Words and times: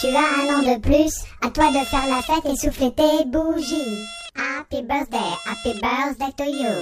Tu 0.00 0.06
as 0.06 0.18
un 0.18 0.48
an 0.54 0.62
de 0.62 0.80
plus. 0.80 1.12
À 1.42 1.50
toi 1.50 1.68
de 1.68 1.84
faire 1.84 2.06
la 2.08 2.22
fête 2.22 2.46
et 2.46 2.56
souffler 2.56 2.90
tes 2.92 3.26
bougies. 3.26 4.02
Happy 4.34 4.80
birthday, 4.80 5.18
happy 5.44 5.78
birthday 5.78 6.32
to 6.38 6.44
you. 6.44 6.74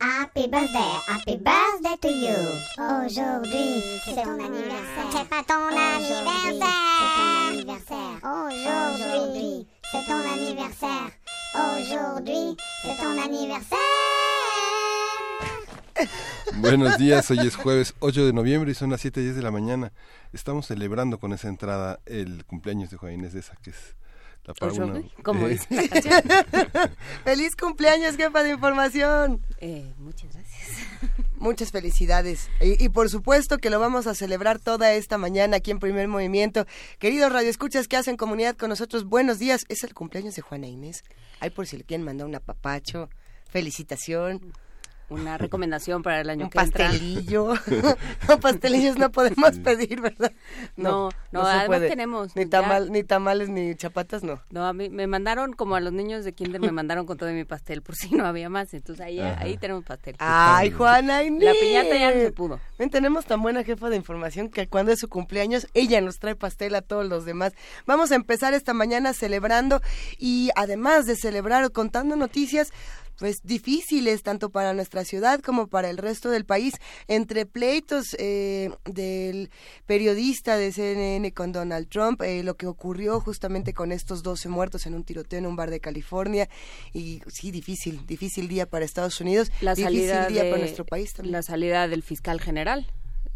Happy 0.00 0.46
birthday, 0.46 0.78
happy 1.08 1.36
birthday 1.36 1.96
to 2.00 2.08
you. 2.08 2.36
Aujourd'hui, 2.78 3.82
c'est 4.04 4.22
ton 4.22 4.38
anniversaire. 4.38 5.10
C'est 5.10 5.28
pas 5.28 5.42
ton 5.48 5.66
anniversaire. 5.66 6.68
C'est 7.00 7.12
ton 7.18 7.48
anniversaire. 7.50 8.14
Aujourd'hui, 8.22 9.66
c'est 9.90 10.06
ton 10.06 10.22
anniversaire. 10.32 11.10
Aujourd'hui, 11.56 12.56
c'est 12.84 13.02
ton 13.02 13.20
anniversaire. 13.20 14.39
Buenos 16.56 16.98
días, 16.98 17.30
hoy 17.30 17.38
es 17.46 17.56
jueves 17.56 17.94
8 18.00 18.26
de 18.26 18.32
noviembre 18.32 18.72
y 18.72 18.74
son 18.74 18.90
las 18.90 19.04
7.10 19.04 19.34
de 19.34 19.42
la 19.42 19.50
mañana. 19.50 19.92
Estamos 20.32 20.66
celebrando 20.66 21.18
con 21.18 21.32
esa 21.32 21.48
entrada 21.48 22.00
el 22.06 22.44
cumpleaños 22.44 22.90
de 22.90 22.96
Juan 22.96 23.12
Inés 23.14 23.32
de 23.32 23.40
esa, 23.40 23.56
que 23.56 23.70
es 23.70 23.76
la 24.44 24.54
para 24.54 24.72
una- 24.72 24.98
eh, 24.98 25.10
canción. 25.22 25.58
¡Feliz 27.24 27.56
cumpleaños, 27.56 28.16
jefa 28.16 28.42
de 28.42 28.50
información! 28.52 29.40
Eh, 29.58 29.92
muchas 29.98 30.32
gracias. 30.34 30.78
Muchas 31.36 31.70
felicidades. 31.70 32.50
Y, 32.60 32.82
y 32.84 32.88
por 32.90 33.08
supuesto 33.08 33.58
que 33.58 33.70
lo 33.70 33.80
vamos 33.80 34.06
a 34.06 34.14
celebrar 34.14 34.58
toda 34.58 34.92
esta 34.92 35.16
mañana 35.18 35.58
aquí 35.58 35.70
en 35.70 35.78
Primer 35.78 36.08
Movimiento. 36.08 36.66
Queridos 36.98 37.32
radioescuchas 37.32 37.88
que 37.88 37.96
hacen 37.96 38.16
comunidad 38.16 38.56
con 38.56 38.68
nosotros, 38.70 39.04
buenos 39.04 39.38
días. 39.38 39.64
Es 39.68 39.84
el 39.84 39.94
cumpleaños 39.94 40.34
de 40.34 40.42
Juana 40.42 40.66
Inés. 40.66 41.02
Ay, 41.40 41.50
por 41.50 41.66
si 41.66 41.76
le 41.78 41.84
quieren 41.84 42.04
mandar 42.04 42.26
un 42.26 42.34
apapacho. 42.34 43.08
Felicitación. 43.48 44.52
Una 45.10 45.36
recomendación 45.38 46.02
para 46.02 46.20
el 46.20 46.30
año 46.30 46.44
Un 46.44 46.50
que 46.50 46.58
entra. 46.60 46.86
pastelillo. 46.88 47.54
no, 48.28 48.40
pastelillos 48.40 48.96
no 48.96 49.10
podemos 49.12 49.58
pedir, 49.58 50.00
¿verdad? 50.00 50.32
No, 50.76 51.10
no, 51.32 51.44
se 51.44 51.50
además 51.50 51.66
puede. 51.66 51.88
tenemos, 51.88 52.34
Ni, 52.36 52.44
ya. 52.44 52.50
tamal, 52.50 52.90
ni 52.92 53.04
tamales 53.04 53.48
ni 53.48 53.74
chapatas, 53.74 54.22
no. 54.22 54.40
No, 54.50 54.66
a 54.66 54.72
mí 54.72 54.88
me 54.88 55.06
mandaron, 55.06 55.52
como 55.52 55.74
a 55.76 55.80
los 55.80 55.92
niños 55.92 56.24
de 56.24 56.32
kinder, 56.32 56.60
me 56.60 56.72
mandaron 56.72 57.06
con 57.06 57.18
todo 57.18 57.30
mi 57.30 57.44
pastel, 57.44 57.82
por 57.82 57.96
si 57.96 58.14
no 58.14 58.24
había 58.24 58.48
más. 58.48 58.72
Entonces 58.72 59.04
ahí, 59.04 59.20
Ajá. 59.20 59.40
ahí 59.42 59.56
tenemos 59.56 59.84
pastel. 59.84 60.16
Ay, 60.18 60.70
Juana 60.70 61.22
Inés. 61.24 61.42
La 61.44 61.52
piñata 61.60 61.96
ya 61.98 62.14
no 62.14 62.20
se 62.20 62.32
pudo. 62.32 62.60
Ven, 62.78 62.90
tenemos 62.90 63.26
tan 63.26 63.42
buena 63.42 63.64
jefa 63.64 63.90
de 63.90 63.96
información 63.96 64.48
que 64.48 64.68
cuando 64.68 64.92
es 64.92 65.00
su 65.00 65.08
cumpleaños, 65.08 65.66
ella 65.74 66.00
nos 66.00 66.18
trae 66.18 66.34
pastel 66.36 66.74
a 66.74 66.82
todos 66.82 67.06
los 67.06 67.24
demás. 67.24 67.52
Vamos 67.86 68.12
a 68.12 68.14
empezar 68.14 68.54
esta 68.54 68.72
mañana 68.74 69.12
celebrando 69.12 69.80
y 70.18 70.50
además 70.54 71.06
de 71.06 71.16
celebrar 71.16 71.64
o 71.64 71.70
contando 71.72 72.14
noticias, 72.16 72.72
pues 73.20 73.42
difíciles 73.44 74.22
tanto 74.24 74.50
para 74.50 74.72
nuestra 74.72 75.04
ciudad 75.04 75.40
como 75.40 75.68
para 75.68 75.90
el 75.90 75.98
resto 75.98 76.30
del 76.30 76.44
país, 76.46 76.74
entre 77.06 77.46
pleitos 77.46 78.16
eh, 78.18 78.70
del 78.86 79.50
periodista 79.86 80.56
de 80.56 80.72
CNN 80.72 81.32
con 81.32 81.52
Donald 81.52 81.88
Trump, 81.88 82.22
eh, 82.22 82.42
lo 82.42 82.56
que 82.56 82.66
ocurrió 82.66 83.20
justamente 83.20 83.74
con 83.74 83.92
estos 83.92 84.22
12 84.22 84.48
muertos 84.48 84.86
en 84.86 84.94
un 84.94 85.04
tiroteo 85.04 85.38
en 85.38 85.46
un 85.46 85.54
bar 85.54 85.70
de 85.70 85.80
California, 85.80 86.48
y 86.94 87.20
sí, 87.28 87.50
difícil, 87.50 88.04
difícil 88.06 88.48
día 88.48 88.64
para 88.66 88.84
Estados 88.84 89.20
Unidos, 89.20 89.52
La 89.60 89.74
difícil 89.74 90.08
salida 90.08 90.26
día 90.28 90.42
de, 90.44 90.50
para 90.50 90.62
nuestro 90.62 90.84
país 90.86 91.12
también. 91.12 91.32
La 91.32 91.42
salida 91.42 91.86
del 91.88 92.02
fiscal 92.02 92.40
general. 92.40 92.90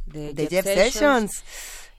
De, 0.07 0.33
de 0.35 0.47
Jeff 0.49 0.65
Sessions. 0.65 1.45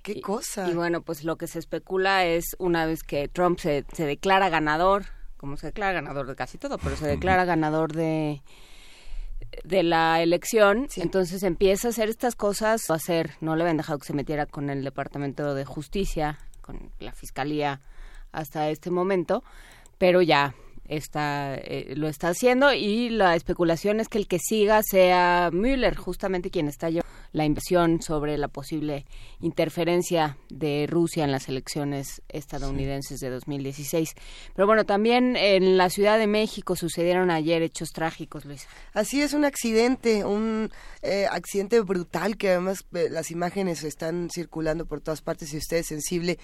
Qué 0.04 0.14
Y- 0.14 0.22
cosa. 0.22 0.70
Y 0.70 0.74
bueno, 0.74 1.02
pues 1.02 1.24
lo 1.24 1.38
que 1.38 1.48
se 1.48 1.60
especula 1.60 2.26
es 2.26 2.56
una 2.60 2.86
vez 2.86 3.04
que 3.04 3.28
Trump 3.28 3.60
se, 3.60 3.86
se 3.94 4.06
declara 4.06 4.50
ganador, 4.50 5.06
como 5.46 5.58
se 5.58 5.68
declara 5.68 5.94
ganador 5.94 6.26
de 6.26 6.36
casi 6.36 6.58
todo, 6.58 6.80
pero 6.80 6.96
se 6.96 7.06
declara 7.08 7.46
ganador 7.46 7.94
de 7.94 8.42
de 9.64 9.84
la 9.84 10.22
elección, 10.24 10.88
Sí. 10.90 11.02
entonces 11.02 11.44
empieza 11.44 11.88
a 11.88 11.92
hacer 11.92 12.10
estas 12.10 12.36
cosas, 12.36 12.90
a 12.90 12.96
hacer, 12.96 13.32
no 13.42 13.56
le 13.56 13.62
habían 13.64 13.78
dejado 13.78 14.00
que 14.00 14.06
se 14.08 14.14
metiera 14.14 14.46
con 14.48 14.70
el 14.72 14.84
Departamento 14.84 15.54
de 15.54 15.66
Justicia, 15.66 16.40
con 16.62 16.92
la 17.00 17.12
Fiscalía 17.12 17.80
hasta 18.32 18.70
este 18.70 18.90
momento, 18.90 19.44
pero 20.00 20.22
ya 20.24 20.56
está 20.88 21.56
eh, 21.56 21.94
lo 21.96 22.08
está 22.08 22.30
haciendo 22.30 22.74
y 22.74 23.10
la 23.10 23.36
especulación 23.36 24.00
es 24.00 24.08
que 24.08 24.18
el 24.18 24.28
que 24.28 24.40
siga 24.40 24.82
sea 24.84 25.50
Müller, 25.52 25.96
justamente 25.96 26.50
quien 26.50 26.68
está 26.68 26.90
llevando 26.90 27.16
la 27.36 27.46
inversión 27.46 28.02
sobre 28.02 28.38
la 28.38 28.48
posible 28.48 29.06
interferencia 29.42 30.38
de 30.50 30.88
Rusia 30.90 31.26
en 31.26 31.32
las 31.32 31.50
elecciones 31.50 32.22
estadounidenses 32.30 33.20
de 33.20 33.30
2016. 33.30 34.14
Pero 34.56 34.66
bueno, 34.66 34.86
también 34.86 35.36
en 35.36 35.78
la 35.78 35.90
Ciudad 35.90 36.18
de 36.18 36.28
México 36.28 36.78
sucedieron 36.78 37.30
ayer 37.32 37.62
hechos 37.62 37.92
trágicos, 37.92 38.46
Luisa. 38.46 38.70
Así 38.94 39.22
es, 39.22 39.34
un 39.34 39.44
accidente, 39.44 40.24
un 40.24 40.72
eh, 41.02 41.28
accidente 41.30 41.82
brutal 41.82 42.38
que 42.38 42.52
además 42.52 42.86
eh, 42.94 43.10
las 43.12 43.32
imágenes 43.32 43.84
están 43.84 44.30
circulando 44.34 44.86
por 44.86 45.02
todas 45.02 45.22
partes. 45.22 45.50
Si 45.50 45.58
usted 45.58 45.78
es 45.78 45.88
sensible, 45.88 46.40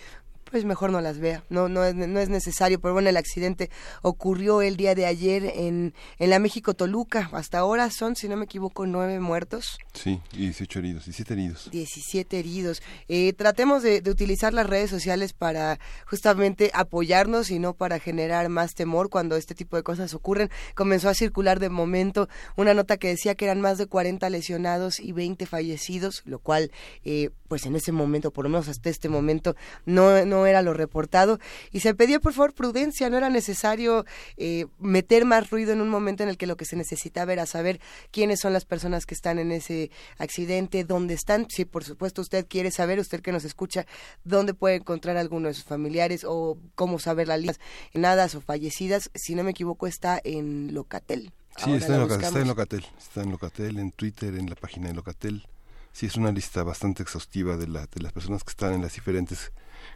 pues 0.52 0.66
mejor 0.66 0.92
no 0.92 1.02
las 1.02 1.20
vea. 1.20 1.44
No, 1.50 1.70
no, 1.70 1.84
es, 1.84 1.96
no 1.96 2.20
es 2.20 2.30
necesario. 2.30 2.80
Pero 2.80 2.94
bueno, 2.94 3.10
el 3.10 3.18
accidente 3.18 3.70
ocurrió 4.02 4.62
el 4.62 4.78
día 4.78 4.94
de 4.94 5.06
ayer 5.06 5.46
en, 5.56 5.94
en 6.20 6.30
la 6.30 6.40
México 6.40 6.74
Toluca. 6.74 7.30
Hasta 7.32 7.60
ahora 7.60 7.90
son, 7.90 8.16
si 8.16 8.28
no 8.28 8.36
me 8.36 8.46
equivoco, 8.46 8.86
nueve 8.86 9.20
muertos. 9.20 9.80
Sí, 9.94 10.20
y 10.34 10.44
18 10.44 10.80
heridos, 10.80 11.06
17 11.06 11.34
heridos. 11.34 11.70
17 11.72 12.40
heridos. 12.40 12.84
Eh, 13.08 13.34
tratemos 13.34 13.82
de, 13.82 14.02
de 14.02 14.12
utilizar 14.12 14.54
las 14.54 14.68
redes 14.68 14.90
sociales 14.90 15.34
para 15.34 15.80
justamente 16.06 16.70
apoyarnos 16.74 17.50
y 17.50 17.60
no 17.60 17.74
para 17.74 18.00
generar 18.00 18.50
más 18.50 18.74
temor 18.74 19.10
cuando 19.10 19.38
este 19.38 19.56
tipo 19.56 19.78
de 19.78 19.84
cosas 19.84 20.14
ocurren. 20.14 20.50
Comenzó 20.76 21.10
a 21.10 21.14
circular 21.14 21.60
de 21.60 21.70
momento 21.70 22.28
una 22.58 22.74
nota 22.74 22.98
que 22.98 23.08
decía 23.08 23.36
que 23.36 23.46
eran 23.46 23.62
más 23.62 23.78
de 23.78 23.88
40 23.88 24.30
lesionados 24.30 25.00
y 25.00 25.14
20 25.14 25.46
fallecidos, 25.46 26.24
lo 26.26 26.40
cual, 26.40 26.72
eh, 27.06 27.30
pues 27.48 27.66
en 27.66 27.76
ese 27.76 27.92
momento, 27.92 28.32
por 28.32 28.46
lo 28.46 28.50
menos 28.50 28.68
hasta 28.68 28.90
este 28.90 29.10
momento, 29.10 29.56
no, 29.86 30.26
no 30.26 30.41
era 30.46 30.62
lo 30.62 30.74
reportado. 30.74 31.40
Y 31.72 31.80
se 31.82 31.94
pedía, 31.94 32.20
por 32.20 32.34
favor, 32.34 32.54
prudencia, 32.54 33.10
no 33.10 33.18
era 33.18 33.30
necesario 33.30 34.06
eh, 34.38 34.66
meter 34.80 35.26
más 35.26 35.50
ruido 35.50 35.72
en 35.74 35.82
un 35.82 35.90
momento 35.90 36.24
en 36.24 36.30
el 36.30 36.38
que 36.38 36.48
lo 36.48 36.58
que 36.58 36.66
se 36.66 36.76
necesitaba 36.76 37.34
era 37.34 37.46
saber 37.46 37.80
quiénes 38.12 38.40
son 38.40 38.54
las 38.54 38.66
personas 38.66 39.06
que 39.06 39.14
están 39.14 39.40
en 39.40 39.52
ese 39.52 39.92
accidente, 40.18 40.84
dónde 40.84 41.14
están. 41.14 41.48
Si 41.50 41.66
por 41.66 41.84
supuesto 41.84 42.22
usted 42.22 42.46
quiere 42.48 42.72
saber, 42.72 43.00
usted 43.00 43.22
que 43.22 43.32
nos 43.32 43.44
escucha, 43.46 43.86
dónde 44.24 44.54
puede 44.54 44.76
encontrar 44.76 45.18
a 45.18 45.20
alguno 45.22 45.48
de 45.48 45.54
sus 45.54 45.64
familiares 45.66 46.24
o 46.28 46.58
cómo 46.76 47.00
saber 47.00 47.28
las 47.28 47.40
listas 47.40 47.60
nadas 47.94 48.36
o 48.36 48.42
fallecidas, 48.42 49.10
si 49.16 49.36
no 49.36 49.44
me 49.44 49.52
equivoco, 49.52 49.88
está 49.88 50.20
en 50.24 50.74
Locatel. 50.74 51.32
Sí, 51.58 51.74
está 51.74 51.96
en, 51.96 52.02
Loca- 52.02 52.16
está 52.16 52.40
en 52.40 52.48
Locatel, 52.48 52.86
está 52.98 53.22
en 53.24 53.32
Locatel, 53.32 53.78
en 53.80 53.92
Twitter, 53.92 54.36
en 54.36 54.50
la 54.50 54.56
página 54.56 54.88
de 54.88 54.94
Locatel. 54.94 55.46
Sí, 55.92 56.06
es 56.06 56.16
una 56.16 56.32
lista 56.32 56.64
bastante 56.64 57.04
exhaustiva 57.04 57.58
de, 57.58 57.68
la, 57.68 57.82
de 57.88 58.02
las 58.02 58.14
personas 58.14 58.44
que 58.44 58.52
están 58.52 58.74
en 58.74 58.82
las 58.82 58.94
diferentes 58.94 59.52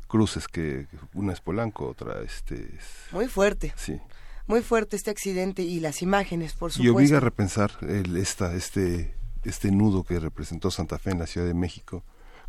cruces, 0.07 0.47
que 0.47 0.87
que 0.91 0.97
una 1.13 1.33
es 1.33 1.41
Polanco, 1.41 1.87
otra 1.87 2.21
este 2.21 2.55
es... 2.55 3.11
Muy 3.11 3.27
fuerte, 3.27 3.73
Sí, 3.77 3.99
muy 4.47 4.61
fuerte 4.61 4.95
este 4.95 5.09
accidente 5.11 5.61
y 5.63 5.79
las 5.79 6.01
imágenes, 6.01 6.53
por 6.53 6.69
y 6.71 6.73
supuesto. 6.73 6.95
obliga 6.95 7.17
a 7.17 7.21
repensar 7.21 7.71
el, 7.81 8.17
esta, 8.17 8.53
este, 8.55 9.15
este 9.43 9.71
nudo 9.71 10.03
que 10.03 10.19
representó 10.19 10.69
Santa 10.69 10.99
Fe 10.99 11.11
en 11.11 11.19
la 11.19 11.27
Ciudad 11.27 11.47
de 11.47 11.53
México, 11.53 12.03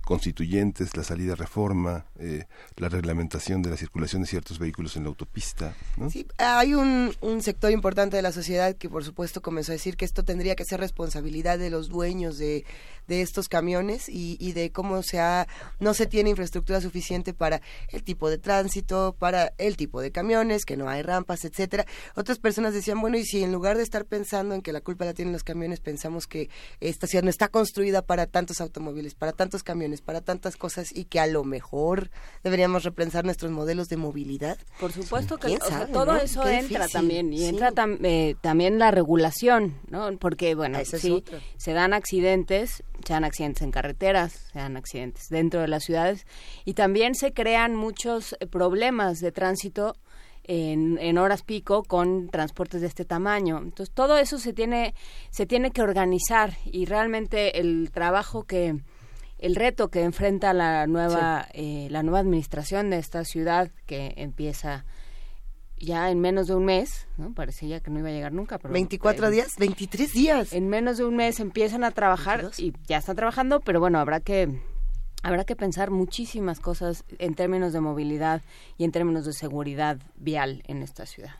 constituyentes, 0.06 0.96
la 0.96 1.02
salida 1.02 1.32
a 1.32 1.36
reforma, 1.36 2.06
eh, 2.20 2.44
la 2.76 2.88
reglamentación 2.88 3.60
de 3.60 3.70
la 3.70 3.76
circulación 3.76 4.22
de 4.22 4.28
ciertos 4.28 4.60
vehículos 4.60 4.96
en 4.96 5.02
la 5.02 5.08
autopista. 5.08 5.74
Sí, 6.10 6.26
hay 6.38 6.74
un, 6.74 7.12
un 7.20 7.42
sector 7.42 7.72
importante 7.72 8.14
de 8.14 8.22
la 8.22 8.30
sociedad 8.30 8.76
que 8.76 8.88
por 8.88 9.02
supuesto 9.02 9.42
comenzó 9.42 9.72
a 9.72 9.74
decir 9.74 9.96
que 9.96 10.04
esto 10.04 10.24
tendría 10.24 10.54
que 10.54 10.64
ser 10.64 10.78
responsabilidad 10.78 11.58
de 11.58 11.70
los 11.70 11.88
dueños 11.88 12.38
de, 12.38 12.64
de 13.08 13.20
estos 13.20 13.48
camiones 13.48 14.08
y, 14.08 14.36
y 14.38 14.52
de 14.52 14.70
cómo 14.70 15.02
se 15.02 15.18
ha, 15.18 15.48
no 15.80 15.92
se 15.92 16.06
tiene 16.06 16.30
infraestructura 16.30 16.80
suficiente 16.80 17.34
para 17.34 17.60
el 17.88 18.04
tipo 18.04 18.30
de 18.30 18.38
tránsito, 18.38 19.16
para 19.18 19.54
el 19.58 19.76
tipo 19.76 20.00
de 20.00 20.12
camiones, 20.12 20.64
que 20.64 20.76
no 20.76 20.88
hay 20.88 21.02
rampas, 21.02 21.44
etcétera. 21.44 21.84
Otras 22.14 22.38
personas 22.38 22.74
decían, 22.74 23.00
bueno, 23.00 23.18
y 23.18 23.24
si 23.24 23.42
en 23.42 23.50
lugar 23.50 23.76
de 23.76 23.82
estar 23.82 24.04
pensando 24.04 24.54
en 24.54 24.62
que 24.62 24.72
la 24.72 24.80
culpa 24.80 25.04
la 25.04 25.14
tienen 25.14 25.32
los 25.32 25.42
camiones, 25.42 25.80
pensamos 25.80 26.28
que 26.28 26.48
esta 26.78 27.08
ciudad 27.08 27.24
no 27.24 27.30
está 27.30 27.48
construida 27.48 28.02
para 28.02 28.26
tantos 28.26 28.60
automóviles, 28.60 29.16
para 29.16 29.32
tantos 29.32 29.64
camiones, 29.64 29.95
para 30.00 30.20
tantas 30.20 30.56
cosas 30.56 30.94
y 30.94 31.04
que 31.04 31.20
a 31.20 31.26
lo 31.26 31.44
mejor 31.44 32.10
deberíamos 32.42 32.84
repensar 32.84 33.24
nuestros 33.24 33.50
modelos 33.50 33.88
de 33.88 33.96
movilidad. 33.96 34.58
Por 34.80 34.92
supuesto 34.92 35.38
que 35.38 35.58
todo 35.92 36.16
eso 36.16 36.46
entra 36.46 36.88
también 36.88 37.32
y 37.32 37.44
entra 37.44 37.72
eh, 38.02 38.34
también 38.40 38.78
la 38.78 38.90
regulación, 38.90 39.78
¿no? 39.88 40.16
Porque 40.18 40.54
bueno, 40.54 40.78
sí, 40.84 41.24
se 41.56 41.72
dan 41.72 41.92
accidentes, 41.92 42.82
se 43.04 43.12
dan 43.12 43.24
accidentes 43.24 43.62
en 43.62 43.70
carreteras, 43.70 44.32
se 44.52 44.58
dan 44.58 44.76
accidentes 44.76 45.28
dentro 45.28 45.60
de 45.60 45.68
las 45.68 45.84
ciudades 45.84 46.26
y 46.64 46.74
también 46.74 47.14
se 47.14 47.32
crean 47.32 47.74
muchos 47.74 48.36
eh, 48.40 48.46
problemas 48.46 49.20
de 49.20 49.32
tránsito 49.32 49.96
en, 50.44 50.98
en, 51.00 51.18
horas 51.18 51.42
pico 51.42 51.82
con 51.82 52.28
transportes 52.28 52.80
de 52.80 52.86
este 52.86 53.04
tamaño. 53.04 53.58
Entonces 53.58 53.92
todo 53.94 54.16
eso 54.16 54.38
se 54.38 54.52
tiene 54.52 54.94
se 55.30 55.46
tiene 55.46 55.70
que 55.70 55.82
organizar 55.82 56.54
y 56.64 56.84
realmente 56.86 57.60
el 57.60 57.90
trabajo 57.92 58.44
que 58.44 58.76
el 59.38 59.54
reto 59.54 59.88
que 59.88 60.02
enfrenta 60.02 60.52
la 60.52 60.86
nueva 60.86 61.46
eh, 61.52 61.88
la 61.90 62.02
nueva 62.02 62.20
administración 62.20 62.90
de 62.90 62.98
esta 62.98 63.24
ciudad 63.24 63.70
que 63.86 64.14
empieza 64.16 64.84
ya 65.78 66.10
en 66.10 66.20
menos 66.20 66.46
de 66.46 66.54
un 66.54 66.64
mes, 66.64 67.06
¿no? 67.16 67.34
Parecía 67.34 67.80
que 67.80 67.90
no 67.90 67.98
iba 67.98 68.08
a 68.08 68.12
llegar 68.12 68.32
nunca, 68.32 68.58
pero 68.58 68.72
24 68.72 69.30
días, 69.30 69.56
23 69.58 70.12
días. 70.12 70.52
En 70.52 70.68
menos 70.68 70.96
de 70.96 71.04
un 71.04 71.16
mes 71.16 71.38
empiezan 71.38 71.84
a 71.84 71.90
trabajar 71.90 72.50
y 72.56 72.72
ya 72.86 72.98
están 72.98 73.16
trabajando, 73.16 73.60
pero 73.60 73.78
bueno, 73.78 73.98
habrá 73.98 74.20
que 74.20 74.58
habrá 75.22 75.44
que 75.44 75.56
pensar 75.56 75.90
muchísimas 75.90 76.60
cosas 76.60 77.04
en 77.18 77.34
términos 77.34 77.72
de 77.72 77.80
movilidad 77.80 78.42
y 78.78 78.84
en 78.84 78.92
términos 78.92 79.26
de 79.26 79.32
seguridad 79.32 79.98
vial 80.16 80.62
en 80.66 80.82
esta 80.82 81.04
ciudad. 81.04 81.34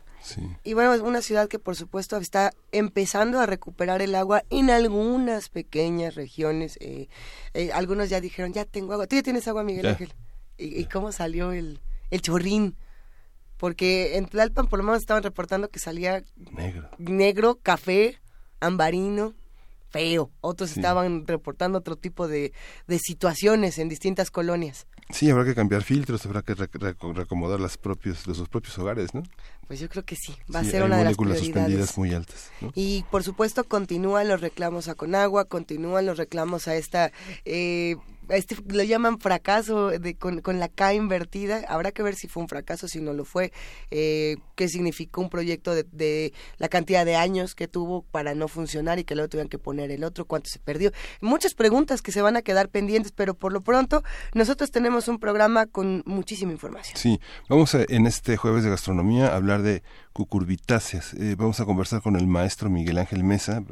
Y 0.65 0.75
bueno, 0.75 0.95
es 0.95 1.01
una 1.01 1.23
ciudad 1.23 1.49
que 1.49 1.59
por 1.59 1.77
supuesto 1.77 2.17
está 2.17 2.53
empezando 2.73 3.41
a 3.41 3.47
recuperar 3.47 4.03
el 4.03 4.15
agua 4.15 4.43
en 4.51 4.71
algunas 4.71 5.49
pequeñas 5.49 6.15
regiones. 6.15 6.79
Eh, 6.81 7.09
eh, 7.55 7.71
algunos 7.73 8.09
ya 8.09 8.21
dijeron, 8.21 8.53
ya 8.53 8.65
tengo 8.65 8.93
agua. 8.93 9.07
¿Tú 9.07 9.17
ya 9.17 9.23
tienes 9.23 9.47
agua, 9.49 9.63
Miguel 9.63 9.87
Ángel? 9.87 10.13
¿Y, 10.59 10.85
cómo 10.87 11.13
salió 11.13 11.53
el, 11.53 11.81
el 12.11 12.23
chorrín? 12.23 12.77
Porque 13.57 14.17
en 14.17 14.27
Tlalpan 14.27 14.67
por 14.67 14.79
lo 14.79 14.85
menos 14.85 15.01
estaban 15.01 15.23
reportando 15.23 15.69
que 15.69 15.79
salía 15.79 16.23
negro, 16.53 16.91
negro 16.99 17.59
café, 17.63 18.19
ambarino 18.61 19.35
feo. 19.91 20.31
Otros 20.41 20.77
estaban 20.77 21.27
reportando 21.27 21.79
otro 21.79 21.97
tipo 21.97 22.29
de, 22.29 22.53
de 22.87 22.99
situaciones 22.99 23.79
en 23.79 23.89
distintas 23.89 24.31
colonias. 24.31 24.87
Sí, 25.11 25.31
habrá 25.31 25.45
que 25.45 25.55
cambiar 25.55 25.83
filtros, 25.83 26.27
habrá 26.27 26.43
que 26.43 26.55
reacomodar 26.55 27.61
las 27.61 27.79
propios, 27.79 28.27
los, 28.27 28.49
propios 28.49 28.77
hogares, 28.79 29.15
¿no? 29.15 29.23
Pues 29.69 29.79
yo 29.79 29.89
creo 29.89 30.05
que 30.05 30.17
sí, 30.17 30.35
va 30.53 30.61
a 30.61 30.65
ser 30.65 30.83
una 30.83 30.99
de 30.99 31.05
las 31.05 31.17
prioridades. 31.17 31.45
suspendidas 31.45 31.99
muy 31.99 32.13
altas. 32.13 32.51
Y 32.75 33.05
por 33.11 33.23
supuesto 33.23 33.65
continúan 33.65 34.29
los 34.29 34.41
reclamos 34.41 34.89
a 34.89 34.95
Conagua, 34.95 35.45
continúan 35.45 36.07
los 36.07 36.19
reclamos 36.19 36.67
a 36.67 36.77
esta 36.77 37.13
eh, 37.45 37.97
este 38.29 38.57
lo 38.69 38.83
llaman 38.83 39.19
fracaso 39.19 39.91
de, 39.91 40.17
con, 40.17 40.43
la 40.59 40.69
K 40.69 40.95
invertida. 40.95 41.63
Habrá 41.69 41.93
que 41.93 42.03
ver 42.03 42.15
si 42.15 42.29
fue 42.29 42.43
un 42.43 42.49
fracaso, 42.49 42.89
si 42.89 43.01
no 43.01 43.13
lo 43.13 43.25
fue. 43.25 43.53
Eh, 43.91 44.37
¿Qué 44.55 44.69
significó 44.69 45.21
un 45.21 45.31
proyecto 45.31 45.75
de, 45.75 45.85
de, 45.93 46.33
la 46.59 46.69
cantidad 46.69 47.05
de 47.05 47.17
años 47.17 47.55
que 47.55 47.69
tuvo 47.69 48.03
para 48.03 48.35
no 48.35 48.49
funcionar 48.49 48.99
y 48.99 49.05
que 49.05 49.15
luego 49.15 49.29
tuvieron 49.29 49.49
que 49.49 49.59
poner 49.59 49.91
el 49.91 50.05
otro? 50.05 50.25
¿Cuánto 50.25 50.51
se 50.51 50.59
perdió? 50.59 50.93
Muchas 51.21 51.55
preguntas 51.55 52.03
que 52.03 52.13
se 52.13 52.23
van 52.23 52.37
a 52.37 52.43
quedar 52.43 52.69
pendientes, 52.69 53.13
pero 53.13 53.35
por 53.35 53.53
lo 53.53 53.61
pronto 53.61 54.03
nosotros 54.35 54.71
tenemos 54.71 55.09
un 55.09 55.19
programa 55.19 55.67
con 55.67 56.03
muchísima 56.07 56.53
información. 56.53 56.97
Sí, 56.97 57.21
vamos 57.49 57.75
a, 57.75 57.85
en 57.89 58.07
este 58.07 58.37
jueves 58.37 58.65
de 58.65 58.71
gastronomía 58.71 59.29
a 59.29 59.37
hablar 59.37 59.63
de 59.63 59.83
cucurbitáceas. 60.17 61.13
Eh, 61.13 61.35
vamos 61.37 61.61
a 61.61 61.67
conversar 61.67 62.01
con 62.01 62.17
el 62.17 62.27
maestro 62.27 62.71
Miguel 62.71 62.97
Ángel 62.97 63.23
Mesa, 63.23 63.63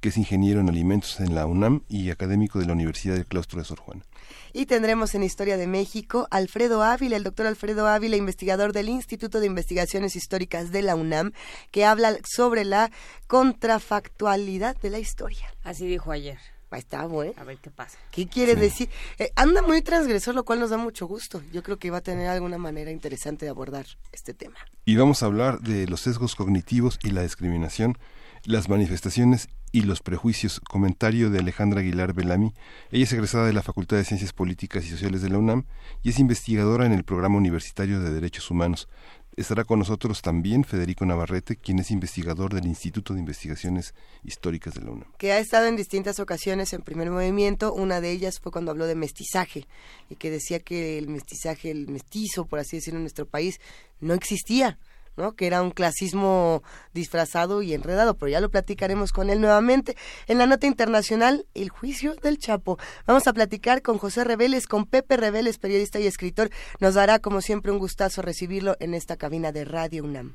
que 0.00 0.10
es 0.10 0.16
ingeniero 0.18 0.60
en 0.60 0.68
alimentos 0.68 1.18
en 1.18 1.34
la 1.34 1.46
UNAM 1.46 1.82
y 1.88 2.10
académico 2.10 2.58
de 2.58 2.66
la 2.66 2.74
Universidad 2.74 3.14
del 3.14 3.24
Claustro 3.24 3.58
de 3.58 3.64
Sor 3.64 3.80
Juana. 3.80 4.04
Y 4.52 4.66
tendremos 4.66 5.14
en 5.14 5.22
Historia 5.22 5.56
de 5.56 5.66
México 5.66 6.28
Alfredo 6.30 6.82
Ávila, 6.82 7.16
el 7.16 7.24
doctor 7.24 7.46
Alfredo 7.46 7.86
Ávila, 7.86 8.16
investigador 8.16 8.74
del 8.74 8.90
Instituto 8.90 9.40
de 9.40 9.46
Investigaciones 9.46 10.14
Históricas 10.14 10.72
de 10.72 10.82
la 10.82 10.94
UNAM, 10.94 11.32
que 11.70 11.86
habla 11.86 12.18
sobre 12.22 12.66
la 12.66 12.90
contrafactualidad 13.26 14.76
de 14.76 14.90
la 14.90 14.98
historia. 14.98 15.54
Así 15.64 15.86
dijo 15.86 16.12
ayer. 16.12 16.51
Está 16.78 17.06
bueno. 17.06 17.32
A 17.36 17.44
ver 17.44 17.58
qué 17.58 17.70
pasa. 17.70 17.98
¿Qué 18.10 18.26
quiere 18.26 18.54
decir? 18.54 18.88
Eh, 19.18 19.30
anda 19.36 19.62
muy 19.62 19.82
transgresor, 19.82 20.34
lo 20.34 20.44
cual 20.44 20.60
nos 20.60 20.70
da 20.70 20.76
mucho 20.76 21.06
gusto. 21.06 21.42
Yo 21.52 21.62
creo 21.62 21.78
que 21.78 21.90
va 21.90 21.98
a 21.98 22.02
tener 22.02 22.28
alguna 22.28 22.58
manera 22.58 22.90
interesante 22.90 23.46
de 23.46 23.50
abordar 23.50 23.86
este 24.12 24.34
tema. 24.34 24.56
Y 24.84 24.96
vamos 24.96 25.22
a 25.22 25.26
hablar 25.26 25.60
de 25.60 25.86
los 25.86 26.00
sesgos 26.00 26.34
cognitivos 26.34 26.98
y 27.02 27.10
la 27.10 27.22
discriminación, 27.22 27.98
las 28.44 28.68
manifestaciones 28.68 29.48
y 29.72 29.82
los 29.82 30.00
prejuicios. 30.00 30.60
Comentario 30.60 31.30
de 31.30 31.38
Alejandra 31.38 31.80
Aguilar 31.80 32.12
Belami. 32.12 32.52
Ella 32.90 33.04
es 33.04 33.12
egresada 33.12 33.46
de 33.46 33.52
la 33.52 33.62
Facultad 33.62 33.96
de 33.96 34.04
Ciencias 34.04 34.32
Políticas 34.32 34.84
y 34.84 34.88
Sociales 34.88 35.22
de 35.22 35.30
la 35.30 35.38
UNAM 35.38 35.64
y 36.02 36.10
es 36.10 36.18
investigadora 36.18 36.86
en 36.86 36.92
el 36.92 37.04
Programa 37.04 37.36
Universitario 37.36 38.00
de 38.00 38.12
Derechos 38.12 38.50
Humanos. 38.50 38.88
Estará 39.34 39.64
con 39.64 39.78
nosotros 39.78 40.20
también 40.20 40.62
Federico 40.62 41.06
Navarrete, 41.06 41.56
quien 41.56 41.78
es 41.78 41.90
investigador 41.90 42.52
del 42.52 42.66
Instituto 42.66 43.14
de 43.14 43.20
Investigaciones 43.20 43.94
Históricas 44.22 44.74
de 44.74 44.82
la 44.82 44.90
UNAM. 44.90 45.10
Que 45.16 45.32
ha 45.32 45.38
estado 45.38 45.66
en 45.66 45.76
distintas 45.76 46.20
ocasiones 46.20 46.74
en 46.74 46.82
primer 46.82 47.10
movimiento. 47.10 47.72
Una 47.72 48.02
de 48.02 48.10
ellas 48.10 48.40
fue 48.40 48.52
cuando 48.52 48.70
habló 48.70 48.86
de 48.86 48.94
mestizaje 48.94 49.66
y 50.10 50.16
que 50.16 50.30
decía 50.30 50.60
que 50.60 50.98
el 50.98 51.08
mestizaje, 51.08 51.70
el 51.70 51.88
mestizo, 51.88 52.44
por 52.44 52.58
así 52.58 52.76
decirlo, 52.76 52.98
en 52.98 53.04
nuestro 53.04 53.26
país 53.26 53.58
no 54.00 54.12
existía 54.12 54.78
¿no? 55.16 55.32
que 55.32 55.46
era 55.46 55.62
un 55.62 55.70
clasismo 55.70 56.62
disfrazado 56.92 57.62
y 57.62 57.74
enredado, 57.74 58.14
pero 58.14 58.30
ya 58.30 58.40
lo 58.40 58.50
platicaremos 58.50 59.12
con 59.12 59.30
él 59.30 59.40
nuevamente. 59.40 59.96
En 60.26 60.38
la 60.38 60.46
nota 60.46 60.66
internacional, 60.66 61.46
el 61.54 61.68
juicio 61.68 62.14
del 62.16 62.38
Chapo. 62.38 62.78
Vamos 63.06 63.26
a 63.26 63.32
platicar 63.32 63.82
con 63.82 63.98
José 63.98 64.24
Reveles, 64.24 64.66
con 64.66 64.86
Pepe 64.86 65.16
Reveles, 65.16 65.58
periodista 65.58 66.00
y 66.00 66.06
escritor. 66.06 66.50
Nos 66.80 66.94
dará, 66.94 67.18
como 67.18 67.40
siempre, 67.40 67.72
un 67.72 67.78
gustazo 67.78 68.22
recibirlo 68.22 68.76
en 68.80 68.94
esta 68.94 69.16
cabina 69.16 69.52
de 69.52 69.64
Radio 69.64 70.04
UNAM. 70.04 70.34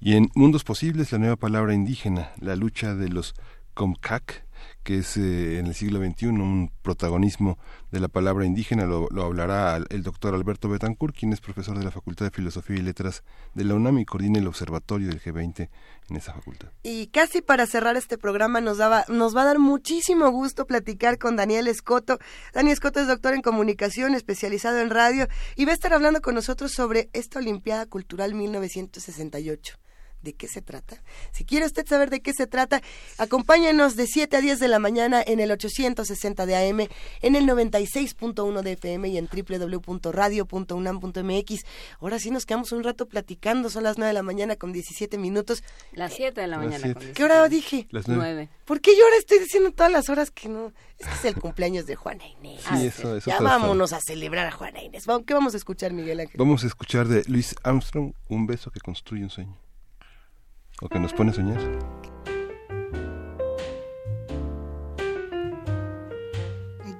Y 0.00 0.16
en 0.16 0.30
Mundos 0.34 0.64
Posibles, 0.64 1.12
la 1.12 1.18
nueva 1.18 1.36
palabra 1.36 1.74
indígena, 1.74 2.32
la 2.40 2.56
lucha 2.56 2.94
de 2.94 3.08
los 3.08 3.34
Comcac 3.74 4.43
que 4.84 4.98
es 4.98 5.16
eh, 5.16 5.58
en 5.58 5.66
el 5.66 5.74
siglo 5.74 5.98
XXI 5.98 6.26
un 6.26 6.70
protagonismo 6.82 7.58
de 7.90 8.00
la 8.00 8.08
palabra 8.08 8.44
indígena, 8.44 8.84
lo, 8.84 9.08
hablará 9.22 9.82
el 9.88 10.02
doctor 10.02 10.34
Alberto 10.34 10.68
Betancourt, 10.68 11.16
quien 11.16 11.32
es 11.32 11.40
profesor 11.40 11.78
de 11.78 11.84
la 11.84 11.90
Facultad 11.90 12.26
de 12.26 12.30
Filosofía 12.30 12.76
y 12.76 12.82
Letras 12.82 13.24
de 13.54 13.64
la 13.64 13.74
UNAM 13.74 13.98
y 13.98 14.04
coordina 14.04 14.38
el 14.38 14.46
observatorio 14.46 15.08
del 15.08 15.22
G20 15.22 15.70
en 16.10 16.16
esa 16.16 16.34
facultad. 16.34 16.68
Y 16.82 17.06
casi 17.08 17.40
para 17.40 17.66
cerrar 17.66 17.96
este 17.96 18.18
programa 18.18 18.60
nos, 18.60 18.76
daba, 18.76 19.04
nos 19.08 19.34
va 19.34 19.42
a 19.42 19.46
dar 19.46 19.58
muchísimo 19.58 20.30
gusto 20.30 20.66
platicar 20.66 21.18
con 21.18 21.36
Daniel 21.36 21.66
Escoto. 21.66 22.18
Daniel 22.52 22.74
Escoto 22.74 23.00
es 23.00 23.06
doctor 23.06 23.32
en 23.32 23.42
comunicación, 23.42 24.14
especializado 24.14 24.80
en 24.80 24.90
radio, 24.90 25.28
y 25.56 25.64
va 25.64 25.70
a 25.70 25.74
estar 25.74 25.94
hablando 25.94 26.20
con 26.20 26.34
nosotros 26.34 26.72
sobre 26.72 27.08
esta 27.14 27.38
Olimpiada 27.38 27.86
Cultural 27.86 28.34
1968 28.34 29.78
de 30.24 30.32
qué 30.32 30.48
se 30.48 30.62
trata. 30.62 31.00
Si 31.32 31.44
quiere 31.44 31.66
usted 31.66 31.86
saber 31.86 32.10
de 32.10 32.20
qué 32.20 32.32
se 32.32 32.48
trata, 32.48 32.82
acompáñenos 33.18 33.94
de 33.94 34.06
7 34.06 34.36
a 34.36 34.40
10 34.40 34.58
de 34.58 34.68
la 34.68 34.80
mañana 34.80 35.22
en 35.24 35.38
el 35.40 35.52
860 35.52 36.46
de 36.46 36.56
AM, 36.56 36.88
en 37.20 37.36
el 37.36 37.46
96.1 37.46 38.62
de 38.62 38.72
FM 38.72 39.08
y 39.08 39.18
en 39.18 39.28
www.radio.unam.mx. 39.28 41.64
Ahora 42.00 42.18
sí 42.18 42.30
nos 42.30 42.46
quedamos 42.46 42.72
un 42.72 42.82
rato 42.82 43.06
platicando, 43.06 43.68
son 43.70 43.84
las 43.84 43.98
9 43.98 44.08
de 44.08 44.14
la 44.14 44.22
mañana 44.22 44.56
con 44.56 44.72
17 44.72 45.18
minutos. 45.18 45.62
Las 45.92 46.14
7 46.14 46.40
de 46.40 46.46
la 46.46 46.56
mañana. 46.58 46.94
¿Qué 47.14 47.22
hora 47.22 47.46
dije? 47.48 47.86
Las 47.90 48.08
9. 48.08 48.48
¿Por 48.64 48.80
qué 48.80 48.96
yo 48.96 49.04
ahora 49.04 49.16
estoy 49.18 49.38
diciendo 49.38 49.70
todas 49.72 49.92
las 49.92 50.08
horas 50.08 50.30
que 50.30 50.48
no? 50.48 50.72
Es 50.98 51.06
que 51.06 51.14
es 51.14 51.24
el 51.26 51.40
cumpleaños 51.40 51.86
de 51.86 51.96
Juana 51.96 52.26
Inés. 52.26 52.62
Sí, 52.62 52.86
eso, 52.86 53.16
eso 53.16 53.30
ya 53.30 53.40
vámonos 53.40 53.92
a 53.92 54.00
celebrar 54.00 54.46
a 54.46 54.52
Juana 54.52 54.82
Inés. 54.82 55.04
¿Qué 55.26 55.34
vamos 55.34 55.54
a 55.54 55.56
escuchar, 55.56 55.92
Miguel 55.92 56.20
Ángel? 56.20 56.36
Vamos 56.38 56.64
a 56.64 56.66
escuchar 56.66 57.08
de 57.08 57.24
Luis 57.26 57.54
Armstrong, 57.62 58.12
Un 58.28 58.46
beso 58.46 58.70
que 58.70 58.80
construye 58.80 59.22
un 59.22 59.30
sueño. 59.30 59.56
O 60.84 60.88
que 60.88 60.98
nos 60.98 61.12
pone 61.12 61.30
a 61.30 61.32
soñar. 61.32 61.58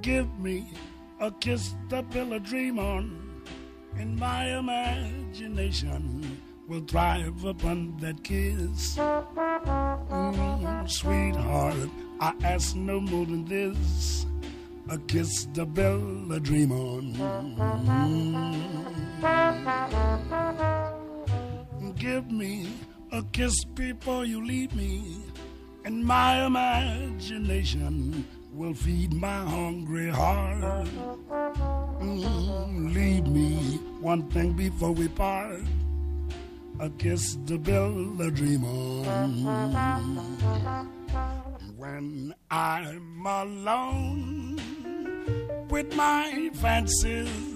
Give 0.01 0.29
me 0.39 0.67
a 1.21 1.31
kiss 1.31 1.75
to 1.91 2.03
build 2.03 2.33
a 2.33 2.41
dream 2.41 2.79
on, 2.79 3.45
and 3.97 4.19
my 4.19 4.59
imagination 4.59 6.41
will 6.67 6.83
thrive 6.83 7.45
upon 7.45 7.97
that 8.01 8.23
kiss. 8.25 8.97
Mm, 8.97 10.91
sweetheart, 10.91 11.91
I 12.21 12.33
ask 12.43 12.75
no 12.77 13.01
more 13.01 13.27
than 13.27 13.45
this 13.45 14.27
a 14.91 14.99
kiss 14.99 15.47
to 15.55 15.65
build 15.65 16.33
a 16.33 16.41
dream 16.41 16.73
on. 16.73 17.15
Mm. 17.15 18.55
Give 21.97 22.31
me 22.31 22.69
a 23.15 23.23
kiss 23.33 23.65
before 23.75 24.25
you 24.25 24.45
leave 24.45 24.75
me, 24.75 25.23
and 25.85 26.05
my 26.05 26.45
imagination 26.45 28.27
will 28.53 28.75
feed 28.75 29.13
my 29.13 29.39
hungry 29.45 30.11
heart. 30.11 30.87
Mm, 32.03 32.93
leave 32.93 33.27
me 33.29 33.79
one 34.01 34.29
thing 34.31 34.53
before 34.55 34.93
we 34.93 35.07
part 35.09 35.63
a 36.81 36.91
kiss 36.91 37.39
to 37.47 37.57
build 37.57 38.21
a 38.21 38.31
dream 38.33 38.65
on. 38.65 39.45
When 41.77 42.35
I'm 42.51 43.27
alone 43.27 44.61
with 45.71 45.95
my 45.95 46.51
fancies. 46.55 47.55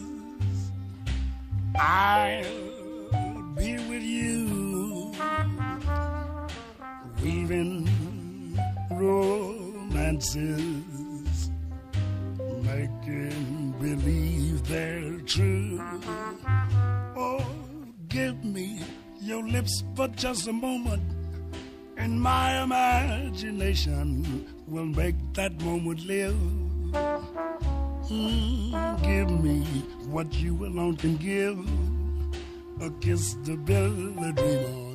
I'll 1.80 2.42
be 3.56 3.74
with 3.88 4.02
you, 4.02 4.67
weaving 7.22 7.88
romances, 8.90 10.34
making 12.62 13.74
believe 13.80 14.66
they're 14.68 15.20
true. 15.20 15.80
Oh, 17.16 17.44
give 18.08 18.44
me 18.44 18.82
your 19.20 19.46
lips 19.46 19.84
for 19.96 20.08
just 20.08 20.48
a 20.48 20.52
moment, 20.52 21.02
and 21.96 22.20
my 22.20 22.62
imagination 22.62 24.46
will 24.66 24.86
make 24.86 25.16
that 25.34 25.60
moment 25.60 26.04
live. 26.06 26.36
Mm, 28.10 29.02
give 29.02 29.30
me 29.42 29.60
what 30.08 30.32
you 30.34 30.64
alone 30.64 30.96
can 30.96 31.16
give, 31.16 31.58
a 32.80 32.90
kiss 33.00 33.34
to 33.44 33.56
build 33.56 34.18
a 34.18 34.32
dream 34.32 34.64
on. 34.64 34.87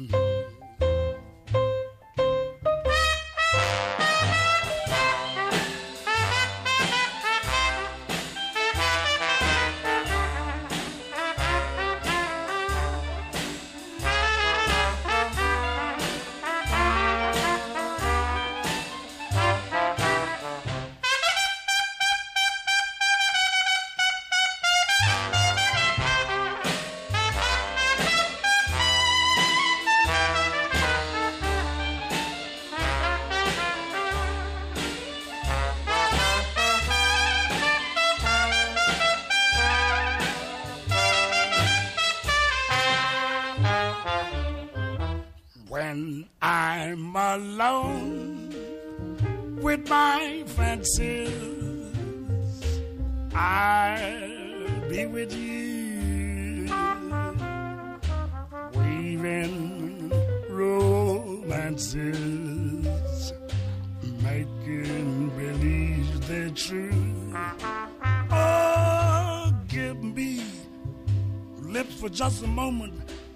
Just 72.24 72.44
a 72.44 72.48
moment, 72.48 72.94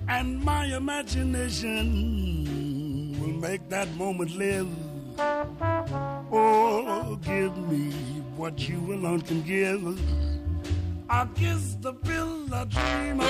and 0.08 0.42
my 0.46 0.64
imagination 0.68 1.84
will 3.20 3.38
make 3.48 3.68
that 3.68 3.90
moment 3.96 4.34
live. 4.38 4.70
Oh, 6.32 7.20
give 7.22 7.58
me 7.70 7.92
what 8.38 8.70
you 8.70 8.94
alone 8.94 9.20
can 9.20 9.42
give. 9.42 9.84
I'll 11.10 11.28
kiss 11.36 11.76
the 11.82 11.92
pill 11.92 12.48
I 12.54 12.64
dream 12.64 13.20
on. 13.20 13.28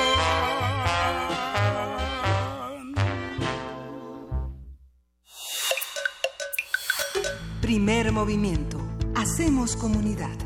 Primer 7.64 8.12
movimiento. 8.12 8.78
Hacemos 9.16 9.76
comunidad. 9.76 10.38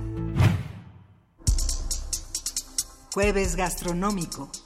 Jueves 3.13 3.58
gastronómico. 3.58 4.61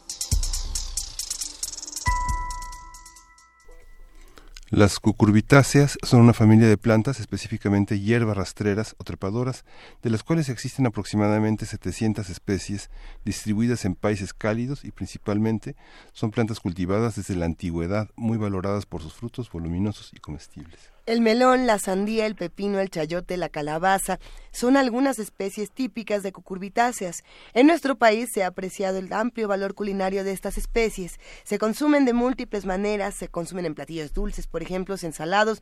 Las 4.75 4.99
cucurbitáceas 4.99 5.97
son 6.03 6.19
una 6.19 6.33
familia 6.33 6.67
de 6.67 6.77
plantas, 6.77 7.21
específicamente 7.21 8.01
hierbas 8.01 8.35
rastreras 8.35 8.93
o 8.97 9.05
trepadoras, 9.05 9.63
de 10.03 10.09
las 10.09 10.21
cuales 10.21 10.49
existen 10.49 10.85
aproximadamente 10.85 11.65
700 11.65 12.29
especies 12.29 12.89
distribuidas 13.23 13.85
en 13.85 13.95
países 13.95 14.33
cálidos 14.33 14.83
y 14.83 14.91
principalmente 14.91 15.77
son 16.11 16.31
plantas 16.31 16.59
cultivadas 16.59 17.15
desde 17.15 17.37
la 17.37 17.45
antigüedad, 17.45 18.09
muy 18.17 18.37
valoradas 18.37 18.85
por 18.85 19.01
sus 19.01 19.13
frutos 19.13 19.49
voluminosos 19.49 20.11
y 20.13 20.19
comestibles. 20.19 20.94
El 21.05 21.21
melón, 21.21 21.67
la 21.67 21.77
sandía, 21.77 22.25
el 22.25 22.33
pepino, 22.33 22.79
el 22.79 22.89
chayote, 22.89 23.37
la 23.37 23.49
calabaza 23.49 24.19
son 24.51 24.75
algunas 24.75 25.19
especies 25.19 25.69
típicas 25.69 26.23
de 26.23 26.31
cucurbitáceas. 26.31 27.23
En 27.53 27.67
nuestro 27.67 27.95
país 27.95 28.31
se 28.33 28.43
ha 28.43 28.47
apreciado 28.47 28.97
el 28.97 29.13
amplio 29.13 29.47
valor 29.47 29.75
culinario 29.75 30.23
de 30.23 30.31
estas 30.31 30.57
especies. 30.57 31.19
Se 31.43 31.59
consumen 31.59 32.05
de 32.05 32.13
múltiples 32.13 32.65
maneras, 32.65 33.13
se 33.13 33.27
consumen 33.27 33.67
en 33.67 33.75
platillos 33.75 34.13
dulces, 34.13 34.47
por 34.47 34.63
ejemplo, 34.63 34.95
ensalados, 34.99 35.61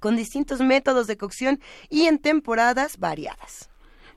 con 0.00 0.16
distintos 0.16 0.60
métodos 0.60 1.08
de 1.08 1.18
cocción 1.18 1.60
y 1.90 2.06
en 2.06 2.18
temporadas 2.18 2.98
variadas. 2.98 3.68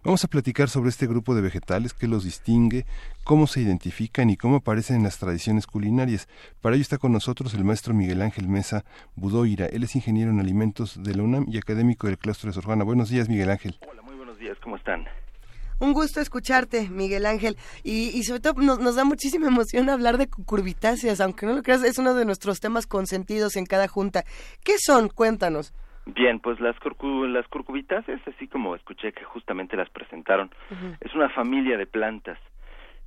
Vamos 0.07 0.23
a 0.23 0.29
platicar 0.29 0.69
sobre 0.69 0.87
este 0.87 1.05
grupo 1.05 1.35
de 1.35 1.41
vegetales, 1.41 1.93
qué 1.93 2.07
los 2.07 2.23
distingue, 2.23 2.85
cómo 3.25 3.45
se 3.45 3.59
identifican 3.59 4.29
y 4.29 4.37
cómo 4.37 4.55
aparecen 4.55 4.95
en 4.95 5.03
las 5.03 5.17
tradiciones 5.17 5.67
culinarias. 5.67 6.29
Para 6.61 6.75
ello 6.77 6.81
está 6.81 6.97
con 6.97 7.11
nosotros 7.11 7.53
el 7.53 7.65
maestro 7.65 7.93
Miguel 7.93 8.21
Ángel 8.21 8.47
Mesa 8.47 8.85
Budoira. 9.17 9.65
Él 9.65 9.83
es 9.83 9.97
ingeniero 9.97 10.31
en 10.31 10.39
alimentos 10.39 11.03
de 11.03 11.13
la 11.13 11.23
UNAM 11.23 11.47
y 11.49 11.57
académico 11.57 12.07
del 12.07 12.17
claustro 12.17 12.47
de 12.47 12.53
Sor 12.53 12.63
Juana. 12.63 12.85
Buenos 12.85 13.09
días, 13.09 13.27
Miguel 13.27 13.49
Ángel. 13.49 13.77
Hola, 13.85 14.01
muy 14.01 14.15
buenos 14.15 14.39
días, 14.39 14.57
¿cómo 14.63 14.77
están? 14.77 15.03
Un 15.79 15.91
gusto 15.91 16.21
escucharte, 16.21 16.87
Miguel 16.87 17.25
Ángel. 17.25 17.57
Y, 17.83 18.17
y 18.17 18.23
sobre 18.23 18.39
todo 18.39 18.61
nos, 18.61 18.79
nos, 18.79 18.95
da 18.95 19.03
muchísima 19.03 19.47
emoción 19.47 19.89
hablar 19.89 20.17
de 20.17 20.29
cucurbitáceas, 20.29 21.19
aunque 21.19 21.45
no 21.45 21.51
lo 21.51 21.63
creas, 21.63 21.83
es 21.83 21.97
uno 21.97 22.13
de 22.13 22.23
nuestros 22.23 22.61
temas 22.61 22.87
consentidos 22.87 23.57
en 23.57 23.65
cada 23.65 23.89
junta. 23.89 24.23
¿Qué 24.63 24.75
son? 24.79 25.09
Cuéntanos. 25.09 25.73
Bien, 26.15 26.39
pues 26.39 26.59
las, 26.61 26.79
curcu 26.79 27.25
las 27.25 27.47
curcubitáceas, 27.49 28.21
así 28.27 28.47
como 28.47 28.75
escuché 28.75 29.11
que 29.11 29.25
justamente 29.25 29.75
las 29.75 29.89
presentaron, 29.89 30.49
uh 30.71 30.73
-huh. 30.73 30.97
es 31.01 31.13
una 31.13 31.29
familia 31.29 31.77
de 31.77 31.85
plantas. 31.85 32.39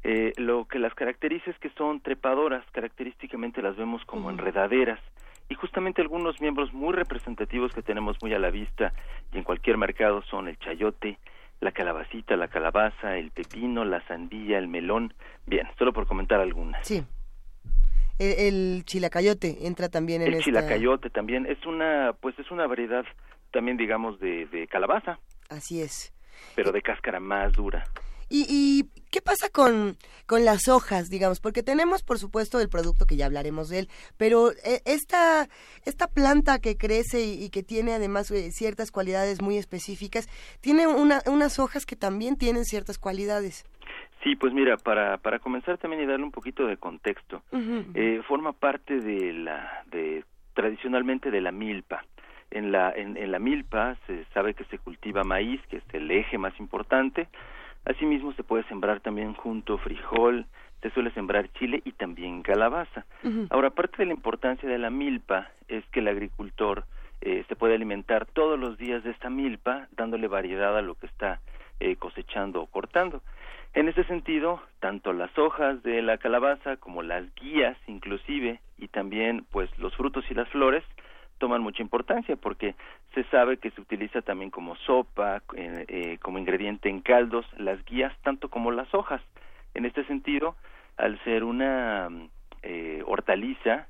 Eh, 0.02 0.33
lo 0.37 0.66
que 0.66 0.78
las 0.78 0.95
caracteriza 0.95 1.50
es 1.50 1.59
que 1.59 1.71
son 1.71 2.00
trepadoras, 2.00 2.64
característicamente 2.73 3.62
las 3.62 3.76
vemos 3.76 4.04
como 4.04 4.26
uh 4.26 4.30
-huh. 4.30 4.35
enredaderas. 4.35 5.00
Y 5.49 5.54
justamente 5.54 6.00
algunos 6.02 6.40
miembros 6.40 6.73
muy 6.73 6.92
representativos 6.92 7.73
que 7.73 7.83
tenemos 7.83 8.16
muy 8.23 8.33
a 8.35 8.38
la 8.38 8.50
vista 8.50 8.92
y 9.33 9.38
en 9.38 9.45
cualquier 9.45 9.78
mercado 9.78 10.23
son 10.23 10.47
el 10.49 10.59
chayote, 10.59 11.19
la 11.61 11.73
calabacita, 11.73 12.37
la 12.37 12.49
calabaza, 12.49 13.16
el 13.16 13.30
pepino, 13.30 13.85
la 13.85 14.00
sandía, 14.07 14.59
el 14.59 14.69
melón. 14.69 15.12
Bien, 15.47 15.66
solo 15.78 15.92
por 15.92 16.07
comentar 16.07 16.40
algunas. 16.40 16.87
Sí. 16.87 17.02
El, 18.20 18.54
el 18.76 18.84
chilacayote 18.84 19.66
entra 19.66 19.88
también 19.88 20.22
en 20.22 20.28
el 20.28 20.34
esta... 20.34 20.44
chilacayote 20.44 21.10
también 21.10 21.46
es 21.46 21.64
una 21.66 22.12
pues 22.20 22.38
es 22.38 22.50
una 22.50 22.66
variedad 22.66 23.04
también 23.50 23.76
digamos 23.76 24.20
de, 24.20 24.46
de 24.46 24.68
calabaza 24.68 25.18
así 25.48 25.80
es 25.80 26.12
pero 26.54 26.70
de 26.70 26.82
cáscara 26.82 27.18
más 27.18 27.52
dura 27.54 27.84
¿Y, 28.32 28.46
¿Y, 28.48 28.84
qué 29.10 29.20
pasa 29.20 29.48
con, 29.50 29.96
con 30.26 30.44
las 30.44 30.68
hojas, 30.68 31.10
digamos? 31.10 31.40
Porque 31.40 31.64
tenemos, 31.64 32.04
por 32.04 32.20
supuesto, 32.20 32.60
el 32.60 32.68
producto 32.68 33.04
que 33.04 33.16
ya 33.16 33.26
hablaremos 33.26 33.68
de 33.68 33.80
él, 33.80 33.88
pero 34.16 34.52
eh, 34.52 34.82
esta, 34.84 35.48
esta 35.84 36.06
planta 36.06 36.60
que 36.60 36.76
crece 36.76 37.22
y, 37.22 37.42
y 37.42 37.50
que 37.50 37.64
tiene 37.64 37.92
además 37.92 38.30
eh, 38.30 38.52
ciertas 38.52 38.92
cualidades 38.92 39.42
muy 39.42 39.56
específicas, 39.58 40.28
tiene 40.60 40.86
una, 40.86 41.22
unas 41.26 41.58
hojas 41.58 41.84
que 41.86 41.96
también 41.96 42.36
tienen 42.36 42.64
ciertas 42.64 42.98
cualidades. 42.98 43.64
Sí, 44.22 44.36
pues 44.36 44.52
mira, 44.52 44.76
para, 44.76 45.16
para 45.18 45.38
comenzar 45.38 45.78
también 45.78 46.02
y 46.02 46.06
darle 46.06 46.24
un 46.24 46.30
poquito 46.32 46.66
de 46.66 46.76
contexto, 46.76 47.42
uh 47.52 47.58
-huh. 47.58 47.84
eh, 47.94 48.22
forma 48.28 48.52
parte 48.52 49.00
de 49.00 49.32
la, 49.32 49.82
de, 49.90 50.24
tradicionalmente 50.54 51.30
de 51.30 51.40
la 51.40 51.52
milpa. 51.52 52.04
En 52.50 52.72
la, 52.72 52.90
en, 52.90 53.16
en 53.16 53.30
la 53.30 53.38
milpa 53.38 53.96
se 54.06 54.24
sabe 54.34 54.54
que 54.54 54.64
se 54.64 54.78
cultiva 54.78 55.22
maíz, 55.24 55.60
que 55.68 55.76
es 55.78 55.84
el 55.92 56.10
eje 56.10 56.36
más 56.36 56.58
importante, 56.58 57.28
Asimismo, 57.84 58.32
se 58.34 58.44
puede 58.44 58.64
sembrar 58.64 59.00
también 59.00 59.34
junto 59.34 59.78
frijol, 59.78 60.46
se 60.82 60.90
suele 60.90 61.10
sembrar 61.12 61.48
chile 61.52 61.80
y 61.84 61.92
también 61.92 62.42
calabaza. 62.42 63.04
Uh 63.22 63.28
-huh. 63.28 63.46
Ahora, 63.50 63.70
parte 63.70 63.96
de 63.98 64.06
la 64.06 64.14
importancia 64.14 64.68
de 64.68 64.78
la 64.78 64.90
milpa 64.90 65.50
es 65.68 65.84
que 65.86 66.00
el 66.00 66.08
agricultor 66.08 66.84
eh, 67.22 67.44
se 67.48 67.56
puede 67.56 67.74
alimentar 67.74 68.26
todos 68.26 68.58
los 68.58 68.76
días 68.78 69.02
de 69.04 69.10
esta 69.10 69.30
milpa, 69.30 69.88
dándole 69.96 70.26
variedad 70.28 70.76
a 70.76 70.82
lo 70.82 70.94
que 70.94 71.06
está 71.06 71.40
eh, 71.80 71.96
cosechando 71.96 72.62
o 72.62 72.66
cortando. 72.66 73.22
En 73.72 73.88
ese 73.88 74.02
sentido, 74.04 74.60
tanto 74.80 75.12
las 75.12 75.36
hojas 75.38 75.82
de 75.84 76.02
la 76.02 76.18
calabaza 76.18 76.76
como 76.76 77.02
las 77.02 77.24
guías, 77.36 77.76
inclusive, 77.86 78.60
y 78.78 78.88
también 78.88 79.46
pues 79.50 79.70
los 79.78 79.94
frutos 79.94 80.24
y 80.28 80.34
las 80.34 80.48
flores, 80.48 80.82
toman 81.38 81.62
mucha 81.62 81.82
importancia 81.82 82.36
porque 82.36 82.74
se 83.14 83.24
sabe 83.24 83.56
que 83.56 83.70
se 83.70 83.80
utiliza 83.80 84.22
también 84.22 84.50
como 84.50 84.76
sopa, 84.76 85.42
eh, 85.56 85.84
eh, 85.88 86.18
como 86.20 86.38
ingrediente 86.38 86.88
en 86.88 87.00
caldos, 87.00 87.46
las 87.56 87.82
guías 87.84 88.12
tanto 88.22 88.50
como 88.50 88.72
las 88.72 88.92
hojas. 88.94 89.22
En 89.74 89.86
este 89.86 90.04
sentido, 90.04 90.56
al 90.96 91.22
ser 91.24 91.44
una 91.44 92.08
eh, 92.62 93.02
hortaliza, 93.06 93.86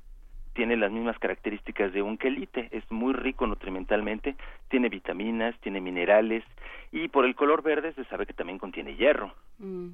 tiene 0.53 0.77
las 0.77 0.91
mismas 0.91 1.17
características 1.19 1.93
de 1.93 2.01
un 2.01 2.17
quelite, 2.17 2.67
es 2.71 2.83
muy 2.91 3.13
rico 3.13 3.47
nutrimentalmente, 3.47 4.35
tiene 4.69 4.89
vitaminas, 4.89 5.55
tiene 5.61 5.81
minerales 5.81 6.43
y 6.91 7.07
por 7.07 7.25
el 7.25 7.35
color 7.35 7.61
verde 7.61 7.93
se 7.93 8.05
sabe 8.05 8.25
que 8.25 8.33
también 8.33 8.59
contiene 8.59 8.95
hierro. 8.95 9.33
Mm. 9.59 9.91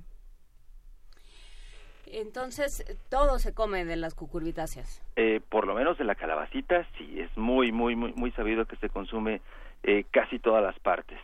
Entonces, 2.11 2.85
todo 3.09 3.37
se 3.37 3.53
come 3.53 3.83
de 3.83 3.97
las 3.97 4.15
cucurbitáceas. 4.15 5.01
Eh, 5.17 5.41
por 5.49 5.67
lo 5.67 5.75
menos 5.75 5.97
de 5.97 6.05
la 6.05 6.15
calabacita, 6.15 6.87
sí, 6.97 7.19
es 7.19 7.35
muy, 7.37 7.71
muy, 7.71 7.95
muy, 7.95 8.13
muy 8.13 8.31
sabido 8.31 8.65
que 8.65 8.77
se 8.77 8.89
consume 8.89 9.41
eh, 9.83 10.05
casi 10.11 10.39
todas 10.39 10.63
las 10.63 10.79
partes. 10.79 11.19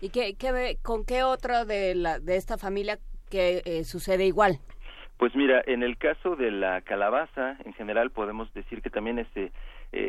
¿Y 0.00 0.10
qué, 0.10 0.34
qué, 0.34 0.78
con 0.82 1.04
qué 1.04 1.24
otro 1.24 1.64
de, 1.64 1.94
la, 1.94 2.20
de 2.20 2.36
esta 2.36 2.56
familia 2.56 2.98
que 3.30 3.62
eh, 3.64 3.84
sucede 3.84 4.26
igual? 4.26 4.60
Pues 5.20 5.36
mira, 5.36 5.62
en 5.66 5.82
el 5.82 5.98
caso 5.98 6.34
de 6.34 6.50
la 6.50 6.80
calabaza, 6.80 7.58
en 7.66 7.74
general 7.74 8.08
podemos 8.08 8.50
decir 8.54 8.80
que 8.80 8.88
también 8.88 9.18
es 9.18 9.28
eh, 9.36 9.50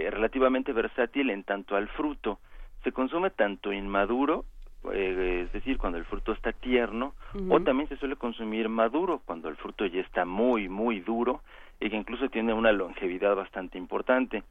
relativamente 0.09 0.71
versátil 0.71 1.31
en 1.31 1.43
tanto 1.43 1.75
al 1.75 1.89
fruto. 1.89 2.39
Se 2.85 2.93
consume 2.93 3.29
tanto 3.29 3.73
inmaduro 3.73 4.45
eh, 4.93 5.43
es 5.45 5.51
decir, 5.51 5.77
cuando 5.77 5.97
el 5.97 6.05
fruto 6.05 6.31
está 6.31 6.53
tierno, 6.53 7.13
o 7.49 7.59
también 7.59 7.89
se 7.89 7.97
suele 7.97 8.15
consumir 8.15 8.69
maduro, 8.69 9.21
cuando 9.25 9.49
el 9.49 9.57
fruto 9.57 9.85
ya 9.85 9.99
está 9.99 10.23
muy, 10.23 10.69
muy 10.69 11.01
duro 11.01 11.41
y 11.81 11.89
que 11.89 11.97
incluso 11.97 12.29
tiene 12.29 12.53
una 12.53 12.71
longevidad 12.71 13.35
bastante 13.35 13.77
importante. 13.77 14.43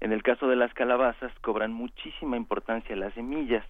En 0.00 0.12
el 0.12 0.24
caso 0.24 0.48
de 0.48 0.56
las 0.56 0.74
calabazas, 0.74 1.32
cobran 1.40 1.72
muchísima 1.72 2.36
importancia 2.36 2.96
las 2.96 3.14
semillas, 3.14 3.64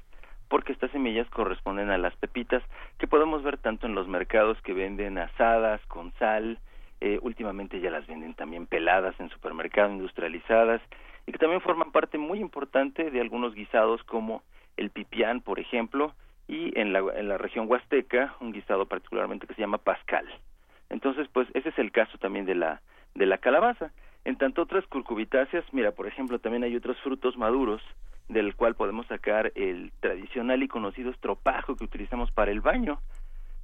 porque 0.50 0.72
estas 0.72 0.90
semillas 0.90 1.30
corresponden 1.30 1.90
a 1.90 1.96
las 1.96 2.14
pepitas 2.16 2.62
que 2.98 3.06
podemos 3.06 3.44
ver 3.44 3.56
tanto 3.56 3.86
en 3.86 3.94
los 3.94 4.08
mercados 4.08 4.60
que 4.62 4.74
venden 4.74 5.16
asadas 5.16 5.80
con 5.86 6.12
sal, 6.18 6.58
eh, 7.00 7.20
últimamente 7.22 7.80
ya 7.80 7.90
las 7.90 8.04
venden 8.08 8.34
también 8.34 8.66
peladas 8.66 9.14
en 9.20 9.30
supermercados 9.30 9.92
industrializadas 9.92 10.82
y 11.26 11.32
que 11.32 11.38
también 11.38 11.60
forman 11.60 11.92
parte 11.92 12.18
muy 12.18 12.40
importante 12.40 13.12
de 13.12 13.20
algunos 13.20 13.54
guisados 13.54 14.02
como 14.02 14.42
el 14.76 14.90
pipián, 14.90 15.40
por 15.40 15.60
ejemplo, 15.60 16.12
y 16.48 16.76
en 16.78 16.92
la, 16.92 16.98
en 17.14 17.28
la 17.28 17.38
región 17.38 17.70
huasteca 17.70 18.34
un 18.40 18.52
guisado 18.52 18.86
particularmente 18.86 19.46
que 19.46 19.54
se 19.54 19.60
llama 19.60 19.78
pascal. 19.78 20.26
Entonces, 20.88 21.28
pues 21.32 21.46
ese 21.54 21.68
es 21.68 21.78
el 21.78 21.92
caso 21.92 22.18
también 22.18 22.44
de 22.44 22.56
la, 22.56 22.80
de 23.14 23.26
la 23.26 23.38
calabaza. 23.38 23.92
En 24.24 24.36
tanto 24.36 24.62
otras 24.62 24.84
curcubitáceas, 24.88 25.64
mira, 25.72 25.92
por 25.92 26.08
ejemplo, 26.08 26.40
también 26.40 26.64
hay 26.64 26.74
otros 26.74 26.98
frutos 27.02 27.36
maduros 27.36 27.80
del 28.30 28.54
cual 28.54 28.74
podemos 28.74 29.06
sacar 29.06 29.52
el 29.54 29.92
tradicional 30.00 30.62
y 30.62 30.68
conocido 30.68 31.10
estropajo 31.10 31.76
que 31.76 31.84
utilizamos 31.84 32.30
para 32.30 32.50
el 32.50 32.60
baño. 32.60 33.00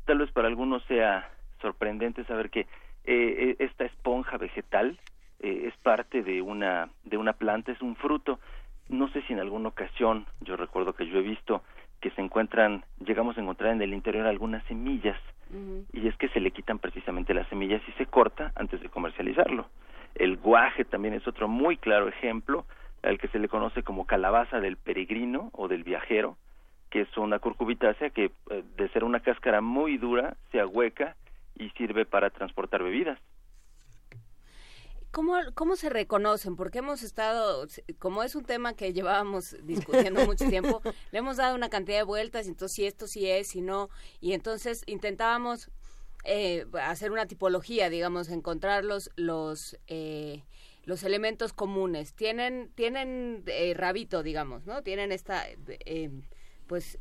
Tal 0.05 0.19
vez 0.19 0.31
para 0.33 0.49
algunos 0.49 0.85
sea 0.85 1.31
sorprendente 1.61 2.25
saber 2.25 2.51
que 2.51 2.61
eh, 2.61 2.67
eh, 3.05 3.57
esta 3.61 3.85
esponja 3.85 4.37
vegetal 4.37 4.99
eh, 5.41 5.65
es 5.69 5.77
parte 5.79 6.23
de 6.23 6.43
una 6.43 6.89
de 7.05 7.17
una 7.17 7.33
planta, 7.33 7.73
es 7.73 7.81
un 7.81 7.97
fruto 7.97 8.39
no 8.89 9.09
sé 9.09 9.23
si 9.23 9.33
en 9.33 9.41
alguna 9.41 9.69
ocasión, 9.69 10.27
yo 10.41 10.57
recuerdo 10.57 10.93
que 10.93 11.07
yo 11.07 11.19
he 11.19 11.23
visto 11.23 11.63
que 12.01 12.11
se 12.11 12.21
encuentran, 12.21 12.85
llegamos 13.05 13.37
a 13.37 13.41
encontrar 13.41 13.73
en 13.73 13.83
el 13.83 13.93
interior 13.93 14.27
algunas 14.27 14.65
semillas 14.67 15.19
y 15.93 16.09
es 16.09 16.17
que 16.17 16.29
se 16.29 16.41
le 16.41 16.51
quitan 16.51 16.79
precisamente 16.79 17.33
las 17.33 17.49
semillas 17.49 17.81
y 17.89 17.93
se 17.93 18.07
corta 18.07 18.53
antes 18.57 18.81
de 18.81 18.89
comercializarlo. 18.89 19.67
El 20.15 20.37
guaje 20.37 20.85
también 20.85 21.15
es 21.15 21.27
otro 21.27 21.47
muy 21.49 21.77
claro 21.77 22.09
ejemplo 22.09 22.67
al 23.07 23.19
que 23.19 23.29
se 23.29 23.39
le 23.39 23.49
conoce 23.49 23.83
como 23.83 24.07
calabaza 24.07 24.61
del 24.61 24.77
peregrino 24.77 25.51
o 25.53 25.69
del 25.69 25.85
viajero, 25.85 26.37
que 26.91 27.03
es 27.03 27.17
una 27.17 27.39
curcubitácea 27.39 28.11
que 28.11 28.33
eh, 28.51 28.65
de 28.77 28.89
ser 28.91 29.05
una 29.05 29.21
cáscara 29.21 29.61
muy 29.61 29.97
dura 29.97 30.37
se 30.51 30.61
ahueca 30.61 31.17
y 31.55 31.71
sirve 31.71 32.05
para 32.05 32.31
transportar 32.31 32.83
bebidas. 32.83 33.19
¿Cómo, 35.13 35.35
¿Cómo 35.55 35.77
se 35.77 35.89
reconocen? 35.89 36.57
Porque 36.57 36.81
hemos 36.81 37.03
estado, 37.03 37.67
como 37.99 38.23
es 38.23 38.35
un 38.35 38.45
tema 38.45 38.75
que 38.75 38.93
llevábamos 38.93 39.57
discutiendo 39.63 40.27
mucho 40.27 40.47
tiempo, 40.51 40.83
le 41.13 41.19
hemos 41.21 41.39
dado 41.39 41.55
una 41.55 41.71
cantidad 41.71 41.99
de 41.99 42.03
vueltas, 42.03 42.47
y 42.47 42.51
entonces 42.51 42.75
si 42.75 42.87
esto 42.87 43.07
sí 43.07 43.31
es, 43.31 43.49
si 43.49 43.63
no, 43.63 43.89
y 44.21 44.33
entonces 44.33 44.83
intentábamos 44.87 45.71
eh, 46.25 46.67
hacer 46.83 47.13
una 47.13 47.27
tipología, 47.27 47.89
digamos, 47.89 48.29
encontrar 48.29 48.85
los, 48.85 49.11
los, 49.17 49.79
eh, 49.87 50.43
los 50.87 51.05
elementos 51.05 51.53
comunes. 51.53 52.15
Tienen, 52.15 52.71
tienen 52.75 53.43
eh, 53.47 53.75
rabito, 53.77 54.23
digamos, 54.23 54.67
¿no? 54.67 54.83
Tienen 54.83 55.13
esta, 55.13 55.43
pues, 56.67 56.99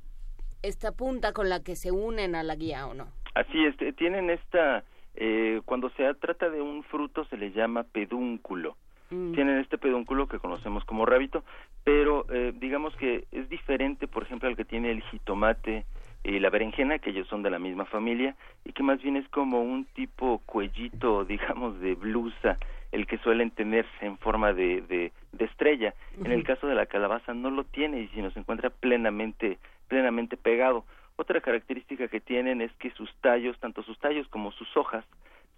esta 0.61 0.91
punta 0.91 1.31
con 1.31 1.47
la 1.47 1.63
que 1.63 1.75
se 1.75 1.91
unen 1.91 2.35
a 2.35 2.43
la 2.43 2.55
guía, 2.55 2.87
¿o 2.87 2.93
no? 2.93 3.07
Así 3.35 3.65
es, 3.65 3.75
tienen 3.95 4.29
esta 4.29 4.83
eh, 5.15 5.61
cuando 5.65 5.89
se 5.91 6.13
trata 6.15 6.49
de 6.49 6.61
un 6.61 6.83
fruto 6.83 7.25
se 7.25 7.37
le 7.37 7.51
llama 7.51 7.83
pedúnculo. 7.83 8.75
Mm. 9.09 9.33
Tienen 9.33 9.59
este 9.59 9.77
pedúnculo 9.77 10.27
que 10.27 10.39
conocemos 10.39 10.83
como 10.85 11.05
rábito, 11.05 11.43
pero 11.83 12.25
eh, 12.29 12.53
digamos 12.55 12.95
que 12.97 13.25
es 13.31 13.47
diferente, 13.49 14.07
por 14.07 14.23
ejemplo, 14.23 14.49
al 14.49 14.57
que 14.57 14.65
tiene 14.65 14.91
el 14.91 15.01
jitomate 15.03 15.85
y 16.23 16.39
la 16.39 16.49
berenjena, 16.49 16.99
que 16.99 17.11
ellos 17.11 17.27
son 17.27 17.43
de 17.43 17.51
la 17.51 17.59
misma 17.59 17.85
familia, 17.85 18.35
y 18.65 18.73
que 18.73 18.83
más 18.83 19.01
bien 19.01 19.15
es 19.15 19.27
como 19.29 19.61
un 19.61 19.85
tipo 19.85 20.41
cuellito, 20.45 21.23
digamos, 21.25 21.79
de 21.79 21.95
blusa, 21.95 22.57
el 22.95 23.07
que 23.07 23.17
suelen 23.17 23.51
tenerse 23.51 24.05
en 24.05 24.17
forma 24.17 24.53
de, 24.53 24.81
de, 24.81 25.11
estrella. 25.43 25.93
En 26.23 26.31
el 26.31 26.43
caso 26.43 26.65
de 26.65 26.75
la 26.75 26.85
calabaza 26.85 27.33
no 27.33 27.49
lo 27.51 27.65
tiene 27.65 27.99
y 27.99 28.07
si 28.07 28.21
nos 28.21 28.35
encuentra 28.37 28.69
plenamente, 28.69 29.59
plenamente 29.89 30.37
pegado. 30.37 30.85
Otra 31.17 31.41
característica 31.41 32.07
que 32.07 32.21
tienen 32.21 32.61
es 32.61 32.71
que 32.79 32.91
sus 32.91 33.13
tallos, 33.21 33.59
tanto 33.59 33.83
sus 33.83 33.99
tallos 33.99 34.27
como 34.29 34.51
sus 34.53 34.75
hojas, 34.77 35.03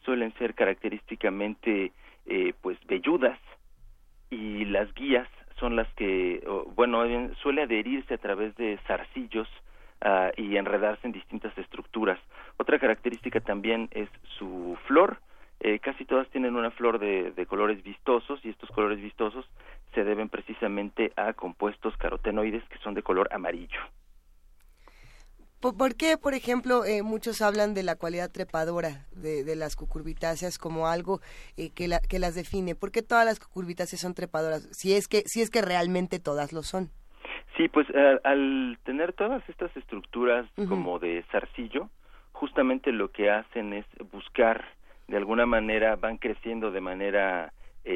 suelen 0.04 0.34
ser 0.34 0.56
característicamente 0.56 1.91
eh, 2.26 2.54
pues 2.62 2.78
velludas 2.88 3.39
y 4.32 4.65
las 4.65 4.91
guías 4.95 5.28
son 5.60 5.76
las 5.76 5.88
que, 5.93 6.43
bueno, 6.76 7.04
suele 7.41 7.63
adherirse 7.63 8.15
a 8.15 8.17
través 8.17 8.56
de 8.58 8.80
zarcillos 8.88 9.47
ah, 10.02 10.32
y 10.38 10.58
enredarse 10.58 11.06
en 11.06 11.13
distintas 11.13 11.56
estructuras. 11.58 12.19
Otra 12.58 12.80
característica 12.80 13.39
también 13.41 13.89
es 13.91 14.10
su 14.38 14.78
flor. 14.86 15.19
Eh, 15.60 15.80
casi 15.80 16.06
todas 16.06 16.30
tienen 16.30 16.56
una 16.56 16.72
flor 16.72 17.00
de, 17.00 17.32
de, 17.32 17.46
colores 17.46 17.84
vistosos 17.84 18.39
y 18.43 18.50
estos 18.50 18.70
colores 18.70 19.02
vistosos 19.02 19.46
se 19.93 20.04
deben 20.04 20.30
precisamente 20.30 21.12
a 21.15 21.34
compuestos 21.34 21.98
carotenoides 21.98 22.63
que 22.70 22.78
son 22.80 22.93
de 22.93 23.02
color 23.02 23.28
amarillo. 23.32 23.80
¿Por, 25.60 25.96
qué, 25.96 26.17
por 26.17 26.36
ejemplo, 26.36 26.86
eh, 26.86 27.02
muchos 27.02 27.41
hablan 27.41 27.74
de 27.74 27.82
la 27.82 27.96
cualidad 27.96 28.32
trepadora 28.32 29.08
de, 29.12 29.56
las 29.56 29.76
cucurbitáceas 29.76 30.60
como 30.60 30.88
algo 30.88 31.20
eh, 31.58 31.72
que, 31.74 31.89
que 32.08 32.20
las 32.20 32.36
define? 32.36 32.76
¿Por 32.76 32.91
qué 32.91 33.02
todas 33.02 33.26
las 33.26 33.39
cucurbitáceas 33.39 34.00
son 34.00 34.13
trepadoras? 34.13 34.70
Si 34.72 34.93
es 34.93 35.08
que, 35.08 35.24
si 35.26 35.41
es 35.41 35.50
que 35.50 35.63
realmente 35.63 36.20
todas 36.20 36.54
lo 36.54 36.62
son. 36.62 36.91
Sí, 37.58 37.70
pues 37.70 37.88
eh, 37.91 38.20
al 38.24 38.78
tener 38.84 39.13
todas 39.13 39.41
estas 39.50 39.76
estructuras 39.76 40.46
como 40.70 41.00
de 41.00 41.26
zarcillo, 41.32 41.89
justamente 42.34 42.91
lo 42.91 43.12
que 43.12 43.32
hacen 43.32 43.74
es 43.74 43.86
buscar, 44.12 44.63
de 45.08 45.17
alguna 45.17 45.46
manera 45.46 45.96
van 45.96 46.17
creciendo 46.17 46.72
de 46.72 46.82
manera 46.82 47.54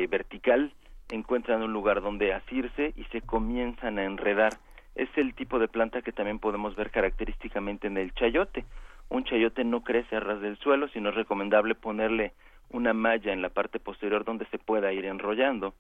vertical, 0.09 0.73
encuentran 1.09 1.61
un 1.61 1.73
lugar 1.73 2.01
donde 2.01 2.33
asirse 2.33 2.93
y 2.95 3.03
se 3.05 3.21
comienzan 3.21 3.99
a 3.99 4.05
enredar 4.05 4.53
es 4.95 5.09
el 5.15 5.33
tipo 5.33 5.59
de 5.59 5.67
planta 5.67 6.01
que 6.01 6.11
también 6.11 6.39
podemos 6.39 6.75
ver 6.75 6.91
característicamente 6.91 7.87
en 7.87 7.97
el 7.97 8.13
chayote. 8.13 8.65
Un 9.09 9.23
chayote 9.23 9.63
no 9.63 9.83
crece 9.83 10.15
a 10.15 10.19
ras 10.19 10.41
del 10.41 10.57
suelo, 10.57 10.87
sino 10.89 11.09
es 11.09 11.15
recomendable 11.15 11.75
ponerle 11.75 12.33
una 12.69 12.93
malla 12.93 13.33
en 13.33 13.41
la 13.41 13.49
parte 13.49 13.79
posterior 13.79 14.23
donde 14.23 14.45
se 14.45 14.57
pueda 14.57 14.93
ir 14.93 15.05
enrollando. 15.05 15.73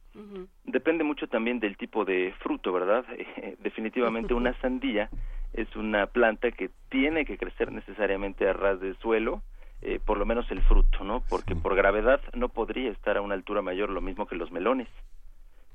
Depende 0.65 1.03
mucho 1.03 1.27
también 1.27 1.59
del 1.59 1.77
tipo 1.77 2.03
de 2.03 2.33
fruto, 2.39 2.73
¿verdad? 2.73 3.05
definitivamente 3.59 4.33
una 4.33 4.53
sandía 4.61 5.09
es 5.53 5.73
una 5.75 6.07
planta 6.07 6.51
que 6.51 6.69
tiene 6.89 7.25
que 7.25 7.37
crecer 7.37 7.71
necesariamente 7.71 8.47
a 8.47 8.53
ras 8.53 8.79
del 8.79 8.97
suelo, 8.97 9.41
eh, 9.81 9.99
por 10.03 10.17
lo 10.17 10.25
menos 10.25 10.49
el 10.51 10.61
fruto, 10.61 11.03
¿no? 11.03 11.23
Porque 11.29 11.55
por 11.55 11.75
gravedad 11.75 12.21
no 12.33 12.49
podría 12.49 12.91
estar 12.91 13.17
a 13.17 13.21
una 13.21 13.35
altura 13.35 13.61
mayor, 13.61 13.89
lo 13.89 14.01
mismo 14.01 14.27
que 14.27 14.35
los 14.35 14.51
melones. 14.51 14.87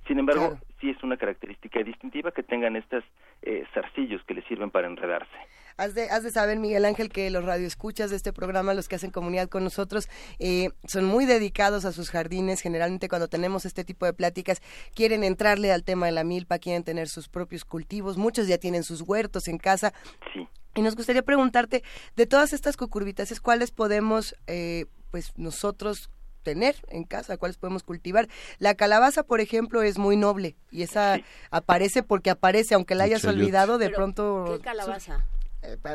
Sin 0.06 0.18
embargo, 0.18 0.58
sí 0.80 0.90
es 0.90 1.02
una 1.02 1.16
característica 1.16 1.82
distintiva 1.82 2.30
que 2.30 2.44
tengan 2.44 2.76
estos 2.76 3.02
eh, 3.42 3.64
zarcillos 3.74 4.22
que 4.24 4.34
les 4.34 4.44
sirven 4.44 4.70
para 4.70 4.86
enredarse. 4.86 5.36
Has 5.78 5.94
de, 5.94 6.08
has 6.08 6.22
de 6.22 6.30
saber, 6.30 6.58
Miguel 6.58 6.86
Ángel, 6.86 7.10
que 7.10 7.28
los 7.30 7.44
radioescuchas 7.44 8.10
de 8.10 8.16
este 8.16 8.32
programa, 8.32 8.72
los 8.72 8.88
que 8.88 8.96
hacen 8.96 9.10
comunidad 9.10 9.48
con 9.48 9.62
nosotros, 9.62 10.08
eh, 10.38 10.70
son 10.86 11.04
muy 11.04 11.26
dedicados 11.26 11.84
a 11.84 11.92
sus 11.92 12.10
jardines. 12.10 12.62
Generalmente 12.62 13.08
cuando 13.08 13.28
tenemos 13.28 13.66
este 13.66 13.84
tipo 13.84 14.06
de 14.06 14.14
pláticas, 14.14 14.62
quieren 14.94 15.22
entrarle 15.22 15.72
al 15.72 15.84
tema 15.84 16.06
de 16.06 16.12
la 16.12 16.24
milpa, 16.24 16.58
quieren 16.58 16.82
tener 16.82 17.08
sus 17.08 17.28
propios 17.28 17.64
cultivos. 17.64 18.16
Muchos 18.16 18.46
ya 18.48 18.56
tienen 18.56 18.84
sus 18.84 19.02
huertos 19.02 19.48
en 19.48 19.58
casa. 19.58 19.92
Sí. 20.32 20.48
Y 20.74 20.82
nos 20.82 20.96
gustaría 20.96 21.22
preguntarte, 21.22 21.82
de 22.16 22.26
todas 22.26 22.52
estas 22.52 22.76
cucurbitáceas, 22.76 23.40
¿cuáles 23.40 23.70
podemos, 23.70 24.34
eh, 24.46 24.86
pues 25.10 25.32
nosotros 25.36 26.10
tener 26.42 26.76
en 26.90 27.02
casa, 27.02 27.38
cuáles 27.38 27.56
podemos 27.56 27.82
cultivar. 27.82 28.28
La 28.58 28.76
calabaza, 28.76 29.24
por 29.24 29.40
ejemplo, 29.40 29.82
es 29.82 29.98
muy 29.98 30.16
noble 30.16 30.54
y 30.70 30.82
esa 30.82 31.18
aparece 31.50 32.04
porque 32.04 32.30
aparece, 32.30 32.76
aunque 32.76 32.94
la 32.94 33.02
hayas 33.02 33.24
olvidado, 33.24 33.78
de 33.78 33.90
pronto... 33.90 34.44
¿Qué 34.46 34.60
calabaza? 34.60 35.26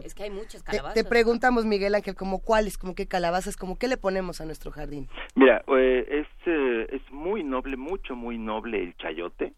Es 0.04 0.16
que 0.16 0.24
hay 0.24 0.30
muchas 0.30 0.64
calabazas. 0.64 0.94
Te, 0.94 1.04
preguntamos, 1.04 1.66
Miguel 1.66 1.96
Ángel, 1.96 2.16
como 2.16 2.40
cuáles, 2.40 2.78
como 2.78 2.96
qué 2.96 3.08
calabazas, 3.08 3.58
como 3.58 3.78
qué 3.78 3.88
le 3.88 3.98
ponemos 3.98 4.42
a 4.42 4.46
nuestro 4.46 4.72
jardín. 4.72 5.08
Mira, 5.36 5.64
eh, 5.68 6.06
es, 6.10 6.28
eh, 6.46 6.88
es 6.92 7.12
muy 7.12 7.44
noble, 7.44 7.78
mucho, 7.78 8.16
muy 8.16 8.38
noble 8.38 8.82
el 8.82 8.96
chayote. 8.98 9.54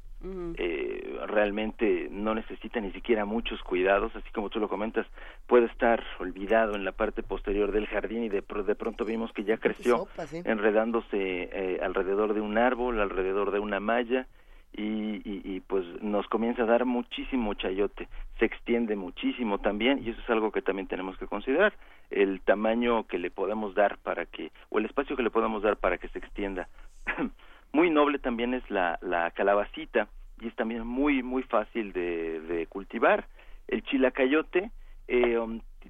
Eh, 0.56 1.19
realmente 1.28 2.08
no 2.10 2.34
necesita 2.34 2.80
ni 2.80 2.93
siquiera 2.93 3.26
muchos 3.26 3.62
cuidados, 3.62 4.15
así 4.15 4.30
como 4.34 4.49
tú 4.49 4.62
lo 4.62 4.69
comentas, 4.69 5.06
puede 5.47 5.65
estar 5.65 6.02
olvidado 6.17 6.76
en 6.76 6.86
la 6.86 6.93
parte 6.93 7.23
posterior 7.23 7.73
del 7.73 7.88
jardín 7.88 8.23
y 8.23 8.30
de, 8.30 8.41
de 8.41 8.76
pronto 8.76 9.04
vimos 9.04 9.34
que 9.34 9.43
ya 9.43 9.58
creció 9.58 10.08
enredándose 10.45 11.78
alrededor 11.84 12.34
de 12.34 12.39
un 12.39 12.58
árbol, 12.58 13.02
alrededor 13.02 13.52
de 13.52 13.60
una 13.60 13.82
malla, 13.82 14.26
y, 14.75 15.21
y, 15.25 15.59
pues 15.62 15.86
nos 16.01 16.27
comienza 16.27 16.63
a 16.63 16.65
dar 16.65 16.86
muchísimo 16.86 17.53
chayote, 17.53 18.07
se 18.39 18.45
extiende 18.45 18.95
muchísimo 18.95 19.59
también 19.59 20.01
y 20.03 20.09
eso 20.09 20.19
es 20.21 20.29
algo 20.29 20.51
que 20.51 20.62
también 20.62 20.88
tenemos 20.88 21.17
que 21.17 21.27
considerar, 21.27 21.73
el 22.09 22.41
tamaño 22.41 23.05
que 23.05 23.19
le 23.19 23.29
podemos 23.29 23.75
dar 23.75 23.97
para 23.99 24.25
que, 24.25 24.51
o 24.69 24.79
el 24.79 24.86
espacio 24.86 25.15
que 25.15 25.23
le 25.23 25.29
podemos 25.29 25.62
dar 25.62 25.77
para 25.77 25.97
que 25.97 26.07
se 26.09 26.19
extienda. 26.19 26.67
muy 27.73 27.89
noble 27.89 28.19
también 28.19 28.53
es 28.53 28.67
la, 28.69 28.97
la 29.01 29.31
calabacita 29.31 30.07
y 30.41 30.47
es 30.47 30.55
también 30.55 30.86
muy, 30.86 31.23
muy 31.23 31.43
fácil 31.43 31.93
de, 31.93 32.67
cultivar. 32.69 33.27
El 33.67 33.83
chilacayote, 33.83 34.71
eh, 35.07 35.39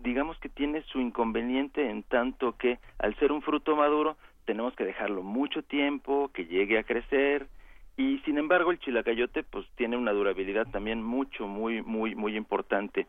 digamos 0.01 0.37
que 0.39 0.49
tiene 0.49 0.81
su 0.83 0.99
inconveniente 0.99 1.89
en 1.89 2.03
tanto 2.03 2.57
que 2.57 2.79
al 2.99 3.15
ser 3.15 3.31
un 3.31 3.41
fruto 3.41 3.75
maduro 3.75 4.17
tenemos 4.45 4.75
que 4.75 4.83
dejarlo 4.83 5.23
mucho 5.23 5.63
tiempo, 5.63 6.29
que 6.33 6.45
llegue 6.45 6.77
a 6.77 6.83
crecer, 6.83 7.47
y 7.97 8.19
sin 8.19 8.37
embargo 8.37 8.71
el 8.71 8.79
chilacayote 8.79 9.43
pues 9.43 9.67
tiene 9.75 9.97
una 9.97 10.11
durabilidad 10.11 10.67
también 10.67 11.03
mucho 11.03 11.47
muy 11.47 11.81
muy 11.81 12.15
muy 12.15 12.35
importante. 12.35 13.07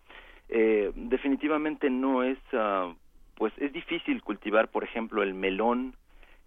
Eh, 0.48 0.92
definitivamente 0.94 1.88
no 1.88 2.22
es 2.22 2.38
uh, 2.52 2.94
pues 3.34 3.52
es 3.58 3.72
difícil 3.72 4.22
cultivar 4.22 4.68
por 4.68 4.84
ejemplo 4.84 5.22
el 5.22 5.34
melón 5.34 5.94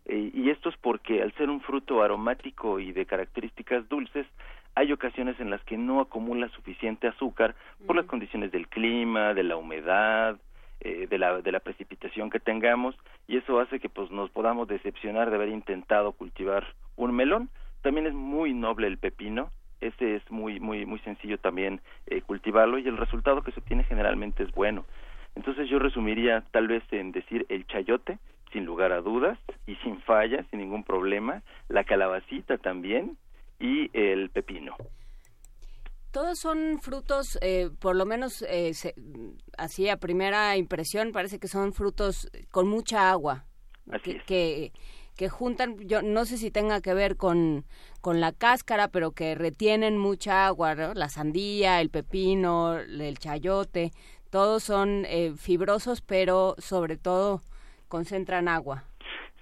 eh, 0.06 0.32
y 0.34 0.50
esto 0.50 0.70
es 0.70 0.78
porque 0.78 1.22
al 1.22 1.34
ser 1.34 1.50
un 1.50 1.62
fruto 1.62 2.04
aromático 2.04 2.80
y 2.80 2.92
de 2.92 3.06
características 3.06 3.90
dulces 3.90 4.28
hay 4.76 4.92
ocasiones 4.92 5.40
en 5.40 5.50
las 5.50 5.64
que 5.64 5.78
no 5.78 6.00
acumula 6.00 6.48
suficiente 6.50 7.08
azúcar 7.08 7.56
por 7.88 7.96
las 7.96 8.06
condiciones 8.06 8.52
del 8.52 8.68
clima 8.68 9.34
de 9.34 9.44
la 9.44 9.58
humedad 9.58 10.38
eh, 10.82 11.08
de 11.10 11.18
la 11.18 11.42
de 11.42 11.52
la 11.52 11.60
precipitación 11.60 12.30
que 12.30 12.40
tengamos 12.40 12.96
y 13.28 13.38
eso 13.38 13.60
hace 13.60 13.80
que 13.80 13.90
pues 13.90 14.12
nos 14.12 14.30
podamos 14.30 14.68
decepcionar 14.68 15.32
de 15.32 15.38
haber 15.38 15.50
intentado 15.50 16.12
cultivar 16.12 16.68
un 16.96 17.16
melón 17.16 17.50
también 17.88 18.08
es 18.08 18.14
muy 18.14 18.54
noble 18.54 18.86
el 18.88 18.98
pepino, 18.98 19.50
ese 19.80 20.18
es 20.18 20.30
muy 20.30 20.60
muy 20.60 20.86
muy 20.86 21.00
sencillo 21.00 21.38
también 21.38 21.80
eh, 22.08 22.22
cultivarlo 22.22 22.78
y 22.80 22.86
el 22.86 22.98
resultado 22.98 23.42
que 23.44 23.54
se 23.54 23.62
obtiene 23.62 23.86
generalmente 23.86 24.44
es 24.44 24.52
bueno. 24.52 24.84
Entonces 25.36 25.70
yo 25.70 25.80
resumiría 25.80 26.44
tal 26.52 26.68
vez 26.68 26.84
en 26.92 27.14
decir 27.14 27.46
el 27.48 27.66
chayote, 27.66 28.20
sin 28.52 28.66
lugar 28.66 28.92
a 28.92 29.00
dudas 29.00 29.40
y 29.66 29.76
sin 29.76 30.02
falla, 30.02 30.44
sin 30.50 30.60
ningún 30.60 30.84
problema, 30.84 31.44
la 31.70 31.86
calabacita 31.86 32.58
también 32.58 33.18
y 33.58 33.90
el 33.98 34.32
pepino. 34.32 34.76
Todos 36.12 36.40
son 36.40 36.80
frutos, 36.82 37.40
eh, 37.42 37.70
por 37.80 37.96
lo 37.96 38.06
menos 38.06 38.42
eh, 38.50 38.74
así 39.58 39.88
a 39.88 39.96
primera 39.96 40.58
impresión, 40.58 41.14
parece 41.14 41.40
que 41.40 41.48
son 41.48 41.72
frutos 41.72 42.30
con 42.52 42.68
mucha 42.68 43.10
agua. 43.10 43.46
Así 43.90 44.12
es. 44.12 44.24
que 44.26 44.74
que 45.18 45.30
juntan, 45.30 45.78
yo 45.88 46.02
no 46.02 46.26
sé 46.26 46.38
si 46.38 46.52
tenga 46.52 46.80
que 46.80 46.94
ver 46.94 47.18
con, 47.18 47.64
con 48.02 48.22
la 48.22 48.32
cáscara, 48.32 48.88
pero 48.88 49.12
que 49.12 49.36
retienen 49.36 49.98
mucha 49.98 50.46
agua, 50.46 50.76
la 50.76 51.10
sandía, 51.10 51.82
el 51.82 51.90
pepino, 51.90 52.78
el 52.78 53.18
chayote, 53.18 53.92
todos 54.32 54.64
son 54.64 55.06
eh, 55.06 55.34
fibrosos, 55.36 56.02
pero 56.02 56.56
sobre 56.60 56.98
todo 56.98 57.42
concentran 57.88 58.48
agua. 58.48 58.84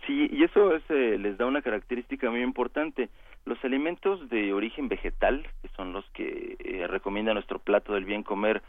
Sí, 0.08 0.30
y 0.32 0.44
eso 0.44 0.76
eh, 0.76 1.18
les 1.20 1.38
da 1.38 1.46
una 1.46 1.62
característica 1.62 2.30
muy 2.30 2.42
importante. 2.42 3.10
Los 3.46 3.64
alimentos 3.66 4.30
de 4.30 4.54
origen 4.54 4.88
vegetal, 4.88 5.46
que 5.62 5.68
son 5.76 5.92
los 5.92 6.06
que 6.12 6.56
eh, 6.60 6.88
recomienda 6.88 7.34
nuestro 7.34 7.60
plato 7.60 7.94
del 7.94 8.06
bien 8.06 8.24
comer, 8.24 8.62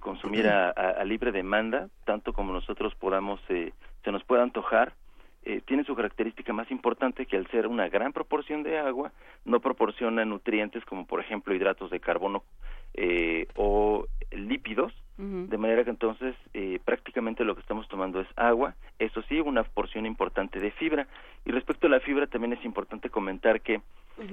consumir 0.00 0.48
a, 0.48 0.70
a, 0.70 1.04
libre 1.04 1.32
demanda, 1.32 1.90
tanto 2.06 2.32
como 2.32 2.50
nosotros 2.50 2.94
podamos, 2.94 3.38
se 3.46 3.72
nos 4.10 4.24
pueda 4.24 4.42
antojar, 4.42 4.94
eh, 5.46 5.62
tiene 5.64 5.84
su 5.84 5.94
característica 5.94 6.52
más 6.52 6.68
importante 6.72 7.24
que 7.24 7.36
al 7.36 7.46
ser 7.46 7.68
una 7.68 7.88
gran 7.88 8.12
proporción 8.12 8.64
de 8.64 8.78
agua 8.78 9.12
no 9.44 9.60
proporciona 9.60 10.24
nutrientes 10.24 10.84
como 10.84 11.06
por 11.06 11.20
ejemplo 11.20 11.54
hidratos 11.54 11.88
de 11.92 12.00
carbono 12.00 12.42
eh, 12.94 13.46
o 13.54 14.06
lípidos 14.32 14.92
de 15.18 15.56
manera 15.56 15.84
que 15.84 15.90
entonces 15.90 16.34
eh, 16.52 16.80
prácticamente 16.84 17.44
lo 17.44 17.54
que 17.54 17.60
estamos 17.60 17.86
tomando 17.86 18.20
es 18.20 18.26
agua 18.34 18.74
eso 18.98 19.22
sí 19.28 19.40
una 19.40 19.62
porción 19.62 20.04
importante 20.04 20.58
de 20.58 20.72
fibra. 20.72 21.06
Y 21.44 21.52
respecto 21.52 21.86
a 21.86 21.90
la 21.90 22.00
fibra 22.00 22.26
también 22.26 22.52
es 22.52 22.64
importante 22.64 23.08
comentar 23.08 23.60
que 23.60 23.80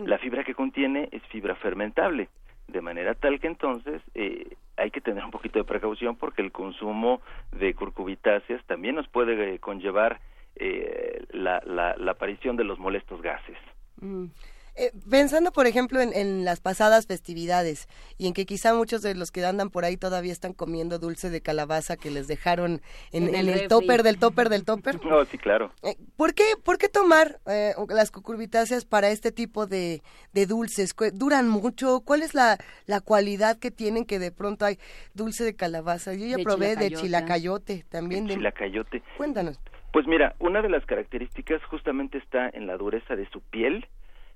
la 0.06 0.18
fibra 0.18 0.44
que 0.44 0.56
contiene 0.56 1.10
es 1.12 1.22
fibra 1.28 1.56
fermentable 1.56 2.28
de 2.68 2.82
manera 2.82 3.14
tal 3.14 3.40
que 3.40 3.48
entonces 3.48 4.02
eh, 4.16 4.56
hay 4.78 4.90
que 4.90 5.00
tener 5.00 5.24
un 5.24 5.32
poquito 5.32 5.60
de 5.60 5.66
precaución 5.66 6.16
porque 6.16 6.42
el 6.42 6.52
consumo 6.52 7.22
de 7.52 7.74
curcubitáceas 7.76 8.66
también 8.66 8.96
nos 8.96 9.08
puede 9.08 9.60
conllevar 9.60 10.20
eh, 10.56 11.26
la, 11.32 11.62
la, 11.66 11.96
la, 11.98 12.12
aparición 12.12 12.56
de 12.56 12.64
los 12.64 12.80
molestos 12.80 13.22
gases. 13.22 13.58
Mm. 13.98 14.28
Eh, 14.76 14.92
pensando, 15.08 15.52
por 15.52 15.68
ejemplo, 15.68 16.02
en, 16.02 16.46
las 16.46 16.60
pasadas 16.60 17.06
festividades 17.06 17.88
y 18.18 18.26
en 18.26 18.34
que 18.34 18.48
quizá 18.48 18.74
muchos 18.74 19.04
de 19.04 19.14
los 19.14 19.30
que 19.30 19.46
andan 19.46 19.70
por 19.70 19.86
ahí 19.86 19.98
todavía 19.98 20.32
están 20.32 20.54
comiendo 20.54 20.98
dulce 20.98 21.30
de 21.30 21.42
calabaza 21.42 21.96
que 21.96 22.10
les 22.10 22.28
dejaron 22.28 22.82
en, 23.12 23.36
el, 23.36 23.68
topper 23.68 24.02
del 24.02 24.18
topper 24.18 24.50
del 24.50 24.66
topper. 24.66 25.00
No, 25.04 25.26
sí, 25.26 25.38
claro. 25.38 25.72
Eh, 25.84 25.96
¿por, 26.16 26.34
qué, 26.34 26.44
¿Por 26.64 26.80
qué 26.80 26.90
tomar 26.90 27.40
eh, 27.46 27.74
las 27.90 28.10
cucurbitáceas 28.10 28.84
para 28.86 29.10
este 29.10 29.32
tipo 29.32 29.68
de, 29.68 30.02
de, 30.32 30.46
dulces? 30.48 30.96
¿Duran 31.14 31.50
mucho? 31.50 32.02
¿Cuál 32.04 32.24
es 32.24 32.34
la, 32.34 32.58
la 32.88 33.00
cualidad 33.00 33.60
que 33.60 33.70
tienen 33.70 34.06
que 34.06 34.18
de 34.18 34.32
pronto 34.32 34.66
hay 34.66 34.80
dulce 35.14 35.44
de 35.44 35.56
calabaza? 35.56 36.16
Yo 36.16 36.26
ya 36.26 36.38
probé 36.44 36.76
de 36.76 36.90
chilacayote 36.90 37.86
también. 37.90 38.26
De... 38.26 38.34
Chilacayote. 38.34 39.04
Cuéntanos. 39.18 39.60
Pues 39.94 40.08
mira, 40.08 40.34
una 40.40 40.64
de 40.64 40.70
las 40.70 40.84
características 40.88 41.64
justamente 41.66 42.18
está 42.18 42.50
en 42.50 42.66
la 42.66 42.78
dureza 42.78 43.16
de 43.16 43.30
su 43.30 43.42
piel. 43.42 43.86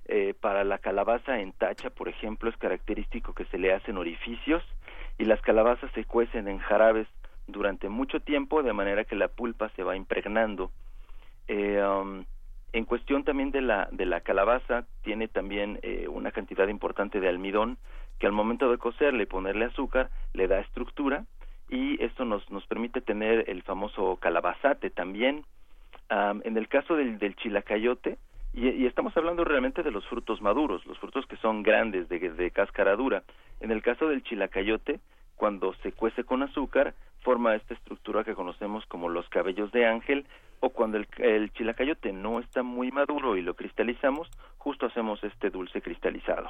Eh, 0.05 0.35
para 0.39 0.63
la 0.63 0.77
calabaza 0.77 1.39
en 1.39 1.51
tacha, 1.51 1.89
por 1.89 2.07
ejemplo, 2.09 2.51
es 2.51 2.57
característico 2.57 3.33
que 3.33 3.45
se 3.45 3.57
le 3.57 3.73
hacen 3.73 3.97
orificios 3.97 4.63
y 5.17 5.25
las 5.25 5.41
calabazas 5.41 5.91
se 5.93 6.05
cuecen 6.05 6.47
en 6.47 6.59
jarabes 6.59 7.07
durante 7.47 7.89
mucho 7.89 8.19
tiempo, 8.19 8.61
de 8.61 8.71
manera 8.71 9.03
que 9.03 9.15
la 9.15 9.29
pulpa 9.29 9.69
se 9.69 9.81
va 9.81 9.95
impregnando. 9.95 10.69
Eh, 11.47 11.83
um, 11.83 12.23
en 12.71 12.85
cuestión 12.85 13.23
también 13.23 13.49
de 13.49 13.61
la, 13.61 13.89
de 13.91 14.05
la 14.05 14.21
calabaza, 14.21 14.85
tiene 15.01 15.27
también 15.27 15.79
eh, 15.81 16.07
una 16.07 16.31
cantidad 16.31 16.67
importante 16.67 17.19
de 17.19 17.29
almidón 17.29 17.79
que 18.19 18.27
al 18.27 18.31
momento 18.31 18.69
de 18.69 18.77
cocerle 18.77 19.23
y 19.23 19.25
ponerle 19.25 19.65
azúcar 19.65 20.11
le 20.33 20.47
da 20.47 20.59
estructura 20.59 21.25
y 21.69 22.01
esto 22.03 22.25
nos, 22.25 22.49
nos 22.49 22.65
permite 22.67 23.01
tener 23.01 23.49
el 23.49 23.63
famoso 23.63 24.17
calabazate 24.17 24.89
también. 24.89 25.43
en 26.09 26.57
el 26.57 26.67
caso 26.67 26.95
del, 26.95 27.19
del 27.19 27.35
chilacayote, 27.35 28.17
y, 28.53 28.69
y, 28.69 28.85
estamos 28.85 29.15
hablando 29.15 29.43
realmente 29.43 29.83
de 29.83 29.91
los 29.91 30.05
frutos 30.07 30.41
maduros, 30.41 30.85
los 30.85 30.97
frutos 30.97 31.25
que 31.27 31.37
son 31.37 31.63
grandes, 31.63 32.09
de, 32.09 32.17
de 32.19 32.51
cáscara 32.51 32.95
dura. 32.95 33.23
En 33.59 33.71
el 33.71 33.83
caso 33.83 34.07
del 34.07 34.23
chilacayote, 34.23 34.99
cuando 35.35 35.73
se 35.83 35.91
cuece 35.91 36.23
con 36.23 36.41
azúcar, 36.41 36.95
forma 37.21 37.55
esta 37.55 37.73
estructura 37.73 38.23
que 38.23 38.33
conocemos 38.33 38.85
como 38.87 39.09
los 39.09 39.27
cabellos 39.29 39.71
de 39.71 39.85
ángel, 39.85 40.25
o 40.59 40.69
cuando 40.69 40.97
el, 40.97 41.07
el 41.19 41.51
chilacayote 41.53 42.11
no 42.13 42.39
está 42.39 42.63
muy 42.63 42.91
maduro 42.91 43.37
y 43.37 43.41
lo 43.41 43.53
cristalizamos, 43.53 44.27
justo 44.57 44.87
hacemos 44.87 45.23
este 45.23 45.49
dulce 45.49 45.81
cristalizado. 45.81 46.49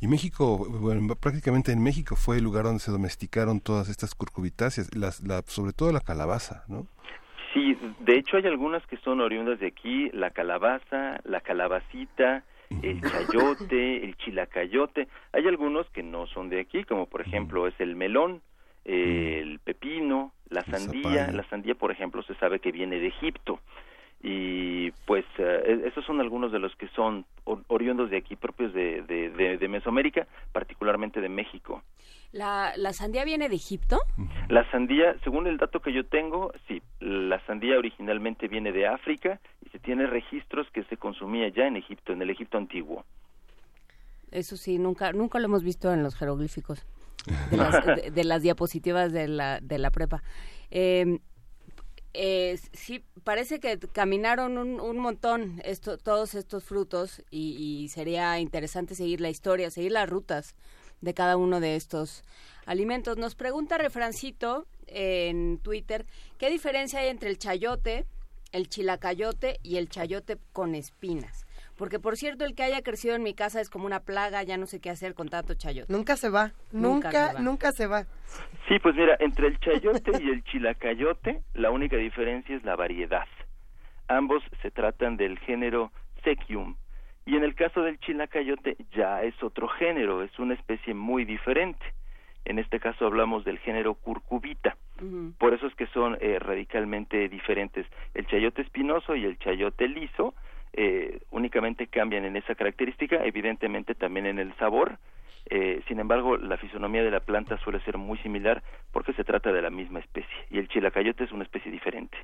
Y 0.00 0.06
México, 0.08 0.66
bueno, 0.68 1.14
prácticamente 1.14 1.72
en 1.72 1.82
México 1.82 2.16
fue 2.16 2.36
el 2.36 2.44
lugar 2.44 2.64
donde 2.64 2.80
se 2.80 2.90
domesticaron 2.90 3.60
todas 3.60 3.88
estas 3.88 4.14
curcubitáceas, 4.14 4.94
las, 4.94 5.22
la, 5.22 5.42
sobre 5.46 5.72
todo 5.72 5.92
la 5.92 6.00
calabaza, 6.00 6.64
¿no? 6.68 6.86
Sí, 7.54 7.78
de 8.00 8.18
hecho 8.18 8.36
hay 8.36 8.46
algunas 8.46 8.86
que 8.86 8.98
son 8.98 9.20
oriundas 9.20 9.58
de 9.60 9.68
aquí, 9.68 10.10
la 10.10 10.30
calabaza, 10.30 11.20
la 11.24 11.40
calabacita, 11.40 12.44
el 12.82 13.00
chayote, 13.00 14.04
el 14.04 14.16
chilacayote. 14.16 15.08
Hay 15.32 15.46
algunos 15.46 15.88
que 15.90 16.02
no 16.02 16.26
son 16.26 16.50
de 16.50 16.60
aquí, 16.60 16.84
como 16.84 17.06
por 17.06 17.22
ejemplo 17.22 17.66
es 17.66 17.74
el 17.78 17.96
melón, 17.96 18.42
el 18.84 19.58
pepino, 19.60 20.32
la 20.50 20.64
sandía. 20.64 21.30
La 21.32 21.48
sandía, 21.48 21.74
por 21.74 21.90
ejemplo, 21.90 22.22
se 22.24 22.34
sabe 22.34 22.60
que 22.60 22.72
viene 22.72 22.98
de 22.98 23.08
Egipto 23.08 23.60
y 24.28 24.90
pues 25.06 25.24
eh, 25.38 25.62
e-, 25.84 25.88
esos 25.88 26.04
son 26.04 26.20
algunos 26.20 26.50
de 26.50 26.58
los 26.58 26.74
que 26.74 26.88
son 26.88 27.24
oriundos 27.68 28.10
de 28.10 28.16
aquí 28.16 28.34
propios 28.34 28.74
de, 28.74 29.02
de, 29.02 29.68
Mesoamérica, 29.68 30.26
particularmente 30.52 31.20
de 31.20 31.28
México. 31.28 31.84
¿La, 32.32 32.72
¿La 32.76 32.92
sandía 32.92 33.24
viene 33.24 33.48
de 33.48 33.54
Egipto? 33.54 34.00
La 34.48 34.68
sandía, 34.72 35.14
según 35.22 35.46
el 35.46 35.58
dato 35.58 35.78
que 35.78 35.92
yo 35.92 36.04
tengo, 36.06 36.52
sí, 36.66 36.82
la 36.98 37.38
sandía 37.46 37.78
originalmente 37.78 38.48
viene 38.48 38.72
de 38.72 38.88
África 38.88 39.38
y 39.64 39.68
se 39.68 39.78
tiene 39.78 40.08
registros 40.08 40.66
que 40.72 40.82
se 40.84 40.96
consumía 40.96 41.48
ya 41.48 41.68
en 41.68 41.76
Egipto, 41.76 42.12
en 42.12 42.20
el 42.20 42.30
Egipto 42.30 42.58
antiguo. 42.58 43.04
Eso 44.32 44.56
sí, 44.56 44.78
nunca, 44.78 45.12
nunca 45.12 45.38
lo 45.38 45.44
hemos 45.44 45.62
visto 45.62 45.92
en 45.92 46.02
los 46.02 46.16
jeroglíficos 46.16 46.84
de 47.52 47.56
las, 47.56 48.12
de, 48.12 48.24
las 48.24 48.42
diapositivas 48.42 49.12
de 49.12 49.28
la, 49.28 49.60
de 49.60 49.78
la 49.78 49.92
prepa. 49.92 50.24
Eh, 50.72 51.20
eh, 52.18 52.58
sí, 52.72 53.04
parece 53.24 53.60
que 53.60 53.78
caminaron 53.78 54.58
un, 54.58 54.80
un 54.80 54.98
montón 54.98 55.60
esto, 55.64 55.98
todos 55.98 56.34
estos 56.34 56.64
frutos 56.64 57.22
y, 57.30 57.56
y, 57.58 57.88
sería 57.88 58.38
interesante 58.40 58.94
seguir 58.94 59.20
la 59.20 59.30
historia, 59.30 59.70
seguir 59.70 59.92
las 59.92 60.08
rutas 60.08 60.54
de 61.00 61.14
cada 61.14 61.36
uno 61.36 61.60
de 61.60 61.76
estos 61.76 62.24
alimentos. 62.64 63.16
Nos 63.18 63.34
pregunta 63.34 63.78
Refrancito 63.78 64.66
en 64.86 65.58
Twitter, 65.58 66.06
¿qué 66.38 66.50
diferencia 66.50 67.00
hay 67.00 67.08
entre 67.08 67.30
el 67.30 67.38
chayote, 67.38 68.06
el 68.52 68.68
chilacayote 68.68 69.60
y 69.62 69.76
el 69.76 69.88
chayote 69.88 70.38
con 70.52 70.74
espinas? 70.74 71.45
Porque, 71.76 71.98
por 71.98 72.16
cierto, 72.16 72.44
el 72.44 72.54
que 72.54 72.62
haya 72.62 72.82
crecido 72.82 73.14
en 73.14 73.22
mi 73.22 73.34
casa 73.34 73.60
es 73.60 73.68
como 73.68 73.86
una 73.86 74.00
plaga, 74.00 74.42
ya 74.42 74.56
no 74.56 74.66
sé 74.66 74.80
qué 74.80 74.90
hacer 74.90 75.14
con 75.14 75.28
tanto 75.28 75.54
chayote. 75.54 75.92
Nunca 75.92 76.16
se 76.16 76.30
va, 76.30 76.52
nunca, 76.72 77.34
nunca 77.40 77.72
se 77.72 77.86
va. 77.86 78.04
Sí, 78.66 78.78
pues 78.82 78.94
mira, 78.94 79.16
entre 79.20 79.48
el 79.48 79.60
chayote 79.60 80.12
y 80.22 80.30
el 80.30 80.42
chilacayote, 80.44 81.42
la 81.54 81.70
única 81.70 81.96
diferencia 81.96 82.56
es 82.56 82.64
la 82.64 82.76
variedad. 82.76 83.26
Ambos 84.08 84.42
se 84.62 84.70
tratan 84.70 85.16
del 85.16 85.38
género 85.40 85.92
Sequium. 86.24 86.76
Y 87.26 87.36
en 87.36 87.44
el 87.44 87.54
caso 87.54 87.82
del 87.82 87.98
chilacayote 87.98 88.76
ya 88.92 89.22
es 89.22 89.34
otro 89.42 89.68
género, 89.68 90.22
es 90.22 90.38
una 90.38 90.54
especie 90.54 90.94
muy 90.94 91.24
diferente. 91.24 91.84
En 92.44 92.60
este 92.60 92.78
caso 92.78 93.04
hablamos 93.04 93.44
del 93.44 93.58
género 93.58 93.94
curcubita. 93.94 94.76
Uh 95.00 95.04
-huh. 95.04 95.36
Por 95.36 95.52
eso 95.52 95.66
es 95.66 95.74
que 95.74 95.88
son 95.88 96.16
eh, 96.20 96.38
radicalmente 96.38 97.28
diferentes. 97.28 97.84
El 98.14 98.26
chayote 98.28 98.62
espinoso 98.62 99.16
y 99.16 99.24
el 99.24 99.36
chayote 99.38 99.88
liso 99.88 100.34
eh, 100.76 101.20
únicamente 101.30 101.86
cambian 101.86 102.24
en 102.24 102.36
esa 102.36 102.54
característica, 102.54 103.24
evidentemente 103.24 103.94
también 103.94 104.26
en 104.26 104.38
el 104.38 104.54
sabor. 104.56 104.98
Eh, 105.48 105.80
sin 105.88 106.00
embargo, 106.00 106.36
la 106.36 106.56
fisonomía 106.56 107.02
de 107.02 107.10
la 107.10 107.20
planta 107.20 107.56
suele 107.58 107.80
ser 107.80 107.98
muy 107.98 108.18
similar 108.18 108.62
porque 108.92 109.12
se 109.14 109.24
trata 109.24 109.52
de 109.52 109.62
la 109.62 109.70
misma 109.70 110.00
especie 110.00 110.36
y 110.50 110.58
el 110.58 110.68
chilacayote 110.68 111.24
es 111.24 111.32
una 111.32 111.44
especie 111.44 111.70
diferente. 111.70 112.16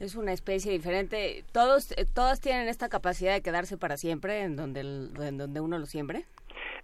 Es 0.00 0.14
una 0.14 0.32
especie 0.32 0.70
diferente. 0.70 1.44
Todos, 1.52 1.92
eh, 1.92 2.04
todas 2.12 2.40
tienen 2.40 2.68
esta 2.68 2.88
capacidad 2.88 3.32
de 3.32 3.42
quedarse 3.42 3.76
para 3.76 3.96
siempre 3.96 4.42
en 4.42 4.56
donde, 4.56 4.80
el, 4.80 5.10
en 5.20 5.38
donde 5.38 5.60
uno 5.60 5.78
lo 5.78 5.86
siembre. 5.86 6.24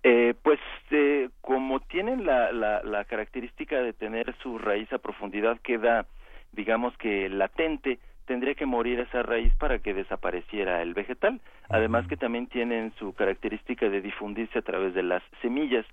Eh, 0.03 0.35
pues 0.43 0.61
eh, 0.91 1.31
como 1.41 1.81
tienen 1.81 2.27
la, 2.27 2.53
la, 2.53 2.83
la 2.83 3.05
característica 3.05 3.81
de 3.81 3.93
tener 3.93 4.35
su 4.43 4.59
raíz 4.59 4.93
a 4.93 4.99
profundidad 4.99 5.61
queda, 5.61 6.07
digamos 6.53 6.97
que 6.99 7.29
latente, 7.29 7.99
tendría 8.27 8.55
que 8.55 8.67
morir 8.67 9.01
esa 9.01 9.23
raíz 9.23 9.53
para 9.57 9.79
que 9.79 9.95
desapareciera 9.95 10.83
el 10.83 10.95
vegetal. 10.95 11.41
Además 11.69 12.07
que 12.09 12.17
también 12.17 12.47
tienen 12.47 12.93
su 12.99 13.13
característica 13.15 13.89
de 13.89 14.01
difundirse 14.01 14.59
a 14.59 14.63
través 14.63 14.95
de 14.95 15.03
las 15.03 15.23
semillas. 15.43 15.87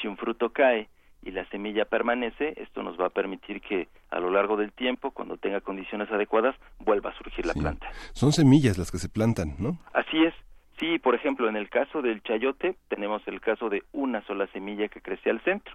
Si 0.00 0.06
un 0.08 0.16
fruto 0.16 0.50
cae 0.50 0.88
y 1.22 1.30
la 1.30 1.44
semilla 1.50 1.84
permanece, 1.86 2.54
esto 2.60 2.82
nos 2.82 3.00
va 3.00 3.06
a 3.06 3.10
permitir 3.10 3.60
que 3.62 3.88
a 4.10 4.20
lo 4.20 4.30
largo 4.30 4.56
del 4.56 4.72
tiempo, 4.72 5.10
cuando 5.12 5.36
tenga 5.38 5.60
condiciones 5.60 6.10
adecuadas, 6.10 6.54
vuelva 6.80 7.10
a 7.10 7.16
surgir 7.18 7.46
la 7.46 7.54
Sí. 7.54 7.60
planta. 7.60 7.88
Son 8.12 8.32
semillas 8.32 8.76
las 8.78 8.90
que 8.90 8.98
se 8.98 9.08
plantan, 9.08 9.54
¿no? 9.58 9.78
Así 9.94 10.22
es. 10.24 10.34
Sí, 10.78 10.98
por 10.98 11.14
ejemplo, 11.14 11.48
en 11.48 11.56
el 11.56 11.68
caso 11.70 12.02
del 12.02 12.22
chayote, 12.22 12.76
tenemos 12.88 13.22
el 13.28 13.40
caso 13.40 13.68
de 13.68 13.82
una 13.92 14.22
sola 14.26 14.46
semilla 14.48 14.88
que 14.88 15.00
crece 15.00 15.30
al 15.30 15.40
centro. 15.42 15.72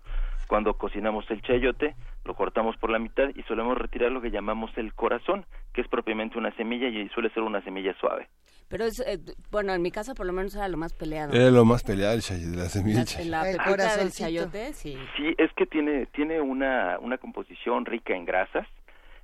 Cuando 0.47 0.73
cocinamos 0.73 1.29
el 1.29 1.41
chayote, 1.41 1.95
lo 2.25 2.33
cortamos 2.33 2.75
por 2.77 2.89
la 2.89 2.99
mitad 2.99 3.29
y 3.35 3.43
solemos 3.43 3.77
retirar 3.77 4.11
lo 4.11 4.19
que 4.21 4.31
llamamos 4.31 4.71
el 4.77 4.93
corazón, 4.93 5.45
que 5.73 5.81
es 5.81 5.87
propiamente 5.87 6.37
una 6.37 6.51
semilla 6.55 6.87
y 6.89 7.07
suele 7.09 7.29
ser 7.29 7.43
una 7.43 7.61
semilla 7.61 7.93
suave. 7.99 8.27
Pero 8.67 8.83
es, 8.85 8.99
eh, 8.99 9.19
bueno, 9.51 9.73
en 9.73 9.81
mi 9.81 9.89
casa 9.91 10.13
por 10.13 10.25
lo 10.25 10.33
menos 10.33 10.55
era 10.55 10.67
lo 10.67 10.77
más 10.77 10.93
peleado. 10.93 11.33
Era 11.33 11.49
lo 11.49 11.65
más 11.65 11.83
peleado 11.83 12.13
el 12.15 12.21
chay- 12.21 12.43
la 12.55 12.65
semilla. 12.65 13.03
La, 13.03 13.21
en 13.21 13.31
la 13.31 13.43
pepita 13.43 13.95
del 13.97 14.11
chayote, 14.11 14.73
sí. 14.73 14.97
Sí, 15.17 15.33
es 15.37 15.51
que 15.53 15.65
tiene, 15.65 16.07
tiene 16.07 16.41
una, 16.41 16.97
una 16.99 17.17
composición 17.17 17.85
rica 17.85 18.13
en 18.15 18.25
grasas 18.25 18.67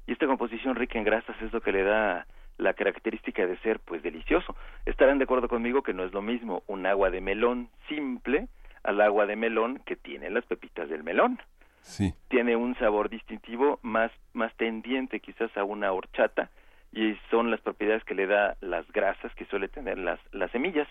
y 0.08 0.14
esta 0.14 0.26
composición 0.28 0.76
rica 0.76 0.98
en 1.00 1.06
grasas 1.06 1.36
es 1.42 1.52
lo 1.52 1.62
que 1.62 1.72
le 1.72 1.84
da 1.84 2.26
la 2.58 2.74
característica 2.74 3.46
de 3.46 3.58
ser 3.60 3.80
pues 3.80 4.02
delicioso. 4.04 4.56
Estarán 4.86 5.18
de 5.18 5.26
acuerdo 5.26 5.48
conmigo 5.48 5.82
que 5.82 5.94
no 5.94 6.04
es 6.04 6.14
lo 6.14 6.22
mismo 6.22 6.64
un 6.68 6.86
agua 6.86 7.10
de 7.10 7.22
melón 7.22 7.70
simple 7.90 8.48
al 8.84 9.02
agua 9.02 9.26
de 9.26 9.36
melón 9.36 9.82
que 9.86 9.96
tiene 9.96 10.30
las 10.30 10.46
pepitas 10.46 10.90
del 10.90 11.04
melón. 11.04 11.40
Sí. 11.82 12.14
Tiene 12.30 12.56
un 12.56 12.76
sabor 12.78 13.10
distintivo 13.10 13.80
más, 13.82 14.12
más 14.34 14.56
tendiente 14.56 15.20
quizás 15.20 15.56
a 15.58 15.64
una 15.64 15.92
horchata 15.92 16.50
y 16.92 17.16
son 17.30 17.52
las 17.52 17.62
propiedades 17.62 18.04
que 18.06 18.16
le 18.16 18.26
da 18.26 18.56
las 18.62 18.90
grasas 18.92 19.34
que 19.36 19.46
suele 19.46 19.68
tener 19.68 19.98
las, 19.98 20.20
las 20.32 20.50
semillas. 20.52 20.88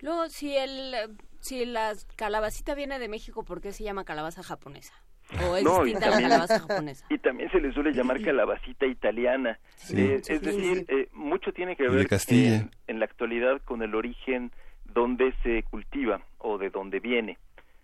Luego, 0.00 0.28
si 0.28 0.56
el, 0.56 0.94
si 1.40 1.66
la 1.66 1.92
calabacita 2.16 2.74
viene 2.74 2.98
de 2.98 3.08
México, 3.08 3.44
¿por 3.44 3.60
qué 3.60 3.72
se 3.72 3.84
llama 3.84 4.04
calabaza 4.04 4.42
japonesa? 4.42 4.94
¿O 5.42 5.56
es 5.56 5.64
No, 5.64 5.86
y 5.86 5.92
la 5.92 6.00
también- 6.00 6.22
calabaza 6.30 6.60
japonesa? 6.60 7.06
Y 7.10 7.18
también 7.18 7.50
se 7.50 7.60
le 7.60 7.72
suele 7.72 7.92
llamar 7.92 8.20
calabacita 8.22 8.86
italiana. 8.86 9.58
Sí. 9.76 10.00
Eh, 10.00 10.18
Sí, 10.22 10.32
es 10.34 10.40
decir, 10.42 10.76
sí. 10.78 10.84
eh, 10.88 11.08
mucho 11.12 11.52
tiene 11.52 11.76
que 11.76 11.88
ver 11.88 12.08
Castilla. 12.08 12.56
en, 12.56 12.70
en 12.86 12.98
la 12.98 13.04
actualidad 13.04 13.60
con 13.64 13.82
el 13.82 13.94
origen 13.94 14.50
donde 14.84 15.32
se 15.42 15.62
cultiva 15.64 16.20
o 16.38 16.56
de 16.58 16.70
dónde 16.70 17.00
viene. 17.00 17.36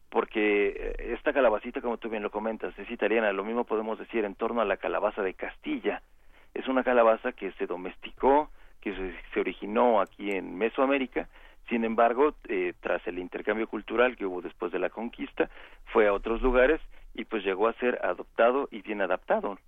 Porque 0.09 0.69
eh, 0.69 1.13
esta 1.15 1.33
calabacita, 1.33 1.81
como 1.81 1.99
tú 1.99 2.09
bien 2.09 2.23
lo 2.23 2.31
comentas, 2.31 2.77
es 2.79 2.91
italiana. 2.91 3.33
Lo 3.33 3.45
mismo 3.45 3.65
podemos 3.65 3.99
decir 3.99 4.25
en 4.25 4.35
torno 4.35 4.61
a 4.61 4.65
la 4.65 4.77
calabaza 4.77 5.23
de 5.23 5.35
Castilla. 5.35 6.03
Es 6.55 6.69
una 6.69 6.85
calabaza 6.85 7.33
que 7.33 7.53
se 7.53 7.67
domesticó, 7.67 8.51
que 8.81 8.95
se, 8.95 9.15
se 9.35 9.41
originó 9.41 10.01
aquí 10.01 10.31
en 10.31 10.57
Mesoamérica. 10.57 11.29
Sin 11.69 11.85
embargo, 11.85 12.35
eh, 12.49 12.75
tras 12.81 13.05
el 13.07 13.19
intercambio 13.19 13.67
cultural 13.67 14.17
que 14.17 14.25
hubo 14.27 14.41
después 14.41 14.71
de 14.71 14.79
la 14.79 14.91
conquista, 14.91 15.51
fue 15.93 16.07
a 16.07 16.13
otros 16.13 16.43
lugares 16.43 16.81
y 17.15 17.25
pues 17.25 17.45
llegó 17.45 17.69
a 17.69 17.75
ser 17.79 17.99
adoptado 18.05 18.69
y 18.71 18.83
bien 18.83 19.01
adaptado. 19.01 19.59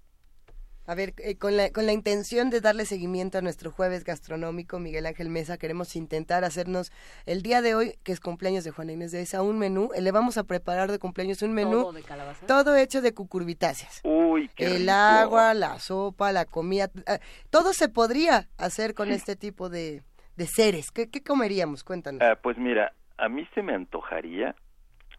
A 0.88 0.94
ver, 0.94 1.14
eh, 1.18 1.36
con, 1.36 1.56
la, 1.56 1.72
con 1.72 1.84
la 1.84 1.92
intención 1.92 2.48
de 2.48 2.60
darle 2.60 2.84
seguimiento 2.86 3.38
a 3.38 3.40
nuestro 3.40 3.72
jueves 3.72 4.04
gastronómico, 4.04 4.78
Miguel 4.78 5.06
Ángel 5.06 5.30
Mesa, 5.30 5.58
queremos 5.58 5.96
intentar 5.96 6.44
hacernos 6.44 6.92
el 7.24 7.42
día 7.42 7.60
de 7.60 7.74
hoy, 7.74 7.94
que 8.04 8.12
es 8.12 8.20
cumpleaños 8.20 8.62
de 8.62 8.70
Juana 8.70 8.92
Inés 8.92 9.10
de 9.10 9.20
esa, 9.22 9.42
un 9.42 9.58
menú. 9.58 9.90
eh, 9.96 10.00
Le 10.00 10.12
vamos 10.12 10.38
a 10.38 10.44
preparar 10.44 10.92
de 10.92 11.00
cumpleaños 11.00 11.42
un 11.42 11.54
menú 11.54 11.82
¿Todo 11.82 11.92
de 11.92 12.02
calabaza? 12.04 12.46
todo 12.46 12.76
hecho 12.76 13.02
de 13.02 13.12
cucurbitáceas. 13.14 14.00
Uy, 14.04 14.48
qué 14.54 14.66
El 14.66 14.78
rico. 14.82 14.92
agua, 14.92 15.54
la 15.54 15.80
sopa, 15.80 16.30
la 16.30 16.44
comida, 16.44 16.88
eh, 17.08 17.18
todo 17.50 17.72
se 17.72 17.88
podría 17.88 18.46
hacer 18.56 18.94
con 18.94 19.10
este 19.10 19.34
tipo 19.34 19.68
de, 19.68 20.04
de 20.36 20.46
seres. 20.46 20.92
¿Qué, 20.92 21.10
qué 21.10 21.20
comeríamos? 21.20 21.82
Cuéntanos. 21.82 22.22
Ah, 22.22 22.38
pues 22.40 22.58
mira, 22.58 22.92
a 23.18 23.28
mí 23.28 23.44
se 23.56 23.62
me 23.62 23.74
antojaría, 23.74 24.54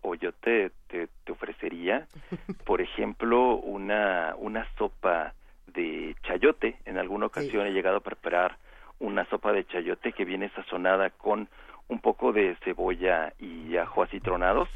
o 0.08 0.16
yo 0.16 0.32
te, 0.32 0.72
te, 0.88 1.08
te 1.26 1.32
ofrecería, 1.32 2.08
por 2.66 2.82
ejemplo, 2.82 3.56
una, 3.56 4.36
una 4.38 4.66
sopa 4.78 5.34
de 5.68 6.16
chayote. 6.24 6.78
En 6.86 6.98
alguna 6.98 7.26
ocasión 7.28 7.64
Sí. 7.64 7.70
he 7.70 7.74
llegado 7.74 7.98
a 7.98 8.02
preparar 8.02 8.58
una 9.00 9.26
sopa 9.26 9.52
de 9.52 9.66
chayote 9.66 10.14
que 10.14 10.26
viene 10.26 10.50
sazonada 10.50 11.10
con 11.10 11.50
un 11.90 12.00
poco 12.00 12.34
de 12.34 12.56
cebolla 12.64 13.34
y 13.40 13.78
ajo 13.78 14.02
acitronados, 14.04 14.70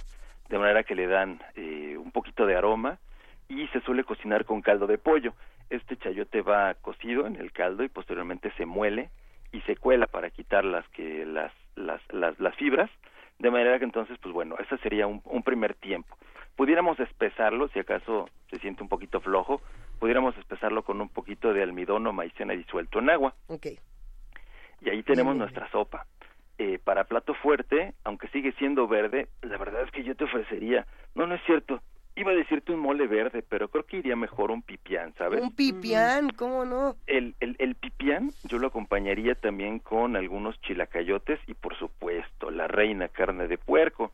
de 0.49 0.57
manera 0.59 0.83
que 0.83 0.95
le 0.95 1.07
dan 1.07 1.39
eh, 1.55 1.95
un 1.97 2.11
poquito 2.11 2.45
de 2.45 2.55
aroma 2.55 2.99
y 3.49 3.67
se 3.69 3.81
suele 3.81 4.03
cocinar 4.03 4.45
con 4.45 4.61
caldo 4.61 4.85
de 4.87 4.97
pollo. 4.97 5.33
Este 5.69 5.95
chayote 5.97 6.41
va 6.41 6.73
cocido 6.75 7.25
en 7.25 7.35
el 7.37 7.51
caldo 7.51 7.83
y 7.83 7.89
posteriormente 7.89 8.51
se 8.57 8.65
muele 8.65 9.09
y 9.53 9.61
se 9.61 9.75
cuela 9.77 10.07
para 10.07 10.29
quitar 10.29 10.63
las 10.65 10.87
que 10.89 11.25
las 11.25 11.51
las 11.75 12.01
las, 12.13 12.37
las 12.39 12.55
fibras 12.55 12.89
de 13.41 13.51
manera 13.51 13.79
que 13.79 13.85
entonces 13.85 14.17
pues 14.21 14.33
bueno 14.33 14.55
ese 14.59 14.77
sería 14.77 15.07
un, 15.07 15.21
un 15.25 15.43
primer 15.43 15.73
tiempo. 15.75 16.17
Pudiéramos 16.55 16.99
espesarlo 16.99 17.69
si 17.69 17.79
acaso 17.79 18.29
se 18.49 18.59
siente 18.59 18.83
un 18.83 18.89
poquito 18.89 19.19
flojo 19.21 19.61
pudiéramos 19.99 20.35
espesarlo 20.37 20.83
con 20.83 20.99
un 21.01 21.09
poquito 21.09 21.53
de 21.53 21.61
almidón 21.63 22.07
o 22.07 22.13
maicena 22.13 22.53
disuelto 22.53 22.99
en 22.99 23.09
agua. 23.09 23.33
Ok. 23.47 23.67
y 24.81 24.89
ahí 24.89 25.03
tenemos 25.03 25.33
Bien, 25.35 25.37
bien, 25.37 25.37
nuestra 25.39 25.69
sopa. 25.71 26.05
Eh, 26.57 26.79
para 26.83 27.05
plato 27.05 27.33
fuerte 27.35 27.93
aunque 28.03 28.27
sigue 28.27 28.51
siendo 28.53 28.87
verde 28.87 29.29
la 29.41 29.57
verdad 29.57 29.81
es 29.83 29.91
que 29.91 30.03
yo 30.03 30.15
te 30.15 30.25
ofrecería 30.25 30.85
no 31.15 31.25
no 31.25 31.33
es 31.35 31.41
cierto 31.45 31.81
iba 32.15 32.31
a 32.31 32.35
decirte 32.35 32.73
un 32.73 32.79
mole 32.81 33.07
verde 33.07 33.43
pero 33.47 33.69
creo 33.69 33.85
que 33.85 33.97
iría 33.97 34.15
mejor 34.15 34.51
un 34.51 34.61
pipián 34.61 35.13
sabes 35.17 35.41
Un 35.41 35.55
pipián, 35.55 36.29
¿cómo 36.29 36.65
no? 36.65 36.95
el, 37.07 37.35
el, 37.39 37.55
el 37.59 37.75
pipián 37.75 38.31
yo 38.43 38.57
lo 38.59 38.67
acompañaría 38.67 39.35
también 39.35 39.79
con 39.79 40.15
algunos 40.15 40.59
chilacayotes 40.61 41.39
y 41.47 41.53
por 41.53 41.77
supuesto 41.77 42.51
la 42.51 42.67
reina 42.67 43.07
carne 43.07 43.47
de 43.47 43.57
puerco. 43.57 44.11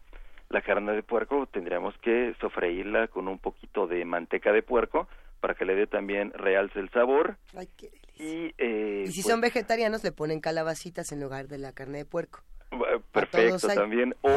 La 0.49 0.62
carne 0.62 0.93
de 0.93 1.03
puerco 1.03 1.45
tendríamos 1.47 1.93
que 1.97 2.33
sofreírla 2.39 3.07
con 3.10 3.27
un 3.27 3.38
poquito 3.38 3.86
de 3.88 4.05
manteca 4.05 4.53
de 4.53 4.62
puerco 4.63 5.07
para 5.41 5.55
que 5.55 5.65
le 5.65 5.75
dé 5.75 5.88
también 5.88 6.31
realce 6.33 6.79
el 6.79 6.89
sabor 6.91 7.36
Ay, 7.55 7.67
qué 7.75 7.89
delicia. 7.89 8.25
y, 8.25 8.53
eh, 8.57 9.03
Y 9.07 9.12
si 9.12 9.21
pues, 9.23 9.31
son 9.33 9.41
vegetarianos, 9.41 10.03
le 10.05 10.12
ponen 10.13 10.39
calabacitas 10.39 11.12
en 11.12 11.19
lugar 11.19 11.47
de 11.49 11.57
la 11.57 11.73
carne 11.73 11.97
de 11.97 12.05
puerco. 12.05 12.39
Eh, 12.71 12.99
perfecto 13.12 13.67
también. 13.67 14.15
O, 14.21 14.30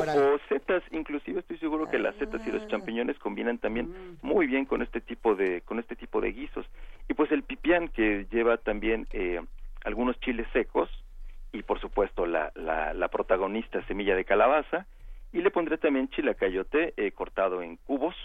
setas 0.48 0.82
inclusive 0.92 1.40
estoy 1.40 1.58
seguro 1.58 1.88
que 1.88 1.98
las 1.98 2.14
setas 2.16 2.46
y 2.46 2.52
los 2.52 2.66
champiñones 2.68 3.18
combinan 3.18 3.58
también 3.58 4.18
muy 4.22 4.46
bien 4.46 4.64
con 4.64 4.82
este 4.82 5.00
tipo 5.00 5.34
de 5.34 5.62
con 5.62 5.78
este 5.78 5.96
tipo 5.96 6.20
de 6.20 6.32
guisos. 6.32 6.66
Y 7.08 7.14
pues 7.14 7.30
el 7.32 7.42
pipián 7.42 7.88
que 7.88 8.26
lleva 8.30 8.56
también 8.56 9.06
eh, 9.12 9.40
algunos 9.84 10.18
chiles 10.20 10.46
secos 10.52 10.88
y 11.52 11.62
por 11.62 11.80
supuesto 11.80 12.26
la, 12.26 12.52
la, 12.54 12.94
la 12.94 13.08
protagonista 13.08 13.84
semilla 13.86 14.14
de 14.14 14.24
calabaza. 14.24 14.86
Y 15.32 15.42
le 15.42 15.50
pondré 15.50 15.78
también 15.78 16.08
chilacayote 16.08 16.94
eh, 16.96 17.12
cortado 17.12 17.62
en 17.62 17.76
cubos 17.76 18.16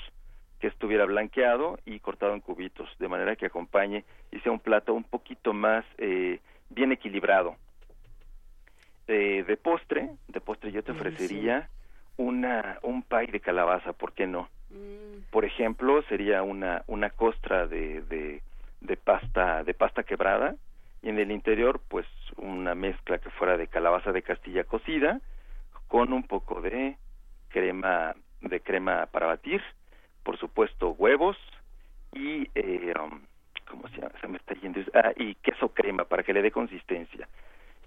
que 0.60 0.68
estuviera 0.68 1.06
blanqueado 1.06 1.78
y 1.86 2.00
cortado 2.00 2.34
en 2.34 2.42
cubitos 2.42 2.90
de 2.98 3.08
manera 3.08 3.36
que 3.36 3.46
acompañe 3.46 4.06
y 4.32 4.40
sea 4.40 4.52
un 4.52 4.60
plato 4.60 4.94
un 4.94 5.04
poquito 5.04 5.54
más 5.54 5.86
eh, 5.98 6.40
bien 6.70 6.92
equilibrado 6.92 7.58
eh, 9.08 9.44
de 9.48 9.58
postre 9.58 10.10
de 10.28 10.42
postre 10.42 10.72
yo 10.72 10.84
te 10.84 10.92
ofrecería 10.92 11.70
una 12.18 12.80
un 12.82 13.04
pie 13.04 13.28
de 13.28 13.40
calabaza 13.40 13.94
por 13.94 14.14
qué 14.14 14.28
no 14.28 14.50
Mm. 14.70 15.30
por 15.30 15.46
ejemplo 15.46 16.02
sería 16.10 16.42
una 16.42 16.84
una 16.88 17.12
costra 17.12 17.68
de, 17.68 18.02
de 18.02 18.42
de 18.82 18.98
pasta 18.98 19.64
de 19.64 19.76
pasta 19.76 20.04
quebrada 20.04 20.56
y 21.04 21.10
en 21.10 21.20
el 21.20 21.32
interior 21.32 21.80
pues 21.88 22.08
una 22.38 22.74
mezcla 22.74 23.20
que 23.20 23.30
fuera 23.30 23.58
de 23.58 23.68
calabaza 23.68 24.12
de 24.12 24.24
Castilla 24.24 24.64
cocida 24.64 25.22
con 25.88 26.14
un 26.14 26.24
poco 26.24 26.62
de 26.62 26.98
crema 27.50 28.16
de 28.42 28.60
crema 28.60 29.06
para 29.08 29.28
batir, 29.28 29.62
por 30.24 30.38
supuesto 30.38 30.90
huevos 30.92 31.38
y 32.14 32.50
eh, 32.56 32.94
um, 33.00 33.22
¿cómo 33.70 33.88
se 33.90 33.98
llama? 33.98 34.14
Se 34.22 34.28
me 34.28 34.38
está 34.38 34.54
yendo. 34.56 34.82
Ah, 34.94 35.12
y 35.16 35.36
queso 35.36 35.70
crema 35.70 36.06
para 36.06 36.24
que 36.24 36.34
le 36.34 36.42
dé 36.42 36.52
consistencia. 36.52 37.28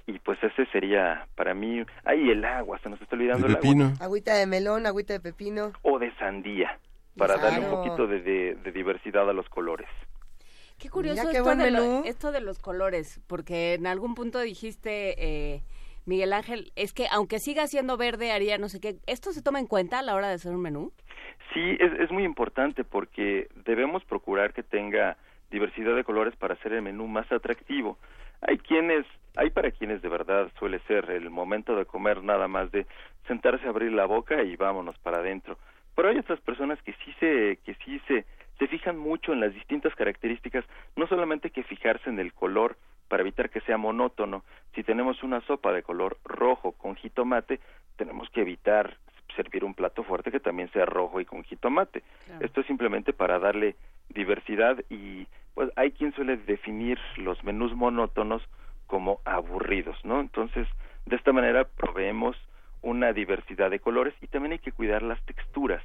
Y 0.09 0.19
pues 0.21 0.43
ese 0.43 0.65
sería 0.73 1.27
para 1.37 1.53
mí, 1.53 1.85
ay 2.05 2.31
el 2.31 2.43
agua, 2.45 2.79
se 2.83 2.89
nos 2.89 3.01
está 3.01 3.15
olvidando 3.15 3.47
El 3.47 3.53
el, 3.53 3.59
agua. 3.83 3.93
Agüita 4.01 4.35
de 4.35 4.47
melón, 4.47 4.87
agüita 4.87 5.13
de 5.13 5.21
pepino. 5.21 5.73
o 5.83 5.99
de 5.99 6.11
sandía 6.17 6.79
para 7.17 7.37
darle 7.37 7.67
un 7.69 7.71
poquito 7.71 8.07
de, 8.07 8.21
de- 8.23 8.55
de 8.57 8.73
diversidad 8.73 9.29
a 9.29 9.33
los 9.35 9.49
colores. 9.51 9.89
Qué 10.79 10.89
curioso 10.89 11.21
Mira 11.23 11.33
qué 11.33 11.39
esto, 11.39 11.57
de 11.57 11.71
lo- 11.71 12.05
esto 12.05 12.33
de 12.33 12.41
los 12.41 12.59
colores, 12.59 13.21
porque 13.27 13.75
en 13.75 13.87
algún 13.87 14.15
punto 14.15 14.41
dijiste, 14.41 15.15
eh, 15.19 15.63
Miguel 16.07 16.33
Ángel, 16.33 16.73
es 16.75 16.95
que 16.95 17.07
aunque 17.11 17.39
siga 17.39 17.67
siendo 17.67 17.99
verde, 17.99 18.33
haría 18.33 18.57
no 18.57 18.69
sé 18.71 18.81
qué. 18.81 18.97
¿Esto 19.07 19.33
se 19.33 19.43
toma 19.43 19.59
en 19.61 19.67
cuenta 19.67 19.99
a 19.99 20.03
la 20.03 20.15
hora 20.15 20.29
de 20.29 20.35
hacer 20.35 20.55
un 20.55 20.63
menú? 20.63 20.91
Sí, 21.53 21.77
es, 21.81 21.93
es 22.01 22.11
muy 22.11 22.25
importante 22.25 22.83
porque 22.83 23.49
debemos 23.67 24.03
procurar 24.05 24.55
que 24.55 24.63
tenga 24.63 25.19
diversidad 25.51 25.95
de 25.97 26.05
colores 26.05 26.35
para 26.37 26.55
hacer 26.55 26.73
el 26.73 26.81
menú 26.83 27.07
más 27.09 27.31
atractivo. 27.31 27.99
Hay 28.41 28.57
quienes, 28.59 29.05
hay 29.39 29.51
para 29.51 29.71
quienes 29.71 30.03
de 30.03 30.09
verdad 30.09 30.51
suele 30.59 30.81
ser 30.81 31.11
el 31.13 31.31
momento 31.31 31.77
de 31.77 31.87
comer 31.87 32.25
nada 32.25 32.49
más 32.49 32.73
de 32.73 32.87
sentarse 33.29 33.67
a 33.67 33.71
abrir 33.71 33.93
la 33.93 34.05
boca 34.05 34.43
y 34.43 34.57
vámonos 34.57 34.99
para 34.99 35.19
adentro. 35.19 35.57
Pero 35.95 36.09
hay 36.09 36.19
otras 36.19 36.41
personas 36.41 36.83
que 36.83 36.93
sí 37.05 37.15
se, 37.21 37.59
que 37.65 37.75
sí 37.85 38.01
se, 38.09 38.27
se 38.59 38.67
fijan 38.67 38.99
mucho 38.99 39.33
en 39.33 39.39
las 39.39 39.55
distintas 39.55 39.95
características, 39.95 40.65
no 40.97 41.07
solamente 41.07 41.51
que 41.51 41.63
fijarse 41.63 42.11
en 42.11 42.19
el 42.19 42.33
color 42.33 42.77
para 43.07 43.23
evitar 43.23 43.49
que 43.49 43.61
sea 43.61 43.79
monótono. 43.79 44.43
Si 44.75 44.83
tenemos 44.83 45.23
una 45.23 45.41
sopa 45.43 45.73
de 45.73 45.85
color 45.85 46.19
rojo 46.25 46.73
con 46.73 46.97
jitomate, 46.97 47.61
tenemos 47.97 48.29
que 48.31 48.41
evitar 48.41 48.97
servir 49.37 49.65
un 49.65 49.75
plato 49.75 50.03
fuerte 50.03 50.33
que 50.33 50.41
también 50.41 50.69
sea 50.73 50.85
rojo 50.85 51.21
y 51.21 51.25
con 51.25 51.45
jitomate. 51.45 52.03
Esto 52.41 52.63
es 52.63 52.67
simplemente 52.67 53.13
para 53.13 53.39
darle 53.39 53.77
diversidad 54.09 54.83
y 54.91 55.29
pues 55.55 55.71
hay 55.77 55.93
quien 55.93 56.13
suele 56.13 56.39
definir 56.39 56.99
los 57.19 57.45
menús 57.45 57.73
monótonos 57.75 58.43
como 58.89 59.21
aburridos, 59.25 59.97
¿no? 60.05 60.21
Entonces, 60.21 60.67
de 61.07 61.15
esta 61.15 61.33
manera 61.33 61.65
proveemos 61.65 62.37
una 62.83 63.13
diversidad 63.13 63.71
de 63.71 63.79
colores 63.79 64.15
y 64.21 64.27
también 64.27 64.53
hay 64.53 64.59
que 64.59 64.73
cuidar 64.73 65.03
las 65.03 65.23
texturas. 65.25 65.83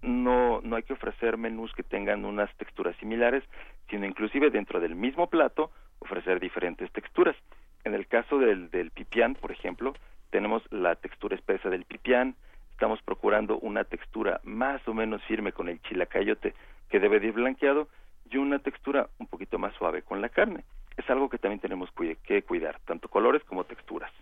No 0.00 0.60
no 0.62 0.76
hay 0.76 0.84
que 0.84 0.94
ofrecer 0.94 1.36
menús 1.36 1.72
que 1.74 1.82
tengan 1.82 2.24
unas 2.24 2.54
texturas 2.56 2.96
similares, 2.96 3.44
sino 3.90 4.06
inclusive 4.06 4.50
dentro 4.50 4.80
del 4.80 4.94
mismo 4.94 5.28
plato 5.28 5.70
ofrecer 5.98 6.40
diferentes 6.40 6.90
texturas. 6.92 7.36
En 7.84 7.94
el 7.94 8.06
caso 8.06 8.38
del 8.38 8.70
del 8.70 8.90
pipián, 8.90 9.34
por 9.34 9.50
ejemplo, 9.50 9.94
tenemos 10.30 10.62
la 10.70 10.94
textura 10.94 11.34
espesa 11.34 11.68
del 11.68 11.84
pipián, 11.84 12.36
estamos 12.72 13.02
procurando 13.02 13.58
una 13.58 13.84
textura 13.84 14.40
más 14.44 14.86
o 14.86 14.94
menos 14.94 15.22
firme 15.24 15.52
con 15.52 15.68
el 15.68 15.82
chilacayote 15.82 16.54
que 16.88 17.00
debe 17.00 17.18
de 17.18 17.28
ir 17.28 17.32
blanqueado 17.32 17.88
y 18.30 18.36
una 18.36 18.60
textura 18.60 19.08
un 19.18 19.26
poquito 19.26 19.58
más 19.58 19.74
suave 19.74 20.02
con 20.02 20.20
la 20.20 20.28
carne. 20.28 20.64
Es 20.98 21.08
algo 21.08 21.30
que 21.30 21.38
también 21.38 21.60
tenemos 21.60 21.88
que 22.26 22.42
cuidar, 22.42 22.78
tanto 22.84 23.08
colores 23.08 23.42
como 23.44 23.64
texturas. 23.64 24.12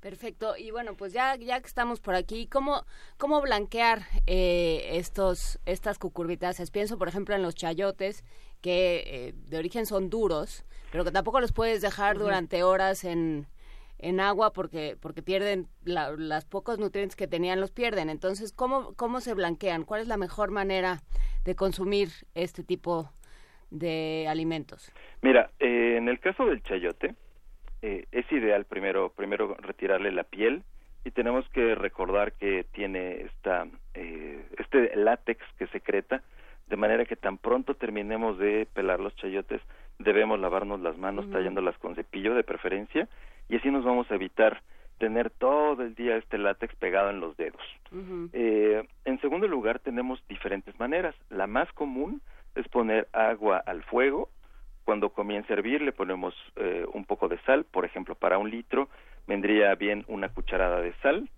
Perfecto. 0.00 0.56
Y 0.56 0.70
bueno, 0.70 0.96
pues 0.96 1.12
ya, 1.12 1.36
ya 1.36 1.60
que 1.60 1.66
estamos 1.66 2.00
por 2.00 2.14
aquí, 2.14 2.46
¿cómo, 2.46 2.84
cómo 3.18 3.40
blanquear 3.40 4.02
eh, 4.26 4.90
estos, 4.92 5.58
estas 5.66 5.98
cucurbitáceas? 5.98 6.70
Pienso, 6.70 6.96
por 6.98 7.08
ejemplo, 7.08 7.34
en 7.34 7.42
los 7.42 7.54
chayotes, 7.54 8.24
que 8.60 9.02
eh, 9.06 9.32
de 9.34 9.58
origen 9.58 9.84
son 9.86 10.08
duros, 10.10 10.64
pero 10.92 11.04
que 11.04 11.10
tampoco 11.12 11.40
los 11.40 11.52
puedes 11.52 11.80
dejar 11.82 12.18
durante 12.18 12.62
horas 12.62 13.04
en, 13.04 13.46
en 13.98 14.20
agua 14.20 14.52
porque, 14.52 14.96
porque 15.00 15.22
pierden 15.22 15.68
la- 15.84 16.12
las 16.12 16.44
pocos 16.44 16.78
nutrientes 16.78 17.16
que 17.16 17.26
tenían, 17.26 17.60
los 17.60 17.72
pierden. 17.72 18.08
Entonces, 18.08 18.52
¿cómo, 18.52 18.94
¿cómo 18.94 19.20
se 19.20 19.34
blanquean? 19.34 19.84
¿Cuál 19.84 20.02
es 20.02 20.08
la 20.08 20.16
mejor 20.16 20.50
manera 20.50 21.02
de 21.44 21.54
consumir 21.56 22.10
este 22.34 22.62
tipo 22.62 23.10
de 23.78 24.26
alimentos? 24.28 24.92
Mira, 25.22 25.50
eh, 25.58 25.96
en 25.96 26.08
el 26.08 26.18
caso 26.20 26.46
del 26.46 26.62
chayote, 26.62 27.14
eh, 27.82 28.06
es 28.12 28.30
ideal 28.32 28.64
primero, 28.64 29.10
primero 29.10 29.54
retirarle 29.60 30.10
la 30.12 30.24
piel 30.24 30.62
y 31.04 31.10
tenemos 31.10 31.48
que 31.50 31.74
recordar 31.74 32.32
que 32.32 32.64
tiene 32.72 33.22
esta, 33.22 33.66
eh, 33.94 34.44
este 34.58 34.96
látex 34.96 35.40
que 35.58 35.66
secreta, 35.68 36.22
de 36.66 36.76
manera 36.76 37.04
que 37.04 37.16
tan 37.16 37.38
pronto 37.38 37.74
terminemos 37.74 38.38
de 38.38 38.66
pelar 38.72 38.98
los 38.98 39.14
chayotes, 39.16 39.62
debemos 39.98 40.40
lavarnos 40.40 40.80
las 40.80 40.98
manos 40.98 41.30
tallándolas 41.30 41.78
con 41.78 41.94
cepillo 41.94 42.34
de 42.34 42.42
preferencia 42.42 43.08
y 43.48 43.56
así 43.56 43.70
nos 43.70 43.84
vamos 43.84 44.10
a 44.10 44.16
evitar 44.16 44.62
tener 44.98 45.30
todo 45.30 45.82
el 45.82 45.94
día 45.94 46.16
este 46.16 46.38
látex 46.38 46.74
pegado 46.76 47.10
en 47.10 47.20
los 47.20 47.36
dedos. 47.36 47.62
Eh, 48.32 48.82
en 49.04 49.20
segundo 49.20 49.46
lugar, 49.46 49.78
tenemos 49.78 50.22
diferentes 50.28 50.78
maneras. 50.80 51.14
La 51.30 51.46
más 51.46 51.70
común 51.72 52.20
es 52.56 52.66
poner 52.68 53.08
agua 53.12 53.58
al 53.58 53.82
fuego. 53.84 54.28
Cuando 54.84 55.10
comience 55.10 55.52
a 55.52 55.56
hervir, 55.56 55.82
le 55.82 55.92
ponemos 55.92 56.34
eh, 56.56 56.86
un 56.92 57.04
poco 57.04 57.28
de 57.28 57.38
sal. 57.38 57.64
Por 57.64 57.84
ejemplo, 57.84 58.14
para 58.14 58.38
un 58.38 58.50
litro 58.50 58.88
vendría 59.26 59.74
bien 59.74 60.04
una 60.08 60.28
cucharada 60.28 60.80
de 60.80 60.92
sal. 61.02 61.28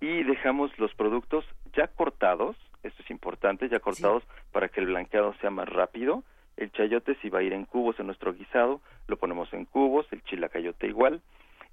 Y 0.00 0.22
dejamos 0.24 0.76
los 0.78 0.94
productos 0.94 1.44
ya 1.72 1.88
cortados. 1.88 2.56
Esto 2.82 3.02
es 3.02 3.10
importante, 3.10 3.68
ya 3.68 3.80
cortados 3.80 4.22
para 4.52 4.68
que 4.68 4.80
el 4.80 4.86
blanqueado 4.86 5.34
sea 5.40 5.50
más 5.50 5.68
rápido. 5.68 6.24
El 6.56 6.72
chayote, 6.72 7.16
si 7.22 7.28
va 7.28 7.40
a 7.40 7.42
ir 7.42 7.52
en 7.52 7.64
cubos 7.64 7.98
en 8.00 8.06
nuestro 8.06 8.32
guisado, 8.32 8.80
lo 9.06 9.16
ponemos 9.16 9.52
en 9.52 9.64
cubos. 9.66 10.06
El 10.12 10.22
chilacayote 10.24 10.86
igual. 10.86 11.20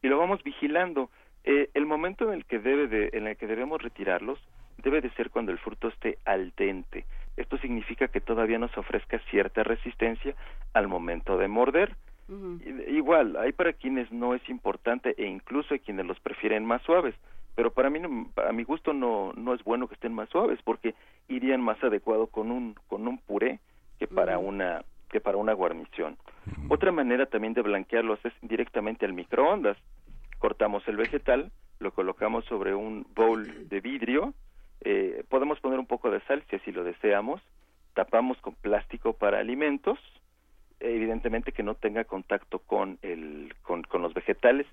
Y 0.02 0.08
lo 0.08 0.18
vamos 0.18 0.44
vigilando. 0.44 1.10
Eh, 1.44 1.70
el 1.74 1.86
momento 1.86 2.26
en 2.26 2.34
el 2.34 2.46
que 2.46 2.60
debe 2.60 2.88
de, 2.88 3.10
en 3.14 3.28
el 3.28 3.38
que 3.38 3.48
debemos 3.48 3.82
retirarlos 3.82 4.40
debe 4.78 5.02
de 5.02 5.10
ser 5.12 5.30
cuando 5.30 5.52
el 5.52 5.58
fruto 5.60 5.88
esté 5.90 6.18
al 6.26 6.54
dente. 6.56 7.06
Esto 7.36 7.58
significa 7.60 8.08
que 8.08 8.22
todavía 8.22 8.58
nos 8.58 8.76
ofrezca 8.78 9.20
cierta 9.30 9.64
resistencia 9.64 10.36
al 10.74 10.88
momento 10.88 11.38
de 11.38 11.48
morder. 11.48 11.96
I- 12.90 12.96
Igual, 12.98 13.38
hay 13.38 13.52
para 13.54 13.74
quienes 13.74 14.12
no 14.12 14.34
es 14.34 14.48
importante 14.50 15.14
e 15.18 15.26
incluso 15.28 15.74
hay 15.74 15.80
quienes 15.80 16.06
los 16.06 16.20
prefieren 16.20 16.66
más 16.66 16.82
suaves, 16.84 17.16
pero 17.56 17.72
para 17.72 17.90
mí, 17.90 18.00
no- 18.00 18.30
a 18.48 18.52
mi 18.52 18.64
gusto 18.64 18.94
no, 18.94 19.34
no 19.36 19.54
es 19.54 19.64
bueno 19.64 19.88
que 19.88 19.94
estén 19.96 20.14
más 20.14 20.30
suaves 20.30 20.60
porque 20.64 20.94
irían 21.28 21.62
más 21.62 21.82
adecuado 21.84 22.28
con 22.28 22.52
un, 22.52 22.76
con 22.88 23.08
un 23.08 23.18
puré 23.20 23.60
que 24.00 24.08
para 24.08 24.38
una 24.40 24.84
que 25.10 25.22
para 25.22 25.38
una 25.38 25.54
guarnición. 25.54 26.18
Otra 26.68 26.92
manera 26.92 27.28
también 27.28 27.54
de 27.54 27.62
blanquearlos 27.62 28.20
es 28.26 28.34
directamente 28.42 29.06
al 29.06 29.14
microondas. 29.14 29.78
Cortamos 30.38 30.86
el 30.90 30.98
vegetal, 30.98 31.50
lo 31.80 31.92
colocamos 31.92 32.44
sobre 32.46 32.76
un 32.76 33.08
bowl 33.16 33.70
de 33.70 33.80
vidrio, 33.80 34.34
eh, 34.82 35.24
podemos 35.30 35.60
poner 35.60 35.80
un 35.80 35.88
poco 35.88 36.12
de 36.12 36.22
sal 36.22 36.44
si 36.50 36.58
así 36.58 36.72
lo 36.72 36.84
deseamos, 36.84 37.42
tapamos 37.94 38.38
con 38.40 38.54
plástico 38.56 39.14
para 39.14 39.40
alimentos, 39.40 40.00
evidentemente 40.80 41.52
que 41.52 41.64
no 41.64 41.76
tenga 41.76 42.04
contacto 42.04 42.60
con 42.60 43.00
el 43.02 43.54
con, 43.64 43.84
los 44.02 44.14
vegetales. 44.14 44.68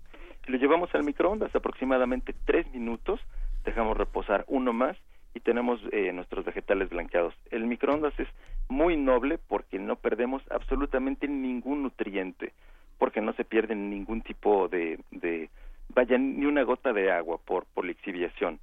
Y 0.47 0.53
lo 0.53 0.59
llevamos 0.59 0.95
al 0.95 1.05
microondas 1.05 1.55
aproximadamente 1.55 2.35
tres 2.45 2.71
minutos 2.73 3.21
dejamos 3.65 3.97
reposar 3.97 4.45
uno 4.47 4.75
más 4.75 4.97
y 5.33 5.41
tenemos 5.41 5.81
eh, 5.91 6.13
nuestros 6.13 6.45
vegetales 6.45 6.91
blanqueados. 6.91 7.35
El 7.51 7.65
microondas 7.65 8.13
es 8.21 8.29
muy 8.69 8.97
noble 8.99 9.39
porque 9.39 9.79
no 9.79 9.97
perdemos 9.97 10.43
absolutamente 10.51 11.27
ningún 11.29 11.83
nutriente 11.83 12.53
porque 12.99 13.21
no 13.21 13.33
se 13.33 13.45
pierde 13.45 13.75
ningún 13.75 14.21
tipo 14.21 14.69
de, 14.69 15.01
de 15.11 15.51
vaya 15.89 16.19
ni 16.19 16.45
una 16.47 16.63
gota 16.63 16.93
de 16.93 17.11
agua 17.11 17.39
por 17.45 17.65
por 17.75 17.85
lixiviación 17.85 18.61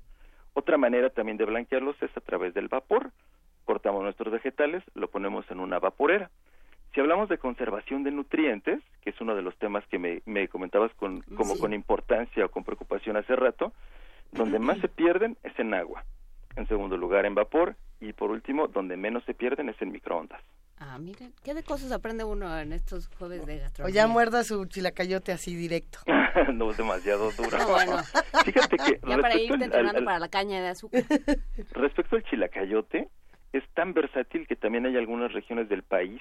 otra 0.54 0.78
manera 0.78 1.10
también 1.10 1.38
de 1.38 1.46
blanquearlos 1.46 1.96
es 2.02 2.16
a 2.16 2.22
través 2.22 2.54
del 2.54 2.68
vapor. 2.68 3.12
Cortamos 3.66 4.04
nuestros 4.04 4.34
vegetales 4.34 4.84
lo 4.96 5.10
ponemos 5.10 5.50
en 5.50 5.60
una 5.60 5.80
vaporera. 5.80 6.30
Si 6.94 7.00
hablamos 7.00 7.30
de 7.30 7.38
conservación 7.38 8.04
de 8.04 8.12
nutrientes, 8.12 8.82
que 9.02 9.12
es 9.12 9.22
uno 9.22 9.34
de 9.34 9.42
los 9.42 9.56
temas 9.58 9.86
que 9.88 9.98
me, 9.98 10.22
me 10.26 10.50
comentabas 10.50 10.94
con, 10.96 11.22
como 11.38 11.58
con 11.58 11.74
importancia 11.74 12.46
o 12.46 12.50
con 12.50 12.66
preocupación 12.66 13.16
hace 13.16 13.36
rato, 13.36 13.72
donde 14.34 14.60
más 14.60 14.78
se 14.80 14.90
pierden 14.90 15.38
es 15.44 15.58
en 15.58 15.74
agua, 15.74 16.04
en 16.58 16.68
segundo 16.68 16.98
lugar 16.98 17.26
en 17.26 17.36
vapor 17.36 17.76
y 18.02 18.12
por 18.12 18.30
último, 18.32 18.68
donde 18.68 18.98
menos 18.98 19.24
se 19.24 19.34
pierden 19.34 19.70
es 19.70 19.82
en 19.82 19.92
microondas. 19.92 20.42
Ah, 20.84 20.98
miren, 20.98 21.32
¿qué 21.44 21.54
de 21.54 21.62
cosas 21.62 21.92
aprende 21.92 22.24
uno 22.24 22.58
en 22.58 22.74
estos 22.74 23.08
jueves 23.20 23.46
de 23.46 23.58
O 23.58 23.60
gastronomía? 23.60 23.94
ya 23.96 24.08
muerda 24.08 24.44
su 24.44 24.66
chilacayote 24.66 25.32
así 25.32 25.56
directo. 25.56 26.00
no 26.54 26.72
es 26.72 26.78
demasiado 26.78 27.30
duro. 27.34 27.56
No, 27.56 27.68
bueno. 27.70 27.98
Fíjate 28.46 28.78
que 28.78 29.00
Ya 29.08 29.18
para 29.20 29.36
respecto 29.36 29.44
irte 29.44 29.54
al- 29.54 29.62
entrenando 29.64 30.00
al- 30.00 30.06
para 30.06 30.20
la 30.20 30.30
caña 30.30 30.60
de 30.60 30.70
azúcar. 30.70 31.04
Respecto 31.74 32.16
al 32.16 32.24
chilacayote, 32.24 33.10
es 33.54 33.64
tan 33.76 33.94
versátil 33.94 34.48
que 34.48 34.56
también 34.56 34.88
hay 34.88 34.98
algunas 34.98 35.32
regiones 35.34 35.70
del 35.70 35.84
país 35.84 36.20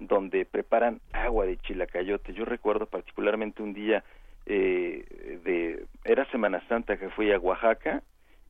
donde 0.00 0.46
preparan 0.46 1.00
agua 1.12 1.46
de 1.46 1.58
chilacayote. 1.58 2.34
Yo 2.34 2.44
recuerdo 2.44 2.86
particularmente 2.86 3.62
un 3.62 3.72
día 3.72 4.02
eh, 4.46 5.38
de 5.44 5.86
era 6.02 6.28
Semana 6.32 6.60
Santa 6.68 6.96
que 6.96 7.08
fui 7.10 7.30
a 7.30 7.38
Oaxaca 7.38 8.02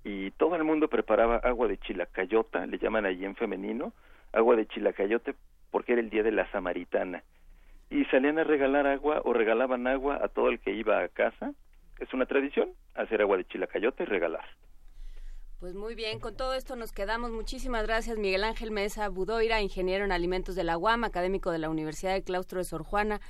y 0.02 0.30
todo 0.32 0.56
el 0.56 0.64
mundo 0.64 0.88
preparaba 0.88 1.36
agua 1.36 1.68
de 1.68 1.76
chilacayota, 1.76 2.64
le 2.66 2.78
llaman 2.78 3.04
allí 3.04 3.26
en 3.26 3.36
femenino, 3.36 3.92
agua 4.32 4.56
de 4.56 4.66
chilacayote 4.66 5.34
porque 5.70 5.92
era 5.92 6.00
el 6.00 6.10
día 6.10 6.22
de 6.22 6.32
la 6.32 6.50
samaritana. 6.50 7.22
Y 7.90 8.04
salían 8.06 8.38
a 8.38 8.44
regalar 8.44 8.86
agua 8.86 9.22
o 9.24 9.32
regalaban 9.32 9.86
agua 9.86 10.18
a 10.22 10.28
todo 10.28 10.48
el 10.48 10.60
que 10.60 10.72
iba 10.72 11.02
a 11.02 11.08
casa. 11.08 11.52
Es 11.98 12.12
una 12.14 12.26
tradición 12.26 12.70
hacer 12.94 13.20
agua 13.20 13.36
de 13.36 13.44
chilacayote 13.44 14.04
y 14.04 14.06
regalar. 14.06 14.44
Pues 15.62 15.74
muy 15.74 15.94
bien, 15.94 16.18
con 16.18 16.36
todo 16.36 16.54
esto 16.54 16.74
nos 16.74 16.90
quedamos. 16.90 17.30
Muchísimas 17.30 17.84
gracias, 17.84 18.18
Miguel 18.18 18.42
Ángel 18.42 18.72
Mesa 18.72 19.08
Budoira, 19.08 19.60
ingeniero 19.60 20.04
en 20.04 20.10
alimentos 20.10 20.56
de 20.56 20.64
la 20.64 20.76
UAM, 20.76 21.04
académico 21.04 21.52
de 21.52 21.60
la 21.60 21.70
Universidad 21.70 22.14
del 22.14 22.24
Claustro 22.24 22.58
de 22.58 22.64
Sor 22.64 22.82
Juana 22.82 23.20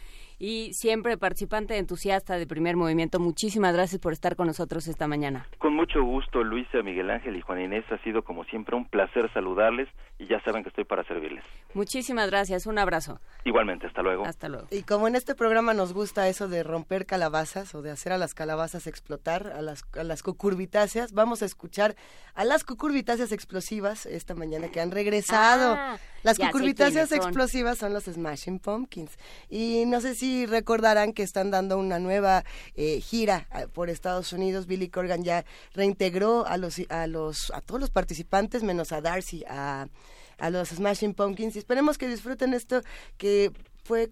y 0.43 0.73
siempre 0.73 1.17
participante 1.17 1.79
entusiasta 1.79 2.37
de 2.37 2.49
Primer 2.49 2.77
Movimiento. 2.77 3.21
Muchísimas 3.21 3.75
gracias 3.75 4.01
por 4.01 4.13
estar 4.13 4.35
con 4.35 4.49
nosotros 4.49 4.89
esta 4.89 5.07
mañana. 5.07 5.47
Con 5.59 5.77
mucho 5.77 6.03
gusto, 6.03 6.43
Luisa, 6.43 6.83
Miguel 6.83 7.11
Ángel 7.11 7.37
y 7.37 7.43
Juan 7.43 7.61
Inés. 7.61 7.85
Ha 7.93 7.99
sido 7.99 8.25
como 8.25 8.43
siempre 8.47 8.75
un 8.75 8.85
placer 8.87 9.33
saludarles 9.33 9.89
y 10.19 10.27
ya 10.27 10.43
saben 10.43 10.65
que 10.65 10.71
estoy 10.71 10.83
para 10.83 11.05
servirles. 11.05 11.45
Muchísimas 11.75 12.29
gracias, 12.29 12.67
un 12.67 12.77
abrazo. 12.79 13.21
Igualmente, 13.45 13.87
hasta 13.87 14.03
luego. 14.03 14.27
Hasta 14.27 14.49
luego. 14.49 14.67
Y 14.73 14.83
como 14.83 15.07
en 15.07 15.15
este 15.15 15.37
programa 15.37 15.75
nos 15.75 15.93
gusta 15.95 16.27
eso 16.27 16.49
de 16.49 16.65
romper 16.65 17.07
calabazas 17.07 17.73
o 17.77 17.83
de 17.83 17.93
hacer 17.93 18.11
a 18.11 18.19
las 18.19 18.35
calabazas 18.35 18.89
explotar, 18.89 19.47
a 19.47 19.63
las, 19.63 19.85
a 19.97 20.03
las 20.03 20.25
cucurbitáceas, 20.25 21.13
vamos 21.13 21.43
a 21.43 21.45
escuchar 21.45 21.95
a 22.35 22.45
las 22.45 22.65
cucurbitáceas 22.65 23.31
explosivas 23.31 24.07
esta 24.07 24.35
mañana 24.35 24.73
que 24.73 24.81
han 24.81 24.91
regresado. 24.91 25.77
Ah, 25.79 25.99
las 26.25 26.39
cucurbitáceas 26.39 27.13
explosivas 27.13 27.79
son 27.79 27.93
los 27.93 28.05
Smashing 28.05 28.59
Pumpkins. 28.59 29.17
Y 29.49 29.85
no 29.87 30.01
sé 30.01 30.15
si 30.15 30.32
recordarán 30.47 31.13
que 31.13 31.23
están 31.23 31.51
dando 31.51 31.79
una 31.79 31.99
nueva 31.99 32.45
eh, 32.75 33.01
gira 33.01 33.47
eh, 33.55 33.67
por 33.73 33.89
Estados 33.91 34.33
Unidos. 34.33 34.67
Billy 34.67 34.89
Corgan 34.89 35.23
ya 35.25 35.45
reintegró 35.75 36.47
a 36.47 36.57
los 36.57 36.75
a 36.89 37.07
los 37.07 37.51
a 37.55 37.61
todos 37.61 37.81
los 37.81 37.91
participantes 37.91 38.63
menos 38.63 38.93
a 38.93 39.01
Darcy 39.01 39.45
a 39.49 39.87
a 40.39 40.51
los 40.51 40.69
Smashing 40.71 41.15
Pumpkins 41.15 41.55
y 41.57 41.59
esperemos 41.61 41.99
que 41.99 42.09
disfruten 42.09 42.53
esto 42.55 42.81
que 43.17 43.53
fue 43.85 44.09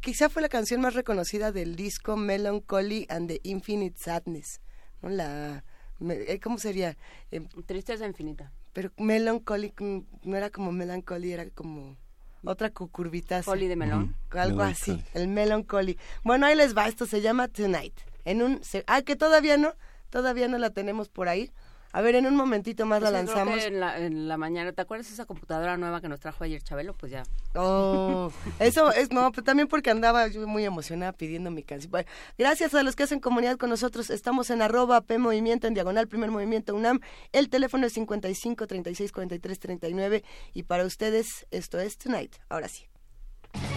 quizá 0.00 0.28
fue 0.28 0.40
la 0.42 0.48
canción 0.48 0.80
más 0.80 0.94
reconocida 0.94 1.50
del 1.52 1.76
disco 1.76 2.16
Melancholy 2.16 3.06
and 3.10 3.28
the 3.28 3.40
Infinite 3.42 3.98
Sadness 3.98 4.60
¿no? 5.02 5.08
la 5.10 5.64
eh, 6.00 6.40
cómo 6.42 6.58
sería 6.58 6.96
Eh, 7.30 7.40
Tristeza 7.66 8.06
infinita. 8.06 8.52
pero 8.72 8.90
Melancholy 8.98 9.72
mm, 9.78 9.98
no 10.22 10.36
era 10.36 10.50
como 10.50 10.72
Melancholy 10.72 11.32
era 11.32 11.48
como 11.50 11.96
otra 12.44 12.70
cucurbitácea 12.70 13.50
Poli 13.50 13.66
de 13.68 13.76
melón. 13.76 14.16
algo 14.30 14.62
así, 14.62 15.02
el 15.14 15.28
Melancholy. 15.28 15.98
Bueno, 16.22 16.46
ahí 16.46 16.54
les 16.56 16.76
va, 16.76 16.88
esto 16.88 17.06
se 17.06 17.20
llama 17.20 17.48
Tonight. 17.48 17.94
En 18.24 18.42
un 18.42 18.62
se- 18.64 18.84
ah, 18.86 19.02
que 19.02 19.16
todavía 19.16 19.56
no, 19.56 19.74
todavía 20.10 20.48
no 20.48 20.58
la 20.58 20.70
tenemos 20.70 21.08
por 21.08 21.28
ahí. 21.28 21.50
A 21.94 22.00
ver, 22.00 22.16
en 22.16 22.26
un 22.26 22.34
momentito 22.34 22.86
más 22.86 23.00
la 23.00 23.10
Pues 23.10 23.24
lanzamos. 23.24 23.62
En 23.62 23.78
la, 23.78 23.96
en 24.00 24.26
la 24.26 24.36
mañana, 24.36 24.72
¿te 24.72 24.82
acuerdas 24.82 25.12
esa 25.12 25.26
computadora 25.26 25.76
nueva 25.76 26.00
que 26.00 26.08
nos 26.08 26.18
trajo 26.18 26.42
ayer 26.42 26.60
Chabelo? 26.60 26.92
Pues 26.94 27.12
ya. 27.12 27.22
Oh, 27.54 28.32
eso 28.58 28.90
es, 28.90 29.12
no, 29.12 29.30
pero 29.30 29.44
también 29.44 29.68
porque 29.68 29.90
andaba 29.90 30.26
yo 30.26 30.44
muy 30.48 30.64
emocionada 30.64 31.12
pidiendo 31.12 31.52
mi 31.52 31.62
canción. 31.62 31.92
Bueno, 31.92 32.08
gracias 32.36 32.74
a 32.74 32.82
los 32.82 32.96
que 32.96 33.04
hacen 33.04 33.20
comunidad 33.20 33.58
con 33.58 33.70
nosotros. 33.70 34.10
Estamos 34.10 34.50
en 34.50 34.60
arroba 34.60 35.02
P 35.02 35.18
Movimiento, 35.18 35.68
en 35.68 35.74
diagonal 35.74 36.08
Primer 36.08 36.32
Movimiento 36.32 36.74
UNAM. 36.74 36.98
El 37.30 37.48
teléfono 37.48 37.86
es 37.86 37.92
55 37.92 38.66
36 38.66 39.12
43 39.12 39.58
39. 39.60 40.24
Y 40.52 40.64
para 40.64 40.84
ustedes, 40.84 41.46
esto 41.52 41.78
es 41.78 41.96
Tonight. 41.96 42.34
Ahora 42.48 42.66
sí. 42.66 42.88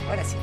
Ahora 0.09 0.24
sí. 0.24 0.38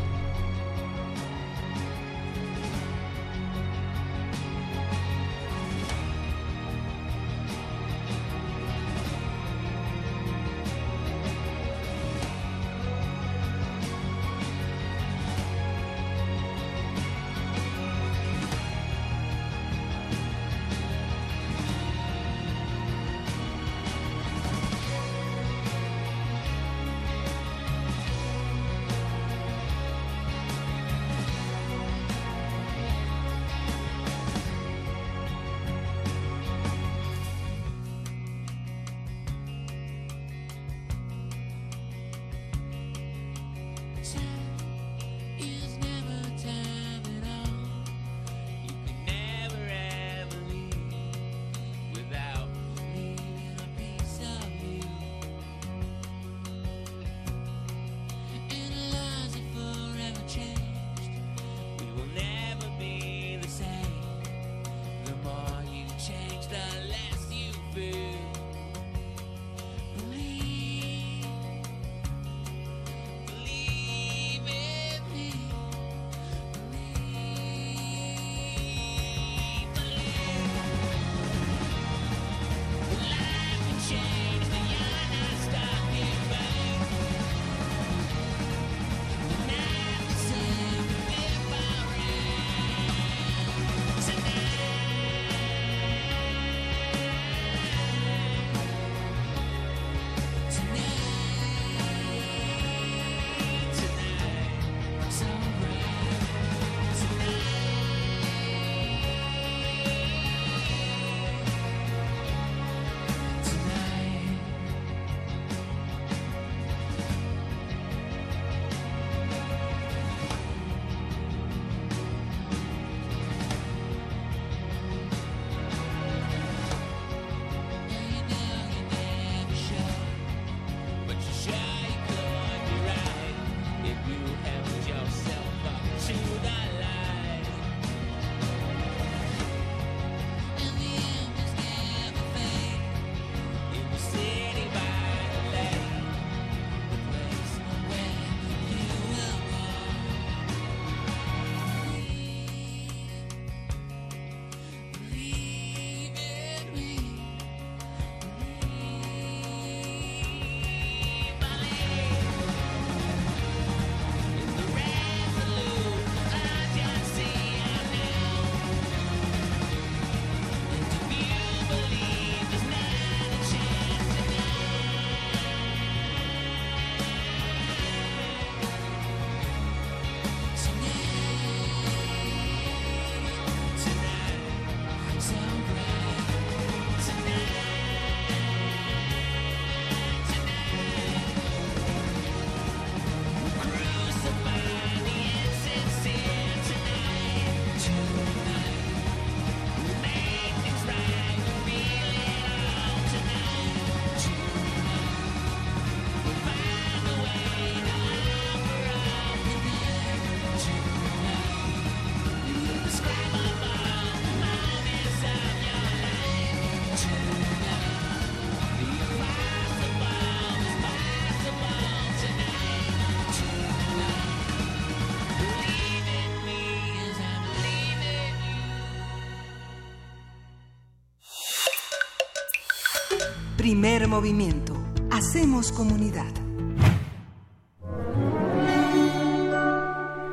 Primer 233.75 234.07
movimiento. 234.07 234.73
Hacemos 235.11 235.73
comunidad. 235.73 236.33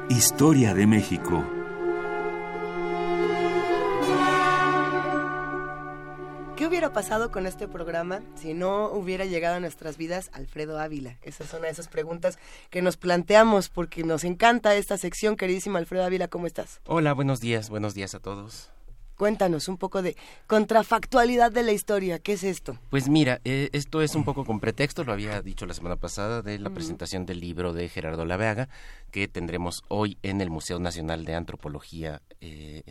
Historia 0.09 0.75
de 0.75 0.85
México. 0.85 1.43
¿Qué 6.55 6.67
hubiera 6.67 6.93
pasado 6.93 7.31
con 7.31 7.47
este 7.47 7.67
programa 7.67 8.21
si 8.35 8.53
no 8.53 8.91
hubiera 8.91 9.25
llegado 9.25 9.55
a 9.55 9.59
nuestras 9.59 9.97
vidas 9.97 10.29
Alfredo 10.33 10.79
Ávila? 10.79 11.17
Esa 11.23 11.43
es 11.43 11.51
una 11.53 11.63
de 11.63 11.71
esas 11.71 11.87
preguntas 11.87 12.37
que 12.69 12.83
nos 12.83 12.95
planteamos 12.95 13.69
porque 13.69 14.03
nos 14.03 14.23
encanta 14.23 14.75
esta 14.75 14.99
sección, 14.99 15.35
queridísimo 15.35 15.79
Alfredo 15.79 16.05
Ávila, 16.05 16.27
¿cómo 16.27 16.45
estás? 16.45 16.79
Hola, 16.85 17.13
buenos 17.13 17.39
días, 17.39 17.71
buenos 17.71 17.95
días 17.95 18.13
a 18.13 18.19
todos. 18.19 18.69
Cuéntanos 19.21 19.67
un 19.67 19.77
poco 19.77 20.01
de 20.01 20.17
contrafactualidad 20.47 21.51
de 21.51 21.61
la 21.61 21.73
historia. 21.73 22.17
¿Qué 22.17 22.33
es 22.33 22.43
esto? 22.43 22.79
Pues 22.89 23.07
mira, 23.07 23.39
eh, 23.43 23.69
esto 23.71 24.01
es 24.01 24.15
un 24.15 24.23
poco 24.23 24.45
con 24.45 24.59
pretexto, 24.59 25.03
lo 25.03 25.13
había 25.13 25.43
dicho 25.43 25.67
la 25.67 25.75
semana 25.75 25.95
pasada, 25.95 26.41
de 26.41 26.57
la 26.57 26.71
presentación 26.71 27.27
del 27.27 27.39
libro 27.39 27.71
de 27.71 27.87
Gerardo 27.87 28.25
Laveaga, 28.25 28.67
que 29.11 29.27
tendremos 29.27 29.83
hoy 29.89 30.17
en 30.23 30.41
el 30.41 30.49
Museo 30.49 30.79
Nacional 30.79 31.23
de 31.23 31.35
Antropología 31.35 32.23
eh, 32.39 32.81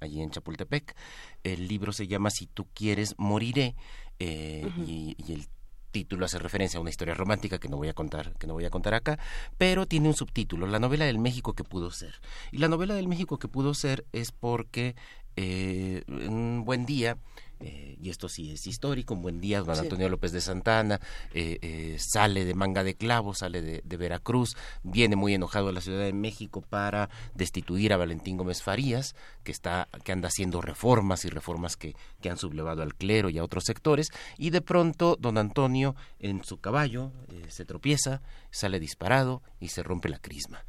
allí 0.00 0.20
en 0.20 0.30
Chapultepec. 0.30 0.94
El 1.42 1.68
libro 1.68 1.92
se 1.92 2.06
llama 2.06 2.28
Si 2.28 2.46
tú 2.48 2.66
quieres, 2.74 3.14
moriré, 3.16 3.74
eh, 4.18 4.70
y, 4.86 5.16
y 5.26 5.32
el 5.32 5.46
título 5.90 6.26
hace 6.26 6.38
referencia 6.38 6.76
a 6.76 6.80
una 6.82 6.90
historia 6.90 7.14
romántica 7.14 7.58
que 7.58 7.70
no 7.70 7.78
voy 7.78 7.88
a 7.88 7.94
contar, 7.94 8.34
que 8.38 8.46
no 8.46 8.52
voy 8.52 8.66
a 8.66 8.70
contar 8.70 8.92
acá, 8.92 9.18
pero 9.56 9.86
tiene 9.86 10.08
un 10.08 10.14
subtítulo, 10.14 10.66
La 10.66 10.78
novela 10.78 11.06
del 11.06 11.18
México 11.18 11.54
que 11.54 11.64
pudo 11.64 11.90
ser. 11.90 12.20
Y 12.52 12.58
la 12.58 12.68
novela 12.68 12.94
del 12.94 13.08
México 13.08 13.38
que 13.38 13.48
pudo 13.48 13.72
ser 13.72 14.04
es 14.12 14.30
porque 14.32 14.94
eh, 15.38 16.02
un 16.08 16.64
buen 16.64 16.84
día, 16.84 17.16
eh, 17.60 17.96
y 18.00 18.10
esto 18.10 18.28
sí 18.28 18.52
es 18.52 18.66
histórico, 18.66 19.14
un 19.14 19.22
buen 19.22 19.40
día, 19.40 19.62
don 19.62 19.74
Sí. 19.74 19.82
Antonio 19.82 20.08
López 20.08 20.30
de 20.30 20.40
Santana 20.40 21.00
eh, 21.34 21.58
eh, 21.60 21.96
sale 21.98 22.44
de 22.44 22.54
Manga 22.54 22.84
de 22.84 22.94
Clavo, 22.94 23.34
sale 23.34 23.62
de, 23.62 23.82
de 23.84 23.96
Veracruz, 23.96 24.56
viene 24.84 25.16
muy 25.16 25.34
enojado 25.34 25.68
a 25.68 25.72
la 25.72 25.80
Ciudad 25.80 26.04
de 26.04 26.12
México 26.12 26.62
para 26.62 27.10
destituir 27.34 27.92
a 27.92 27.96
Valentín 27.96 28.36
Gómez 28.36 28.62
Farías, 28.62 29.16
que 29.42 29.50
está, 29.50 29.88
que 30.04 30.12
anda 30.12 30.28
haciendo 30.28 30.60
reformas 30.60 31.24
y 31.24 31.30
reformas 31.30 31.76
que, 31.76 31.96
que 32.20 32.30
han 32.30 32.36
sublevado 32.36 32.82
al 32.82 32.94
clero 32.94 33.28
y 33.28 33.38
a 33.38 33.44
otros 33.44 33.64
sectores, 33.64 34.08
y 34.36 34.50
de 34.50 34.60
pronto 34.60 35.16
don 35.18 35.36
Antonio 35.36 35.96
en 36.20 36.44
su 36.44 36.58
caballo 36.58 37.12
se 37.48 37.64
tropieza, 37.64 38.22
sale 38.50 38.78
disparado 38.78 39.42
y 39.58 39.68
se 39.68 39.82
rompe 39.82 40.08
la 40.08 40.18
crisma. 40.18 40.64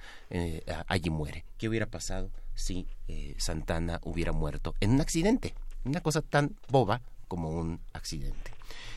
Allí 0.88 1.10
muere. 1.10 1.46
¿Qué 1.58 1.70
hubiera 1.70 1.86
pasado 1.86 2.32
si 2.60 2.88
eh, 3.08 3.36
Santana 3.38 4.00
hubiera 4.04 4.32
muerto 4.32 4.76
en 4.80 4.92
un 4.92 5.02
accidente? 5.02 5.56
Una 5.86 6.02
cosa 6.02 6.22
tan 6.22 6.56
boba 6.70 7.02
como 7.28 7.50
un 7.50 7.80
accidente. 7.94 8.52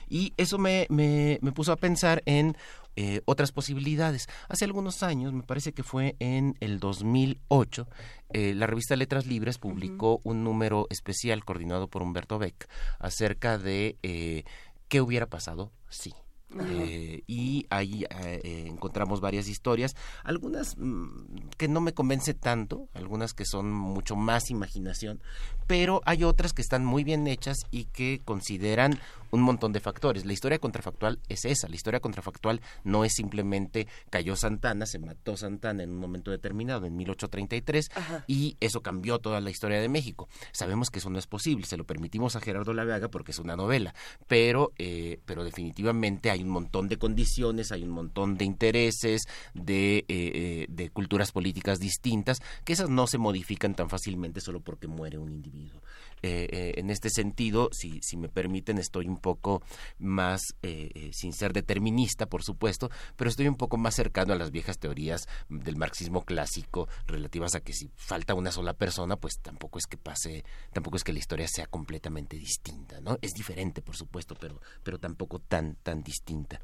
Y 0.08 0.34
eso 0.36 0.58
me, 0.58 0.86
me, 0.90 1.38
me 1.40 1.52
puso 1.52 1.72
a 1.72 1.76
pensar 1.76 2.22
en 2.26 2.56
eh, 2.94 3.22
otras 3.24 3.52
posibilidades. 3.52 4.28
Hace 4.48 4.66
algunos 4.66 5.02
años, 5.02 5.32
me 5.32 5.42
parece 5.42 5.72
que 5.72 5.82
fue 5.82 6.14
en 6.18 6.56
el 6.60 6.78
2008, 6.78 7.88
eh, 8.34 8.54
la 8.54 8.66
revista 8.66 8.96
Letras 8.96 9.26
Libres 9.26 9.56
publicó 9.56 10.20
un 10.24 10.44
número 10.44 10.86
especial 10.90 11.42
coordinado 11.42 11.88
por 11.88 12.02
Humberto 12.02 12.38
Beck 12.38 12.68
acerca 12.98 13.56
de 13.56 13.96
eh, 14.02 14.44
qué 14.88 15.00
hubiera 15.00 15.26
pasado 15.26 15.72
si. 15.88 16.12
Eh, 16.60 17.22
y 17.26 17.66
ahí 17.70 18.04
eh, 18.04 18.40
eh, 18.44 18.64
encontramos 18.66 19.20
varias 19.20 19.48
historias, 19.48 19.96
algunas 20.24 20.76
mm, 20.76 21.48
que 21.56 21.68
no 21.68 21.80
me 21.80 21.94
convence 21.94 22.34
tanto, 22.34 22.88
algunas 22.94 23.32
que 23.32 23.44
son 23.44 23.72
mucho 23.72 24.16
más 24.16 24.50
imaginación, 24.50 25.20
pero 25.66 26.02
hay 26.04 26.24
otras 26.24 26.52
que 26.52 26.62
están 26.62 26.84
muy 26.84 27.04
bien 27.04 27.26
hechas 27.26 27.58
y 27.70 27.84
que 27.84 28.20
consideran 28.24 28.98
un 29.32 29.42
montón 29.42 29.72
de 29.72 29.80
factores. 29.80 30.24
La 30.24 30.32
historia 30.32 30.58
contrafactual 30.58 31.18
es 31.28 31.44
esa, 31.44 31.68
la 31.68 31.74
historia 31.74 32.00
contrafactual 32.00 32.60
no 32.84 33.04
es 33.04 33.14
simplemente 33.14 33.88
cayó 34.10 34.36
Santana, 34.36 34.86
se 34.86 34.98
mató 34.98 35.36
Santana 35.36 35.82
en 35.82 35.90
un 35.90 35.98
momento 35.98 36.30
determinado, 36.30 36.86
en 36.86 36.96
1833, 36.96 37.90
y 38.26 38.56
eso 38.60 38.82
cambió 38.82 39.18
toda 39.18 39.40
la 39.40 39.50
historia 39.50 39.80
de 39.80 39.88
México. 39.88 40.28
Sabemos 40.52 40.90
que 40.90 41.00
eso 41.00 41.10
no 41.10 41.18
es 41.18 41.26
posible, 41.26 41.66
se 41.66 41.76
lo 41.76 41.84
permitimos 41.84 42.36
a 42.36 42.40
Gerardo 42.40 42.74
Laveaga 42.74 43.08
porque 43.08 43.32
es 43.32 43.38
una 43.38 43.56
novela, 43.56 43.94
pero, 44.28 44.72
eh, 44.78 45.18
pero 45.24 45.44
definitivamente 45.44 46.30
hay 46.30 46.42
un 46.42 46.50
montón 46.50 46.88
de 46.88 46.98
condiciones, 46.98 47.72
hay 47.72 47.82
un 47.82 47.90
montón 47.90 48.36
de 48.36 48.44
intereses, 48.44 49.22
de, 49.54 49.98
eh, 49.98 50.04
eh, 50.08 50.66
de 50.68 50.90
culturas 50.90 51.32
políticas 51.32 51.78
distintas, 51.78 52.40
que 52.64 52.74
esas 52.74 52.90
no 52.90 53.06
se 53.06 53.18
modifican 53.18 53.74
tan 53.74 53.88
fácilmente 53.88 54.40
solo 54.40 54.60
porque 54.60 54.88
muere 54.88 55.18
un 55.18 55.32
individuo. 55.32 55.80
Eh, 56.22 56.46
eh, 56.52 56.74
en 56.76 56.90
este 56.90 57.10
sentido, 57.10 57.68
si, 57.72 58.00
si 58.00 58.16
me 58.16 58.28
permiten, 58.28 58.78
estoy 58.78 59.08
un 59.08 59.16
poco 59.16 59.60
más, 59.98 60.40
eh, 60.62 61.10
sin 61.12 61.32
ser 61.32 61.52
determinista, 61.52 62.26
por 62.26 62.44
supuesto, 62.44 62.90
pero 63.16 63.28
estoy 63.28 63.48
un 63.48 63.56
poco 63.56 63.76
más 63.76 63.96
cercano 63.96 64.32
a 64.32 64.36
las 64.36 64.52
viejas 64.52 64.78
teorías 64.78 65.26
del 65.48 65.76
marxismo 65.76 66.24
clásico 66.24 66.88
relativas 67.06 67.56
a 67.56 67.60
que 67.60 67.72
si 67.72 67.90
falta 67.96 68.34
una 68.34 68.52
sola 68.52 68.72
persona, 68.74 69.16
pues 69.16 69.40
tampoco 69.42 69.78
es 69.78 69.86
que 69.86 69.96
pase, 69.96 70.44
tampoco 70.72 70.96
es 70.96 71.02
que 71.02 71.12
la 71.12 71.18
historia 71.18 71.48
sea 71.48 71.66
completamente 71.66 72.36
distinta, 72.36 73.00
¿no? 73.00 73.18
Es 73.20 73.32
diferente, 73.32 73.82
por 73.82 73.96
supuesto, 73.96 74.36
pero, 74.38 74.60
pero 74.84 74.98
tampoco 74.98 75.40
tan, 75.40 75.74
tan 75.82 76.04
distinta. 76.04 76.60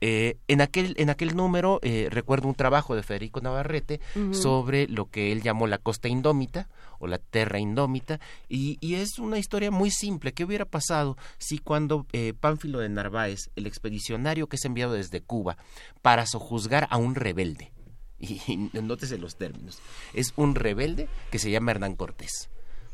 En, 0.00 0.60
aquel, 0.60 0.94
en 0.98 1.10
aquel 1.10 1.34
número 1.36 1.80
recuerdo 2.08 2.48
un 2.48 2.54
trabajo 2.54 2.94
de 2.94 3.02
Federico 3.02 3.40
Navarrete 3.40 4.00
sobre 4.32 4.86
lo 4.88 5.10
que 5.10 5.32
él 5.32 5.42
llamó 5.42 5.66
la 5.66 5.78
costa 5.78 6.08
indómita 6.08 6.68
o 6.98 7.06
la 7.06 7.18
terra 7.18 7.58
indómita 7.58 8.20
y, 8.48 8.78
y 8.80 8.91
es 8.94 9.18
una 9.18 9.38
historia 9.38 9.70
muy 9.70 9.90
simple. 9.90 10.32
¿Qué 10.32 10.44
hubiera 10.44 10.64
pasado 10.64 11.16
si 11.38 11.58
cuando 11.58 12.06
eh, 12.12 12.34
Pánfilo 12.38 12.78
de 12.78 12.88
Narváez, 12.88 13.50
el 13.56 13.66
expedicionario 13.66 14.48
que 14.48 14.56
es 14.56 14.64
enviado 14.64 14.92
desde 14.92 15.20
Cuba 15.20 15.56
para 16.02 16.26
sojuzgar 16.26 16.86
a 16.90 16.96
un 16.96 17.14
rebelde, 17.14 17.72
y, 18.18 18.40
y 18.46 18.70
nótese 18.82 19.18
los 19.18 19.36
términos, 19.36 19.78
es 20.14 20.32
un 20.36 20.54
rebelde 20.54 21.08
que 21.30 21.38
se 21.38 21.50
llama 21.50 21.72
Hernán 21.72 21.96
Cortés 21.96 22.51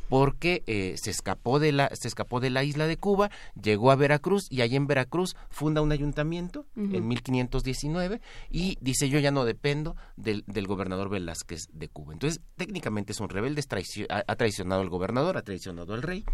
porque 0.08 0.62
eh, 0.66 0.94
se 0.96 1.10
escapó 1.10 1.58
de 1.58 1.72
la 1.72 1.90
se 1.94 2.08
escapó 2.08 2.40
de 2.40 2.50
la 2.50 2.64
isla 2.64 2.86
de 2.86 2.96
Cuba, 2.96 3.30
llegó 3.60 3.90
a 3.90 3.96
Veracruz 3.96 4.46
y 4.50 4.62
allí 4.62 4.76
en 4.76 4.86
Veracruz 4.86 5.36
funda 5.50 5.80
un 5.82 5.92
ayuntamiento 5.92 6.66
en 6.76 7.06
1519 7.06 8.20
y 8.50 8.78
dice 8.80 9.08
yo 9.08 9.18
ya 9.18 9.30
no 9.30 9.44
dependo 9.44 9.96
del, 10.16 10.44
del 10.46 10.66
gobernador 10.66 11.08
Velázquez 11.08 11.68
de 11.72 11.88
Cuba. 11.88 12.12
Entonces 12.12 12.40
técnicamente 12.56 13.12
es 13.12 13.20
un 13.20 13.28
rebelde, 13.28 13.60
es 13.60 13.68
traicio- 13.68 14.06
ha, 14.10 14.22
ha 14.26 14.36
traicionado 14.36 14.80
al 14.80 14.88
gobernador, 14.88 15.36
ha 15.36 15.42
traicionado 15.42 15.94
al 15.94 16.02
rey 16.02 16.24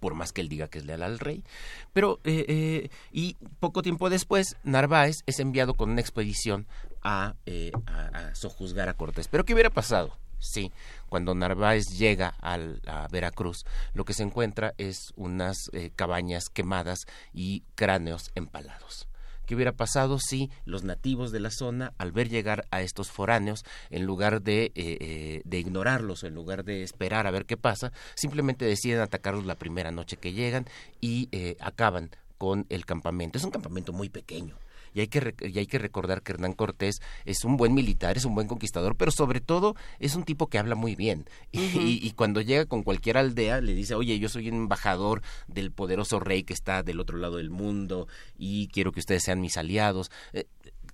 por 0.00 0.14
más 0.14 0.32
que 0.32 0.40
él 0.40 0.48
diga 0.48 0.68
que 0.68 0.78
es 0.78 0.86
leal 0.86 1.02
al 1.02 1.18
rey. 1.18 1.44
Pero, 1.92 2.18
eh, 2.24 2.44
eh, 2.48 2.88
y 3.12 3.36
poco 3.60 3.82
tiempo 3.82 4.08
después, 4.10 4.56
Narváez 4.64 5.22
es 5.26 5.38
enviado 5.38 5.74
con 5.74 5.90
una 5.90 6.00
expedición 6.00 6.66
a, 7.02 7.34
eh, 7.46 7.70
a, 7.86 8.06
a 8.06 8.34
sojuzgar 8.34 8.88
a 8.88 8.94
Cortés. 8.94 9.28
Pero, 9.28 9.44
¿qué 9.44 9.52
hubiera 9.52 9.70
pasado? 9.70 10.16
Sí, 10.38 10.72
cuando 11.12 11.34
Narváez 11.34 11.88
llega 11.98 12.28
al- 12.40 12.80
a 12.86 13.06
Veracruz, 13.08 13.66
lo 13.92 14.06
que 14.06 14.14
se 14.14 14.22
encuentra 14.22 14.72
es 14.78 15.12
unas 15.14 15.58
eh, 15.74 15.90
cabañas 15.94 16.44
quemadas 16.50 17.00
y 17.34 17.64
cráneos 17.74 18.30
empalados. 18.34 19.08
¿Qué 19.44 19.54
hubiera 19.54 19.72
pasado 19.72 20.18
si 20.18 20.48
los 20.64 20.84
nativos 20.84 21.30
de 21.30 21.40
la 21.40 21.50
zona, 21.50 21.92
al 21.98 22.12
ver 22.12 22.30
llegar 22.30 22.64
a 22.70 22.80
estos 22.80 23.10
foráneos, 23.10 23.62
en 23.90 24.06
lugar 24.06 24.40
de, 24.40 24.64
eh, 24.64 24.72
eh, 24.74 25.42
de 25.44 25.58
ignorarlos, 25.58 26.24
en 26.24 26.32
lugar 26.34 26.64
de 26.64 26.82
esperar 26.82 27.26
a 27.26 27.30
ver 27.30 27.44
qué 27.44 27.58
pasa, 27.58 27.92
simplemente 28.14 28.64
deciden 28.64 29.02
atacarlos 29.02 29.44
la 29.44 29.56
primera 29.56 29.90
noche 29.90 30.16
que 30.16 30.32
llegan 30.32 30.64
y 31.02 31.28
eh, 31.32 31.58
acaban 31.60 32.08
con 32.38 32.64
el 32.70 32.86
campamento? 32.86 33.36
Es 33.36 33.44
un 33.44 33.50
campamento 33.50 33.92
muy 33.92 34.08
pequeño. 34.08 34.56
Y 34.94 35.00
hay, 35.00 35.08
que 35.08 35.34
y 35.48 35.58
hay 35.58 35.66
que 35.66 35.78
recordar 35.78 36.22
que 36.22 36.32
Hernán 36.32 36.52
Cortés 36.52 37.00
es 37.24 37.44
un 37.44 37.56
buen 37.56 37.74
militar, 37.74 38.16
es 38.16 38.24
un 38.24 38.34
buen 38.34 38.46
conquistador, 38.46 38.96
pero 38.96 39.10
sobre 39.10 39.40
todo 39.40 39.74
es 39.98 40.14
un 40.14 40.24
tipo 40.24 40.48
que 40.48 40.58
habla 40.58 40.74
muy 40.74 40.94
bien. 40.94 41.26
Y 42.02 42.10
cuando 42.12 42.40
llega 42.40 42.66
con 42.66 42.82
cualquier 42.82 43.16
aldea 43.16 43.60
le 43.60 43.74
dice, 43.74 43.94
oye, 43.94 44.18
yo 44.18 44.28
soy 44.28 44.48
un 44.48 44.54
embajador 44.54 45.22
del 45.46 45.72
poderoso 45.72 46.20
rey 46.20 46.42
que 46.42 46.52
está 46.52 46.82
del 46.82 47.00
otro 47.00 47.18
lado 47.18 47.36
del 47.36 47.50
mundo 47.50 48.08
y 48.36 48.68
quiero 48.68 48.92
que 48.92 49.00
ustedes 49.00 49.22
sean 49.22 49.40
mis 49.40 49.56
aliados. 49.56 50.10
Eh, 50.32 50.46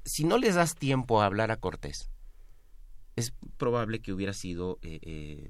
si 0.04 0.24
no 0.24 0.38
les 0.38 0.54
das 0.54 0.74
tiempo 0.74 1.20
a 1.20 1.26
hablar 1.26 1.50
a 1.50 1.56
Cortés, 1.56 2.10
es 3.18 3.32
probable 3.56 4.00
que 4.00 4.12
hubiera 4.12 4.32
sido 4.32 4.78
eh, 4.82 5.00
eh, 5.02 5.48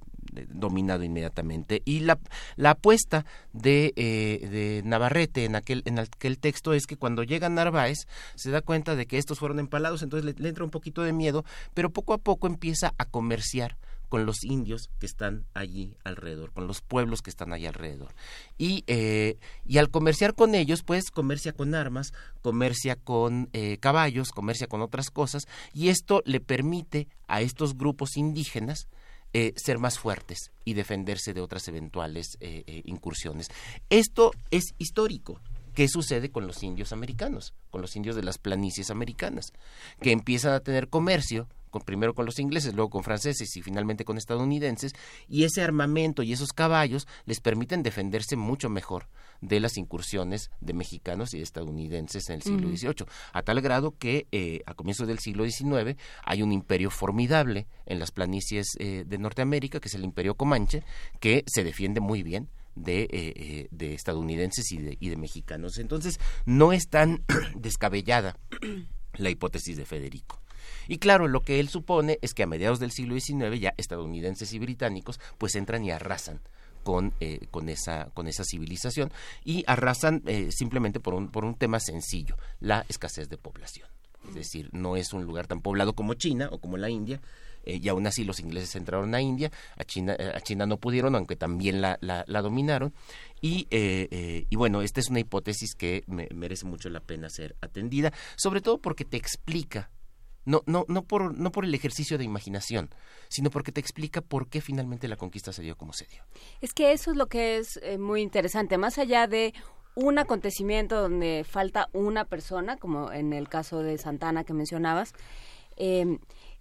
dominado 0.48 1.04
inmediatamente. 1.04 1.82
Y 1.84 2.00
la, 2.00 2.18
la 2.56 2.70
apuesta 2.70 3.24
de, 3.52 3.92
eh, 3.96 4.48
de 4.48 4.82
Navarrete 4.84 5.44
en 5.44 5.54
aquel, 5.54 5.82
en 5.84 5.98
aquel 5.98 6.38
texto 6.38 6.72
es 6.72 6.86
que 6.86 6.96
cuando 6.96 7.22
llega 7.22 7.48
Narváez 7.48 8.06
se 8.34 8.50
da 8.50 8.60
cuenta 8.60 8.96
de 8.96 9.06
que 9.06 9.18
estos 9.18 9.38
fueron 9.38 9.58
empalados, 9.58 10.02
entonces 10.02 10.24
le, 10.24 10.42
le 10.42 10.48
entra 10.48 10.64
un 10.64 10.70
poquito 10.70 11.02
de 11.02 11.12
miedo, 11.12 11.44
pero 11.74 11.90
poco 11.90 12.14
a 12.14 12.18
poco 12.18 12.46
empieza 12.46 12.94
a 12.98 13.04
comerciar 13.04 13.76
con 14.09 14.26
los 14.26 14.44
indios 14.44 14.90
que 14.98 15.06
están 15.06 15.44
allí 15.54 15.96
alrededor, 16.04 16.52
con 16.52 16.66
los 16.66 16.80
pueblos 16.80 17.22
que 17.22 17.30
están 17.30 17.52
allí 17.52 17.66
alrededor. 17.66 18.14
Y, 18.56 18.84
eh, 18.86 19.38
y 19.66 19.78
al 19.78 19.90
comerciar 19.90 20.34
con 20.34 20.54
ellos, 20.54 20.82
pues 20.82 21.11
comercia 21.11 21.52
con 21.52 21.74
armas, 21.74 22.12
comercia 22.42 22.96
con 22.96 23.50
eh, 23.52 23.78
caballos, 23.78 24.30
comercia 24.30 24.66
con 24.66 24.80
otras 24.80 25.11
cosas, 25.11 25.44
y 25.72 25.88
esto 25.88 26.22
le 26.24 26.40
permite 26.40 27.09
a 27.26 27.40
estos 27.40 27.76
grupos 27.76 28.16
indígenas 28.16 28.88
eh, 29.34 29.52
ser 29.56 29.78
más 29.78 29.98
fuertes 29.98 30.50
y 30.64 30.72
defenderse 30.72 31.34
de 31.34 31.42
otras 31.42 31.68
eventuales 31.68 32.38
eh, 32.40 32.82
incursiones. 32.86 33.48
Esto 33.90 34.32
es 34.50 34.74
histórico. 34.78 35.40
¿Qué 35.78 35.86
sucede 35.86 36.32
con 36.32 36.48
los 36.48 36.64
indios 36.64 36.92
americanos, 36.92 37.54
con 37.70 37.82
los 37.82 37.94
indios 37.94 38.16
de 38.16 38.24
las 38.24 38.36
planicies 38.36 38.90
americanas, 38.90 39.52
que 40.00 40.10
empiezan 40.10 40.52
a 40.54 40.58
tener 40.58 40.88
comercio 40.88 41.46
primero 41.84 42.14
con 42.14 42.26
los 42.26 42.40
ingleses, 42.40 42.74
luego 42.74 42.90
con 42.90 43.04
franceses 43.04 43.56
y 43.56 43.62
finalmente 43.62 44.04
con 44.04 44.18
estadounidenses, 44.18 44.92
y 45.28 45.44
ese 45.44 45.62
armamento 45.62 46.24
y 46.24 46.32
esos 46.32 46.52
caballos 46.52 47.06
les 47.26 47.38
permiten 47.38 47.84
defenderse 47.84 48.34
mucho 48.34 48.68
mejor 48.68 49.06
de 49.40 49.60
las 49.60 49.76
incursiones 49.76 50.50
de 50.60 50.72
mexicanos 50.72 51.32
y 51.32 51.40
estadounidenses 51.40 52.28
en 52.28 52.36
el 52.36 52.42
siglo 52.42 52.68
XVIII, 52.68 53.06
a 53.32 53.42
tal 53.42 53.60
grado 53.60 53.96
que 53.96 54.26
eh, 54.32 54.62
a 54.66 54.74
comienzos 54.74 55.06
del 55.06 55.20
siglo 55.20 55.44
XIX 55.44 55.96
hay 56.24 56.42
un 56.42 56.50
imperio 56.50 56.90
formidable 56.90 57.68
en 57.86 58.00
las 58.00 58.10
planicies 58.10 58.76
eh, 58.80 59.04
de 59.06 59.18
Norteamérica, 59.18 59.78
que 59.78 59.86
es 59.86 59.94
el 59.94 60.02
imperio 60.02 60.34
Comanche, 60.34 60.82
que 61.20 61.44
se 61.46 61.62
defiende 61.62 62.00
muy 62.00 62.24
bien 62.24 62.48
de, 62.82 63.08
eh, 63.10 63.68
de 63.70 63.94
estadounidenses 63.94 64.70
y 64.72 64.78
de, 64.78 64.96
y 65.00 65.08
de 65.08 65.16
mexicanos. 65.16 65.78
Entonces, 65.78 66.18
no 66.46 66.72
es 66.72 66.88
tan 66.88 67.24
descabellada 67.56 68.38
la 69.16 69.30
hipótesis 69.30 69.76
de 69.76 69.84
Federico. 69.84 70.40
Y 70.86 70.98
claro, 70.98 71.28
lo 71.28 71.42
que 71.42 71.60
él 71.60 71.68
supone 71.68 72.18
es 72.22 72.34
que 72.34 72.42
a 72.42 72.46
mediados 72.46 72.80
del 72.80 72.90
siglo 72.90 73.18
XIX 73.18 73.60
ya 73.60 73.74
estadounidenses 73.76 74.52
y 74.52 74.58
británicos 74.58 75.20
pues 75.38 75.54
entran 75.54 75.84
y 75.84 75.90
arrasan 75.90 76.40
con, 76.82 77.12
eh, 77.20 77.46
con, 77.50 77.68
esa, 77.68 78.10
con 78.14 78.28
esa 78.28 78.44
civilización 78.44 79.12
y 79.44 79.64
arrasan 79.66 80.22
eh, 80.26 80.50
simplemente 80.50 81.00
por 81.00 81.14
un, 81.14 81.30
por 81.30 81.44
un 81.44 81.54
tema 81.54 81.80
sencillo, 81.80 82.36
la 82.60 82.84
escasez 82.88 83.28
de 83.28 83.36
población. 83.36 83.88
Es 84.26 84.34
decir, 84.34 84.68
no 84.72 84.96
es 84.96 85.12
un 85.12 85.24
lugar 85.24 85.46
tan 85.46 85.60
poblado 85.60 85.94
como 85.94 86.14
China 86.14 86.48
o 86.50 86.58
como 86.58 86.76
la 86.76 86.90
India, 86.90 87.20
eh, 87.64 87.78
y 87.82 87.88
aún 87.88 88.06
así 88.06 88.24
los 88.24 88.40
ingleses 88.40 88.74
entraron 88.76 89.14
a 89.14 89.20
India, 89.20 89.50
a 89.76 89.84
China, 89.84 90.16
a 90.34 90.40
China 90.40 90.66
no 90.66 90.78
pudieron, 90.78 91.14
aunque 91.14 91.36
también 91.36 91.80
la, 91.80 91.98
la, 92.00 92.42
dominaron. 92.42 92.94
Y, 93.40 93.68
y, 93.70 94.56
bueno, 94.56 94.82
esta 94.82 95.00
es 95.00 95.09
una 95.09 95.20
hipótesis 95.20 95.74
que 95.74 96.02
merece 96.06 96.66
mucho 96.66 96.88
la 96.90 97.00
pena 97.00 97.28
ser 97.28 97.56
atendida, 97.61 98.12
sobre 98.36 98.61
todo 98.61 98.78
porque 98.78 99.04
te 99.04 99.16
explica 99.16 99.90
no, 100.48 100.62
no, 100.64 100.86
no, 100.88 101.02
por, 101.02 101.38
no 101.38 101.52
por 101.52 101.66
el 101.66 101.74
ejercicio 101.74 102.16
de 102.16 102.24
imaginación, 102.24 102.88
sino 103.28 103.50
porque 103.50 103.70
te 103.70 103.80
explica 103.80 104.22
por 104.22 104.48
qué 104.48 104.62
finalmente 104.62 105.06
la 105.06 105.16
conquista 105.16 105.52
se 105.52 105.62
dio 105.62 105.76
como 105.76 105.92
se 105.92 106.06
dio. 106.06 106.22
Es 106.62 106.72
que 106.72 106.92
eso 106.92 107.11
es 107.11 107.18
lo 107.18 107.26
que 107.26 107.59
es 107.59 107.78
eh, 107.82 107.98
muy 107.98 108.22
interesante, 108.22 108.78
más 108.78 108.96
allá 108.96 109.26
de 109.26 109.52
un 109.94 110.18
acontecimiento 110.18 111.02
donde 111.02 111.44
falta 111.46 111.90
una 111.92 112.24
persona, 112.24 112.78
como 112.78 113.12
en 113.12 113.34
el 113.34 113.48
caso 113.48 113.82
de 113.82 113.98
Santana 113.98 114.44
que 114.44 114.54
mencionabas, 114.54 115.12
eh, 115.76 116.18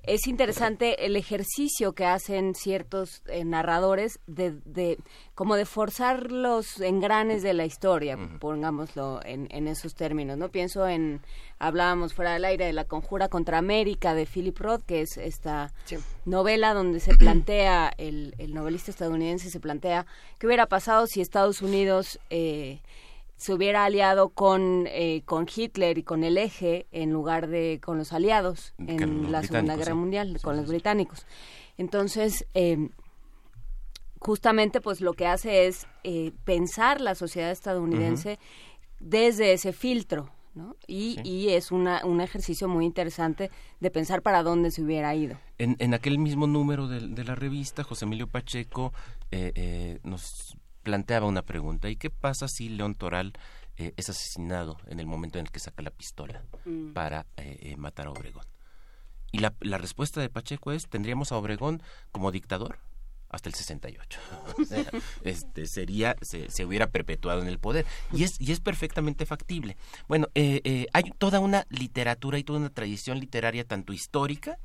es 0.08 0.26
interesante 0.26 1.06
el 1.06 1.18
ejercicio 1.18 1.94
que 1.94 2.06
hacen 2.06 2.56
ciertos 2.56 3.22
eh, 3.28 3.44
narradores 3.44 4.20
de, 4.26 4.54
de, 4.64 4.98
como 5.36 5.56
de 5.56 5.66
forzar 5.66 6.32
los 6.32 6.80
engranes 6.80 7.44
de 7.44 7.54
la 7.54 7.66
historia, 7.66 8.18
pongámoslo 8.40 9.20
en, 9.26 9.48
en, 9.52 9.68
esos 9.68 9.96
términos, 9.96 10.38
¿no? 10.38 10.50
Pienso 10.50 10.88
en, 10.88 11.22
hablábamos 11.60 12.14
fuera 12.14 12.34
del 12.34 12.46
aire 12.46 12.66
de 12.66 12.74
La 12.74 12.86
Conjura 12.86 13.28
contra 13.28 13.58
América 13.58 14.14
de 14.14 14.26
Philip 14.26 14.58
Roth, 14.58 14.84
que 14.86 15.02
es 15.02 15.18
esta 15.18 15.74
novela 16.24 16.74
donde 16.74 17.02
se 17.02 17.16
plantea, 17.18 17.92
el, 17.98 18.34
el 18.38 18.54
novelista 18.54 18.92
estadounidense 18.92 19.50
se 19.50 19.60
plantea 19.60 20.06
qué 20.40 20.48
hubiera 20.48 20.68
pasado 20.68 21.06
si 21.08 21.20
Estados 21.20 21.62
Unidos... 21.62 22.20
Eh, 22.30 22.80
se 23.38 23.54
hubiera 23.54 23.86
aliado 23.86 24.30
con, 24.30 24.86
eh, 24.88 25.22
con 25.26 25.48
Hitler 25.54 26.00
y 26.00 26.04
con 26.04 26.24
el 26.24 26.38
eje 26.38 26.88
en 26.92 27.12
lugar 27.12 27.48
de 27.48 27.80
con 27.84 27.98
los 27.98 28.12
aliados 28.12 28.74
en 28.80 29.32
la 29.32 29.44
Segunda 29.44 29.76
Guerra 29.76 29.94
Mundial, 29.94 30.40
con 30.42 30.58
los 30.58 30.68
británicos. 30.68 31.26
Entonces, 31.78 32.48
eh, 32.56 32.90
justamente 34.20 34.82
pues 34.82 35.02
lo 35.02 35.14
que 35.14 35.28
hace 35.28 35.68
es 35.68 35.88
eh, 36.04 36.34
pensar 36.44 37.00
la 37.00 37.14
sociedad 37.14 37.52
estadounidense 37.52 38.40
desde 39.00 39.54
ese 39.54 39.72
filtro. 39.72 40.32
¿no? 40.56 40.76
Y, 40.88 41.20
y 41.24 41.50
es 41.50 41.72
una, 41.72 42.04
un 42.04 42.20
ejercicio 42.20 42.68
muy 42.68 42.84
interesante 42.84 43.52
de 43.80 43.92
pensar 43.92 44.24
para 44.24 44.42
dónde 44.42 44.72
se 44.72 44.82
hubiera 44.82 45.14
ido. 45.14 45.38
En, 45.60 45.76
en 45.78 45.94
aquel 45.94 46.18
mismo 46.18 46.48
número 46.48 46.88
de, 46.88 47.08
de 47.10 47.24
la 47.24 47.36
revista, 47.36 47.84
José 47.84 48.06
Emilio 48.06 48.26
Pacheco 48.26 48.92
nos 50.02 50.58
planteaba 50.88 51.28
una 51.28 51.42
pregunta. 51.42 51.90
¿Y 51.90 51.98
qué 51.98 52.10
pasa 52.10 52.48
si 52.48 52.70
León 52.70 52.96
Toral 52.96 53.34
eh, 53.76 53.94
es 53.98 54.10
asesinado 54.10 54.78
en 54.88 55.02
el 55.02 55.06
momento 55.06 55.38
en 55.38 55.46
el 55.46 55.52
que 55.52 55.60
saca 55.60 55.84
la 55.84 55.92
pistola 55.92 56.46
mm. 56.64 56.94
para 56.94 57.26
eh, 57.36 57.58
eh, 57.62 57.76
matar 57.76 58.08
a 58.08 58.12
Obregón? 58.12 58.46
Y 59.34 59.40
la, 59.40 59.54
la, 59.60 59.78
respuesta 59.78 60.22
de 60.22 60.30
Pacheco 60.30 60.72
es, 60.72 60.88
¿tendríamos 60.88 61.34
a 61.34 61.36
Obregón 61.36 61.84
como 62.14 62.32
dictador? 62.32 62.80
Hasta 63.28 63.50
el 63.50 63.56
68. 63.56 64.20
este, 65.24 65.66
sería, 65.66 66.16
se, 66.22 66.50
se, 66.50 66.64
hubiera 66.64 66.88
perpetuado 66.88 67.42
en 67.42 67.50
el 67.50 67.60
poder. 67.60 67.86
Y 68.14 68.24
es, 68.24 68.40
y 68.40 68.54
es 68.54 68.62
perfectamente 68.62 69.26
factible. 69.26 69.76
Bueno, 70.08 70.30
hay 70.34 71.04
toda 71.18 71.42
una 71.42 71.68
literatura 71.68 72.40
y 72.40 72.46
toda 72.46 72.60
una 72.60 72.70
tradición 72.70 73.20
literaria, 73.20 73.66
tanto 73.66 73.92
histórica, 73.92 74.58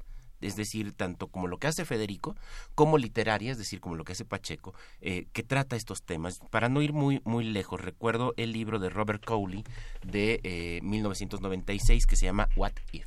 es 0.42 0.56
decir, 0.56 0.92
tanto 0.92 1.28
como 1.28 1.46
lo 1.46 1.58
que 1.58 1.66
hace 1.66 1.84
Federico, 1.84 2.36
como 2.74 2.98
literaria, 2.98 3.52
es 3.52 3.58
decir, 3.58 3.80
como 3.80 3.96
lo 3.96 4.04
que 4.04 4.12
hace 4.12 4.24
Pacheco, 4.24 4.74
eh, 5.00 5.26
que 5.32 5.42
trata 5.42 5.76
estos 5.76 6.02
temas. 6.02 6.40
Para 6.50 6.68
no 6.68 6.82
ir 6.82 6.92
muy, 6.92 7.20
muy 7.24 7.44
lejos, 7.44 7.80
recuerdo 7.80 8.34
el 8.36 8.52
libro 8.52 8.78
de 8.78 8.90
Robert 8.90 9.24
Cowley 9.24 9.64
de 10.04 10.40
eh, 10.42 10.80
1996 10.82 12.06
que 12.06 12.16
se 12.16 12.26
llama 12.26 12.48
What 12.56 12.72
If? 12.92 13.06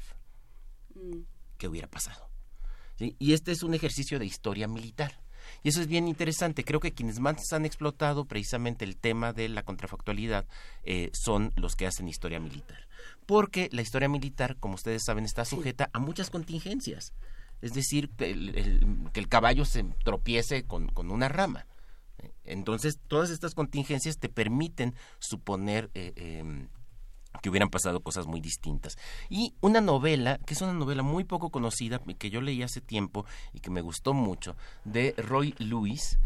Mm. 0.96 1.22
¿Qué 1.58 1.68
hubiera 1.68 1.88
pasado? 1.88 2.30
Y 2.98 3.34
este 3.34 3.52
es 3.52 3.64
un 3.64 3.74
ejercicio 3.74 4.20
de 4.20 4.26
historia 4.26 4.68
militar. 4.68 5.20
Y 5.64 5.70
eso 5.70 5.82
es 5.82 5.88
bien 5.88 6.08
interesante. 6.08 6.64
Creo 6.64 6.80
que 6.80 6.94
quienes 6.94 7.20
más 7.20 7.52
han 7.52 7.66
explotado 7.66 8.26
precisamente 8.26 8.86
el 8.86 8.98
tema 8.98 9.34
de 9.34 9.50
la 9.50 9.64
contrafactualidad 9.64 10.46
eh, 10.84 11.10
son 11.14 11.52
los 11.56 11.76
que 11.76 11.88
hacen 11.88 12.08
historia 12.08 12.40
militar 12.40 12.85
porque 13.26 13.70
la 13.72 13.82
historia 13.82 14.10
militar, 14.10 14.58
como 14.60 14.76
ustedes 14.76 15.04
saben, 15.04 15.26
está 15.26 15.46
sujeta 15.46 15.90
a 15.94 16.00
muchas 16.00 16.30
contingencias. 16.30 17.14
Es 17.62 17.74
decir, 17.74 18.10
que 18.10 18.32
el, 18.32 19.28
caballo 19.30 19.66
se 19.66 19.84
tropiece 20.04 20.64
con, 20.64 20.92
una 20.96 21.30
rama. 21.30 21.66
Entonces, 22.44 23.00
todas 23.08 23.30
estas 23.30 23.56
contingencias 23.56 24.20
te 24.20 24.30
permiten 24.30 24.94
suponer 25.20 25.90
eh, 25.94 26.14
em, 26.16 26.68
que 27.42 27.50
hubieran 27.50 27.70
pasado 27.70 28.02
cosas 28.02 28.28
muy 28.28 28.42
distintas. 28.42 28.98
Y 29.30 29.54
una 29.62 29.82
novela, 29.82 30.40
que 30.46 30.54
es 30.54 30.62
una 30.62 30.74
novela 30.74 31.04
muy 31.04 31.24
poco 31.24 31.50
conocida, 31.50 32.02
que 32.18 32.30
yo 32.30 32.42
leí 32.42 32.64
hace 32.64 32.82
tiempo 32.82 33.26
y 33.54 33.60
que 33.60 33.70
me 33.70 33.82
gustó 33.82 34.14
mucho, 34.14 34.56
de 34.84 35.14
Roy 35.18 35.56
Lewis, 35.58 36.18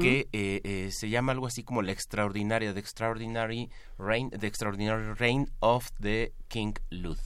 que 0.00 0.28
eh, 0.32 0.60
eh, 0.64 0.88
se 0.92 1.08
llama 1.08 1.32
algo 1.32 1.46
así 1.46 1.62
como 1.62 1.82
La 1.82 1.92
extraordinaria, 1.92 2.72
The 2.72 2.80
Extraordinary 2.80 3.70
Reign, 3.98 4.30
The 4.30 4.46
Extraordinary 4.46 5.14
Reign 5.14 5.50
of 5.60 5.88
the 6.00 6.32
King 6.48 6.74
Lud. 6.90 7.18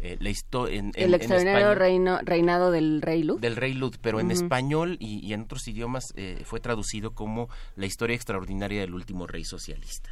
Eh, 0.00 0.18
la 0.20 0.30
en, 0.68 0.92
el 0.96 1.14
extraordinario 1.14 1.74
reino, 1.74 2.18
reinado 2.22 2.70
del 2.70 3.00
rey 3.00 3.22
Lud. 3.22 3.40
Del 3.40 3.56
rey 3.56 3.72
Lud, 3.72 3.96
pero 4.02 4.20
en 4.20 4.30
español 4.30 4.96
y, 5.00 5.24
y, 5.26 5.32
en 5.32 5.42
otros 5.42 5.66
idiomas 5.66 6.12
fue 6.44 6.60
traducido 6.60 7.14
como 7.14 7.48
la 7.76 7.86
historia 7.86 8.14
extraordinaria 8.14 8.80
del 8.80 8.94
último 8.94 9.26
rey 9.26 9.44
socialista. 9.44 10.10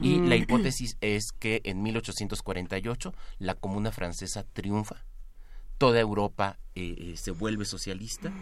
Y 0.00 0.18
la 0.18 0.36
hipótesis 0.36 0.96
es 1.00 1.32
que 1.32 1.60
en 1.64 1.82
1848 1.82 3.14
la 3.38 3.54
Comuna 3.54 3.92
Francesa 3.92 4.44
triunfa, 4.44 5.04
toda 5.78 6.00
Europa 6.00 6.58
eh, 6.74 6.94
eh, 6.98 7.16
se 7.16 7.30
vuelve 7.30 7.64
socialista 7.64 8.32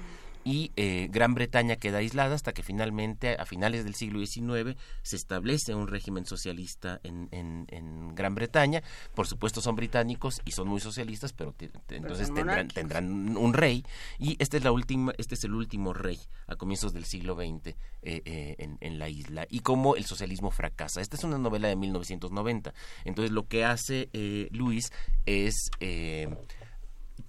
y 0.44 0.72
eh, 0.76 1.08
Gran 1.10 1.34
Bretaña 1.34 1.76
queda 1.76 1.98
aislada 1.98 2.34
hasta 2.34 2.52
que 2.52 2.62
finalmente 2.62 3.36
a 3.38 3.44
finales 3.46 3.84
del 3.84 3.94
siglo 3.94 4.24
XIX 4.24 4.76
se 5.02 5.16
establece 5.16 5.74
un 5.74 5.88
régimen 5.88 6.26
socialista 6.26 7.00
en, 7.02 7.28
en, 7.30 8.14
Gran 8.14 8.34
Bretaña. 8.34 8.82
Por 9.14 9.26
supuesto 9.26 9.60
son 9.60 9.76
británicos 9.76 10.40
y 10.44 10.52
son 10.52 10.68
muy 10.68 10.80
socialistas, 10.80 11.32
pero 11.32 11.54
entonces 11.88 12.32
tendrán, 12.32 12.68
tendrán, 12.68 13.36
un 13.36 13.54
rey 13.54 13.84
y 14.18 14.36
este 14.38 14.56
es 14.56 14.64
la 14.64 14.72
última, 14.72 15.12
este 15.18 15.34
es 15.34 15.44
el 15.44 15.54
último 15.54 15.92
rey 15.92 16.18
a 16.46 16.56
comienzos 16.56 16.92
del 16.92 17.04
siglo 17.04 17.34
XX 17.34 17.68
eh, 17.68 17.74
eh, 18.02 18.56
en, 18.58 18.78
en, 18.80 18.98
la 18.98 19.08
isla 19.08 19.46
y 19.48 19.60
cómo 19.60 19.96
el 19.96 20.04
socialismo 20.04 20.50
fracasa. 20.50 21.00
Esta 21.00 21.16
es 21.16 21.24
una 21.24 21.38
novela 21.38 21.68
de 21.68 21.76
1990. 21.76 22.74
Entonces 23.04 23.32
lo 23.32 23.46
que 23.46 23.64
hace 23.64 24.08
Luis 24.50 24.92
es 25.26 25.70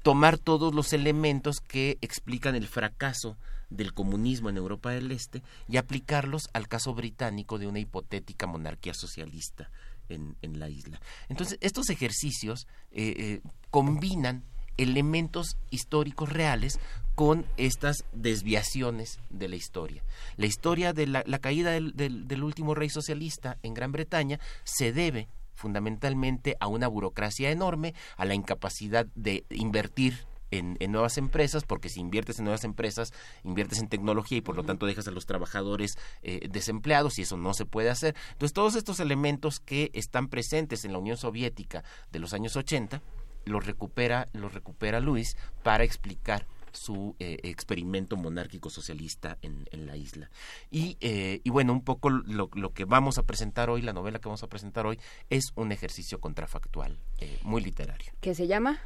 tomar 0.02 0.38
todos 0.38 0.74
los 0.74 0.94
elementos 0.94 1.60
que 1.62 1.98
explican 2.02 2.56
el 2.56 2.68
fracaso 2.68 3.38
del 3.70 3.94
comunismo 3.94 4.50
en 4.50 4.58
Europa 4.58 4.92
del 4.92 5.12
Este 5.12 5.44
y 5.68 5.78
aplicarlos 5.78 6.50
al 6.54 6.68
caso 6.68 6.94
británico 6.94 7.60
de 7.60 7.68
una 7.68 7.80
hipotética 7.80 8.48
monarquía 8.48 8.94
socialista 8.94 9.70
en, 10.10 10.36
en 10.42 10.60
la 10.60 10.70
isla. 10.70 11.00
Entonces, 11.30 11.58
estos 11.62 11.90
ejercicios 11.90 12.68
eh, 12.92 13.14
eh, 13.18 13.42
combinan 13.70 14.44
elementos 14.78 15.58
históricos 15.70 16.32
reales 16.32 16.80
con 17.16 17.46
estas 17.58 18.06
desviaciones 18.14 19.20
de 19.30 19.50
la 19.50 19.58
historia. 19.58 20.04
La 20.38 20.46
historia 20.46 20.94
de 20.94 21.06
la, 21.06 21.24
caída 21.40 21.72
del, 21.72 21.94
del 21.96 22.44
último 22.44 22.76
rey 22.76 22.90
socialista 22.90 23.58
en 23.62 23.74
Gran 23.74 23.92
Bretaña 23.92 24.40
se 24.64 24.94
debe 24.94 25.28
fundamentalmente 25.60 26.56
a 26.60 26.68
una 26.68 26.88
burocracia 26.88 27.52
enorme, 27.52 27.94
a 28.18 28.26
la 28.26 28.34
incapacidad 28.34 29.06
de 29.16 29.46
invertir 29.50 30.26
en, 30.52 30.78
nuevas 30.92 31.18
empresas, 31.18 31.64
porque 31.64 31.90
si 31.90 32.00
inviertes 32.00 32.40
en 32.40 32.46
nuevas 32.46 32.64
empresas, 32.64 33.14
inviertes 33.44 33.80
en 33.80 33.90
tecnología 33.90 34.38
y 34.38 34.42
por 34.42 34.56
lo 34.56 34.64
tanto 34.64 34.86
dejas 34.86 35.08
a 35.08 35.12
los 35.12 35.26
trabajadores 35.26 35.98
eh, 36.24 36.48
desempleados 36.50 37.20
y 37.20 37.24
eso 37.24 37.38
no 37.38 37.54
se 37.54 37.66
puede 37.66 37.90
hacer. 37.90 38.16
Entonces, 38.32 38.54
todos 38.54 38.76
estos 38.76 39.00
elementos 39.00 39.60
que 39.60 39.92
están 39.94 40.30
presentes 40.30 40.86
en 40.86 40.94
la 40.94 40.98
Unión 40.98 41.18
Soviética 41.18 41.84
de 42.12 42.20
los 42.20 42.34
años 42.34 42.56
80, 42.56 43.02
los 43.46 43.66
recupera, 43.66 44.28
los 44.34 44.54
recupera 44.54 45.00
Luis 45.00 45.38
para 45.62 45.84
explicar 45.84 46.48
su 46.74 47.16
eh, 47.20 47.38
experimento 47.44 48.16
monárquico 48.16 48.70
socialista 48.70 49.38
en, 49.42 49.68
la 49.72 49.98
isla. 49.98 50.30
Y, 50.70 50.98
eh, 51.02 51.42
y, 51.44 51.50
bueno, 51.50 51.74
un 51.74 51.84
poco 51.84 52.10
lo, 52.10 52.50
lo, 52.54 52.74
que 52.74 52.86
vamos 52.86 53.18
a 53.18 53.24
presentar 53.24 53.70
hoy, 53.70 53.82
la 53.82 53.94
novela 53.94 54.20
que 54.20 54.28
vamos 54.28 54.44
a 54.44 54.48
presentar 54.48 54.86
hoy, 54.86 55.00
es 55.30 55.52
un 55.56 55.72
ejercicio 55.72 56.20
contrafactual, 56.20 57.00
eh, 57.20 57.40
muy 57.44 57.62
literario. 57.62 58.12
¿Qué 58.22 58.36
se 58.36 58.48
llama? 58.48 58.80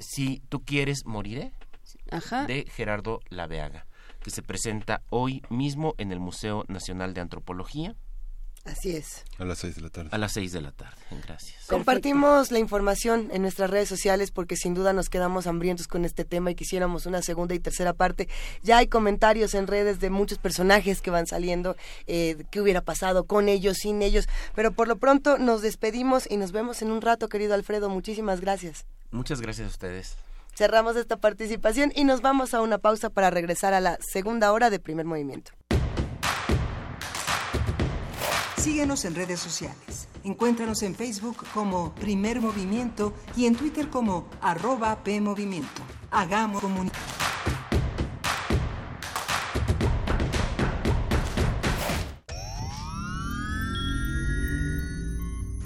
si 0.00 0.42
tú 0.48 0.64
quieres, 0.64 1.06
moriré, 1.06 1.52
Ajá. 2.10 2.46
de 2.46 2.64
Gerardo 2.68 3.20
Laveaga, 3.28 3.86
que 4.20 4.30
se 4.30 4.42
presenta 4.42 5.04
hoy 5.08 5.42
mismo 5.50 5.94
en 5.98 6.10
el 6.10 6.18
Museo 6.18 6.64
Nacional 6.66 7.14
de 7.14 7.20
Antropología 7.20 7.94
Así 8.64 8.94
es. 8.94 9.24
A 9.38 9.44
las 9.44 9.58
seis 9.58 9.74
de 9.74 9.80
la 9.80 9.90
tarde. 9.90 10.08
A 10.12 10.18
las 10.18 10.32
seis 10.32 10.52
de 10.52 10.60
la 10.60 10.70
tarde, 10.70 10.96
gracias. 11.26 11.66
Compartimos 11.66 12.52
la 12.52 12.60
información 12.60 13.28
en 13.32 13.42
nuestras 13.42 13.70
redes 13.70 13.88
sociales 13.88 14.30
porque 14.30 14.56
sin 14.56 14.74
duda 14.74 14.92
nos 14.92 15.08
quedamos 15.08 15.48
hambrientos 15.48 15.88
con 15.88 16.04
este 16.04 16.24
tema 16.24 16.52
y 16.52 16.54
quisiéramos 16.54 17.06
una 17.06 17.22
segunda 17.22 17.54
y 17.56 17.58
tercera 17.58 17.92
parte. 17.92 18.28
Ya 18.62 18.78
hay 18.78 18.86
comentarios 18.86 19.54
en 19.54 19.66
redes 19.66 19.98
de 19.98 20.10
muchos 20.10 20.38
personajes 20.38 21.00
que 21.00 21.10
van 21.10 21.26
saliendo, 21.26 21.76
eh, 22.06 22.44
qué 22.50 22.60
hubiera 22.60 22.82
pasado 22.82 23.24
con 23.24 23.48
ellos, 23.48 23.78
sin 23.78 24.00
ellos, 24.00 24.28
pero 24.54 24.70
por 24.70 24.86
lo 24.86 24.96
pronto 24.96 25.38
nos 25.38 25.60
despedimos 25.60 26.30
y 26.30 26.36
nos 26.36 26.52
vemos 26.52 26.82
en 26.82 26.92
un 26.92 27.00
rato, 27.00 27.28
querido 27.28 27.54
Alfredo. 27.54 27.88
Muchísimas 27.88 28.40
gracias. 28.40 28.86
Muchas 29.10 29.40
gracias 29.40 29.66
a 29.66 29.70
ustedes. 29.70 30.16
Cerramos 30.54 30.96
esta 30.96 31.16
participación 31.16 31.92
y 31.96 32.04
nos 32.04 32.20
vamos 32.20 32.52
a 32.52 32.60
una 32.60 32.78
pausa 32.78 33.08
para 33.08 33.30
regresar 33.30 33.72
a 33.72 33.80
la 33.80 33.98
segunda 34.00 34.52
hora 34.52 34.68
de 34.68 34.78
primer 34.78 35.06
movimiento. 35.06 35.52
Síguenos 38.62 39.04
en 39.04 39.16
redes 39.16 39.40
sociales. 39.40 40.06
Encuéntranos 40.22 40.84
en 40.84 40.94
Facebook 40.94 41.44
como 41.52 41.92
Primer 41.96 42.40
Movimiento 42.40 43.12
y 43.36 43.46
en 43.46 43.56
Twitter 43.56 43.90
como 43.90 44.30
arroba 44.40 45.02
PMovimiento. 45.02 45.82
Hagamos 46.12 46.60
comunidad. 46.60 46.92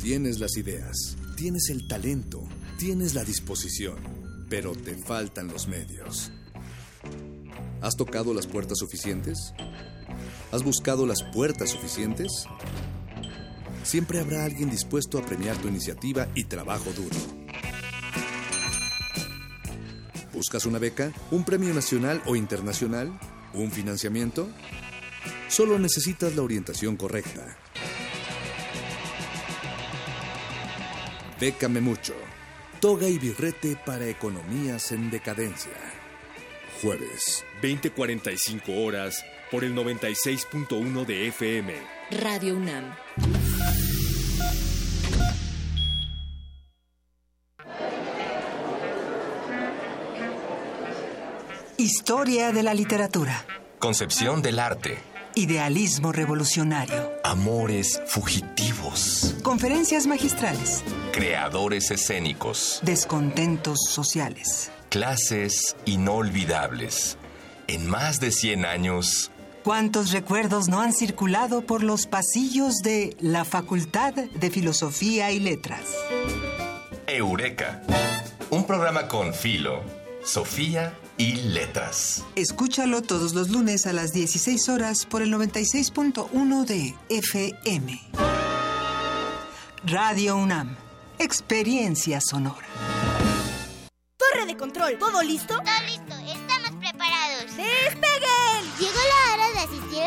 Tienes 0.00 0.38
las 0.38 0.56
ideas, 0.56 1.18
tienes 1.36 1.68
el 1.68 1.86
talento, 1.88 2.44
tienes 2.78 3.14
la 3.14 3.24
disposición, 3.24 3.98
pero 4.48 4.72
te 4.72 4.96
faltan 4.96 5.48
los 5.48 5.68
medios. 5.68 6.32
¿Has 7.82 7.94
tocado 7.94 8.32
las 8.32 8.46
puertas 8.46 8.78
suficientes? 8.78 9.52
¿Has 10.52 10.62
buscado 10.62 11.06
las 11.06 11.22
puertas 11.24 11.70
suficientes? 11.70 12.46
Siempre 13.82 14.20
habrá 14.20 14.44
alguien 14.44 14.70
dispuesto 14.70 15.18
a 15.18 15.22
premiar 15.22 15.56
tu 15.56 15.68
iniciativa 15.68 16.28
y 16.34 16.44
trabajo 16.44 16.90
duro. 16.92 17.16
¿Buscas 20.32 20.66
una 20.66 20.78
beca? 20.78 21.12
¿Un 21.30 21.44
premio 21.44 21.74
nacional 21.74 22.22
o 22.26 22.36
internacional? 22.36 23.18
¿Un 23.54 23.72
financiamiento? 23.72 24.48
Solo 25.48 25.78
necesitas 25.78 26.36
la 26.36 26.42
orientación 26.42 26.96
correcta. 26.96 27.56
Bécame 31.40 31.80
mucho. 31.80 32.14
Toga 32.80 33.08
y 33.08 33.18
birrete 33.18 33.76
para 33.84 34.06
economías 34.06 34.92
en 34.92 35.10
decadencia. 35.10 35.72
Jueves, 36.82 37.44
20:45 37.62 38.84
horas 38.84 39.24
por 39.50 39.64
el 39.64 39.74
96.1 39.74 41.04
de 41.06 41.28
FM. 41.28 41.74
Radio 42.10 42.56
UNAM. 42.56 42.94
Historia 51.78 52.52
de 52.52 52.62
la 52.62 52.72
literatura. 52.72 53.44
Concepción 53.78 54.40
del 54.40 54.58
arte. 54.58 54.98
Idealismo 55.34 56.10
revolucionario. 56.10 57.12
Amores 57.22 58.00
fugitivos. 58.06 59.36
Conferencias 59.42 60.06
magistrales. 60.06 60.82
Creadores 61.12 61.90
escénicos. 61.90 62.80
Descontentos 62.82 63.78
sociales. 63.90 64.72
Clases 64.88 65.76
inolvidables. 65.84 67.18
En 67.66 67.86
más 67.86 68.20
de 68.20 68.32
100 68.32 68.64
años, 68.64 69.30
¿Cuántos 69.66 70.12
recuerdos 70.12 70.68
no 70.68 70.80
han 70.80 70.92
circulado 70.92 71.66
por 71.66 71.82
los 71.82 72.06
pasillos 72.06 72.76
de 72.84 73.16
la 73.18 73.44
Facultad 73.44 74.14
de 74.14 74.48
Filosofía 74.48 75.32
y 75.32 75.40
Letras? 75.40 75.80
Eureka, 77.08 77.82
un 78.50 78.64
programa 78.64 79.08
con 79.08 79.34
Filo, 79.34 79.82
Sofía 80.22 80.96
y 81.18 81.32
Letras. 81.32 82.24
Escúchalo 82.36 83.02
todos 83.02 83.34
los 83.34 83.50
lunes 83.50 83.88
a 83.88 83.92
las 83.92 84.12
16 84.12 84.68
horas 84.68 85.04
por 85.04 85.20
el 85.20 85.34
96.1 85.34 86.64
de 86.64 86.94
FM. 87.08 88.00
Radio 89.82 90.36
UNAM, 90.36 90.76
experiencia 91.18 92.20
sonora. 92.20 92.68
Torre 94.16 94.46
de 94.46 94.56
control, 94.56 94.96
¿todo 94.96 95.20
listo? 95.24 95.56
Todo 95.56 95.86
listo, 95.86 96.14
estamos 96.24 96.70
preparados. 96.78 97.46
¡Despeguen! 97.56 98.46
Llegó 98.78 98.92
la 98.94 99.15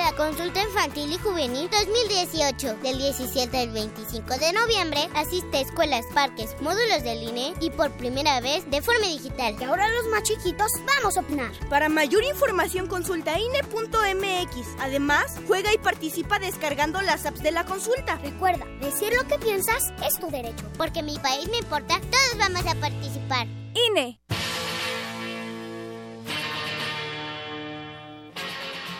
la 0.10 0.16
consulta 0.16 0.64
infantil 0.64 1.12
y 1.12 1.18
juvenil 1.18 1.70
2018. 1.70 2.76
Del 2.82 2.98
17 2.98 3.58
al 3.58 3.70
25 3.70 4.38
de 4.38 4.54
noviembre, 4.54 5.10
asiste 5.14 5.58
a 5.58 5.62
escuelas, 5.62 6.06
parques, 6.14 6.56
módulos 6.62 7.04
del 7.04 7.22
INE 7.22 7.54
y 7.62 7.70
por 7.70 7.92
primera 7.92 8.40
vez 8.42 8.70
de 8.72 8.82
forma 8.82 9.08
digital. 9.08 9.56
Y 9.60 9.64
ahora 9.64 9.88
los 9.90 10.08
más 10.08 10.24
chiquitos 10.24 10.72
vamos 10.98 11.18
a 11.18 11.22
opinar. 11.22 11.52
Para 11.70 11.90
mayor 11.90 12.24
información 12.24 12.88
consulta 12.88 13.38
INE.mx. 13.38 14.68
Además, 14.80 15.36
juega 15.48 15.74
y 15.74 15.78
participa 15.78 16.40
descargando 16.40 17.02
las 17.02 17.26
apps 17.26 17.44
de 17.44 17.52
la 17.52 17.66
consulta. 17.66 18.16
Recuerda, 18.16 18.66
decir 18.82 19.14
lo 19.14 19.28
que 19.28 19.38
piensas 19.38 19.94
es 20.08 20.20
tu 20.20 20.32
derecho. 20.32 20.66
Porque 20.78 21.04
mi 21.04 21.20
país 21.20 21.48
me 21.50 21.58
importa, 21.58 22.00
todos 22.00 22.38
vamos 22.40 22.66
a 22.66 22.76
participar. 22.76 23.48
INE. 23.76 24.20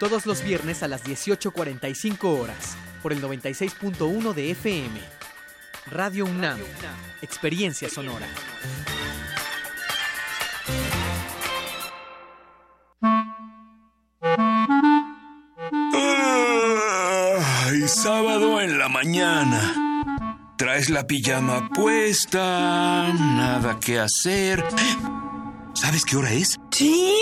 todos 0.00 0.24
los 0.24 0.42
viernes 0.42 0.82
a 0.82 0.88
las 0.88 1.04
18.45 1.04 2.24
horas, 2.24 2.74
por 3.02 3.12
el 3.12 3.22
96.1 3.22 4.32
de 4.32 4.50
FM. 4.52 4.98
Radio 5.90 6.24
UNAM, 6.24 6.58
Experiencia 7.20 7.90
Sonora. 7.90 8.26
Ay, 17.66 17.86
sábado 17.86 18.62
en 18.62 18.78
la 18.78 18.88
mañana. 18.88 19.74
Traes 20.56 20.88
la 20.88 21.06
pijama 21.06 21.68
puesta, 21.68 23.12
nada 23.12 23.78
que 23.78 23.98
hacer. 23.98 24.64
¿Sabes 25.74 26.06
qué 26.06 26.16
hora 26.16 26.32
es? 26.32 26.58
Sí. 26.70 27.14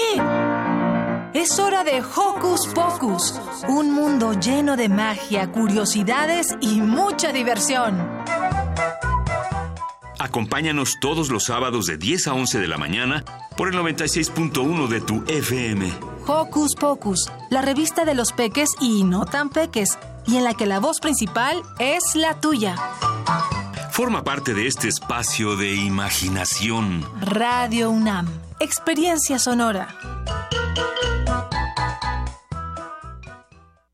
Es 1.35 1.59
hora 1.59 1.85
de 1.85 2.01
Hocus 2.01 2.67
Pocus, 2.69 3.39
un 3.69 3.91
mundo 3.93 4.33
lleno 4.33 4.77
de 4.77 4.89
magia, 4.89 5.53
curiosidades 5.53 6.57
y 6.61 6.81
mucha 6.81 7.33
diversión. 7.33 7.99
Acompáñanos 10.19 10.97
todos 11.01 11.29
los 11.29 11.45
sábados 11.45 11.87
de 11.87 11.99
10 11.99 12.29
a 12.29 12.35
11 12.35 12.61
de 12.61 12.67
la 12.67 12.79
mañana 12.79 13.25
por 13.57 13.69
el 13.69 13.75
96.1 13.75 14.89
de 14.89 15.01
tu 15.03 15.23
FM. 15.29 15.93
Hocus 16.27 16.75
Pocus, 16.75 17.31
la 17.51 17.61
revista 17.61 18.05
de 18.05 18.15
los 18.15 18.33
peques 18.33 18.71
y 18.81 19.05
no 19.05 19.27
tan 19.27 19.51
peques, 19.51 19.99
y 20.27 20.37
en 20.37 20.45
la 20.45 20.55
que 20.55 20.67
la 20.67 20.81
voz 20.81 20.99
principal 20.99 21.63
es 21.79 22.15
la 22.15 22.41
tuya. 22.41 22.75
Forma 23.91 24.25
parte 24.25 24.55
de 24.55 24.67
este 24.67 24.89
espacio 24.89 25.57
de 25.57 25.75
imaginación. 25.75 27.05
Radio 27.21 27.91
UNAM, 27.91 28.29
experiencia 28.61 29.39
sonora. 29.39 29.89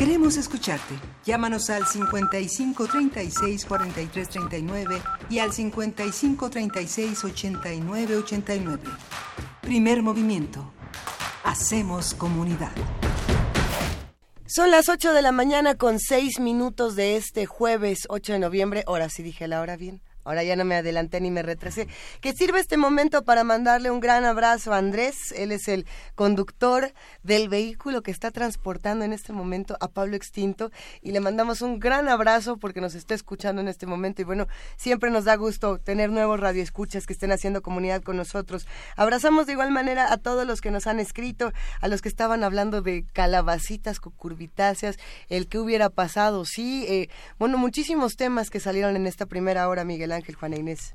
Queremos 0.00 0.38
escucharte. 0.38 0.94
Llámanos 1.26 1.68
al 1.68 1.86
55 1.86 2.86
36 2.86 3.66
43 3.66 4.28
39 4.30 5.02
y 5.28 5.40
al 5.40 5.52
55 5.52 6.48
36 6.48 7.22
89 7.22 8.16
89. 8.16 8.82
Primer 9.60 10.02
movimiento. 10.02 10.72
Hacemos 11.44 12.14
comunidad. 12.14 12.72
Son 14.46 14.70
las 14.70 14.88
8 14.88 15.12
de 15.12 15.20
la 15.20 15.32
mañana 15.32 15.74
con 15.74 15.98
6 16.00 16.40
minutos 16.40 16.96
de 16.96 17.16
este 17.16 17.44
jueves 17.44 18.06
8 18.08 18.32
de 18.32 18.38
noviembre. 18.38 18.84
Ahora 18.86 19.10
sí 19.10 19.22
dije 19.22 19.48
la 19.48 19.60
hora 19.60 19.76
bien. 19.76 20.00
Ahora 20.30 20.44
ya 20.44 20.54
no 20.54 20.64
me 20.64 20.76
adelanté 20.76 21.20
ni 21.20 21.28
me 21.32 21.42
retrasé. 21.42 21.88
Que 22.20 22.32
sirva 22.32 22.60
este 22.60 22.76
momento 22.76 23.24
para 23.24 23.42
mandarle 23.42 23.90
un 23.90 23.98
gran 23.98 24.24
abrazo 24.24 24.72
a 24.72 24.78
Andrés. 24.78 25.32
Él 25.32 25.50
es 25.50 25.66
el 25.66 25.86
conductor 26.14 26.92
del 27.24 27.48
vehículo 27.48 28.02
que 28.02 28.12
está 28.12 28.30
transportando 28.30 29.04
en 29.04 29.12
este 29.12 29.32
momento 29.32 29.76
a 29.80 29.88
Pablo 29.88 30.14
Extinto. 30.14 30.70
Y 31.02 31.10
le 31.10 31.18
mandamos 31.18 31.62
un 31.62 31.80
gran 31.80 32.08
abrazo 32.08 32.58
porque 32.58 32.80
nos 32.80 32.94
está 32.94 33.14
escuchando 33.14 33.60
en 33.60 33.66
este 33.66 33.86
momento. 33.86 34.22
Y 34.22 34.24
bueno, 34.24 34.46
siempre 34.76 35.10
nos 35.10 35.24
da 35.24 35.34
gusto 35.34 35.78
tener 35.78 36.10
nuevos 36.10 36.38
radioescuchas 36.38 37.06
que 37.06 37.12
estén 37.12 37.32
haciendo 37.32 37.60
comunidad 37.60 38.00
con 38.00 38.16
nosotros. 38.16 38.68
Abrazamos 38.94 39.46
de 39.46 39.54
igual 39.54 39.72
manera 39.72 40.12
a 40.12 40.16
todos 40.16 40.46
los 40.46 40.60
que 40.60 40.70
nos 40.70 40.86
han 40.86 41.00
escrito, 41.00 41.52
a 41.80 41.88
los 41.88 42.02
que 42.02 42.08
estaban 42.08 42.44
hablando 42.44 42.82
de 42.82 43.04
calabacitas 43.12 43.98
cucurbitáceas, 43.98 44.96
el 45.28 45.48
que 45.48 45.58
hubiera 45.58 45.90
pasado. 45.90 46.44
Sí, 46.44 46.84
eh, 46.88 47.08
bueno, 47.40 47.58
muchísimos 47.58 48.14
temas 48.14 48.48
que 48.48 48.60
salieron 48.60 48.94
en 48.94 49.08
esta 49.08 49.26
primera 49.26 49.68
hora, 49.68 49.82
Miguel 49.82 50.12
Ángel, 50.12 50.19
Juana 50.34 50.56
Inés. 50.56 50.94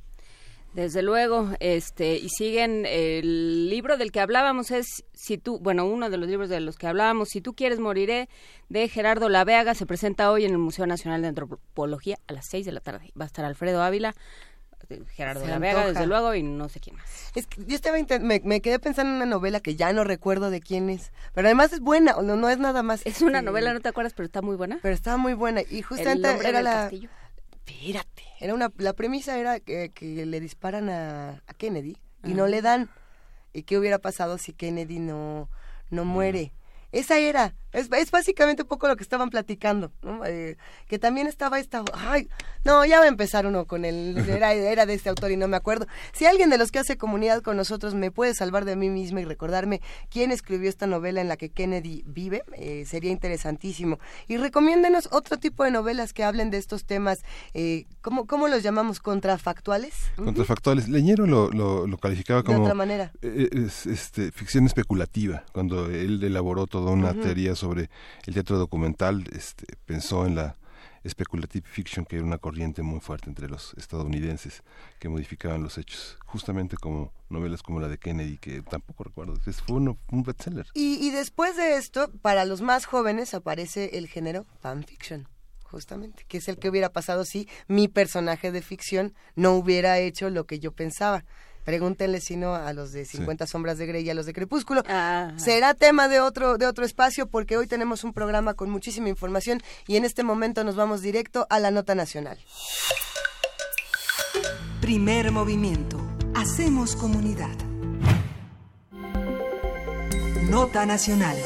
Desde 0.74 1.02
luego, 1.02 1.52
este, 1.62 2.18
y 2.18 2.28
siguen, 2.28 2.86
el 2.86 3.70
libro 3.70 3.96
del 3.96 4.12
que 4.12 4.20
hablábamos 4.20 4.72
es, 4.72 5.06
si 5.14 5.38
tú, 5.38 5.58
bueno, 5.60 5.86
uno 5.86 6.10
de 6.10 6.18
los 6.18 6.28
libros 6.28 6.50
de 6.50 6.60
los 6.60 6.78
que 6.78 6.86
hablábamos, 6.86 7.30
Si 7.30 7.40
tú 7.40 7.54
quieres 7.54 7.80
moriré, 7.80 8.28
de 8.68 8.90
Gerardo 8.90 9.30
Laveaga, 9.30 9.74
se 9.74 9.86
presenta 9.86 10.30
hoy 10.32 10.44
en 10.44 10.52
el 10.52 10.58
Museo 10.58 10.86
Nacional 10.86 11.22
de 11.22 11.30
Antropología 11.30 12.18
a 12.28 12.34
las 12.34 12.48
6 12.50 12.66
de 12.66 12.74
la 12.74 12.82
tarde. 12.82 13.14
Va 13.20 13.24
a 13.24 13.28
estar 13.28 13.46
Alfredo 13.46 13.82
Ávila, 13.82 14.16
Gerardo 15.16 15.42
Se 15.42 15.48
Laveaga, 15.48 15.88
desde 15.88 16.06
luego, 16.06 16.36
y 16.36 16.44
no 16.44 16.70
sé 16.70 16.80
quién 16.80 16.98
más. 16.98 17.32
Es 17.36 17.48
que 17.48 17.64
yo 17.66 17.76
estaba 17.76 17.98
me, 18.20 18.42
me 18.44 18.62
quedé 18.62 18.80
pensando 18.80 19.12
en 19.12 19.16
una 19.18 19.26
novela 19.26 19.60
que 19.60 19.76
ya 19.76 19.94
no 19.94 20.04
recuerdo 20.04 20.50
de 20.50 20.62
quién 20.62 20.90
es, 20.90 21.12
pero 21.34 21.48
además 21.48 21.74
es 21.74 21.80
buena, 21.80 22.16
no, 22.22 22.36
no 22.36 22.50
es 22.50 22.58
nada 22.58 22.84
más. 22.84 23.06
Es 23.06 23.22
una 23.22 23.42
novela, 23.42 23.74
¿no 23.74 23.80
te 23.80 23.90
acuerdas? 23.90 24.14
Pero 24.14 24.26
está 24.26 24.42
muy 24.42 24.56
buena. 24.56 24.80
Pero 24.82 24.94
está 24.94 25.18
muy 25.18 25.34
buena 25.34 25.62
y 25.62 25.78
El 25.78 25.84
justamente 25.84 26.30
hombre 26.30 26.50
era 26.50 26.58
del 26.60 26.66
la 26.66 26.74
castillo. 26.74 27.10
Espérate, 27.66 28.24
era 28.40 28.54
una 28.54 28.72
la 28.78 28.94
premisa 28.94 29.38
era 29.38 29.60
que, 29.60 29.90
que 29.90 30.26
le 30.26 30.40
disparan 30.40 30.90
a, 30.90 31.44
a 31.48 31.54
Kennedy 31.54 31.98
y 32.24 32.34
no 32.34 32.48
le 32.48 32.62
dan. 32.62 32.90
¿Y 33.54 33.64
qué 33.64 33.78
hubiera 33.78 34.00
pasado 34.00 34.38
si 34.38 34.54
Kennedy 34.54 35.00
no 35.00 35.50
no 35.90 36.06
muere? 36.06 36.52
Esa 36.92 37.18
era, 37.18 37.56
es, 37.76 37.90
es 37.92 38.12
básicamente 38.12 38.64
un 38.64 38.68
poco 38.68 38.88
lo 38.88 38.96
que 38.96 39.04
estaban 39.04 39.30
platicando, 39.30 39.92
¿no? 40.02 40.26
Eh, 40.26 40.58
que 40.88 41.00
también 41.00 41.28
estaba 41.28 41.60
esta, 41.60 41.84
ay, 41.94 42.28
no, 42.64 42.86
ya 42.86 43.00
va 43.00 43.06
a 43.06 43.08
empezar 43.10 43.46
uno 43.46 43.66
con 43.66 43.86
el, 43.86 44.18
era, 44.30 44.54
era 44.54 44.86
de 44.86 44.94
este 44.94 45.10
autor 45.10 45.32
y 45.32 45.38
no 45.38 45.48
me 45.48 45.58
acuerdo. 45.58 45.86
Si 46.14 46.26
alguien 46.26 46.50
de 46.50 46.58
los 46.58 46.72
que 46.72 46.80
hace 46.80 46.98
comunidad 46.98 47.42
con 47.42 47.58
nosotros 47.58 47.94
me 47.94 48.12
puede 48.12 48.34
salvar 48.34 48.66
de 48.66 48.76
mí 48.76 48.90
misma 48.90 49.22
y 49.22 49.26
recordarme 49.26 49.82
quién 50.10 50.32
escribió 50.32 50.70
esta 50.70 50.88
novela 50.88 51.22
en 51.22 51.28
la 51.28 51.38
que 51.38 51.50
Kennedy 51.50 52.04
vive, 52.06 52.44
eh, 52.54 52.86
sería 52.88 53.12
interesantísimo. 53.12 54.00
Y 54.28 54.38
recomiéndenos 54.38 55.10
otro 55.12 55.38
tipo 55.38 55.64
de 55.64 55.72
novelas 55.72 56.14
que 56.14 56.24
hablen 56.24 56.50
de 56.52 56.58
estos 56.58 56.86
temas, 56.86 57.20
eh, 57.54 57.86
¿cómo, 58.02 58.26
¿cómo 58.26 58.48
los 58.48 58.64
llamamos? 58.64 59.00
¿Contrafactuales? 59.00 59.94
Contrafactuales. 60.16 60.88
Leñero 60.88 61.26
lo, 61.26 61.50
lo, 61.52 61.88
lo 61.88 61.98
calificaba 61.98 62.42
De 62.42 62.46
como 62.46 62.62
otra 62.64 62.74
manera. 62.74 63.12
eh, 63.22 63.50
es, 63.52 63.86
este, 63.86 64.32
ficción 64.32 64.66
especulativa. 64.66 65.44
Cuando 65.52 65.90
él 65.90 66.24
elaboró 66.24 66.68
toda 66.68 66.92
una 66.92 67.14
teoría 67.14 67.56
sobre 67.56 67.65
el 67.74 68.34
teatro 68.34 68.58
documental, 68.58 69.26
este, 69.34 69.66
pensó 69.86 70.26
en 70.26 70.36
la 70.36 70.56
speculative 71.08 71.68
fiction, 71.70 72.04
que 72.04 72.16
era 72.16 72.26
una 72.26 72.40
corriente 72.40 72.82
muy 72.82 73.00
fuerte 73.00 73.30
entre 73.30 73.48
los 73.48 73.76
estadounidenses 73.76 74.64
que 75.00 75.08
modificaban 75.08 75.62
los 75.62 75.78
hechos, 75.78 76.18
justamente 76.26 76.78
como 76.78 77.14
novelas 77.30 77.62
como 77.62 77.80
la 77.80 77.88
de 77.88 78.00
Kennedy, 78.00 78.38
que 78.38 78.62
tampoco 78.64 79.04
recuerdo, 79.04 79.36
fue 79.36 79.76
uno- 79.78 79.98
un 80.12 80.24
bestseller. 80.24 80.66
Y, 80.74 80.96
y 81.06 81.12
después 81.12 81.56
de 81.58 81.76
esto, 81.78 82.12
para 82.24 82.44
los 82.46 82.62
más 82.62 82.86
jóvenes 82.86 83.36
aparece 83.36 83.98
el 84.00 84.08
género 84.08 84.48
fanfiction, 84.62 85.28
justamente, 85.64 86.26
que 86.28 86.38
es 86.40 86.48
el 86.48 86.58
que 86.58 86.70
hubiera 86.70 86.90
pasado 86.92 87.24
si 87.24 87.48
mi 87.68 87.88
personaje 87.88 88.52
de 88.52 88.64
ficción 88.64 89.14
no 89.36 89.54
hubiera 89.54 90.00
hecho 90.00 90.32
lo 90.32 90.46
que 90.48 90.60
yo 90.60 90.72
pensaba. 90.72 91.24
Pregúntenle 91.66 92.22
si 92.22 92.38
no 92.38 92.54
a 92.54 92.72
los 92.74 92.92
de 92.92 93.06
50 93.06 93.48
sombras 93.48 93.80
de 93.80 93.88
Grey 93.88 94.06
y 94.06 94.10
a 94.12 94.14
los 94.14 94.28
de 94.28 94.34
Crepúsculo. 94.34 94.84
Será 95.36 95.74
tema 95.74 96.08
de 96.08 96.20
otro, 96.20 96.58
de 96.60 96.68
otro 96.68 96.86
espacio 96.86 97.28
porque 97.28 97.58
hoy 97.58 97.66
tenemos 97.66 98.04
un 98.04 98.14
programa 98.14 98.54
con 98.54 98.70
muchísima 98.70 99.10
información 99.10 99.62
y 99.88 99.98
en 99.98 100.06
este 100.06 100.24
momento 100.24 100.64
nos 100.64 100.76
vamos 100.76 101.02
directo 101.02 101.48
a 101.50 101.60
la 101.60 101.72
nota 101.72 101.96
nacional. 101.96 102.38
Primer 104.80 105.32
movimiento. 105.32 105.98
Hacemos 106.36 106.96
comunidad. 106.96 107.56
Nota 110.48 110.86
nacional. 110.86 111.38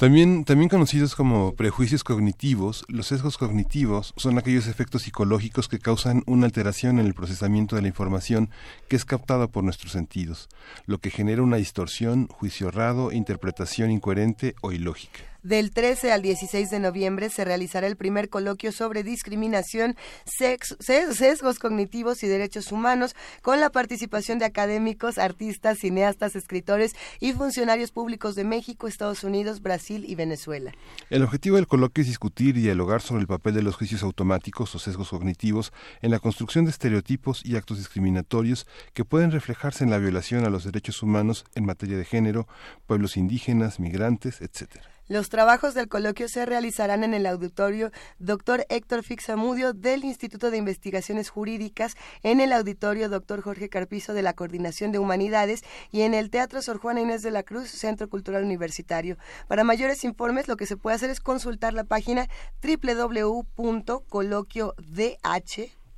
También, 0.00 0.46
también 0.46 0.70
conocidos 0.70 1.14
como 1.14 1.52
prejuicios 1.52 2.04
cognitivos, 2.04 2.86
los 2.88 3.08
sesgos 3.08 3.36
cognitivos 3.36 4.14
son 4.16 4.38
aquellos 4.38 4.66
efectos 4.66 5.02
psicológicos 5.02 5.68
que 5.68 5.78
causan 5.78 6.22
una 6.24 6.46
alteración 6.46 6.98
en 6.98 7.04
el 7.04 7.12
procesamiento 7.12 7.76
de 7.76 7.82
la 7.82 7.88
información 7.88 8.48
que 8.88 8.96
es 8.96 9.04
captada 9.04 9.48
por 9.48 9.62
nuestros 9.62 9.92
sentidos, 9.92 10.48
lo 10.86 10.96
que 10.96 11.10
genera 11.10 11.42
una 11.42 11.58
distorsión, 11.58 12.28
juicio 12.28 12.68
errado, 12.68 13.12
interpretación 13.12 13.90
incoherente 13.90 14.54
o 14.62 14.72
ilógica. 14.72 15.29
Del 15.42 15.70
13 15.70 16.12
al 16.12 16.20
16 16.20 16.68
de 16.68 16.80
noviembre 16.80 17.30
se 17.30 17.46
realizará 17.46 17.86
el 17.86 17.96
primer 17.96 18.28
coloquio 18.28 18.72
sobre 18.72 19.02
discriminación, 19.02 19.96
sesgos 20.26 21.58
cognitivos 21.58 22.22
y 22.22 22.28
derechos 22.28 22.72
humanos 22.72 23.16
con 23.40 23.58
la 23.58 23.70
participación 23.70 24.38
de 24.38 24.44
académicos, 24.44 25.16
artistas, 25.16 25.78
cineastas, 25.78 26.36
escritores 26.36 26.94
y 27.20 27.32
funcionarios 27.32 27.90
públicos 27.90 28.34
de 28.34 28.44
México, 28.44 28.86
Estados 28.86 29.24
Unidos, 29.24 29.62
Brasil 29.62 30.04
y 30.06 30.14
Venezuela. 30.14 30.72
El 31.08 31.22
objetivo 31.22 31.56
del 31.56 31.66
coloquio 31.66 32.02
es 32.02 32.08
discutir 32.08 32.58
y 32.58 32.62
dialogar 32.62 33.00
sobre 33.00 33.22
el 33.22 33.26
papel 33.26 33.54
de 33.54 33.62
los 33.62 33.76
juicios 33.76 34.02
automáticos 34.02 34.74
o 34.74 34.78
sesgos 34.78 35.08
cognitivos 35.08 35.72
en 36.02 36.10
la 36.10 36.18
construcción 36.18 36.66
de 36.66 36.72
estereotipos 36.72 37.46
y 37.46 37.56
actos 37.56 37.78
discriminatorios 37.78 38.66
que 38.92 39.06
pueden 39.06 39.30
reflejarse 39.30 39.84
en 39.84 39.90
la 39.90 39.96
violación 39.96 40.44
a 40.44 40.50
los 40.50 40.64
derechos 40.64 41.02
humanos 41.02 41.46
en 41.54 41.64
materia 41.64 41.96
de 41.96 42.04
género, 42.04 42.46
pueblos 42.86 43.16
indígenas, 43.16 43.80
migrantes, 43.80 44.42
etcétera. 44.42 44.99
Los 45.10 45.28
trabajos 45.28 45.74
del 45.74 45.88
coloquio 45.88 46.28
se 46.28 46.46
realizarán 46.46 47.02
en 47.02 47.14
el 47.14 47.26
auditorio 47.26 47.90
Dr. 48.20 48.64
Héctor 48.68 49.02
Fixamudio 49.02 49.72
del 49.72 50.04
Instituto 50.04 50.52
de 50.52 50.56
Investigaciones 50.56 51.30
Jurídicas, 51.30 51.96
en 52.22 52.38
el 52.38 52.52
auditorio 52.52 53.08
Dr. 53.08 53.40
Jorge 53.40 53.68
Carpizo 53.68 54.14
de 54.14 54.22
la 54.22 54.34
Coordinación 54.34 54.92
de 54.92 55.00
Humanidades 55.00 55.64
y 55.90 56.02
en 56.02 56.14
el 56.14 56.30
Teatro 56.30 56.62
Sor 56.62 56.78
Juana 56.78 57.00
Inés 57.00 57.22
de 57.22 57.32
la 57.32 57.42
Cruz, 57.42 57.70
Centro 57.70 58.08
Cultural 58.08 58.44
Universitario. 58.44 59.18
Para 59.48 59.64
mayores 59.64 60.04
informes, 60.04 60.46
lo 60.46 60.56
que 60.56 60.66
se 60.66 60.76
puede 60.76 60.94
hacer 60.94 61.10
es 61.10 61.18
consultar 61.18 61.74
la 61.74 61.82
página 61.82 62.28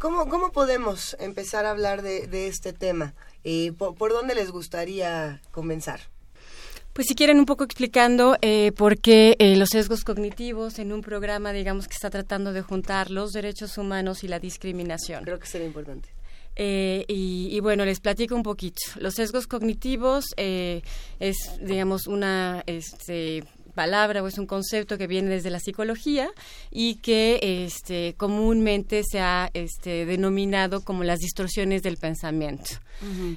¿Cómo, 0.00 0.30
¿Cómo 0.30 0.50
podemos 0.50 1.14
empezar 1.20 1.66
a 1.66 1.72
hablar 1.72 2.00
de, 2.00 2.26
de 2.26 2.46
este 2.46 2.72
tema? 2.72 3.12
Eh, 3.44 3.72
¿por, 3.72 3.94
¿Por 3.96 4.12
dónde 4.14 4.34
les 4.34 4.50
gustaría 4.50 5.42
comenzar? 5.50 6.00
Pues 6.94 7.06
si 7.06 7.14
quieren 7.14 7.38
un 7.38 7.44
poco 7.44 7.64
explicando 7.64 8.34
eh, 8.40 8.72
por 8.72 8.98
qué 8.98 9.36
eh, 9.38 9.56
los 9.56 9.68
sesgos 9.68 10.02
cognitivos 10.02 10.78
en 10.78 10.92
un 10.92 11.02
programa, 11.02 11.52
digamos, 11.52 11.86
que 11.86 11.92
está 11.92 12.08
tratando 12.08 12.54
de 12.54 12.62
juntar 12.62 13.10
los 13.10 13.32
derechos 13.32 13.76
humanos 13.76 14.24
y 14.24 14.28
la 14.28 14.38
discriminación. 14.38 15.22
Creo 15.22 15.38
que 15.38 15.46
sería 15.46 15.66
importante. 15.66 16.08
Eh, 16.56 17.04
y, 17.06 17.48
y, 17.52 17.60
bueno, 17.60 17.84
les 17.84 18.00
platico 18.00 18.34
un 18.34 18.42
poquito. 18.42 18.80
Los 18.96 19.16
sesgos 19.16 19.46
cognitivos 19.46 20.24
es, 20.38 21.36
digamos, 21.60 22.06
una 22.06 22.62
este, 22.64 23.44
palabra 23.70 24.22
o 24.22 24.26
es 24.26 24.38
un 24.38 24.46
concepto 24.46 24.98
que 24.98 25.06
viene 25.06 25.30
desde 25.30 25.50
la 25.50 25.60
psicología 25.60 26.30
y 26.70 26.96
que 26.96 27.64
este, 27.64 28.14
comúnmente 28.16 29.02
se 29.04 29.20
ha 29.20 29.50
este, 29.54 30.06
denominado 30.06 30.82
como 30.82 31.04
las 31.04 31.18
distorsiones 31.18 31.82
del 31.82 31.96
pensamiento. 31.96 32.70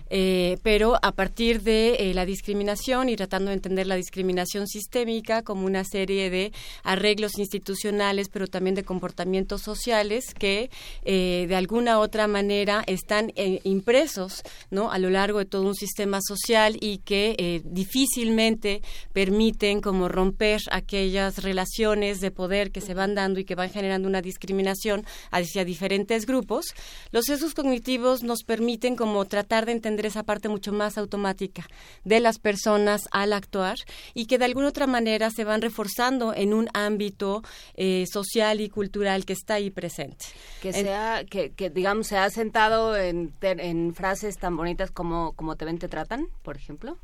Eh, 0.09 0.57
pero 0.61 0.97
a 1.01 1.13
partir 1.13 1.61
de 1.61 1.95
eh, 1.95 2.13
la 2.13 2.25
discriminación 2.25 3.07
y 3.07 3.15
tratando 3.15 3.49
de 3.49 3.55
entender 3.55 3.87
la 3.87 3.95
discriminación 3.95 4.67
sistémica 4.67 5.41
como 5.41 5.65
una 5.65 5.85
serie 5.85 6.29
de 6.29 6.51
arreglos 6.83 7.37
institucionales, 7.37 8.27
pero 8.27 8.47
también 8.47 8.75
de 8.75 8.83
comportamientos 8.83 9.61
sociales 9.61 10.33
que 10.37 10.69
eh, 11.05 11.45
de 11.47 11.55
alguna 11.55 11.99
otra 11.99 12.27
manera 12.27 12.83
están 12.87 13.31
impresos 13.63 14.43
¿no? 14.69 14.91
a 14.91 14.97
lo 14.97 15.09
largo 15.09 15.39
de 15.39 15.45
todo 15.45 15.63
un 15.63 15.75
sistema 15.75 16.19
social 16.21 16.77
y 16.81 16.97
que 16.97 17.61
difícilmente 17.63 18.81
permiten 19.13 19.79
como 19.79 20.09
romper 20.09 20.22
aquellas 20.71 21.43
relaciones 21.43 22.19
de 22.21 22.31
poder 22.31 22.71
que 22.71 22.81
se 22.81 22.93
van 22.93 23.15
dando 23.15 23.39
y 23.39 23.45
que 23.45 23.55
van 23.55 23.69
generando 23.69 24.07
una 24.07 24.21
discriminación 24.21 25.05
hacia 25.31 25.65
diferentes 25.65 26.25
grupos. 26.25 26.65
Los 27.11 27.25
sesgos 27.25 27.53
cognitivos 27.53 28.23
nos 28.23 28.43
permiten 28.43 28.95
como 28.95 29.25
tratar 29.25 29.65
de 29.65 29.71
entender 29.71 30.05
esa 30.05 30.23
parte 30.23 30.49
mucho 30.49 30.71
más 30.71 30.97
automática 30.97 31.65
de 32.03 32.19
las 32.19 32.39
personas 32.39 33.07
al 33.11 33.33
actuar 33.33 33.77
y 34.13 34.25
que 34.25 34.37
de 34.37 34.45
alguna 34.45 34.67
otra 34.67 34.87
manera 34.87 35.29
se 35.31 35.43
van 35.43 35.61
reforzando 35.61 36.33
en 36.33 36.53
un 36.53 36.69
ámbito 36.73 37.41
eh, 37.75 38.05
social 38.11 38.61
y 38.61 38.69
cultural 38.69 39.25
que 39.25 39.33
está 39.33 39.55
ahí 39.55 39.69
presente. 39.69 40.25
Que, 40.61 40.73
sea, 40.73 41.23
que, 41.29 41.51
que, 41.51 41.69
digamos 41.69 42.07
se 42.07 42.17
ha 42.17 42.29
sentado 42.29 42.95
en, 42.95 43.33
en 43.41 43.95
frases 43.95 44.37
tan 44.37 44.55
bonitas 44.55 44.91
como, 44.91 45.33
como 45.33 45.55
te 45.55 45.65
ven, 45.65 45.79
te 45.79 45.87
tratan, 45.87 46.27
por 46.43 46.57
ejemplo 46.57 46.97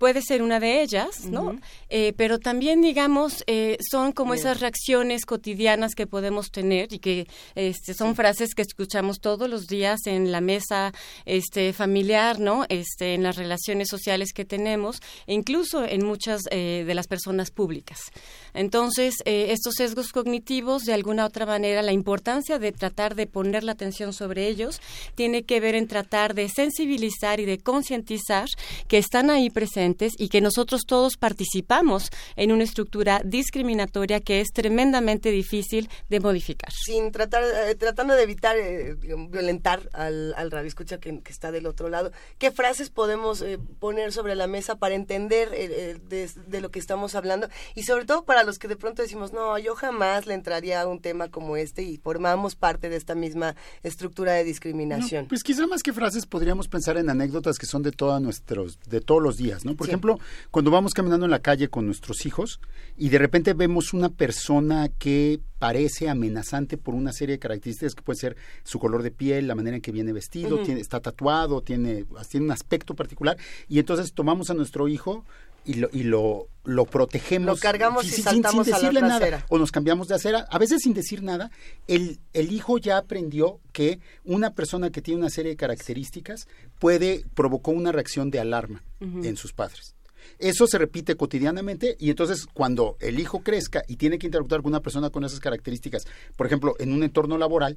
puede 0.00 0.22
ser 0.22 0.42
una 0.42 0.60
de 0.60 0.80
ellas, 0.80 1.26
¿no? 1.26 1.42
Uh 1.42 1.52
-huh. 1.52 1.60
eh, 1.90 2.14
pero 2.16 2.38
también, 2.38 2.80
digamos, 2.80 3.44
eh, 3.46 3.76
son 3.90 4.12
como 4.12 4.32
Bien. 4.32 4.40
esas 4.40 4.60
reacciones 4.60 5.26
cotidianas 5.26 5.94
que 5.94 6.06
podemos 6.06 6.50
tener 6.50 6.90
y 6.90 7.00
que 7.00 7.28
este, 7.54 7.92
son 7.92 8.12
sí. 8.12 8.14
frases 8.16 8.54
que 8.54 8.62
escuchamos 8.62 9.20
todos 9.20 9.46
los 9.50 9.66
días 9.66 10.00
en 10.06 10.32
la 10.32 10.40
mesa 10.40 10.94
este, 11.26 11.74
familiar, 11.74 12.40
¿no? 12.40 12.64
Este, 12.70 13.12
en 13.12 13.22
las 13.24 13.36
relaciones 13.36 13.88
sociales 13.88 14.32
que 14.32 14.46
tenemos 14.46 15.02
e 15.26 15.34
incluso 15.34 15.84
en 15.84 16.06
muchas 16.06 16.40
eh, 16.50 16.84
de 16.86 16.94
las 16.94 17.06
personas 17.06 17.50
públicas. 17.50 17.98
Entonces, 18.54 19.16
estos 19.26 19.74
sesgos 19.74 20.12
cognitivos, 20.12 20.84
de 20.84 20.94
alguna 20.94 21.26
otra 21.26 21.44
manera, 21.44 21.82
la 21.82 21.92
importancia 21.92 22.58
de 22.58 22.72
tratar 22.72 23.14
de 23.14 23.26
poner 23.26 23.64
la 23.64 23.72
atención 23.72 24.12
sobre 24.14 24.48
ellos 24.48 24.80
tiene 25.14 25.42
que 25.42 25.60
ver 25.60 25.74
en 25.74 25.86
tratar 25.86 26.34
de 26.34 26.48
sensibilizar 26.48 27.38
y 27.38 27.44
de 27.44 27.58
concientizar 27.58 28.48
que 28.88 28.96
están 28.96 29.28
ahí 29.28 29.50
presentes 29.50 29.89
y 30.18 30.28
que 30.28 30.40
nosotros 30.40 30.82
todos 30.86 31.16
participamos 31.16 32.10
en 32.36 32.52
una 32.52 32.64
estructura 32.64 33.22
discriminatoria 33.24 34.20
que 34.20 34.40
es 34.40 34.48
tremendamente 34.52 35.30
difícil 35.30 35.88
de 36.08 36.20
modificar. 36.20 36.72
Sin 36.72 37.12
tratar, 37.12 37.42
eh, 37.44 37.74
tratando 37.74 38.14
de 38.14 38.22
evitar 38.22 38.56
eh, 38.56 38.96
violentar 39.28 39.88
al, 39.92 40.34
al 40.36 40.50
radio 40.50 40.68
escucha 40.68 40.98
que, 40.98 41.20
que, 41.20 41.32
está 41.32 41.52
del 41.52 41.66
otro 41.66 41.88
lado, 41.88 42.12
¿qué 42.38 42.50
frases 42.50 42.90
podemos 42.90 43.42
eh, 43.42 43.58
poner 43.78 44.12
sobre 44.12 44.34
la 44.34 44.46
mesa 44.46 44.76
para 44.76 44.94
entender 44.94 45.50
eh, 45.52 45.98
de, 46.08 46.30
de, 46.46 46.60
lo 46.60 46.70
que 46.70 46.78
estamos 46.78 47.14
hablando? 47.14 47.48
Y 47.74 47.84
sobre 47.84 48.04
todo 48.04 48.24
para 48.24 48.44
los 48.44 48.58
que 48.58 48.68
de 48.68 48.76
pronto 48.76 49.02
decimos, 49.02 49.32
no, 49.32 49.58
yo 49.58 49.74
jamás 49.74 50.26
le 50.26 50.34
entraría 50.34 50.80
a 50.82 50.86
un 50.86 51.00
tema 51.00 51.28
como 51.28 51.56
este 51.56 51.82
y 51.82 51.98
formamos 51.98 52.56
parte 52.56 52.88
de 52.88 52.96
esta 52.96 53.14
misma 53.14 53.56
estructura 53.82 54.32
de 54.32 54.44
discriminación. 54.44 55.24
No, 55.24 55.28
pues 55.28 55.42
quizá 55.42 55.66
más 55.66 55.82
que 55.82 55.92
frases 55.92 56.26
podríamos 56.26 56.68
pensar 56.68 56.96
en 56.96 57.10
anécdotas 57.10 57.58
que 57.58 57.66
son 57.66 57.82
de 57.82 57.92
todos 57.92 58.20
nuestros, 58.20 58.78
de 58.86 59.00
todos 59.00 59.22
los 59.22 59.36
días, 59.36 59.64
¿no? 59.64 59.74
Por 59.80 59.86
sí. 59.86 59.92
ejemplo, 59.92 60.18
cuando 60.50 60.70
vamos 60.70 60.92
caminando 60.92 61.24
en 61.24 61.30
la 61.30 61.38
calle 61.38 61.68
con 61.68 61.86
nuestros 61.86 62.26
hijos 62.26 62.60
y 62.98 63.08
de 63.08 63.16
repente 63.16 63.54
vemos 63.54 63.94
una 63.94 64.10
persona 64.10 64.90
que 64.90 65.40
parece 65.58 66.10
amenazante 66.10 66.76
por 66.76 66.94
una 66.94 67.14
serie 67.14 67.36
de 67.36 67.38
características 67.38 67.94
que 67.94 68.02
puede 68.02 68.18
ser 68.18 68.36
su 68.62 68.78
color 68.78 69.02
de 69.02 69.10
piel, 69.10 69.46
la 69.46 69.54
manera 69.54 69.76
en 69.76 69.80
que 69.80 69.90
viene 69.90 70.12
vestido, 70.12 70.56
uh 70.56 70.58
-huh. 70.60 70.64
tiene, 70.66 70.80
está 70.82 71.00
tatuado, 71.00 71.62
tiene, 71.62 72.04
tiene 72.28 72.44
un 72.44 72.52
aspecto 72.52 72.94
particular 72.94 73.38
y 73.68 73.78
entonces 73.78 74.12
tomamos 74.12 74.50
a 74.50 74.54
nuestro 74.54 74.86
hijo 74.86 75.24
y 75.64 75.74
lo, 75.74 75.88
y 75.92 76.02
lo, 76.02 76.48
lo 76.64 76.84
protegemos. 76.86 77.46
Lo 77.46 77.60
cargamos 77.60 78.06
sin, 78.06 78.20
y 78.20 78.22
saltamos 78.22 78.66
sin 78.66 78.74
decirle 78.74 79.00
a 79.00 79.02
la 79.02 79.08
nada. 79.08 79.46
O 79.48 79.58
nos 79.58 79.72
cambiamos 79.72 80.08
de 80.08 80.14
acera. 80.14 80.46
A 80.50 80.58
veces 80.58 80.82
sin 80.82 80.94
decir 80.94 81.22
nada, 81.22 81.50
el, 81.86 82.20
el 82.32 82.52
hijo 82.52 82.78
ya 82.78 82.98
aprendió 82.98 83.60
que 83.72 84.00
una 84.24 84.54
persona 84.54 84.90
que 84.90 85.02
tiene 85.02 85.20
una 85.20 85.30
serie 85.30 85.52
de 85.52 85.56
características 85.56 86.48
puede, 86.78 87.24
provocó 87.34 87.70
una 87.70 87.92
reacción 87.92 88.30
de 88.30 88.40
alarma 88.40 88.82
uh 89.00 89.04
-huh. 89.04 89.26
en 89.26 89.36
sus 89.36 89.52
padres. 89.52 89.94
Eso 90.38 90.66
se 90.66 90.78
repite 90.78 91.16
cotidianamente 91.16 91.96
y 91.98 92.10
entonces 92.10 92.46
cuando 92.46 92.96
el 93.00 93.18
hijo 93.18 93.40
crezca 93.40 93.82
y 93.88 93.96
tiene 93.96 94.18
que 94.18 94.26
interactuar 94.26 94.62
con 94.62 94.70
una 94.70 94.80
persona 94.80 95.10
con 95.10 95.24
esas 95.24 95.40
características, 95.40 96.06
por 96.36 96.46
ejemplo, 96.46 96.74
en 96.78 96.92
un 96.92 97.02
entorno 97.02 97.38
laboral, 97.38 97.76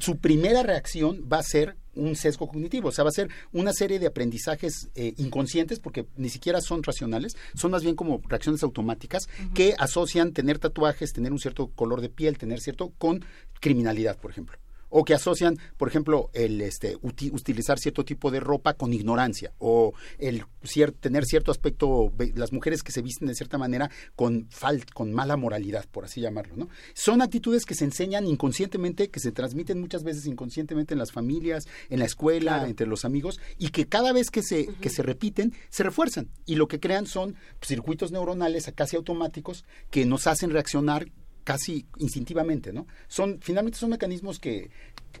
su 0.00 0.18
primera 0.18 0.62
reacción 0.62 1.26
va 1.30 1.38
a 1.38 1.42
ser 1.42 1.76
un 1.94 2.14
sesgo 2.14 2.46
cognitivo, 2.46 2.88
o 2.88 2.92
sea, 2.92 3.04
va 3.04 3.10
a 3.10 3.12
ser 3.12 3.28
una 3.52 3.72
serie 3.72 3.98
de 3.98 4.06
aprendizajes 4.06 4.90
eh, 4.94 5.14
inconscientes, 5.16 5.80
porque 5.80 6.06
ni 6.16 6.28
siquiera 6.28 6.60
son 6.60 6.82
racionales, 6.82 7.36
son 7.54 7.72
más 7.72 7.82
bien 7.82 7.96
como 7.96 8.20
reacciones 8.28 8.62
automáticas 8.62 9.26
uh 9.26 9.42
-huh. 9.42 9.52
que 9.54 9.74
asocian 9.78 10.32
tener 10.32 10.58
tatuajes, 10.58 11.12
tener 11.12 11.32
un 11.32 11.38
cierto 11.38 11.68
color 11.68 12.00
de 12.00 12.08
piel, 12.08 12.38
tener 12.38 12.60
cierto 12.60 12.92
con 12.98 13.24
criminalidad, 13.60 14.16
por 14.18 14.30
ejemplo 14.30 14.56
o 14.90 15.04
que 15.04 15.14
asocian, 15.14 15.58
por 15.76 15.88
ejemplo, 15.88 16.30
el 16.34 16.60
este, 16.60 16.96
uti 17.02 17.30
utilizar 17.30 17.78
cierto 17.78 18.04
tipo 18.04 18.30
de 18.30 18.40
ropa 18.40 18.74
con 18.74 18.92
ignorancia 18.92 19.52
o 19.58 19.94
el 20.18 20.44
cier 20.62 20.92
tener 20.92 21.24
cierto 21.24 21.50
aspecto, 21.50 22.12
las 22.34 22.52
mujeres 22.52 22.82
que 22.82 22.92
se 22.92 23.02
visten 23.02 23.28
de 23.28 23.34
cierta 23.34 23.56
manera 23.58 23.90
con, 24.16 24.48
fal 24.50 24.84
con 24.92 25.12
mala 25.12 25.36
moralidad, 25.36 25.86
por 25.90 26.04
así 26.04 26.20
llamarlo. 26.20 26.56
¿no? 26.56 26.68
Son 26.94 27.22
actitudes 27.22 27.64
que 27.64 27.74
se 27.74 27.84
enseñan 27.84 28.26
inconscientemente, 28.26 29.08
que 29.08 29.20
se 29.20 29.32
transmiten 29.32 29.80
muchas 29.80 30.02
veces 30.02 30.26
inconscientemente 30.26 30.94
en 30.94 30.98
las 30.98 31.12
familias, 31.12 31.66
en 31.88 32.00
la 32.00 32.04
escuela, 32.04 32.52
claro. 32.52 32.68
entre 32.68 32.86
los 32.86 33.04
amigos, 33.04 33.40
y 33.58 33.68
que 33.68 33.86
cada 33.86 34.12
vez 34.12 34.30
que 34.30 34.42
se, 34.42 34.60
uh 34.60 34.72
-huh. 34.72 34.80
que 34.80 34.90
se 34.90 35.02
repiten, 35.02 35.54
se 35.70 35.82
refuerzan. 35.82 36.28
Y 36.46 36.56
lo 36.56 36.68
que 36.68 36.80
crean 36.80 37.06
son 37.06 37.36
circuitos 37.62 38.12
neuronales 38.12 38.70
casi 38.74 38.96
automáticos 38.96 39.64
que 39.90 40.04
nos 40.04 40.26
hacen 40.26 40.50
reaccionar 40.50 41.06
casi 41.50 41.84
instintivamente, 41.98 42.72
¿no? 42.72 42.86
Son, 43.08 43.40
finalmente 43.40 43.76
son 43.76 43.90
mecanismos 43.90 44.38
que 44.38 44.70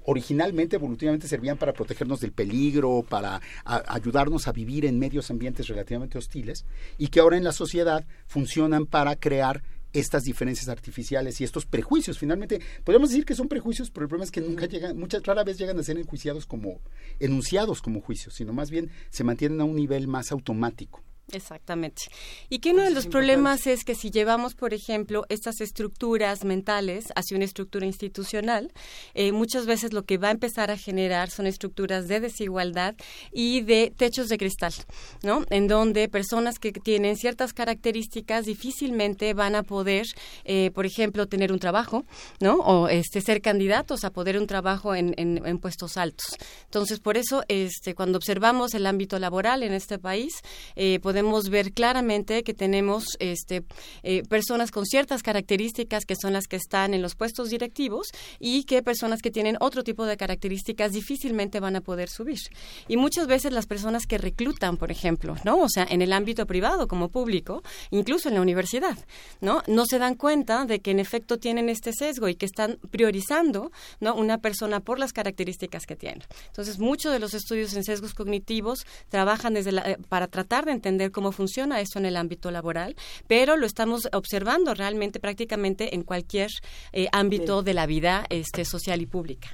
originalmente, 0.04 0.76
evolutivamente, 0.76 1.26
servían 1.26 1.58
para 1.58 1.72
protegernos 1.72 2.20
del 2.20 2.30
peligro, 2.30 3.04
para 3.08 3.40
a, 3.64 3.82
ayudarnos 3.92 4.46
a 4.46 4.52
vivir 4.52 4.84
en 4.84 4.96
medios 4.96 5.28
ambientes 5.32 5.66
relativamente 5.66 6.18
hostiles, 6.18 6.64
y 6.98 7.08
que 7.08 7.18
ahora 7.18 7.36
en 7.36 7.42
la 7.42 7.50
sociedad 7.50 8.06
funcionan 8.28 8.86
para 8.86 9.16
crear 9.16 9.64
estas 9.92 10.22
diferencias 10.22 10.68
artificiales 10.68 11.40
y 11.40 11.42
estos 11.42 11.66
prejuicios. 11.66 12.16
Finalmente, 12.16 12.60
podríamos 12.84 13.10
decir 13.10 13.24
que 13.24 13.34
son 13.34 13.48
prejuicios, 13.48 13.90
pero 13.90 14.04
el 14.04 14.08
problema 14.08 14.24
es 14.26 14.30
que 14.30 14.40
nunca 14.40 14.66
llegan, 14.66 14.96
muchas 14.96 15.24
rara 15.24 15.42
vez 15.42 15.58
llegan 15.58 15.80
a 15.80 15.82
ser 15.82 15.98
enjuiciados 15.98 16.46
como, 16.46 16.78
enunciados 17.18 17.82
como 17.82 18.00
juicios, 18.00 18.34
sino 18.34 18.52
más 18.52 18.70
bien 18.70 18.88
se 19.10 19.24
mantienen 19.24 19.60
a 19.60 19.64
un 19.64 19.74
nivel 19.74 20.06
más 20.06 20.30
automático. 20.30 21.02
Exactamente. 21.32 22.02
Y 22.48 22.58
que 22.58 22.72
uno 22.72 22.82
de 22.82 22.90
los 22.90 23.06
problemas 23.06 23.66
es 23.66 23.84
que 23.84 23.94
si 23.94 24.10
llevamos, 24.10 24.54
por 24.54 24.74
ejemplo, 24.74 25.24
estas 25.28 25.60
estructuras 25.60 26.44
mentales 26.44 27.06
hacia 27.14 27.36
una 27.36 27.44
estructura 27.44 27.86
institucional, 27.86 28.72
eh, 29.14 29.32
muchas 29.32 29.66
veces 29.66 29.92
lo 29.92 30.02
que 30.04 30.18
va 30.18 30.28
a 30.28 30.32
empezar 30.32 30.70
a 30.70 30.76
generar 30.76 31.30
son 31.30 31.46
estructuras 31.46 32.08
de 32.08 32.20
desigualdad 32.20 32.94
y 33.32 33.60
de 33.62 33.92
techos 33.96 34.28
de 34.28 34.38
cristal, 34.38 34.74
¿no? 35.22 35.44
En 35.50 35.68
donde 35.68 36.08
personas 36.08 36.58
que 36.58 36.72
tienen 36.72 37.16
ciertas 37.16 37.52
características 37.52 38.46
difícilmente 38.46 39.34
van 39.34 39.54
a 39.54 39.62
poder, 39.62 40.06
eh, 40.44 40.70
por 40.74 40.86
ejemplo, 40.86 41.26
tener 41.26 41.52
un 41.52 41.58
trabajo, 41.58 42.04
¿no? 42.40 42.54
O 42.54 42.88
este, 42.88 43.20
ser 43.20 43.40
candidatos 43.40 44.04
a 44.04 44.10
poder 44.10 44.38
un 44.38 44.46
trabajo 44.46 44.94
en, 44.94 45.14
en 45.16 45.58
puestos 45.58 45.96
altos. 45.96 46.26
Entonces, 46.64 47.00
por 47.00 47.16
eso, 47.16 47.42
este, 47.48 47.94
cuando 47.94 48.18
observamos 48.18 48.74
el 48.74 48.86
ámbito 48.86 49.18
laboral 49.18 49.62
en 49.62 49.72
este 49.72 49.98
país, 49.98 50.32
eh, 50.76 50.98
podemos 51.00 51.19
ver 51.50 51.72
claramente 51.72 52.42
que 52.42 52.54
tenemos 52.54 53.04
este, 53.18 53.62
eh, 54.02 54.22
personas 54.28 54.70
con 54.70 54.86
ciertas 54.86 55.22
características 55.22 56.04
que 56.04 56.16
son 56.16 56.32
las 56.32 56.46
que 56.46 56.56
están 56.56 56.94
en 56.94 57.02
los 57.02 57.14
puestos 57.14 57.50
directivos 57.50 58.08
y 58.38 58.64
que 58.64 58.82
personas 58.82 59.22
que 59.22 59.30
tienen 59.30 59.56
otro 59.60 59.84
tipo 59.84 60.04
de 60.06 60.16
características 60.16 60.92
difícilmente 60.92 61.60
van 61.60 61.76
a 61.76 61.80
poder 61.80 62.08
subir. 62.08 62.40
Y 62.88 62.96
muchas 62.96 63.26
veces 63.26 63.52
las 63.52 63.66
personas 63.66 64.06
que 64.06 64.18
reclutan, 64.18 64.76
por 64.76 64.90
ejemplo, 64.90 65.36
¿no? 65.44 65.58
O 65.58 65.68
sea, 65.68 65.86
en 65.88 66.02
el 66.02 66.12
ámbito 66.12 66.46
privado 66.46 66.88
como 66.88 67.08
público, 67.08 67.62
incluso 67.90 68.28
en 68.28 68.34
la 68.34 68.40
universidad, 68.40 68.96
¿no? 69.40 69.62
No 69.66 69.84
se 69.86 69.98
dan 69.98 70.14
cuenta 70.14 70.64
de 70.64 70.80
que 70.80 70.90
en 70.90 71.00
efecto 71.00 71.38
tienen 71.38 71.68
este 71.68 71.92
sesgo 71.92 72.28
y 72.28 72.34
que 72.34 72.46
están 72.46 72.78
priorizando, 72.90 73.72
¿no? 74.00 74.14
Una 74.14 74.38
persona 74.38 74.80
por 74.80 74.98
las 74.98 75.12
características 75.12 75.86
que 75.86 75.96
tiene. 75.96 76.24
Entonces, 76.46 76.78
muchos 76.78 77.12
de 77.12 77.18
los 77.18 77.34
estudios 77.34 77.74
en 77.74 77.84
sesgos 77.84 78.14
cognitivos 78.14 78.86
trabajan 79.08 79.54
desde 79.54 79.72
la, 79.72 79.82
eh, 79.82 79.98
para 80.08 80.26
tratar 80.26 80.64
de 80.64 80.72
entender 80.72 81.09
cómo 81.10 81.32
funciona 81.32 81.80
esto 81.80 81.98
en 81.98 82.06
el 82.06 82.16
ámbito 82.16 82.50
laboral, 82.50 82.96
pero 83.26 83.56
lo 83.56 83.66
estamos 83.66 84.08
observando 84.12 84.74
realmente 84.74 85.20
prácticamente 85.20 85.94
en 85.94 86.02
cualquier 86.02 86.50
eh, 86.92 87.08
ámbito 87.12 87.62
de 87.62 87.74
la 87.74 87.86
vida 87.86 88.24
este, 88.30 88.64
social 88.64 89.00
y 89.00 89.06
pública. 89.06 89.48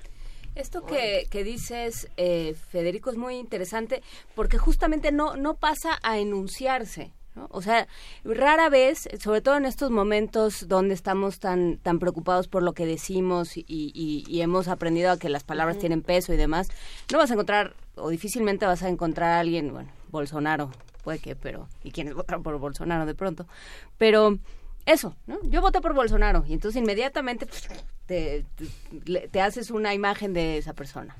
Esto 0.55 0.87
que, 0.87 1.27
que 1.31 1.45
dices, 1.45 2.09
eh, 2.17 2.55
Federico, 2.71 3.11
es 3.11 3.19
muy 3.19 3.37
interesante 3.37 4.03
porque 4.35 4.57
justamente 4.57 5.13
no, 5.13 5.37
no 5.37 5.55
pasa 5.55 5.99
a 6.03 6.19
enunciarse. 6.19 7.13
O 7.51 7.61
sea, 7.61 7.87
rara 8.25 8.71
vez, 8.71 9.09
sobre 9.21 9.43
todo 9.43 9.57
en 9.57 9.67
estos 9.67 9.91
momentos 9.91 10.69
donde 10.69 10.95
estamos 10.95 11.39
tan, 11.39 11.77
tan 11.79 11.99
preocupados 11.99 12.49
por 12.49 12.63
lo 12.63 12.73
que 12.73 12.87
decimos 12.87 13.57
y, 13.57 13.65
y, 13.69 14.41
hemos 14.41 14.69
aprendido 14.69 15.11
a 15.11 15.19
que 15.19 15.29
las 15.29 15.45
palabras 15.45 15.79
tienen 15.79 16.03
peso 16.03 16.33
y 16.33 16.37
demás, 16.37 16.69
no 17.13 17.19
vas 17.19 17.31
a 17.31 17.35
encontrar, 17.35 17.75
o 17.95 18.09
difícilmente 18.09 18.65
vas 18.65 18.83
a 18.83 18.89
encontrar 18.89 19.33
a 19.33 19.41
alguien, 19.41 19.73
bueno, 19.73 19.91
Bolsonaro, 20.11 20.71
puede 21.07 21.21
que, 21.21 21.37
pero, 21.37 21.69
y 21.85 21.93
quienes 21.93 22.15
votan 22.15 22.43
por 22.43 22.59
Bolsonaro 22.59 23.07
de 23.07 23.15
pronto, 23.15 23.47
pero 23.97 24.41
eso, 24.87 25.15
¿no? 25.29 25.39
Yo 25.45 25.61
voté 25.61 25.81
por 25.81 25.95
Bolsonaro 25.95 26.45
y 26.49 26.53
entonces 26.53 26.83
inmediatamente 26.83 27.47
te, 28.07 28.45
te, 29.31 29.41
haces 29.41 29.71
una 29.71 29.95
imagen 29.95 30.33
de 30.33 30.59
esa 30.59 30.73
persona. 30.73 31.15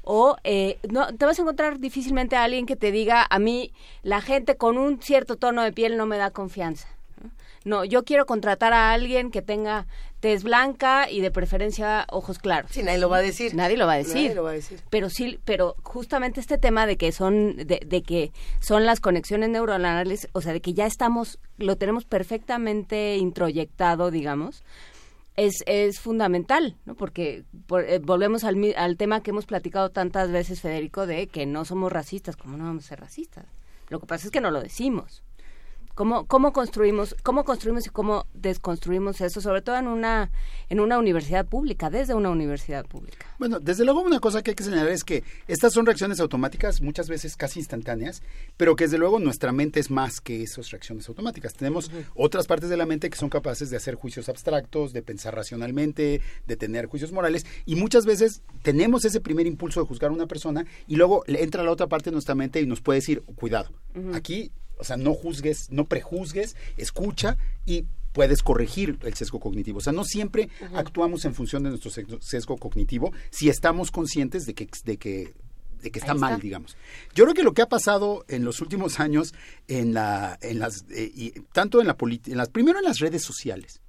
O 0.00 0.38
eh, 0.42 0.78
no, 0.90 1.14
te 1.14 1.26
vas 1.26 1.38
a 1.38 1.42
encontrar 1.42 1.80
difícilmente 1.80 2.34
a 2.34 2.44
alguien 2.44 2.64
que 2.64 2.76
te 2.76 2.92
diga, 2.92 3.26
a 3.28 3.38
mí 3.38 3.74
la 4.02 4.22
gente 4.22 4.56
con 4.56 4.78
un 4.78 5.02
cierto 5.02 5.36
tono 5.36 5.62
de 5.64 5.72
piel 5.72 5.98
no 5.98 6.06
me 6.06 6.16
da 6.16 6.30
confianza. 6.30 6.88
No, 7.66 7.84
yo 7.84 8.04
quiero 8.04 8.24
contratar 8.24 8.72
a 8.72 8.90
alguien 8.90 9.30
que 9.30 9.42
tenga 9.42 9.86
tez 10.20 10.44
blanca 10.44 11.10
y 11.10 11.20
de 11.20 11.30
preferencia 11.30 12.06
ojos 12.10 12.38
claros. 12.38 12.70
Sí, 12.70 12.82
nadie 12.82 12.98
lo 12.98 13.08
va 13.08 13.18
a 13.18 13.22
decir. 13.22 13.54
Nadie 13.54 13.76
lo 13.76 13.86
va 13.86 13.94
a 13.94 13.96
decir. 13.96 14.14
Nadie 14.14 14.34
lo 14.34 14.42
va 14.44 14.50
a 14.50 14.54
decir. 14.54 14.80
Pero 14.90 15.10
sí, 15.10 15.40
pero 15.44 15.76
justamente 15.82 16.40
este 16.40 16.58
tema 16.58 16.86
de 16.86 16.96
que 16.96 17.10
son, 17.10 17.56
de, 17.56 17.80
de, 17.84 18.02
que 18.02 18.32
son 18.60 18.84
las 18.84 19.00
conexiones 19.00 19.48
neuronales, 19.48 20.28
o 20.32 20.40
sea, 20.40 20.52
de 20.52 20.60
que 20.60 20.74
ya 20.74 20.86
estamos, 20.86 21.38
lo 21.56 21.76
tenemos 21.76 22.04
perfectamente 22.04 23.16
introyectado, 23.16 24.10
digamos, 24.10 24.62
es, 25.36 25.62
es 25.66 26.00
fundamental, 26.00 26.76
¿no? 26.84 26.94
Porque 26.94 27.44
eh, 27.86 28.00
volvemos 28.02 28.44
al, 28.44 28.74
al 28.76 28.96
tema 28.96 29.22
que 29.22 29.30
hemos 29.30 29.46
platicado 29.46 29.90
tantas 29.90 30.30
veces, 30.30 30.60
Federico, 30.60 31.06
de 31.06 31.28
que 31.28 31.46
no 31.46 31.64
somos 31.64 31.90
racistas. 31.90 32.36
¿Cómo 32.36 32.58
no 32.58 32.64
vamos 32.64 32.84
a 32.84 32.88
ser 32.88 33.00
racistas? 33.00 33.46
Lo 33.88 34.00
que 34.00 34.06
pasa 34.06 34.26
es 34.26 34.30
que 34.30 34.40
no 34.40 34.50
lo 34.50 34.60
decimos. 34.60 35.22
¿Cómo, 35.94 36.26
cómo 36.26 36.52
construimos, 36.52 37.14
cómo 37.22 37.44
construimos 37.44 37.86
y 37.86 37.90
cómo 37.90 38.26
desconstruimos 38.32 39.20
eso, 39.20 39.40
sobre 39.40 39.60
todo 39.60 39.76
en 39.76 39.86
una, 39.86 40.30
en 40.68 40.80
una 40.80 40.98
universidad 40.98 41.46
pública, 41.46 41.90
desde 41.90 42.14
una 42.14 42.30
universidad 42.30 42.86
pública? 42.86 43.26
Bueno, 43.38 43.60
desde 43.60 43.84
luego 43.84 44.00
una 44.00 44.20
cosa 44.20 44.42
que 44.42 44.52
hay 44.52 44.54
que 44.54 44.64
señalar 44.64 44.88
es 44.88 45.04
que 45.04 45.24
estas 45.46 45.72
son 45.72 45.86
reacciones 45.86 46.20
automáticas, 46.20 46.80
muchas 46.80 47.08
veces 47.08 47.36
casi 47.36 47.58
instantáneas, 47.58 48.22
pero 48.56 48.76
que 48.76 48.84
desde 48.84 48.98
luego 48.98 49.18
nuestra 49.18 49.52
mente 49.52 49.80
es 49.80 49.90
más 49.90 50.20
que 50.20 50.42
esas 50.42 50.70
reacciones 50.70 51.08
automáticas. 51.08 51.54
Tenemos 51.54 51.90
otras 52.14 52.46
partes 52.46 52.70
de 52.70 52.76
la 52.76 52.86
mente 52.86 53.10
que 53.10 53.18
son 53.18 53.28
capaces 53.28 53.70
de 53.70 53.76
hacer 53.76 53.94
juicios 53.94 54.28
abstractos, 54.28 54.92
de 54.92 55.02
pensar 55.02 55.34
racionalmente, 55.34 56.20
de 56.46 56.56
tener 56.56 56.86
juicios 56.86 57.12
morales, 57.12 57.44
y 57.66 57.76
muchas 57.76 58.06
veces 58.06 58.42
tenemos 58.62 59.04
ese 59.04 59.20
primer 59.20 59.46
impulso 59.46 59.80
de 59.80 59.86
juzgar 59.86 60.10
a 60.10 60.14
una 60.14 60.26
persona 60.26 60.64
y 60.86 60.96
luego 60.96 61.24
entra 61.26 61.62
la 61.62 61.70
otra 61.70 61.88
parte 61.88 62.10
de 62.10 62.14
nuestra 62.14 62.34
mente 62.34 62.60
y 62.60 62.66
nos 62.66 62.80
puede 62.80 63.00
decir, 63.00 63.22
cuidado, 63.36 63.70
aquí 64.14 64.50
o 64.80 64.84
sea, 64.84 64.96
no 64.96 65.14
juzgues, 65.14 65.70
no 65.70 65.86
prejuzgues, 65.86 66.56
escucha 66.76 67.36
y 67.66 67.84
puedes 68.12 68.42
corregir 68.42 68.98
el 69.02 69.14
sesgo 69.14 69.38
cognitivo. 69.40 69.78
O 69.78 69.80
sea, 69.80 69.92
no 69.92 70.04
siempre 70.04 70.48
actuamos 70.74 71.24
en 71.24 71.34
función 71.34 71.62
de 71.62 71.70
nuestro 71.70 71.90
sesgo 72.20 72.56
cognitivo 72.56 73.12
si 73.30 73.48
estamos 73.48 73.90
conscientes 73.90 74.46
de 74.46 74.54
que, 74.54 74.68
de 74.84 74.96
que 74.96 75.34
de 75.80 75.90
que 75.90 75.98
está, 75.98 76.12
mal, 76.12 76.38
digamos. 76.40 76.76
Yo 77.14 77.24
creo 77.24 77.34
que 77.34 77.42
lo 77.42 77.54
que 77.54 77.62
ha 77.62 77.68
pasado 77.68 78.24
en 78.28 78.44
los 78.44 78.60
últimos 78.60 79.00
años 79.00 79.34
en 79.66 79.94
la, 79.94 80.38
en 80.42 80.58
las, 80.58 80.84
eh, 80.90 81.10
y 81.14 81.30
tanto 81.52 81.80
en 81.80 81.86
la 81.86 81.96
en 82.00 82.36
las, 82.36 82.48
primero 82.48 82.78
en 82.78 82.84
las 82.84 82.98
redes 82.98 83.22
sociales, 83.22 83.79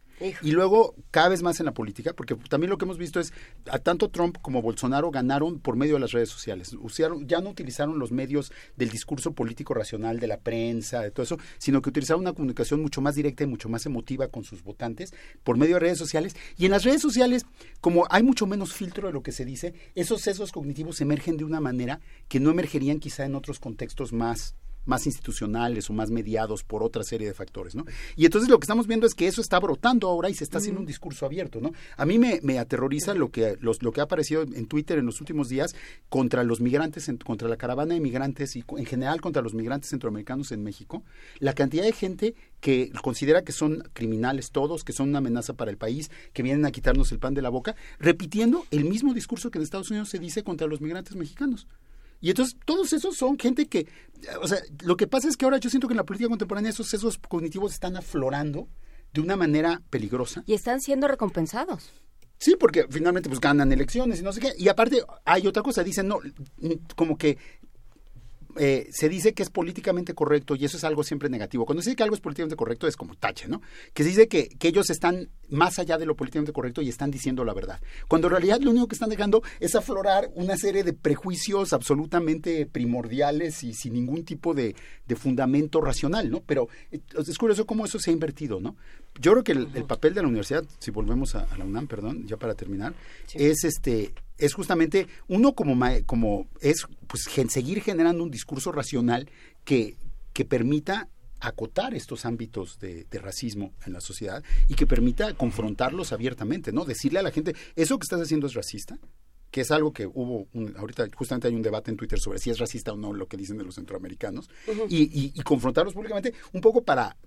y 0.42 0.52
luego, 0.52 0.96
cada 1.10 1.30
vez 1.30 1.42
más 1.42 1.60
en 1.60 1.66
la 1.66 1.74
política, 1.74 2.14
porque 2.14 2.36
también 2.36 2.70
lo 2.70 2.78
que 2.78 2.86
hemos 2.86 2.98
visto 2.98 3.20
es, 3.20 3.34
a 3.70 3.80
tanto 3.80 4.10
Trump 4.10 4.38
como 4.42 4.62
Bolsonaro 4.62 5.10
ganaron 5.12 5.60
por 5.60 5.76
medio 5.76 5.96
de 5.96 6.02
las 6.02 6.12
redes 6.12 6.30
sociales. 6.30 6.76
Usaron, 6.80 7.28
ya 7.28 7.42
no 7.42 7.50
utilizaron 7.50 7.98
los 7.98 8.12
medios 8.12 8.52
del 8.76 8.90
discurso 8.90 9.34
político 9.34 9.74
racional, 9.74 10.20
de 10.20 10.28
la 10.28 10.40
prensa, 10.40 11.02
de 11.02 11.12
todo 11.12 11.24
eso, 11.24 11.38
sino 11.58 11.82
que 11.82 11.90
utilizaron 11.90 12.22
una 12.22 12.34
comunicación 12.34 12.82
mucho 12.82 13.02
más 13.02 13.16
directa 13.16 13.44
y 13.44 13.48
mucho 13.48 13.70
más 13.70 13.86
emotiva 13.86 14.28
con 14.28 14.44
sus 14.44 14.64
votantes 14.64 15.14
por 15.44 15.58
medio 15.58 15.76
de 15.76 15.82
redes 15.82 15.98
sociales. 15.98 16.36
Y 16.58 16.66
en 16.66 16.72
las 16.72 16.84
redes 16.84 17.02
sociales, 17.02 17.46
como 17.80 18.06
hay 18.10 18.24
mucho 18.24 18.46
menos 18.46 18.74
filtro 18.74 19.08
de 19.08 19.14
lo 19.14 19.24
que 19.24 19.32
se 19.32 19.46
dice, 19.46 19.74
esos 19.96 20.22
sesgos 20.22 20.52
cognitivos 20.52 21.02
emergen 21.02 21.38
de 21.38 21.46
una 21.46 21.60
manera 21.60 22.00
que 22.28 22.40
no 22.40 22.52
emergerían 22.52 23.00
quizá 23.00 23.26
en 23.26 23.36
otros 23.36 23.60
contextos 23.60 24.14
más 24.14 24.56
más 24.86 25.06
institucionales 25.06 25.90
o 25.90 25.94
más 25.94 26.10
mediados 26.10 26.64
por 26.64 26.84
otra 26.84 27.04
serie 27.04 27.28
de 27.28 27.34
factores, 27.34 27.76
¿no? 27.76 27.86
Y 28.16 28.26
entonces 28.26 28.50
lo 28.50 28.60
que 28.60 28.66
estamos 28.66 28.88
viendo 28.88 29.06
es 29.06 29.14
que 29.14 29.28
eso 29.28 29.42
está 29.42 29.60
brotando 29.60 30.08
ahora 30.08 30.30
y 30.30 30.34
se 30.34 30.44
está 30.44 30.58
haciendo 30.58 30.80
un 30.80 30.86
discurso 30.88 31.26
abierto, 31.26 31.60
¿no? 31.62 31.72
A 31.98 32.06
mí 32.06 32.20
me, 32.20 32.40
me 32.44 32.60
aterroriza 32.60 33.14
lo 33.14 33.30
que, 33.30 33.58
los, 33.62 33.84
lo 33.84 33.92
que 33.92 34.02
ha 34.02 34.06
aparecido 34.06 34.44
en 34.44 34.66
Twitter 34.68 34.98
en 34.98 35.06
los 35.06 35.22
últimos 35.22 35.50
días 35.50 35.76
contra 36.10 36.44
los 36.44 36.62
migrantes, 36.62 37.10
contra 37.24 37.48
la 37.48 37.58
caravana 37.58 37.94
de 37.94 38.00
migrantes 38.00 38.56
y 38.56 38.64
en 38.78 38.86
general 38.86 39.22
contra 39.22 39.42
los 39.42 39.54
migrantes 39.54 39.90
centroamericanos 39.90 40.52
en 40.52 40.64
México, 40.64 41.04
la 41.40 41.54
cantidad 41.54 41.84
de 41.84 41.94
gente 41.94 42.36
que 42.60 42.92
considera 43.02 43.44
que 43.44 43.52
son 43.52 43.84
criminales 43.94 44.52
todos, 44.52 44.84
que 44.84 44.94
son 44.94 45.10
una 45.10 45.18
amenaza 45.18 45.54
para 45.54 45.72
el 45.72 45.78
país, 45.78 46.12
que 46.34 46.44
vienen 46.44 46.66
a 46.66 46.72
quitarnos 46.72 47.12
el 47.12 47.20
pan 47.20 47.34
de 47.34 47.42
la 47.42 47.50
boca, 47.50 47.76
repitiendo 48.00 48.66
el 48.72 48.86
mismo 48.86 49.14
discurso 49.14 49.52
que 49.52 49.58
en 49.58 49.64
Estados 49.64 49.90
Unidos 49.90 50.10
se 50.10 50.20
dice 50.20 50.44
contra 50.44 50.68
los 50.68 50.82
migrantes 50.82 51.16
mexicanos. 51.16 51.68
Y 52.22 52.30
entonces 52.30 52.56
todos 52.66 52.94
esos 52.94 53.18
son 53.18 53.38
gente 53.38 53.68
que, 53.68 53.88
o 54.42 54.48
sea, 54.48 54.60
lo 54.84 54.96
que 54.96 55.08
pasa 55.08 55.28
es 55.28 55.36
que 55.36 55.46
ahora 55.46 55.58
yo 55.58 55.70
siento 55.70 55.88
que 55.88 55.94
en 55.94 55.98
la 55.98 56.06
política 56.06 56.30
contemporánea 56.30 56.70
esos 56.70 56.88
sesgos 56.88 57.18
cognitivos 57.18 57.74
están 57.74 57.98
aflorando 57.98 58.70
de 59.12 59.22
una 59.22 59.36
manera 59.36 59.82
peligrosa. 59.90 60.44
Y 60.46 60.54
están 60.54 60.80
siendo 60.80 61.08
recompensados. 61.08 61.92
Sí, 62.38 62.56
porque 62.60 62.86
finalmente 62.90 63.30
pues 63.30 63.42
ganan 63.42 63.72
elecciones 63.72 64.20
y 64.20 64.24
no 64.24 64.34
sé 64.34 64.40
qué. 64.40 64.54
Y 64.58 64.70
aparte 64.70 65.04
hay 65.26 65.46
otra 65.48 65.62
cosa, 65.62 65.84
dicen, 65.84 66.08
no, 66.08 66.20
como 66.96 67.18
que 67.18 67.38
eh, 68.58 68.88
se 68.92 69.10
dice 69.10 69.34
que 69.34 69.44
es 69.44 69.50
políticamente 69.50 70.14
correcto 70.14 70.56
y 70.56 70.66
eso 70.66 70.78
es 70.78 70.84
algo 70.84 71.04
siempre 71.04 71.30
negativo. 71.30 71.66
Cuando 71.66 71.82
se 71.82 71.90
dice 71.90 71.98
que 71.98 72.04
algo 72.04 72.16
es 72.16 72.22
políticamente 72.22 72.56
correcto 72.56 72.88
es 72.88 72.96
como 72.96 73.16
tache, 73.16 73.48
¿no? 73.48 73.62
Que 73.94 74.04
se 74.04 74.10
dice 74.10 74.28
que, 74.28 74.50
que, 74.50 74.68
ellos 74.68 74.90
están 74.90 75.30
más 75.50 75.80
allá 75.80 75.98
de 75.98 76.06
lo 76.06 76.16
políticamente 76.16 76.54
correcto 76.54 76.82
y 76.82 76.90
están 76.90 77.12
diciendo 77.12 77.44
la 77.44 77.54
verdad. 77.54 77.82
Cuando 78.08 78.28
en 78.28 78.32
realidad 78.32 78.62
lo 78.62 78.72
único 78.72 78.88
que 78.88 78.96
están 78.96 79.10
dejando 79.10 79.44
es 79.60 79.76
aflorar 79.76 80.32
una 80.36 80.58
serie 80.58 80.84
de 80.84 80.94
prejuicios 80.94 81.74
absolutamente 81.74 82.66
primordiales 82.66 83.64
y 83.64 83.74
sin 83.74 83.94
ningún 83.94 84.24
tipo 84.24 84.54
de, 84.54 84.76
de 85.06 85.16
fundamento 85.16 85.82
racional, 85.82 86.30
¿no? 86.30 86.42
Pero 86.42 86.70
eh, 86.92 87.02
es 87.16 87.38
curioso 87.38 87.66
cómo 87.66 87.86
eso 87.86 88.00
se 88.00 88.12
ha 88.12 88.14
invertido, 88.14 88.60
¿no? 88.60 88.76
Yo 89.20 89.32
creo 89.34 89.44
que 89.44 89.52
el, 89.52 89.86
papel 89.86 90.14
de 90.14 90.22
la 90.22 90.28
universidad, 90.28 90.64
si 90.80 90.90
volvemos 90.90 91.36
a, 91.36 91.46
la 91.58 91.66
UNAM, 91.66 91.88
perdón, 91.88 92.26
ya 92.28 92.38
para 92.38 92.56
terminar, 92.56 92.94
es 93.34 93.64
este 93.64 94.14
es 94.38 94.54
justamente 94.54 95.08
uno 95.28 95.54
como 95.54 95.78
como 96.06 96.48
es 96.62 96.88
pues 97.08 97.24
seguir 97.50 97.82
generando 97.82 98.24
un 98.24 98.32
discurso 98.32 98.72
racional 98.72 99.30
que 99.64 99.96
que 100.34 100.46
permita 100.46 101.10
acotar 101.42 101.94
estos 101.94 102.26
ámbitos 102.26 102.80
de, 102.80 103.06
de, 103.10 103.20
racismo 103.20 103.74
en 103.86 103.94
la 103.94 104.02
sociedad 104.02 104.44
y 104.68 104.76
que 104.76 104.86
permita 104.86 105.34
confrontarlos 105.34 106.14
abiertamente, 106.14 106.72
¿no? 106.72 106.86
Decirle 106.86 107.20
a 107.20 107.24
la 107.24 107.32
gente, 107.32 107.56
eso 107.76 107.98
que 107.98 108.04
estás 108.04 108.22
haciendo 108.22 108.46
es 108.46 108.54
racista, 108.54 109.00
que 109.50 109.62
es 109.62 109.72
algo 109.72 109.92
que 109.92 110.06
hubo, 110.06 110.48
un, 110.54 110.76
ahorita 110.78 111.08
justamente 111.16 111.48
hay 111.48 111.56
un 111.56 111.62
debate 111.62 111.92
en 111.92 111.98
Twitter 111.98 112.20
sobre 112.20 112.40
si 112.40 112.52
es 112.52 112.60
racista 112.60 112.94
o 112.94 112.96
no 112.96 113.12
lo 113.12 113.28
que 113.28 113.38
dicen 113.38 113.58
de 113.58 113.66
los 113.66 113.76
centroamericanos, 113.76 114.50
y, 114.88 115.04
y, 115.04 115.34
y 115.36 115.42
confrontarlos 115.42 115.94
públicamente 115.94 116.34
un 116.54 116.62
poco 116.62 116.84
para 116.84 117.18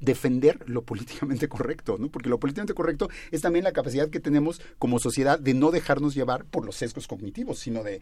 defender 0.00 0.58
lo 0.66 0.82
políticamente 0.82 1.48
correcto, 1.48 1.96
¿no? 1.98 2.10
Porque 2.10 2.28
lo 2.28 2.38
políticamente 2.38 2.74
correcto 2.74 3.08
es 3.30 3.40
también 3.40 3.64
la 3.64 3.72
capacidad 3.72 4.10
que 4.10 4.20
tenemos 4.20 4.60
como 4.78 4.98
sociedad 4.98 5.38
de 5.38 5.54
no 5.54 5.70
dejarnos 5.70 6.14
llevar 6.14 6.44
por 6.44 6.64
los 6.64 6.76
sesgos 6.76 7.06
cognitivos, 7.06 7.58
sino 7.58 7.82
de 7.82 8.00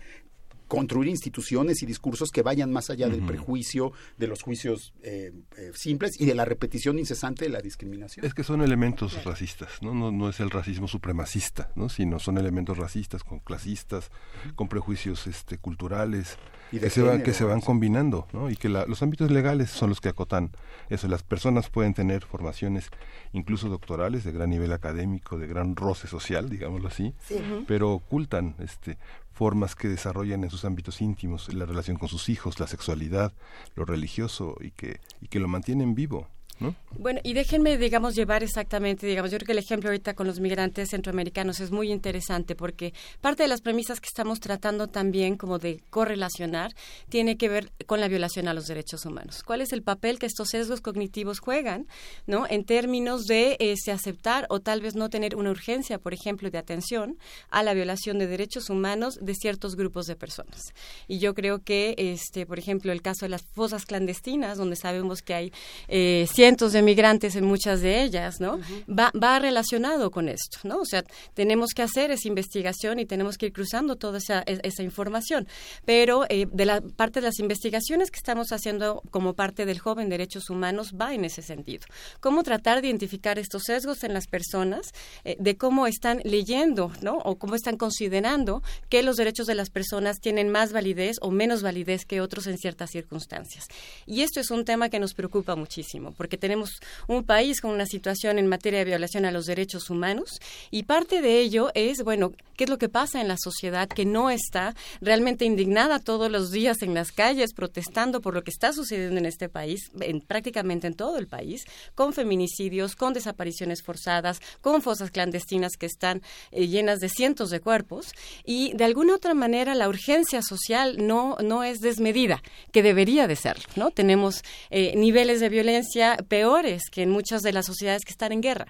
construir 0.69 1.09
instituciones 1.09 1.83
y 1.83 1.87
discursos 1.87 2.31
que 2.31 2.43
vayan 2.43 2.73
más 2.73 2.91
allá 2.91 3.09
del 3.09 3.23
prejuicio, 3.23 3.93
de 4.19 4.27
los 4.27 4.43
juicios 4.43 4.95
eh, 5.03 5.33
eh, 5.57 5.71
simples 5.75 6.21
y 6.21 6.27
de 6.27 6.35
la 6.35 6.45
repetición 6.45 6.99
incesante 6.99 7.45
de 7.45 7.51
la 7.51 7.61
discriminación. 7.61 8.27
Es 8.27 8.35
que 8.35 8.43
son 8.43 8.63
elementos 8.63 9.25
racistas, 9.25 9.81
¿no? 9.81 9.95
¿no? 9.95 10.11
No 10.11 10.29
es 10.29 10.41
el 10.41 10.51
racismo 10.51 10.89
supremacista, 10.89 11.71
¿no? 11.77 11.89
Sino 11.89 12.19
son 12.19 12.39
elementos 12.39 12.77
racistas, 12.79 13.23
con 13.23 13.39
clasistas, 13.39 14.11
con 14.57 14.69
prejuicios 14.69 15.27
este, 15.27 15.59
culturales, 15.59 16.37
Y 16.73 16.81
que, 16.81 16.91
se 16.91 17.01
van, 17.03 17.11
género, 17.13 17.25
que 17.25 17.33
se 17.33 17.45
van 17.45 17.61
combinando, 17.61 18.27
¿no? 18.33 18.51
Y 18.51 18.57
que 18.57 18.69
la- 18.69 18.87
los 18.87 19.03
ámbitos 19.03 19.31
legales 19.31 19.71
son 19.71 19.89
los 19.91 20.01
que 20.01 20.09
acotan 20.09 20.51
eso. 20.89 21.07
Las 21.09 21.23
personas 21.23 21.71
pueden 21.71 21.95
tener 21.95 22.25
formaciones 22.25 22.91
incluso 23.33 23.69
doctorales 23.69 24.25
de 24.25 24.33
gran 24.33 24.51
nivel 24.51 24.73
académico, 24.73 25.39
de 25.39 25.47
gran 25.47 25.77
roce 25.77 26.09
social, 26.09 26.49
digámoslo 26.49 26.89
así, 26.89 27.15
Sí. 27.27 27.41
Pero 27.69 27.93
ocultan 27.93 28.55
este 28.59 28.99
formas 29.33 29.75
que 29.75 29.87
desarrollan 29.89 30.45
en 30.45 30.51
sus 30.51 30.65
ámbitos 30.65 31.03
íntimos, 31.03 31.53
la 31.53 31.67
relación 31.67 31.99
con 31.99 32.09
sus 32.09 32.29
hijos, 32.31 32.59
la 32.59 32.67
sexualidad, 32.67 33.33
lo 33.75 33.85
religioso 33.85 34.57
y 34.61 34.71
que 34.71 35.01
y 35.21 35.29
que 35.29 35.41
lo 35.41 35.47
mantienen 35.49 35.95
vivo, 35.95 36.27
¿no? 36.61 36.75
Bueno, 36.99 37.21
y 37.23 37.35
déjenme, 37.35 37.77
digamos, 37.77 38.15
llevar 38.15 38.43
exactamente, 38.43 39.07
digamos, 39.07 39.31
yo 39.31 39.37
creo 39.39 39.47
que 39.47 39.53
el 39.53 39.59
ejemplo 39.59 39.91
ahorita 39.91 40.15
con 40.15 40.27
los 40.27 40.41
migrantes 40.41 40.91
centroamericanos 40.91 41.61
es 41.61 41.71
muy 41.71 41.93
interesante 41.93 42.55
porque 42.55 42.95
parte 43.21 43.43
de 43.43 43.49
las 43.49 43.61
premisas 43.61 44.01
que 44.01 44.07
estamos 44.07 44.41
tratando 44.41 44.89
también 44.89 45.37
como 45.37 45.59
de 45.59 45.83
correlacionar 45.91 46.75
tiene 47.09 47.37
que 47.37 47.49
ver 47.49 47.71
con 47.85 48.01
la 48.01 48.09
violación 48.09 48.49
a 48.49 48.55
los 48.55 48.67
derechos 48.67 49.05
humanos. 49.05 49.43
¿Cuál 49.43 49.61
es 49.61 49.73
el 49.73 49.83
papel 49.83 50.19
que 50.19 50.27
estos 50.27 50.49
sesgos 50.49 50.81
cognitivos 50.81 51.39
juegan, 51.39 51.87
¿no? 52.27 52.47
En 52.49 52.65
términos 52.65 53.27
de 53.27 53.57
este, 53.61 53.93
aceptar 53.93 54.47
o 54.49 54.61
tal 54.61 54.81
vez 54.81 54.95
no 54.95 55.11
tener 55.11 55.37
una 55.37 55.51
urgencia, 55.51 55.99
por 55.99 56.15
ejemplo, 56.15 56.51
de 56.51 56.59
atención 56.59 57.19
a 57.51 57.63
la 57.63 57.75
violación 57.75 58.19
de 58.19 58.27
derechos 58.27 58.71
humanos 58.71 59.19
de 59.21 59.35
ciertos 59.35 59.77
grupos 59.77 60.07
de 60.07 60.17
personas. 60.17 60.73
Y 61.09 61.19
yo 61.19 61.35
creo 61.35 61.63
que, 61.63 61.95
este, 61.99 62.47
por 62.47 62.59
ejemplo, 62.59 62.91
el 62.93 63.03
caso 63.03 63.27
de 63.27 63.31
las 63.31 63.43
fosas 63.43 63.85
clandestinas, 63.85 64.57
donde 64.57 64.77
sabemos 64.77 65.21
que 65.21 65.35
hay 65.35 65.53
eh, 65.89 66.27
cientos 66.47 66.73
de 66.73 66.81
migrantes 66.83 67.35
en 67.35 67.45
muchas 67.45 67.81
de 67.81 68.05
ellas, 68.05 68.41
¿no? 68.41 68.61
va, 68.89 69.11
va 69.21 69.41
relacionado 69.41 70.13
con 70.13 70.29
esto, 70.29 70.59
¿no? 70.63 70.79
O 70.79 70.85
sea, 70.85 71.03
tenemos 71.35 71.71
que 71.75 71.83
hacer 71.83 72.13
esa 72.13 72.29
investigación 72.29 73.01
y 73.01 73.05
tenemos 73.05 73.37
que 73.37 73.47
ir 73.47 73.53
cruzando 73.53 73.97
toda 73.97 74.19
esa, 74.19 74.45
e- 74.47 74.61
esa 74.63 74.85
información. 74.85 75.49
Pero 75.85 76.25
eh, 76.29 76.47
de 76.53 76.65
la 76.65 76.81
parte 76.81 77.19
de 77.21 77.27
las 77.27 77.41
investigaciones 77.41 78.13
que 78.13 78.19
estamos 78.19 78.53
haciendo 78.53 79.03
como 79.11 79.35
parte 79.35 79.67
del 79.67 79.81
joven 79.81 80.09
derechos 80.09 80.49
humanos 80.49 80.93
va 80.95 81.15
en 81.15 81.25
ese 81.25 81.43
sentido. 81.43 81.85
Cómo 82.21 82.45
tratar 82.45 82.81
de 82.81 82.87
identificar 82.87 83.41
estos 83.41 83.65
sesgos 83.65 84.05
en 84.05 84.15
las 84.15 84.29
personas, 84.29 84.93
eh, 85.25 85.37
de 85.41 85.57
cómo 85.57 85.89
están 85.89 86.21
leyendo, 86.23 86.93
¿no? 87.03 87.17
O 87.25 87.39
cómo 87.41 87.57
están 87.57 87.77
considerando 87.77 88.63
que 88.89 89.03
los 89.03 89.17
derechos 89.17 89.49
de 89.49 89.57
las 89.57 89.71
personas 89.71 90.21
tienen 90.21 90.51
más 90.51 90.73
validez 90.73 91.17
o 91.23 91.33
menos 91.33 91.63
validez 91.63 92.05
que 92.05 92.21
otros 92.21 92.47
en 92.47 92.57
ciertas 92.57 92.93
circunstancias. 92.93 93.67
Y 94.07 94.23
esto 94.23 94.39
es 94.39 94.53
un 94.53 94.65
tema 94.65 94.89
que 94.91 95.01
nos 95.01 95.13
preocupa 95.13 95.57
muchísimo, 95.57 96.13
porque 96.17 96.36
tenemos 96.37 96.71
un 97.09 97.25
país 97.25 97.61
con 97.61 97.71
una 97.71 97.87
situación 97.87 98.39
en 98.39 98.47
materia 98.47 98.81
de 98.81 98.85
violación 98.85 99.25
a 99.25 99.31
los 99.31 99.47
derechos 99.47 99.91
humanos 99.91 100.41
y 100.71 100.85
parte 100.85 101.21
de 101.21 101.41
ello 101.41 101.71
es, 101.75 102.03
bueno, 102.03 102.33
qué 102.57 102.65
es 102.65 102.71
lo 102.71 102.79
que 102.79 102.89
pasa 102.89 103.21
en 103.21 103.29
la 103.29 103.37
sociedad 103.39 103.89
que 103.89 104.05
no 104.05 104.31
está 104.31 104.75
realmente 105.01 105.45
indignada 105.45 105.99
todos 105.99 106.31
los 106.31 106.51
días 106.51 106.83
en 106.83 106.95
las 106.95 107.13
calles 107.13 107.53
protestando 107.55 108.21
por 108.21 108.35
lo 108.35 108.43
que 108.43 108.51
está 108.51 108.73
sucediendo 108.73 109.19
en 109.19 109.27
este 109.27 109.49
país, 109.49 109.91
en 110.01 110.21
prácticamente 110.21 110.87
en 110.87 110.95
todo 110.95 111.19
el 111.19 111.27
país, 111.27 111.65
con 111.95 112.13
feminicidios, 112.13 112.97
con 112.97 113.13
desapariciones 113.13 113.83
forzadas, 113.83 114.41
con 114.61 114.83
fosas 114.83 115.11
clandestinas 115.11 115.77
que 115.77 115.87
están 115.87 116.23
eh, 116.51 116.67
llenas 116.67 117.01
de 117.01 117.09
cientos 117.09 117.51
de 117.51 117.61
cuerpos 117.61 118.13
y 118.45 118.73
de 118.75 118.85
alguna 118.85 119.15
otra 119.15 119.35
manera 119.35 119.75
la 119.75 119.89
urgencia 119.89 120.43
social 120.43 120.97
no 121.07 121.37
no 121.43 121.65
es 121.65 121.81
desmedida, 121.81 122.43
que 122.73 122.83
debería 122.83 123.27
de 123.27 123.37
ser, 123.37 123.57
¿no? 123.77 123.91
Tenemos 123.91 124.43
eh, 124.71 124.95
niveles 124.97 125.41
de 125.41 125.49
violencia 125.49 126.17
peores 126.27 126.91
que 126.91 127.03
en 127.03 127.11
muchas 127.11 127.43
de 127.43 127.53
las 127.53 127.67
sociedades 127.67 128.05
que 128.05 128.13
están 128.13 128.33
en 128.33 128.41
guerra, 128.41 128.67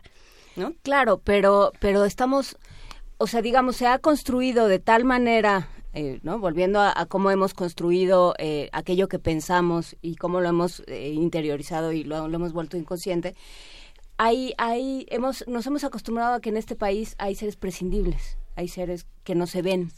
¿no? 0.56 0.72
Claro, 0.82 1.20
pero, 1.22 1.72
pero 1.80 2.04
estamos, 2.04 2.56
o 3.18 3.26
sea, 3.26 3.42
digamos, 3.42 3.76
se 3.76 3.86
ha 3.86 3.98
construido 3.98 4.68
de 4.68 4.78
tal 4.78 5.04
manera, 5.04 5.68
eh, 5.92 6.20
¿no? 6.22 6.38
Volviendo 6.38 6.80
a, 6.80 7.06
cómo 7.06 7.30
hemos 7.30 7.54
construido 7.54 8.34
eh, 8.38 8.68
aquello 8.72 9.08
que 9.08 9.18
pensamos 9.18 9.96
y 10.02 10.16
cómo 10.16 10.40
lo 10.40 10.48
hemos 10.48 10.82
eh, 10.86 11.12
interiorizado 11.14 11.92
y 11.92 12.04
lo, 12.04 12.28
lo 12.28 12.36
hemos 12.36 12.52
vuelto 12.52 12.76
inconsciente. 12.76 13.34
Hay, 14.18 14.54
hay, 14.56 15.06
hemos, 15.10 15.46
nos 15.46 15.66
hemos 15.66 15.84
acostumbrado 15.84 16.34
a 16.34 16.40
que 16.40 16.48
en 16.48 16.56
este 16.56 16.74
país 16.74 17.14
hay 17.18 17.34
seres 17.34 17.56
prescindibles, 17.56 18.38
hay 18.54 18.68
seres 18.68 19.06
que 19.24 19.34
no 19.34 19.46
se 19.46 19.60
ven. 19.60 19.90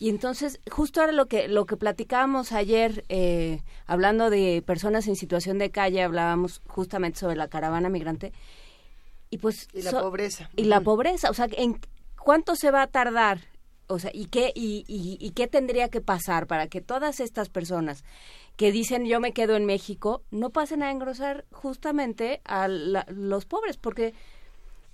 Y 0.00 0.08
entonces, 0.08 0.58
justo 0.70 1.00
ahora 1.02 1.12
lo 1.12 1.26
que, 1.26 1.46
lo 1.46 1.66
que 1.66 1.76
platicábamos 1.76 2.52
ayer, 2.52 3.04
eh, 3.10 3.60
hablando 3.86 4.30
de 4.30 4.62
personas 4.66 5.06
en 5.06 5.14
situación 5.14 5.58
de 5.58 5.70
calle, 5.70 6.02
hablábamos 6.02 6.62
justamente 6.66 7.18
sobre 7.20 7.36
la 7.36 7.48
caravana 7.48 7.90
migrante. 7.90 8.32
Y 9.28 9.36
pues 9.38 9.68
Y 9.74 9.82
la 9.82 9.90
so- 9.90 10.00
pobreza. 10.00 10.48
y 10.56 10.64
la 10.64 10.80
pobreza 10.80 11.28
o 11.30 11.34
sea 11.34 11.46
en 11.52 11.78
cuánto 12.18 12.56
se 12.56 12.70
va 12.72 12.80
a 12.82 12.86
tardar 12.88 13.42
o 13.88 13.98
sea 13.98 14.10
y 14.12 14.24
qué 14.26 14.52
y, 14.54 14.84
y, 14.88 15.18
y 15.20 15.30
qué 15.32 15.46
tendría 15.46 15.88
que 15.88 16.00
pasar 16.00 16.46
para 16.48 16.66
que 16.66 16.80
todas 16.80 17.20
estas 17.20 17.48
personas 17.48 18.02
que 18.56 18.72
dicen 18.72 19.04
yo 19.04 19.20
me 19.20 19.32
quedo 19.32 19.54
en 19.54 19.66
México 19.66 20.22
no 20.32 20.50
pasen 20.50 20.82
a 20.82 20.90
engrosar 20.90 21.44
justamente 21.52 22.40
a 22.44 22.66
la- 22.68 23.06
los 23.08 23.44
pobres 23.44 23.76
porque 23.76 24.14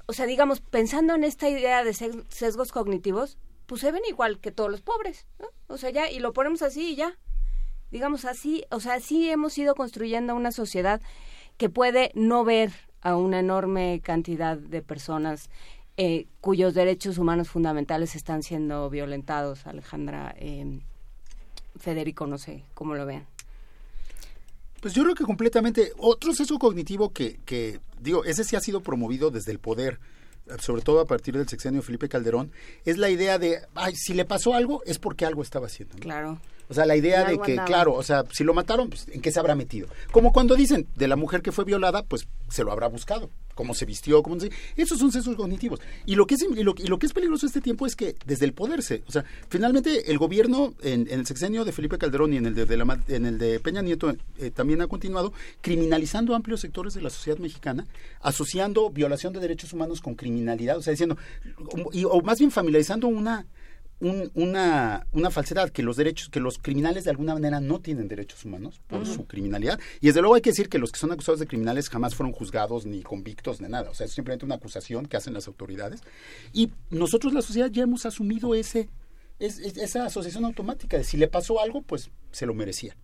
o 0.07 0.12
sea 0.12 0.27
digamos 0.27 0.61
pensando 0.61 1.15
en 1.15 1.24
esta 1.24 1.49
idea 1.49 1.83
de 1.83 1.93
ses- 1.95 2.24
sesgos 2.28 2.73
cognitivos 2.73 3.39
pues 3.66 3.80
se 3.80 3.93
ven 3.93 4.02
igual 4.09 4.38
que 4.38 4.52
todos 4.52 4.70
los 4.70 4.80
pobres 4.80 5.26
o 5.66 5.76
sea 5.76 5.90
ya 5.90 6.10
y 6.10 6.20
lo 6.20 6.32
ponemos 6.32 6.62
así 6.62 6.93
y 6.93 6.97
ya 6.97 7.18
digamos 7.90 8.24
así, 8.24 8.64
o 8.70 8.80
sea, 8.80 9.01
sí 9.01 9.30
hemos 9.30 9.56
ido 9.59 9.74
construyendo 9.74 10.34
una 10.34 10.52
sociedad 10.52 11.01
que 11.56 11.68
puede 11.68 12.10
no 12.14 12.44
ver 12.44 12.72
a 13.01 13.16
una 13.16 13.40
enorme 13.40 14.01
cantidad 14.02 14.56
de 14.56 14.82
personas 14.82 15.48
eh, 15.97 16.26
cuyos 16.40 16.74
derechos 16.74 17.18
humanos 17.18 17.48
fundamentales 17.48 18.14
están 18.16 18.43
siendo 18.43 18.90
violentados. 18.90 19.66
Alejandra, 19.66 20.34
eh, 20.38 20.80
Federico, 21.78 22.26
no 22.26 22.38
sé 22.38 22.64
cómo 22.74 22.94
lo 22.94 23.06
vean. 23.06 23.26
Pues 24.80 24.93
yo 24.93 25.02
creo 25.05 25.14
que 25.14 25.24
completamente. 25.24 25.93
Otro 25.97 26.34
sesgo 26.34 26.59
cognitivo 26.59 27.10
que, 27.12 27.40
que, 27.47 27.80
digo, 27.98 28.24
ese 28.24 28.44
sí 28.44 28.56
ha 28.56 28.60
sido 28.60 28.82
promovido 28.82 29.30
desde 29.30 29.52
el 29.52 29.59
poder, 29.59 29.98
sobre 30.60 30.82
todo 30.82 31.01
a 31.01 31.06
partir 31.06 31.36
del 31.36 31.48
sexenio 31.48 31.82
Felipe 31.82 32.09
Calderón, 32.09 32.52
es 32.85 32.98
la 32.98 33.10
idea 33.10 33.39
de, 33.39 33.60
ay, 33.74 33.94
si 33.97 34.14
le 34.14 34.24
pasó 34.24 34.55
algo 34.55 34.82
es 34.85 34.98
porque 34.98 35.27
algo 35.27 35.43
estaba 35.43 35.66
haciendo. 35.66 35.94
¿no? 35.94 36.01
Claro. 36.01 36.40
O 36.68 36.74
sea, 36.74 36.85
la 36.85 36.97
idea 36.97 37.24
de 37.24 37.39
que, 37.39 37.52
andaba. 37.52 37.66
claro, 37.66 37.94
o 37.94 38.02
sea, 38.02 38.24
si 38.32 38.43
lo 38.43 38.52
mataron, 38.52 38.89
pues, 38.89 39.06
¿en 39.09 39.20
qué 39.20 39.31
se 39.31 39.39
habrá 39.39 39.55
metido? 39.55 39.89
Como 40.10 40.32
cuando 40.32 40.56
dicen 40.56 40.89
de 40.97 41.09
la 41.09 41.16
mujer 41.16 41.43
que 41.43 41.52
fue 41.52 41.64
violada, 41.64 42.02
pues 42.02 42.27
se 42.48 42.64
lo 42.64 42.73
habrá 42.73 42.89
buscado. 42.89 43.31
Cómo 43.57 43.74
se 43.74 43.85
vistió, 43.87 44.23
cómo 44.23 44.39
se... 44.39 44.53
Esos 44.77 45.01
son 45.01 45.11
sesgos 45.11 45.35
cognitivos. 45.35 45.81
Y 46.05 46.15
lo 46.15 46.27
que 46.28 46.37
es, 46.37 46.43
y 46.43 46.62
lo, 46.62 46.74
y 46.78 46.87
lo 46.87 46.99
que 47.01 47.07
es 47.07 47.12
peligroso 47.12 47.47
este 47.47 47.61
tiempo 47.61 47.87
es 47.87 47.97
que 47.97 48.15
desde 48.24 48.45
el 48.45 48.53
poder 48.53 48.85
se... 48.85 49.03
O 49.09 49.11
sea, 49.11 49.24
finalmente 49.49 50.12
el 50.12 50.19
gobierno 50.19 50.74
en, 50.83 51.09
el 51.11 51.27
sexenio 51.27 51.65
de 51.65 51.73
Felipe 51.73 51.99
Calderón 51.99 52.33
y 52.33 52.37
en 52.37 52.47
el 52.47 52.55
de, 52.55 52.66
de 52.66 52.77
la 52.77 53.01
en 53.09 53.27
el 53.27 53.39
de 53.39 53.59
Peña 53.59 53.83
Nieto 53.83 54.15
eh, 54.39 54.51
también 54.51 54.81
ha 54.83 54.87
continuado 54.87 55.33
criminalizando 55.62 56.35
amplios 56.37 56.61
sectores 56.61 56.95
de 56.95 57.03
la 57.03 57.11
sociedad 57.11 57.39
mexicana, 57.39 57.87
asociando 58.20 58.91
violación 58.91 59.33
de 59.33 59.41
derechos 59.41 59.73
humanos 59.73 60.01
con 60.01 60.15
criminalidad, 60.15 60.77
o 60.78 60.83
sea, 60.83 60.93
diciendo, 60.93 61.16
y- 61.93 62.05
o 62.05 62.20
más 62.20 62.39
bien 62.39 62.51
familiarizando 62.51 63.09
una 63.09 63.47
un- 64.01 64.31
una, 64.35 65.06
una 65.12 65.31
falsedad, 65.31 65.70
que 65.70 65.82
los 65.82 65.97
derechos, 65.97 66.28
que 66.28 66.39
los 66.40 66.59
criminales 66.59 67.05
de 67.05 67.10
alguna 67.10 67.35
manera 67.35 67.60
no 67.60 67.81
tienen 67.81 68.09
derechos 68.09 68.44
humanos 68.44 68.81
por 68.86 69.06
su 69.06 69.27
criminalidad. 69.27 69.81
Y 70.01 70.09
desde 70.09 70.20
luego 70.20 70.35
hay 70.35 70.43
que 70.43 70.51
decir 70.51 70.68
que 70.68 70.78
los 70.78 70.93
que 70.93 70.98
son 70.98 71.12
acusados 71.12 71.40
de 71.40 71.47
criminales 71.47 71.89
jamás 71.89 72.14
fueron 72.14 72.32
juzgados 72.32 72.85
ni 72.86 73.02
convictos 73.02 73.60
ni 73.60 73.68
nada. 73.68 73.90
O 73.90 73.94
sea, 73.94 74.06
es 74.06 74.12
simplemente 74.12 74.44
una 74.44 74.56
acusación 74.56 75.06
que 75.06 75.16
hacen 75.16 75.32
las 75.35 75.47
autoridades. 75.48 76.02
Y 76.52 76.70
nosotros, 76.90 77.32
la 77.32 77.40
sociedad, 77.43 77.70
ya 77.70 77.85
hemos 77.85 78.05
asumido 78.05 78.55
ese, 78.55 78.89
es- 79.39 79.59
es- 79.60 79.77
esa 79.78 80.05
asociación 80.05 80.44
automática 80.44 80.98
de 80.98 81.05
si 81.05 81.16
le 81.16 81.28
pasó 81.28 81.60
algo, 81.60 81.82
pues 81.82 82.10
se 82.32 82.44
lo 82.47 82.52
merecía. 82.55 82.97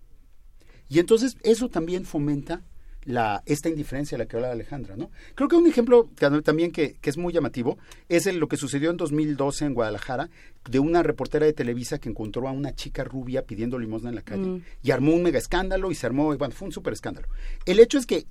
Y 0.89 0.98
entonces 0.98 1.36
eso 1.43 1.69
también 1.70 2.05
fomenta 2.05 2.60
la, 3.05 3.43
esta 3.47 3.69
indiferencia 3.69 4.16
de 4.16 4.24
la 4.24 4.29
que 4.29 4.37
hablaba 4.37 4.55
Alejandra, 4.55 4.97
¿no? 4.97 5.11
Creo 5.35 5.49
que 5.49 5.57
un 5.57 5.66
ejemplo 5.66 6.09
que 6.16 6.29
también 6.43 6.70
que, 6.70 6.95
que 7.01 7.11
es 7.11 7.16
muy 7.19 7.33
llamativo 7.33 7.77
es 8.09 8.27
el- 8.27 8.39
lo 8.39 8.47
que 8.49 8.57
sucedió 8.57 8.91
en 8.91 8.97
2012 8.97 9.65
en 9.65 9.74
Guadalajara 9.74 10.31
de 10.70 10.79
una 10.79 11.03
reportera 11.03 11.45
de 11.47 11.53
Televisa 11.53 11.99
que 11.99 12.09
encontró 12.09 12.47
a 12.49 12.53
una 12.53 12.74
chica 12.74 13.03
rubia 13.03 13.43
pidiendo 13.45 13.79
limosna 13.79 14.11
en 14.11 14.15
la 14.15 14.23
calle 14.23 14.43
Mm. 14.47 14.62
y 14.83 14.91
armó 14.93 15.12
un 15.15 15.23
mega 15.23 15.39
escándalo 15.39 15.91
y 15.91 15.95
se 15.97 16.07
armó, 16.07 16.37
bueno, 16.37 16.55
fue 16.55 16.66
un 16.66 16.73
súper 16.73 16.93
escándalo. 16.93 17.27
El 17.66 17.81
hecho 17.81 17.99
es 17.99 18.07
que 18.07 18.27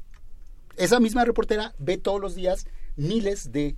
esa 0.77 0.99
misma 1.01 1.25
reportera 1.25 1.73
ve 1.77 1.97
todos 1.97 2.21
los 2.21 2.33
días 2.35 2.65
miles 2.95 3.51
de 3.51 3.75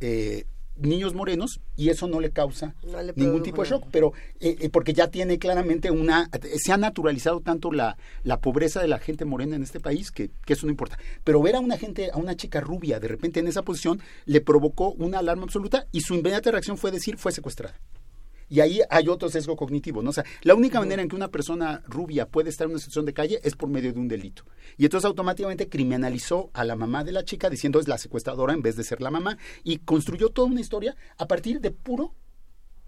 eh, 0.00 0.44
niños 0.78 1.14
morenos 1.14 1.60
y 1.76 1.90
eso 1.90 2.06
no 2.06 2.20
le 2.20 2.30
causa 2.30 2.74
No 2.82 3.02
le 3.02 3.12
ningún 3.16 3.42
tipo 3.42 3.62
de 3.62 3.70
shock, 3.70 3.84
pero 3.90 4.12
eh, 4.40 4.56
eh, 4.60 4.68
porque 4.70 4.92
ya 4.92 5.08
tiene 5.08 5.38
claramente 5.38 5.90
una, 5.90 6.30
se 6.56 6.72
ha 6.72 6.76
naturalizado 6.76 7.40
tanto 7.40 7.72
la, 7.72 7.96
la 8.22 8.40
pobreza 8.40 8.80
de 8.80 8.88
la 8.88 8.98
gente 8.98 9.24
morena 9.24 9.56
en 9.56 9.62
este 9.62 9.80
país 9.80 10.10
que, 10.10 10.30
que 10.44 10.52
eso 10.52 10.66
no 10.66 10.70
importa. 10.70 10.98
Pero 11.24 11.42
ver 11.42 11.56
a 11.56 11.60
una 11.60 11.78
gente, 11.78 12.10
a 12.12 12.16
una 12.16 12.36
chica 12.36 12.60
rubia 12.60 13.00
de 13.00 13.08
repente 13.08 13.40
en 13.40 13.48
esa 13.48 13.62
posición 13.62 14.00
le 14.24 14.40
provocó 14.40 14.92
una 14.92 15.18
alarma 15.18 15.44
absoluta 15.44 15.86
y 15.92 16.00
su 16.00 16.14
inmediata 16.14 16.50
reacción 16.50 16.78
fue 16.78 16.90
decir 16.90 17.16
fue 17.16 17.32
secuestrada. 17.32 17.78
Y 18.48 18.60
ahí 18.60 18.80
hay 18.90 19.08
otro 19.08 19.28
sesgo 19.28 19.56
cognitivo, 19.56 20.02
¿no? 20.02 20.10
O 20.10 20.12
sea, 20.12 20.24
la 20.42 20.54
única 20.54 20.78
manera 20.78 21.02
en 21.02 21.08
que 21.08 21.16
una 21.16 21.28
persona 21.28 21.82
rubia 21.86 22.28
puede 22.28 22.50
estar 22.50 22.66
en 22.66 22.72
una 22.72 22.78
situación 22.78 23.04
de 23.04 23.12
calle 23.12 23.40
es 23.42 23.56
por 23.56 23.68
medio 23.68 23.92
de 23.92 23.98
un 23.98 24.08
delito. 24.08 24.44
Y 24.76 24.84
entonces 24.84 25.06
automáticamente 25.06 25.68
criminalizó 25.68 26.50
a 26.52 26.64
la 26.64 26.76
mamá 26.76 27.04
de 27.04 27.12
la 27.12 27.24
chica 27.24 27.50
diciendo 27.50 27.80
es 27.80 27.88
la 27.88 27.98
secuestradora 27.98 28.52
en 28.52 28.62
vez 28.62 28.76
de 28.76 28.84
ser 28.84 29.00
la 29.00 29.10
mamá 29.10 29.38
y 29.64 29.78
construyó 29.78 30.30
toda 30.30 30.48
una 30.48 30.60
historia 30.60 30.96
a 31.18 31.26
partir 31.26 31.60
de 31.60 31.70
puro 31.70 32.14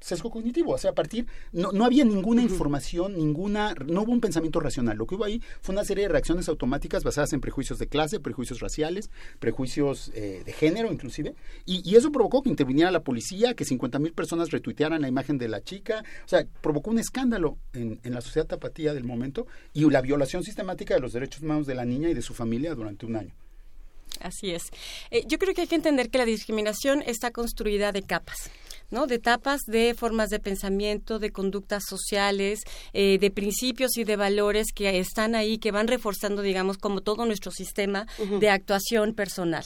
sesgo 0.01 0.31
cognitivo, 0.31 0.73
o 0.73 0.79
sea, 0.79 0.91
a 0.91 0.95
partir, 0.95 1.27
no, 1.53 1.73
no 1.73 1.85
había 1.85 2.05
ninguna 2.05 2.43
información, 2.43 3.16
ninguna, 3.16 3.75
no 3.87 4.03
hubo 4.03 4.12
un 4.12 4.20
pensamiento 4.20 4.61
racional, 4.61 4.97
lo 4.97 5.07
que 5.07 5.16
hubo 5.16 5.25
ahí 5.25 5.43
fue 5.61 5.75
una 5.75 5.85
serie 5.85 6.05
de 6.05 6.09
reacciones 6.09 6.49
automáticas 6.49 7.05
basadas 7.05 7.33
en 7.33 7.41
prejuicios 7.41 7.79
de 7.79 7.87
clase, 7.89 8.20
prejuicios 8.20 8.61
raciales, 8.61 9.11
prejuicios 9.39 10.11
eh, 10.15 10.43
de 10.45 10.53
género 10.53 10.93
inclusive, 10.93 11.35
y, 11.66 11.89
y 11.89 11.97
eso 11.97 12.12
provocó 12.12 12.43
que 12.43 12.51
interviniera 12.51 12.91
la 12.91 13.01
policía, 13.01 13.55
que 13.55 13.65
50 13.65 13.99
mil 13.99 14.12
personas 14.12 14.51
retuitearan 14.51 15.03
la 15.03 15.09
imagen 15.09 15.39
de 15.39 15.49
la 15.49 15.62
chica, 15.62 16.05
o 16.25 16.29
sea, 16.29 16.47
provocó 16.61 16.91
un 16.91 16.99
escándalo 16.99 17.59
en, 17.73 18.01
en 18.03 18.15
la 18.15 18.20
sociedad 18.20 18.47
tapatía 18.47 18.95
del 18.95 19.05
momento 19.05 19.47
y 19.73 19.89
la 19.91 20.01
violación 20.01 20.43
sistemática 20.43 20.95
de 20.95 21.01
los 21.01 21.12
derechos 21.12 21.43
humanos 21.43 21.66
de 21.66 21.75
la 21.75 21.85
niña 21.85 22.11
y 22.11 22.15
de 22.15 22.23
su 22.23 22.35
familia 22.35 22.75
durante 22.75 23.07
un 23.07 23.16
año. 23.16 23.35
Así 24.20 24.51
es. 24.51 24.70
Eh, 25.11 25.25
yo 25.27 25.39
creo 25.39 25.55
que 25.55 25.62
hay 25.62 25.66
que 25.66 25.77
entender 25.77 26.11
que 26.11 26.19
la 26.19 26.25
discriminación 26.25 27.03
está 27.07 27.31
construida 27.31 27.93
de 27.93 28.03
capas. 28.03 28.51
¿No? 28.90 29.06
de 29.06 29.16
etapas 29.16 29.60
de 29.66 29.94
formas 29.94 30.31
de 30.31 30.39
pensamiento, 30.39 31.19
de 31.19 31.31
conductas 31.31 31.85
sociales, 31.89 32.60
eh, 32.93 33.19
de 33.19 33.31
principios 33.31 33.97
y 33.97 34.05
de 34.05 34.16
valores 34.16 34.69
que 34.74 34.98
están 34.98 35.35
ahí, 35.35 35.59
que 35.59 35.70
van 35.70 35.89
reforzando, 35.89 36.43
digamos, 36.43 36.78
como 36.78 37.01
todo 37.01 37.27
nuestro 37.27 37.51
sistema 37.51 38.06
de 38.40 38.51
actuación 38.51 39.15
personal. 39.15 39.65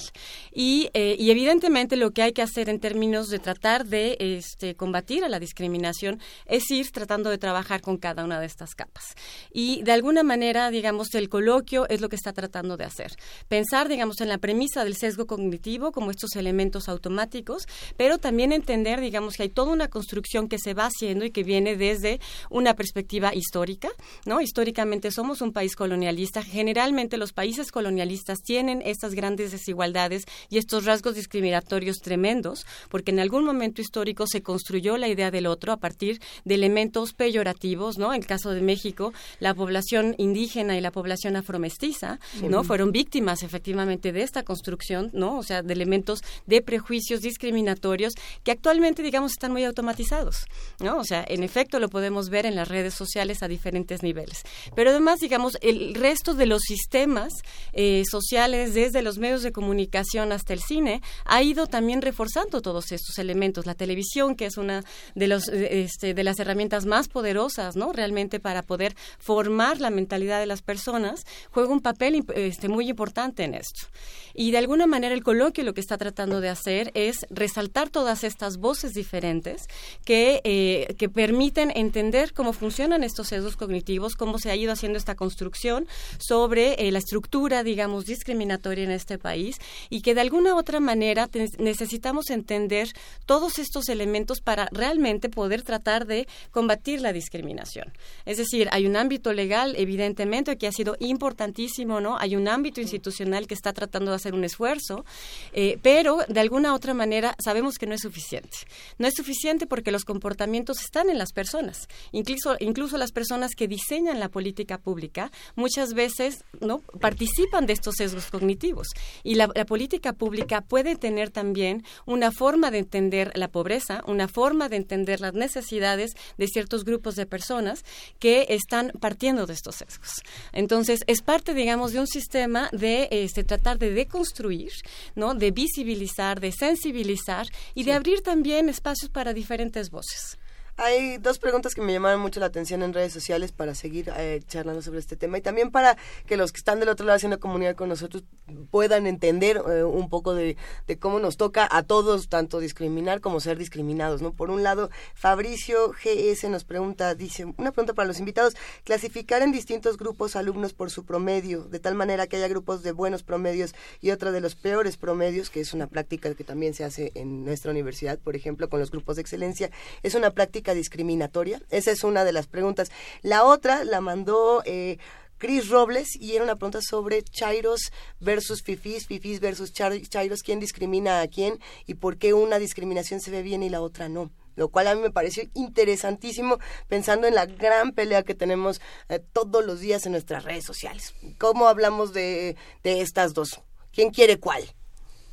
Y, 0.53 0.91
eh, 0.95 1.17
y 1.19 1.31
evidentemente 1.31 1.97
lo 1.97 2.11
que 2.13 2.23
hay 2.23 2.33
que 2.33 2.43
hacer 2.43 2.69
en 2.69 2.81
términos 2.81 3.29
de 3.29 3.39
tratar 3.39 3.87
de 3.87 4.17
este, 4.19 4.75
combatir 4.75 5.25
a 5.25 5.29
la 5.29 5.39
discriminación 5.39 6.21
es 6.47 6.71
ir 6.71 6.91
tratando 6.91 7.31
de 7.31 7.39
trabajar 7.39 7.81
con 7.81 7.97
cada 7.97 8.25
una 8.25 8.41
de 8.41 8.47
estas 8.47 8.75
capas. 8.75 9.05
Y 9.53 9.83
de 9.83 9.93
alguna 9.93 10.23
manera, 10.23 10.71
digamos, 10.71 11.15
el 11.15 11.29
coloquio 11.29 11.89
es 11.89 12.01
lo 12.01 12.09
que 12.09 12.17
está 12.17 12.33
tratando 12.33 12.77
de 12.77 12.85
hacer. 12.85 13.13
Pensar, 13.49 13.89
digamos, 13.89 14.21
en 14.21 14.29
la 14.29 14.39
premisa 14.39 14.85
del 14.85 14.97
sesgo 14.97 15.27
cognitivo 15.27 15.93
como 15.93 16.11
estos 16.11 16.37
elementos 16.37 16.89
automáticos, 16.89 17.67
pero 17.97 18.19
también 18.19 18.53
entender, 18.53 19.01
digamos, 19.01 19.12
que 19.13 19.43
hay 19.43 19.49
toda 19.49 19.73
una 19.73 19.89
construcción 19.89 20.49
que 20.49 20.59
se 20.59 20.75
va 20.75 20.87
haciendo 20.87 21.25
y 21.25 21.31
que 21.31 21.45
viene 21.45 21.77
desde 21.77 22.21
una 22.51 22.75
perspectiva 22.75 23.35
histórica, 23.35 23.91
¿no? 24.25 24.41
Históricamente 24.41 25.11
somos 25.11 25.43
un 25.43 25.53
país 25.53 25.77
colonialista. 25.77 26.43
Generalmente 26.43 27.19
los 27.19 27.33
países 27.33 27.71
colonialistas 27.71 28.39
tienen 28.43 28.83
estas 28.85 29.15
grandes 29.15 29.53
desigualdades 29.53 30.25
y 30.49 30.59
estos 30.59 30.87
rasgos 30.87 31.15
discriminatorios 31.15 31.99
tremendos, 31.99 32.65
porque 32.89 33.11
en 33.11 33.21
algún 33.21 33.45
momento 33.45 33.83
histórico 33.83 34.27
se 34.27 34.43
construyó 34.43 34.97
la 34.97 35.09
idea 35.09 35.31
del 35.31 35.47
otro 35.47 35.73
a 35.73 35.77
partir 35.77 36.21
de 36.45 36.55
elementos 36.55 37.13
peyorativos, 37.13 37.99
¿no? 37.99 38.15
En 38.15 38.23
el 38.23 38.27
caso 38.27 38.51
de 38.51 38.63
México, 38.63 39.13
la 39.41 39.55
población 39.55 40.15
indígena 40.19 40.77
y 40.77 40.81
la 40.81 40.91
población 40.91 41.37
afromestiza, 41.37 42.19
¿no? 42.49 42.63
Sí. 42.63 42.67
Fueron 42.67 42.93
víctimas 42.93 43.43
efectivamente 43.43 44.13
de 44.13 44.23
esta 44.23 44.43
construcción, 44.43 45.11
¿no? 45.13 45.37
O 45.37 45.43
sea, 45.43 45.63
de 45.63 45.73
elementos 45.73 46.23
de 46.47 46.63
prejuicios 46.63 47.21
discriminatorios 47.21 48.15
que 48.45 48.53
actualmente, 48.53 49.02
digamos, 49.03 49.33
están 49.33 49.53
muy 49.53 49.65
automatizados, 49.65 50.47
¿no? 50.81 50.99
O 50.99 51.05
sea, 51.05 51.25
en 51.27 51.43
efecto 51.43 51.81
lo 51.81 51.89
podemos 51.89 52.29
ver 52.29 52.47
en 52.47 52.55
las 52.55 52.69
redes 52.69 52.95
sociales 52.95 53.43
a 53.43 53.49
diferentes 53.49 54.03
niveles. 54.03 54.43
Pero 54.75 54.91
además, 54.91 55.21
digamos, 55.21 55.59
el 55.61 55.95
resto 55.95 56.35
de 56.35 56.47
los 56.47 56.63
sistemas 56.63 57.33
eh, 57.73 58.03
sociales, 58.09 58.75
desde 58.75 59.03
los 59.03 59.19
medios 59.19 59.43
de 59.43 59.53
comunicación 59.53 60.33
hasta 60.33 60.53
el 60.53 60.61
cine, 60.61 61.03
ha 61.25 61.43
ido 61.43 61.67
también 61.67 62.03
reforzando 62.03 62.63
todos 62.63 62.93
estos 62.93 63.19
elementos. 63.19 63.67
La 63.67 63.75
televisión, 63.75 64.37
que 64.37 64.47
es 64.47 64.57
una 64.57 64.85
de, 65.15 65.27
los, 65.29 65.49
eh, 65.49 65.83
este, 65.83 66.15
de 66.15 66.25
las 66.25 66.39
herramientas 66.39 66.87
más 66.87 67.09
poderosas, 67.09 67.77
¿no? 67.77 67.93
Realmente 67.93 68.41
para 68.41 68.63
poder 68.63 68.95
formar 69.19 69.81
la 69.81 69.91
mentalidad 69.91 70.41
de 70.41 70.47
las 70.47 70.63
personas, 70.63 71.25
juega 71.51 71.73
un 71.73 71.81
papel 71.81 72.25
este, 72.35 72.69
muy 72.69 72.89
importante 72.89 73.45
en 73.45 73.55
esto. 73.55 73.87
Y 74.35 74.51
de 74.51 74.59
alguna 74.59 74.87
manera 74.87 75.15
el 75.15 75.23
coloquio 75.23 75.65
lo 75.65 75.75
que 75.75 75.81
está 75.81 75.99
tratando 75.99 76.41
de 76.41 76.49
hacer 76.49 76.91
es 76.95 77.27
resaltar 77.31 77.91
todas 77.91 78.25
estas 78.25 78.57
voces 78.59 78.93
diferentes 78.93 79.67
que, 80.05 80.41
eh, 80.45 80.95
que 80.99 81.09
permiten 81.09 81.73
entender 81.75 82.33
cómo 82.33 82.53
funcionan 82.53 83.05
estos 83.05 83.29
sesgos 83.29 83.57
cognitivos, 83.57 84.15
cómo 84.15 84.39
se 84.39 84.51
ha 84.51 84.57
ido 84.57 84.73
haciendo 84.73 84.99
esta 84.99 85.15
construcción 85.15 85.87
sobre 86.19 86.75
eh, 86.75 86.91
la 86.93 86.99
estructura, 86.99 87.63
digamos, 87.63 88.05
discriminatoria 88.05 88.85
en 88.85 88.91
este 88.91 89.19
país 89.19 89.57
y 89.91 90.03
que 90.03 90.15
de 90.15 90.21
alguna 90.21 90.57
otra 90.57 90.81
manera 90.81 91.29
necesitamos 91.59 92.31
entender 92.31 92.89
todos 93.27 93.59
estos 93.59 93.89
elementos 93.89 94.41
para 94.41 94.69
realmente 94.73 95.29
poder 95.29 95.63
tratar 95.63 96.07
de 96.07 96.27
combatir 96.51 97.01
la 97.01 97.13
discriminación. 97.13 97.93
Es 98.25 98.39
decir, 98.39 98.69
hay 98.73 98.87
un 98.87 98.97
ámbito 98.97 99.33
legal, 99.33 99.75
evidentemente, 99.77 100.57
que 100.57 100.67
ha 100.67 100.73
sido 100.73 100.97
importantísimo, 101.01 102.01
¿no? 102.01 102.19
Hay 102.19 102.37
un 102.37 102.49
ámbito 102.49 102.81
institucional 102.81 103.47
que 103.47 103.55
está 103.55 103.73
tratando 103.73 104.11
de 104.11 104.17
hacer 104.23 104.35
un 104.35 104.45
esfuerzo, 104.45 105.05
eh, 105.53 105.79
pero 105.83 106.19
de 106.29 106.41
alguna 106.41 106.75
otra 106.75 106.95
manera 106.95 107.35
sabemos 107.43 107.77
que 107.79 107.87
no 107.87 107.95
es 107.95 108.03
suficiente. 108.03 108.57
No 108.99 109.07
es 109.07 109.15
suficiente 109.15 109.67
porque 109.67 109.91
los 109.91 110.05
comportamientos 110.05 110.81
están 110.81 111.11
en 111.11 111.19
las 111.19 111.33
personas. 111.33 111.89
Incluso, 112.13 112.57
incluso 112.61 112.97
las 112.99 113.13
personas 113.13 113.53
que 113.57 113.69
diseñan 113.69 114.21
la 114.21 114.29
política 114.29 114.79
pública 114.79 115.31
muchas 115.57 115.95
veces 115.95 116.45
no 116.61 116.79
participan 117.01 117.67
de 117.67 117.73
estos 117.73 117.97
sesgos 117.97 118.27
cognitivos. 118.27 118.89
Y 119.25 119.35
la, 119.35 119.49
la 119.55 119.65
política 119.65 120.13
pública 120.13 120.61
puede 120.61 120.97
tener 120.97 121.31
también 121.31 121.85
una 122.07 122.31
forma 122.31 122.71
de 122.71 122.79
entender 122.79 123.33
la 123.35 123.49
pobreza, 123.49 124.03
una 124.07 124.29
forma 124.29 124.69
de 124.69 124.77
entender 124.77 125.21
las 125.21 125.35
necesidades 125.35 126.13
de 126.39 126.47
ciertos 126.47 126.85
grupos 126.85 127.17
de 127.17 127.27
personas 127.27 127.85
que 128.19 128.47
están 128.51 128.93
partiendo 129.01 129.47
de 129.47 129.55
estos 129.55 129.77
sesgos. 129.77 130.23
Entonces, 130.53 131.01
es 131.07 131.23
parte, 131.23 131.55
digamos, 131.55 131.93
de 131.93 132.01
un 132.01 132.07
sistema 132.07 132.69
de 132.73 133.09
este, 133.11 133.45
tratar 133.45 133.79
de 133.79 133.91
deconstruir, 134.13 134.73
¿no? 135.15 135.35
de 135.35 135.51
visibilizar, 135.51 136.41
de 136.41 136.53
sensibilizar 136.53 137.47
y 137.75 137.85
de 137.85 137.93
abrir 137.93 138.23
también 138.23 138.69
espacios 138.69 139.11
para 139.11 139.33
diferentes 139.33 139.91
voces. 139.91 140.39
Hay 140.85 141.19
dos 141.19 141.39
preguntas 141.39 141.77
que 141.77 141.81
me 141.81 141.93
llamaron 141.93 142.21
mucho 142.21 142.41
la 142.41 142.47
atención 142.47 142.83
en 142.83 142.93
redes 142.93 143.13
sociales 143.13 143.53
para 143.53 143.73
seguir 143.73 144.13
eh, 144.17 144.43
charlando 144.49 144.83
sobre 144.83 144.99
este 144.99 145.15
tema 145.15 145.39
y 145.39 145.41
también 145.41 145.71
para 145.71 145.97
que 146.27 146.37
los 146.37 146.51
que 146.51 146.59
están 146.59 146.81
del 146.81 146.89
otro 146.89 147.07
lado 147.07 147.19
haciendo 147.19 147.39
comunidad 147.39 147.77
con 147.77 147.89
nosotros 147.89 148.25
puedan 148.73 149.07
entender 149.07 149.63
eh, 149.71 149.85
un 149.85 150.09
poco 150.09 150.35
de, 150.35 150.57
cómo 150.99 151.21
nos 151.21 151.37
toca 151.37 151.69
a 151.71 151.85
todos 151.85 152.29
tanto 152.29 152.59
discriminar 152.59 153.21
como 153.21 153.39
ser 153.39 153.59
discriminados, 153.59 154.23
¿no? 154.23 154.33
Por 154.33 154.51
un 154.51 154.65
lado, 154.65 154.91
Fabricio 155.15 155.93
GS 155.93 156.49
nos 156.51 156.65
pregunta, 156.65 157.15
dice, 157.15 157.45
una 157.45 157.71
pregunta 157.71 157.95
para 157.95 158.09
los 158.09 158.19
invitados, 158.19 158.57
clasificar 158.83 159.43
en 159.43 159.53
distintos 159.53 159.97
grupos 159.97 160.35
alumnos 160.35 160.73
por 160.73 160.91
su 160.91 161.05
promedio, 161.05 161.63
de 161.63 161.79
tal 161.79 161.95
manera 161.95 162.27
que 162.27 162.39
haya 162.39 162.49
grupos 162.49 162.83
de 162.83 162.91
buenos 162.91 163.23
promedios 163.23 163.73
y 164.01 164.11
otro 164.11 164.33
de 164.33 164.41
los 164.41 164.57
peores 164.57 164.97
promedios, 164.97 165.49
que 165.49 165.61
es 165.61 165.75
una 165.75 165.87
práctica 165.87 166.35
que 166.35 166.43
también 166.43 166.75
se 166.75 166.83
hace 166.83 167.13
en 167.15 167.45
nuestra 167.45 167.71
universidad, 167.71 168.19
por 168.19 168.35
ejemplo, 168.35 168.69
con 168.69 168.81
los 168.81 168.91
grupos 168.91 169.15
de 169.15 169.23
excelencia, 169.23 169.71
es 170.03 170.17
una 170.17 170.31
práctica 170.33 170.72
discriminatoria? 170.75 171.61
Esa 171.71 171.91
es 171.91 172.05
una 172.05 172.25
de 172.25 172.33
las 172.33 172.47
preguntas. 172.47 172.91
La 173.23 173.45
otra 173.45 173.85
la 173.85 174.01
mandó 174.01 174.63
eh, 174.65 174.99
Chris 175.43 175.69
Robles 175.71 176.15
y 176.21 176.37
era 176.37 176.45
una 176.45 176.55
pregunta 176.55 176.81
sobre 176.83 177.23
Chairos 177.23 177.91
versus 178.21 178.63
Fifis, 178.63 179.09
Fifis 179.09 179.41
versus 179.41 179.73
Chairos, 179.73 180.43
quién 180.45 180.61
discrimina 180.61 181.21
a 181.21 181.27
quién 181.27 181.59
y 181.85 181.95
por 181.95 182.17
qué 182.17 182.33
una 182.33 182.61
discriminación 182.61 183.21
se 183.21 183.33
ve 183.33 183.43
bien 183.43 183.65
y 183.65 183.69
la 183.69 183.81
otra 183.81 184.09
no. 184.09 184.31
Lo 184.55 184.69
cual 184.69 184.87
a 184.87 184.95
mí 184.95 185.01
me 185.01 185.11
pareció 185.11 185.43
interesantísimo 185.55 186.59
pensando 186.87 187.27
en 187.27 187.35
la 187.35 187.47
gran 187.47 187.91
pelea 187.91 188.23
que 188.23 188.35
tenemos 188.35 188.81
eh, 189.09 189.19
todos 189.33 189.65
los 189.65 189.81
días 189.81 190.07
en 190.07 190.13
nuestras 190.13 190.45
redes 190.45 190.65
sociales. 190.65 191.15
¿Cómo 191.39 191.67
hablamos 191.67 192.13
de, 192.13 192.57
de 192.85 193.01
estas 193.01 193.35
dos? 193.35 193.63
¿Quién 193.93 194.11
quiere 194.11 194.39
cuál? 194.39 194.63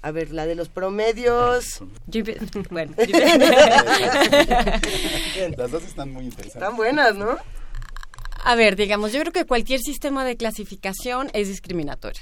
A 0.01 0.11
ver, 0.11 0.31
la 0.31 0.45
de 0.45 0.55
los 0.55 0.69
promedios. 0.69 1.81
bueno, 2.69 2.93
Las 5.57 5.71
dos 5.71 5.83
están 5.83 6.11
muy 6.13 6.25
interesantes. 6.25 6.55
Están 6.55 6.77
buenas, 6.77 7.15
¿no? 7.15 7.37
A 8.43 8.55
ver, 8.55 8.75
digamos, 8.75 9.11
yo 9.11 9.19
creo 9.21 9.33
que 9.33 9.45
cualquier 9.45 9.79
sistema 9.81 10.23
de 10.25 10.37
clasificación 10.37 11.29
es 11.33 11.47
discriminatorio, 11.49 12.21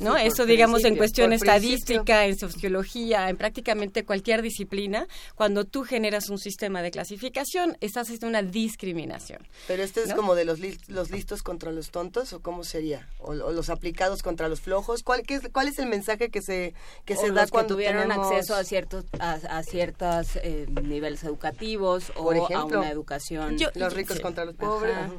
¿no? 0.00 0.12
por 0.12 0.20
Eso, 0.20 0.46
digamos, 0.46 0.84
en 0.84 0.96
cuestión 0.96 1.32
estadística, 1.32 2.24
en 2.26 2.38
sociología, 2.38 3.28
en 3.28 3.36
prácticamente 3.36 4.04
cualquier 4.04 4.42
disciplina, 4.42 5.06
cuando 5.34 5.64
tú 5.64 5.82
generas 5.84 6.30
un 6.30 6.38
sistema 6.38 6.82
de 6.82 6.90
clasificación, 6.90 7.76
estás 7.80 8.06
haciendo 8.06 8.28
una 8.28 8.42
discriminación. 8.42 9.46
Pero 9.66 9.82
este 9.82 10.02
es 10.02 10.08
¿no? 10.10 10.16
como 10.16 10.34
de 10.34 10.44
los, 10.44 10.58
los 10.88 11.10
listos 11.10 11.42
contra 11.42 11.72
los 11.72 11.90
tontos 11.90 12.32
o 12.32 12.40
cómo 12.40 12.62
sería 12.64 13.08
o, 13.18 13.32
o 13.32 13.52
los 13.52 13.68
aplicados 13.70 14.22
contra 14.22 14.48
los 14.48 14.60
flojos. 14.60 15.02
¿Cuál, 15.02 15.22
qué 15.22 15.34
es, 15.36 15.42
cuál 15.52 15.68
es 15.68 15.78
el 15.78 15.86
mensaje 15.86 16.28
que 16.30 16.42
se 16.42 16.74
que 17.04 17.14
O 17.14 17.20
se 17.20 17.26
los 17.28 17.36
da 17.36 17.44
que 17.46 17.50
cuando 17.50 17.74
tuvieron 17.74 18.02
tenemos- 18.02 18.30
acceso 18.32 18.54
a 18.54 18.64
ciertos 18.64 19.04
a, 19.18 19.32
a 19.34 19.62
ciertos 19.62 20.36
eh, 20.36 20.66
niveles 20.82 21.24
educativos 21.24 22.12
o 22.16 22.30
a 22.30 22.64
una 22.64 22.90
educación 22.90 23.58
Yo- 23.58 23.68
los 23.74 23.92
ricos 23.94 24.16
sí. 24.16 24.22
contra 24.22 24.44
los 24.44 24.54
pobres? 24.54 24.94
Ajá. 24.96 25.12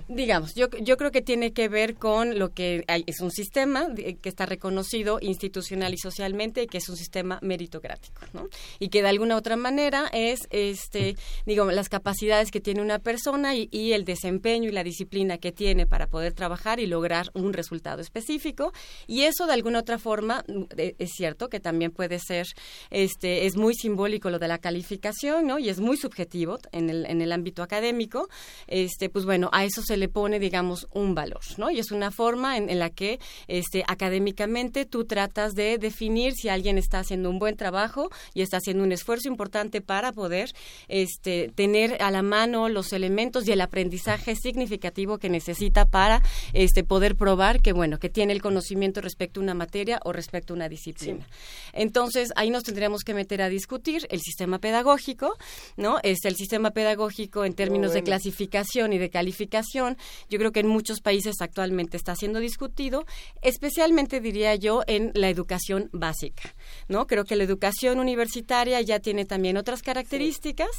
Yo, 0.56 0.70
creo 0.70 1.12
que 1.12 1.22
tiene 1.22 1.54
que 1.54 1.70
ver 1.70 1.96
con 1.96 2.38
lo 2.40 2.54
que 2.54 2.84
hay, 2.88 3.04
es 3.08 3.22
un 3.22 3.32
sistema 3.32 3.88
de- 3.88 4.18
que 4.18 4.30
está 4.30 4.46
reconocido 4.46 5.20
institucional 5.22 5.94
y 5.94 5.98
socialmente 5.98 6.64
y 6.64 6.68
que 6.68 6.78
es 6.78 6.90
un 6.90 6.98
sistema 6.98 7.40
meritocrático, 7.42 8.22
¿no? 8.34 8.48
Y 8.80 8.90
que 8.90 9.02
de 9.02 9.08
alguna 9.08 9.36
otra 9.36 9.56
manera 9.56 10.10
es, 10.14 10.48
este, 10.50 11.16
digamos, 11.46 11.74
las 11.74 11.90
capacidades 11.90 12.52
que 12.52 12.60
tiene 12.60 12.82
una 12.82 13.00
persona 13.00 13.56
y, 13.56 13.68
el 13.88 14.04
desempeño 14.04 14.68
y 14.68 14.72
la 14.74 14.84
disciplina 14.84 15.38
que 15.38 15.52
tiene 15.52 15.86
para 15.86 16.08
poder 16.08 16.34
trabajar 16.34 16.80
y 16.80 16.88
lograr 16.88 17.32
un 17.34 17.54
resultado 17.54 18.02
específico. 18.02 18.74
Y 19.08 19.22
eso 19.22 19.48
de 19.48 19.54
alguna 19.54 19.80
otra 19.80 19.98
forma 19.98 20.44
mm, 20.48 20.64
eh, 20.78 20.96
es 21.00 21.12
cierto 21.12 21.50
que 21.50 21.60
también 21.60 21.92
puede 21.92 22.20
ser, 22.20 22.48
este, 22.90 23.46
es 23.46 23.56
muy 23.56 23.76
simbólico 23.76 24.30
lo 24.30 24.40
de 24.40 24.48
la 24.48 24.58
calificación, 24.58 25.48
¿no? 25.48 25.58
Y 25.58 25.70
es 25.70 25.80
muy 25.80 25.96
subjetivo 25.96 26.60
en 26.72 26.90
el, 26.90 27.06
en 27.06 27.22
el 27.22 27.32
ámbito 27.32 27.64
académico. 27.64 28.28
Este, 28.68 29.10
pues 29.10 29.26
bueno, 29.26 29.50
a 29.54 29.64
eso 29.64 29.82
se 29.82 29.96
le 29.96 30.10
pone, 30.10 30.27
digamos, 30.34 30.88
un 30.92 31.16
valor, 31.16 31.42
¿no? 31.58 31.72
Y 31.72 31.80
es 31.80 31.92
una 31.92 32.12
forma 32.12 32.58
en, 32.58 32.70
en 32.70 32.80
la 32.80 32.90
que, 32.90 33.20
este, 33.48 33.84
académicamente 33.88 34.86
tú 34.86 35.06
tratas 35.06 35.54
de 35.54 35.78
definir 35.78 36.34
si 36.34 36.50
alguien 36.50 36.78
está 36.78 37.00
haciendo 37.00 37.30
un 37.30 37.40
buen 37.40 37.56
trabajo 37.56 38.10
y 38.34 38.42
está 38.42 38.58
haciendo 38.58 38.84
un 38.84 38.92
esfuerzo 38.92 39.28
importante 39.28 39.82
para 39.82 40.12
poder, 40.12 40.52
este, 40.88 41.52
tener 41.56 42.02
a 42.02 42.12
la 42.12 42.22
mano 42.22 42.70
los 42.70 42.94
elementos 42.94 43.48
y 43.48 43.52
el 43.52 43.62
aprendizaje 43.62 44.36
significativo 44.36 45.18
que 45.18 45.30
necesita 45.30 45.86
para, 45.86 46.22
este, 46.54 46.84
poder 46.84 47.16
probar 47.16 47.62
que, 47.62 47.74
bueno, 47.74 48.00
que 48.00 48.10
tiene 48.10 48.34
el 48.34 48.42
conocimiento 48.42 49.02
respecto 49.02 49.40
a 49.40 49.44
una 49.44 49.54
materia 49.54 50.00
o 50.04 50.14
respecto 50.14 50.54
a 50.54 50.56
una 50.56 50.70
disciplina. 50.70 51.28
Entonces, 51.74 52.32
ahí 52.36 52.50
nos 52.50 52.64
tendríamos 52.64 53.04
que 53.04 53.14
meter 53.14 53.42
a 53.42 53.50
discutir 53.50 54.08
el 54.10 54.22
sistema 54.22 54.60
pedagógico, 54.60 55.38
¿no? 55.76 56.00
Es 56.04 56.26
el 56.26 56.36
sistema 56.36 56.72
pedagógico 56.72 57.46
en 57.46 57.54
términos 57.54 57.94
de 57.94 58.04
clasificación 58.04 58.94
y 58.94 58.98
de 58.98 59.10
calificación. 59.10 59.98
Yo 60.30 60.40
creo 60.40 60.52
que 60.52 60.60
en 60.62 60.68
muchos 60.68 61.02
países 61.02 61.36
actualmente 61.40 61.98
está 61.98 62.16
siendo 62.16 62.40
discutido, 62.40 63.06
especialmente 63.42 64.20
diría 64.20 64.56
yo 64.56 64.84
en 64.88 65.12
la 65.14 65.30
educación 65.30 65.90
básica, 65.92 66.56
¿no? 66.88 67.08
Creo 67.08 67.24
que 67.24 67.36
la 67.36 67.44
educación 67.44 68.00
universitaria 68.00 68.82
ya 68.82 69.00
tiene 69.00 69.26
también 69.26 69.58
otras 69.58 69.82
características, 69.82 70.70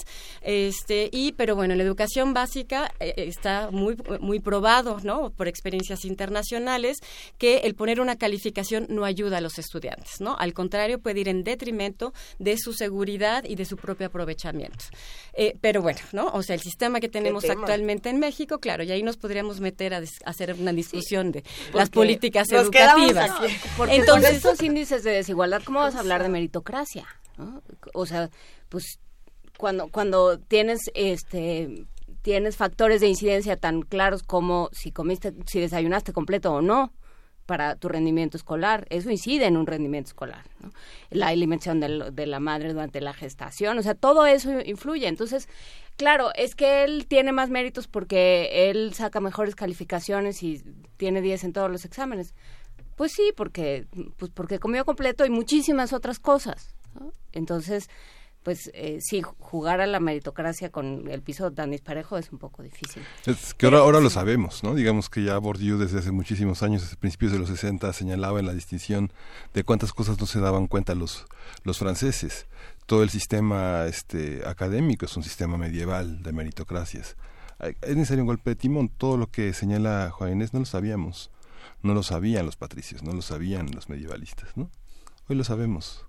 este 0.43 1.09
y 1.13 1.33
pero 1.33 1.57
bueno, 1.57 1.75
la 1.75 1.83
educación 1.83 2.35
básica 2.35 2.93
eh, 3.01 3.15
está 3.17 3.71
muy 3.71 3.97
muy 4.21 4.41
probado, 4.41 4.99
¿no? 5.03 5.31
Por 5.31 5.49
experiencias 5.49 6.05
internacionales 6.05 6.99
que 7.39 7.59
el 7.59 7.75
poner 7.75 8.01
una 8.01 8.17
calificación 8.17 8.87
no 8.89 9.05
ayuda 9.05 9.39
a 9.39 9.41
los 9.41 9.59
estudiantes, 9.59 10.21
¿no? 10.21 10.37
Al 10.39 10.53
contrario, 10.53 10.99
puede 10.99 11.21
ir 11.21 11.29
en 11.29 11.45
detrimento 11.45 12.13
de 12.39 12.57
su 12.59 12.73
seguridad 12.73 13.45
y 13.45 13.55
de 13.55 13.65
su 13.65 13.77
propio 13.77 14.07
aprovechamiento. 14.07 14.85
Eh, 15.35 15.57
pero 15.61 15.83
bueno, 15.83 16.01
¿no? 16.13 16.29
O 16.29 16.43
sea, 16.43 16.55
el 16.55 16.61
sistema 16.61 17.01
que 17.01 17.09
tenemos 17.09 17.45
actualmente 17.45 18.09
en 18.09 18.19
México, 18.19 18.59
claro, 18.59 18.83
y 18.83 18.91
ahí 18.91 19.03
nos 19.03 19.17
podríamos 19.29 19.61
meter 19.61 19.93
a 19.93 20.01
des- 20.01 20.21
a 20.25 20.31
hacer 20.31 20.55
una 20.59 20.73
discusión 20.73 21.33
de 21.33 21.45
las 21.75 21.91
políticas 21.91 22.51
educativas. 22.51 23.31
aquí. 23.31 23.53
Porque 23.77 23.97
Entonces, 23.97 24.25
con 24.29 24.37
estos 24.37 24.63
índices 24.63 25.05
de 25.05 25.11
desigualdad, 25.11 25.61
¿cómo 25.63 25.81
vas 25.81 25.95
a 25.97 26.01
hablar 26.01 26.23
de 26.23 26.31
meritocracia? 26.31 27.05
¿no? 27.37 27.63
O 27.93 28.07
sea, 28.07 28.31
pues 28.71 28.99
cuando 29.59 29.89
cuando 29.89 30.39
tienes 30.39 30.81
este 30.95 31.85
tienes 32.23 32.57
factores 32.57 33.03
de 33.03 33.09
incidencia 33.09 33.57
tan 33.57 33.83
claros 33.83 34.23
como 34.23 34.71
si 34.73 34.93
comiste, 34.93 35.35
si 35.47 35.61
desayunaste 35.61 36.15
completo 36.15 36.55
o 36.55 36.63
no 36.63 36.91
para 37.49 37.77
tu 37.77 37.89
rendimiento 37.89 38.37
escolar, 38.37 38.87
eso 38.91 39.11
incide 39.11 39.47
en 39.47 39.57
un 39.57 39.67
rendimiento 39.67 40.09
escolar, 40.09 40.45
¿no? 40.61 40.71
La 41.09 41.29
alimentación 41.29 41.81
de 41.81 42.27
la 42.27 42.41
madre 42.41 42.75
durante 42.75 43.01
la 43.01 43.15
gestación, 43.15 43.79
o 43.79 43.83
sea, 43.83 43.95
todo 43.95 44.27
eso 44.27 44.61
influye. 44.61 45.09
Entonces, 45.09 45.49
claro, 45.97 46.31
es 46.35 46.55
que 46.55 46.85
él 46.85 47.07
tiene 47.09 47.33
más 47.33 47.49
méritos 47.49 47.89
porque 47.89 48.69
él 48.69 48.93
saca 48.93 49.21
mejores 49.21 49.55
calificaciones 49.55 50.43
y 50.43 50.63
tiene 50.99 51.23
10 51.23 51.45
en 51.45 51.53
todos 51.55 51.71
los 51.71 51.87
exámenes. 51.87 52.35
Pues 52.97 53.13
sí, 53.13 53.33
porque, 53.35 53.87
pues 54.19 54.31
porque 54.31 54.59
comió 54.59 54.85
completo 54.85 55.25
y 55.25 55.31
muchísimas 55.31 55.95
otras 55.95 56.19
cosas. 56.19 56.77
Entonces, 57.33 57.89
pues 58.43 58.71
eh, 58.75 58.99
sí, 59.01 59.23
jugar 59.39 59.81
a 59.81 59.87
la 59.87 60.01
meritocracia 60.01 60.71
con 60.71 61.09
el 61.11 61.23
piso 61.23 61.51
tan 61.53 61.71
disparejo 61.71 62.19
es 62.19 62.33
un 62.33 62.39
poco 62.39 62.63
difícil. 62.63 63.03
Es 63.27 63.55
que 63.55 63.67
ahora, 63.67 63.79
ahora 63.79 64.01
lo 64.01 64.11
sabemos, 64.11 64.63
¿no? 64.63 64.75
Digamos 64.75 65.11
que 65.11 65.23
ya 65.23 65.39
Bourdieu 65.39 65.79
desde 65.79 65.99
hace 65.99 66.13
muchísimos 66.13 66.63
años, 66.63 66.83
desde 66.83 66.97
principios 66.97 67.33
de 67.33 67.39
los 67.39 67.49
60, 67.49 67.93
señalaba 67.93 68.41
en 68.41 68.47
la 68.47 68.55
distinción 68.55 69.13
de 69.55 69.65
cuántas 69.65 69.93
cosas 69.93 70.19
no 70.21 70.27
se 70.27 70.41
daban 70.41 70.67
cuenta 70.67 70.95
los, 70.95 71.27
los 71.65 71.79
franceses. 71.79 72.47
Todo 72.87 73.03
el 73.03 73.11
sistema 73.11 73.85
este, 73.87 74.43
académico 74.47 75.05
es 75.05 75.17
un 75.17 75.23
sistema 75.23 75.59
medieval 75.59 76.23
de 76.23 76.33
meritocracias. 76.33 77.17
Es 77.83 77.97
necesario 77.97 78.23
un 78.23 78.29
golpe 78.29 78.51
de 78.51 78.57
timón. 78.57 78.89
Todo 78.89 79.17
lo 79.17 79.31
que 79.31 79.53
señala 79.53 80.11
Juan 80.11 80.33
Inés 80.33 80.55
no 80.55 80.61
lo 80.61 80.67
sabíamos. 80.67 81.31
No 81.83 81.95
lo 81.95 82.03
sabían 82.03 82.47
los 82.47 82.57
patricios, 82.57 83.03
no 83.03 83.13
lo 83.13 83.23
sabían 83.23 83.71
los 83.73 83.89
medievalistas, 83.89 84.57
¿no? 84.57 84.71
Hoy 85.29 85.37
lo 85.37 85.45
sabemos. 85.45 86.08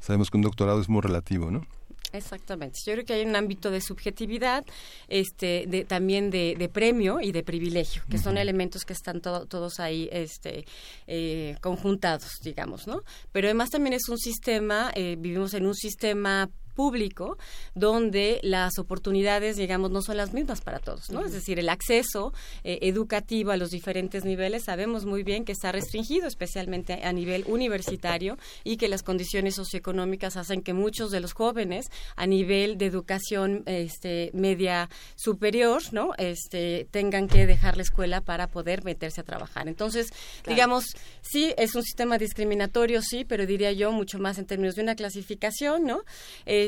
Sabemos 0.00 0.30
que 0.30 0.36
un 0.36 0.42
doctorado 0.42 0.80
es 0.80 0.88
muy 0.88 1.00
relativo, 1.02 1.50
¿no? 1.50 1.66
Exactamente. 2.12 2.78
Yo 2.86 2.94
creo 2.94 3.04
que 3.04 3.12
hay 3.12 3.26
un 3.26 3.36
ámbito 3.36 3.70
de 3.70 3.82
subjetividad, 3.82 4.64
este, 5.08 5.66
de, 5.68 5.84
también 5.84 6.30
de, 6.30 6.54
de 6.58 6.68
premio 6.70 7.20
y 7.20 7.32
de 7.32 7.42
privilegio, 7.42 8.02
que 8.08 8.16
son 8.16 8.38
elementos 8.38 8.84
que 8.84 8.94
están 8.94 9.20
to- 9.20 9.44
todos 9.44 9.78
ahí, 9.78 10.08
este, 10.10 10.64
eh, 11.06 11.56
conjuntados, 11.60 12.30
digamos, 12.42 12.86
¿no? 12.86 13.02
Pero 13.30 13.48
además 13.48 13.68
también 13.68 13.92
es 13.92 14.08
un 14.08 14.16
sistema, 14.16 14.90
eh, 14.94 15.16
vivimos 15.18 15.52
en 15.52 15.66
un 15.66 15.74
sistema 15.74 16.48
público 16.78 17.38
donde 17.74 18.38
las 18.44 18.78
oportunidades, 18.78 19.56
digamos, 19.56 19.90
no 19.90 20.00
son 20.00 20.16
las 20.16 20.32
mismas 20.32 20.60
para 20.60 20.78
todos, 20.78 21.10
¿no? 21.10 21.24
Es 21.24 21.32
decir, 21.32 21.58
el 21.58 21.68
acceso 21.70 22.32
eh, 22.62 22.78
educativo 22.82 23.50
a 23.50 23.56
los 23.56 23.70
diferentes 23.72 24.24
niveles 24.24 24.62
sabemos 24.66 25.04
muy 25.04 25.24
bien 25.24 25.44
que 25.44 25.50
está 25.50 25.72
restringido, 25.72 26.28
especialmente 26.28 27.00
a 27.02 27.12
nivel 27.12 27.42
universitario, 27.48 28.38
y 28.62 28.76
que 28.76 28.86
las 28.86 29.02
condiciones 29.02 29.56
socioeconómicas 29.56 30.36
hacen 30.36 30.62
que 30.62 30.72
muchos 30.72 31.10
de 31.10 31.18
los 31.18 31.32
jóvenes 31.32 31.86
a 32.14 32.28
nivel 32.28 32.78
de 32.78 32.86
educación 32.86 33.64
este, 33.66 34.30
media 34.32 34.88
superior, 35.16 35.82
¿no? 35.90 36.12
Este, 36.16 36.86
tengan 36.92 37.26
que 37.26 37.44
dejar 37.48 37.76
la 37.76 37.82
escuela 37.82 38.20
para 38.20 38.46
poder 38.46 38.84
meterse 38.84 39.20
a 39.22 39.24
trabajar. 39.24 39.66
Entonces, 39.66 40.10
Claro. 40.10 40.54
digamos, 40.54 40.84
sí, 41.22 41.52
es 41.58 41.74
un 41.74 41.82
sistema 41.82 42.18
discriminatorio, 42.18 43.02
sí, 43.02 43.24
pero 43.24 43.46
diría 43.46 43.72
yo 43.72 43.90
mucho 43.90 44.20
más 44.20 44.38
en 44.38 44.46
términos 44.46 44.76
de 44.76 44.82
una 44.82 44.94
clasificación, 44.94 45.84
¿no? 45.84 46.02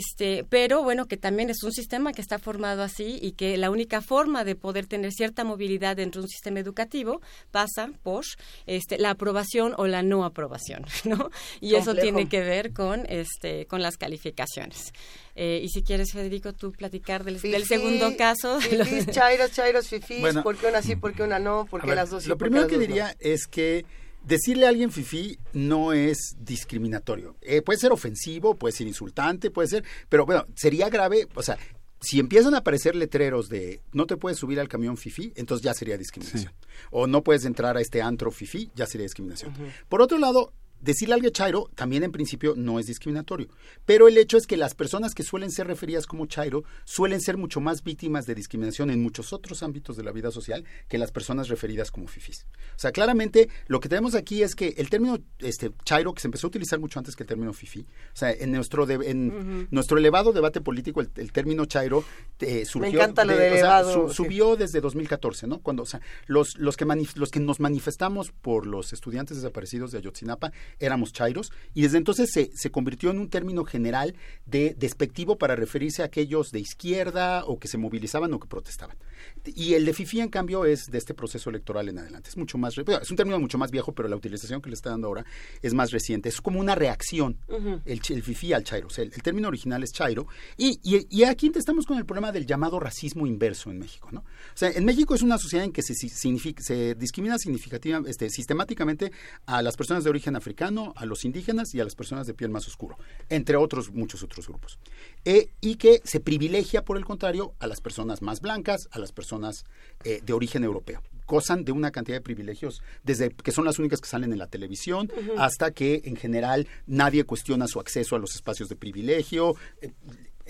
Este, 0.00 0.46
pero 0.48 0.82
bueno, 0.82 1.06
que 1.06 1.18
también 1.18 1.50
es 1.50 1.62
un 1.62 1.72
sistema 1.72 2.14
que 2.14 2.22
está 2.22 2.38
formado 2.38 2.82
así 2.82 3.18
y 3.20 3.32
que 3.32 3.58
la 3.58 3.70
única 3.70 4.00
forma 4.00 4.44
de 4.44 4.54
poder 4.54 4.86
tener 4.86 5.12
cierta 5.12 5.44
movilidad 5.44 5.96
dentro 5.96 6.22
de 6.22 6.24
un 6.24 6.30
sistema 6.30 6.58
educativo 6.58 7.20
pasa 7.50 7.90
por 8.02 8.24
este, 8.64 8.96
la 8.96 9.10
aprobación 9.10 9.74
o 9.76 9.86
la 9.86 10.02
no 10.02 10.24
aprobación, 10.24 10.86
¿no? 11.04 11.30
Y 11.60 11.74
eso 11.74 11.94
tiene 11.94 12.30
que 12.30 12.40
ver 12.40 12.72
con 12.72 13.04
este, 13.10 13.66
con 13.66 13.82
las 13.82 13.98
calificaciones. 13.98 14.94
Eh, 15.34 15.60
y 15.62 15.68
si 15.68 15.82
quieres, 15.82 16.12
Federico, 16.12 16.54
tú 16.54 16.72
platicar 16.72 17.22
del, 17.22 17.38
del 17.38 17.66
segundo 17.66 18.16
caso. 18.16 18.58
Fifís, 18.60 19.06
chairos, 19.10 19.52
chairos, 19.52 19.86
fifís, 19.86 20.20
Bueno. 20.20 20.42
¿por 20.42 20.56
qué 20.56 20.66
una 20.66 20.80
sí, 20.80 20.96
por 20.96 21.12
qué 21.12 21.24
una 21.24 21.38
no? 21.38 21.66
¿Por 21.66 21.82
qué 21.82 21.88
ver, 21.88 21.96
las 21.96 22.10
dos 22.10 22.22
sí, 22.22 22.28
lo 22.30 22.38
primero 22.38 22.66
que 22.66 22.76
no? 22.76 22.80
diría 22.80 23.14
es 23.20 23.46
que 23.46 23.84
decirle 24.24 24.66
a 24.66 24.68
alguien 24.68 24.90
fifí 24.90 25.38
no 25.52 25.92
es 25.92 26.36
discriminatorio. 26.40 27.36
Eh, 27.40 27.62
puede 27.62 27.78
ser 27.78 27.92
ofensivo, 27.92 28.54
puede 28.54 28.72
ser 28.72 28.86
insultante, 28.86 29.50
puede 29.50 29.68
ser, 29.68 29.84
pero 30.08 30.26
bueno, 30.26 30.46
sería 30.54 30.88
grave, 30.88 31.26
o 31.34 31.42
sea, 31.42 31.58
si 32.00 32.18
empiezan 32.18 32.54
a 32.54 32.58
aparecer 32.58 32.96
letreros 32.96 33.48
de 33.48 33.82
no 33.92 34.06
te 34.06 34.16
puedes 34.16 34.38
subir 34.38 34.58
al 34.58 34.68
camión 34.68 34.96
fifí, 34.96 35.32
entonces 35.36 35.62
ya 35.62 35.74
sería 35.74 35.98
discriminación. 35.98 36.52
O 36.90 37.06
no 37.06 37.22
puedes 37.22 37.44
entrar 37.44 37.76
a 37.76 37.80
este 37.80 38.00
antro 38.00 38.30
fifí, 38.30 38.70
ya 38.74 38.86
sería 38.86 39.04
discriminación. 39.04 39.52
Por 39.88 40.00
otro 40.00 40.18
lado, 40.18 40.52
decirle 40.80 41.14
alguien 41.14 41.32
chairo 41.32 41.70
también 41.74 42.02
en 42.02 42.12
principio 42.12 42.54
no 42.56 42.78
es 42.78 42.86
discriminatorio. 42.86 43.48
Pero 43.84 44.08
el 44.08 44.16
hecho 44.18 44.36
es 44.36 44.46
que 44.46 44.56
las 44.56 44.74
personas 44.74 45.14
que 45.14 45.22
suelen 45.22 45.50
ser 45.50 45.66
referidas 45.66 46.06
como 46.06 46.26
chairo 46.26 46.64
suelen 46.84 47.20
ser 47.20 47.36
mucho 47.36 47.60
más 47.60 47.82
víctimas 47.82 48.26
de 48.26 48.34
discriminación 48.34 48.90
en 48.90 49.02
muchos 49.02 49.32
otros 49.32 49.62
ámbitos 49.62 49.96
de 49.96 50.04
la 50.04 50.12
vida 50.12 50.30
social 50.30 50.64
que 50.88 50.98
las 50.98 51.12
personas 51.12 51.48
referidas 51.48 51.90
como 51.90 52.08
fifís. 52.08 52.46
O 52.76 52.78
sea, 52.78 52.92
claramente 52.92 53.48
lo 53.66 53.80
que 53.80 53.88
tenemos 53.88 54.14
aquí 54.14 54.42
es 54.42 54.54
que 54.54 54.74
el 54.78 54.90
término 54.90 55.18
este, 55.38 55.72
chairo, 55.84 56.14
que 56.14 56.20
se 56.20 56.28
empezó 56.28 56.46
a 56.46 56.48
utilizar 56.48 56.78
mucho 56.78 56.98
antes 56.98 57.16
que 57.16 57.22
el 57.22 57.28
término 57.28 57.52
fifí, 57.52 57.80
o 57.80 58.16
sea, 58.16 58.32
en 58.32 58.52
nuestro, 58.52 58.88
en 58.88 59.68
nuestro 59.70 59.98
elevado 59.98 60.32
debate 60.32 60.60
político, 60.60 61.00
el, 61.00 61.32
término 61.32 61.64
chairo 61.66 62.04
eh, 62.40 62.64
surgió. 62.64 62.92
Me 62.92 62.96
encanta 62.96 63.24
lo 63.24 63.36
de, 63.36 63.48
elevado, 63.48 64.12
Subió 64.12 64.56
desde 64.56 64.80
2014, 64.80 65.46
¿no? 65.46 65.60
Cuando, 65.60 65.82
o 65.82 65.86
sea, 65.86 66.00
los, 66.26 66.58
los, 66.58 66.76
que 66.76 66.86
los 67.14 67.30
que 67.30 67.40
nos 67.40 67.60
manifestamos 67.60 68.32
por 68.32 68.66
los 68.66 68.92
estudiantes 68.92 69.36
desaparecidos 69.36 69.92
de 69.92 69.98
Ayotzinapa 69.98 70.52
éramos 70.78 71.12
chairos 71.12 71.52
y 71.74 71.82
desde 71.82 71.98
entonces 71.98 72.30
se, 72.32 72.50
se 72.54 72.70
convirtió 72.70 73.10
en 73.10 73.18
un 73.18 73.28
término 73.28 73.64
general 73.64 74.14
de 74.46 74.74
despectivo 74.78 75.36
para 75.36 75.56
referirse 75.56 76.02
a 76.02 76.06
aquellos 76.06 76.50
de 76.52 76.60
izquierda 76.60 77.44
o 77.44 77.58
que 77.58 77.68
se 77.68 77.78
movilizaban 77.78 78.32
o 78.32 78.40
que 78.40 78.48
protestaban. 78.48 78.96
Y 79.44 79.74
el 79.74 79.84
de 79.84 79.94
FIFI, 79.94 80.20
en 80.20 80.28
cambio, 80.28 80.64
es 80.64 80.90
de 80.90 80.98
este 80.98 81.14
proceso 81.14 81.50
electoral 81.50 81.88
en 81.88 81.98
adelante. 81.98 82.28
Es 82.28 82.36
mucho 82.36 82.58
más, 82.58 82.76
es 82.76 83.10
un 83.10 83.16
término 83.16 83.38
mucho 83.38 83.58
más 83.58 83.70
viejo, 83.70 83.92
pero 83.92 84.08
la 84.08 84.16
utilización 84.16 84.60
que 84.60 84.68
le 84.68 84.74
está 84.74 84.90
dando 84.90 85.08
ahora 85.08 85.24
es 85.62 85.72
más 85.72 85.90
reciente. 85.90 86.28
Es 86.28 86.40
como 86.40 86.60
una 86.60 86.74
reacción, 86.74 87.38
el, 87.84 88.00
el, 88.08 88.22
FIFI 88.22 88.52
al 88.52 88.64
chairo. 88.64 88.88
O 88.88 88.90
sea, 88.90 89.04
el, 89.04 89.22
término 89.22 89.48
original 89.48 89.82
es 89.82 89.92
chairo. 89.92 90.26
Y, 90.56 90.78
y, 90.82 91.06
y, 91.10 91.24
aquí 91.24 91.50
estamos 91.54 91.86
con 91.86 91.98
el 91.98 92.04
problema 92.04 92.32
del 92.32 92.46
llamado 92.46 92.78
racismo 92.80 93.26
inverso 93.26 93.70
en 93.70 93.78
México, 93.78 94.08
¿no? 94.12 94.20
O 94.20 94.56
sea, 94.56 94.70
en 94.70 94.84
México 94.84 95.14
es 95.14 95.22
una 95.22 95.38
sociedad 95.38 95.64
en 95.64 95.72
que 95.72 95.82
se, 95.82 95.94
se 95.94 96.94
discrimina 96.94 97.38
significativa, 97.38 98.02
este, 98.06 98.28
sistemáticamente 98.30 99.12
a 99.46 99.62
las 99.62 99.76
personas 99.76 100.04
de 100.04 100.10
origen 100.10 100.36
africano, 100.36 100.59
a 100.60 101.06
los 101.06 101.24
indígenas 101.24 101.74
y 101.74 101.80
a 101.80 101.84
las 101.84 101.94
personas 101.94 102.26
de 102.26 102.34
piel 102.34 102.50
más 102.50 102.66
oscuro, 102.68 102.98
entre 103.28 103.56
otros, 103.56 103.90
muchos 103.90 104.22
otros 104.22 104.46
grupos. 104.46 104.78
Eh, 105.24 105.48
y 105.60 105.76
que 105.76 106.02
se 106.04 106.20
privilegia, 106.20 106.84
por 106.84 106.96
el 106.96 107.04
contrario, 107.04 107.54
a 107.60 107.66
las 107.66 107.80
personas 107.80 108.20
más 108.20 108.40
blancas, 108.40 108.88
a 108.92 108.98
las 108.98 109.12
personas 109.12 109.64
eh, 110.04 110.20
de 110.24 110.32
origen 110.32 110.64
europeo 110.64 111.02
gozan 111.26 111.64
de 111.64 111.70
una 111.70 111.92
cantidad 111.92 112.16
de 112.16 112.22
privilegios, 112.22 112.82
desde 113.04 113.30
que 113.30 113.52
son 113.52 113.64
las 113.64 113.78
únicas 113.78 114.00
que 114.00 114.08
salen 114.08 114.32
en 114.32 114.38
la 114.40 114.48
televisión, 114.48 115.12
hasta 115.38 115.70
que 115.70 116.02
en 116.04 116.16
general 116.16 116.66
nadie 116.88 117.22
cuestiona 117.22 117.68
su 117.68 117.78
acceso 117.78 118.16
a 118.16 118.18
los 118.18 118.34
espacios 118.34 118.68
de 118.68 118.74
privilegio. 118.74 119.54
Eh, 119.80 119.92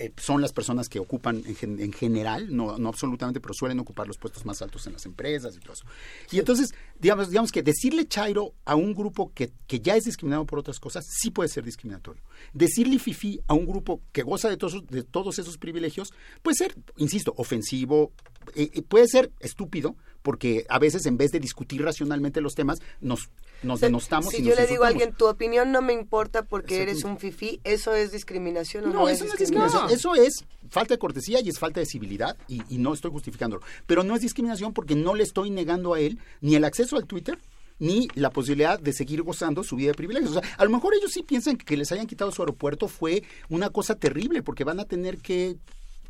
eh, 0.01 0.11
son 0.17 0.41
las 0.41 0.51
personas 0.51 0.89
que 0.89 0.99
ocupan 0.99 1.43
en, 1.45 1.93
general, 1.93 2.55
no, 2.55 2.79
no, 2.79 2.89
absolutamente, 2.89 3.39
pero 3.39 3.53
suelen 3.53 3.79
ocupar 3.79 4.07
los 4.07 4.17
puestos 4.17 4.45
más 4.45 4.59
altos 4.63 4.87
en 4.87 4.93
las 4.93 5.05
empresas 5.05 5.55
y 5.55 5.59
todo 5.59 5.73
eso. 5.73 5.85
Y 6.31 6.39
entonces, 6.39 6.73
digamos, 6.99 7.29
digamos 7.29 7.51
que 7.51 7.61
decirle 7.61 8.07
chairo 8.07 8.55
a 8.65 8.73
un 8.75 8.95
grupo 8.95 9.31
que, 9.35 9.51
que 9.67 9.79
ya 9.79 9.95
es 9.95 10.05
discriminado 10.05 10.45
por 10.45 10.57
otras 10.57 10.79
cosas, 10.79 11.05
sí 11.07 11.29
puede 11.29 11.49
ser 11.49 11.63
discriminatorio. 11.63 12.19
Decirle 12.51 12.97
fifi 12.97 13.41
a 13.47 13.53
un 13.53 13.67
grupo 13.67 14.01
que 14.11 14.23
goza 14.23 14.49
de 14.49 14.57
todos, 14.57 14.87
de 14.87 15.03
todos 15.03 15.37
esos 15.37 15.59
privilegios, 15.59 16.13
puede 16.41 16.55
ser, 16.55 16.75
insisto, 16.97 17.35
ofensivo, 17.37 18.11
eh, 18.55 18.71
eh, 18.73 18.81
puede 18.81 19.07
ser 19.07 19.31
estúpido, 19.39 19.95
porque 20.23 20.65
a 20.67 20.79
veces 20.79 21.05
en 21.05 21.17
vez 21.17 21.31
de 21.31 21.39
discutir 21.39 21.83
racionalmente 21.83 22.41
los 22.41 22.55
temas, 22.55 22.79
nos, 23.01 23.29
nos 23.63 23.79
denostamos. 23.79 24.33
Si 24.33 24.43
yo 24.43 24.55
le 24.55 24.67
digo 24.67 24.83
a 24.83 24.87
alguien, 24.87 25.13
tu 25.13 25.27
opinión 25.27 25.71
no 25.71 25.81
me 25.81 25.93
importa 25.93 26.43
porque 26.43 26.81
eres 26.81 27.03
un 27.03 27.17
fifí, 27.17 27.59
¿eso 27.63 27.93
es 27.93 28.11
discriminación 28.11 28.85
o 28.85 28.87
no, 28.87 28.93
no 28.93 29.09
eso 29.09 29.25
no 29.25 29.33
es 29.33 29.39
discriminación. 29.39 29.89
Eso 29.89 30.15
es 30.15 30.45
falta 30.69 30.93
de 30.93 30.99
cortesía 30.99 31.41
y 31.41 31.49
es 31.49 31.59
falta 31.59 31.79
de 31.79 31.85
civilidad 31.85 32.37
y, 32.47 32.61
y 32.69 32.77
no 32.77 32.93
estoy 32.93 33.11
justificándolo. 33.11 33.61
Pero 33.85 34.03
no 34.03 34.15
es 34.15 34.21
discriminación 34.21 34.73
porque 34.73 34.95
no 34.95 35.15
le 35.15 35.23
estoy 35.23 35.49
negando 35.49 35.93
a 35.93 35.99
él 35.99 36.19
ni 36.41 36.55
el 36.55 36.63
acceso 36.63 36.97
al 36.97 37.05
Twitter, 37.05 37.37
ni 37.79 38.07
la 38.13 38.29
posibilidad 38.29 38.79
de 38.79 38.93
seguir 38.93 39.23
gozando 39.23 39.63
su 39.63 39.75
vida 39.75 39.89
de 39.89 39.95
privilegios. 39.95 40.35
O 40.35 40.39
sea, 40.39 40.55
a 40.57 40.63
lo 40.63 40.69
mejor 40.69 40.93
ellos 40.93 41.11
sí 41.11 41.23
piensan 41.23 41.57
que, 41.57 41.65
que 41.65 41.77
les 41.77 41.91
hayan 41.91 42.07
quitado 42.07 42.31
su 42.31 42.41
aeropuerto 42.41 42.87
fue 42.87 43.23
una 43.49 43.69
cosa 43.69 43.95
terrible 43.95 44.43
porque 44.43 44.63
van 44.63 44.79
a 44.79 44.85
tener 44.85 45.17
que 45.17 45.57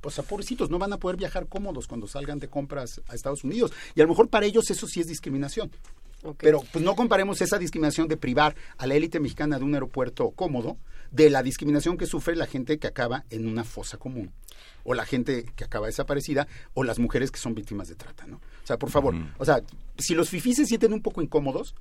pues 0.02 0.18
a 0.18 0.24
pobrecitos, 0.24 0.70
no 0.70 0.80
van 0.80 0.92
a 0.94 0.98
poder 0.98 1.16
viajar 1.16 1.48
cómodos 1.48 1.88
cuando 1.88 2.08
salgan 2.08 2.40
de 2.40 2.50
compras 2.50 3.02
a 3.08 3.16
Estados 3.16 3.44
Unidos. 3.44 3.72
Y 3.96 4.02
a 4.02 4.04
lo 4.04 4.10
mejor 4.10 4.28
para 4.30 4.48
ellos 4.48 4.70
eso 4.70 4.88
sí 4.88 5.00
es 5.00 5.08
discriminación. 5.08 5.72
Pero 6.38 6.62
pues 6.72 6.84
no 6.84 6.96
comparemos 6.96 7.42
esa 7.42 7.58
discriminación 7.58 8.08
de 8.08 8.18
privar 8.18 8.56
a 8.78 8.88
la 8.88 8.96
élite 8.96 9.20
mexicana 9.20 9.58
de 9.58 9.66
un 9.66 9.74
aeropuerto 9.74 10.32
cómodo 10.32 10.78
de 11.12 11.30
la 11.30 11.44
discriminación 11.44 11.98
que 11.98 12.06
sufre 12.06 12.36
la 12.36 12.48
gente 12.48 12.78
que 12.80 12.88
acaba 12.88 13.26
en 13.30 13.48
una 13.48 13.64
fosa 13.64 13.98
común 13.98 14.32
o 14.84 14.94
la 14.94 15.06
gente 15.06 15.46
que 15.56 15.64
acaba 15.64 15.88
desaparecida 15.88 16.48
o 16.74 16.84
las 16.84 17.00
mujeres 17.00 17.32
que 17.32 17.40
son 17.40 17.54
víctimas 17.54 17.88
de 17.88 17.96
trata, 17.96 18.26
¿no? 18.28 18.38
O 18.38 18.68
sea, 18.68 18.78
por 18.78 18.90
favor, 18.90 19.16
o 19.38 19.46
sea, 19.46 19.62
si 19.98 20.16
los 20.16 20.30
fifís 20.30 20.58
se 20.58 20.66
sienten 20.66 20.94
un 20.94 21.02
poco 21.02 21.22
incómodos, 21.22 21.76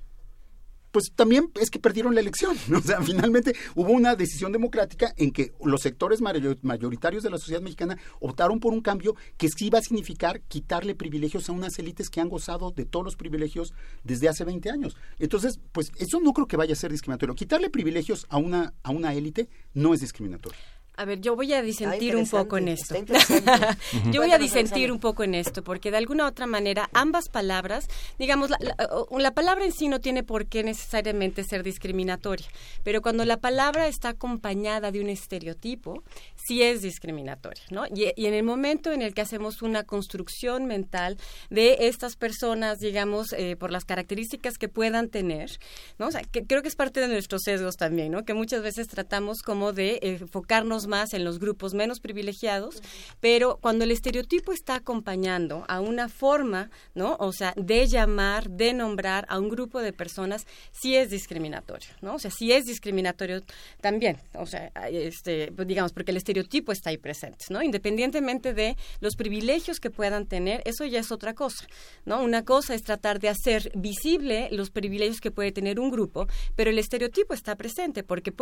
pues 0.90 1.12
también 1.14 1.50
es 1.60 1.70
que 1.70 1.78
perdieron 1.78 2.14
la 2.14 2.20
elección. 2.20 2.56
O 2.80 2.82
sea, 2.82 3.02
finalmente 3.02 3.54
hubo 3.74 3.92
una 3.92 4.16
decisión 4.16 4.52
democrática 4.52 5.12
en 5.16 5.32
que 5.32 5.52
los 5.62 5.82
sectores 5.82 6.20
mayoritarios 6.22 7.22
de 7.22 7.30
la 7.30 7.36
sociedad 7.36 7.60
mexicana 7.60 7.98
optaron 8.20 8.58
por 8.58 8.72
un 8.72 8.80
cambio 8.80 9.16
que 9.36 9.48
sí 9.48 9.66
iba 9.66 9.78
a 9.78 9.82
significar 9.82 10.40
quitarle 10.42 10.94
privilegios 10.94 11.48
a 11.48 11.52
unas 11.52 11.78
élites 11.78 12.08
que 12.08 12.20
han 12.20 12.28
gozado 12.28 12.70
de 12.70 12.86
todos 12.86 13.04
los 13.04 13.16
privilegios 13.16 13.74
desde 14.02 14.28
hace 14.28 14.44
20 14.44 14.70
años. 14.70 14.96
Entonces, 15.18 15.60
pues 15.72 15.92
eso 15.98 16.20
no 16.20 16.32
creo 16.32 16.46
que 16.46 16.56
vaya 16.56 16.72
a 16.72 16.76
ser 16.76 16.90
discriminatorio. 16.90 17.34
Quitarle 17.34 17.68
privilegios 17.68 18.26
a 18.30 18.38
una, 18.38 18.72
a 18.82 18.90
una 18.90 19.12
élite 19.12 19.48
no 19.74 19.92
es 19.92 20.00
discriminatorio. 20.00 20.58
A 21.00 21.06
ver, 21.06 21.22
yo 21.22 21.34
voy 21.34 21.50
a 21.54 21.62
disentir 21.62 22.14
un 22.14 22.28
poco 22.28 22.58
en 22.58 22.68
esto. 22.68 22.94
yo 24.12 24.20
voy 24.20 24.32
a 24.32 24.36
disentir 24.38 24.92
un 24.92 24.98
poco 24.98 25.24
en 25.24 25.34
esto, 25.34 25.64
porque 25.64 25.90
de 25.90 25.96
alguna 25.96 26.24
u 26.24 26.26
otra 26.26 26.46
manera 26.46 26.90
ambas 26.92 27.30
palabras, 27.30 27.88
digamos, 28.18 28.50
la, 28.50 29.30
palabra 29.30 29.64
en 29.64 29.72
sí 29.72 29.88
no 29.88 30.00
tiene 30.00 30.22
por 30.24 30.44
qué 30.44 30.62
necesariamente 30.62 31.42
ser 31.42 31.62
discriminatoria, 31.62 32.46
pero 32.82 33.00
cuando 33.00 33.24
la 33.24 33.38
palabra 33.38 33.88
está 33.88 34.10
acompañada 34.10 34.92
de 34.92 35.00
un 35.00 35.08
estereotipo, 35.08 36.02
sí 36.36 36.62
es 36.62 36.82
discriminatoria, 36.82 37.62
¿no? 37.70 37.86
Y, 37.86 38.12
en 38.14 38.34
el 38.34 38.42
momento 38.42 38.92
en 38.92 39.00
el 39.00 39.14
que 39.14 39.22
hacemos 39.22 39.62
una 39.62 39.84
construcción 39.84 40.66
mental 40.66 41.16
de 41.48 41.88
estas 41.88 42.16
personas, 42.16 42.78
digamos, 42.78 43.32
eh, 43.32 43.56
por 43.56 43.70
las 43.70 43.86
características 43.86 44.58
que 44.58 44.68
puedan 44.68 45.08
tener, 45.08 45.50
¿no? 45.98 46.08
O 46.08 46.10
sea, 46.10 46.20
que 46.20 46.44
creo 46.44 46.60
que 46.60 46.68
es 46.68 46.76
parte 46.76 47.00
de 47.00 47.08
nuestros 47.08 47.40
sesgos 47.42 47.76
también, 47.76 48.12
¿no? 48.12 48.26
Que 48.26 48.34
muchas 48.34 48.62
veces 48.62 48.86
tratamos 48.86 49.40
como 49.40 49.72
de 49.72 49.98
enfocarnos 50.02 50.89
más 50.90 51.14
en 51.14 51.24
los 51.24 51.38
grupos 51.38 51.72
menos 51.72 52.00
privilegiados, 52.00 52.82
pero 53.20 53.58
cuando 53.62 53.84
el 53.84 53.92
estereotipo 53.92 54.52
está 54.52 54.74
acompañando 54.74 55.64
a 55.68 55.80
una 55.80 56.08
forma, 56.08 56.70
¿no? 56.94 57.16
O 57.20 57.32
sea, 57.32 57.54
de 57.56 57.86
llamar, 57.86 58.50
de 58.50 58.74
nombrar 58.74 59.24
a 59.28 59.38
un 59.38 59.48
grupo 59.48 59.80
de 59.80 59.92
personas, 59.92 60.46
sí 60.72 60.96
es 60.96 61.10
discriminatorio, 61.10 61.90
¿no? 62.02 62.16
O 62.16 62.18
sea, 62.18 62.30
sí 62.30 62.50
es 62.52 62.66
discriminatorio 62.66 63.42
también, 63.80 64.18
o 64.34 64.46
sea, 64.46 64.66
este, 64.90 65.52
pues, 65.52 65.68
digamos, 65.68 65.92
porque 65.92 66.10
el 66.10 66.16
estereotipo 66.16 66.72
está 66.72 66.90
ahí 66.90 66.98
presente, 66.98 67.46
¿no? 67.50 67.62
Independientemente 67.62 68.52
de 68.52 68.76
los 69.00 69.14
privilegios 69.14 69.78
que 69.78 69.90
puedan 69.90 70.26
tener, 70.26 70.62
eso 70.64 70.84
ya 70.84 70.98
es 70.98 71.12
otra 71.12 71.34
cosa, 71.34 71.66
¿no? 72.04 72.22
Una 72.22 72.44
cosa 72.44 72.74
es 72.74 72.82
tratar 72.82 73.20
de 73.20 73.28
hacer 73.28 73.70
visible 73.76 74.48
los 74.50 74.70
privilegios 74.70 75.20
que 75.20 75.30
puede 75.30 75.52
tener 75.52 75.78
un 75.78 75.90
grupo, 75.90 76.26
pero 76.56 76.70
el 76.70 76.78
estereotipo 76.78 77.32
está 77.32 77.54
presente, 77.54 78.02
porque 78.02 78.32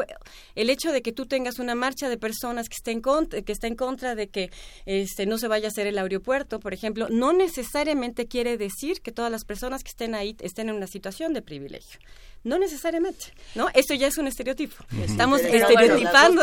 el 0.55 0.71
hecho 0.71 0.93
de 0.93 1.03
que 1.03 1.13
tú 1.13 1.27
tengas 1.27 1.59
una 1.59 1.75
marcha 1.75 2.09
de 2.09 2.17
personas 2.17 2.38
que 2.41 2.77
estén 2.77 3.01
contra, 3.01 3.43
que 3.43 3.53
está 3.53 3.67
en 3.67 3.77
contra 3.77 4.15
de 4.15 4.29
que 4.29 4.51
este 4.87 5.27
no 5.27 5.39
se 5.39 5.49
vaya 5.49 5.67
a 5.67 5.71
hacer 5.71 5.87
el 5.87 5.99
aeropuerto, 5.99 6.61
por 6.61 6.73
ejemplo, 6.73 7.09
no 7.11 7.33
necesariamente 7.33 8.27
quiere 8.27 8.57
decir 8.57 9.01
que 9.01 9.13
todas 9.13 9.31
las 9.31 9.45
personas 9.45 9.83
que 9.83 9.91
estén 9.91 10.15
ahí 10.15 10.37
estén 10.41 10.69
en 10.69 10.77
una 10.77 10.87
situación 10.87 11.33
de 11.33 11.43
privilegio. 11.43 11.99
No 12.45 12.59
necesariamente, 12.59 13.27
¿no? 13.57 13.69
Esto 13.75 13.95
ya 13.95 14.07
es 14.07 14.17
un 14.17 14.29
estereotipo. 14.29 14.77
Estamos 15.03 15.41
estereotipando. 15.41 16.43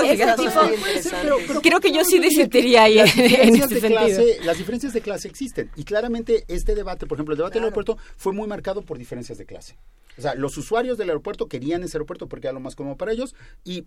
creo 1.62 1.80
que 1.80 1.92
yo 1.92 2.04
sí 2.04 2.20
disentiría 2.20 2.84
ahí 2.84 3.00
en, 3.18 3.56
ese 3.56 3.80
sentido. 3.80 4.22
las 4.44 4.58
diferencias 4.58 4.92
de 4.94 5.02
clase 5.02 5.30
existen 5.30 5.72
y 5.78 5.86
claramente 5.86 6.44
este 6.50 6.76
debate, 6.76 7.08
por 7.08 7.18
ejemplo, 7.18 7.34
el 7.34 7.38
debate 7.38 7.56
del 7.56 7.64
aeropuerto 7.64 7.98
fue 8.18 8.34
muy 8.34 8.48
marcado 8.48 8.82
por 8.82 8.98
diferencias 8.98 9.38
de 9.38 9.46
clase. 9.46 9.78
O 10.18 10.22
sea, 10.22 10.36
los 10.36 10.58
usuarios 10.58 10.98
del 10.98 11.10
aeropuerto 11.10 11.48
querían 11.48 11.84
ese 11.84 11.98
aeropuerto 11.98 12.28
porque 12.28 12.48
era 12.48 12.54
lo 12.54 12.60
más 12.60 12.76
cómodo 12.76 12.98
para 12.98 13.12
ellos 13.12 13.36
y 13.64 13.86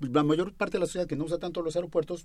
la 0.00 0.22
mayor 0.22 0.54
parte 0.54 0.74
de 0.74 0.80
la 0.80 0.86
sociedad 0.86 1.06
que 1.06 1.16
no 1.16 1.24
usa 1.24 1.38
tanto 1.38 1.62
los 1.62 1.76
aeropuertos 1.76 2.24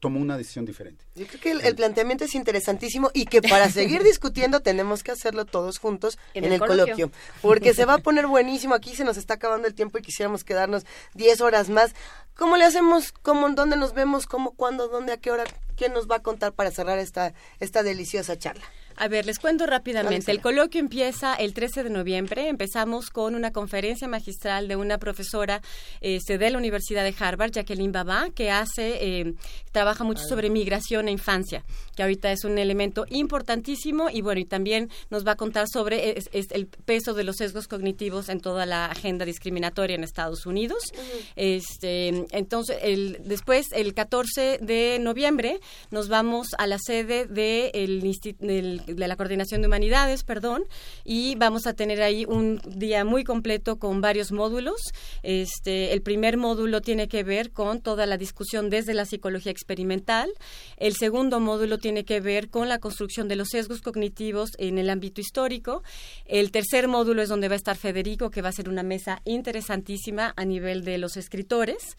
tomó 0.00 0.20
una 0.20 0.36
decisión 0.36 0.64
diferente. 0.64 1.04
Yo 1.14 1.26
creo 1.26 1.40
que 1.40 1.50
el, 1.68 1.76
planteamiento 1.76 2.24
es 2.24 2.34
interesantísimo 2.34 3.10
y 3.14 3.24
que 3.24 3.42
para 3.42 3.70
seguir 3.70 4.02
discutiendo 4.04 4.60
tenemos 4.60 5.02
que 5.02 5.12
hacerlo 5.12 5.44
todos 5.44 5.78
juntos 5.78 6.18
en, 6.34 6.44
el, 6.44 6.60
coloquio. 6.60 7.10
porque 7.40 7.74
se 7.74 7.84
va 7.84 7.94
a 7.94 7.98
poner 8.02 8.26
buenísimo. 8.26 8.74
Aquí 8.74 8.94
se 8.94 9.04
nos 9.04 9.16
está 9.16 9.34
acabando 9.34 9.66
el 9.66 9.74
tiempo 9.74 9.98
y 9.98 10.02
quisiéramos 10.02 10.44
quedarnos 10.44 10.84
10 11.14 11.40
horas 11.40 11.68
más. 11.68 11.94
¿Cómo 12.36 12.56
le 12.56 12.64
hacemos? 12.64 13.12
¿Cómo, 13.12 13.48
¿Dónde 13.50 13.76
nos 13.76 13.94
vemos? 13.94 14.26
¿Cómo? 14.26 14.52
¿Cuándo? 14.52 14.88
¿Dónde? 14.88 15.12
¿A 15.12 15.16
qué 15.18 15.30
hora? 15.30 15.44
¿Quién 15.76 15.92
nos 15.92 16.08
va 16.08 16.16
a 16.16 16.22
contar 16.22 16.52
para 16.52 16.70
cerrar 16.70 16.98
esta, 16.98 17.34
esta 17.60 17.82
deliciosa 17.82 18.38
charla? 18.38 18.64
A 18.96 19.08
ver, 19.08 19.26
les 19.26 19.38
cuento 19.38 19.66
rápidamente. 19.66 20.30
El 20.30 20.40
coloquio 20.40 20.80
empieza 20.80 21.34
el 21.34 21.54
13 21.54 21.84
de 21.84 21.90
noviembre. 21.90 22.48
Empezamos 22.48 23.10
con 23.10 23.34
una 23.34 23.52
conferencia 23.52 24.08
magistral 24.08 24.68
de 24.68 24.76
una 24.76 24.98
profesora 24.98 25.62
este, 26.00 26.38
de 26.38 26.50
la 26.50 26.58
Universidad 26.58 27.04
de 27.04 27.14
Harvard, 27.18 27.52
Jacqueline 27.52 27.92
Baba, 27.92 28.28
que 28.34 28.50
hace, 28.50 29.20
eh, 29.20 29.34
trabaja 29.72 30.04
mucho 30.04 30.24
sobre 30.24 30.50
migración 30.50 31.08
e 31.08 31.12
infancia, 31.12 31.64
que 31.96 32.02
ahorita 32.02 32.32
es 32.32 32.44
un 32.44 32.58
elemento 32.58 33.06
importantísimo 33.08 34.10
y 34.10 34.20
bueno, 34.20 34.40
y 34.40 34.44
también 34.44 34.90
nos 35.10 35.26
va 35.26 35.32
a 35.32 35.36
contar 35.36 35.66
sobre 35.68 36.16
el 36.32 36.66
peso 36.66 37.14
de 37.14 37.24
los 37.24 37.36
sesgos 37.36 37.68
cognitivos 37.68 38.28
en 38.28 38.40
toda 38.40 38.66
la 38.66 38.86
agenda 38.86 39.24
discriminatoria 39.24 39.96
en 39.96 40.04
Estados 40.04 40.46
Unidos. 40.46 40.92
Este, 41.36 42.26
entonces, 42.30 42.78
el, 42.82 43.18
después, 43.24 43.68
el 43.72 43.94
14 43.94 44.58
de 44.60 44.98
noviembre, 45.00 45.60
nos 45.90 46.08
vamos 46.08 46.48
a 46.58 46.66
la 46.66 46.78
sede 46.78 47.26
de 47.26 47.70
el, 47.74 48.00
del 48.38 48.81
de 48.86 49.08
la 49.08 49.16
Coordinación 49.16 49.60
de 49.60 49.68
Humanidades, 49.68 50.24
perdón, 50.24 50.64
y 51.04 51.34
vamos 51.36 51.66
a 51.66 51.74
tener 51.74 52.02
ahí 52.02 52.24
un 52.26 52.60
día 52.66 53.04
muy 53.04 53.24
completo 53.24 53.78
con 53.78 54.00
varios 54.00 54.32
módulos. 54.32 54.80
Este, 55.22 55.92
el 55.92 56.02
primer 56.02 56.36
módulo 56.36 56.80
tiene 56.80 57.08
que 57.08 57.24
ver 57.24 57.50
con 57.50 57.80
toda 57.80 58.06
la 58.06 58.16
discusión 58.16 58.70
desde 58.70 58.94
la 58.94 59.04
psicología 59.04 59.52
experimental. 59.52 60.30
El 60.76 60.94
segundo 60.94 61.40
módulo 61.40 61.78
tiene 61.78 62.04
que 62.04 62.20
ver 62.20 62.50
con 62.50 62.68
la 62.68 62.78
construcción 62.78 63.28
de 63.28 63.36
los 63.36 63.48
sesgos 63.48 63.80
cognitivos 63.80 64.50
en 64.58 64.78
el 64.78 64.90
ámbito 64.90 65.20
histórico. 65.20 65.82
El 66.26 66.50
tercer 66.50 66.88
módulo 66.88 67.22
es 67.22 67.28
donde 67.28 67.48
va 67.48 67.54
a 67.54 67.56
estar 67.56 67.76
Federico, 67.76 68.30
que 68.30 68.42
va 68.42 68.48
a 68.48 68.52
ser 68.52 68.68
una 68.68 68.82
mesa 68.82 69.20
interesantísima 69.24 70.32
a 70.36 70.44
nivel 70.44 70.84
de 70.84 70.98
los 70.98 71.16
escritores 71.16 71.96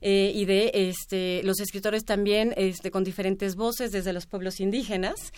eh, 0.00 0.32
y 0.34 0.44
de 0.44 0.70
este, 0.74 1.42
los 1.44 1.60
escritores 1.60 2.04
también 2.04 2.52
este, 2.56 2.90
con 2.90 3.04
diferentes 3.04 3.56
voces 3.56 3.92
desde 3.92 4.12
los 4.12 4.26
pueblos 4.26 4.60
indígenas. 4.60 5.32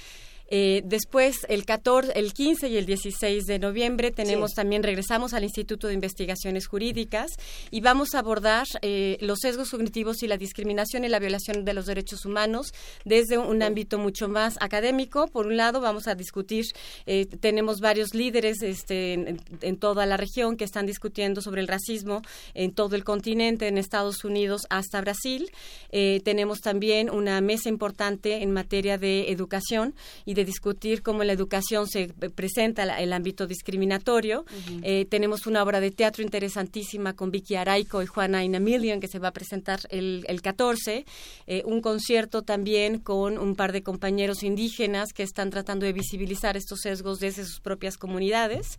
Eh, 0.50 0.82
después, 0.84 1.46
el 1.48 1.64
14, 1.64 2.18
el 2.18 2.32
15 2.32 2.68
y 2.68 2.76
el 2.76 2.86
16 2.86 3.44
de 3.44 3.58
noviembre 3.58 4.10
tenemos 4.10 4.52
también, 4.54 4.82
regresamos 4.82 5.34
al 5.34 5.44
Instituto 5.44 5.88
de 5.88 5.94
Investigaciones 5.94 6.66
Jurídicas 6.66 7.32
y 7.70 7.80
vamos 7.80 8.14
a 8.14 8.20
abordar 8.20 8.66
eh, 8.82 9.18
los 9.20 9.40
sesgos 9.40 9.70
cognitivos 9.70 10.22
y 10.22 10.28
la 10.28 10.38
discriminación 10.38 11.04
y 11.04 11.08
la 11.08 11.18
violación 11.18 11.64
de 11.64 11.74
los 11.74 11.86
derechos 11.86 12.24
humanos 12.24 12.72
desde 13.04 13.36
un 13.36 13.62
ámbito 13.62 13.98
mucho 13.98 14.28
más 14.28 14.56
académico. 14.60 15.28
Por 15.28 15.46
un 15.46 15.56
lado, 15.56 15.80
vamos 15.80 16.08
a 16.08 16.14
discutir, 16.14 16.64
eh, 17.06 17.26
tenemos 17.26 17.80
varios 17.80 18.14
líderes 18.14 18.62
este, 18.62 19.36
en, 19.60 19.76
toda 19.78 20.06
la 20.06 20.16
región 20.16 20.56
que 20.56 20.64
están 20.64 20.86
discutiendo 20.86 21.42
sobre 21.42 21.60
el 21.60 21.68
racismo 21.68 22.22
en 22.54 22.72
todo 22.72 22.96
el 22.96 23.04
continente, 23.04 23.68
en 23.68 23.76
Estados 23.76 24.24
Unidos 24.24 24.62
hasta 24.70 25.00
Brasil. 25.00 25.50
tenemos 25.90 26.60
también 26.60 27.10
una 27.10 27.40
mesa 27.40 27.68
importante 27.68 28.42
en 28.42 28.52
materia 28.52 28.98
de 28.98 29.30
educación 29.30 29.94
y 30.24 30.37
de 30.38 30.44
discutir 30.44 31.02
cómo 31.02 31.22
en 31.22 31.26
la 31.26 31.32
educación 31.32 31.88
se 31.88 32.08
presenta 32.34 32.84
el 32.84 33.12
ámbito 33.12 33.48
discriminatorio. 33.48 34.44
Eh, 34.82 35.04
tenemos 35.10 35.48
una 35.48 35.64
obra 35.64 35.80
de 35.80 35.90
teatro 35.90 36.22
interesantísima 36.22 37.14
con 37.14 37.32
Vicky 37.32 37.56
Araico 37.56 38.04
y 38.04 38.06
Juana 38.06 38.44
Inamilion 38.44 39.00
que 39.00 39.08
se 39.08 39.18
va 39.18 39.28
a 39.28 39.32
presentar 39.32 39.80
el, 39.90 40.24
el 40.28 40.40
14. 40.40 41.04
Eh, 41.48 41.62
un 41.64 41.80
concierto 41.80 42.42
también 42.42 43.00
con 43.00 43.36
un 43.36 43.56
par 43.56 43.72
de 43.72 43.82
compañeros 43.82 44.44
indígenas 44.44 45.12
que 45.12 45.24
están 45.24 45.50
tratando 45.50 45.86
de 45.86 45.92
visibilizar 45.92 46.56
estos 46.56 46.82
sesgos 46.82 47.18
desde 47.18 47.44
sus 47.44 47.58
propias 47.58 47.96
comunidades. 47.96 48.78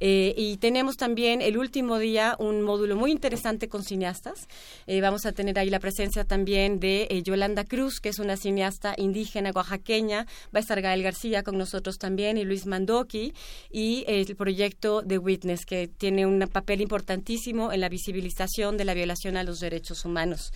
Eh, 0.00 0.34
y 0.36 0.56
tenemos 0.58 0.96
también 0.96 1.42
el 1.42 1.58
último 1.58 1.98
día 1.98 2.36
un 2.38 2.62
módulo 2.62 2.96
muy 2.96 3.10
interesante 3.10 3.68
con 3.68 3.82
cineastas. 3.82 4.48
Eh, 4.86 5.00
vamos 5.00 5.26
a 5.26 5.32
tener 5.32 5.58
ahí 5.58 5.70
la 5.70 5.80
presencia 5.80 6.24
también 6.24 6.80
de 6.80 7.08
eh, 7.10 7.22
Yolanda 7.22 7.64
Cruz, 7.64 8.00
que 8.00 8.10
es 8.10 8.18
una 8.18 8.36
cineasta 8.36 8.94
indígena 8.96 9.50
oaxaqueña. 9.54 10.26
Va 10.54 10.58
a 10.58 10.60
estar 10.60 10.80
Gael 10.80 11.02
García 11.02 11.42
con 11.42 11.58
nosotros 11.58 11.98
también 11.98 12.36
y 12.36 12.44
Luis 12.44 12.66
Mandoki. 12.66 13.34
Y 13.70 14.04
el 14.06 14.36
proyecto 14.36 15.02
The 15.06 15.18
Witness, 15.18 15.64
que 15.66 15.88
tiene 15.88 16.26
un 16.26 16.38
papel 16.52 16.80
importantísimo 16.80 17.72
en 17.72 17.80
la 17.80 17.88
visibilización 17.88 18.76
de 18.76 18.84
la 18.84 18.94
violación 18.94 19.36
a 19.36 19.44
los 19.44 19.60
derechos 19.60 20.04
humanos. 20.04 20.52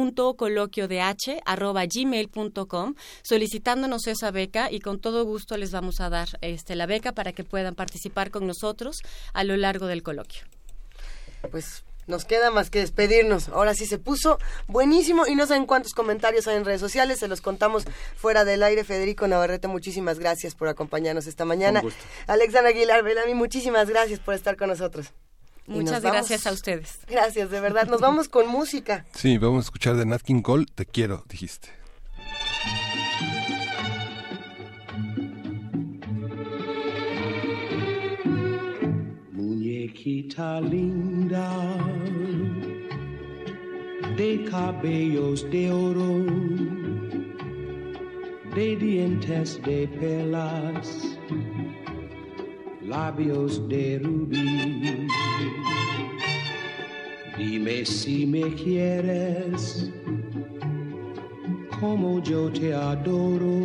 contacto.coloquiodh@gmail.com 0.04 2.94
solicitándonos 3.22 4.06
esa 4.06 4.30
beca 4.30 4.70
y 4.70 4.80
con 4.80 5.00
todo 5.00 5.24
gusto 5.24 5.56
les 5.56 5.72
vamos 5.72 6.00
a 6.00 6.10
dar 6.10 6.28
este 6.40 6.76
la 6.76 6.84
beca 6.86 7.12
para 7.12 7.32
que 7.32 7.42
puedan 7.44 7.74
participar 7.74 8.30
con 8.30 8.46
nosotros 8.46 8.98
a 9.32 9.44
lo 9.44 9.56
largo 9.56 9.86
del 9.86 10.02
coloquio. 10.02 10.42
Pues 11.50 11.84
nos 12.06 12.26
queda 12.26 12.50
más 12.50 12.68
que 12.70 12.80
despedirnos. 12.80 13.48
Ahora 13.48 13.72
sí 13.74 13.86
se 13.86 13.98
puso 13.98 14.38
buenísimo 14.66 15.26
y 15.26 15.34
no 15.34 15.46
saben 15.46 15.64
cuántos 15.66 15.94
comentarios 15.94 16.46
hay 16.46 16.56
en 16.56 16.66
redes 16.66 16.80
sociales. 16.80 17.18
Se 17.18 17.28
los 17.28 17.40
contamos 17.40 17.84
fuera 18.16 18.44
del 18.44 18.62
aire. 18.62 18.84
Federico 18.84 19.26
Navarrete, 19.26 19.68
muchísimas 19.68 20.18
gracias 20.18 20.54
por 20.54 20.68
acompañarnos 20.68 21.26
esta 21.26 21.46
mañana. 21.46 21.80
Un 21.80 21.86
gusto. 21.86 22.04
Alexandra 22.26 22.68
Aguilar 22.70 23.02
Belami, 23.02 23.32
muchísimas 23.34 23.88
gracias 23.88 24.20
por 24.20 24.34
estar 24.34 24.56
con 24.56 24.68
nosotros. 24.68 25.12
Muchas 25.66 26.02
vamos- 26.02 26.18
gracias 26.18 26.46
a 26.46 26.52
ustedes. 26.52 26.98
Gracias, 27.08 27.50
de 27.50 27.60
verdad. 27.60 27.86
Nos 27.86 28.00
vamos 28.00 28.28
con 28.28 28.46
música. 28.48 29.06
Sí, 29.14 29.38
vamos 29.38 29.64
a 29.64 29.66
escuchar 29.66 29.96
de 29.96 30.04
Nat 30.06 30.22
King 30.22 30.42
Cole, 30.42 30.66
Te 30.74 30.84
quiero, 30.86 31.24
dijiste. 31.28 31.70
Muñequita 39.32 40.60
linda, 40.60 41.48
de 44.16 44.44
cabellos 44.50 45.48
de 45.50 45.70
oro, 45.70 46.24
de 48.54 48.76
dientes 48.76 49.60
de 49.64 49.88
perlas, 50.00 51.18
labios 52.86 53.68
de 53.68 54.00
rubí. 54.02 55.06
Dime 57.36 57.84
si 57.84 58.26
me 58.26 58.54
quieres, 58.54 59.90
como 61.80 62.22
yo 62.22 62.50
te 62.50 62.72
adoro, 62.72 63.58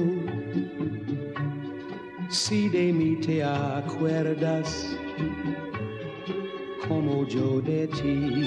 si 2.29 2.69
de 2.69 2.91
mí 2.91 3.15
te 3.17 3.43
acuerdas 3.43 4.97
como 6.87 7.27
yo 7.27 7.61
de 7.61 7.87
ti. 7.87 8.45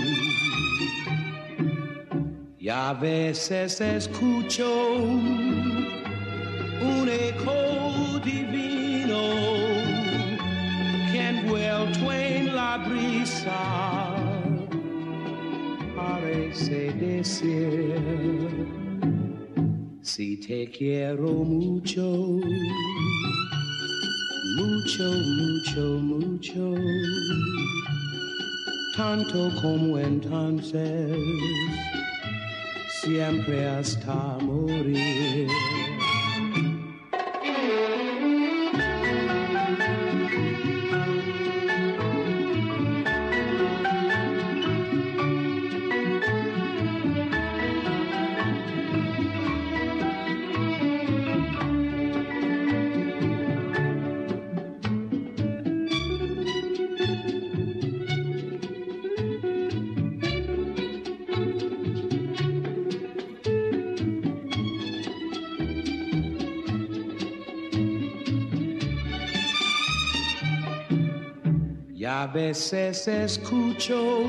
Y 2.59 2.69
a 2.69 2.93
veces 2.95 3.81
escucho 3.81 4.69
un 6.81 7.09
eco 7.09 8.21
divino 8.25 9.62
envuelto 11.57 12.13
en 12.13 12.55
la 12.55 12.79
brisa 12.79 14.15
parece 15.95 16.93
decir 16.93 17.95
si 20.03 20.37
te 20.39 20.71
quiero 20.71 21.29
mucho 21.45 22.39
mucho, 24.57 25.05
mucho, 25.05 25.81
mucho, 26.01 26.75
tanto 28.97 29.51
como 29.61 29.99
entonces, 29.99 31.17
siempre 33.01 33.67
hasta 33.67 34.39
morir. 34.43 35.49
A 72.23 72.27
veces 72.29 73.09
escucho 73.09 74.21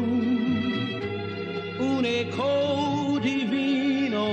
un 1.80 2.04
eco 2.04 3.20
divino 3.22 4.26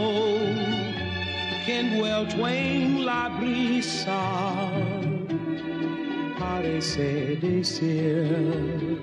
que 1.66 1.80
envuelto 1.80 2.48
en 2.48 3.04
la 3.04 3.28
brisa 3.38 4.18
parece 6.38 7.36
decir 7.36 8.98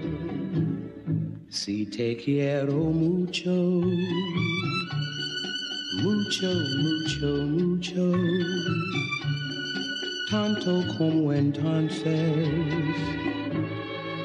si 1.50 1.86
te 1.86 2.18
quiero 2.18 2.74
mucho, 2.74 3.52
mucho, 6.02 6.50
mucho, 6.84 7.28
mucho, 7.46 8.12
tanto 10.32 10.84
como 10.98 11.32
entonces, 11.32 12.48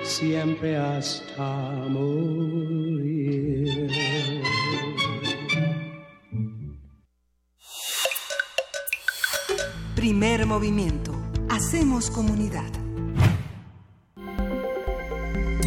siempre 0.02 0.76
hasta 0.76 1.86
morir. 1.88 3.90
Primer 9.94 10.46
movimiento. 10.46 11.12
Hacemos 11.48 12.10
comunidad. 12.10 12.70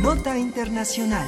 Nota 0.01 0.37
Internacional. 0.37 1.27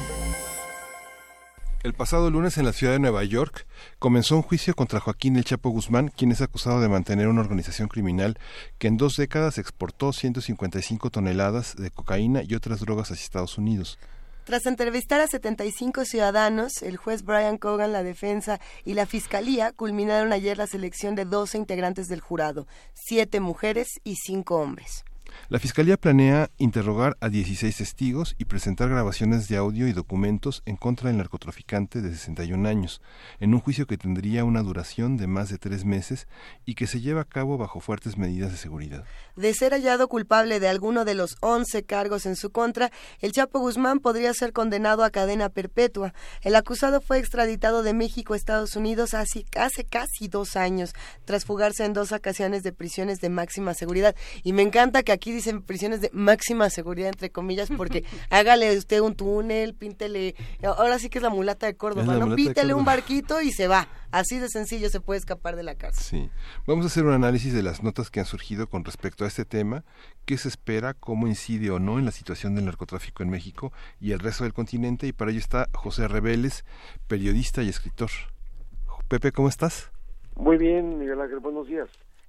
El 1.84 1.94
pasado 1.94 2.28
lunes 2.28 2.58
en 2.58 2.64
la 2.64 2.72
ciudad 2.72 2.92
de 2.92 2.98
Nueva 2.98 3.22
York 3.22 3.64
comenzó 4.00 4.34
un 4.34 4.42
juicio 4.42 4.74
contra 4.74 4.98
Joaquín 4.98 5.36
El 5.36 5.44
Chapo 5.44 5.70
Guzmán, 5.70 6.08
quien 6.08 6.32
es 6.32 6.40
acusado 6.40 6.80
de 6.80 6.88
mantener 6.88 7.28
una 7.28 7.40
organización 7.40 7.86
criminal 7.86 8.36
que 8.78 8.88
en 8.88 8.96
dos 8.96 9.16
décadas 9.16 9.58
exportó 9.58 10.12
155 10.12 11.10
toneladas 11.10 11.76
de 11.76 11.92
cocaína 11.92 12.42
y 12.42 12.56
otras 12.56 12.80
drogas 12.80 13.12
hacia 13.12 13.22
Estados 13.22 13.58
Unidos. 13.58 13.96
Tras 14.42 14.66
entrevistar 14.66 15.20
a 15.20 15.28
75 15.28 16.04
ciudadanos, 16.04 16.82
el 16.82 16.96
juez 16.96 17.22
Brian 17.22 17.58
Cogan, 17.58 17.92
la 17.92 18.02
defensa 18.02 18.58
y 18.84 18.94
la 18.94 19.06
fiscalía 19.06 19.70
culminaron 19.70 20.32
ayer 20.32 20.58
la 20.58 20.66
selección 20.66 21.14
de 21.14 21.26
12 21.26 21.58
integrantes 21.58 22.08
del 22.08 22.20
jurado, 22.20 22.66
siete 22.92 23.38
mujeres 23.38 24.00
y 24.02 24.16
cinco 24.16 24.56
hombres. 24.56 25.04
La 25.48 25.58
Fiscalía 25.58 25.96
planea 25.96 26.50
interrogar 26.58 27.16
a 27.20 27.28
16 27.28 27.76
testigos 27.76 28.34
y 28.38 28.44
presentar 28.44 28.90
grabaciones 28.90 29.48
de 29.48 29.56
audio 29.56 29.88
y 29.88 29.92
documentos 29.92 30.62
en 30.66 30.76
contra 30.76 31.08
del 31.08 31.18
narcotraficante 31.18 32.02
de 32.02 32.10
61 32.10 32.68
años, 32.68 33.00
en 33.40 33.54
un 33.54 33.60
juicio 33.60 33.86
que 33.86 33.96
tendría 33.96 34.44
una 34.44 34.62
duración 34.62 35.16
de 35.16 35.26
más 35.26 35.48
de 35.48 35.58
tres 35.58 35.84
meses 35.84 36.28
y 36.66 36.74
que 36.74 36.86
se 36.86 37.00
lleva 37.00 37.22
a 37.22 37.24
cabo 37.24 37.56
bajo 37.56 37.80
fuertes 37.80 38.18
medidas 38.18 38.50
de 38.50 38.58
seguridad. 38.58 39.04
De 39.36 39.54
ser 39.54 39.72
hallado 39.72 40.08
culpable 40.08 40.60
de 40.60 40.68
alguno 40.68 41.04
de 41.04 41.14
los 41.14 41.36
11 41.40 41.84
cargos 41.84 42.26
en 42.26 42.36
su 42.36 42.50
contra, 42.50 42.90
el 43.20 43.32
Chapo 43.32 43.58
Guzmán 43.58 44.00
podría 44.00 44.34
ser 44.34 44.52
condenado 44.52 45.04
a 45.04 45.10
cadena 45.10 45.48
perpetua. 45.48 46.12
El 46.42 46.56
acusado 46.56 47.00
fue 47.00 47.18
extraditado 47.18 47.82
de 47.82 47.94
México 47.94 48.34
a 48.34 48.36
Estados 48.36 48.76
Unidos 48.76 49.14
hace, 49.14 49.44
casi 49.44 50.28
dos 50.28 50.56
años, 50.56 50.92
tras 51.24 51.44
fugarse 51.44 51.84
en 51.84 51.92
dos 51.92 52.12
ocasiones 52.12 52.62
de 52.62 52.72
prisiones 52.72 53.20
de 53.20 53.28
máxima 53.28 53.74
seguridad. 53.74 54.14
Y 54.42 54.52
me 54.52 54.62
encanta 54.62 55.02
que 55.02 55.12
aquí 55.12 55.27
dicen 55.32 55.62
prisiones 55.62 56.00
de 56.00 56.10
máxima 56.12 56.70
seguridad, 56.70 57.08
entre 57.08 57.30
comillas, 57.30 57.68
porque 57.76 58.04
hágale 58.30 58.76
usted 58.76 59.00
un 59.00 59.14
túnel, 59.14 59.74
píntele, 59.74 60.34
ahora 60.62 60.98
sí 60.98 61.10
que 61.10 61.18
es 61.18 61.22
la 61.22 61.30
mulata 61.30 61.66
de 61.66 61.76
Córdoba, 61.76 62.16
¿no? 62.16 62.34
Píntele 62.34 62.74
un 62.74 62.84
barquito 62.84 63.40
y 63.40 63.52
se 63.52 63.68
va. 63.68 63.88
Así 64.10 64.38
de 64.38 64.48
sencillo 64.48 64.88
se 64.88 65.00
puede 65.00 65.18
escapar 65.18 65.56
de 65.56 65.62
la 65.62 65.74
cárcel. 65.74 66.02
Sí. 66.02 66.30
Vamos 66.66 66.84
a 66.84 66.88
hacer 66.88 67.04
un 67.04 67.12
análisis 67.12 67.52
de 67.52 67.62
las 67.62 67.82
notas 67.82 68.10
que 68.10 68.20
han 68.20 68.26
surgido 68.26 68.68
con 68.68 68.84
respecto 68.84 69.24
a 69.24 69.28
este 69.28 69.44
tema, 69.44 69.84
qué 70.24 70.38
se 70.38 70.48
espera, 70.48 70.94
cómo 70.94 71.26
incide 71.26 71.70
o 71.70 71.78
no 71.78 71.98
en 71.98 72.04
la 72.04 72.10
situación 72.10 72.54
del 72.54 72.64
narcotráfico 72.64 73.22
en 73.22 73.30
México 73.30 73.72
y 74.00 74.12
el 74.12 74.18
resto 74.18 74.44
del 74.44 74.54
continente, 74.54 75.06
y 75.06 75.12
para 75.12 75.30
ello 75.30 75.40
está 75.40 75.68
José 75.74 76.08
Reveles, 76.08 76.64
periodista 77.06 77.62
y 77.62 77.68
escritor. 77.68 78.10
Pepe, 79.08 79.32
¿cómo 79.32 79.48
estás? 79.48 79.90
Muy 80.36 80.56
bien, 80.56 80.98
Miguel 80.98 81.20
Ángel, 81.20 81.40
buenos 81.40 81.66
días. 81.66 81.88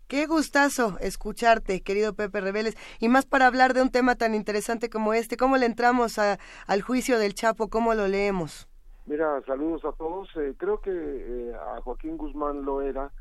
Qué 0.09 0.25
gustazo 0.25 0.97
escucharte, 1.01 1.81
querido 1.81 2.15
Pepe 2.15 2.41
Reveles, 2.41 2.75
y 2.99 3.09
más 3.09 3.27
para 3.27 3.45
hablar 3.45 3.75
de 3.75 3.83
un 3.83 3.91
tema 3.91 4.15
tan 4.15 4.33
interesante 4.33 4.89
como 4.89 5.13
este. 5.13 5.37
¿Cómo 5.37 5.55
le 5.57 5.67
entramos 5.67 6.17
a- 6.17 6.39
al 6.65 6.81
juicio 6.81 7.19
del 7.19 7.35
Chapo? 7.35 7.69
¿Cómo 7.69 7.93
lo 7.93 8.07
leemos? 8.07 8.67
Mira, 9.05 9.39
saludos 9.45 9.85
a 9.85 9.91
todos. 9.91 10.27
Eh, 10.37 10.55
creo 10.57 10.81
que 10.81 10.89
eh, 10.91 11.53
a 11.55 11.79
Joaquín 11.81 12.17
Guzmán 12.17 12.63
Loera 12.65 13.11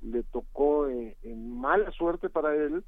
le 0.00 0.22
tocó 0.22 0.88
eh, 0.88 1.18
en 1.22 1.60
mala 1.60 1.90
suerte 1.92 2.30
para 2.30 2.54
él 2.54 2.82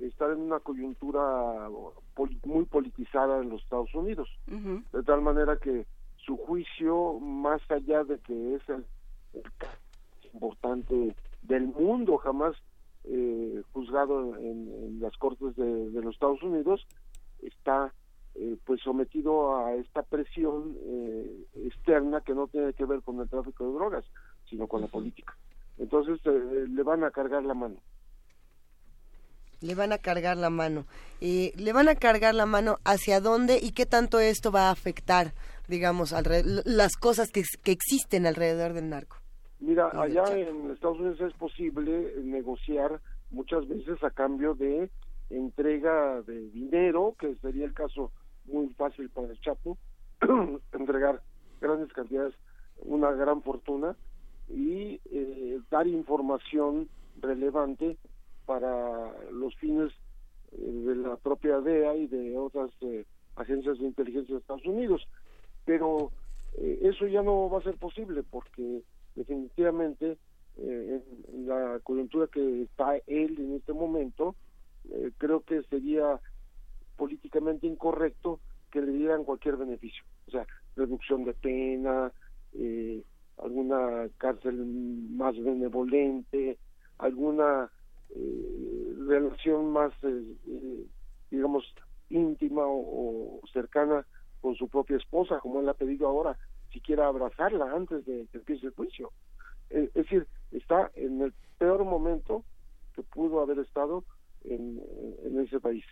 estar 0.00 0.32
en 0.32 0.40
una 0.40 0.58
coyuntura 0.58 1.68
poli- 2.14 2.40
muy 2.44 2.64
politizada 2.64 3.38
en 3.40 3.50
los 3.50 3.62
Estados 3.62 3.94
Unidos. 3.94 4.28
De 4.48 5.02
tal 5.04 5.20
manera 5.22 5.56
que 5.58 5.86
su 6.16 6.36
juicio, 6.38 7.20
más 7.20 7.60
allá 7.70 8.02
de 8.02 8.18
que 8.18 8.56
es 8.56 8.68
el, 8.68 8.84
el 9.32 9.42
importante 10.34 11.14
del 11.42 11.68
mundo, 11.68 12.16
jamás 12.18 12.56
eh, 13.06 13.62
juzgado 13.72 14.36
en, 14.36 14.68
en 14.68 15.00
las 15.00 15.16
cortes 15.16 15.54
de, 15.56 15.90
de 15.90 16.00
los 16.02 16.14
Estados 16.14 16.42
Unidos, 16.42 16.86
está 17.42 17.92
eh, 18.34 18.56
pues 18.64 18.80
sometido 18.82 19.56
a 19.56 19.74
esta 19.74 20.02
presión 20.02 20.76
eh, 20.84 21.46
externa 21.54 22.20
que 22.20 22.34
no 22.34 22.48
tiene 22.48 22.72
que 22.74 22.84
ver 22.84 23.02
con 23.02 23.20
el 23.20 23.28
tráfico 23.28 23.66
de 23.66 23.72
drogas, 23.74 24.04
sino 24.48 24.66
con 24.66 24.82
la 24.82 24.88
política. 24.88 25.36
Entonces 25.78 26.20
eh, 26.24 26.66
le 26.68 26.82
van 26.82 27.04
a 27.04 27.10
cargar 27.10 27.44
la 27.44 27.54
mano. 27.54 27.76
Le 29.60 29.74
van 29.74 29.92
a 29.92 29.98
cargar 29.98 30.36
la 30.36 30.50
mano. 30.50 30.84
Eh, 31.20 31.52
¿Le 31.56 31.72
van 31.72 31.88
a 31.88 31.94
cargar 31.94 32.34
la 32.34 32.44
mano 32.44 32.78
hacia 32.84 33.20
dónde 33.20 33.58
y 33.62 33.72
qué 33.72 33.86
tanto 33.86 34.20
esto 34.20 34.52
va 34.52 34.68
a 34.68 34.70
afectar, 34.70 35.32
digamos, 35.66 36.14
las 36.66 36.96
cosas 36.96 37.30
que, 37.32 37.42
que 37.62 37.72
existen 37.72 38.26
alrededor 38.26 38.74
del 38.74 38.90
narco? 38.90 39.16
Mira, 39.60 39.88
allá 39.88 40.24
en 40.36 40.70
Estados 40.70 40.98
Unidos 40.98 41.20
es 41.20 41.32
posible 41.34 42.14
negociar 42.22 43.00
muchas 43.30 43.66
veces 43.66 44.02
a 44.04 44.10
cambio 44.10 44.54
de 44.54 44.90
entrega 45.30 46.22
de 46.22 46.50
dinero, 46.50 47.16
que 47.18 47.34
sería 47.36 47.64
el 47.64 47.74
caso 47.74 48.12
muy 48.44 48.68
fácil 48.74 49.08
para 49.10 49.28
el 49.28 49.40
Chapo, 49.40 49.78
entregar 50.72 51.22
grandes 51.60 51.92
cantidades, 51.92 52.34
una 52.80 53.10
gran 53.12 53.42
fortuna 53.42 53.96
y 54.48 55.00
eh, 55.10 55.60
dar 55.70 55.86
información 55.86 56.88
relevante 57.20 57.96
para 58.44 59.12
los 59.32 59.54
fines 59.56 59.92
eh, 60.52 60.56
de 60.60 60.96
la 60.96 61.16
propia 61.16 61.60
DEA 61.60 61.96
y 61.96 62.06
de 62.06 62.36
otras 62.38 62.70
eh, 62.82 63.04
agencias 63.34 63.78
de 63.78 63.86
inteligencia 63.86 64.34
de 64.34 64.40
Estados 64.40 64.66
Unidos. 64.66 65.06
Pero 65.64 66.12
eh, 66.58 66.78
eso 66.82 67.06
ya 67.06 67.22
no 67.22 67.50
va 67.50 67.58
a 67.58 67.62
ser 67.62 67.76
posible 67.76 68.22
porque 68.22 68.82
definitivamente 69.16 70.18
eh, 70.58 71.02
en, 71.32 71.48
la 71.48 71.80
coyuntura 71.82 72.28
que 72.28 72.62
está 72.62 72.96
él 73.06 73.36
en 73.38 73.54
este 73.56 73.72
momento, 73.72 74.36
eh, 74.90 75.10
creo 75.18 75.40
que 75.40 75.62
sería 75.64 76.20
políticamente 76.96 77.66
incorrecto 77.66 78.40
que 78.70 78.80
le 78.80 78.92
dieran 78.92 79.24
cualquier 79.24 79.56
beneficio, 79.56 80.04
o 80.28 80.30
sea, 80.30 80.46
reducción 80.76 81.24
de 81.24 81.34
pena, 81.34 82.12
eh, 82.54 83.02
alguna 83.38 84.08
cárcel 84.18 84.54
más 85.10 85.36
benevolente, 85.36 86.58
alguna 86.98 87.70
eh, 88.10 88.94
relación 89.06 89.72
más, 89.72 89.92
digamos, 91.30 91.64
íntima 92.08 92.66
o, 92.66 93.40
o 93.40 93.46
cercana 93.52 94.06
con 94.40 94.54
su 94.54 94.68
propia 94.68 94.96
esposa, 94.96 95.38
como 95.40 95.60
él 95.60 95.68
ha 95.68 95.74
pedido 95.74 96.08
ahora, 96.08 96.38
siquiera 96.76 97.08
abrazarla 97.08 97.72
antes 97.74 98.04
de 98.04 98.26
que 98.30 98.38
empiece 98.38 98.66
el 98.66 98.74
juicio. 98.74 99.10
Eh, 99.70 99.88
es 99.94 100.04
decir, 100.04 100.26
está 100.52 100.90
en 100.94 101.22
el 101.22 101.32
peor 101.58 101.84
momento 101.84 102.44
que 102.94 103.02
pudo 103.02 103.40
haber 103.40 103.58
estado 103.60 104.04
en, 104.44 104.82
en 105.24 105.40
ese 105.40 105.58
país. 105.58 105.84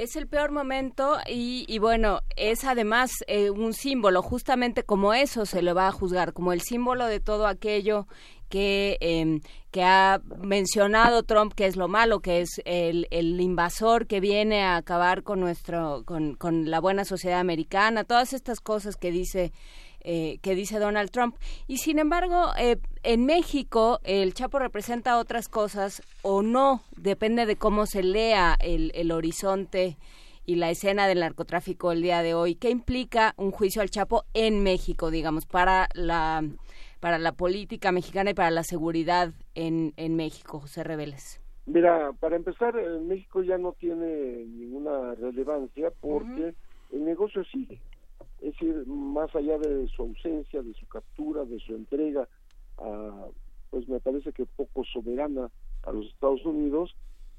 Es 0.00 0.16
el 0.16 0.26
peor 0.26 0.50
momento 0.50 1.18
y, 1.28 1.66
y 1.68 1.78
bueno, 1.78 2.20
es 2.34 2.64
además 2.64 3.10
eh, 3.26 3.50
un 3.50 3.74
símbolo, 3.74 4.22
justamente 4.22 4.82
como 4.82 5.12
eso 5.12 5.44
se 5.44 5.60
le 5.60 5.74
va 5.74 5.88
a 5.88 5.92
juzgar, 5.92 6.32
como 6.32 6.54
el 6.54 6.62
símbolo 6.62 7.04
de 7.04 7.20
todo 7.20 7.46
aquello 7.46 8.06
que, 8.48 8.96
eh, 9.02 9.40
que 9.70 9.84
ha 9.84 10.22
mencionado 10.38 11.22
Trump, 11.24 11.52
que 11.52 11.66
es 11.66 11.76
lo 11.76 11.86
malo, 11.86 12.20
que 12.20 12.40
es 12.40 12.62
el, 12.64 13.08
el 13.10 13.38
invasor 13.42 14.06
que 14.06 14.20
viene 14.20 14.62
a 14.62 14.76
acabar 14.76 15.22
con, 15.22 15.38
nuestro, 15.38 16.02
con, 16.06 16.34
con 16.34 16.70
la 16.70 16.80
buena 16.80 17.04
sociedad 17.04 17.38
americana, 17.38 18.04
todas 18.04 18.32
estas 18.32 18.60
cosas 18.60 18.96
que 18.96 19.10
dice 19.10 19.52
eh, 20.02 20.38
que 20.42 20.54
dice 20.54 20.78
Donald 20.78 21.10
Trump. 21.10 21.36
Y 21.66 21.78
sin 21.78 21.98
embargo, 21.98 22.50
eh, 22.58 22.76
en 23.02 23.26
México 23.26 24.00
el 24.04 24.34
Chapo 24.34 24.58
representa 24.58 25.18
otras 25.18 25.48
cosas 25.48 26.02
o 26.22 26.42
no, 26.42 26.82
depende 26.96 27.46
de 27.46 27.56
cómo 27.56 27.86
se 27.86 28.02
lea 28.02 28.56
el, 28.60 28.92
el 28.94 29.12
horizonte 29.12 29.96
y 30.46 30.56
la 30.56 30.70
escena 30.70 31.06
del 31.06 31.20
narcotráfico 31.20 31.92
el 31.92 32.02
día 32.02 32.22
de 32.22 32.34
hoy. 32.34 32.54
¿Qué 32.54 32.70
implica 32.70 33.34
un 33.36 33.50
juicio 33.50 33.82
al 33.82 33.90
Chapo 33.90 34.24
en 34.34 34.62
México, 34.62 35.10
digamos, 35.10 35.46
para 35.46 35.88
la 35.94 36.42
para 37.00 37.18
la 37.18 37.32
política 37.32 37.92
mexicana 37.92 38.30
y 38.30 38.34
para 38.34 38.50
la 38.50 38.62
seguridad 38.62 39.32
en, 39.54 39.94
en 39.96 40.16
México, 40.16 40.60
José 40.60 40.84
Reveles? 40.84 41.40
Mira, 41.66 42.12
para 42.18 42.36
empezar, 42.36 42.76
en 42.78 43.06
México 43.06 43.42
ya 43.42 43.56
no 43.56 43.72
tiene 43.72 44.44
ninguna 44.44 45.14
relevancia 45.14 45.90
porque 46.00 46.54
el 46.92 47.04
negocio 47.04 47.44
sigue. 47.44 47.80
Es 48.40 48.52
decir, 48.52 48.86
más 48.86 49.34
allá 49.34 49.58
de 49.58 49.86
su 49.88 50.02
ausencia, 50.02 50.62
de 50.62 50.72
su 50.74 50.86
captura, 50.86 51.44
de 51.44 51.58
su 51.60 51.74
entrega, 51.74 52.28
a, 52.78 53.26
pues 53.70 53.88
me 53.88 54.00
parece 54.00 54.32
que 54.32 54.46
poco 54.46 54.84
soberana 54.84 55.50
a 55.82 55.92
los 55.92 56.06
Estados 56.06 56.44
Unidos, 56.44 56.94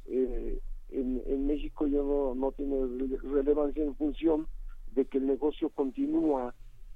eh, 0.05 0.59
en, 0.89 1.21
en, 1.25 1.47
México 1.47 1.87
ya 1.87 1.97
no, 1.97 2.35
no 2.35 2.51
tiene 2.51 2.75
relevancia 3.23 3.83
en 3.83 3.95
función 3.95 4.47
de 4.93 5.05
que 5.05 5.17
el 5.17 5.27
negocio 5.27 5.69
continúa, 5.69 6.53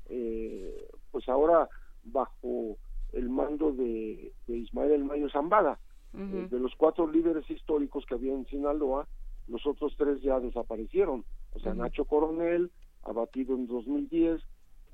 eh, 0.10 0.88
pues 1.12 1.28
ahora 1.30 1.70
bajo 2.04 2.78
el 3.14 3.30
mando 3.30 3.72
de, 3.72 4.34
Ismael 4.48 4.92
El 4.92 5.06
Mayo 5.06 5.30
Zambada. 5.30 5.80
Eh, 6.18 6.48
de 6.50 6.60
los 6.62 6.74
cuatro 6.78 7.12
líderes 7.12 7.50
históricos 7.50 8.06
que 8.06 8.14
había 8.14 8.32
en 8.32 8.46
Sinaloa, 8.46 9.06
los 9.50 9.68
otros 9.68 9.94
tres 9.98 10.22
ya 10.22 10.40
desaparecieron. 10.40 11.26
O 11.52 11.60
sea, 11.60 11.74
Nacho 11.74 12.06
Coronel, 12.06 12.72
abatido 13.06 13.56
en 13.56 13.68
2010, 13.68 14.42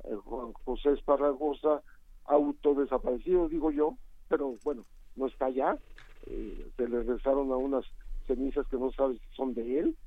eh, 0.04 0.16
Juan 0.26 0.54
José 0.54 0.92
Esparragosa, 0.92 1.82
auto 2.26 2.76
desaparecido, 2.76 3.50
digo 3.50 3.72
yo, 3.72 3.98
pero 4.28 4.56
bueno, 4.64 4.86
no 5.16 5.28
está 5.28 5.46
allá. 5.46 5.78
Eh, 6.28 6.72
se 6.78 6.88
le 6.88 7.00
regresaron 7.00 7.52
a 7.52 7.58
unas 7.58 7.86
cenizas 8.28 8.68
que 8.68 8.78
no 8.78 8.92
sabes 8.92 9.20
si 9.20 9.36
son 9.36 9.54
de 9.54 9.80
él, 9.80 9.98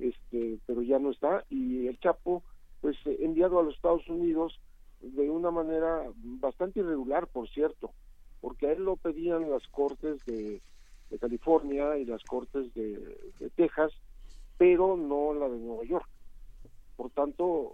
este, 0.00 0.58
pero 0.66 0.82
ya 0.82 0.98
no 0.98 1.10
está. 1.10 1.44
Y 1.48 1.86
el 1.86 1.98
Chapo, 2.00 2.42
pues 2.80 2.96
enviado 3.06 3.58
a 3.58 3.62
los 3.62 3.74
Estados 3.76 4.08
Unidos 4.08 4.58
de 5.00 5.30
una 5.30 5.50
manera 5.50 6.04
bastante 6.16 6.80
irregular, 6.80 7.26
por 7.26 7.48
cierto, 7.48 7.92
porque 8.40 8.68
a 8.68 8.72
él 8.72 8.84
lo 8.84 8.96
pedían 8.96 9.50
las 9.50 9.66
cortes 9.68 10.24
de, 10.26 10.60
California 11.20 11.98
y 11.98 12.06
las 12.06 12.22
cortes 12.24 12.72
de, 12.74 13.50
Texas, 13.54 13.92
pero 14.56 14.96
no 14.96 15.34
la 15.34 15.48
de 15.48 15.58
Nueva 15.58 15.84
York. 15.84 16.08
Por 16.96 17.10
tanto, 17.10 17.72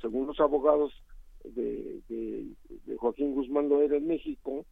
según 0.00 0.26
los 0.26 0.38
abogados 0.40 0.92
de, 1.44 2.52
Joaquín 2.98 3.34
Guzmán 3.34 3.68
Loera 3.68 3.96
en 3.96 4.06
México, 4.06 4.64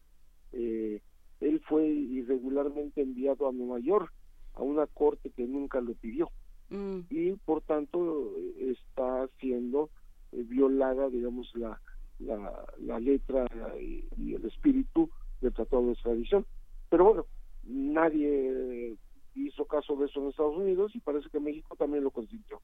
eh, 0.52 1.01
él 1.40 1.60
fue 1.68 1.86
irregularmente 1.86 3.02
enviado 3.02 3.48
a 3.48 3.52
Nueva 3.52 3.80
York 3.80 4.12
a 4.55 4.62
una 4.62 4.86
corte 4.86 5.30
que 5.30 5.46
nunca 5.46 5.80
lo 5.80 5.94
pidió 5.94 6.30
mm. 6.70 7.01
y 7.10 7.32
por 7.32 7.60
tanto 7.62 8.32
está 8.59 9.28
siendo 9.40 9.90
eh, 10.32 10.44
violada, 10.48 11.09
digamos, 11.10 11.51
la, 11.55 11.80
la, 12.18 13.01
letra 13.01 13.46
y, 13.80 14.34
el 14.34 14.44
espíritu 14.44 15.10
del 15.40 15.52
Tratado 15.52 15.86
de 15.86 15.92
Extradición. 15.92 16.46
Pero 16.88 17.05
bueno, 17.05 17.26
nadie 17.64 18.96
hizo 19.34 19.64
caso 19.64 19.96
de 19.96 20.06
eso 20.06 20.22
en 20.22 20.28
Estados 20.28 20.56
Unidos 20.56 20.94
y 20.94 21.01
parece 21.01 21.28
que 21.28 21.40
México 21.40 21.76
también 21.76 22.05
lo 22.05 22.10
consintió. 22.10 22.60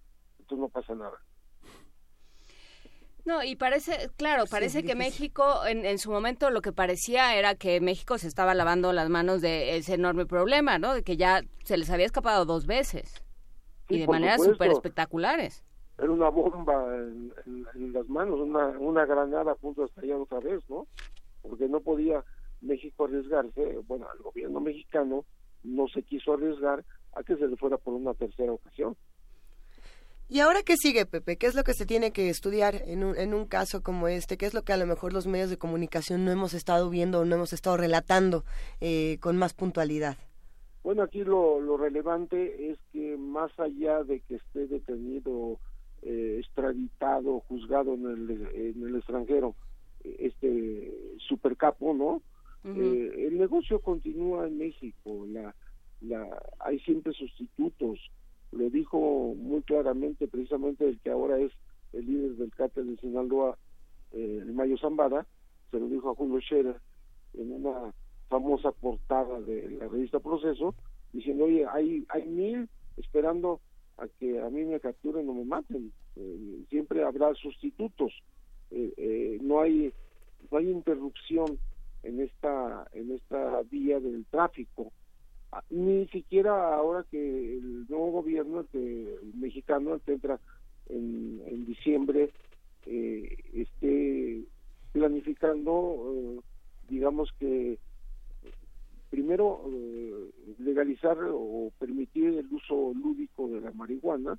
No 0.57 0.69
pasa 0.69 0.95
nada. 0.95 1.19
No, 3.25 3.45
y 3.45 3.55
parece, 3.55 4.11
claro, 4.17 4.45
parece 4.51 4.83
que 4.83 4.95
México 4.95 5.67
en, 5.67 5.85
en, 5.85 5.99
su 5.99 6.11
momento 6.11 6.51
lo 6.51 6.63
que 6.63 6.73
parecía 6.73 7.37
era 7.37 7.55
que 7.55 7.81
México 7.81 8.17
se 8.17 8.27
estaba 8.27 8.55
lavando 8.55 8.93
las 8.93 9.11
manos 9.11 9.43
de 9.43 9.77
ese 9.77 9.95
enorme 9.95 10.27
problema, 10.27 10.79
¿no? 10.79 10.95
De 10.95 11.03
que 11.03 11.17
ya 11.17 11.43
se 11.65 11.77
les 11.77 11.91
había 11.91 12.07
escapado 12.07 12.47
dos 12.47 12.67
veces 12.67 13.23
y 13.89 13.99
de 13.99 14.07
maneras 14.09 14.43
súper 14.43 14.71
espectaculares 14.71 15.63
era 16.01 16.13
una 16.13 16.31
bomba 16.31 16.97
en, 16.97 17.93
las 17.93 18.09
manos, 18.09 18.41
una, 18.41 18.69
una 18.79 19.05
granada 19.05 19.53
a 19.53 19.55
punto 19.55 19.83
de 19.83 19.89
estallar 19.89 20.19
otra 20.19 20.41
vez, 20.41 20.63
¿no? 20.69 20.87
Porque 21.43 21.69
no 21.69 21.81
podía 21.81 22.25
México 22.61 23.05
arriesgarse, 23.05 23.79
bueno, 23.87 24.07
el 24.17 24.23
gobierno 24.23 24.61
mexicano 24.61 25.25
no 25.63 25.89
se 25.89 26.03
quiso 26.03 26.35
arriesgar 26.35 26.85
a 27.13 27.23
que 27.23 27.37
se 27.37 27.47
le 27.47 27.57
fuera 27.57 27.77
por 27.77 27.95
una 27.95 28.15
tercera 28.15 28.53
ocasión. 28.53 28.97
¿Y 30.33 30.39
ahora 30.39 30.63
qué 30.63 30.77
sigue, 30.77 31.07
Pepe? 31.07 31.37
¿Qué 31.37 31.49
es 31.49 31.57
lo 31.57 31.65
que 31.65 31.75
se 31.75 31.87
tiene 31.87 32.13
que 32.13 32.29
estudiar 32.29 32.83
en 32.87 33.03
un, 33.03 33.19
en 33.19 33.35
un 33.35 33.47
caso 33.47 33.83
como 33.83 34.07
este? 34.07 34.37
¿Qué 34.37 34.47
es 34.47 34.55
lo 34.55 34.63
que 34.63 34.73
a 34.73 34.77
lo 34.77 34.87
mejor 34.87 35.13
los 35.13 35.27
medios 35.27 35.51
de 35.51 35.59
comunicación 35.59 36.25
no 36.25 36.31
hemos 36.31 36.55
estado 36.55 36.89
viendo 36.89 37.19
o 37.19 37.25
no 37.25 37.35
hemos 37.35 37.53
estado 37.53 37.77
relatando 37.77 38.45
eh, 38.81 39.19
con 39.21 39.37
más 39.37 39.55
puntualidad? 39.55 40.17
Bueno, 40.85 41.03
aquí 41.03 41.25
lo, 41.25 41.61
lo 41.61 41.77
relevante 41.77 42.71
es 42.71 42.79
que 42.93 43.17
más 43.17 43.51
allá 43.59 44.05
de 44.05 44.21
que 44.21 44.37
esté 44.37 44.69
detenido 44.69 45.59
eh, 46.03 46.37
extraditado, 46.39 47.41
juzgado 47.49 47.95
en 47.95 48.07
el, 48.07 48.31
en 48.55 48.87
el 48.87 48.95
extranjero, 48.95 49.57
este 50.05 50.93
supercapo, 51.27 51.93
¿no? 51.93 52.23
Eh, 52.65 53.27
el 53.27 53.37
negocio 53.37 53.81
continúa 53.81 54.47
en 54.47 54.59
México, 54.59 55.27
la, 55.27 55.57
la, 56.03 56.41
hay 56.61 56.79
siempre 56.81 57.13
sustitutos, 57.15 57.99
lo 58.53 58.71
dijo 58.71 59.35
muy 59.37 59.63
claramente 59.63 60.27
precisamente 60.29 60.89
el 60.89 61.01
que 61.01 61.11
ahora 61.11 61.39
es 61.39 61.53
el 61.93 62.07
líder 62.07 62.37
del 62.37 62.55
cártel 62.55 62.95
de 62.95 63.01
Sinaloa, 63.01 63.57
eh, 64.13 64.39
el 64.43 64.53
Mayo 64.53 64.77
Zambada, 64.79 65.27
se 65.71 65.79
lo 65.79 65.87
dijo 65.89 66.11
a 66.11 66.15
Julio 66.15 66.41
Scherer 66.41 66.81
en 67.35 67.53
una 67.53 67.93
famosa 68.29 68.73
portada 68.73 69.41
de 69.41 69.71
la 69.71 69.89
revista 69.89 70.21
Proceso, 70.21 70.75
diciendo, 71.13 71.45
oye, 71.45 71.67
hay, 71.67 72.05
hay 72.09 72.27
mil 72.27 72.69
esperando 72.97 73.61
a 73.99 74.07
que 74.19 74.41
a 74.41 74.49
mí 74.51 74.65
me 74.65 74.81
capturen 74.81 75.29
o 75.29 75.35
me 75.35 75.45
maten. 75.45 75.93
Eh, 76.17 76.65
siempre 76.69 77.05
habrá 77.05 77.35
sustitutos. 77.35 78.13
Eh, 78.71 79.39
no 79.43 79.61
hay 79.61 79.93
no 80.51 80.59
hay 80.59 80.71
interrupción 80.71 81.59
en 82.03 82.21
esta 82.21 82.87
en 82.93 83.13
esta 83.13 83.63
vía 83.63 84.01
del 84.01 84.25
tráfico. 84.27 84.93
Ni 85.71 86.07
siquiera 86.09 86.75
ahora 86.75 87.05
que 87.11 87.57
el 87.59 87.87
nuevo 87.89 88.11
gobierno 88.13 88.65
que, 88.71 89.17
mexicano 89.35 90.01
que 90.05 90.13
entra 90.13 90.39
en, 90.89 91.43
en 91.47 91.67
diciembre 91.67 92.31
esté 92.87 94.45
planificando 94.93 96.43
digamos 96.89 97.31
que 97.39 97.79
primero 99.11 99.63
eh, 99.73 100.31
legalizar 100.59 101.17
o 101.33 101.73
permitir 101.79 102.27
el 102.27 102.47
uso 102.53 102.93
lúdico 102.95 103.49
de 103.49 103.61
la 103.61 103.73
marihuana 103.73 104.39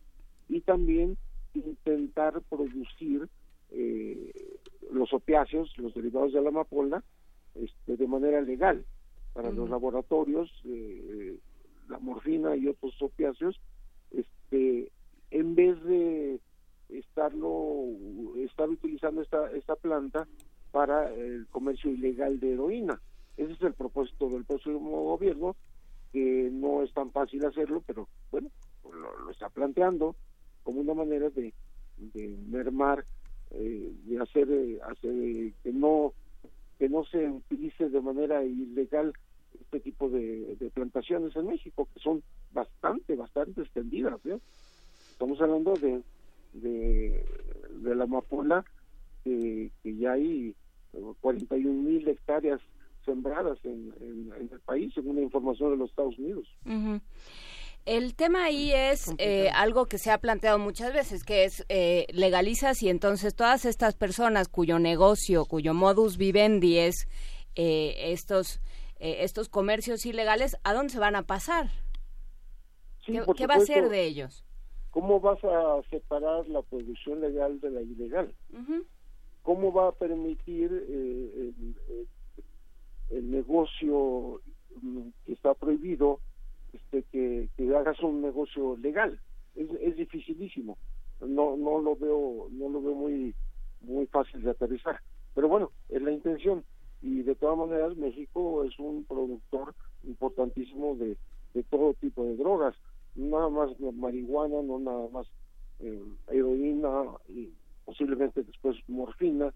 y 0.50 0.62
también 0.62 1.18
intentar 1.54 2.42
producir 2.50 3.28
eh, 3.72 4.32
los 4.92 5.14
opiáceos, 5.14 5.78
los 5.78 5.94
derivados 5.94 6.34
de 6.34 6.42
la 6.42 6.50
amapola, 6.50 7.04
este, 7.56 7.98
de 7.98 8.08
manera 8.08 8.42
legal 8.42 8.86
para 9.34 9.52
los 9.52 9.70
laboratorios, 9.70 10.52
eh, 10.66 11.38
la 11.90 11.99
morfina 11.99 12.56
y 12.56 12.68
otros 12.68 12.99
opiáceos, 13.02 13.60
este, 14.12 14.91
en 15.30 15.56
vez 15.56 15.82
de 15.84 16.40
estarlo, 16.90 17.86
estar 18.38 18.70
utilizando 18.70 19.22
esta, 19.22 19.52
esta 19.52 19.76
planta 19.76 20.28
para 20.72 21.14
el 21.14 21.48
comercio 21.48 21.91
ilegal 21.91 22.40
de 22.40 22.53
heroína. 22.53 23.02
Ese 23.38 23.53
es 23.53 23.62
el 23.62 23.74
propósito 23.74 24.30
del 24.30 24.45
próximo 24.45 25.03
gobierno, 25.03 25.56
que 26.12 26.49
no 26.52 26.84
es 26.84 26.94
tan 26.94 27.12
fácil 27.12 27.45
hacerlo, 27.45 27.84
pero 27.86 28.08
bueno, 28.30 28.49
lo, 28.84 29.30
está 29.30 29.49
planteando 29.49 30.16
como 30.64 30.82
una 30.82 30.94
manera 30.94 31.30
de, 31.30 31.53
mermar, 32.48 33.06
eh, 33.52 33.94
de 34.06 34.20
hacer, 34.20 34.49
eh, 34.52 34.80
hacer 34.84 35.53
que 35.64 35.72
no 35.72 36.14
que 36.82 36.90
no 36.90 37.06
se 37.06 37.30
utilice 37.30 37.90
de 37.90 38.02
manera 38.02 38.44
ilegal 38.44 39.14
este 39.53 39.80
tipo 39.82 40.10
de, 40.10 40.58
plantaciones 40.74 41.36
en 41.36 41.45
México, 41.45 41.88
que 41.94 41.99
son 41.99 42.24
bastante, 42.52 43.16
bastante 43.16 43.62
extendidas. 43.62 44.20
Estamos 45.12 45.40
hablando 45.40 45.74
de, 45.76 46.02
de, 46.53 47.24
la 47.95 48.06
amapola, 48.06 48.66
que 49.24 49.70
ya 49.84 50.14
hay 50.14 50.56
41 51.20 51.84
mil 51.84 52.08
hectáreas 52.08 52.60
sembradas 53.06 53.60
en, 53.64 53.94
el 54.36 54.60
país, 54.62 54.91
según 54.95 55.18
la 55.18 55.22
información 55.22 55.70
de 55.70 55.78
los 55.78 55.91
Estados 55.91 56.18
Unidos. 56.18 56.48
El 57.86 58.16
tema 58.16 58.45
ahí 58.45 58.72
es 58.72 59.12
eh, 59.18 59.49
algo 59.56 59.88
que 59.88 59.98
se 59.98 60.12
ha 60.12 60.20
planteado 60.20 60.60
muchas 60.60 60.94
veces, 60.94 61.24
que 61.24 61.45
es 61.45 61.66
eh, 61.68 62.06
legalizas 62.14 62.84
y 62.84 62.90
entonces 62.90 63.36
todas 63.36 63.66
estas 63.66 63.95
personas 63.95 64.49
cuyo 64.49 64.78
negocio, 64.78 65.45
cuyo 65.45 65.74
modus 65.74 66.18
vivendi 66.18 66.78
es 66.78 67.08
eh, 67.56 68.12
estos, 68.12 68.62
eh, 68.99 69.18
estos 69.22 69.49
comercios 69.49 70.06
ilegales, 70.06 70.58
¿a 70.64 70.74
dónde 70.74 70.94
se 70.94 70.99
van 70.99 71.16
a 71.16 71.24
pasar? 71.24 71.70
¿Qué, 73.03 73.48
va 73.48 73.56
a 73.56 73.60
ser 73.62 73.90
de 73.90 74.06
ellos? 74.06 74.45
¿Cómo 74.91 75.20
vas 75.20 75.44
a 75.44 75.82
separar 75.90 76.48
la 76.48 76.62
producción 76.62 77.20
legal 77.20 77.60
de 77.62 77.72
la 77.72 77.82
ilegal? 77.82 78.36
¿Cómo 79.41 79.74
va 79.74 79.88
a 79.88 79.91
permitir 79.91 80.72
el, 80.72 81.76
el 83.10 83.32
negocio 83.32 84.40
mm, 84.82 85.10
que 85.26 85.34
está 85.34 85.56
prohibido, 85.56 86.20
este, 86.73 87.03
que, 87.11 87.76
hagas 87.76 87.99
un 88.02 88.22
negocio 88.22 88.77
legal. 88.77 89.19
Es, 89.56 89.69
es 89.81 89.95
dificilísimo. 89.95 90.77
No, 91.19 91.56
no 91.56 91.80
lo 91.80 91.95
veo, 91.95 92.48
no 92.52 92.69
lo 92.69 92.81
veo 92.81 92.95
muy, 92.95 93.35
muy 93.81 94.06
fácil 94.07 94.41
de 94.41 94.52
aterrizar. 94.52 94.99
Pero 95.35 95.48
bueno, 95.48 95.72
es 95.89 96.02
la 96.02 96.11
intención. 96.11 96.64
Y 97.02 97.23
de 97.23 97.35
todas 97.35 97.57
maneras, 97.57 97.95
México 97.98 98.64
es 98.64 98.77
un 98.80 99.06
productor 99.06 99.73
importantísimo 100.03 100.95
de, 100.95 101.18
de 101.53 101.64
todo 101.64 101.93
tipo 101.95 102.23
de 102.23 102.38
drogas, 102.38 102.76
nada 103.15 103.49
más 103.49 103.72
marihuana, 103.80 104.61
no 104.61 104.80
nada 104.80 105.07
más 105.11 105.27
eh, 105.80 106.02
heroína 106.30 107.06
y 107.27 107.49
posiblemente 107.85 108.43
después 108.43 108.77
morfina, 108.88 109.53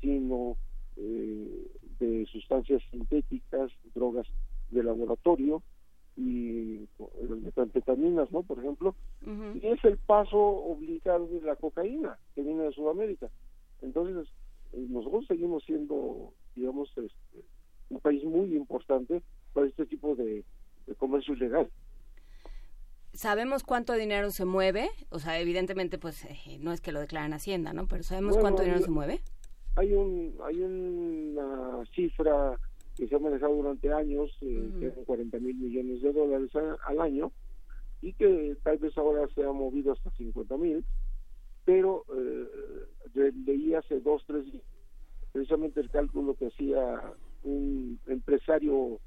sino 0.00 0.56
eh, 0.96 1.70
de 2.00 2.26
sustancias 2.26 2.82
sintéticas, 2.90 3.70
drogas 3.94 4.26
de 4.70 4.82
laboratorio 4.82 5.62
y 6.18 6.88
metanfetaminas, 7.44 8.30
¿no? 8.32 8.42
Por 8.42 8.58
ejemplo, 8.58 8.94
y 9.54 9.66
es 9.66 9.84
el 9.84 9.98
paso 9.98 10.36
obligado 10.36 11.26
de 11.28 11.40
la 11.42 11.54
cocaína 11.54 12.18
que 12.34 12.42
viene 12.42 12.64
de 12.64 12.72
Sudamérica. 12.72 13.28
Entonces, 13.82 14.28
eh, 14.72 14.84
nosotros 14.88 15.26
seguimos 15.28 15.62
siendo, 15.64 16.32
digamos, 16.56 16.88
este, 16.90 17.44
un 17.90 18.00
país 18.00 18.24
muy 18.24 18.56
importante 18.56 19.22
para 19.52 19.68
este 19.68 19.86
tipo 19.86 20.16
de, 20.16 20.44
comercio 20.96 21.34
ilegal. 21.34 21.70
¿Sabemos 23.12 23.62
cuánto 23.62 23.92
dinero 23.92 24.30
se 24.30 24.44
mueve? 24.44 24.88
O 25.10 25.18
sea, 25.18 25.38
evidentemente, 25.38 25.98
pues 25.98 26.24
eh, 26.24 26.58
no 26.60 26.72
es 26.72 26.80
que 26.80 26.92
lo 26.92 27.00
declaren 27.00 27.34
Hacienda, 27.34 27.72
¿no? 27.72 27.86
Pero 27.86 28.02
¿sabemos 28.02 28.38
cuánto 28.38 28.62
dinero 28.62 28.80
se 28.80 28.90
mueve? 28.90 29.20
Hay, 29.76 29.92
un, 29.92 30.34
hay 30.44 30.60
una 30.60 31.84
cifra 31.94 32.58
que 32.98 33.08
se 33.08 33.14
ha 33.14 33.18
manejado 33.18 33.54
durante 33.54 33.92
años, 33.92 34.36
eh, 34.42 34.70
que 34.80 34.90
son 34.92 35.04
40 35.04 35.38
mil 35.38 35.56
millones 35.56 36.02
de 36.02 36.12
dólares 36.12 36.50
al 36.84 37.00
año, 37.00 37.32
y 38.02 38.12
que 38.12 38.56
tal 38.62 38.78
vez 38.78 38.96
ahora 38.98 39.26
se 39.34 39.44
ha 39.44 39.52
movido 39.52 39.92
hasta 39.92 40.10
50 40.10 40.56
mil, 40.58 40.84
pero 41.64 42.04
eh, 42.14 43.32
leí 43.46 43.74
hace 43.74 44.00
dos, 44.00 44.22
tres 44.26 44.44
días 44.44 44.64
precisamente 45.32 45.80
el 45.80 45.90
cálculo 45.90 46.34
que 46.34 46.46
hacía 46.46 47.00
un 47.44 48.00
empresario 48.06 48.98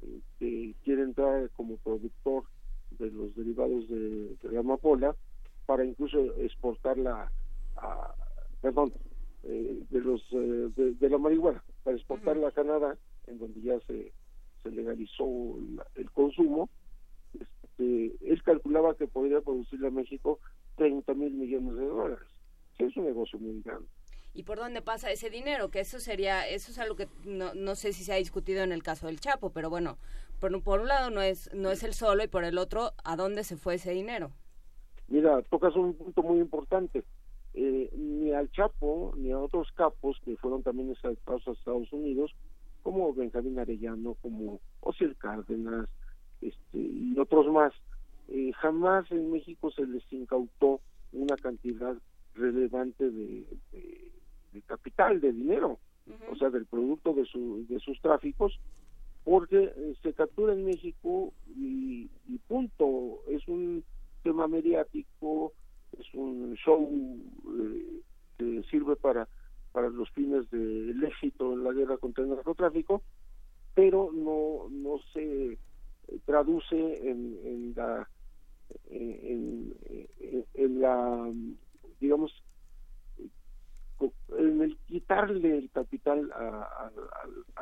eh, 0.00 0.20
que 0.38 0.74
quiere 0.82 1.02
entrar 1.02 1.50
como 1.50 1.76
productor 1.78 2.44
de 2.92 3.10
los 3.10 3.34
derivados 3.34 3.88
de, 3.88 4.36
la 4.50 4.60
amapola 4.60 5.14
para 5.66 5.84
incluso 5.84 6.34
exportarla 6.36 7.30
a, 7.76 8.14
perdón, 8.60 8.92
eh, 9.42 9.82
de 9.90 10.00
los 10.00 10.22
eh, 10.32 10.70
de, 10.74 11.10
la 11.10 11.18
marihuana, 11.18 11.62
para 11.82 11.96
exportarla 11.96 12.48
a 12.48 12.52
Canadá, 12.52 12.96
en 13.26 13.38
donde 13.38 13.60
ya 13.60 13.78
se, 13.86 14.12
se 14.62 14.70
legalizó 14.70 15.58
el 15.94 16.10
consumo. 16.10 16.68
Este, 17.38 18.16
él 18.20 18.42
calculaba 18.42 18.94
que 18.96 19.06
podría 19.06 19.40
producirle 19.40 19.88
a 19.88 19.90
México 19.90 20.38
30 20.76 21.14
mil 21.14 21.32
millones 21.32 21.76
de 21.76 21.86
dólares. 21.86 22.28
es 22.78 22.96
un 22.96 23.04
negocio 23.04 23.38
muy 23.38 23.62
grande 23.62 23.88
y 24.34 24.42
por 24.42 24.58
dónde 24.58 24.82
pasa 24.82 25.12
ese 25.12 25.30
dinero, 25.30 25.70
que 25.70 25.80
eso 25.80 26.00
sería, 26.00 26.46
eso 26.46 26.72
es 26.72 26.78
algo 26.80 26.96
que 26.96 27.06
no, 27.24 27.54
no 27.54 27.76
sé 27.76 27.92
si 27.92 28.02
se 28.02 28.12
ha 28.12 28.16
discutido 28.16 28.64
en 28.64 28.72
el 28.72 28.82
caso 28.82 29.06
del 29.06 29.20
Chapo, 29.20 29.50
pero 29.50 29.70
bueno, 29.70 29.96
por, 30.40 30.60
por 30.62 30.80
un 30.80 30.88
lado 30.88 31.10
no 31.10 31.22
es, 31.22 31.54
no 31.54 31.70
es 31.70 31.84
el 31.84 31.94
solo 31.94 32.24
y 32.24 32.28
por 32.28 32.42
el 32.42 32.58
otro, 32.58 32.90
¿a 33.04 33.14
dónde 33.14 33.44
se 33.44 33.56
fue 33.56 33.76
ese 33.76 33.92
dinero? 33.92 34.32
Mira, 35.06 35.40
tocas 35.42 35.76
un 35.76 35.94
punto 35.94 36.22
muy 36.22 36.40
importante. 36.40 37.04
Eh, 37.56 37.88
ni 37.96 38.32
al 38.32 38.50
Chapo 38.50 39.14
ni 39.16 39.30
a 39.30 39.38
otros 39.38 39.70
capos 39.76 40.18
que 40.24 40.36
fueron 40.38 40.64
también 40.64 40.90
exaltados 40.90 41.46
a 41.46 41.52
Estados 41.52 41.92
Unidos, 41.92 42.34
como 42.84 43.12
Benjamín 43.12 43.58
Arellano, 43.58 44.14
como 44.22 44.60
Osiel 44.80 45.16
Cárdenas 45.16 45.88
este, 46.40 46.78
y 46.78 47.18
otros 47.18 47.50
más, 47.52 47.72
eh, 48.28 48.52
jamás 48.52 49.10
en 49.10 49.32
México 49.32 49.72
se 49.72 49.86
les 49.86 50.04
incautó 50.12 50.80
una 51.12 51.36
cantidad 51.36 51.96
relevante 52.34 53.10
de, 53.10 53.46
de 54.52 54.62
capital, 54.62 55.20
de 55.20 55.32
dinero, 55.32 55.78
o 56.30 56.36
sea, 56.36 56.50
del 56.50 56.66
producto 56.66 57.14
de, 57.14 57.24
su, 57.24 57.66
de 57.68 57.78
sus 57.80 58.00
tráficos, 58.00 58.60
porque 59.24 59.72
eh, 59.74 59.94
se 60.02 60.12
captura 60.12 60.52
en 60.52 60.66
México 60.66 61.32
y, 61.56 62.08
punto, 62.46 63.20
es 63.28 63.48
un 63.48 63.82
tema 64.22 64.46
mediático, 64.46 65.54
es 65.98 66.12
un 66.12 66.54
show 66.56 66.86
eh, 67.58 68.00
que 68.36 68.62
sirve 68.70 68.96
para, 68.96 69.26
para 69.74 69.90
los 69.90 70.08
fines 70.12 70.48
del 70.50 71.02
éxito 71.02 71.52
en 71.52 71.64
la 71.64 71.72
guerra 71.72 71.96
contra 71.96 72.22
el 72.22 72.30
narcotráfico, 72.30 73.02
pero 73.74 74.12
no, 74.12 74.68
no 74.70 75.00
se 75.12 75.58
traduce 76.24 77.10
en, 77.10 77.36
en 77.44 77.74
la 77.74 78.08
en, 78.88 79.74
en 80.54 80.80
la 80.80 81.28
digamos 82.00 82.32
en 84.38 84.62
el 84.62 84.76
quitarle 84.86 85.58
el 85.58 85.70
capital 85.70 86.30
a, 86.32 86.90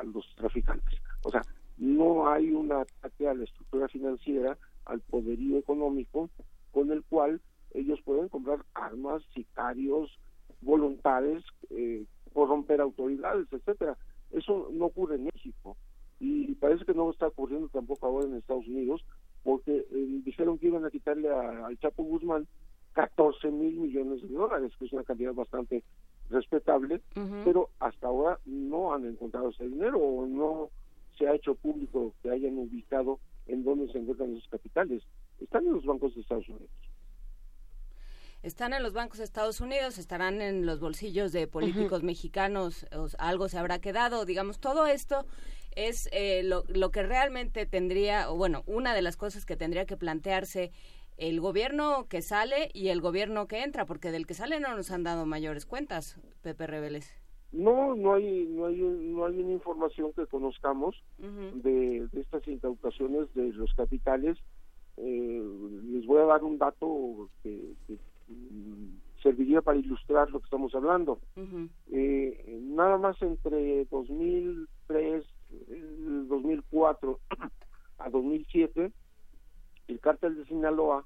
los 0.03 0.25
traficantes. 0.35 0.99
O 1.23 1.31
sea, 1.31 1.41
no 1.77 2.29
hay 2.29 2.51
un 2.51 2.71
ataque 2.71 3.27
a 3.27 3.33
la 3.33 3.43
estructura 3.43 3.87
financiera, 3.87 4.55
al 4.85 4.99
poderío 5.01 5.57
económico, 5.57 6.29
con 6.71 6.91
el 6.91 7.03
cual 7.03 7.41
ellos 7.71 7.99
pueden 8.03 8.29
comprar 8.29 8.63
armas, 8.75 9.23
sicarios, 9.33 10.19
voluntades, 10.63 11.43
eh, 11.69 12.05
corromper 12.33 12.81
autoridades, 12.81 13.47
etcétera. 13.51 13.97
Eso 14.31 14.69
no 14.71 14.85
ocurre 14.85 15.15
en 15.15 15.25
México 15.25 15.77
y 16.19 16.55
parece 16.55 16.85
que 16.85 16.93
no 16.93 17.11
está 17.11 17.27
ocurriendo 17.27 17.67
tampoco 17.69 18.07
ahora 18.07 18.25
en 18.25 18.35
Estados 18.35 18.67
Unidos, 18.67 19.03
porque 19.43 19.85
eh, 19.91 20.21
dijeron 20.23 20.57
que 20.57 20.67
iban 20.67 20.85
a 20.85 20.89
quitarle 20.89 21.29
al 21.29 21.77
Chapo 21.79 22.03
Guzmán 22.03 22.47
14 22.93 23.51
mil 23.51 23.75
millones 23.75 24.21
de 24.21 24.29
dólares, 24.29 24.71
que 24.77 24.85
es 24.85 24.93
una 24.93 25.03
cantidad 25.03 25.33
bastante 25.33 25.83
respetable, 26.29 27.01
pero 27.43 27.69
hasta 27.79 28.07
ahora 28.07 28.39
no 28.45 28.93
han 28.93 29.05
encontrado 29.05 29.49
ese 29.49 29.67
dinero 29.67 29.99
o 29.99 30.25
no 30.25 30.69
se 31.17 31.27
ha 31.27 31.35
hecho 31.35 31.55
público 31.55 32.13
que 32.21 32.29
hayan 32.29 32.57
ubicado 32.57 33.19
en 33.47 33.63
dónde 33.63 33.91
se 33.91 33.99
encuentran 33.99 34.31
esos 34.35 34.47
capitales. 34.49 35.03
Están 35.39 35.65
en 35.65 35.73
los 35.73 35.85
bancos 35.85 36.15
de 36.15 36.21
Estados 36.21 36.47
Unidos. 36.47 36.69
Están 38.43 38.73
en 38.73 38.83
los 38.83 38.91
bancos 38.91 39.19
de 39.19 39.23
Estados 39.23 39.61
Unidos, 39.61 39.97
estarán 39.97 40.41
en 40.41 40.65
los 40.65 40.81
bolsillos 40.81 41.31
de 41.31 41.47
políticos 41.47 42.03
mexicanos, 42.03 42.85
algo 43.17 43.47
se 43.47 43.57
habrá 43.57 43.79
quedado, 43.79 44.25
digamos, 44.25 44.59
todo 44.59 44.85
esto 44.85 45.25
es 45.77 46.09
eh, 46.11 46.43
lo, 46.43 46.65
lo 46.67 46.91
que 46.91 47.03
realmente 47.03 47.65
tendría, 47.65 48.29
o 48.29 48.35
bueno, 48.35 48.63
una 48.67 48.93
de 48.93 49.01
las 49.01 49.15
cosas 49.15 49.45
que 49.45 49.55
tendría 49.55 49.85
que 49.85 49.95
plantearse 49.95 50.71
el 51.17 51.39
gobierno 51.39 52.07
que 52.09 52.21
sale 52.21 52.69
y 52.73 52.89
el 52.89 52.99
gobierno 52.99 53.47
que 53.47 53.63
entra, 53.63 53.85
porque 53.85 54.11
del 54.11 54.27
que 54.27 54.33
sale 54.33 54.59
no 54.59 54.75
nos 54.75 54.91
han 54.91 55.03
dado 55.03 55.25
mayores 55.25 55.65
cuentas, 55.65 56.19
Pepe 56.41 56.67
Reveles. 56.67 57.13
No, 57.53 57.95
no 57.95 58.15
hay, 58.15 58.45
no 58.47 58.65
hay, 58.65 58.75
no 58.75 59.25
hay 59.25 59.39
una 59.39 59.53
información 59.53 60.11
que 60.13 60.25
conozcamos 60.25 61.01
de, 61.19 62.09
estas 62.13 62.45
incautaciones 62.47 63.33
de 63.35 63.53
los 63.53 63.73
capitales. 63.75 64.37
Eh, 64.97 65.41
les 65.85 66.05
voy 66.05 66.21
a 66.21 66.25
dar 66.25 66.43
un 66.43 66.57
dato 66.57 67.29
que, 67.41 67.73
serviría 69.21 69.61
para 69.61 69.77
ilustrar 69.77 70.29
lo 70.31 70.39
que 70.39 70.45
estamos 70.45 70.73
hablando. 70.75 71.19
eh, 71.91 72.59
nada 72.61 72.97
más 72.97 73.21
entre 73.21 73.85
2003, 73.85 75.25
2004 76.27 77.19
a 77.99 78.09
2007 78.09 78.91
el 79.87 79.99
cártel 79.99 80.35
de 80.35 80.45
Sinaloa 80.45 81.05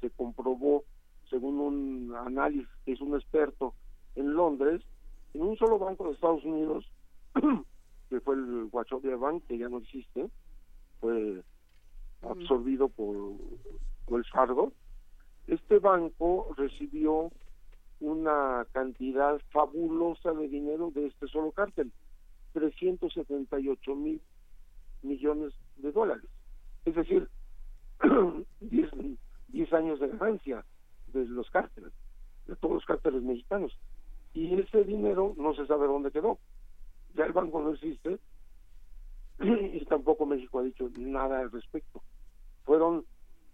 se 0.00 0.10
comprobó, 0.10 0.84
según 1.30 1.60
un 1.60 2.14
análisis 2.14 2.68
que 2.84 2.92
hizo 2.92 3.04
un 3.04 3.14
experto 3.14 3.74
en 4.14 4.34
Londres, 4.34 4.82
en 5.34 5.42
un 5.42 5.56
solo 5.56 5.78
banco 5.78 6.04
de 6.04 6.12
Estados 6.12 6.44
Unidos, 6.44 6.90
que 8.10 8.20
fue 8.20 8.34
el 8.34 8.68
Wachovia 8.70 9.16
Bank, 9.16 9.44
que 9.46 9.58
ya 9.58 9.68
no 9.68 9.78
existe, 9.78 10.28
fue 11.00 11.42
absorbido 12.22 12.88
por, 12.88 13.34
el 14.16 14.24
Fargo, 14.26 14.72
este 15.46 15.78
banco 15.78 16.54
recibió 16.56 17.30
una 18.00 18.66
cantidad 18.72 19.40
fabulosa 19.50 20.32
de 20.32 20.48
dinero 20.48 20.90
de 20.90 21.06
este 21.06 21.26
solo 21.28 21.52
cártel, 21.52 21.92
378 22.52 23.94
mil 23.94 24.20
millones 25.02 25.52
de 25.76 25.92
dólares. 25.92 26.28
Es 26.84 26.94
decir, 26.94 27.28
10 28.60 29.72
años 29.72 30.00
de 30.00 30.08
ganancia 30.08 30.64
de 31.08 31.26
los 31.26 31.48
cárteles, 31.50 31.92
de 32.46 32.56
todos 32.56 32.74
los 32.74 32.84
cárteles 32.84 33.22
mexicanos. 33.22 33.76
Y 34.32 34.58
ese 34.60 34.84
dinero 34.84 35.34
no 35.36 35.54
se 35.54 35.66
sabe 35.66 35.86
dónde 35.86 36.10
quedó. 36.10 36.38
Ya 37.14 37.24
el 37.24 37.32
banco 37.32 37.62
no 37.62 37.72
existe 37.72 38.18
y 39.40 39.84
tampoco 39.86 40.26
México 40.26 40.58
ha 40.58 40.64
dicho 40.64 40.90
nada 40.98 41.40
al 41.40 41.52
respecto. 41.52 42.02
Fueron 42.64 43.04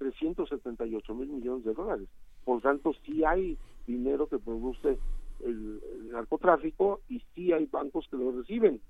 378 0.00 1.14
mil 1.14 1.28
millones 1.28 1.64
de 1.64 1.74
dólares. 1.74 2.08
Por 2.44 2.62
tanto, 2.62 2.92
sí 3.04 3.22
hay 3.22 3.58
dinero 3.86 4.26
que 4.26 4.38
produce 4.38 4.98
el, 5.44 5.82
narcotráfico 6.10 7.00
y 7.08 7.22
sí 7.34 7.52
hay 7.52 7.66
bancos 7.66 8.08
que 8.10 8.16
lo 8.16 8.32
reciben. 8.32 8.80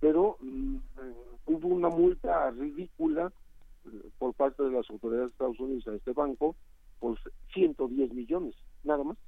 Pero 0.00 0.38
mm, 0.40 0.76
eh, 0.76 1.14
hubo 1.46 1.68
una 1.68 1.90
multa 1.90 2.50
ridícula 2.50 3.30
por 4.18 4.32
parte 4.32 4.62
de 4.62 4.70
las 4.70 4.88
autoridades 4.88 5.28
de 5.28 5.32
Estados 5.32 5.60
Unidos 5.60 5.86
a 5.86 5.94
este 5.94 6.12
banco 6.12 6.56
por 6.98 7.18
110 7.52 8.14
millones, 8.14 8.54
nada 8.82 9.04
más. 9.04 9.18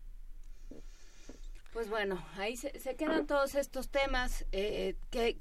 Pues 1.76 1.90
bueno, 1.90 2.16
ahí 2.38 2.56
se, 2.56 2.96
quedan 2.96 3.26
todos 3.26 3.54
estos 3.54 3.90
temas. 3.90 4.46
Eh, 4.50 4.96
¿qué, 5.10 5.36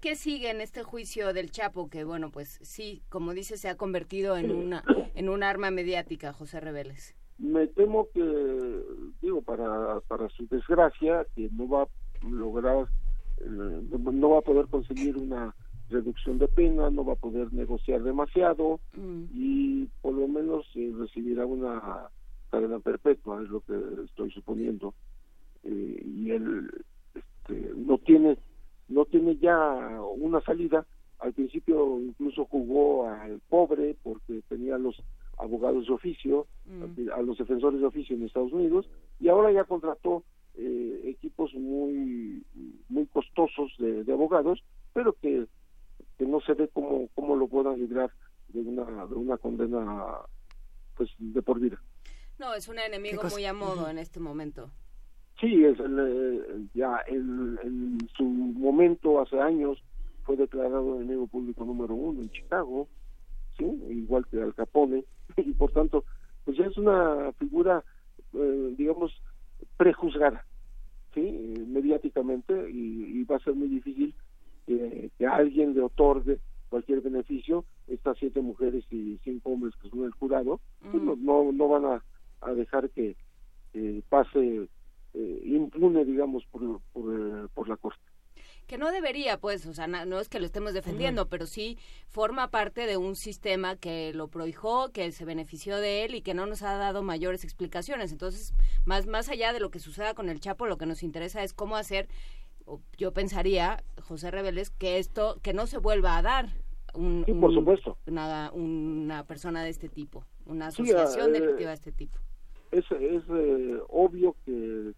qué, 0.00 0.14
sigue 0.14 0.48
en 0.48 0.60
este 0.60 0.84
juicio 0.84 1.32
del 1.32 1.50
Chapo? 1.50 1.90
Que, 1.90 2.04
bueno, 2.04 2.30
pues 2.30 2.60
sí, 2.62 3.02
como 3.08 3.34
dice, 3.34 3.56
se 3.56 3.68
ha 3.68 3.76
convertido 3.76 4.36
en 4.36 4.52
una 4.52 4.84
en 5.16 5.28
un 5.28 5.42
arma 5.42 5.72
mediática, 5.72 6.32
José 6.32 6.60
Reveles. 6.60 7.16
Me 7.36 7.66
temo 7.66 8.06
que, 8.14 8.80
digo, 9.22 9.42
para, 9.42 9.98
para 10.06 10.28
su 10.28 10.46
desgracia, 10.46 11.26
que 11.34 11.50
no 11.50 11.68
va 11.68 11.82
a 11.82 11.88
lograr, 12.30 12.86
eh, 13.40 13.48
no 13.48 14.30
va 14.30 14.38
a 14.38 14.42
poder 14.42 14.68
conseguir 14.68 15.16
una 15.16 15.52
reducción 15.90 16.38
de 16.38 16.46
pena, 16.46 16.90
no 16.90 17.04
va 17.04 17.14
a 17.14 17.16
poder 17.16 17.52
negociar 17.52 18.04
demasiado 18.04 18.78
mm. 18.94 19.24
y 19.34 19.86
por 20.00 20.14
lo 20.14 20.28
menos 20.28 20.64
eh, 20.76 20.92
recibirá 20.96 21.44
una 21.44 22.08
cadena 22.52 22.78
perpetua, 22.78 23.42
es 23.42 23.48
lo 23.48 23.62
que 23.62 23.74
estoy 24.04 24.30
suponiendo. 24.30 24.94
Eh, 25.64 26.02
y 26.04 26.30
él 26.30 26.70
este, 27.14 27.72
no 27.76 27.98
tiene 27.98 28.38
no 28.88 29.04
tiene 29.06 29.36
ya 29.36 29.56
una 30.16 30.40
salida. 30.42 30.86
Al 31.18 31.32
principio 31.32 32.00
incluso 32.00 32.44
jugó 32.46 33.08
al 33.08 33.40
pobre 33.48 33.96
porque 34.02 34.42
tenía 34.48 34.76
los 34.76 35.00
abogados 35.38 35.86
de 35.86 35.92
oficio, 35.92 36.46
mm. 36.66 37.10
a 37.14 37.22
los 37.22 37.38
defensores 37.38 37.80
de 37.80 37.86
oficio 37.86 38.16
en 38.16 38.24
Estados 38.24 38.52
Unidos, 38.52 38.88
y 39.20 39.28
ahora 39.28 39.52
ya 39.52 39.64
contrató 39.64 40.24
eh, 40.54 41.00
equipos 41.04 41.54
muy 41.54 42.44
muy 42.88 43.06
costosos 43.06 43.72
de, 43.78 44.12
abogados, 44.12 44.62
pero 44.92 45.14
que, 45.14 45.46
que 46.18 46.26
no 46.26 46.40
se 46.40 46.54
ve 46.54 46.68
cómo, 46.72 47.08
cómo 47.14 47.36
lo 47.36 47.46
puedan 47.48 47.78
librar 47.78 48.10
de 48.48 48.60
una, 48.60 49.06
de 49.06 49.14
una 49.14 49.38
condena 49.38 50.18
pues 50.96 51.10
de 51.18 51.40
por 51.40 51.58
vida. 51.58 51.80
No, 52.38 52.54
es 52.54 52.68
un 52.68 52.78
enemigo 52.78 53.22
muy 53.30 53.44
a 53.44 53.52
modo 53.52 53.88
en 53.88 53.98
este 53.98 54.20
momento. 54.20 54.70
Sí, 55.42 55.64
es 55.64 55.76
eh, 55.80 56.66
ya 56.72 57.02
en, 57.08 57.98
su 58.16 58.22
momento, 58.22 59.20
hace 59.20 59.40
años, 59.40 59.82
fue 60.22 60.36
declarado 60.36 61.00
enemigo 61.00 61.26
público 61.26 61.64
número 61.64 61.96
uno 61.96 62.22
en 62.22 62.30
Chicago, 62.30 62.86
sí, 63.58 63.64
igual 63.90 64.24
que 64.28 64.40
Al 64.40 64.54
Capone, 64.54 65.04
y 65.36 65.52
por 65.54 65.72
tanto, 65.72 66.04
pues 66.44 66.56
ya 66.56 66.66
es 66.66 66.78
una 66.78 67.32
figura, 67.40 67.82
eh, 68.34 68.74
digamos, 68.78 69.20
prejuzgada, 69.76 70.46
sí, 71.12 71.20
mediáticamente, 71.66 72.70
y, 72.70 73.24
va 73.24 73.36
a 73.36 73.40
ser 73.40 73.54
muy 73.54 73.66
difícil 73.66 74.14
que, 74.64 75.10
alguien 75.28 75.74
le 75.74 75.80
otorgue 75.80 76.38
cualquier 76.68 77.00
beneficio. 77.00 77.64
Estas 77.88 78.18
siete 78.18 78.40
mujeres 78.40 78.84
y 78.90 79.18
cinco 79.24 79.50
hombres 79.50 79.74
que 79.80 79.88
son 79.88 80.04
el 80.04 80.12
jurado, 80.12 80.60
pues 80.90 81.02
no, 81.02 81.50
no, 81.52 81.68
van 81.68 81.84
a, 81.84 82.04
a 82.42 82.52
dejar 82.52 82.90
que 82.90 83.16
pase 84.08 84.68
eh, 85.14 85.42
impune, 85.44 86.04
digamos, 86.04 86.44
por, 86.46 86.62
eh, 86.62 87.48
por, 87.52 87.68
la 87.68 87.76
Corte 87.76 88.00
que 88.66 88.78
no 88.78 88.90
debería, 88.90 89.38
pues, 89.38 89.66
o 89.66 89.74
sea, 89.74 89.86
no, 89.86 90.18
es 90.18 90.30
que 90.30 90.40
lo 90.40 90.46
estemos 90.46 90.72
defendiendo, 90.72 91.28
pero 91.28 91.44
sí 91.44 91.76
forma 92.08 92.50
parte 92.50 92.86
de 92.86 92.96
un 92.96 93.16
sistema 93.16 93.76
que 93.76 94.14
lo 94.14 94.28
prohijó, 94.28 94.90
que 94.92 95.12
se 95.12 95.26
benefició 95.26 95.76
de 95.76 96.04
él 96.04 96.14
y 96.14 96.22
que 96.22 96.32
no 96.32 96.46
nos 96.46 96.62
ha 96.62 96.78
dado 96.78 97.02
mayores 97.02 97.44
explicaciones. 97.44 98.12
Entonces, 98.12 98.54
más, 98.86 99.06
más 99.06 99.28
allá 99.28 99.52
de 99.52 99.60
lo 99.60 99.70
que 99.70 99.78
suceda 99.78 100.14
con 100.14 100.30
el 100.30 100.40
Chapo, 100.40 100.64
lo 100.64 100.78
que 100.78 100.86
nos 100.86 101.02
interesa 101.02 101.42
es 101.42 101.52
cómo 101.52 101.76
hacer, 101.76 102.08
yo 102.96 103.12
pensaría, 103.12 103.82
José 104.00 104.30
Reveles, 104.30 104.70
que 104.70 104.98
esto, 104.98 105.38
que 105.42 105.52
no 105.52 105.66
se 105.66 105.76
vuelva 105.76 106.16
a 106.16 106.22
dar. 106.22 106.48
Un, 106.94 107.26
por 107.40 107.52
supuesto. 107.52 107.98
Una, 108.06 108.52
una 108.52 109.24
persona 109.24 109.62
de 109.64 109.70
este 109.70 109.90
tipo, 109.90 110.24
una 110.46 110.68
asociación 110.68 111.32
delictiva 111.34 111.70
de 111.70 111.74
este 111.74 111.92
tipo 111.92 112.18
es, 112.72 112.90
es 112.90 113.22
eh, 113.28 113.78
obvio 113.88 114.34
que, 114.44 114.92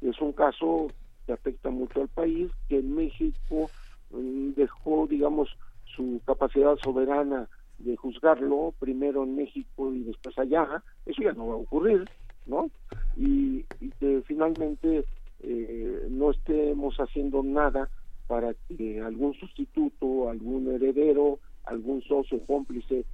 es 0.00 0.20
un 0.20 0.32
caso 0.32 0.88
que 1.26 1.32
afecta 1.32 1.70
mucho 1.70 2.00
al 2.00 2.08
país, 2.08 2.50
que 2.68 2.78
en 2.78 2.94
México 2.94 3.70
mm, 4.10 4.52
dejó, 4.56 5.06
digamos, 5.06 5.48
su 5.84 6.20
capacidad 6.24 6.76
soberana 6.78 7.48
de 7.78 7.96
juzgarlo, 7.96 8.74
primero 8.78 9.24
en 9.24 9.36
México 9.36 9.92
y 9.92 10.04
después 10.04 10.38
allá, 10.38 10.82
eso 11.06 11.22
ya 11.22 11.32
no 11.32 11.48
va 11.48 11.54
a 11.54 11.58
ocurrir, 11.58 12.08
¿no? 12.46 12.70
Y, 13.16 13.64
que 13.98 14.22
finalmente 14.26 15.04
eh, 15.42 16.06
no 16.10 16.30
estemos 16.30 16.96
haciendo 16.96 17.42
nada 17.42 17.90
para 18.26 18.54
que 18.68 19.00
algún 19.00 19.34
sustituto, 19.34 20.30
algún 20.30 20.70
heredero, 20.70 21.38
algún 21.64 22.02
socio 22.02 22.40
cómplice, 22.46 23.04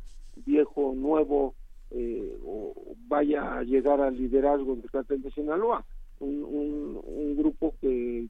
viejo, 0.45 0.93
nuevo, 0.95 1.55
eh, 1.91 2.37
o 2.45 2.75
vaya 3.07 3.59
a 3.59 3.63
llegar 3.63 4.01
al 4.01 4.17
liderazgo 4.17 4.75
del 4.77 4.91
cartel 4.91 5.23
de 5.23 5.31
Sinaloa, 5.31 5.85
un, 6.19 7.37
grupo 7.37 7.75
que, 7.81 8.27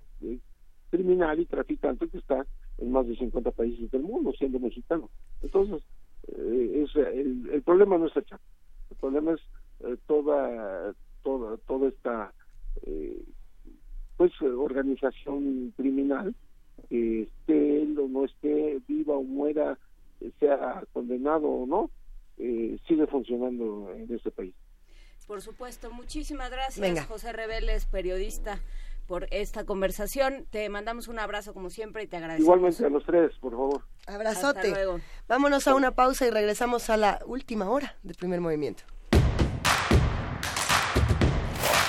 criminal 0.91 1.41
y 1.41 1.47
traficante 1.47 2.09
que 2.09 2.19
está 2.19 2.47
en 2.78 2.93
más 2.93 3.07
de 3.07 3.16
50 3.16 3.51
países 3.53 3.91
del 3.91 4.03
mundo, 4.03 4.33
siendo 4.37 4.59
mexicano. 4.59 5.09
Entonces, 5.43 5.83
eh, 6.28 6.87
el, 7.53 7.62
problema 7.62 7.97
no 7.97 8.07
es 8.07 8.16
el 8.16 8.24
Chaco, 8.27 8.43
el 8.91 8.97
problema 8.97 9.33
es 9.33 9.41
eh, 9.81 9.97
toda, 10.07 10.95
toda, 11.23 11.57
toda 11.59 11.89
esta 11.89 12.33
pues 14.16 14.33
organización 14.43 15.73
criminal 15.77 16.35
que 16.89 17.23
esté 17.23 17.83
él 17.83 17.99
o 17.99 18.09
no 18.09 18.24
esté, 18.24 18.81
viva 18.87 19.16
o 19.16 19.23
muera, 19.23 19.78
sea 20.39 20.85
condenado 20.93 21.49
o 21.49 21.66
no, 21.66 21.91
eh, 22.38 22.78
sigue 22.86 23.06
funcionando 23.06 23.92
en 23.94 24.12
este 24.14 24.30
país. 24.30 24.54
Por 25.26 25.42
supuesto, 25.42 25.90
muchísimas 25.90 26.50
gracias 26.50 27.06
José 27.06 27.32
Reveles, 27.32 27.86
periodista, 27.86 28.60
por 29.06 29.26
esta 29.32 29.64
conversación. 29.64 30.46
Te 30.50 30.68
mandamos 30.68 31.08
un 31.08 31.18
abrazo 31.18 31.52
como 31.52 31.70
siempre 31.70 32.04
y 32.04 32.06
te 32.06 32.16
agradecemos. 32.16 32.44
Igualmente 32.46 32.84
a 32.84 32.88
los 32.88 33.04
tres, 33.04 33.32
por 33.40 33.52
favor. 33.52 33.82
Abrazote. 34.06 34.72
Vámonos 35.26 35.66
a 35.66 35.74
una 35.74 35.92
pausa 35.92 36.26
y 36.26 36.30
regresamos 36.30 36.90
a 36.90 36.96
la 36.96 37.20
última 37.26 37.68
hora 37.70 37.96
del 38.02 38.14
primer 38.14 38.40
movimiento. 38.40 38.84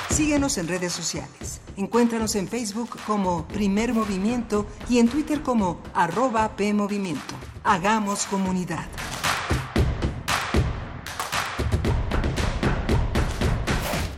Síguenos 0.10 0.58
en 0.58 0.68
redes 0.68 0.94
sociales. 0.94 1.62
Encuéntranos 1.78 2.36
en 2.36 2.48
Facebook 2.48 2.90
como 3.06 3.48
Primer 3.48 3.94
Movimiento 3.94 4.66
y 4.90 4.98
en 4.98 5.10
Twitter 5.10 5.44
como 5.44 5.80
arroba 5.94 6.56
PMovimiento. 6.56 7.36
Hagamos 7.64 8.26
comunidad. 8.26 8.88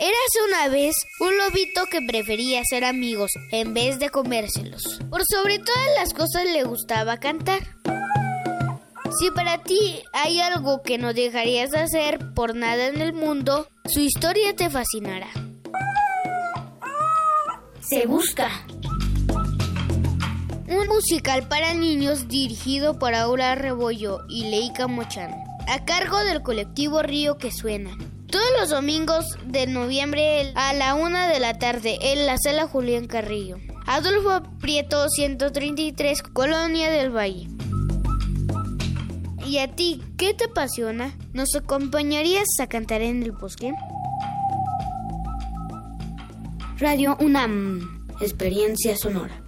Érase 0.00 0.44
una 0.46 0.68
vez 0.68 0.94
un 1.18 1.36
lobito 1.36 1.86
que 1.90 2.00
prefería 2.00 2.62
ser 2.64 2.84
amigos 2.84 3.32
en 3.50 3.74
vez 3.74 3.98
de 3.98 4.10
comérselos. 4.10 5.00
Por 5.10 5.22
sobre 5.28 5.58
todas 5.58 5.88
las 5.98 6.14
cosas 6.14 6.44
le 6.44 6.62
gustaba 6.62 7.16
cantar. 7.16 7.58
Si 9.18 9.32
para 9.32 9.64
ti 9.64 10.00
hay 10.12 10.40
algo 10.40 10.82
que 10.82 10.98
no 10.98 11.14
dejarías 11.14 11.72
de 11.72 11.80
hacer 11.80 12.32
por 12.32 12.54
nada 12.54 12.86
en 12.86 13.00
el 13.00 13.12
mundo, 13.12 13.66
su 13.86 13.98
historia 13.98 14.54
te 14.54 14.70
fascinará. 14.70 15.30
Se 17.80 18.06
busca. 18.06 18.50
Un 20.68 20.86
musical 20.86 21.48
para 21.48 21.74
niños 21.74 22.28
dirigido 22.28 23.00
por 23.00 23.16
Aura 23.16 23.56
Rebollo 23.56 24.20
y 24.28 24.44
Leica 24.44 24.86
Mochán, 24.86 25.34
a 25.66 25.84
cargo 25.84 26.22
del 26.22 26.42
colectivo 26.42 27.02
Río 27.02 27.36
que 27.36 27.50
Suena. 27.50 27.98
Todos 28.30 28.46
los 28.60 28.70
domingos 28.70 29.24
de 29.46 29.66
noviembre 29.66 30.52
a 30.54 30.74
la 30.74 30.94
una 30.94 31.28
de 31.28 31.40
la 31.40 31.58
tarde 31.58 31.98
en 32.00 32.26
la 32.26 32.36
sala 32.36 32.68
Julián 32.68 33.06
Carrillo. 33.06 33.56
Adolfo 33.86 34.42
Prieto 34.60 35.08
133, 35.08 36.22
Colonia 36.22 36.90
del 36.90 37.10
Valle. 37.10 37.48
¿Y 39.46 39.58
a 39.58 39.74
ti 39.74 40.02
qué 40.18 40.34
te 40.34 40.44
apasiona? 40.44 41.16
¿Nos 41.32 41.54
acompañarías 41.54 42.46
a 42.60 42.66
cantar 42.66 43.00
en 43.00 43.22
el 43.22 43.32
bosque? 43.32 43.72
Radio 46.76 47.16
UNAM, 47.18 48.06
experiencia 48.20 48.94
sonora. 48.94 49.47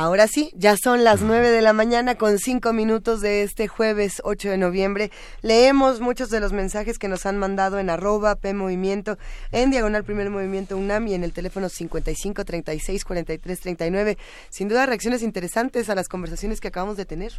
Ahora 0.00 0.28
sí, 0.28 0.52
ya 0.54 0.76
son 0.76 1.02
las 1.02 1.22
9 1.22 1.50
de 1.50 1.60
la 1.60 1.72
mañana 1.72 2.14
con 2.14 2.38
5 2.38 2.72
minutos 2.72 3.20
de 3.20 3.42
este 3.42 3.66
jueves 3.66 4.22
8 4.22 4.50
de 4.50 4.56
noviembre. 4.56 5.10
Leemos 5.42 6.00
muchos 6.00 6.30
de 6.30 6.38
los 6.38 6.52
mensajes 6.52 7.00
que 7.00 7.08
nos 7.08 7.26
han 7.26 7.36
mandado 7.36 7.80
en 7.80 7.90
arroba 7.90 8.36
P 8.36 8.54
Movimiento, 8.54 9.18
en 9.50 9.72
Diagonal 9.72 10.04
Primer 10.04 10.30
Movimiento 10.30 10.76
UNAM 10.76 11.08
y 11.08 11.14
en 11.14 11.24
el 11.24 11.32
teléfono 11.32 11.68
55 11.68 12.44
36 12.44 13.04
43 13.04 13.58
39. 13.58 14.18
Sin 14.50 14.68
duda 14.68 14.86
reacciones 14.86 15.20
interesantes 15.20 15.90
a 15.90 15.96
las 15.96 16.06
conversaciones 16.06 16.60
que 16.60 16.68
acabamos 16.68 16.96
de 16.96 17.04
tener. 17.04 17.32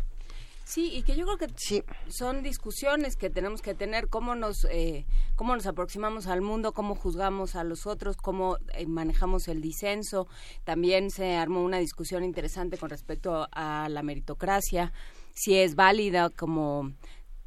Sí, 0.70 0.91
y 0.94 1.02
que 1.02 1.16
yo 1.16 1.26
creo 1.26 1.38
que 1.40 1.84
son 2.10 2.44
discusiones 2.44 3.16
que 3.16 3.32
tenemos 3.32 3.64
que 3.64 3.74
tener, 3.74 4.08
cómo 4.08 4.36
nos, 4.36 4.66
eh, 4.66 5.08
cómo 5.36 5.56
nos 5.56 5.66
aproximamos 5.66 6.28
al 6.28 6.44
mundo, 6.44 6.74
cómo 6.74 6.94
juzgamos 6.94 7.56
a 7.56 7.64
los 7.64 7.88
otros, 7.88 8.18
cómo 8.18 8.58
eh, 8.76 8.86
manejamos 8.86 9.48
el 9.48 9.62
disenso. 9.62 10.28
También 10.66 11.10
se 11.10 11.38
armó 11.38 11.64
una 11.64 11.80
discusión 11.80 12.24
interesante 12.24 12.78
con 12.78 12.91
respecto 12.91 13.48
a 13.52 13.90
la 13.90 14.04
meritocracia, 14.04 14.94
si 15.34 15.56
es 15.58 15.74
válida 15.74 16.30
como, 16.30 16.94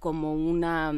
como, 0.01 0.33
una, 0.35 0.93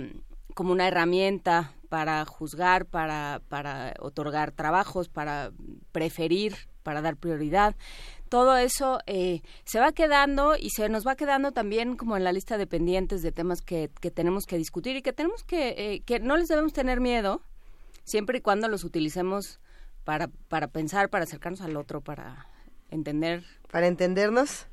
como 0.55 0.73
una 0.73 0.89
herramienta 0.89 1.75
para 1.91 2.25
juzgar, 2.25 2.87
para, 2.87 3.43
para 3.51 3.93
otorgar 4.01 4.51
trabajos, 4.53 5.11
para 5.11 5.53
preferir, 5.93 6.57
para 6.83 7.03
dar 7.03 7.19
prioridad 7.19 7.77
todo 8.29 8.57
eso 8.57 9.01
eh, 9.07 9.43
se 9.65 9.81
va 9.81 9.93
quedando 9.93 10.57
y 10.57 10.71
se 10.71 10.89
nos 10.89 11.07
va 11.07 11.17
quedando 11.17 11.53
también 11.53 11.97
como 11.97 12.17
en 12.17 12.25
la 12.25 12.33
lista 12.33 12.59
de 12.59 12.67
pendientes 12.67 13.23
de 13.23 13.33
temas 13.33 13.61
que, 13.61 13.91
que 14.01 14.11
tenemos 14.11 14.47
que 14.47 14.59
discutir 14.59 14.97
y 14.97 15.03
que 15.03 15.13
tenemos 15.13 15.45
que, 15.45 15.75
eh, 15.77 16.03
que 16.05 16.21
no 16.21 16.37
les 16.37 16.49
debemos 16.49 16.73
tener 16.73 17.01
miedo, 17.01 17.43
siempre 18.05 18.39
y 18.39 18.41
cuando 18.41 18.69
los 18.69 18.85
utilicemos 18.85 19.61
para, 20.05 20.29
para 20.49 20.69
pensar, 20.69 21.09
para 21.09 21.25
acercarnos 21.25 21.61
al 21.61 21.77
otro, 21.77 22.01
para 22.01 22.47
entender. 22.91 23.45
Para 23.71 23.87
entendernos. 23.87 24.67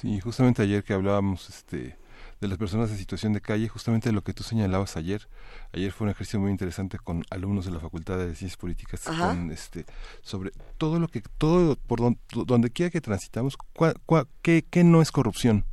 Sí, 0.00 0.20
justamente 0.20 0.62
ayer 0.62 0.84
que 0.84 0.92
hablábamos 0.92 1.48
este, 1.48 1.96
de 2.40 2.48
las 2.48 2.56
personas 2.56 2.90
en 2.90 2.96
situación 2.96 3.32
de 3.32 3.40
calle, 3.40 3.68
justamente 3.68 4.12
lo 4.12 4.22
que 4.22 4.32
tú 4.32 4.42
señalabas 4.42 4.96
ayer. 4.96 5.28
Ayer 5.72 5.92
fue 5.92 6.06
un 6.06 6.12
ejercicio 6.12 6.40
muy 6.40 6.50
interesante 6.50 6.98
con 6.98 7.24
alumnos 7.30 7.66
de 7.66 7.70
la 7.70 7.80
Facultad 7.80 8.18
de 8.18 8.34
Ciencias 8.34 8.56
Políticas 8.56 9.02
este, 9.50 9.84
sobre 10.22 10.52
todo 10.78 10.98
lo 10.98 11.08
que, 11.08 11.22
todo, 11.38 11.76
por 11.76 12.00
donde, 12.00 12.70
quiera 12.70 12.90
que 12.90 13.00
transitamos, 13.00 13.58
qué, 14.42 14.64
qué, 14.68 14.84
no 14.84 15.02
es 15.02 15.12
corrupción, 15.12 15.66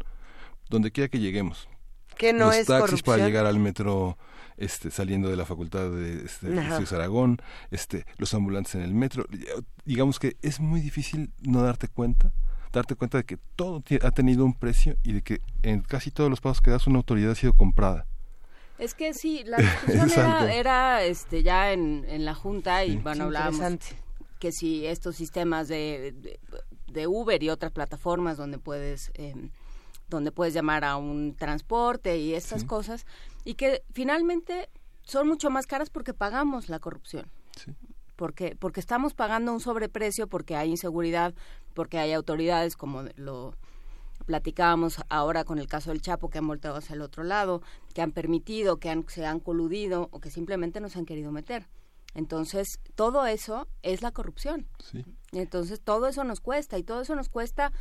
donde 0.70 0.92
quiera 0.92 1.08
que 1.08 1.20
lleguemos. 1.20 1.70
¿Qué 2.18 2.34
no 2.34 2.48
Los 2.48 2.56
es 2.56 2.68
taxis 2.68 3.04
para 3.04 3.24
llegar 3.24 3.46
al 3.46 3.60
metro 3.60 4.18
este, 4.58 4.90
saliendo 4.90 5.30
de 5.30 5.38
la 5.38 5.46
facultad 5.46 5.90
de, 5.92 6.26
este, 6.26 6.96
Aragón, 6.96 7.38
este, 7.70 8.06
los 8.18 8.34
ambulantes 8.34 8.76
en 8.76 8.82
el 8.82 8.94
metro. 8.94 9.26
Digamos 9.86 10.20
que 10.20 10.36
es 10.42 10.60
muy 10.60 10.82
difícil 10.82 11.32
no 11.42 11.62
darte 11.62 11.88
cuenta 11.88 12.34
darte 12.72 12.96
cuenta 12.96 13.18
de 13.18 13.24
que 13.24 13.38
todo 13.56 13.84
ha 14.02 14.12
tenido 14.12 14.46
un 14.46 14.54
precio 14.54 14.98
y 15.04 15.14
de 15.14 15.22
que 15.22 15.42
en 15.64 15.82
casi 15.82 16.12
todos 16.12 16.30
los 16.30 16.42
pasos 16.42 16.62
que 16.62 16.72
das 16.72 16.88
una 16.88 16.98
autoridad 16.98 17.32
ha 17.32 17.36
sido 17.36 17.54
comprada. 17.54 18.06
Es 18.78 18.94
que 18.94 19.14
sí, 19.14 19.44
la 19.46 19.58
discusión 19.88 20.50
era, 20.50 21.04
este, 21.04 21.44
ya 21.44 21.72
en, 21.72 22.06
en 22.08 22.26
la 22.26 22.36
Junta 22.36 22.86
y 22.86 22.98
bueno, 22.98 23.26
hablábamos 23.26 23.80
que 24.40 24.52
si 24.52 24.86
estos 24.86 25.16
sistemas 25.16 25.68
de, 25.68 26.38
de, 26.88 27.08
Uber 27.08 27.42
y 27.42 27.50
otras 27.50 27.72
plataformas 27.72 28.38
donde 28.38 28.60
puedes... 28.60 29.12
Em, 29.16 29.50
donde 30.10 30.32
puedes 30.32 30.54
llamar 30.54 30.86
a 30.86 30.98
un 30.98 31.36
transporte 31.36 32.18
y 32.18 32.34
estas 32.34 32.64
cosas, 32.64 33.06
y 33.44 33.56
que 33.56 33.84
finalmente 33.94 34.70
son 35.04 35.28
mucho 35.28 35.50
más 35.50 35.68
caras 35.68 35.90
porque 35.90 36.14
pagamos 36.14 36.70
la 36.70 36.80
corrupción. 36.80 37.30
Porque, 38.16 38.56
porque 38.58 38.80
estamos 38.80 39.14
pagando 39.14 39.54
un 39.54 39.60
sobreprecio, 39.60 40.28
porque 40.28 40.56
hay 40.56 40.72
inseguridad, 40.72 41.36
porque 41.78 42.00
hay 42.00 42.12
autoridades 42.12 42.76
como 42.76 43.04
lo 43.18 43.54
platicábamos 44.26 44.98
ahora 45.10 45.44
con 45.44 45.60
el 45.60 45.68
caso 45.68 45.92
del 45.92 46.02
Chapo 46.02 46.28
que 46.32 46.40
han 46.40 46.48
volteado 46.48 46.76
hacia 46.76 46.96
el 46.96 47.04
otro 47.04 47.24
lado, 47.24 47.62
que 47.94 48.02
han 48.02 48.12
permitido, 48.12 48.78
que 48.78 48.90
han, 48.90 49.06
se 49.08 49.28
han 49.28 49.40
coludido 49.40 50.10
o 50.12 50.20
que 50.20 50.32
simplemente 50.32 50.82
nos 50.82 50.98
han 50.98 51.06
querido 51.06 51.32
meter. 51.32 51.68
Entonces, 52.16 52.80
todo 52.96 53.28
eso 53.28 53.68
es 53.84 54.02
la 54.02 54.12
corrupción. 54.12 54.66
Entonces, 55.34 55.80
todo 55.80 56.08
eso 56.08 56.24
nos 56.24 56.40
cuesta 56.40 56.80
y 56.80 56.84
todo 56.84 57.02
eso 57.02 57.16
nos 57.16 57.30
cuesta 57.30 57.72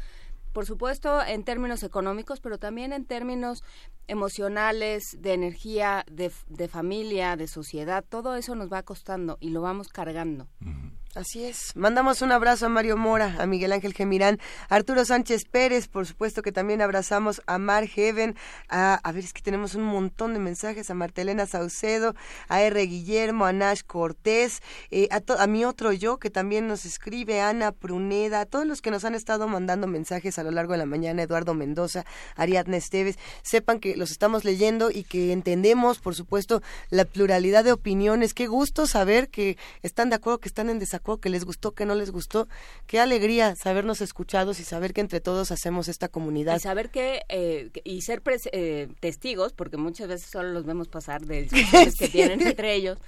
por 0.52 0.66
supuesto 0.66 1.22
en 1.22 1.42
términos 1.44 1.82
económicos, 1.82 2.40
pero 2.40 2.58
también 2.58 2.92
en 2.92 3.06
términos 3.06 3.62
emocionales, 4.08 5.04
de 5.18 5.32
energía, 5.32 6.04
de, 6.10 6.30
de 6.48 6.68
familia, 6.68 7.36
de 7.36 7.46
sociedad, 7.46 8.04
todo 8.06 8.36
eso 8.36 8.54
nos 8.54 8.70
va 8.70 8.82
costando 8.82 9.38
y 9.40 9.50
lo 9.50 9.62
vamos 9.62 9.88
cargando. 9.88 10.48
Así 11.16 11.44
es. 11.44 11.74
Mandamos 11.74 12.20
un 12.20 12.30
abrazo 12.30 12.66
a 12.66 12.68
Mario 12.68 12.98
Mora, 12.98 13.36
a 13.38 13.46
Miguel 13.46 13.72
Ángel 13.72 13.94
Gemirán, 13.94 14.38
a 14.68 14.74
Arturo 14.74 15.02
Sánchez 15.02 15.46
Pérez, 15.46 15.88
por 15.88 16.04
supuesto 16.04 16.42
que 16.42 16.52
también 16.52 16.82
abrazamos 16.82 17.40
a 17.46 17.56
Mar 17.56 17.86
Heaven, 17.86 18.36
a, 18.68 18.96
a 18.96 19.12
ver, 19.12 19.24
es 19.24 19.32
que 19.32 19.40
tenemos 19.40 19.74
un 19.74 19.84
montón 19.84 20.34
de 20.34 20.40
mensajes, 20.40 20.90
a 20.90 20.94
Martelena 20.94 21.46
Saucedo, 21.46 22.14
a 22.48 22.60
R. 22.60 22.82
Guillermo, 22.82 23.46
a 23.46 23.54
Nash 23.54 23.80
Cortés, 23.86 24.60
eh, 24.90 25.08
a, 25.10 25.46
mi 25.46 25.64
otro 25.64 25.90
yo 25.94 26.18
que 26.18 26.28
también 26.28 26.68
nos 26.68 26.84
escribe, 26.84 27.40
Ana 27.40 27.72
Pruneda, 27.72 28.42
a 28.42 28.44
todos 28.44 28.66
los 28.66 28.82
que 28.82 28.90
nos 28.90 29.06
han 29.06 29.14
estado 29.14 29.48
mandando 29.48 29.86
mensajes 29.86 30.38
a 30.38 30.42
lo 30.42 30.50
largo 30.50 30.72
de 30.72 30.78
la 30.80 30.86
mañana, 30.86 31.22
Eduardo 31.22 31.54
Mendoza, 31.54 32.04
Ariadna 32.34 32.76
Esteves, 32.76 33.18
sepan 33.40 33.80
que 33.80 33.96
los 33.96 34.10
estamos 34.10 34.44
leyendo 34.44 34.90
y 34.90 35.02
que 35.02 35.32
entendemos, 35.32 35.98
por 35.98 36.14
supuesto, 36.14 36.60
la 36.90 37.06
pluralidad 37.06 37.64
de 37.64 37.72
opiniones. 37.72 38.34
Qué 38.34 38.48
gusto 38.48 38.86
saber 38.86 39.30
que 39.30 39.56
están 39.82 40.10
de 40.10 40.16
acuerdo, 40.16 40.40
que 40.40 40.48
están 40.48 40.68
en 40.68 40.78
desacuerdo 40.78 41.05
que 41.20 41.30
les 41.30 41.44
gustó, 41.44 41.72
que 41.72 41.86
no 41.86 41.94
les 41.94 42.10
gustó. 42.10 42.48
Qué 42.86 43.00
alegría 43.00 43.54
sabernos 43.56 44.00
escuchados 44.00 44.60
y 44.60 44.64
saber 44.64 44.92
que 44.92 45.00
entre 45.00 45.20
todos 45.20 45.50
hacemos 45.52 45.88
esta 45.88 46.08
comunidad. 46.08 46.56
Y 46.56 46.60
saber 46.60 46.90
que, 46.90 47.22
eh, 47.28 47.70
y 47.84 48.02
ser 48.02 48.22
eh, 48.52 48.88
testigos, 49.00 49.52
porque 49.52 49.76
muchas 49.76 50.08
veces 50.08 50.30
solo 50.30 50.50
los 50.50 50.66
vemos 50.66 50.88
pasar 50.88 51.24
de 51.24 51.42
discusiones 51.50 51.96
que 51.96 52.08
tienen 52.08 52.46
entre 52.46 52.74
ellos. 52.74 52.98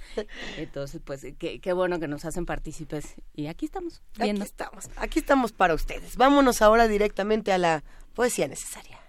Entonces, 0.57 1.01
pues, 1.03 1.25
qué, 1.37 1.59
qué, 1.59 1.73
bueno 1.73 1.99
que 1.99 2.07
nos 2.07 2.25
hacen 2.25 2.45
partícipes. 2.45 3.15
Y 3.35 3.47
aquí 3.47 3.65
estamos, 3.65 4.01
viendo. 4.17 4.41
Aquí 4.41 4.49
estamos, 4.49 4.89
aquí 4.95 5.19
estamos 5.19 5.51
para 5.51 5.73
ustedes. 5.73 6.15
Vámonos 6.15 6.61
ahora 6.61 6.87
directamente 6.87 7.51
a 7.51 7.57
la 7.57 7.83
poesía 8.15 8.47
necesaria. 8.47 8.99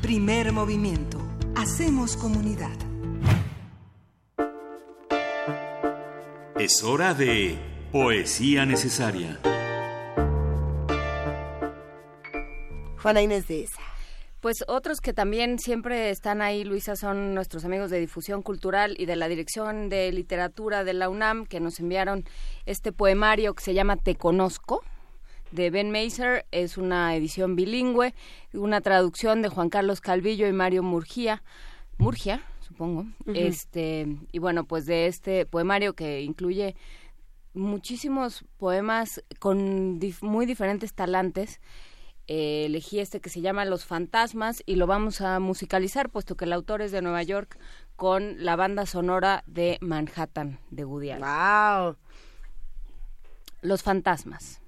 Primer 0.00 0.52
movimiento. 0.52 1.18
Hacemos 1.56 2.16
comunidad. 2.16 2.87
Es 6.58 6.82
hora 6.82 7.14
de 7.14 7.56
Poesía 7.92 8.66
Necesaria. 8.66 9.38
Juana 13.00 13.22
Inés 13.22 13.46
de 13.46 13.62
esa. 13.62 13.80
Pues 14.40 14.64
otros 14.66 15.00
que 15.00 15.12
también 15.12 15.60
siempre 15.60 16.10
están 16.10 16.42
ahí, 16.42 16.64
Luisa, 16.64 16.96
son 16.96 17.32
nuestros 17.32 17.64
amigos 17.64 17.92
de 17.92 18.00
difusión 18.00 18.42
cultural 18.42 18.96
y 18.98 19.06
de 19.06 19.14
la 19.14 19.28
Dirección 19.28 19.88
de 19.88 20.10
Literatura 20.10 20.82
de 20.82 20.94
la 20.94 21.08
UNAM, 21.08 21.46
que 21.46 21.60
nos 21.60 21.78
enviaron 21.78 22.24
este 22.66 22.90
poemario 22.90 23.54
que 23.54 23.62
se 23.62 23.74
llama 23.74 23.96
Te 23.96 24.16
Conozco, 24.16 24.82
de 25.52 25.70
Ben 25.70 25.92
Meiser. 25.92 26.44
Es 26.50 26.76
una 26.76 27.14
edición 27.14 27.54
bilingüe, 27.54 28.14
una 28.52 28.80
traducción 28.80 29.42
de 29.42 29.48
Juan 29.48 29.70
Carlos 29.70 30.00
Calvillo 30.00 30.48
y 30.48 30.52
Mario 30.52 30.82
Murgia. 30.82 31.44
Murgia, 31.98 32.42
supongo. 32.78 33.06
Este, 33.34 34.06
y 34.30 34.38
bueno, 34.38 34.64
pues 34.64 34.86
de 34.86 35.08
este 35.08 35.46
poemario 35.46 35.94
que 35.94 36.22
incluye 36.22 36.76
muchísimos 37.52 38.44
poemas 38.56 39.24
con 39.40 39.98
muy 40.22 40.46
diferentes 40.46 40.94
talantes. 40.94 41.60
Eh, 42.28 42.66
elegí 42.66 43.00
este 43.00 43.20
que 43.20 43.30
se 43.30 43.40
llama 43.40 43.64
Los 43.64 43.84
Fantasmas 43.84 44.62
y 44.64 44.76
lo 44.76 44.86
vamos 44.86 45.20
a 45.20 45.40
musicalizar, 45.40 46.08
puesto 46.10 46.36
que 46.36 46.44
el 46.44 46.52
autor 46.52 46.82
es 46.82 46.92
de 46.92 47.02
Nueva 47.02 47.22
York, 47.24 47.58
con 47.96 48.44
la 48.44 48.54
banda 48.54 48.86
sonora 48.86 49.42
de 49.46 49.78
Manhattan 49.80 50.60
de 50.70 50.84
Woody 50.84 51.14
¡Wow! 51.14 51.96
Los 53.60 53.82
Fantasmas. 53.82 54.60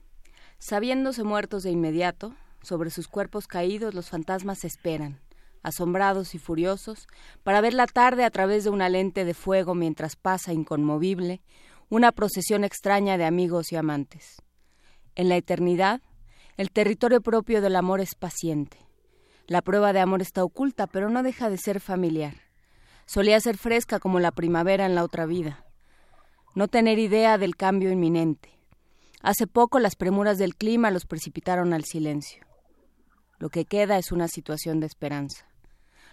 Sabiéndose 0.58 1.22
muertos 1.22 1.62
de 1.62 1.70
inmediato, 1.70 2.34
sobre 2.62 2.90
sus 2.90 3.06
cuerpos 3.06 3.46
caídos 3.46 3.94
los 3.94 4.10
fantasmas 4.10 4.64
esperan 4.64 5.20
asombrados 5.62 6.34
y 6.34 6.38
furiosos, 6.38 7.06
para 7.42 7.60
ver 7.60 7.74
la 7.74 7.86
tarde 7.86 8.24
a 8.24 8.30
través 8.30 8.64
de 8.64 8.70
una 8.70 8.88
lente 8.88 9.24
de 9.24 9.34
fuego 9.34 9.74
mientras 9.74 10.16
pasa 10.16 10.52
inconmovible 10.52 11.42
una 11.88 12.12
procesión 12.12 12.62
extraña 12.62 13.18
de 13.18 13.24
amigos 13.24 13.72
y 13.72 13.76
amantes. 13.76 14.42
En 15.16 15.28
la 15.28 15.36
eternidad, 15.36 16.00
el 16.56 16.70
territorio 16.70 17.20
propio 17.20 17.60
del 17.60 17.74
amor 17.74 18.00
es 18.00 18.14
paciente. 18.14 18.78
La 19.48 19.60
prueba 19.60 19.92
de 19.92 19.98
amor 19.98 20.22
está 20.22 20.44
oculta, 20.44 20.86
pero 20.86 21.10
no 21.10 21.24
deja 21.24 21.50
de 21.50 21.58
ser 21.58 21.80
familiar. 21.80 22.34
Solía 23.06 23.40
ser 23.40 23.58
fresca 23.58 23.98
como 23.98 24.20
la 24.20 24.30
primavera 24.30 24.86
en 24.86 24.94
la 24.94 25.02
otra 25.02 25.26
vida. 25.26 25.66
No 26.54 26.68
tener 26.68 27.00
idea 27.00 27.38
del 27.38 27.56
cambio 27.56 27.90
inminente. 27.90 28.50
Hace 29.20 29.48
poco 29.48 29.80
las 29.80 29.96
premuras 29.96 30.38
del 30.38 30.54
clima 30.54 30.92
los 30.92 31.06
precipitaron 31.06 31.72
al 31.72 31.84
silencio. 31.84 32.46
Lo 33.38 33.48
que 33.48 33.64
queda 33.64 33.98
es 33.98 34.12
una 34.12 34.28
situación 34.28 34.78
de 34.78 34.86
esperanza. 34.86 35.49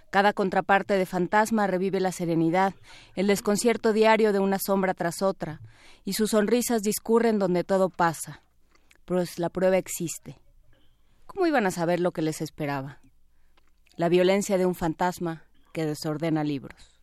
Cada 0.09 0.33
contraparte 0.33 0.93
de 0.93 1.05
fantasma 1.05 1.67
revive 1.67 1.99
la 1.99 2.11
serenidad, 2.11 2.73
el 3.15 3.27
desconcierto 3.27 3.93
diario 3.93 4.31
de 4.31 4.39
una 4.39 4.57
sombra 4.59 4.93
tras 4.93 5.21
otra, 5.21 5.59
y 6.05 6.13
sus 6.13 6.31
sonrisas 6.31 6.81
discurren 6.81 7.39
donde 7.39 7.63
todo 7.63 7.89
pasa. 7.89 8.41
Pues 9.05 9.39
la 9.39 9.49
prueba 9.49 9.77
existe. 9.77 10.39
¿Cómo 11.25 11.45
iban 11.45 11.65
a 11.65 11.71
saber 11.71 11.99
lo 11.99 12.11
que 12.11 12.21
les 12.21 12.41
esperaba? 12.41 12.99
La 13.95 14.09
violencia 14.09 14.57
de 14.57 14.65
un 14.65 14.75
fantasma 14.75 15.43
que 15.73 15.85
desordena 15.85 16.43
libros. 16.43 16.97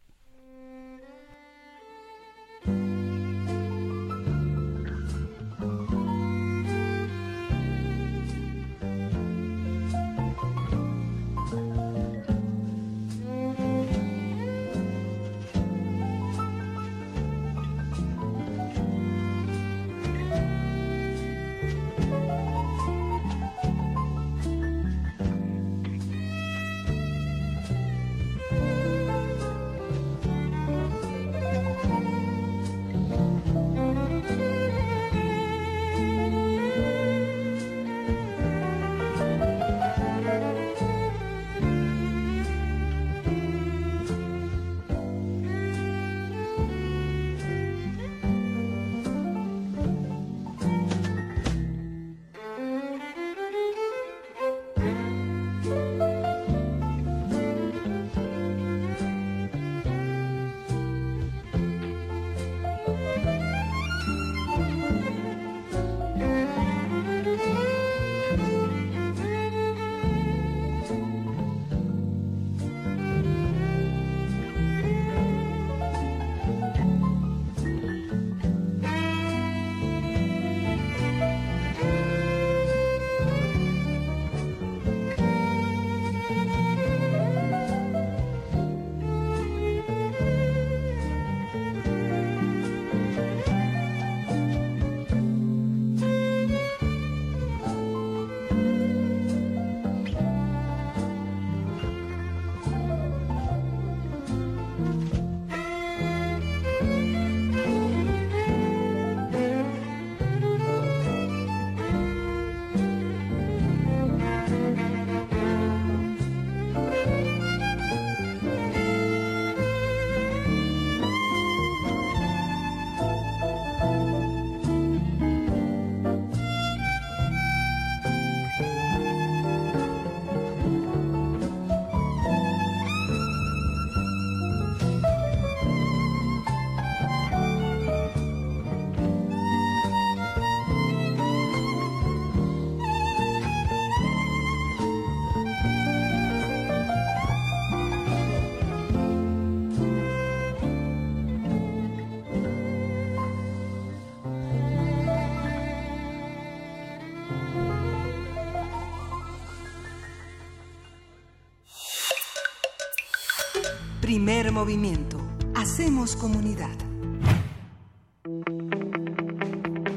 Primer 164.14 164.52
movimiento. 164.52 165.16
Hacemos 165.56 166.14
comunidad. 166.14 166.70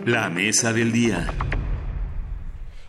La 0.07 0.31
mesa 0.31 0.73
del 0.73 0.91
día. 0.91 1.27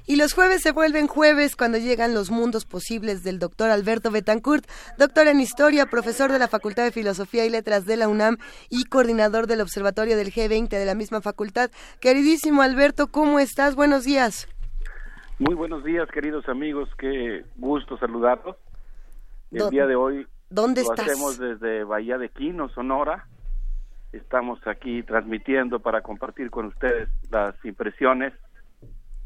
Y 0.07 0.17
los 0.17 0.33
jueves 0.33 0.63
se 0.63 0.73
vuelven 0.73 1.07
jueves 1.07 1.55
cuando 1.55 1.77
llegan 1.77 2.15
los 2.15 2.31
mundos 2.31 2.65
posibles 2.65 3.25
del 3.25 3.39
doctor 3.39 3.69
Alberto 3.69 4.11
Betancourt, 4.11 4.65
doctor 4.97 5.27
en 5.27 5.41
historia, 5.43 5.85
profesor 5.85 6.33
de 6.33 6.39
la 6.39 6.49
Facultad 6.49 6.85
de 6.85 6.93
Filosofía 6.93 7.45
y 7.45 7.51
Letras 7.51 7.85
de 7.85 7.99
la 7.99 8.09
UNAM 8.09 8.39
y 8.71 8.85
coordinador 8.85 9.47
del 9.47 9.61
Observatorio 9.61 10.17
del 10.17 10.33
G20 10.33 10.71
de 10.71 10.87
la 10.87 10.95
misma 10.95 11.21
facultad. 11.21 11.71
Queridísimo 12.01 12.63
Alberto, 12.63 13.09
¿cómo 13.09 13.39
estás? 13.39 13.75
Buenos 13.75 14.05
días. 14.05 14.49
Muy 15.39 15.55
buenos 15.55 15.85
días, 15.85 16.09
queridos 16.11 16.49
amigos. 16.49 16.89
Qué 16.99 17.45
gusto 17.57 17.99
saludarlos. 17.99 18.57
El 19.51 19.59
Do- 19.59 19.69
día 19.69 19.87
de 19.87 19.95
hoy 19.95 20.27
¿Dónde 20.51 20.83
lo 20.83 20.91
estás? 20.93 21.07
hacemos 21.07 21.39
desde 21.39 21.85
Bahía 21.85 22.17
de 22.17 22.31
Quino, 22.31 22.69
Sonora. 22.71 23.27
Estamos 24.13 24.67
aquí 24.67 25.03
transmitiendo 25.03 25.81
para 25.81 26.01
compartir 26.01 26.51
con 26.51 26.67
ustedes 26.67 27.11
las 27.31 27.55
impresiones 27.65 28.33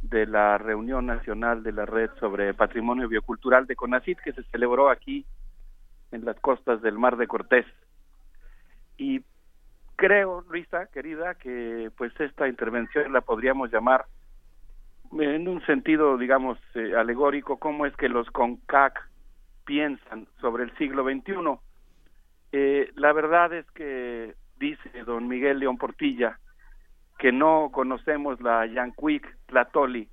de 0.03 0.27
la 0.27 0.59
reunión 0.59 1.07
nacional 1.07 1.62
de 1.62 1.73
la 1.73 1.86
red 1.86 2.11
sobre 2.19 2.53
patrimonio 2.55 3.09
biocultural 3.09 3.66
de 3.66 3.77
CONACIT 3.77 4.19
que 4.19 4.32
se 4.32 4.43
celebró 4.44 4.90
aquí 4.90 5.24
en 6.11 6.24
las 6.24 6.39
costas 6.40 6.82
del 6.82 6.99
Mar 6.99 7.16
de 7.16 7.28
Cortés. 7.28 7.66
Y 8.97 9.23
creo, 9.94 10.44
Luisa, 10.51 10.86
querida, 10.86 11.36
que 11.36 11.93
pues 11.97 12.12
esta 12.20 12.49
intervención 12.49 13.12
la 13.12 13.20
podríamos 13.20 13.70
llamar 13.70 14.07
en 15.12 15.47
un 15.47 15.65
sentido, 15.66 16.19
digamos, 16.19 16.59
eh, 16.74 16.94
alegórico, 16.97 17.59
cómo 17.59 17.86
es 17.86 17.94
que 17.97 18.09
los 18.09 18.28
CONCAC 18.31 19.11
piensan 19.64 20.26
sobre 20.40 20.64
el 20.64 20.76
siglo 20.76 21.05
XXI. 21.05 21.59
Eh, 22.52 22.90
la 22.97 23.12
verdad 23.12 23.52
es 23.52 23.70
que 23.72 24.34
dice 24.59 25.05
don 25.05 25.28
Miguel 25.28 25.59
León 25.59 25.78
Portilla 25.78 26.39
que 27.18 27.32
no 27.32 27.70
conocemos 27.72 28.40
la 28.40 28.66
Yancuic 28.66 29.36
Tlatoli, 29.47 30.09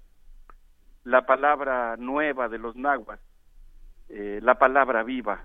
la 1.05 1.26
palabra 1.26 1.95
nueva 1.97 2.49
de 2.49 2.59
los 2.59 2.76
nahuas, 2.76 3.19
eh, 4.09 4.39
la 4.43 4.59
palabra 4.59 5.01
viva. 5.03 5.43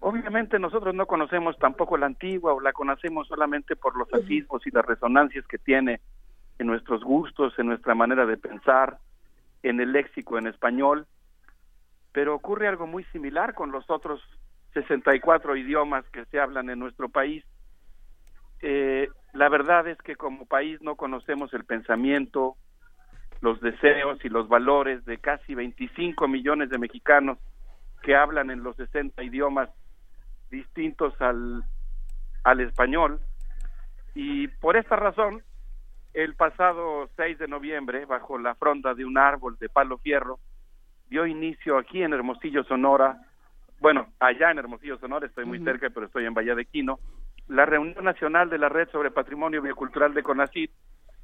Obviamente 0.00 0.58
nosotros 0.58 0.94
no 0.94 1.06
conocemos 1.06 1.58
tampoco 1.58 1.96
la 1.96 2.06
antigua 2.06 2.52
o 2.52 2.60
la 2.60 2.72
conocemos 2.72 3.26
solamente 3.28 3.76
por 3.76 3.96
los 3.96 4.12
atisbos 4.12 4.66
y 4.66 4.70
las 4.70 4.84
resonancias 4.84 5.46
que 5.46 5.58
tiene 5.58 6.00
en 6.58 6.66
nuestros 6.66 7.02
gustos, 7.02 7.58
en 7.58 7.66
nuestra 7.66 7.94
manera 7.94 8.26
de 8.26 8.36
pensar, 8.36 8.98
en 9.62 9.80
el 9.80 9.92
léxico 9.92 10.38
en 10.38 10.48
español, 10.48 11.06
pero 12.18 12.34
ocurre 12.34 12.66
algo 12.66 12.88
muy 12.88 13.04
similar 13.12 13.54
con 13.54 13.70
los 13.70 13.88
otros 13.88 14.20
64 14.74 15.54
idiomas 15.54 16.04
que 16.10 16.24
se 16.24 16.40
hablan 16.40 16.68
en 16.68 16.80
nuestro 16.80 17.08
país. 17.08 17.44
Eh, 18.60 19.08
la 19.34 19.48
verdad 19.48 19.86
es 19.86 19.96
que 19.98 20.16
como 20.16 20.44
país 20.44 20.82
no 20.82 20.96
conocemos 20.96 21.54
el 21.54 21.64
pensamiento, 21.64 22.56
los 23.40 23.60
deseos 23.60 24.18
y 24.24 24.30
los 24.30 24.48
valores 24.48 25.04
de 25.04 25.18
casi 25.18 25.54
25 25.54 26.26
millones 26.26 26.70
de 26.70 26.78
mexicanos 26.78 27.38
que 28.02 28.16
hablan 28.16 28.50
en 28.50 28.64
los 28.64 28.74
60 28.74 29.22
idiomas 29.22 29.70
distintos 30.50 31.14
al, 31.20 31.62
al 32.42 32.58
español. 32.58 33.20
Y 34.16 34.48
por 34.48 34.76
esta 34.76 34.96
razón, 34.96 35.44
el 36.14 36.34
pasado 36.34 37.08
6 37.14 37.38
de 37.38 37.46
noviembre, 37.46 38.06
bajo 38.06 38.38
la 38.38 38.56
fronda 38.56 38.94
de 38.94 39.04
un 39.04 39.18
árbol 39.18 39.56
de 39.60 39.68
palo 39.68 39.98
fierro, 39.98 40.40
dio 41.08 41.26
inicio 41.26 41.78
aquí 41.78 42.02
en 42.02 42.12
Hermosillo, 42.12 42.64
Sonora, 42.64 43.18
bueno, 43.80 44.08
allá 44.18 44.50
en 44.50 44.58
Hermosillo, 44.58 44.98
Sonora, 44.98 45.26
estoy 45.26 45.44
muy 45.44 45.62
cerca, 45.62 45.88
pero 45.90 46.06
estoy 46.06 46.24
en 46.24 46.34
Bahía 46.34 46.54
de 46.54 46.64
Quino, 46.64 46.98
la 47.46 47.64
reunión 47.64 48.04
nacional 48.04 48.50
de 48.50 48.58
la 48.58 48.68
Red 48.68 48.88
sobre 48.90 49.10
Patrimonio 49.10 49.62
Biocultural 49.62 50.14
de 50.14 50.22
CONACYT, 50.22 50.70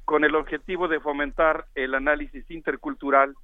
con 0.05 0.23
el 0.23 0.35
objetivo 0.35 0.87
de 0.87 0.99
fomentar 0.99 1.65
el 1.75 1.95
análisis 1.95 2.49
intercultural 2.49 3.35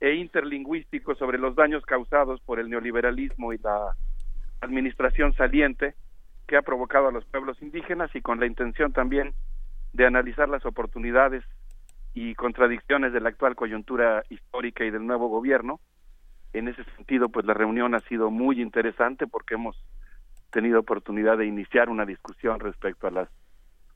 e 0.00 0.14
interlingüístico 0.14 1.14
sobre 1.14 1.38
los 1.38 1.54
daños 1.54 1.84
causados 1.84 2.40
por 2.42 2.60
el 2.60 2.70
neoliberalismo 2.70 3.52
y 3.52 3.58
la 3.58 3.94
administración 4.60 5.34
saliente 5.34 5.94
que 6.46 6.56
ha 6.56 6.62
provocado 6.62 7.08
a 7.08 7.12
los 7.12 7.24
pueblos 7.26 7.60
indígenas 7.60 8.14
y 8.14 8.20
con 8.20 8.40
la 8.40 8.46
intención 8.46 8.92
también 8.92 9.34
de 9.92 10.06
analizar 10.06 10.48
las 10.48 10.64
oportunidades 10.64 11.44
y 12.16 12.34
contradicciones 12.34 13.12
de 13.12 13.20
la 13.20 13.28
actual 13.28 13.54
coyuntura 13.54 14.24
histórica 14.30 14.86
y 14.86 14.90
del 14.90 15.06
nuevo 15.06 15.28
gobierno. 15.28 15.80
En 16.54 16.66
ese 16.66 16.82
sentido, 16.96 17.28
pues 17.28 17.44
la 17.44 17.52
reunión 17.52 17.94
ha 17.94 18.00
sido 18.08 18.30
muy 18.30 18.62
interesante 18.62 19.26
porque 19.26 19.56
hemos 19.56 19.76
tenido 20.50 20.80
oportunidad 20.80 21.36
de 21.36 21.44
iniciar 21.44 21.90
una 21.90 22.06
discusión 22.06 22.58
respecto 22.58 23.06
a 23.06 23.10
las 23.10 23.28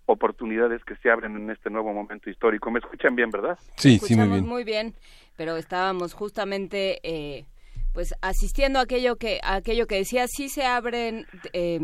oportunidades 0.05 0.85
que 0.85 0.97
se 0.97 1.11
abren 1.11 1.35
en 1.35 1.51
este 1.51 1.71
nuevo 1.71 1.95
momento 1.95 2.29
histórico. 2.29 2.71
¿Me 2.71 2.81
escuchan 2.81 3.17
bien, 3.17 3.31
verdad? 3.31 3.59
Sí, 3.77 3.77
sí, 3.77 3.89
muy 3.89 3.95
Escuchamos 3.95 4.29
bien. 4.33 4.47
muy 4.47 4.65
bien, 4.65 4.95
pero 5.39 5.57
estábamos 5.57 6.13
justamente 6.13 7.01
eh, 7.03 7.47
pues 7.95 8.13
asistiendo 8.21 8.81
a 8.81 8.83
aquello 8.83 9.17
que 9.17 9.41
a 9.43 9.55
aquello 9.55 9.87
que 9.87 9.95
decía, 9.95 10.27
sí 10.29 10.51
se 10.51 10.67
abren 10.67 11.25
eh, 11.55 11.81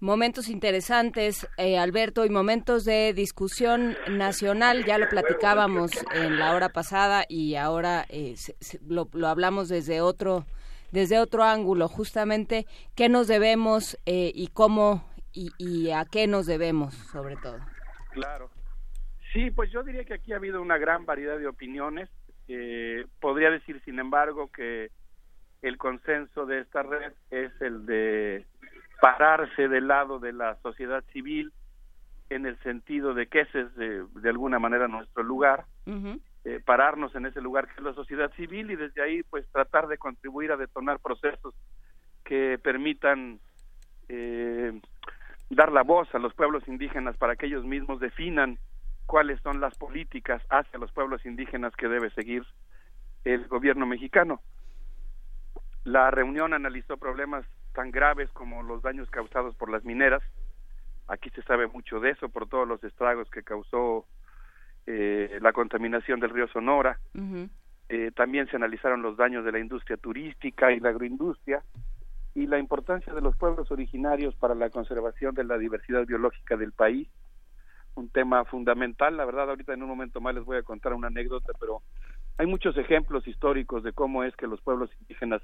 momentos 0.00 0.48
interesantes, 0.48 1.48
eh, 1.56 1.78
Alberto, 1.78 2.24
y 2.24 2.30
momentos 2.30 2.84
de 2.84 3.12
discusión 3.12 3.96
nacional, 4.08 4.84
ya 4.84 4.98
lo 4.98 5.08
platicábamos 5.08 5.92
en 6.14 6.38
la 6.38 6.54
hora 6.54 6.68
pasada 6.68 7.24
y 7.28 7.54
ahora 7.54 8.06
eh, 8.08 8.34
lo, 8.86 9.08
lo 9.12 9.28
hablamos 9.28 9.68
desde 9.68 10.00
otro 10.00 10.44
desde 10.94 11.18
otro 11.18 11.42
ángulo, 11.42 11.88
justamente 11.88 12.66
qué 12.94 13.08
nos 13.08 13.26
debemos 13.26 13.98
eh, 14.06 14.30
y 14.32 14.46
cómo 14.46 15.04
y, 15.32 15.50
y 15.58 15.90
a 15.90 16.04
qué 16.04 16.28
nos 16.28 16.46
debemos, 16.46 16.94
sobre 16.94 17.34
todo. 17.34 17.58
Claro. 18.12 18.48
Sí, 19.32 19.50
pues 19.50 19.72
yo 19.72 19.82
diría 19.82 20.04
que 20.04 20.14
aquí 20.14 20.32
ha 20.32 20.36
habido 20.36 20.62
una 20.62 20.78
gran 20.78 21.04
variedad 21.04 21.36
de 21.36 21.48
opiniones. 21.48 22.08
Eh, 22.46 23.04
podría 23.20 23.50
decir, 23.50 23.82
sin 23.84 23.98
embargo, 23.98 24.52
que 24.52 24.92
el 25.62 25.76
consenso 25.78 26.46
de 26.46 26.60
esta 26.60 26.84
red 26.84 27.12
es 27.32 27.50
el 27.60 27.84
de 27.86 28.46
pararse 29.00 29.68
del 29.68 29.88
lado 29.88 30.18
de 30.18 30.32
la 30.32 30.56
sociedad 30.62 31.04
civil 31.12 31.52
en 32.30 32.46
el 32.46 32.58
sentido 32.62 33.14
de 33.14 33.26
que 33.26 33.40
ese 33.40 33.60
es 33.60 33.74
de, 33.76 34.04
de 34.14 34.28
alguna 34.28 34.58
manera 34.58 34.88
nuestro 34.88 35.22
lugar, 35.22 35.66
eh, 35.86 36.60
pararnos 36.64 37.14
en 37.14 37.26
ese 37.26 37.40
lugar 37.40 37.66
que 37.66 37.74
es 37.74 37.82
la 37.82 37.94
sociedad 37.94 38.32
civil 38.34 38.70
y 38.70 38.76
desde 38.76 39.02
ahí 39.02 39.22
pues 39.22 39.46
tratar 39.50 39.88
de 39.88 39.98
contribuir 39.98 40.52
a 40.52 40.56
detonar 40.56 40.98
procesos 40.98 41.54
que 42.24 42.58
permitan 42.62 43.40
eh, 44.08 44.80
dar 45.50 45.72
la 45.72 45.82
voz 45.82 46.12
a 46.14 46.18
los 46.18 46.34
pueblos 46.34 46.66
indígenas 46.66 47.16
para 47.16 47.36
que 47.36 47.46
ellos 47.46 47.64
mismos 47.64 48.00
definan 48.00 48.58
cuáles 49.06 49.40
son 49.42 49.60
las 49.60 49.76
políticas 49.76 50.42
hacia 50.50 50.78
los 50.78 50.92
pueblos 50.92 51.24
indígenas 51.26 51.74
que 51.76 51.88
debe 51.88 52.10
seguir 52.10 52.44
el 53.24 53.46
gobierno 53.48 53.86
mexicano. 53.86 54.40
La 55.84 56.10
reunión 56.10 56.54
analizó 56.54 56.96
problemas 56.96 57.44
tan 57.74 57.90
graves 57.90 58.30
como 58.30 58.62
los 58.62 58.82
daños 58.82 59.10
causados 59.10 59.54
por 59.54 59.70
las 59.70 59.84
mineras. 59.84 60.22
Aquí 61.08 61.28
se 61.30 61.42
sabe 61.42 61.66
mucho 61.66 62.00
de 62.00 62.10
eso 62.10 62.30
por 62.30 62.48
todos 62.48 62.66
los 62.66 62.82
estragos 62.82 63.30
que 63.30 63.42
causó 63.42 64.06
eh, 64.86 65.38
la 65.42 65.52
contaminación 65.52 66.20
del 66.20 66.30
río 66.30 66.48
Sonora. 66.48 66.98
Eh, 67.90 68.12
también 68.16 68.48
se 68.48 68.56
analizaron 68.56 69.02
los 69.02 69.18
daños 69.18 69.44
de 69.44 69.52
la 69.52 69.58
industria 69.58 69.98
turística 69.98 70.72
y 70.72 70.80
la 70.80 70.88
agroindustria 70.88 71.62
y 72.34 72.46
la 72.46 72.58
importancia 72.58 73.12
de 73.12 73.20
los 73.20 73.36
pueblos 73.36 73.70
originarios 73.70 74.34
para 74.36 74.54
la 74.54 74.70
conservación 74.70 75.34
de 75.34 75.44
la 75.44 75.58
diversidad 75.58 76.06
biológica 76.06 76.56
del 76.56 76.72
país. 76.72 77.08
Un 77.94 78.08
tema 78.08 78.44
fundamental, 78.46 79.16
la 79.16 79.26
verdad, 79.26 79.50
ahorita 79.50 79.74
en 79.74 79.82
un 79.82 79.88
momento 79.88 80.20
más 80.20 80.34
les 80.34 80.44
voy 80.44 80.56
a 80.56 80.62
contar 80.62 80.94
una 80.94 81.08
anécdota, 81.08 81.52
pero 81.60 81.82
hay 82.38 82.46
muchos 82.46 82.76
ejemplos 82.76 83.26
históricos 83.28 83.84
de 83.84 83.92
cómo 83.92 84.24
es 84.24 84.34
que 84.34 84.46
los 84.46 84.60
pueblos 84.62 84.90
indígenas 85.00 85.42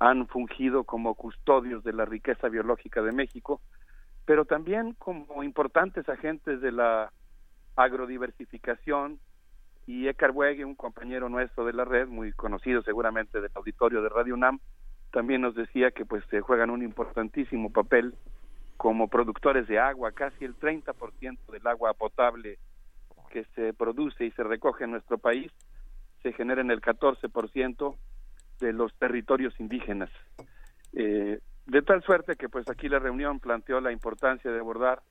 han 0.00 0.26
fungido 0.26 0.84
como 0.84 1.14
custodios 1.14 1.84
de 1.84 1.92
la 1.92 2.04
riqueza 2.04 2.48
biológica 2.48 3.02
de 3.02 3.12
México, 3.12 3.60
pero 4.24 4.44
también 4.44 4.94
como 4.94 5.44
importantes 5.44 6.08
agentes 6.08 6.60
de 6.60 6.72
la 6.72 7.12
agrodiversificación. 7.76 9.20
Y 9.86 10.08
Ekar 10.08 10.30
Wegue, 10.32 10.64
un 10.64 10.74
compañero 10.74 11.28
nuestro 11.28 11.64
de 11.64 11.72
la 11.72 11.84
red, 11.84 12.08
muy 12.08 12.32
conocido 12.32 12.82
seguramente 12.82 13.40
del 13.40 13.50
auditorio 13.54 14.02
de 14.02 14.08
Radio 14.08 14.34
UNAM, 14.34 14.60
también 15.12 15.42
nos 15.42 15.54
decía 15.54 15.90
que 15.90 16.04
pues 16.04 16.24
se 16.30 16.40
juegan 16.40 16.70
un 16.70 16.82
importantísimo 16.82 17.70
papel 17.70 18.14
como 18.76 19.08
productores 19.08 19.66
de 19.68 19.78
agua, 19.78 20.12
casi 20.12 20.44
el 20.44 20.58
30% 20.58 21.38
del 21.52 21.66
agua 21.66 21.92
potable 21.94 22.58
que 23.30 23.44
se 23.54 23.74
produce 23.74 24.24
y 24.24 24.30
se 24.32 24.42
recoge 24.42 24.84
en 24.84 24.92
nuestro 24.92 25.18
país 25.18 25.52
se 26.22 26.32
genera 26.32 26.60
en 26.60 26.70
el 26.70 26.80
14% 26.80 27.96
de 28.60 28.72
los 28.72 28.94
territorios 28.94 29.58
indígenas. 29.58 30.10
Eh, 30.92 31.40
de 31.66 31.82
tal 31.82 32.02
suerte 32.02 32.36
que 32.36 32.48
pues 32.48 32.68
aquí 32.68 32.88
la 32.88 32.98
reunión 32.98 33.40
planteó 33.40 33.80
la 33.80 33.92
importancia 33.92 34.50
de 34.50 34.58
abordar 34.58 35.02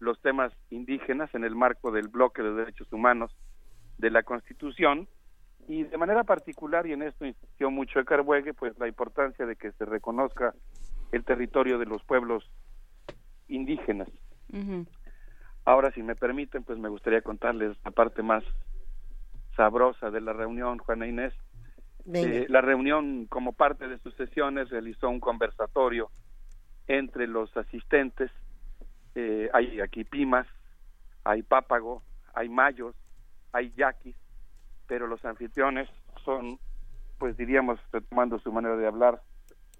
los 0.00 0.20
temas 0.20 0.52
indígenas 0.70 1.32
en 1.34 1.44
el 1.44 1.54
marco 1.54 1.92
del 1.92 2.08
bloque 2.08 2.42
de 2.42 2.52
derechos 2.52 2.92
humanos 2.92 3.34
de 3.98 4.10
la 4.10 4.22
Constitución 4.24 5.08
y 5.68 5.84
de 5.84 5.96
manera 5.96 6.24
particular, 6.24 6.86
y 6.86 6.92
en 6.92 7.02
esto 7.02 7.24
insistió 7.24 7.70
mucho 7.70 8.00
el 8.00 8.04
Carbuegue, 8.04 8.52
pues 8.52 8.76
la 8.78 8.88
importancia 8.88 9.46
de 9.46 9.54
que 9.54 9.70
se 9.72 9.84
reconozca 9.84 10.54
el 11.12 11.24
territorio 11.24 11.78
de 11.78 11.86
los 11.86 12.02
pueblos 12.02 12.50
indígenas. 13.48 14.08
Ahora, 15.64 15.92
si 15.92 16.02
me 16.02 16.16
permiten, 16.16 16.64
pues 16.64 16.78
me 16.78 16.88
gustaría 16.88 17.22
contarles 17.22 17.76
la 17.84 17.92
parte 17.92 18.22
más 18.22 18.42
sabrosa 19.56 20.10
de 20.10 20.20
la 20.20 20.32
reunión, 20.32 20.78
Juana 20.78 21.06
Inés. 21.06 21.32
Eh, 22.12 22.46
la 22.48 22.60
reunión, 22.60 23.26
como 23.26 23.52
parte 23.52 23.86
de 23.88 23.98
sus 23.98 24.14
sesiones, 24.16 24.70
realizó 24.70 25.08
un 25.08 25.20
conversatorio 25.20 26.10
entre 26.88 27.26
los 27.26 27.56
asistentes. 27.56 28.30
Eh, 29.14 29.48
hay 29.52 29.80
aquí 29.80 30.04
pimas, 30.04 30.46
hay 31.24 31.42
pápago, 31.42 32.02
hay 32.34 32.48
mayos, 32.48 32.94
hay 33.52 33.72
yaquis, 33.76 34.16
pero 34.86 35.06
los 35.06 35.24
anfitriones 35.24 35.88
son, 36.24 36.58
pues 37.18 37.36
diríamos, 37.36 37.78
tomando 38.08 38.38
su 38.38 38.52
manera 38.52 38.76
de 38.76 38.86
hablar, 38.86 39.20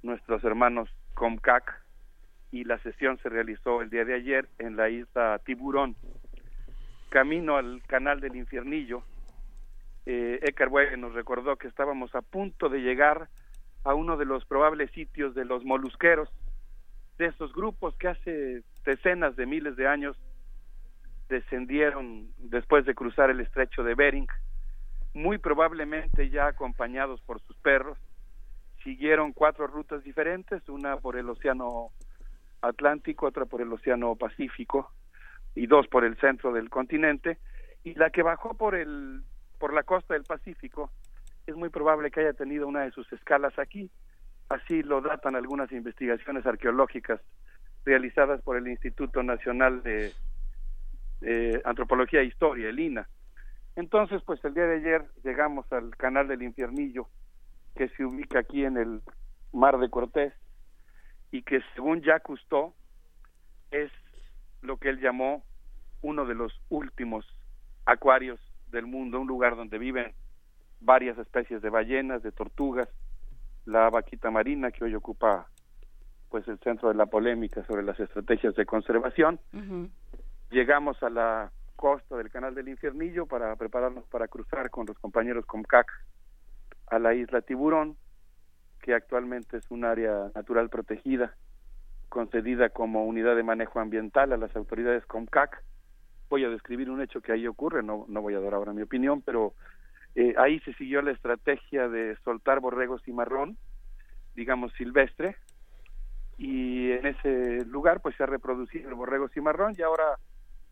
nuestros 0.02 0.44
hermanos 0.44 0.88
Comcac, 1.14 1.82
y 2.50 2.64
la 2.64 2.78
sesión 2.80 3.18
se 3.22 3.30
realizó 3.30 3.80
el 3.80 3.88
día 3.88 4.04
de 4.04 4.14
ayer 4.14 4.48
en 4.58 4.76
la 4.76 4.90
isla 4.90 5.40
Tiburón. 5.44 5.96
Camino 7.08 7.56
al 7.56 7.82
canal 7.86 8.20
del 8.20 8.36
Infiernillo, 8.36 9.02
eh, 10.06 10.40
nos 10.98 11.14
recordó 11.14 11.56
que 11.56 11.68
estábamos 11.68 12.14
a 12.14 12.22
punto 12.22 12.68
de 12.68 12.80
llegar 12.80 13.28
a 13.84 13.94
uno 13.94 14.16
de 14.16 14.24
los 14.24 14.44
probables 14.44 14.90
sitios 14.92 15.34
de 15.34 15.44
los 15.44 15.64
molusqueros, 15.64 16.28
de 17.18 17.26
esos 17.26 17.52
grupos 17.52 17.96
que 17.96 18.08
hace 18.08 18.62
decenas 18.84 19.36
de 19.36 19.46
miles 19.46 19.76
de 19.76 19.86
años 19.86 20.16
descendieron 21.28 22.28
después 22.38 22.84
de 22.84 22.94
cruzar 22.94 23.30
el 23.30 23.40
estrecho 23.40 23.82
de 23.82 23.94
Bering, 23.94 24.26
muy 25.14 25.38
probablemente 25.38 26.30
ya 26.30 26.46
acompañados 26.46 27.20
por 27.22 27.40
sus 27.40 27.56
perros, 27.58 27.98
siguieron 28.82 29.32
cuatro 29.32 29.66
rutas 29.66 30.02
diferentes, 30.02 30.68
una 30.68 30.96
por 30.96 31.16
el 31.16 31.28
Océano 31.28 31.90
Atlántico, 32.60 33.26
otra 33.26 33.46
por 33.46 33.60
el 33.60 33.72
Océano 33.72 34.14
Pacífico 34.16 34.90
y 35.54 35.66
dos 35.66 35.86
por 35.88 36.04
el 36.04 36.16
centro 36.18 36.52
del 36.52 36.70
continente, 36.70 37.38
y 37.84 37.94
la 37.94 38.10
que 38.10 38.22
bajó 38.22 38.54
por 38.54 38.74
el 38.74 39.22
por 39.62 39.72
la 39.72 39.84
costa 39.84 40.14
del 40.14 40.24
Pacífico 40.24 40.90
es 41.46 41.54
muy 41.54 41.68
probable 41.68 42.10
que 42.10 42.18
haya 42.18 42.32
tenido 42.32 42.66
una 42.66 42.80
de 42.80 42.90
sus 42.90 43.12
escalas 43.12 43.56
aquí, 43.60 43.92
así 44.48 44.82
lo 44.82 45.00
datan 45.00 45.36
algunas 45.36 45.70
investigaciones 45.70 46.44
arqueológicas 46.44 47.20
realizadas 47.84 48.42
por 48.42 48.56
el 48.56 48.66
Instituto 48.66 49.22
Nacional 49.22 49.84
de 49.84 50.12
Antropología 51.64 52.22
e 52.22 52.24
Historia, 52.24 52.70
el 52.70 52.80
INA. 52.80 53.08
Entonces, 53.76 54.20
pues 54.26 54.44
el 54.44 54.52
día 54.52 54.66
de 54.66 54.78
ayer 54.78 55.04
llegamos 55.22 55.72
al 55.72 55.96
canal 55.96 56.26
del 56.26 56.42
Infiernillo, 56.42 57.06
que 57.76 57.88
se 57.90 58.04
ubica 58.04 58.40
aquí 58.40 58.64
en 58.64 58.76
el 58.76 59.00
Mar 59.52 59.78
de 59.78 59.88
Cortés, 59.88 60.34
y 61.30 61.42
que 61.42 61.60
según 61.76 62.02
Jacques 62.02 62.24
Cousteau 62.24 62.74
es 63.70 63.92
lo 64.60 64.76
que 64.78 64.88
él 64.88 65.00
llamó 65.00 65.44
uno 66.00 66.26
de 66.26 66.34
los 66.34 66.52
últimos 66.68 67.24
acuarios 67.86 68.40
del 68.72 68.86
mundo, 68.86 69.20
un 69.20 69.28
lugar 69.28 69.54
donde 69.54 69.78
viven 69.78 70.12
varias 70.80 71.16
especies 71.18 71.62
de 71.62 71.70
ballenas, 71.70 72.22
de 72.22 72.32
tortugas, 72.32 72.88
la 73.64 73.88
vaquita 73.90 74.30
marina 74.30 74.72
que 74.72 74.84
hoy 74.84 74.94
ocupa 74.94 75.46
pues 76.28 76.48
el 76.48 76.58
centro 76.58 76.88
de 76.88 76.94
la 76.94 77.06
polémica 77.06 77.64
sobre 77.66 77.82
las 77.82 78.00
estrategias 78.00 78.54
de 78.56 78.66
conservación. 78.66 79.38
Llegamos 80.50 81.00
a 81.02 81.10
la 81.10 81.52
costa 81.76 82.16
del 82.16 82.30
Canal 82.30 82.54
del 82.54 82.68
Infiernillo 82.68 83.26
para 83.26 83.54
prepararnos 83.56 84.04
para 84.06 84.28
cruzar 84.28 84.70
con 84.70 84.86
los 84.86 84.98
compañeros 84.98 85.46
Comcac 85.46 85.86
a 86.86 86.98
la 86.98 87.14
isla 87.14 87.42
Tiburón, 87.42 87.96
que 88.82 88.94
actualmente 88.94 89.56
es 89.58 89.70
un 89.70 89.84
área 89.84 90.30
natural 90.34 90.68
protegida, 90.68 91.34
concedida 92.08 92.68
como 92.68 93.06
unidad 93.06 93.36
de 93.36 93.42
manejo 93.42 93.80
ambiental 93.80 94.32
a 94.32 94.36
las 94.36 94.54
autoridades 94.56 95.06
COMCAC. 95.06 95.62
Voy 96.32 96.46
a 96.46 96.48
describir 96.48 96.88
un 96.88 97.02
hecho 97.02 97.20
que 97.20 97.30
ahí 97.30 97.46
ocurre, 97.46 97.82
no, 97.82 98.06
no 98.08 98.22
voy 98.22 98.32
a 98.32 98.40
dar 98.40 98.54
ahora 98.54 98.72
mi 98.72 98.80
opinión, 98.80 99.20
pero 99.20 99.52
eh, 100.14 100.32
ahí 100.38 100.60
se 100.60 100.72
siguió 100.72 101.02
la 101.02 101.10
estrategia 101.10 101.90
de 101.90 102.16
soltar 102.24 102.58
borregos 102.58 103.06
y 103.06 103.12
marrón, 103.12 103.58
digamos 104.34 104.72
silvestre, 104.72 105.36
y 106.38 106.90
en 106.90 107.04
ese 107.04 107.66
lugar 107.66 108.00
pues 108.00 108.16
se 108.16 108.22
ha 108.22 108.26
reproducido 108.26 108.88
el 108.88 108.94
borrego 108.94 109.28
cimarrón 109.28 109.74
y 109.76 109.82
ahora 109.82 110.18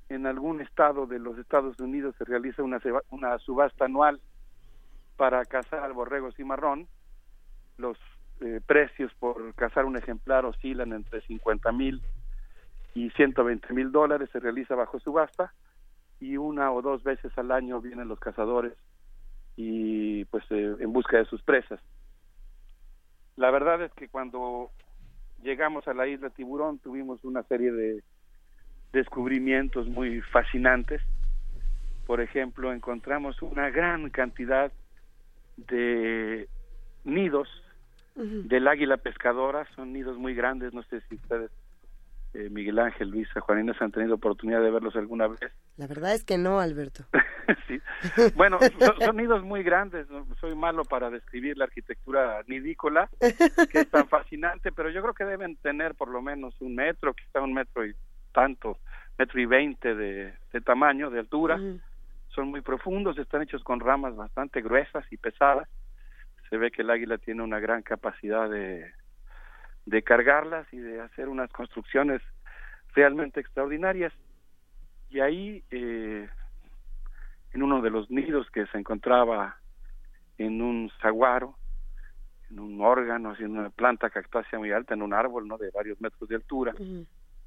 en 0.09 0.25
algún 0.25 0.63
estado 0.63 1.07
de 1.07 1.19
los 1.19 1.37
Estados 1.37 1.79
Unidos 1.79 2.15
se 2.17 2.25
realiza 2.25 2.63
una, 2.63 2.81
una 3.11 3.39
subasta 3.41 3.85
anual 3.85 4.19
para 5.19 5.45
cazar 5.45 5.81
al 5.81 5.93
borrego 5.93 6.33
cimarrón 6.33 6.89
los 7.77 7.99
eh, 8.41 8.63
precios 8.65 9.13
por 9.19 9.55
cazar 9.57 9.85
un 9.85 9.99
ejemplar 9.99 10.47
oscilan 10.47 10.95
entre 10.95 11.21
50 11.21 11.71
mil 11.73 12.01
y 12.95 13.11
120 13.11 13.73
mil 13.73 13.93
dólares, 13.93 14.31
se 14.33 14.41
realiza 14.41 14.75
bajo 14.75 14.99
subasta 15.01 15.53
y 16.21 16.37
una 16.37 16.73
o 16.73 16.83
dos 16.83 17.03
veces 17.03 17.37
al 17.39 17.51
año 17.51 17.81
vienen 17.81 18.09
los 18.09 18.19
cazadores 18.19 18.75
y 19.57 20.25
pues 20.27 20.45
eh, 20.51 20.77
en 20.79 20.93
busca 20.93 21.19
de 21.19 21.25
sus 21.25 21.43
presas. 21.43 21.81
La 23.37 23.51
verdad 23.51 23.83
es 23.83 23.93
que 23.95 24.09
cuando 24.09 24.71
llegamos 25.43 25.87
a 25.89 25.95
la 25.95 26.07
isla 26.07 26.31
Tiburón 26.31 26.79
tuvimos 26.79 27.25
una 27.25 27.43
serie 27.45 27.73
de 27.73 28.03
descubrimientos 28.93 29.89
muy 29.89 30.21
fascinantes. 30.21 31.01
Por 32.07 32.21
ejemplo, 32.21 32.73
encontramos 32.73 33.41
una 33.41 33.71
gran 33.71 34.11
cantidad 34.11 34.73
de 35.57 36.49
nidos 37.05 37.49
del 38.15 38.69
águila 38.69 38.97
pescadora, 38.97 39.67
son 39.77 39.93
nidos 39.93 40.19
muy 40.19 40.35
grandes, 40.35 40.75
no 40.75 40.83
sé 40.83 41.01
si 41.03 41.15
ustedes, 41.15 41.51
eh, 42.33 42.49
Miguel 42.51 42.79
Ángel, 42.79 43.11
Luisa, 43.11 43.41
Juanina, 43.41 43.75
han 43.79 43.91
tenido 43.91 44.15
oportunidad 44.15 44.63
de 44.63 44.71
verlos 44.71 44.95
alguna 44.97 45.27
vez. 45.27 45.41
La 45.77 45.87
verdad 45.87 46.15
es 46.15 46.25
que 46.25 46.39
no, 46.39 46.61
Alberto. 46.61 47.05
sí. 47.67 47.81
Bueno, 48.35 48.59
son, 48.99 49.17
nidos 49.17 49.43
muy 49.43 49.63
grandes, 49.63 50.07
soy 50.41 50.55
malo 50.55 50.85
para 50.85 51.11
describir 51.11 51.57
la 51.59 51.65
arquitectura 51.65 52.43
nidícola, 52.47 53.09
que 53.19 53.81
es 53.81 53.91
tan 53.91 54.07
fascinante, 54.09 54.73
pero 54.73 54.91
yo 54.91 55.03
creo 55.03 55.15
que 55.15 55.25
deben 55.25 55.57
tener 55.57 55.95
por 55.95 56.09
lo 56.09 56.23
menos 56.23 56.55
un 56.61 56.75
metro, 56.75 57.15
quizá 57.15 57.41
un 57.41 57.55
metro 57.55 57.85
y 57.85 57.95
tanto, 58.33 58.79
metro 59.19 59.41
y 59.41 59.47
veinte 59.47 59.95
de, 59.95 60.35
tamaño, 60.65 61.11
de 61.11 61.19
altura. 61.19 61.59
Son 62.29 62.49
muy 62.49 62.61
profundos, 62.61 63.19
están 63.19 63.43
hechos 63.43 63.65
con 63.65 63.81
ramas 63.81 64.15
bastante 64.15 64.61
gruesas 64.63 65.05
y 65.11 65.17
pesadas 65.17 65.69
se 66.51 66.59
ve 66.59 66.73
que 66.73 66.83
el 66.83 66.91
águila 66.91 67.17
tiene 67.17 67.43
una 67.43 67.61
gran 67.61 67.83
capacidad 67.83 68.51
de, 68.51 68.93
de 69.91 70.03
cargarlas 70.03 70.73
y 70.73 70.79
de 70.79 71.01
hacer 71.01 71.29
unas 71.29 71.51
construcciones 71.51 72.23
realmente 72.95 73.41
extraordinarias. 73.41 74.13
Y 75.11 75.19
ahí, 75.19 75.65
eh, 75.73 76.29
en 77.53 77.63
uno 77.63 77.83
de 77.83 77.91
los 77.91 78.09
nidos 78.09 78.49
que 78.53 78.67
se 78.67 78.79
encontraba 78.79 79.57
en 80.39 80.63
un 80.63 80.93
saguaro, 81.03 81.57
en 82.51 82.61
un 82.61 82.81
órgano, 82.81 83.35
en 83.37 83.59
una 83.59 83.71
planta 83.71 84.11
cactácea 84.11 84.61
muy 84.61 84.71
alta, 84.71 84.95
en 84.95 85.03
un 85.03 85.13
árbol 85.13 85.49
¿no? 85.49 85.59
de 85.59 85.71
varios 85.71 86.01
metros 86.01 86.29
de 86.29 86.37
altura, 86.37 86.73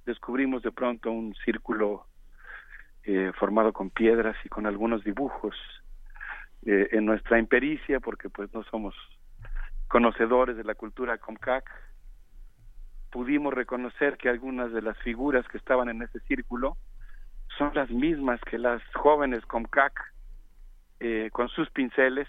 descubrimos 0.05 0.63
de 0.63 0.73
pronto 0.73 1.11
un 1.11 1.33
círculo 1.45 2.05
eh, 3.05 3.31
formado 3.39 3.71
con 3.71 3.89
piedras 3.89 4.35
y 4.43 4.49
con 4.49 4.65
algunos 4.65 5.01
dibujos 5.05 5.55
eh, 6.65 6.89
en 6.91 7.05
nuestra 7.05 7.39
impericia, 7.39 8.01
porque 8.01 8.29
pues 8.29 8.53
no 8.53 8.63
somos 8.65 8.95
conocedores 9.87 10.57
de 10.57 10.65
la 10.65 10.75
cultura 10.75 11.17
Comcac, 11.17 11.69
pudimos 13.13 13.53
reconocer 13.53 14.17
que 14.17 14.27
algunas 14.27 14.73
de 14.73 14.81
las 14.81 14.97
figuras 14.97 15.47
que 15.47 15.59
estaban 15.59 15.87
en 15.87 16.01
ese 16.01 16.19
círculo 16.21 16.77
son 17.59 17.71
las 17.75 17.91
mismas 17.91 18.41
que 18.41 18.57
las 18.57 18.81
jóvenes 18.95 19.45
Comcac 19.45 19.93
eh, 20.99 21.29
con 21.31 21.47
sus 21.49 21.69
pinceles 21.69 22.27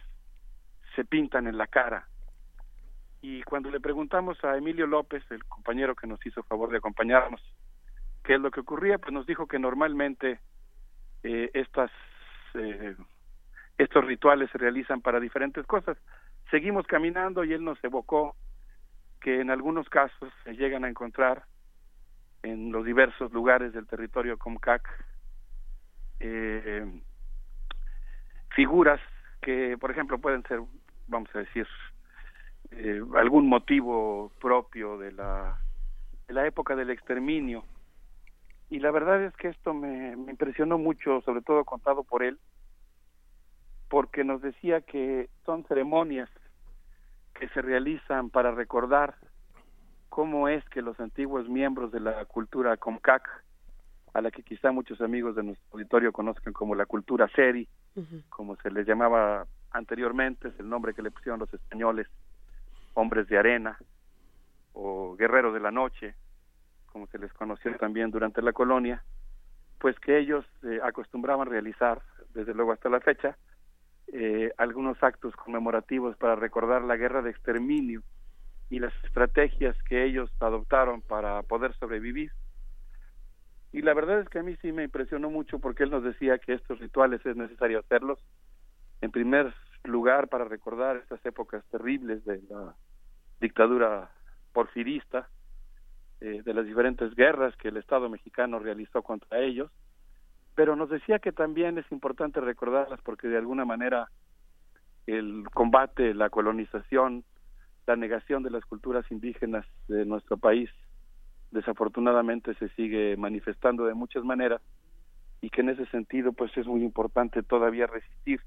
se 0.94 1.06
pintan 1.06 1.46
en 1.46 1.56
la 1.56 1.68
cara. 1.68 2.06
Y 3.22 3.42
cuando 3.44 3.70
le 3.70 3.80
preguntamos 3.80 4.36
a 4.44 4.58
Emilio 4.58 4.86
López, 4.86 5.24
el 5.30 5.42
compañero 5.46 5.94
que 5.96 6.06
nos 6.06 6.24
hizo 6.26 6.42
favor 6.42 6.70
de 6.70 6.76
acompañarnos, 6.76 7.40
qué 8.22 8.34
es 8.34 8.40
lo 8.40 8.50
que 8.50 8.60
ocurría, 8.60 8.98
pues 8.98 9.14
nos 9.14 9.24
dijo 9.24 9.46
que 9.46 9.58
normalmente 9.58 10.38
eh, 11.22 11.50
estas 11.54 11.90
eh, 12.52 12.94
estos 13.78 14.04
rituales 14.04 14.50
se 14.50 14.58
realizan 14.58 15.00
para 15.00 15.18
diferentes 15.18 15.64
cosas. 15.66 15.96
Seguimos 16.50 16.86
caminando 16.86 17.42
y 17.42 17.54
él 17.54 17.64
nos 17.64 17.82
evocó 17.82 18.36
que 19.24 19.40
en 19.40 19.48
algunos 19.48 19.88
casos 19.88 20.30
se 20.44 20.52
llegan 20.52 20.84
a 20.84 20.90
encontrar 20.90 21.46
en 22.42 22.70
los 22.70 22.84
diversos 22.84 23.32
lugares 23.32 23.72
del 23.72 23.86
territorio 23.86 24.36
Comcac 24.36 24.86
eh, 26.20 26.86
figuras 28.50 29.00
que, 29.40 29.78
por 29.78 29.90
ejemplo, 29.90 30.18
pueden 30.18 30.42
ser, 30.42 30.60
vamos 31.06 31.30
a 31.34 31.38
decir, 31.38 31.66
eh, 32.72 33.02
algún 33.16 33.48
motivo 33.48 34.30
propio 34.42 34.98
de 34.98 35.12
la, 35.12 35.58
de 36.28 36.34
la 36.34 36.46
época 36.46 36.76
del 36.76 36.90
exterminio. 36.90 37.64
Y 38.68 38.78
la 38.78 38.90
verdad 38.90 39.24
es 39.24 39.34
que 39.36 39.48
esto 39.48 39.72
me, 39.72 40.16
me 40.16 40.32
impresionó 40.32 40.76
mucho, 40.76 41.22
sobre 41.22 41.40
todo 41.40 41.64
contado 41.64 42.04
por 42.04 42.22
él, 42.22 42.38
porque 43.88 44.22
nos 44.22 44.42
decía 44.42 44.82
que 44.82 45.30
son 45.46 45.64
ceremonias 45.64 46.28
que 47.34 47.48
se 47.48 47.60
realizan 47.62 48.30
para 48.30 48.52
recordar 48.52 49.16
cómo 50.08 50.48
es 50.48 50.64
que 50.68 50.82
los 50.82 50.98
antiguos 51.00 51.48
miembros 51.48 51.90
de 51.90 52.00
la 52.00 52.24
cultura 52.26 52.76
Comcac 52.76 53.28
a 54.12 54.20
la 54.20 54.30
que 54.30 54.44
quizá 54.44 54.70
muchos 54.70 55.00
amigos 55.00 55.34
de 55.34 55.42
nuestro 55.42 55.66
auditorio 55.72 56.12
conozcan 56.12 56.52
como 56.52 56.76
la 56.76 56.86
cultura 56.86 57.28
seri, 57.34 57.68
como 58.28 58.54
se 58.56 58.70
les 58.70 58.86
llamaba 58.86 59.44
anteriormente, 59.72 60.48
es 60.48 60.60
el 60.60 60.68
nombre 60.68 60.94
que 60.94 61.02
le 61.02 61.10
pusieron 61.10 61.40
los 61.40 61.52
españoles, 61.52 62.06
hombres 62.94 63.26
de 63.26 63.38
arena 63.38 63.76
o 64.72 65.16
guerreros 65.16 65.52
de 65.52 65.60
la 65.60 65.72
noche, 65.72 66.14
como 66.86 67.08
se 67.08 67.18
les 67.18 67.32
conoció 67.32 67.76
también 67.76 68.12
durante 68.12 68.40
la 68.40 68.52
colonia, 68.52 69.02
pues 69.80 69.98
que 69.98 70.16
ellos 70.16 70.44
eh, 70.62 70.78
acostumbraban 70.82 71.48
realizar, 71.48 72.00
desde 72.34 72.54
luego 72.54 72.70
hasta 72.70 72.88
la 72.88 73.00
fecha, 73.00 73.36
eh, 74.12 74.52
algunos 74.58 75.02
actos 75.02 75.34
conmemorativos 75.36 76.16
para 76.16 76.36
recordar 76.36 76.82
la 76.82 76.96
guerra 76.96 77.22
de 77.22 77.30
exterminio 77.30 78.02
y 78.70 78.78
las 78.78 78.92
estrategias 79.04 79.76
que 79.84 80.04
ellos 80.04 80.30
adoptaron 80.40 81.02
para 81.02 81.42
poder 81.42 81.74
sobrevivir. 81.74 82.32
Y 83.72 83.82
la 83.82 83.94
verdad 83.94 84.20
es 84.20 84.28
que 84.28 84.38
a 84.38 84.42
mí 84.42 84.56
sí 84.62 84.72
me 84.72 84.84
impresionó 84.84 85.30
mucho 85.30 85.58
porque 85.58 85.82
él 85.82 85.90
nos 85.90 86.04
decía 86.04 86.38
que 86.38 86.54
estos 86.54 86.78
rituales 86.78 87.24
es 87.26 87.36
necesario 87.36 87.80
hacerlos, 87.80 88.18
en 89.00 89.10
primer 89.10 89.52
lugar, 89.84 90.28
para 90.28 90.44
recordar 90.44 90.96
estas 90.96 91.24
épocas 91.26 91.64
terribles 91.70 92.24
de 92.24 92.40
la 92.48 92.74
dictadura 93.40 94.10
porfirista, 94.52 95.28
eh, 96.20 96.42
de 96.44 96.54
las 96.54 96.64
diferentes 96.64 97.14
guerras 97.14 97.54
que 97.56 97.68
el 97.68 97.76
Estado 97.76 98.08
mexicano 98.08 98.58
realizó 98.58 99.02
contra 99.02 99.40
ellos, 99.40 99.70
pero 100.54 100.76
nos 100.76 100.90
decía 100.90 101.18
que 101.18 101.32
también 101.32 101.78
es 101.78 101.90
importante 101.90 102.40
recordarlas 102.40 103.00
porque 103.02 103.28
de 103.28 103.38
alguna 103.38 103.64
manera 103.64 104.08
el 105.06 105.44
combate, 105.52 106.14
la 106.14 106.30
colonización, 106.30 107.24
la 107.86 107.96
negación 107.96 108.42
de 108.42 108.50
las 108.50 108.64
culturas 108.64 109.04
indígenas 109.10 109.66
de 109.88 110.04
nuestro 110.04 110.36
país 110.36 110.70
desafortunadamente 111.50 112.54
se 112.54 112.68
sigue 112.70 113.16
manifestando 113.16 113.86
de 113.86 113.94
muchas 113.94 114.24
maneras 114.24 114.60
y 115.40 115.50
que 115.50 115.60
en 115.60 115.70
ese 115.70 115.86
sentido 115.86 116.32
pues 116.32 116.54
es 116.56 116.66
muy 116.66 116.82
importante 116.82 117.42
todavía 117.42 117.86
resistir. 117.86 118.40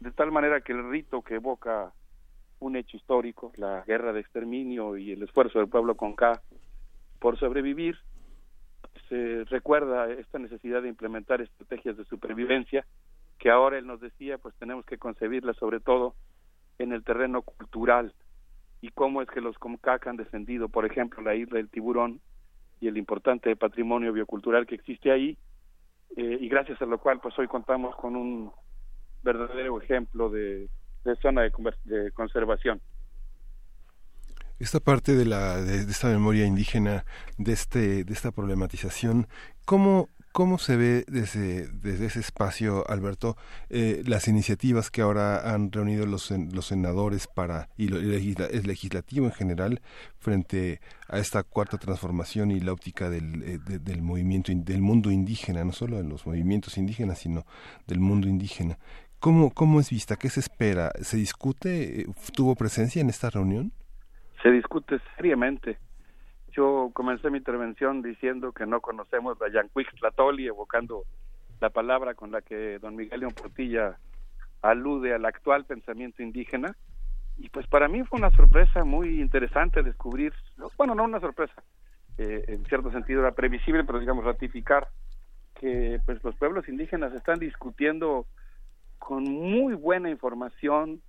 De 0.00 0.10
tal 0.12 0.30
manera 0.30 0.60
que 0.60 0.72
el 0.72 0.90
rito 0.90 1.22
que 1.22 1.36
evoca 1.36 1.92
un 2.60 2.76
hecho 2.76 2.96
histórico, 2.96 3.52
la 3.56 3.82
guerra 3.86 4.12
de 4.12 4.20
exterminio 4.20 4.96
y 4.96 5.12
el 5.12 5.22
esfuerzo 5.22 5.58
del 5.58 5.68
pueblo 5.68 5.96
Conca 5.96 6.42
por 7.18 7.38
sobrevivir, 7.38 7.96
recuerda 9.10 10.10
esta 10.10 10.38
necesidad 10.38 10.82
de 10.82 10.88
implementar 10.88 11.40
estrategias 11.40 11.96
de 11.96 12.04
supervivencia 12.04 12.84
que 13.38 13.50
ahora 13.50 13.78
él 13.78 13.86
nos 13.86 14.00
decía, 14.00 14.38
pues 14.38 14.54
tenemos 14.56 14.84
que 14.86 14.98
concebirlas 14.98 15.56
sobre 15.56 15.80
todo 15.80 16.14
en 16.78 16.92
el 16.92 17.04
terreno 17.04 17.42
cultural 17.42 18.14
y 18.80 18.90
cómo 18.90 19.22
es 19.22 19.28
que 19.28 19.40
los 19.40 19.58
Comcac 19.58 20.06
han 20.06 20.16
defendido, 20.16 20.68
por 20.68 20.84
ejemplo, 20.84 21.22
la 21.22 21.34
isla 21.34 21.56
del 21.56 21.70
tiburón 21.70 22.20
y 22.80 22.88
el 22.88 22.98
importante 22.98 23.56
patrimonio 23.56 24.12
biocultural 24.12 24.66
que 24.66 24.74
existe 24.74 25.10
ahí, 25.10 25.38
eh, 26.16 26.38
y 26.40 26.48
gracias 26.48 26.80
a 26.82 26.86
lo 26.86 26.98
cual 26.98 27.20
pues 27.20 27.38
hoy 27.38 27.48
contamos 27.48 27.96
con 27.96 28.14
un 28.14 28.52
verdadero 29.22 29.80
ejemplo 29.80 30.28
de, 30.28 30.68
zona 31.22 31.42
de, 31.42 31.52
de 31.84 32.12
conservación 32.12 32.80
esta 34.58 34.80
parte 34.80 35.14
de 35.14 35.24
la 35.24 35.60
de, 35.60 35.90
esta 35.90 36.08
memoria 36.08 36.46
indígena 36.46 37.04
de 37.38 37.52
este 37.52 38.04
de 38.04 38.12
esta 38.12 38.30
problematización 38.30 39.28
cómo 39.64 40.08
¿Cómo 40.34 40.58
se 40.58 40.76
ve 40.76 41.04
desde, 41.06 41.68
desde 41.68 42.06
ese 42.06 42.18
espacio, 42.18 42.84
Alberto, 42.90 43.36
eh, 43.70 44.02
las 44.04 44.26
iniciativas 44.26 44.90
que 44.90 45.00
ahora 45.00 45.54
han 45.54 45.70
reunido 45.70 46.06
los, 46.06 46.32
los 46.32 46.66
senadores 46.66 47.28
para 47.28 47.68
y 47.76 47.86
lo, 47.86 47.98
el 47.98 48.66
legislativo 48.66 49.26
en 49.26 49.32
general 49.32 49.80
frente 50.18 50.80
a 51.06 51.20
esta 51.20 51.44
cuarta 51.44 51.78
transformación 51.78 52.50
y 52.50 52.58
la 52.58 52.72
óptica 52.72 53.10
del, 53.10 53.44
eh, 53.44 53.58
del 53.78 54.02
movimiento 54.02 54.50
del 54.52 54.80
mundo 54.80 55.12
indígena, 55.12 55.64
no 55.64 55.70
solo 55.70 55.98
de 55.98 56.02
los 56.02 56.26
movimientos 56.26 56.78
indígenas, 56.78 57.20
sino 57.20 57.46
del 57.86 58.00
mundo 58.00 58.26
indígena? 58.26 58.76
¿Cómo, 59.20 59.50
¿Cómo 59.50 59.78
es 59.78 59.88
vista? 59.88 60.16
¿Qué 60.16 60.30
se 60.30 60.40
espera? 60.40 60.90
¿Se 61.00 61.16
discute? 61.16 62.08
¿Tuvo 62.32 62.56
presencia 62.56 63.00
en 63.00 63.08
esta 63.08 63.30
reunión? 63.30 63.72
Se 64.44 64.50
discute 64.52 65.00
seriamente 65.16 65.78
yo 66.54 66.90
comencé 66.92 67.30
mi 67.30 67.38
intervención 67.38 68.00
diciendo 68.00 68.52
que 68.52 68.64
no 68.64 68.80
conocemos 68.80 69.36
la 69.40 69.64
Tlatoli, 69.98 70.46
evocando 70.46 71.04
la 71.60 71.70
palabra 71.70 72.14
con 72.14 72.30
la 72.30 72.42
que 72.42 72.78
don 72.78 72.94
Miguel 72.94 73.20
León 73.20 73.34
Portilla 73.34 73.98
alude 74.62 75.14
al 75.14 75.24
actual 75.24 75.64
pensamiento 75.64 76.22
indígena. 76.22 76.76
Y 77.38 77.48
pues 77.48 77.66
para 77.66 77.88
mí 77.88 78.04
fue 78.04 78.20
una 78.20 78.30
sorpresa 78.30 78.84
muy 78.84 79.20
interesante 79.20 79.82
descubrir, 79.82 80.32
bueno, 80.76 80.94
no 80.94 81.02
una 81.02 81.18
sorpresa, 81.18 81.60
eh, 82.18 82.44
en 82.46 82.64
cierto 82.66 82.92
sentido 82.92 83.22
era 83.22 83.32
previsible, 83.32 83.82
pero 83.82 83.98
digamos 83.98 84.24
ratificar 84.24 84.86
que 85.58 86.00
pues 86.06 86.22
los 86.22 86.36
pueblos 86.36 86.68
indígenas 86.68 87.12
están 87.14 87.40
discutiendo 87.40 88.26
con 89.00 89.24
muy 89.24 89.74
buena 89.74 90.08
información, 90.08 91.02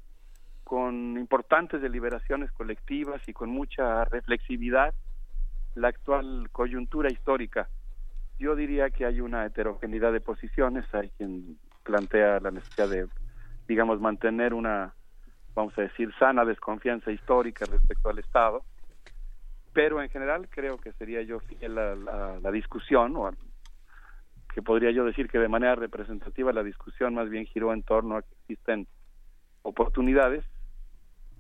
con 0.66 1.16
importantes 1.18 1.80
deliberaciones 1.80 2.52
colectivas 2.52 3.22
y 3.30 3.34
con 3.34 3.50
mucha 3.50 4.04
reflexividad 4.06 4.96
la 5.76 5.90
actual 5.90 6.50
coyuntura 6.52 7.12
histórica. 7.12 7.70
Yo 8.40 8.56
diría 8.56 8.90
que 8.90 9.06
hay 9.06 9.22
una 9.22 9.46
heterogeneidad 9.46 10.12
de 10.12 10.22
posiciones, 10.22 10.84
hay 10.94 11.10
quien 11.18 11.60
plantea 11.84 12.40
la 12.40 12.50
necesidad 12.50 12.90
de, 12.90 13.08
digamos, 13.68 14.02
mantener 14.02 14.56
una, 14.56 14.94
vamos 15.54 15.78
a 15.78 15.84
decir, 15.84 16.12
sana 16.18 16.44
desconfianza 16.44 17.12
histórica 17.12 17.66
respecto 17.66 18.10
al 18.10 18.18
Estado, 18.18 18.64
pero 19.72 20.02
en 20.02 20.10
general 20.10 20.50
creo 20.50 20.80
que 20.80 20.94
sería 20.94 21.22
yo 21.22 21.40
fiel 21.42 21.78
a 21.78 21.96
la, 22.42 22.52
discusión, 22.52 23.16
o 23.18 23.30
que 24.52 24.64
podría 24.64 24.90
yo 24.90 25.06
decir 25.06 25.30
que 25.30 25.38
de 25.38 25.48
manera 25.48 25.76
representativa 25.76 26.52
la 26.52 26.64
discusión 26.64 27.14
más 27.14 27.30
bien 27.30 27.46
giró 27.46 27.72
en 27.72 27.84
torno 27.84 28.18
a 28.18 28.24
que 28.24 28.34
existen 28.42 28.88
oportunidades 29.62 30.44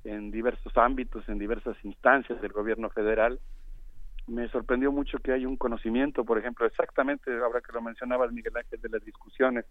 en 0.05 0.31
diversos 0.31 0.75
ámbitos, 0.77 1.27
en 1.27 1.39
diversas 1.39 1.75
instancias 1.83 2.39
del 2.41 2.51
gobierno 2.51 2.89
federal, 2.89 3.39
me 4.27 4.47
sorprendió 4.49 4.91
mucho 4.91 5.19
que 5.19 5.33
hay 5.33 5.45
un 5.45 5.57
conocimiento, 5.57 6.23
por 6.23 6.37
ejemplo, 6.37 6.65
exactamente, 6.65 7.31
ahora 7.43 7.61
que 7.61 7.73
lo 7.73 7.81
mencionaba 7.81 8.27
Miguel 8.27 8.57
Ángel, 8.57 8.81
de 8.81 8.89
las 8.89 9.03
discusiones 9.03 9.65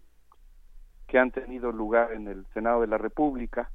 que 1.07 1.19
han 1.19 1.31
tenido 1.31 1.71
lugar 1.71 2.13
en 2.13 2.27
el 2.27 2.45
Senado 2.53 2.81
de 2.81 2.87
la 2.87 2.97
República. 2.97 3.69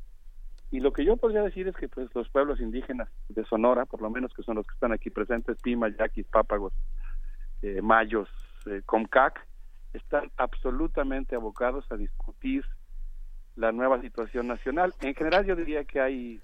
Y 0.71 0.81
lo 0.81 0.93
que 0.93 1.05
yo 1.05 1.17
podría 1.17 1.43
decir 1.43 1.69
es 1.69 1.77
que 1.77 1.89
pues 1.89 2.09
los 2.15 2.29
pueblos 2.29 2.61
indígenas 2.61 3.09
de 3.29 3.45
Sonora, 3.45 3.87
por 3.87 4.01
lo 4.01 4.11
menos 4.11 4.33
que 4.33 4.43
son 4.43 4.57
los 4.57 4.67
que 4.67 4.75
están 4.75 4.93
aquí 4.93 5.11
presentes, 5.11 5.59
Pima, 5.61 5.89
Yaquis, 5.89 6.27
Pápagos, 6.27 6.73
eh, 7.63 7.83
Mayos, 7.83 8.29
eh, 8.67 8.83
Comcac, 8.87 9.47
están 9.93 10.31
absolutamente 10.37 11.35
abocados 11.35 11.85
a 11.91 11.97
discutir 11.97 12.65
la 13.57 13.73
nueva 13.73 14.01
situación 14.01 14.47
nacional. 14.47 14.95
En 15.01 15.15
general 15.15 15.45
yo 15.45 15.57
diría 15.57 15.85
que 15.85 16.01
hay 16.01 16.41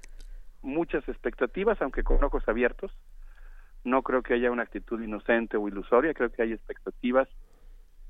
muchas 0.67 1.09
expectativas, 1.09 1.81
aunque 1.81 2.03
con 2.03 2.23
ojos 2.23 2.47
abiertos, 2.49 2.93
no 3.85 4.03
creo 4.03 4.23
que 4.23 4.35
haya 4.35 4.51
una 4.51 4.65
actitud 4.65 5.01
inocente 5.01 5.57
o 5.57 5.69
ilusoria, 5.69 6.13
creo 6.13 6.31
que 6.31 6.43
hay 6.43 6.53
expectativas 6.53 7.29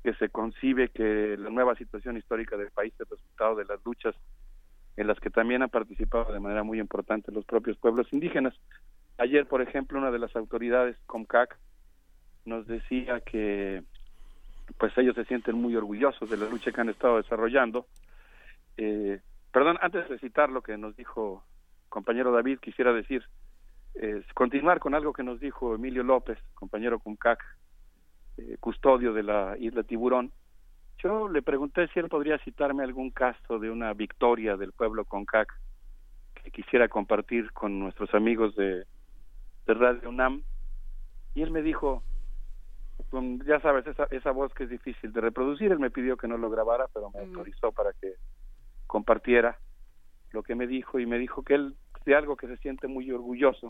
que 0.03 0.13
se 0.15 0.29
concibe 0.29 0.89
que 0.89 1.37
la 1.37 1.49
nueva 1.49 1.75
situación 1.75 2.17
histórica 2.17 2.57
del 2.57 2.71
país 2.71 2.93
es 2.99 3.09
resultado 3.09 3.55
de 3.55 3.65
las 3.65 3.83
luchas 3.85 4.15
en 4.95 5.07
las 5.07 5.19
que 5.19 5.29
también 5.29 5.61
han 5.61 5.69
participado 5.69 6.33
de 6.33 6.39
manera 6.39 6.63
muy 6.63 6.79
importante 6.79 7.31
los 7.31 7.45
propios 7.45 7.77
pueblos 7.77 8.07
indígenas. 8.11 8.55
Ayer, 9.19 9.45
por 9.45 9.61
ejemplo, 9.61 9.99
una 9.99 10.11
de 10.11 10.19
las 10.19 10.35
autoridades, 10.35 10.97
Comcac, 11.05 11.57
nos 12.45 12.65
decía 12.67 13.21
que 13.21 13.83
pues 14.77 14.97
ellos 14.97 15.15
se 15.15 15.25
sienten 15.25 15.55
muy 15.55 15.75
orgullosos 15.75 16.29
de 16.29 16.37
la 16.37 16.49
lucha 16.49 16.71
que 16.71 16.81
han 16.81 16.89
estado 16.89 17.17
desarrollando. 17.17 17.85
Eh, 18.77 19.19
perdón, 19.51 19.77
antes 19.81 20.09
de 20.09 20.19
citar 20.19 20.49
lo 20.49 20.61
que 20.61 20.77
nos 20.77 20.95
dijo 20.95 21.43
compañero 21.89 22.31
David, 22.31 22.59
quisiera 22.59 22.93
decir 22.93 23.23
continuar 24.33 24.79
con 24.79 24.93
algo 24.93 25.13
que 25.13 25.23
nos 25.23 25.39
dijo 25.39 25.75
Emilio 25.75 26.03
López, 26.03 26.37
compañero 26.53 26.99
CUNCAC, 26.99 27.43
eh, 28.37 28.57
custodio 28.59 29.13
de 29.13 29.23
la 29.23 29.55
isla 29.57 29.83
Tiburón. 29.83 30.31
Yo 30.99 31.27
le 31.27 31.41
pregunté 31.41 31.87
si 31.89 31.99
él 31.99 32.09
podría 32.09 32.37
citarme 32.39 32.83
algún 32.83 33.11
caso 33.11 33.59
de 33.59 33.69
una 33.69 33.93
victoria 33.93 34.57
del 34.57 34.73
pueblo 34.73 35.05
CONCAC 35.05 35.51
que 36.35 36.51
quisiera 36.51 36.87
compartir 36.87 37.51
con 37.53 37.79
nuestros 37.79 38.13
amigos 38.13 38.55
de, 38.55 38.85
de 39.65 39.73
Radio 39.73 40.09
UNAM. 40.09 40.43
Y 41.35 41.43
él 41.43 41.51
me 41.51 41.61
dijo, 41.61 42.03
ya 43.45 43.59
sabes, 43.61 43.85
esa, 43.85 44.05
esa 44.09 44.31
voz 44.31 44.53
que 44.53 44.63
es 44.63 44.69
difícil 44.69 45.13
de 45.13 45.21
reproducir, 45.21 45.71
él 45.71 45.79
me 45.79 45.91
pidió 45.91 46.17
que 46.17 46.27
no 46.27 46.37
lo 46.37 46.49
grabara, 46.49 46.87
pero 46.93 47.11
me 47.11 47.19
autorizó 47.19 47.71
para 47.71 47.93
que 47.93 48.13
compartiera 48.87 49.57
lo 50.31 50.43
que 50.43 50.55
me 50.55 50.67
dijo 50.67 50.99
y 50.99 51.05
me 51.05 51.17
dijo 51.17 51.43
que 51.43 51.55
él 51.55 51.75
de 52.05 52.15
algo 52.15 52.37
que 52.37 52.47
se 52.47 52.57
siente 52.57 52.87
muy 52.87 53.11
orgulloso 53.11 53.67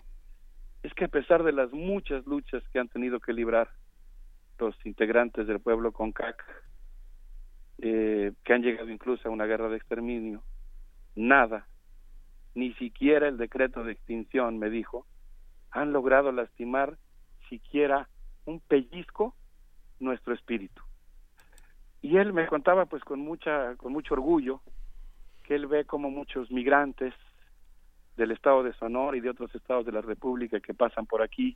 es 0.84 0.94
que 0.94 1.06
a 1.06 1.10
pesar 1.10 1.44
de 1.44 1.52
las 1.52 1.72
muchas 1.74 2.26
luchas 2.28 2.64
que 2.70 2.80
han 2.80 2.88
tenido 2.88 3.20
que 3.20 3.34
librar 3.34 3.70
los 4.60 4.76
integrantes 4.86 5.48
del 5.48 5.60
pueblo 5.60 5.92
CONCAC, 5.92 6.44
eh, 7.80 8.32
que 8.44 8.54
han 8.54 8.62
llegado 8.62 8.90
incluso 8.90 9.28
a 9.28 9.32
una 9.32 9.46
guerra 9.46 9.70
de 9.70 9.78
exterminio, 9.78 10.44
nada, 11.16 11.68
ni 12.54 12.74
siquiera 12.76 13.28
el 13.28 13.38
decreto 13.38 13.84
de 13.84 13.94
extinción, 13.94 14.60
me 14.60 14.70
dijo, 14.70 15.06
han 15.72 15.92
logrado 15.92 16.32
lastimar 16.32 16.98
siquiera 17.50 18.08
un 18.46 18.60
pellizco 18.60 19.36
nuestro 20.00 20.34
espíritu. 20.34 20.82
Y 22.02 22.18
él 22.18 22.34
me 22.34 22.48
contaba 22.48 22.86
pues 22.86 23.04
con 23.04 23.20
mucha 23.20 23.76
con 23.78 23.92
mucho 23.92 24.14
orgullo 24.14 24.62
que 25.48 25.56
él 25.56 25.66
ve 25.66 25.86
como 25.86 26.12
muchos 26.12 26.52
migrantes 26.52 27.14
del 28.18 28.32
estado 28.32 28.64
de 28.64 28.74
Sonora 28.74 29.16
y 29.16 29.22
de 29.22 29.30
otros 29.30 29.54
estados 29.56 29.86
de 29.86 29.94
la 29.94 30.02
República 30.02 30.60
que 30.60 30.74
pasan 30.74 31.06
por 31.06 31.22
aquí, 31.22 31.56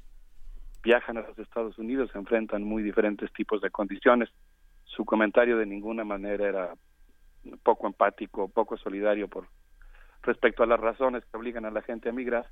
viajan 0.82 1.18
a 1.18 1.28
los 1.28 1.38
Estados 1.38 1.78
Unidos, 1.78 2.10
se 2.14 2.18
enfrentan 2.18 2.64
muy 2.64 2.84
diferentes 2.84 3.32
tipos 3.34 3.60
de 3.60 3.70
condiciones. 3.70 4.30
Su 4.86 5.04
comentario 5.04 5.58
de 5.58 5.66
ninguna 5.66 6.06
manera 6.06 6.48
era 6.48 6.74
poco 7.64 7.86
empático, 7.86 8.48
poco 8.48 8.78
solidario 8.78 9.28
por 9.28 9.48
respecto 10.22 10.64
a 10.64 10.68
las 10.68 10.80
razones 10.80 11.26
que 11.26 11.38
obligan 11.38 11.66
a 11.66 11.72
la 11.72 11.82
gente 11.82 12.08
a 12.08 12.14
migrar, 12.14 12.48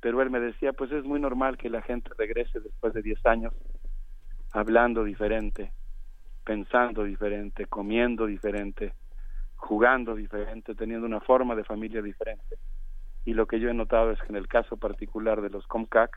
pero 0.00 0.22
él 0.22 0.30
me 0.30 0.38
decía, 0.38 0.72
pues 0.72 0.92
es 0.92 1.04
muy 1.04 1.18
normal 1.18 1.56
que 1.56 1.70
la 1.70 1.82
gente 1.82 2.10
regrese 2.16 2.60
después 2.60 2.94
de 2.94 3.02
10 3.02 3.26
años 3.26 3.54
hablando 4.52 5.02
diferente, 5.02 5.72
pensando 6.44 7.02
diferente, 7.02 7.66
comiendo 7.66 8.26
diferente, 8.26 8.92
jugando 9.62 10.16
diferente, 10.16 10.74
teniendo 10.74 11.06
una 11.06 11.20
forma 11.20 11.54
de 11.54 11.62
familia 11.62 12.02
diferente. 12.02 12.56
Y 13.24 13.34
lo 13.34 13.46
que 13.46 13.60
yo 13.60 13.70
he 13.70 13.74
notado 13.74 14.10
es 14.10 14.20
que 14.20 14.26
en 14.26 14.36
el 14.36 14.48
caso 14.48 14.76
particular 14.76 15.40
de 15.40 15.50
los 15.50 15.66
COMCAC, 15.68 16.10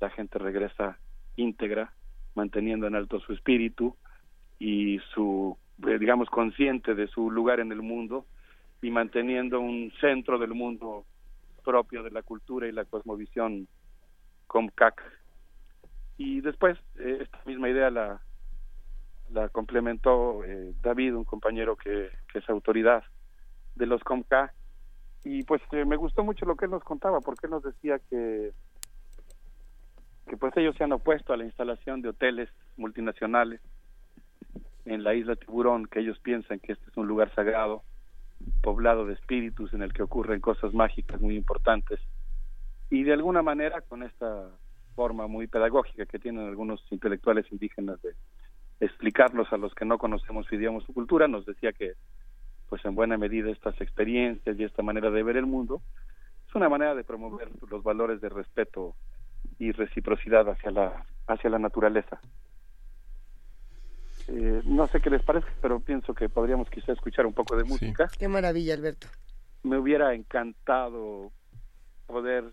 la 0.00 0.10
gente 0.10 0.38
regresa 0.40 0.98
íntegra, 1.36 1.92
manteniendo 2.34 2.88
en 2.88 2.96
alto 2.96 3.20
su 3.20 3.32
espíritu 3.34 3.96
y 4.58 4.98
su, 5.14 5.56
eh, 5.86 5.98
digamos, 5.98 6.28
consciente 6.28 6.96
de 6.96 7.06
su 7.06 7.30
lugar 7.30 7.60
en 7.60 7.70
el 7.70 7.82
mundo 7.82 8.26
y 8.82 8.90
manteniendo 8.90 9.60
un 9.60 9.92
centro 10.00 10.40
del 10.40 10.52
mundo 10.52 11.04
propio 11.64 12.02
de 12.02 12.10
la 12.10 12.22
cultura 12.22 12.66
y 12.66 12.72
la 12.72 12.84
cosmovisión 12.84 13.68
COMCAC. 14.48 15.00
Y 16.18 16.40
después, 16.40 16.76
eh, 16.98 17.18
esta 17.20 17.40
misma 17.46 17.68
idea 17.68 17.90
la, 17.90 18.20
la 19.32 19.48
complementó 19.48 20.44
eh, 20.44 20.74
David, 20.82 21.14
un 21.14 21.24
compañero 21.24 21.76
que, 21.76 22.10
es 22.34 22.48
autoridad 22.48 23.02
de 23.74 23.86
los 23.86 24.02
COMCAC. 24.04 24.52
Y 25.24 25.44
pues 25.44 25.62
eh, 25.72 25.84
me 25.84 25.96
gustó 25.96 26.24
mucho 26.24 26.46
lo 26.46 26.56
que 26.56 26.64
él 26.64 26.70
nos 26.70 26.82
contaba, 26.82 27.20
porque 27.20 27.46
él 27.46 27.52
nos 27.52 27.62
decía 27.62 27.98
que, 28.10 28.52
que 30.26 30.36
pues 30.36 30.56
ellos 30.56 30.74
se 30.76 30.84
han 30.84 30.92
opuesto 30.92 31.32
a 31.32 31.36
la 31.36 31.44
instalación 31.44 32.02
de 32.02 32.08
hoteles 32.08 32.48
multinacionales 32.76 33.60
en 34.84 35.04
la 35.04 35.14
isla 35.14 35.36
Tiburón, 35.36 35.86
que 35.86 36.00
ellos 36.00 36.18
piensan 36.18 36.58
que 36.58 36.72
este 36.72 36.90
es 36.90 36.96
un 36.96 37.06
lugar 37.06 37.32
sagrado 37.34 37.82
poblado 38.60 39.06
de 39.06 39.14
espíritus 39.14 39.72
en 39.72 39.82
el 39.82 39.92
que 39.92 40.02
ocurren 40.02 40.40
cosas 40.40 40.74
mágicas 40.74 41.20
muy 41.20 41.36
importantes 41.36 42.00
y 42.90 43.04
de 43.04 43.12
alguna 43.12 43.40
manera 43.40 43.80
con 43.80 44.02
esta 44.02 44.50
forma 44.94 45.26
muy 45.26 45.46
pedagógica 45.46 46.04
que 46.04 46.18
tienen 46.18 46.46
algunos 46.46 46.84
intelectuales 46.90 47.50
indígenas 47.50 48.00
de 48.02 48.14
explicarlos 48.82 49.52
a 49.52 49.56
los 49.56 49.74
que 49.74 49.84
no 49.84 49.96
conocemos 49.96 50.46
su 50.46 50.56
idioma 50.56 50.78
o 50.78 50.80
su 50.82 50.92
cultura, 50.92 51.28
nos 51.28 51.46
decía 51.46 51.72
que 51.72 51.92
pues 52.68 52.84
en 52.84 52.94
buena 52.94 53.16
medida 53.16 53.50
estas 53.50 53.80
experiencias 53.80 54.58
y 54.58 54.64
esta 54.64 54.82
manera 54.82 55.10
de 55.10 55.22
ver 55.22 55.36
el 55.36 55.46
mundo 55.46 55.82
es 56.48 56.54
una 56.54 56.68
manera 56.68 56.94
de 56.94 57.04
promover 57.04 57.48
los 57.70 57.82
valores 57.82 58.20
de 58.20 58.28
respeto 58.28 58.94
y 59.58 59.72
reciprocidad 59.72 60.48
hacia 60.48 60.70
la 60.70 61.06
hacia 61.28 61.50
la 61.50 61.58
naturaleza. 61.58 62.20
Eh, 64.28 64.62
no 64.64 64.86
sé 64.88 65.00
qué 65.00 65.10
les 65.10 65.22
parece, 65.22 65.46
pero 65.60 65.80
pienso 65.80 66.14
que 66.14 66.28
podríamos 66.28 66.68
quizá 66.70 66.92
escuchar 66.92 67.26
un 67.26 67.32
poco 67.32 67.56
de 67.56 67.64
música. 67.64 68.08
Qué 68.18 68.28
maravilla, 68.28 68.74
Alberto. 68.74 69.06
Me 69.62 69.78
hubiera 69.78 70.14
encantado 70.14 71.30
poder, 72.06 72.44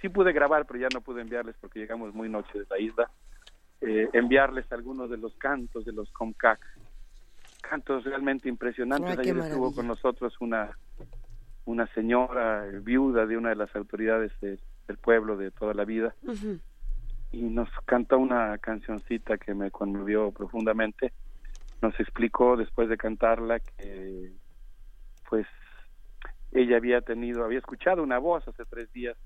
sí 0.00 0.08
pude 0.08 0.32
grabar, 0.32 0.66
pero 0.66 0.80
ya 0.80 0.88
no 0.92 1.00
pude 1.00 1.22
enviarles 1.22 1.56
porque 1.60 1.78
llegamos 1.78 2.14
muy 2.14 2.28
noche 2.28 2.58
de 2.58 2.66
la 2.68 2.78
isla, 2.78 3.10
eh, 3.80 4.08
enviarles 4.12 4.70
algunos 4.72 5.10
de 5.10 5.16
los 5.16 5.34
cantos 5.36 5.84
de 5.84 5.92
los 5.92 6.10
Comcac. 6.10 6.60
Cantos 7.60 8.04
realmente 8.04 8.48
impresionantes. 8.48 9.18
Ayer 9.18 9.36
estuvo 9.38 9.74
con 9.74 9.86
nosotros 9.86 10.34
una, 10.40 10.76
una 11.64 11.86
señora 11.88 12.64
viuda 12.82 13.26
de 13.26 13.36
una 13.36 13.50
de 13.50 13.56
las 13.56 13.74
autoridades 13.76 14.32
del 14.40 14.96
pueblo 14.98 15.36
de 15.36 15.50
toda 15.50 15.74
la 15.74 15.84
vida 15.84 16.14
y 17.30 17.42
nos 17.42 17.68
canta 17.84 18.16
una 18.16 18.56
cancioncita 18.58 19.36
que 19.36 19.54
me 19.54 19.70
conmovió 19.70 20.30
profundamente. 20.30 21.12
Nos 21.82 21.98
explicó 22.00 22.56
después 22.56 22.88
de 22.88 22.96
cantarla 22.96 23.60
que 23.60 24.32
pues 25.28 25.46
ella 26.52 26.78
había 26.78 27.02
tenido, 27.02 27.44
había 27.44 27.58
escuchado 27.58 28.02
una 28.02 28.18
voz 28.18 28.48
hace 28.48 28.64
tres 28.64 28.90
días 28.92 29.16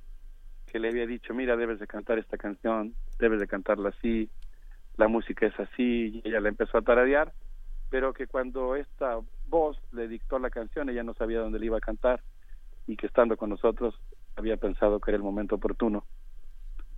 que 0.72 0.78
le 0.78 0.88
había 0.88 1.06
dicho, 1.06 1.34
mira, 1.34 1.56
debes 1.56 1.78
de 1.78 1.86
cantar 1.86 2.18
esta 2.18 2.38
canción, 2.38 2.94
debes 3.18 3.38
de 3.40 3.46
cantarla 3.46 3.90
así, 3.90 4.30
la 4.96 5.06
música 5.06 5.46
es 5.46 5.60
así, 5.60 6.22
y 6.24 6.28
ella 6.28 6.40
la 6.40 6.48
empezó 6.48 6.78
a 6.78 6.82
tararear, 6.82 7.32
pero 7.90 8.14
que 8.14 8.26
cuando 8.26 8.74
esta 8.74 9.18
voz 9.48 9.78
le 9.92 10.08
dictó 10.08 10.38
la 10.38 10.48
canción, 10.50 10.88
ella 10.88 11.02
no 11.02 11.12
sabía 11.12 11.40
dónde 11.40 11.58
le 11.58 11.66
iba 11.66 11.76
a 11.76 11.80
cantar, 11.80 12.22
y 12.86 12.96
que 12.96 13.06
estando 13.06 13.36
con 13.36 13.50
nosotros 13.50 13.94
había 14.36 14.56
pensado 14.56 14.98
que 14.98 15.10
era 15.10 15.16
el 15.16 15.22
momento 15.22 15.56
oportuno 15.56 16.04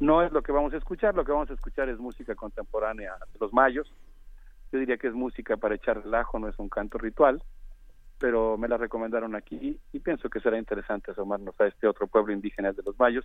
no 0.00 0.22
es 0.22 0.32
lo 0.32 0.42
que 0.42 0.52
vamos 0.52 0.72
a 0.74 0.76
escuchar, 0.76 1.14
lo 1.14 1.24
que 1.24 1.32
vamos 1.32 1.50
a 1.50 1.54
escuchar 1.54 1.88
es 1.88 1.98
música 1.98 2.34
contemporánea 2.34 3.14
de 3.32 3.38
los 3.38 3.52
mayos. 3.52 3.92
Yo 4.72 4.78
diría 4.78 4.96
que 4.96 5.08
es 5.08 5.14
música 5.14 5.56
para 5.56 5.76
echar 5.76 6.02
relajo, 6.02 6.38
no 6.38 6.48
es 6.48 6.58
un 6.58 6.68
canto 6.68 6.98
ritual, 6.98 7.42
pero 8.18 8.58
me 8.58 8.68
la 8.68 8.76
recomendaron 8.76 9.34
aquí 9.34 9.78
y 9.92 10.00
pienso 10.00 10.28
que 10.28 10.40
será 10.40 10.58
interesante 10.58 11.12
asomarnos 11.12 11.58
a 11.60 11.66
este 11.66 11.86
otro 11.86 12.06
pueblo 12.06 12.32
indígena 12.32 12.72
de 12.72 12.82
los 12.84 12.98
mayos. 12.98 13.24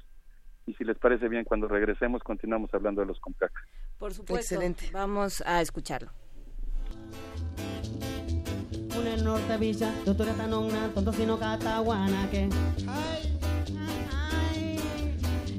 Y 0.69 0.75
si 0.75 0.83
les 0.83 0.99
parece 0.99 1.27
bien, 1.27 1.45
cuando 1.45 1.67
regresemos 1.67 2.21
continuamos 2.21 2.71
hablando 2.75 3.01
de 3.01 3.07
los 3.07 3.19
Comcac. 3.19 3.51
Por 3.97 4.13
supuesto. 4.13 4.53
Excelente. 4.53 4.91
Vamos 4.93 5.41
a 5.43 5.61
escucharlo. 5.61 6.11
Una 8.95 9.17
norte 9.17 9.57
villa, 9.57 9.91
doctora 10.05 10.33
tanona, 10.33 10.89
tonto 10.93 11.11
sino 11.11 11.39
cataguana 11.39 12.29
que 12.29 12.49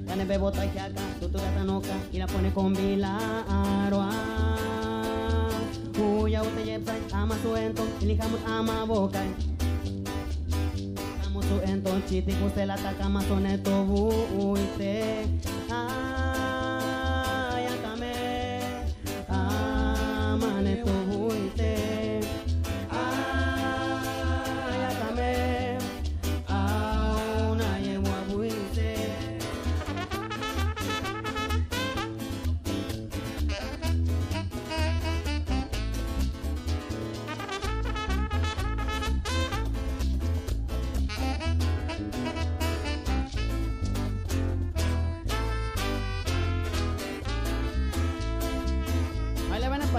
Tane 0.06 0.24
bebo 0.26 0.52
takiaka, 0.52 1.02
tutura 1.18 1.50
tanoka, 1.54 1.96
ila 2.12 2.26
pone 2.28 2.52
con 2.52 2.72
bilaroa. 2.72 4.10
Ute 6.40 6.64
yepsai, 6.64 7.00
ama 7.12 7.34
ama 8.46 8.84
boca. 8.86 9.22
Su 11.50 11.56
entontzitik 11.66 12.38
ustela 12.46 12.76
eta 12.78 12.92
kamazonetu 13.00 13.74
buite 13.90 15.26
ah. 15.74 16.59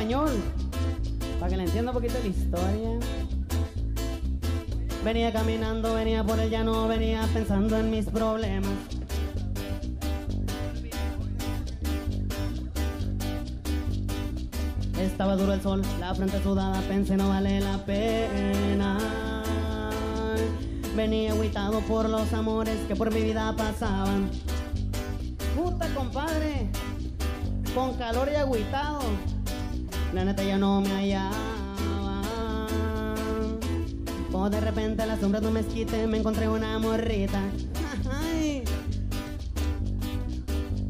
Español, 0.01 0.31
para 1.39 1.51
que 1.51 1.57
le 1.57 1.63
entienda 1.65 1.91
un 1.91 1.97
poquito 1.97 2.15
la 2.19 2.27
historia. 2.27 2.99
Venía 5.05 5.31
caminando, 5.31 5.93
venía 5.93 6.23
por 6.23 6.39
el 6.39 6.49
llano, 6.49 6.87
venía 6.87 7.21
pensando 7.31 7.77
en 7.77 7.91
mis 7.91 8.07
problemas. 8.07 8.71
Estaba 14.99 15.35
duro 15.35 15.53
el 15.53 15.61
sol, 15.61 15.83
la 15.99 16.15
frente 16.15 16.41
sudada, 16.41 16.81
pensé 16.81 17.15
no 17.15 17.29
vale 17.29 17.61
la 17.61 17.77
pena. 17.85 18.97
Venía 20.95 21.31
agüitado 21.31 21.79
por 21.81 22.09
los 22.09 22.33
amores 22.33 22.75
que 22.87 22.95
por 22.95 23.13
mi 23.13 23.21
vida 23.21 23.53
pasaban. 23.55 24.31
Puta 25.55 25.87
compadre, 25.93 26.71
con 27.75 27.93
calor 27.97 28.29
y 28.31 28.35
agüitado, 28.35 29.01
la 30.13 30.25
neta 30.25 30.43
ya 30.43 30.57
no 30.57 30.81
me 30.81 30.89
hallaba. 30.89 31.31
O 34.33 34.49
de 34.49 34.59
repente 34.59 35.03
a 35.03 35.05
la 35.05 35.19
sombra 35.19 35.39
de 35.39 35.47
un 35.47 35.53
mezquite 35.53 36.07
me 36.07 36.17
encontré 36.17 36.49
una 36.49 36.77
morrita. 36.79 37.41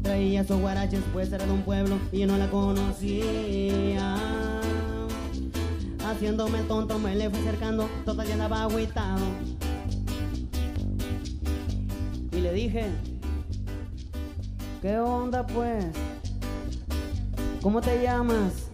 Traía 0.02 0.44
sus 0.44 0.60
guaraches, 0.60 1.00
pues 1.12 1.32
era 1.32 1.46
de 1.46 1.52
un 1.52 1.62
pueblo 1.62 1.98
y 2.10 2.20
yo 2.20 2.26
no 2.26 2.36
la 2.36 2.48
conocía. 2.50 4.16
Haciéndome 6.04 6.58
el 6.58 6.66
tonto 6.66 6.98
me 6.98 7.14
le 7.14 7.30
fui 7.30 7.40
acercando, 7.40 7.88
total 8.04 8.26
ya 8.26 8.34
andaba 8.34 8.62
agüitado. 8.62 9.24
Y 12.32 12.40
le 12.40 12.52
dije, 12.52 12.86
¿qué 14.80 14.98
onda 14.98 15.46
pues? 15.46 15.84
¿Cómo 17.60 17.80
te 17.80 18.02
llamas? 18.02 18.71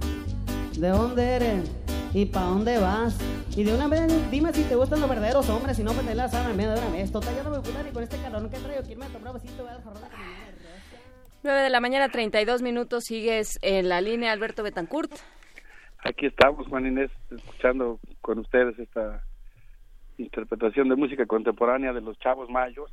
¿De 0.78 0.90
dónde 0.90 1.24
eres? 1.24 1.70
¿Y 2.14 2.26
pa' 2.26 2.42
dónde 2.42 2.78
vas? 2.78 3.18
Y 3.56 3.64
de 3.64 3.74
una 3.74 3.88
vez 3.88 4.30
dime 4.30 4.52
si 4.52 4.62
te 4.62 4.76
gustan 4.76 5.00
los 5.00 5.10
verdaderos 5.10 5.50
hombres, 5.50 5.76
si 5.76 5.82
no 5.82 5.92
me 5.92 6.04
te 6.04 6.14
la 6.14 6.28
sábana 6.28 6.52
en 6.52 6.56
medio 6.56 6.70
de 6.70 6.78
una 6.78 6.90
vez. 6.90 7.10
Total, 7.10 7.34
ya 7.34 7.42
no 7.42 7.50
me 7.50 7.58
gustan 7.58 7.88
y 7.88 7.90
con 7.90 8.04
este 8.04 8.16
calor 8.18 8.48
que 8.48 8.58
traigo, 8.58 8.82
quiero 8.84 9.00
me 9.00 9.06
tomar 9.06 9.34
besito, 9.34 9.64
voy 9.64 9.72
a 9.72 9.76
dejar 9.76 9.94
la 9.94 10.08
9 11.42 11.60
de 11.62 11.70
la 11.70 11.80
mañana, 11.80 12.08
32 12.08 12.62
minutos, 12.62 13.04
sigues 13.06 13.58
en 13.62 13.88
la 13.88 14.00
línea 14.00 14.30
Alberto 14.30 14.62
Betancourt. 14.62 15.10
Aquí 16.04 16.26
estamos, 16.26 16.68
Juan 16.68 16.86
Inés, 16.86 17.10
escuchando 17.28 17.98
con 18.20 18.38
ustedes 18.38 18.78
esta 18.78 19.24
interpretación 20.16 20.88
de 20.88 20.94
música 20.94 21.26
contemporánea 21.26 21.92
de 21.92 22.02
los 22.02 22.16
Chavos 22.20 22.48
Mayos, 22.50 22.92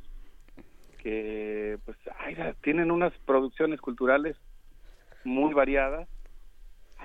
que 1.04 1.78
pues 1.84 1.96
ay, 2.18 2.34
tienen 2.64 2.90
unas 2.90 3.12
producciones 3.26 3.80
culturales 3.80 4.36
muy 5.22 5.54
variadas. 5.54 6.08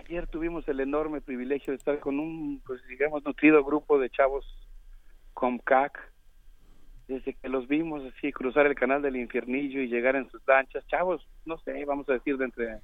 Ayer 0.06 0.28
tuvimos 0.28 0.68
el 0.68 0.80
enorme 0.80 1.22
privilegio 1.22 1.72
de 1.72 1.78
estar 1.78 2.00
con 2.00 2.20
un, 2.20 2.62
pues 2.66 2.82
digamos, 2.88 3.24
nutrido 3.24 3.64
grupo 3.64 4.00
de 4.00 4.10
chavos 4.10 4.46
Comcac, 5.34 5.98
desde 7.08 7.34
que 7.34 7.50
los 7.50 7.68
vimos 7.68 8.04
así 8.06 8.32
cruzar 8.32 8.66
el 8.66 8.76
canal 8.76 9.02
del 9.02 9.18
infiernillo 9.18 9.82
y 9.82 9.88
llegar 9.88 10.16
en 10.16 10.30
sus 10.30 10.42
lanchas, 10.48 10.86
chavos, 10.88 11.28
no 11.46 11.58
sé, 11.60 11.86
vamos 11.86 12.10
a 12.10 12.14
decir 12.14 12.38
de 12.38 12.46
entre 12.46 12.80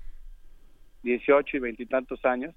18 1.03 1.57
y 1.57 1.59
veintitantos 1.59 2.23
años, 2.23 2.53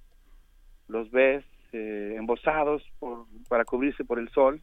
los 0.89 1.11
ves 1.11 1.45
eh, 1.73 2.17
embosados 2.19 2.83
por, 2.99 3.27
para 3.49 3.65
cubrirse 3.65 4.05
por 4.05 4.19
el 4.19 4.29
sol, 4.31 4.61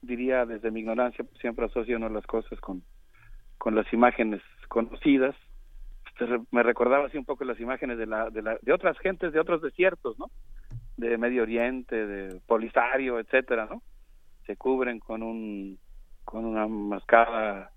diría 0.00 0.46
desde 0.46 0.70
mi 0.70 0.80
ignorancia, 0.80 1.24
pues, 1.24 1.38
siempre 1.38 1.66
asocio 1.66 1.98
las 1.98 2.26
cosas 2.26 2.58
con, 2.60 2.82
con 3.58 3.74
las 3.74 3.90
imágenes 3.92 4.42
conocidas, 4.68 5.36
me 6.50 6.62
recordaba 6.62 7.06
así 7.06 7.18
un 7.18 7.24
poco 7.24 7.44
las 7.44 7.60
imágenes 7.60 7.98
de, 7.98 8.06
la, 8.06 8.30
de, 8.30 8.42
la, 8.42 8.58
de 8.60 8.72
otras 8.72 8.98
gentes 8.98 9.32
de 9.32 9.40
otros 9.40 9.62
desiertos, 9.62 10.18
¿no? 10.18 10.30
De 10.96 11.16
Medio 11.18 11.42
Oriente, 11.42 12.06
de 12.06 12.40
Polisario, 12.46 13.18
etcétera, 13.18 13.66
¿no? 13.70 13.82
Se 14.46 14.56
cubren 14.56 14.98
con 14.98 15.22
un 15.22 15.78
con 16.24 16.44
una 16.44 16.66
mascada 16.68 17.72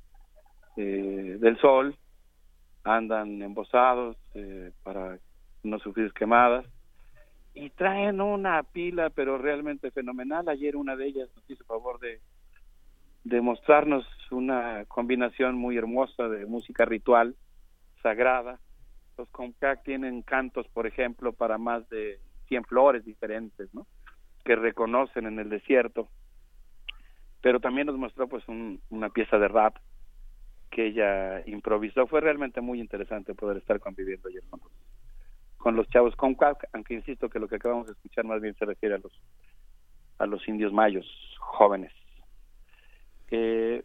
eh, 0.77 1.38
del 1.40 1.57
sol, 1.59 1.95
andan 2.83 3.41
embosados 3.41 4.17
eh, 4.35 4.72
para 4.83 5.17
no 5.64 5.80
sufrir 5.80 6.14
quemadas 6.14 6.65
y 7.53 7.69
traen 7.72 8.22
una 8.22 8.61
pila 8.64 9.09
pero 9.09 9.38
realmente 9.38 9.90
fenomenal. 9.91 10.48
Ayer 10.49 10.75
una 10.75 10.95
de 10.95 11.07
ellas 11.07 11.30
nos 11.35 11.49
hizo 11.49 11.64
favor 11.65 11.99
de, 11.99 12.19
de 13.24 13.41
mostrarnos 13.41 14.06
una 14.32 14.85
combinación 14.85 15.56
muy 15.56 15.77
hermosa 15.77 16.27
de 16.27 16.45
música 16.45 16.85
ritual 16.85 17.35
sagrada. 18.06 18.59
Los 19.17 19.27
Comcac 19.30 19.84
tienen 19.84 20.22
cantos, 20.22 20.67
por 20.67 20.85
ejemplo, 20.85 21.34
para 21.34 21.58
más 21.58 21.90
de 21.90 22.19
100 22.48 22.66
flores 22.66 23.03
diferentes, 23.03 23.74
¿no? 23.74 23.88
Que 24.43 24.56
reconocen 24.56 25.25
en 25.25 25.40
el 25.40 25.50
desierto 25.50 26.09
pero 27.45 27.59
también 27.59 27.85
nos 27.85 27.95
mostró 27.95 28.27
pues 28.27 28.43
una 28.90 29.09
pieza 29.09 29.38
de 29.38 29.48
rap 29.48 29.75
que 30.72 30.88
ella 30.88 31.48
improvisó. 31.48 32.08
Fue 32.08 32.19
realmente 32.19 32.59
muy 32.59 32.80
interesante 32.80 33.35
poder 33.35 33.58
estar 33.58 33.80
conviviendo 33.80 34.30
ayer 34.30 34.42
con 34.50 34.61
los, 34.61 34.72
con 35.58 35.75
los 35.75 35.88
chavos 35.90 36.16
con 36.16 36.35
aunque 36.74 36.95
insisto 36.95 37.30
que 37.30 37.38
lo 37.38 37.48
que 37.48 37.58
acabamos 37.58 37.85
de 37.85 37.93
escuchar 37.93 38.25
más 38.25 38.42
bien 38.42 38.56
se 38.56 38.66
refiere 38.66 38.95
a 38.95 38.98
los 38.98 39.11
a 40.17 40.25
los 40.25 40.48
indios 40.48 40.74
mayos 40.74 41.06
jóvenes. 41.38 41.92
Eh, 43.30 43.84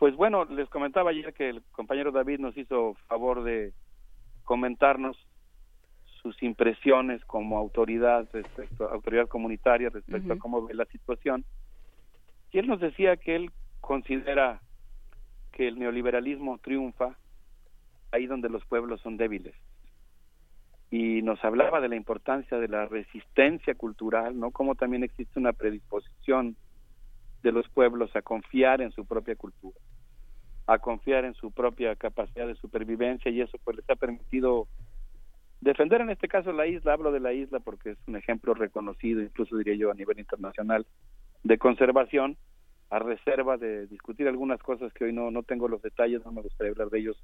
pues 0.00 0.16
bueno, 0.16 0.46
les 0.46 0.68
comentaba 0.70 1.10
ayer 1.10 1.34
que 1.34 1.50
el 1.50 1.62
compañero 1.72 2.10
David 2.10 2.40
nos 2.40 2.56
hizo 2.56 2.94
favor 3.06 3.44
de 3.44 3.74
comentarnos 4.44 5.16
sus 6.22 6.42
impresiones 6.42 7.22
como 7.26 7.58
autoridad 7.58 8.26
respecto 8.32 8.88
autoridad 8.88 9.28
comunitaria 9.28 9.90
respecto 9.90 10.32
a 10.32 10.38
cómo 10.38 10.66
ve 10.66 10.72
la 10.72 10.86
situación 10.86 11.44
y 12.50 12.58
él 12.58 12.66
nos 12.66 12.80
decía 12.80 13.18
que 13.18 13.36
él 13.36 13.50
considera 13.82 14.62
que 15.52 15.68
el 15.68 15.78
neoliberalismo 15.78 16.56
triunfa 16.58 17.18
ahí 18.10 18.26
donde 18.26 18.48
los 18.48 18.64
pueblos 18.64 19.02
son 19.02 19.18
débiles. 19.18 19.54
Y 20.90 21.22
nos 21.22 21.44
hablaba 21.44 21.80
de 21.80 21.88
la 21.88 21.96
importancia 21.96 22.58
de 22.58 22.68
la 22.68 22.86
resistencia 22.86 23.74
cultural, 23.74 24.40
¿no? 24.40 24.50
Como 24.50 24.74
también 24.74 25.04
existe 25.04 25.38
una 25.38 25.52
predisposición 25.52 26.56
de 27.42 27.52
los 27.52 27.68
pueblos 27.68 28.14
a 28.16 28.22
confiar 28.22 28.80
en 28.80 28.90
su 28.90 29.06
propia 29.06 29.36
cultura, 29.36 29.78
a 30.70 30.78
confiar 30.78 31.24
en 31.24 31.34
su 31.34 31.50
propia 31.50 31.96
capacidad 31.96 32.46
de 32.46 32.54
supervivencia 32.54 33.28
y 33.28 33.40
eso 33.40 33.58
pues 33.64 33.78
les 33.78 33.90
ha 33.90 33.96
permitido 33.96 34.68
defender 35.60 36.00
en 36.00 36.10
este 36.10 36.28
caso 36.28 36.52
la 36.52 36.68
isla, 36.68 36.92
hablo 36.92 37.10
de 37.10 37.18
la 37.18 37.32
isla 37.32 37.58
porque 37.58 37.90
es 37.90 37.98
un 38.06 38.14
ejemplo 38.14 38.54
reconocido, 38.54 39.20
incluso 39.20 39.56
diría 39.56 39.74
yo 39.74 39.90
a 39.90 39.94
nivel 39.94 40.20
internacional, 40.20 40.86
de 41.42 41.58
conservación 41.58 42.36
a 42.88 43.00
reserva 43.00 43.56
de 43.56 43.88
discutir 43.88 44.28
algunas 44.28 44.62
cosas 44.62 44.92
que 44.92 45.06
hoy 45.06 45.12
no, 45.12 45.32
no 45.32 45.42
tengo 45.42 45.66
los 45.66 45.82
detalles, 45.82 46.24
no 46.24 46.30
me 46.30 46.42
gustaría 46.42 46.70
hablar 46.70 46.90
de 46.90 47.00
ellos 47.00 47.20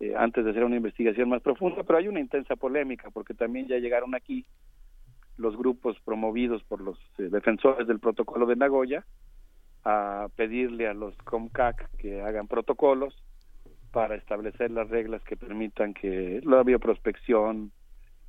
eh, 0.00 0.14
antes 0.16 0.44
de 0.44 0.50
hacer 0.50 0.64
una 0.64 0.76
investigación 0.76 1.28
más 1.28 1.42
profunda, 1.42 1.84
pero 1.84 2.00
hay 2.00 2.08
una 2.08 2.20
intensa 2.20 2.56
polémica 2.56 3.10
porque 3.12 3.34
también 3.34 3.68
ya 3.68 3.78
llegaron 3.78 4.16
aquí 4.16 4.44
los 5.36 5.56
grupos 5.56 5.96
promovidos 6.04 6.64
por 6.64 6.80
los 6.80 6.98
eh, 7.18 7.28
defensores 7.30 7.86
del 7.86 8.00
protocolo 8.00 8.44
de 8.44 8.56
Nagoya 8.56 9.06
a 9.88 10.28
pedirle 10.34 10.88
a 10.88 10.94
los 10.94 11.16
COMCAC 11.18 11.88
que 11.98 12.20
hagan 12.20 12.48
protocolos 12.48 13.14
para 13.92 14.16
establecer 14.16 14.72
las 14.72 14.88
reglas 14.90 15.22
que 15.22 15.36
permitan 15.36 15.94
que 15.94 16.40
la 16.42 16.64
bioprospección, 16.64 17.70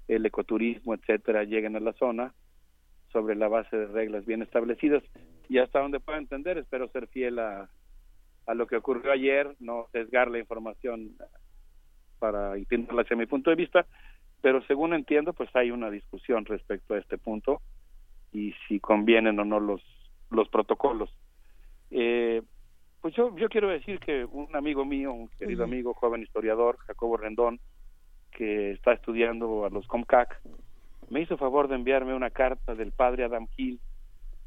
el 0.08 0.24
ecoturismo, 0.28 0.94
etcétera, 0.94 1.46
lleguen 1.46 1.76
a 1.76 1.80
la 1.80 1.94
zona 1.94 2.36
sobre 3.12 3.36
la 3.36 3.48
base 3.48 3.76
de 3.76 3.88
reglas 3.88 4.24
bien 4.28 4.44
establecidas 4.44 5.02
y 5.50 5.58
hasta 5.58 5.80
donde 5.80 6.00
pueda 6.00 6.20
entender 6.20 6.60
espero 6.60 6.90
ser 6.90 7.08
fiel 7.08 7.40
a, 7.40 7.72
a 8.46 8.54
lo 8.54 8.68
que 8.68 8.76
ocurrió 8.76 9.12
ayer, 9.12 9.56
no 9.60 9.88
sesgar 9.92 10.30
la 10.30 10.38
información 10.38 11.16
para 12.20 12.56
intentarla 12.60 13.02
hacia 13.02 13.18
mi 13.18 13.26
punto 13.26 13.50
de 13.50 13.56
vista, 13.56 13.88
pero 14.42 14.62
según 14.68 14.94
entiendo 14.94 15.34
pues 15.34 15.50
hay 15.56 15.72
una 15.72 15.90
discusión 15.90 16.46
respecto 16.46 16.94
a 16.94 17.00
este 17.00 17.18
punto 17.18 17.64
y 18.32 18.54
si 18.68 18.80
convienen 18.80 19.40
o 19.40 19.44
no 19.46 19.60
los 19.60 19.82
los 20.30 20.50
protocolos. 20.50 21.10
Eh, 21.92 22.42
pues 23.02 23.14
yo, 23.16 23.36
yo 23.38 23.50
quiero 23.50 23.70
decir 23.70 24.00
que 24.00 24.26
un 24.26 24.56
amigo 24.56 24.86
mío, 24.86 25.14
un 25.14 25.30
querido 25.30 25.64
amigo, 25.64 25.94
joven 25.94 26.24
historiador, 26.24 26.78
Jacobo 26.80 27.18
Rendón, 27.18 27.60
que 28.32 28.72
está 28.72 28.94
estudiando 28.94 29.66
a 29.66 29.70
los 29.70 29.88
COMCAC, 29.88 30.42
me 31.10 31.22
hizo 31.22 31.38
favor 31.38 31.68
de 31.68 31.76
enviarme 31.76 32.14
una 32.14 32.30
carta 32.30 32.76
del 32.76 32.92
padre 32.92 33.24
Adam 33.24 33.48
Hill, 33.56 33.80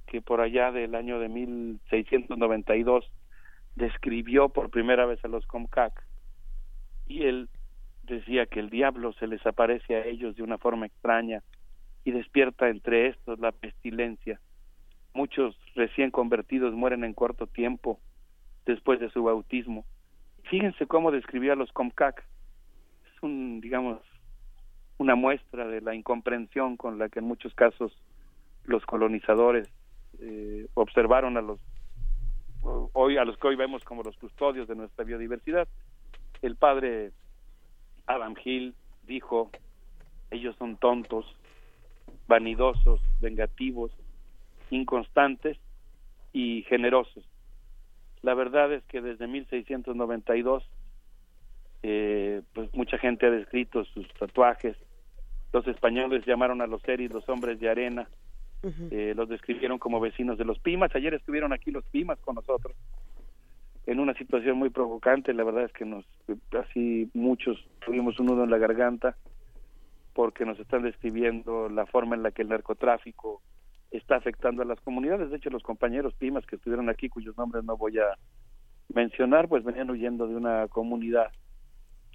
que 0.07 0.21
por 0.21 0.41
allá 0.41 0.73
del 0.73 0.95
año 0.95 1.19
de 1.19 1.29
1692 1.29 3.11
describió 3.77 4.49
por 4.49 4.71
primera 4.71 5.07
vez 5.07 5.25
a 5.25 5.29
los 5.29 5.47
Comcac 5.47 6.05
y 7.07 7.25
él 7.25 7.49
decía 8.05 8.47
que 8.47 8.61
el 8.61 8.71
diablo 8.71 9.13
se 9.15 9.27
les 9.27 9.45
aparece 9.47 9.97
a 9.97 10.05
ellos 10.05 10.37
de 10.37 10.43
una 10.43 10.59
forma 10.59 10.87
extraña 10.87 11.43
y 12.05 12.13
despierta 12.13 12.69
entre 12.69 13.09
estos 13.09 13.39
la 13.41 13.53
pestilencia. 13.53 14.41
Muchos 15.15 15.57
recién 15.75 16.11
convertidos 16.11 16.75
mueren 16.75 17.05
en 17.05 17.15
corto 17.15 17.47
tiempo 17.47 17.99
después 18.67 19.01
de 19.01 19.11
su 19.11 19.25
bautismo. 19.25 19.85
Fíjense 20.45 20.87
cómo 20.87 21.11
describió 21.11 21.53
a 21.53 21.57
los 21.57 21.73
Comcac. 21.73 22.25
Es 23.13 23.23
un, 23.23 23.61
digamos, 23.61 24.01
una 24.99 25.15
muestra 25.15 25.67
de 25.67 25.81
la 25.81 25.95
incomprensión 25.95 26.77
con 26.77 26.99
la 26.99 27.09
que 27.09 27.21
en 27.21 27.25
muchos 27.25 27.55
casos 27.55 27.93
los 28.65 28.85
colonizadores 28.85 29.69
eh, 30.21 30.69
observaron 30.75 31.37
a 31.37 31.43
los 31.43 31.59
hoy 32.93 33.17
a 33.17 33.25
los 33.25 33.39
que 33.39 33.49
hoy 33.49 33.57
vemos 33.57 33.83
como 33.85 34.03
los 34.03 34.17
custodios 34.19 34.69
de 34.69 34.75
nuestra 34.75 35.05
biodiversidad. 35.05 35.67
El 36.43 36.57
padre 36.57 37.13
Adam 38.07 38.35
Hill 38.45 38.75
dijo, 39.07 39.51
ellos 40.31 40.55
son 40.57 40.77
tontos, 40.77 41.25
vanidosos, 42.29 43.01
vengativos, 43.21 43.93
inconstantes 44.71 45.59
y 46.33 46.63
generosos. 46.69 47.25
La 48.23 48.35
verdad 48.35 48.73
es 48.73 48.85
que 48.85 49.01
desde 49.01 49.27
1692 49.27 50.69
eh, 51.83 52.43
pues 52.53 52.73
mucha 52.75 52.99
gente 52.99 53.27
ha 53.27 53.31
descrito 53.31 53.85
sus 53.87 54.07
tatuajes, 54.15 54.77
los 55.53 55.67
españoles 55.67 56.25
llamaron 56.27 56.61
a 56.61 56.67
los 56.67 56.83
seris 56.83 57.11
los 57.11 57.29
hombres 57.29 57.59
de 57.59 57.71
arena, 57.71 58.09
eh, 58.91 59.15
los 59.17 59.29
describieron 59.29 59.79
como 59.79 60.01
vecinos 60.01 60.37
de 60.37 60.45
los 60.45 60.59
Pimas. 60.59 60.95
Ayer 60.95 61.15
estuvieron 61.15 61.53
aquí 61.53 61.71
los 61.71 61.85
Pimas 61.87 62.19
con 62.21 62.35
nosotros 62.35 62.77
en 63.87 63.99
una 63.99 64.15
situación 64.15 64.59
muy 64.59 64.69
provocante. 64.69 65.33
La 65.33 65.45
verdad 65.45 65.65
es 65.65 65.73
que 65.73 65.87
nos, 65.87 66.05
así 66.53 67.11
muchos 67.15 67.59
tuvimos 67.85 68.21
un 68.21 68.27
nudo 68.27 68.45
en 68.45 68.51
la 68.51 68.59
garganta 68.59 69.17
porque 70.13 70.45
nos 70.45 70.59
están 70.61 70.83
describiendo 70.83 71.69
la 71.69 71.87
forma 71.87 72.15
en 72.15 72.23
la 72.23 72.31
que 72.31 72.43
el 72.43 72.49
narcotráfico 72.49 73.41
está 73.91 74.17
afectando 74.17 74.63
a 74.63 74.67
las 74.67 74.81
comunidades. 74.81 75.31
De 75.31 75.37
hecho, 75.37 75.51
los 75.51 75.63
compañeros 75.63 76.15
Pimas 76.15 76.47
que 76.47 76.57
estuvieron 76.57 76.89
aquí, 76.89 77.09
cuyos 77.09 77.37
nombres 77.37 77.65
no 77.65 77.77
voy 77.77 77.99
a 77.99 78.17
mencionar, 78.93 79.49
pues 79.49 79.65
venían 79.65 79.91
huyendo 79.91 80.27
de 80.27 80.37
una 80.37 80.69
comunidad 80.69 81.31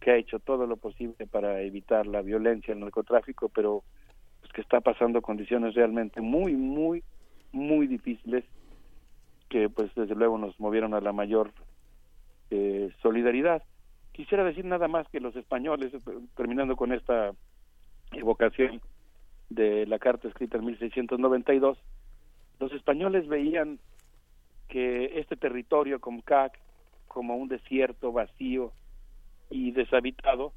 que 0.02 0.12
ha 0.12 0.18
hecho 0.18 0.40
todo 0.40 0.68
lo 0.68 0.78
posible 0.78 1.28
para 1.28 1.62
evitar 1.62 2.06
la 2.06 2.22
violencia, 2.22 2.74
el 2.74 2.80
narcotráfico, 2.80 3.50
pero 3.50 3.84
pues 4.42 4.52
que 4.54 4.62
está 4.62 4.82
pasando 4.82 5.22
condiciones 5.22 5.74
realmente 5.74 6.22
muy, 6.22 6.54
muy, 6.54 7.04
muy 7.52 7.88
difíciles 7.88 8.44
que 9.50 9.70
pues 9.70 9.94
desde 9.95 10.16
luego 10.16 10.38
nos 10.38 10.60
movieron 10.60 10.94
a 10.94 11.02
la 11.02 11.14
mayor 11.14 11.52
eh, 12.52 12.92
solidaridad. 13.02 13.64
Quisiera 14.12 14.44
decir 14.44 14.66
nada 14.66 14.88
más 14.88 15.08
que 15.10 15.20
los 15.20 15.36
españoles, 15.36 15.92
terminando 16.36 16.76
con 16.76 16.94
esta 16.94 17.32
evocación 18.12 18.82
de 19.50 19.86
la 19.86 20.00
carta 20.00 20.28
escrita 20.28 20.58
en 20.58 20.66
1692, 20.66 21.78
los 22.60 22.72
españoles 22.74 23.28
veían 23.28 23.80
que 24.68 25.20
este 25.20 25.36
territorio 25.36 26.00
como 26.00 27.36
un 27.36 27.48
desierto 27.48 28.12
vacío 28.12 28.72
y 29.50 29.72
deshabitado, 29.72 30.54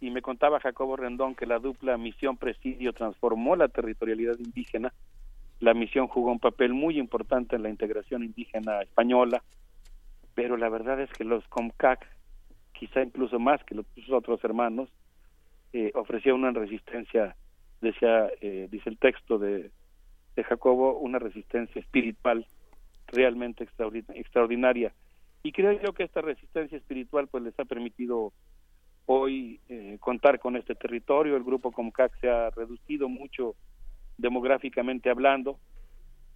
y 0.00 0.10
me 0.10 0.22
contaba 0.22 0.60
Jacobo 0.60 0.96
Rendón 0.96 1.34
que 1.34 1.46
la 1.46 1.58
dupla 1.58 1.98
misión 1.98 2.36
presidio 2.36 2.92
transformó 2.92 3.54
la 3.54 3.68
territorialidad 3.68 4.38
indígena, 4.38 4.92
la 5.60 5.74
misión 5.74 6.08
jugó 6.08 6.32
un 6.32 6.38
papel 6.38 6.72
muy 6.72 6.98
importante 6.98 7.56
en 7.56 7.62
la 7.62 7.68
integración 7.68 8.24
indígena 8.24 8.80
española, 8.80 9.42
pero 10.34 10.56
la 10.56 10.70
verdad 10.70 11.00
es 11.00 11.10
que 11.10 11.24
los 11.24 11.46
COMCAC, 11.48 12.06
quizá 12.72 13.02
incluso 13.02 13.38
más 13.38 13.62
que 13.64 13.74
los 13.74 13.86
otros 14.10 14.42
hermanos, 14.42 14.88
eh, 15.74 15.92
ofrecían 15.94 16.36
una 16.36 16.50
resistencia, 16.50 17.36
decía, 17.80 18.30
eh, 18.40 18.68
dice 18.70 18.90
el 18.90 18.98
texto 18.98 19.38
de, 19.38 19.70
de 20.36 20.44
Jacobo, 20.44 20.98
una 20.98 21.18
resistencia 21.18 21.80
espiritual 21.80 22.46
realmente 23.06 23.66
extraordinaria. 24.14 24.92
Y 25.42 25.52
creo 25.52 25.72
yo 25.80 25.92
que 25.92 26.04
esta 26.04 26.20
resistencia 26.20 26.76
espiritual 26.78 27.28
pues 27.28 27.42
les 27.42 27.58
ha 27.58 27.64
permitido 27.64 28.32
hoy 29.06 29.60
eh, 29.68 29.96
contar 30.00 30.38
con 30.38 30.56
este 30.56 30.74
territorio. 30.74 31.36
El 31.36 31.44
grupo 31.44 31.72
Comcac 31.72 32.18
se 32.20 32.28
ha 32.28 32.50
reducido 32.50 33.08
mucho 33.08 33.56
demográficamente 34.18 35.10
hablando, 35.10 35.58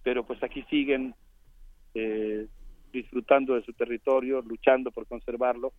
pero 0.03 0.25
pues 0.25 0.41
aquí 0.43 0.63
siguen 0.63 1.13
eh, 1.93 2.47
disfrutando 2.91 3.55
de 3.55 3.63
su 3.63 3.73
territorio, 3.73 4.41
luchando 4.41 4.91
por 4.91 5.05
conservarlo. 5.05 5.71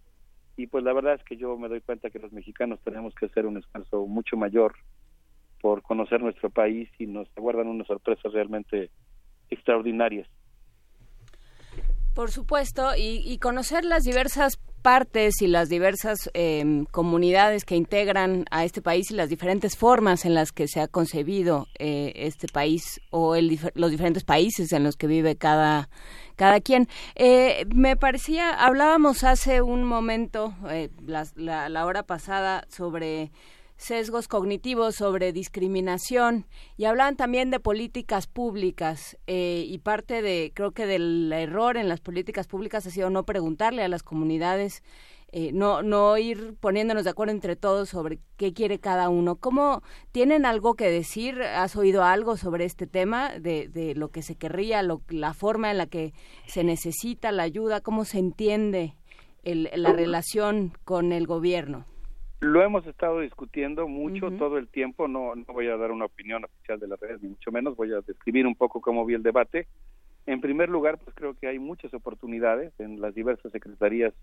Y 0.57 0.69
pues 0.69 0.85
la 0.85 0.93
verdad 0.95 1.15
es 1.15 1.25
que 1.25 1.36
yo 1.36 1.59
me 1.59 1.69
doy 1.69 1.81
cuenta 1.81 2.11
que 2.11 2.19
los 2.19 2.33
mexicanos 2.33 2.81
tenemos 2.81 3.15
que 3.15 3.27
hacer 3.27 3.45
un 3.45 3.59
esfuerzo 3.59 4.07
mucho 4.07 4.36
mayor 4.36 4.75
por 5.60 5.83
conocer 5.83 6.20
nuestro 6.20 6.51
país 6.51 6.89
y 6.99 7.07
nos 7.07 7.28
aguardan 7.36 7.68
unas 7.68 7.86
sorpresas 7.86 8.33
realmente 8.33 8.91
extraordinarias. 9.51 10.28
Por 12.17 12.31
supuesto, 12.31 12.93
y, 12.97 13.36
conocer 13.43 13.85
las 13.85 14.05
diversas 14.05 14.59
partes 14.81 15.43
y 15.43 15.49
las 15.49 15.68
diversas 15.68 16.31
em, 16.33 16.86
comunidades 16.86 17.67
que 17.67 17.76
integran 17.76 18.47
a 18.51 18.65
este 18.65 18.81
país 18.81 19.10
y 19.10 19.15
las 19.15 19.28
diferentes 19.28 19.76
formas 19.76 20.25
en 20.25 20.33
las 20.33 20.51
que 20.51 20.67
se 20.67 20.81
ha 20.81 20.89
concebido 20.89 21.67
eh, 21.78 22.15
este 22.15 22.49
país 22.49 23.02
o 23.10 23.36
los 23.75 23.91
diferentes 23.91 24.25
países 24.25 24.73
en 24.73 24.83
los 24.83 24.97
que 24.97 25.07
vive 25.07 25.36
cada 25.36 25.91
cada 26.36 26.60
quien. 26.60 26.89
Eh, 27.17 27.67
me 27.75 27.97
parecía, 27.97 28.51
hablábamos 28.51 29.23
hace 29.23 29.60
un 29.60 29.85
momento, 29.85 30.55
eh, 30.70 30.89
la, 31.07 31.26
la 31.36 31.85
hora 31.85 32.05
pasada, 32.05 32.65
sobre 32.68 33.31
sesgos 33.77 34.29
cognitivos 34.29 34.97
sobre 34.97 35.33
discriminación. 35.33 36.47
Y 36.77 36.85
hablaban 36.85 37.17
también 37.17 37.51
de 37.51 37.61
políticas 37.61 38.27
públicas 38.27 39.17
eh, 39.27 39.65
y 39.67 39.79
parte 39.79 40.23
de 40.23 40.53
creo 40.55 40.73
que 40.73 40.87
del 40.87 41.33
error 41.33 41.77
en 41.77 41.89
las 41.89 42.01
políticas 42.01 42.47
públicas 42.47 42.87
ha 42.87 42.91
sido 42.91 43.11
no 43.11 43.25
preguntarle 43.25 43.83
a 43.83 43.89
las 43.89 44.03
comunidades 44.03 44.83
eh, 45.33 45.51
no 45.53 45.83
no 45.83 46.17
ir 46.19 46.55
poniéndonos 46.61 47.03
de 47.03 47.11
acuerdo 47.11 47.33
entre 47.33 47.57
todos 47.57 47.89
sobre 47.89 48.21
qué 48.37 48.53
quiere 48.55 48.79
cada 48.79 49.09
uno. 49.09 49.37
Cómo 49.37 49.83
tienen 50.13 50.47
algo 50.47 50.75
que 50.75 50.89
decir 50.89 51.43
has 51.43 51.75
oído 51.77 52.05
algo 52.05 52.37
sobre 52.37 52.65
este 52.65 52.87
tema 52.87 53.39
de, 53.39 53.69
de 53.69 53.95
lo 53.97 54.11
que 54.11 54.23
se 54.23 54.37
querría 54.37 54.83
lo, 54.83 55.03
la 55.09 55.35
forma 55.35 55.71
en 55.71 55.79
la 55.79 55.87
que 55.87 56.15
se 56.47 56.63
necesita 56.63 57.33
la 57.33 57.43
ayuda 57.43 57.81
cómo 57.81 58.05
se 58.05 58.19
entiende 58.19 58.95
el, 59.43 59.69
la 59.75 59.93
relación 59.93 60.73
con 60.85 61.13
el 61.13 61.27
gobierno 61.27 61.85
lo 62.47 62.62
hemos 62.62 62.86
estado 62.86 63.20
discutiendo 63.20 63.89
mucho 63.89 64.31
todo 64.31 64.58
el 64.58 64.68
tiempo, 64.68 65.08
no, 65.08 65.34
no 65.34 65.44
voy 65.52 65.68
a 65.68 65.76
dar 65.76 65.91
una 65.91 66.07
opinión 66.07 66.44
oficial 66.44 66.78
de 66.78 66.89
las 66.89 66.99
redes, 66.99 67.23
ni 67.23 67.31
mucho 67.31 67.52
menos, 67.52 67.76
voy 67.76 67.92
a 67.92 68.00
describir 68.00 68.47
un 68.47 68.55
poco 68.55 68.81
cómo 68.81 69.05
vi 69.05 69.15
el 69.15 69.23
debate. 69.23 69.66
En 70.26 70.41
primer 70.41 70.68
lugar, 70.68 70.99
pues 70.99 71.15
creo 71.15 71.34
que 71.34 71.47
hay 71.49 71.58
muchas 71.58 71.92
oportunidades 71.94 72.73
en 72.78 73.00
las 73.00 73.15
diversas 73.15 73.52
secretarías, 73.52 74.15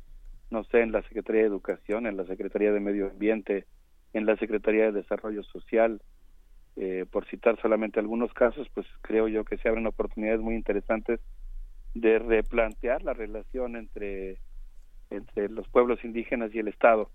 no 0.50 0.64
sé, 0.66 0.82
en 0.82 0.92
la 0.92 1.02
Secretaría 1.04 1.42
de 1.42 1.48
Educación, 1.48 2.08
en 2.08 2.18
la 2.18 2.26
Secretaría 2.26 2.72
de 2.72 2.80
Medio 2.80 3.10
Ambiente, 3.10 3.66
en 4.14 4.26
la 4.26 4.36
Secretaría 4.38 4.86
de 4.86 4.92
Desarrollo 4.92 5.44
Social, 5.44 6.02
eh, 6.76 7.06
por 7.10 7.26
citar 7.28 7.60
solamente 7.62 8.00
algunos 8.00 8.34
casos, 8.34 8.68
pues 8.74 8.88
creo 9.02 9.28
yo 9.28 9.46
que 9.46 9.58
se 9.58 9.70
abren 9.70 9.88
oportunidades 9.88 10.42
muy 10.42 10.56
interesantes 10.56 11.20
de 11.94 12.20
replantear 12.20 13.04
la 13.04 13.14
relación 13.14 13.76
entre, 13.76 14.40
entre 15.10 15.50
los 15.50 15.68
pueblos 15.70 16.04
indígenas 16.04 16.54
y 16.54 16.60
el 16.60 16.68
Estado 16.68 17.10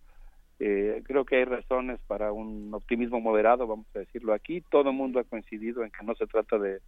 eh, 0.60 1.02
creo 1.04 1.24
que 1.24 1.36
hay 1.36 1.44
razones 1.44 2.00
para 2.06 2.32
un 2.32 2.74
optimismo 2.74 3.20
moderado, 3.20 3.66
vamos 3.66 3.86
a 3.94 4.00
decirlo 4.00 4.32
aquí. 4.32 4.60
Todo 4.60 4.90
el 4.90 4.96
mundo 4.96 5.20
ha 5.20 5.24
coincidido 5.24 5.84
en 5.84 5.90
que 5.90 6.04
no 6.04 6.14
se 6.14 6.26
trata 6.26 6.58
de 6.58 6.80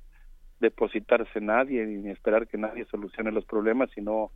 depositarse 0.58 1.40
nadie 1.40 1.86
ni 1.86 2.10
esperar 2.10 2.47
que 2.47 2.58
nadie 2.58 2.84
solucione 2.86 3.32
los 3.32 3.44
problemas, 3.44 3.90
sino 3.94 4.31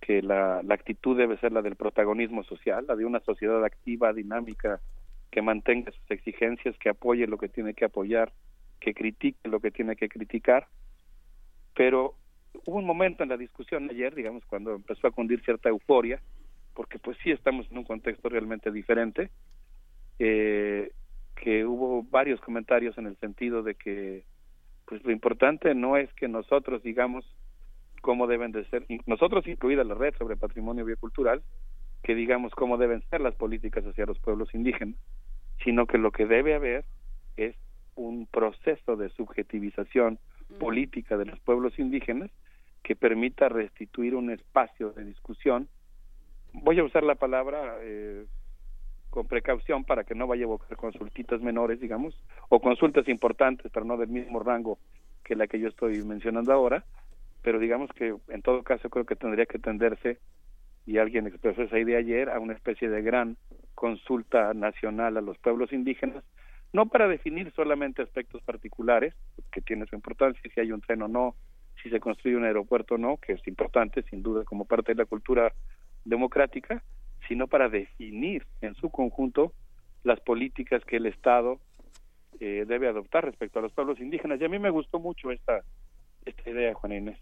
que 0.00 0.22
la, 0.22 0.62
la 0.62 0.74
actitud 0.74 1.16
debe 1.16 1.38
ser 1.38 1.52
la 1.52 1.62
del 1.62 1.76
protagonismo 1.76 2.44
social, 2.44 2.84
la 2.86 2.96
de 2.96 3.04
una 3.04 3.20
sociedad 3.20 3.64
activa, 3.64 4.12
dinámica, 4.12 4.80
que 5.30 5.42
mantenga 5.42 5.92
sus 5.92 6.10
exigencias, 6.10 6.76
que 6.78 6.88
apoye 6.88 7.26
lo 7.26 7.38
que 7.38 7.48
tiene 7.48 7.74
que 7.74 7.84
apoyar, 7.84 8.32
que 8.80 8.94
critique 8.94 9.48
lo 9.48 9.60
que 9.60 9.70
tiene 9.70 9.96
que 9.96 10.08
criticar. 10.08 10.66
Pero 11.74 12.14
hubo 12.66 12.78
un 12.78 12.86
momento 12.86 13.22
en 13.22 13.28
la 13.28 13.36
discusión 13.36 13.88
ayer, 13.90 14.14
digamos, 14.14 14.44
cuando 14.46 14.74
empezó 14.74 15.06
a 15.06 15.12
cundir 15.12 15.42
cierta 15.44 15.68
euforia, 15.68 16.20
porque 16.74 16.98
pues 16.98 17.16
sí 17.22 17.30
estamos 17.30 17.70
en 17.70 17.78
un 17.78 17.84
contexto 17.84 18.28
realmente 18.28 18.70
diferente, 18.70 19.30
eh, 20.18 20.92
que 21.36 21.64
hubo 21.64 22.02
varios 22.02 22.40
comentarios 22.40 22.96
en 22.98 23.06
el 23.06 23.16
sentido 23.16 23.62
de 23.62 23.74
que 23.74 24.24
pues 24.86 25.02
lo 25.04 25.12
importante 25.12 25.74
no 25.74 25.96
es 25.96 26.12
que 26.14 26.28
nosotros 26.28 26.82
digamos 26.82 27.24
cómo 28.00 28.26
deben 28.26 28.52
de 28.52 28.64
ser, 28.66 28.86
nosotros 29.06 29.46
incluida 29.46 29.84
la 29.84 29.94
red 29.94 30.14
sobre 30.18 30.36
patrimonio 30.36 30.84
biocultural, 30.84 31.42
que 32.02 32.14
digamos 32.14 32.52
cómo 32.54 32.76
deben 32.76 33.02
ser 33.10 33.20
las 33.20 33.34
políticas 33.34 33.84
hacia 33.84 34.06
los 34.06 34.18
pueblos 34.18 34.54
indígenas, 34.54 34.96
sino 35.64 35.86
que 35.86 35.98
lo 35.98 36.10
que 36.10 36.26
debe 36.26 36.54
haber 36.54 36.84
es 37.36 37.54
un 37.94 38.26
proceso 38.26 38.96
de 38.96 39.10
subjetivización 39.10 40.18
política 40.58 41.16
de 41.16 41.26
los 41.26 41.38
pueblos 41.40 41.78
indígenas 41.78 42.30
que 42.82 42.96
permita 42.96 43.48
restituir 43.48 44.14
un 44.14 44.30
espacio 44.30 44.90
de 44.92 45.04
discusión 45.04 45.68
voy 46.52 46.78
a 46.78 46.84
usar 46.84 47.02
la 47.02 47.14
palabra 47.14 47.76
eh, 47.80 48.24
con 49.10 49.26
precaución 49.26 49.84
para 49.84 50.04
que 50.04 50.14
no 50.14 50.26
vaya 50.26 50.42
a 50.42 50.44
evocar 50.44 50.76
consultitas 50.76 51.40
menores, 51.40 51.80
digamos, 51.80 52.14
o 52.48 52.60
consultas 52.60 53.08
importantes, 53.08 53.70
pero 53.72 53.84
no 53.84 53.96
del 53.96 54.08
mismo 54.08 54.40
rango 54.40 54.78
que 55.24 55.34
la 55.34 55.46
que 55.46 55.60
yo 55.60 55.68
estoy 55.68 56.02
mencionando 56.04 56.52
ahora, 56.52 56.84
pero 57.42 57.58
digamos 57.58 57.90
que 57.92 58.14
en 58.28 58.42
todo 58.42 58.62
caso 58.62 58.88
creo 58.88 59.04
que 59.04 59.16
tendría 59.16 59.46
que 59.46 59.58
tenderse, 59.58 60.18
y 60.86 60.98
alguien 60.98 61.26
expresó 61.26 61.62
esa 61.62 61.78
idea 61.78 61.98
ayer, 61.98 62.30
a 62.30 62.40
una 62.40 62.54
especie 62.54 62.88
de 62.88 63.02
gran 63.02 63.36
consulta 63.74 64.54
nacional 64.54 65.16
a 65.16 65.20
los 65.20 65.38
pueblos 65.38 65.72
indígenas, 65.72 66.24
no 66.72 66.86
para 66.86 67.08
definir 67.08 67.52
solamente 67.52 68.02
aspectos 68.02 68.42
particulares, 68.42 69.14
que 69.52 69.60
tiene 69.60 69.86
su 69.86 69.96
importancia, 69.96 70.40
si 70.52 70.60
hay 70.60 70.72
un 70.72 70.80
tren 70.80 71.02
o 71.02 71.08
no, 71.08 71.34
si 71.82 71.90
se 71.90 72.00
construye 72.00 72.36
un 72.36 72.44
aeropuerto 72.44 72.94
o 72.94 72.98
no, 72.98 73.16
que 73.16 73.32
es 73.32 73.48
importante 73.48 74.02
sin 74.02 74.22
duda 74.22 74.44
como 74.44 74.64
parte 74.64 74.92
de 74.92 74.98
la 74.98 75.06
cultura 75.06 75.52
democrática, 76.04 76.82
sino 77.28 77.46
para 77.46 77.68
definir 77.68 78.46
en 78.60 78.74
su 78.74 78.90
conjunto 78.90 79.52
las 80.02 80.20
políticas 80.20 80.84
que 80.84 80.96
el 80.96 81.06
Estado 81.06 81.60
eh, 82.40 82.64
debe 82.66 82.88
adoptar 82.88 83.24
respecto 83.24 83.58
a 83.58 83.62
los 83.62 83.72
pueblos 83.72 84.00
indígenas. 84.00 84.40
Y 84.40 84.44
a 84.44 84.48
mí 84.48 84.58
me 84.58 84.70
gustó 84.70 84.98
mucho 84.98 85.30
esta, 85.30 85.60
esta 86.24 86.50
idea, 86.50 86.74
Juana 86.74 86.96
Inés. 86.96 87.18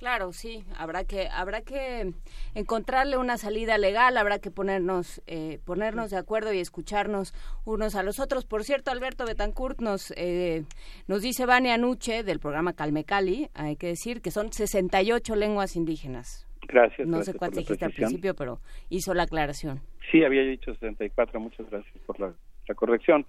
Claro, 0.00 0.32
sí, 0.32 0.64
habrá 0.78 1.04
que 1.04 1.28
habrá 1.28 1.60
que 1.60 2.14
encontrarle 2.54 3.18
una 3.18 3.36
salida 3.36 3.76
legal, 3.76 4.16
habrá 4.16 4.38
que 4.38 4.50
ponernos 4.50 5.20
eh, 5.26 5.58
ponernos 5.66 6.10
de 6.10 6.16
acuerdo 6.16 6.54
y 6.54 6.58
escucharnos 6.58 7.34
unos 7.66 7.94
a 7.96 8.02
los 8.02 8.18
otros. 8.18 8.46
Por 8.46 8.64
cierto, 8.64 8.90
Alberto 8.90 9.26
Betancourt 9.26 9.78
nos 9.80 10.10
eh, 10.16 10.64
nos 11.06 11.20
dice 11.20 11.44
Vania 11.44 11.76
Nuche 11.76 12.22
del 12.22 12.40
programa 12.40 12.72
Calme 12.72 13.04
Cali, 13.04 13.50
hay 13.52 13.76
que 13.76 13.88
decir 13.88 14.22
que 14.22 14.30
son 14.30 14.50
68 14.54 15.36
lenguas 15.36 15.76
indígenas. 15.76 16.49
Gracias. 16.70 17.08
No 17.08 17.22
sé 17.22 17.34
cuánto 17.34 17.58
dijiste 17.58 17.84
al 17.84 17.92
principio, 17.92 18.34
pero 18.34 18.60
hizo 18.88 19.12
la 19.14 19.24
aclaración. 19.24 19.80
Sí, 20.10 20.22
había 20.24 20.42
dicho 20.42 20.72
64. 20.74 21.40
Muchas 21.40 21.68
gracias 21.70 21.96
por 22.06 22.20
la, 22.20 22.34
corrección. 22.74 23.26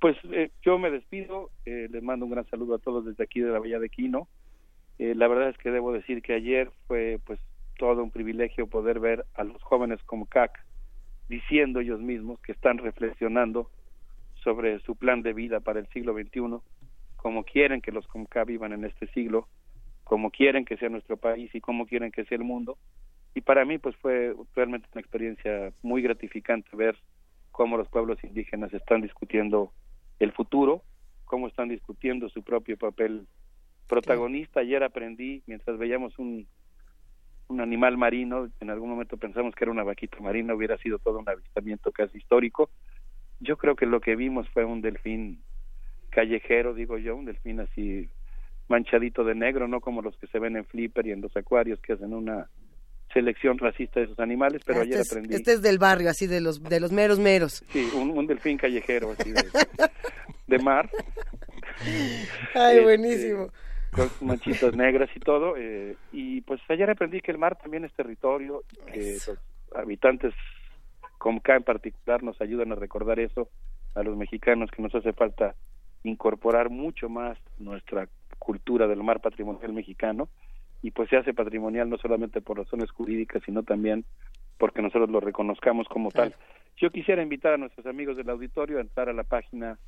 Pues 0.00 0.16
eh, 0.32 0.50
yo 0.62 0.78
me 0.78 0.90
despido. 0.90 1.50
Eh, 1.64 1.88
les 1.90 2.02
mando 2.02 2.26
un 2.26 2.32
gran 2.32 2.46
saludo 2.50 2.74
a 2.74 2.78
todos 2.78 3.04
desde 3.04 3.22
aquí 3.22 3.40
de 3.40 3.50
la 3.50 3.60
Villa 3.60 3.78
de 3.78 3.88
Quino. 3.88 4.28
Eh, 4.98 5.14
la 5.14 5.28
verdad 5.28 5.50
es 5.50 5.58
que 5.58 5.70
debo 5.70 5.92
decir 5.92 6.22
que 6.22 6.34
ayer 6.34 6.70
fue 6.86 7.20
pues 7.24 7.38
todo 7.78 8.02
un 8.02 8.10
privilegio 8.10 8.66
poder 8.66 9.00
ver 9.00 9.24
a 9.34 9.44
los 9.44 9.60
jóvenes 9.62 10.02
como 10.04 10.26
CAC 10.26 10.64
diciendo 11.28 11.80
ellos 11.80 12.00
mismos 12.00 12.40
que 12.40 12.52
están 12.52 12.78
reflexionando 12.78 13.70
sobre 14.42 14.78
su 14.80 14.94
plan 14.94 15.22
de 15.22 15.32
vida 15.32 15.60
para 15.60 15.80
el 15.80 15.88
siglo 15.88 16.12
XXI, 16.12 16.60
como 17.16 17.44
quieren 17.44 17.80
que 17.80 17.92
los 17.92 18.06
Comca 18.06 18.44
vivan 18.44 18.72
en 18.72 18.84
este 18.84 19.06
siglo, 19.08 19.48
como 20.04 20.30
quieren 20.30 20.64
que 20.64 20.76
sea 20.76 20.88
nuestro 20.88 21.16
país 21.16 21.54
y 21.54 21.60
como 21.60 21.86
quieren 21.86 22.12
que 22.12 22.24
sea 22.24 22.36
el 22.36 22.44
mundo. 22.44 22.78
Y 23.34 23.40
para 23.40 23.64
mí 23.64 23.78
pues 23.78 23.96
fue 23.96 24.34
realmente 24.54 24.88
una 24.92 25.00
experiencia 25.00 25.72
muy 25.82 26.02
gratificante 26.02 26.76
ver 26.76 26.96
cómo 27.50 27.76
los 27.76 27.88
pueblos 27.88 28.22
indígenas 28.22 28.72
están 28.72 29.00
discutiendo 29.00 29.72
el 30.20 30.32
futuro, 30.32 30.82
cómo 31.24 31.48
están 31.48 31.68
discutiendo 31.68 32.28
su 32.28 32.42
propio 32.42 32.76
papel 32.76 33.26
protagonista. 33.88 34.60
Ayer 34.60 34.82
aprendí, 34.82 35.42
mientras 35.46 35.78
veíamos 35.78 36.18
un, 36.18 36.46
un 37.48 37.60
animal 37.60 37.96
marino, 37.96 38.48
en 38.60 38.70
algún 38.70 38.90
momento 38.90 39.16
pensamos 39.16 39.54
que 39.54 39.64
era 39.64 39.72
una 39.72 39.84
vaquita 39.84 40.18
marina, 40.20 40.54
hubiera 40.54 40.78
sido 40.78 40.98
todo 40.98 41.18
un 41.18 41.28
avistamiento 41.28 41.92
casi 41.92 42.18
histórico. 42.18 42.70
Yo 43.40 43.56
creo 43.56 43.74
que 43.74 43.86
lo 43.86 44.00
que 44.00 44.16
vimos 44.16 44.48
fue 44.50 44.64
un 44.64 44.80
delfín 44.80 45.42
callejero, 46.10 46.74
digo 46.74 46.98
yo, 46.98 47.16
un 47.16 47.24
delfín 47.24 47.60
así 47.60 48.08
manchadito 48.68 49.24
de 49.24 49.34
negro, 49.34 49.68
no 49.68 49.80
como 49.80 50.02
los 50.02 50.16
que 50.16 50.26
se 50.28 50.38
ven 50.38 50.56
en 50.56 50.64
Flipper 50.64 51.06
y 51.06 51.12
en 51.12 51.20
los 51.20 51.36
acuarios 51.36 51.80
que 51.80 51.92
hacen 51.94 52.12
una 52.14 52.48
selección 53.12 53.58
racista 53.58 54.00
de 54.00 54.06
esos 54.06 54.18
animales, 54.18 54.62
pero 54.66 54.80
este 54.82 54.94
ayer 54.94 55.00
es, 55.02 55.10
aprendí. 55.12 55.34
Este 55.34 55.52
es 55.52 55.62
del 55.62 55.78
barrio, 55.78 56.10
así 56.10 56.26
de 56.26 56.40
los 56.40 56.62
de 56.62 56.80
los 56.80 56.90
meros 56.90 57.18
meros. 57.20 57.62
Sí, 57.70 57.88
un, 57.94 58.10
un 58.10 58.26
delfín 58.26 58.56
callejero 58.58 59.12
así 59.18 59.30
de, 59.32 59.44
de 60.48 60.58
mar. 60.58 60.90
Ay, 62.54 62.78
Este, 62.78 62.82
buenísimo. 62.82 63.48
con 63.92 64.08
manchitas 64.26 64.74
negras 64.74 65.10
y 65.14 65.20
todo. 65.20 65.56
eh, 65.56 65.96
y 66.12 66.40
pues 66.42 66.60
ayer 66.68 66.90
aprendí 66.90 67.20
que 67.20 67.30
el 67.30 67.38
mar 67.38 67.56
también 67.56 67.84
es 67.84 67.92
territorio, 67.94 68.62
que 68.92 69.18
los 69.26 69.38
habitantes, 69.76 70.34
Comca 71.18 71.56
en 71.56 71.62
particular, 71.62 72.22
nos 72.22 72.38
ayudan 72.40 72.72
a 72.72 72.74
recordar 72.74 73.18
eso 73.18 73.48
a 73.94 74.02
los 74.02 74.14
mexicanos, 74.16 74.70
que 74.70 74.82
nos 74.82 74.94
hace 74.94 75.12
falta 75.14 75.54
incorporar 76.02 76.68
mucho 76.68 77.08
más 77.08 77.38
nuestra 77.58 78.08
cultura 78.44 78.86
del 78.86 79.02
mar 79.02 79.20
patrimonial 79.20 79.72
mexicano 79.72 80.28
y 80.82 80.90
pues 80.90 81.08
se 81.08 81.16
hace 81.16 81.32
patrimonial 81.32 81.88
no 81.88 81.96
solamente 81.96 82.42
por 82.42 82.58
razones 82.58 82.90
jurídicas, 82.90 83.42
sino 83.44 83.62
también 83.62 84.04
porque 84.58 84.82
nosotros 84.82 85.08
lo 85.10 85.18
reconozcamos 85.20 85.88
como 85.88 86.10
tal. 86.10 86.36
Yo 86.76 86.90
quisiera 86.90 87.22
invitar 87.22 87.54
a 87.54 87.56
nuestros 87.56 87.86
amigos 87.86 88.16
del 88.16 88.28
auditorio 88.28 88.78
a 88.78 88.82
entrar 88.82 89.08
a 89.08 89.14
la 89.14 89.24
página 89.24 89.78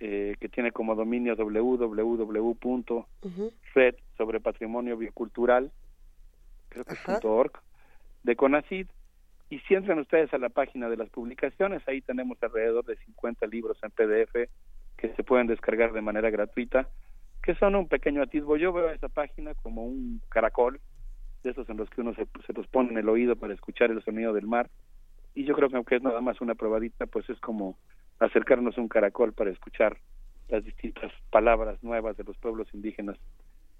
eh, 0.00 0.34
que 0.40 0.48
tiene 0.48 0.72
como 0.72 0.94
dominio 0.94 1.36
www.red 1.36 2.34
sobre 4.16 4.40
patrimonio 4.40 4.96
biocultural, 4.96 5.70
creo 6.70 6.84
que 6.84 6.94
es 6.94 7.00
punto 7.00 7.32
.org, 7.32 7.52
de 8.22 8.34
CONACID, 8.34 8.86
y 9.50 9.58
si 9.60 9.74
entran 9.74 9.98
ustedes 9.98 10.32
a 10.32 10.38
la 10.38 10.48
página 10.48 10.88
de 10.88 10.96
las 10.96 11.10
publicaciones, 11.10 11.86
ahí 11.86 12.00
tenemos 12.00 12.42
alrededor 12.42 12.84
de 12.84 12.96
50 12.96 13.46
libros 13.46 13.78
en 13.82 13.90
PDF 13.90 14.48
que 14.96 15.14
se 15.14 15.24
pueden 15.24 15.46
descargar 15.46 15.92
de 15.92 16.00
manera 16.00 16.30
gratuita, 16.30 16.88
que 17.50 17.58
son 17.58 17.74
un 17.74 17.88
pequeño 17.88 18.22
atisbo. 18.22 18.56
Yo 18.56 18.72
veo 18.72 18.90
esa 18.90 19.08
página 19.08 19.54
como 19.54 19.84
un 19.84 20.22
caracol, 20.28 20.80
de 21.42 21.50
esos 21.50 21.68
en 21.68 21.78
los 21.78 21.90
que 21.90 22.00
uno 22.00 22.14
se, 22.14 22.28
se 22.46 22.52
los 22.52 22.68
pone 22.68 22.90
en 22.90 22.98
el 22.98 23.08
oído 23.08 23.34
para 23.34 23.52
escuchar 23.52 23.90
el 23.90 24.00
sonido 24.04 24.32
del 24.32 24.46
mar, 24.46 24.70
y 25.34 25.44
yo 25.44 25.54
creo 25.54 25.68
que 25.68 25.74
aunque 25.74 25.96
es 25.96 26.02
nada 26.02 26.20
más 26.20 26.40
una 26.40 26.54
probadita, 26.54 27.06
pues 27.06 27.28
es 27.28 27.40
como 27.40 27.76
acercarnos 28.20 28.78
a 28.78 28.80
un 28.80 28.86
caracol 28.86 29.32
para 29.32 29.50
escuchar 29.50 29.96
las 30.48 30.64
distintas 30.64 31.10
palabras 31.30 31.82
nuevas 31.82 32.16
de 32.16 32.22
los 32.22 32.36
pueblos 32.38 32.68
indígenas 32.72 33.16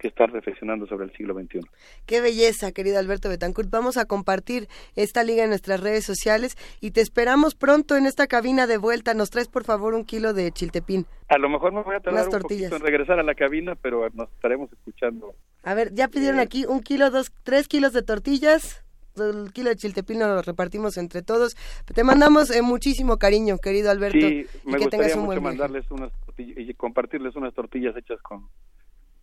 que 0.01 0.07
están 0.07 0.31
reflexionando 0.31 0.87
sobre 0.87 1.05
el 1.05 1.13
siglo 1.13 1.35
XXI. 1.35 1.59
Qué 2.07 2.21
belleza, 2.21 2.71
querido 2.71 2.97
Alberto 2.97 3.29
Betancourt. 3.29 3.69
Vamos 3.69 3.97
a 3.97 4.05
compartir 4.05 4.67
esta 4.95 5.23
liga 5.23 5.43
en 5.43 5.49
nuestras 5.49 5.79
redes 5.79 6.03
sociales 6.03 6.57
y 6.81 6.89
te 6.89 7.01
esperamos 7.01 7.53
pronto 7.53 7.95
en 7.95 8.07
esta 8.07 8.25
cabina 8.25 8.65
de 8.65 8.77
vuelta. 8.77 9.13
Nos 9.13 9.29
traes, 9.29 9.47
por 9.47 9.63
favor, 9.63 9.93
un 9.93 10.03
kilo 10.03 10.33
de 10.33 10.51
chiltepín. 10.51 11.05
A 11.29 11.37
lo 11.37 11.49
mejor 11.49 11.71
me 11.71 11.83
voy 11.83 11.95
a 11.95 11.99
tardar 11.99 12.27
un 12.27 12.41
poquito 12.41 12.75
en 12.75 12.81
regresar 12.81 13.19
a 13.19 13.23
la 13.23 13.35
cabina, 13.35 13.75
pero 13.75 14.09
nos 14.13 14.31
estaremos 14.31 14.73
escuchando. 14.73 15.35
A 15.61 15.75
ver, 15.75 15.93
ya 15.93 16.07
pidieron 16.07 16.39
aquí 16.39 16.65
un 16.65 16.81
kilo, 16.81 17.11
dos, 17.11 17.31
tres 17.43 17.67
kilos 17.67 17.93
de 17.93 18.01
tortillas. 18.01 18.83
El 19.15 19.51
kilo 19.53 19.69
de 19.69 19.75
chiltepín 19.75 20.19
lo 20.19 20.41
repartimos 20.41 20.97
entre 20.97 21.21
todos. 21.21 21.55
Te 21.93 22.03
mandamos 22.03 22.49
eh, 22.49 22.63
muchísimo 22.63 23.17
cariño, 23.17 23.59
querido 23.59 23.91
Alberto. 23.91 24.17
Sí, 24.17 24.47
y 24.65 24.67
me 24.67 24.79
que 24.79 24.87
tengas 24.87 25.09
gustaría 25.09 25.15
un 25.15 25.21
mucho 25.21 25.41
buen 25.41 25.43
mandarles 25.43 25.91
unas 25.91 26.11
tortillas 26.25 26.57
y 26.57 26.73
compartirles 26.73 27.35
unas 27.35 27.53
tortillas 27.53 27.95
hechas 27.97 28.19
con, 28.21 28.49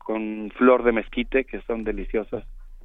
con 0.09 0.51
flor 0.57 0.85
de 0.85 0.93
mezquite, 0.93 1.45
que 1.45 1.61
son 1.67 1.85
deliciosas. 1.85 2.43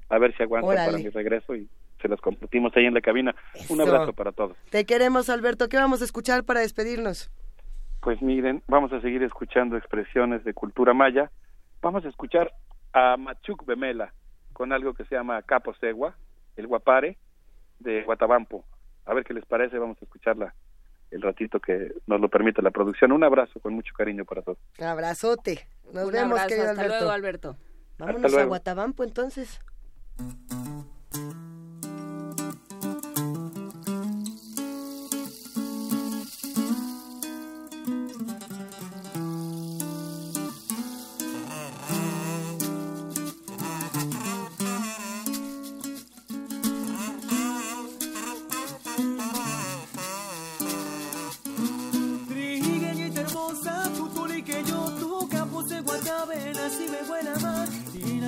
A 0.09 0.17
ver 0.17 0.35
si 0.35 0.43
aguantan 0.43 0.71
Órale. 0.71 0.91
para 0.91 1.03
mi 1.05 1.09
regreso 1.09 1.55
y 1.55 1.69
se 2.01 2.09
las 2.09 2.19
compartimos 2.19 2.75
ahí 2.75 2.83
en 2.83 2.93
la 2.93 2.99
cabina. 2.99 3.33
Un 3.69 3.79
abrazo 3.79 4.11
para 4.11 4.33
todos. 4.33 4.57
Te 4.71 4.85
queremos, 4.85 5.29
Alberto. 5.29 5.69
¿Qué 5.69 5.77
vamos 5.77 6.01
a 6.01 6.03
escuchar 6.03 6.43
para 6.43 6.59
despedirnos? 6.59 7.31
Pues 8.01 8.21
miren, 8.21 8.61
vamos 8.67 8.91
a 8.91 8.99
seguir 8.99 9.23
escuchando 9.23 9.77
expresiones 9.77 10.43
de 10.43 10.53
cultura 10.53 10.93
maya. 10.93 11.31
Vamos 11.81 12.03
a 12.03 12.09
escuchar 12.09 12.51
a 12.91 13.15
Machuc 13.15 13.65
Bemela 13.65 14.13
con 14.51 14.73
algo 14.73 14.93
que 14.93 15.05
se 15.05 15.15
llama 15.15 15.41
Capo 15.43 15.73
Segua, 15.75 16.17
el 16.57 16.67
guapare 16.67 17.17
de 17.79 18.03
Guatabampo. 18.03 18.65
A 19.05 19.13
ver 19.13 19.23
qué 19.23 19.33
les 19.33 19.45
parece, 19.45 19.77
vamos 19.77 19.97
a 20.01 20.03
escucharla 20.03 20.53
el 21.13 21.21
ratito 21.21 21.59
que 21.59 21.93
nos 22.07 22.19
lo 22.19 22.29
permite 22.29 22.61
la 22.61 22.71
producción. 22.71 23.11
Un 23.11 23.23
abrazo 23.23 23.59
con 23.59 23.73
mucho 23.73 23.93
cariño 23.95 24.25
para 24.25 24.41
todos. 24.41 24.57
Abrazote. 24.81 25.67
Nos 25.93 26.05
Un 26.05 26.11
vemos, 26.11 26.31
abrazo. 26.39 26.47
querido 26.49 26.69
Hasta 26.69 26.81
Alberto. 26.81 26.97
luego, 26.99 27.11
Alberto. 27.11 27.57
Vámonos 27.97 28.15
Hasta 28.23 28.27
a 28.27 28.31
luego. 28.31 28.47
Guatabampo 28.49 29.03
entonces. 29.03 29.59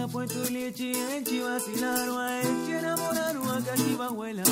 Tina 0.05 0.11
puesto 0.11 0.49
leche, 0.51 0.91
en 1.17 1.23
chivacilaron, 1.23 2.19
a 2.19 2.39
eche 2.41 2.77
enamoraron, 2.77 3.49
a 3.49 3.59
cachiva 3.63 4.05
abuela. 4.05 4.43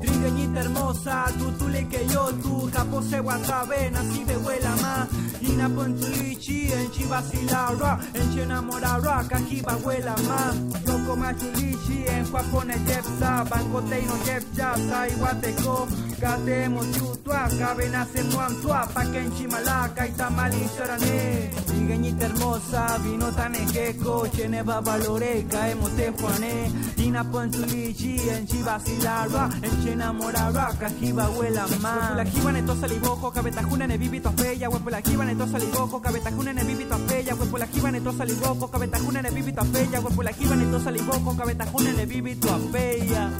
Trigueñita 0.00 0.60
hermosa, 0.60 1.26
tu 1.38 1.52
tuli 1.52 1.84
que 1.86 2.06
yo, 2.08 2.30
tu 2.42 2.68
campo 2.70 3.00
se 3.02 3.20
guatabena, 3.20 4.02
si 4.02 4.24
me 4.24 4.36
huela 4.38 4.74
más. 4.82 5.08
Tina 5.40 5.68
puesto 5.68 6.08
leche, 6.08 6.72
en 6.72 6.90
chivacilaron, 6.90 7.98
eche 8.14 8.42
enamoraron, 8.42 9.18
a 9.18 9.28
cachiva 9.28 9.72
abuela 9.72 10.14
más. 10.28 10.56
Yo 10.84 11.04
como 11.06 11.30
chulichi, 11.32 12.04
en 12.08 12.26
cuapone 12.26 12.74
jepsa, 12.86 13.44
banco 13.44 13.82
teino 13.82 14.14
jepsa, 14.24 14.74
sa 14.88 15.08
iguateco. 15.08 15.88
Katemo 16.20 16.80
chutua, 16.92 17.48
cabena 17.58 18.04
se 18.12 18.24
muantua, 18.24 18.88
pa 18.92 19.04
que 19.04 19.20
en 19.20 19.32
Chimalaca 19.36 20.06
y 20.08 20.10
tamali 20.10 20.68
chorane. 20.76 21.50
Trigueñita 21.66 22.26
hermosa, 22.26 22.98
vino 23.04 23.30
tan 23.30 23.54
ejeco, 23.54 24.26
chene 24.26 24.62
babalore, 24.64 25.46
caemos 25.48 25.94
te 25.94 26.10
juané. 26.10 26.72
Ina 26.96 27.22
pontulichi, 27.22 28.28
en 28.30 28.46
chivasilarwa, 28.48 29.48
en 29.62 29.84
chena 29.84 30.12
morarwa, 30.12 30.74
cajiba 30.80 31.28
huela 31.30 31.66
más. 31.80 32.16
La 32.16 32.24
jiba 32.24 32.50
neto 32.50 32.74
salibojo, 32.74 33.30
cabetajuna 33.30 33.86
ne 33.86 33.96
vivito 33.96 34.32
fea, 34.32 34.68
huepo 34.68 34.90
la 34.90 35.00
jiba 35.00 35.24
neto 35.28 35.46
salibojo, 35.46 36.00
cabetajuna 36.00 36.52
ne 36.54 36.64
vivito 36.64 36.96
fea, 37.06 37.34
huepo 37.34 37.58
la 37.58 37.66
jiba 37.66 37.90
neto 37.90 38.12
salibojo, 38.12 38.68
cabetajuna 38.68 39.22
ne 39.22 39.30
vivito 39.30 39.62
fea, 39.64 40.00
huepo 40.00 40.22
la 40.22 40.32
jiba 40.32 40.56
neto 40.56 40.80
salibojo, 40.80 41.36
cabetajuna 41.36 41.92
ne 41.92 42.06
vivito 42.06 42.48
fea. 42.72 43.30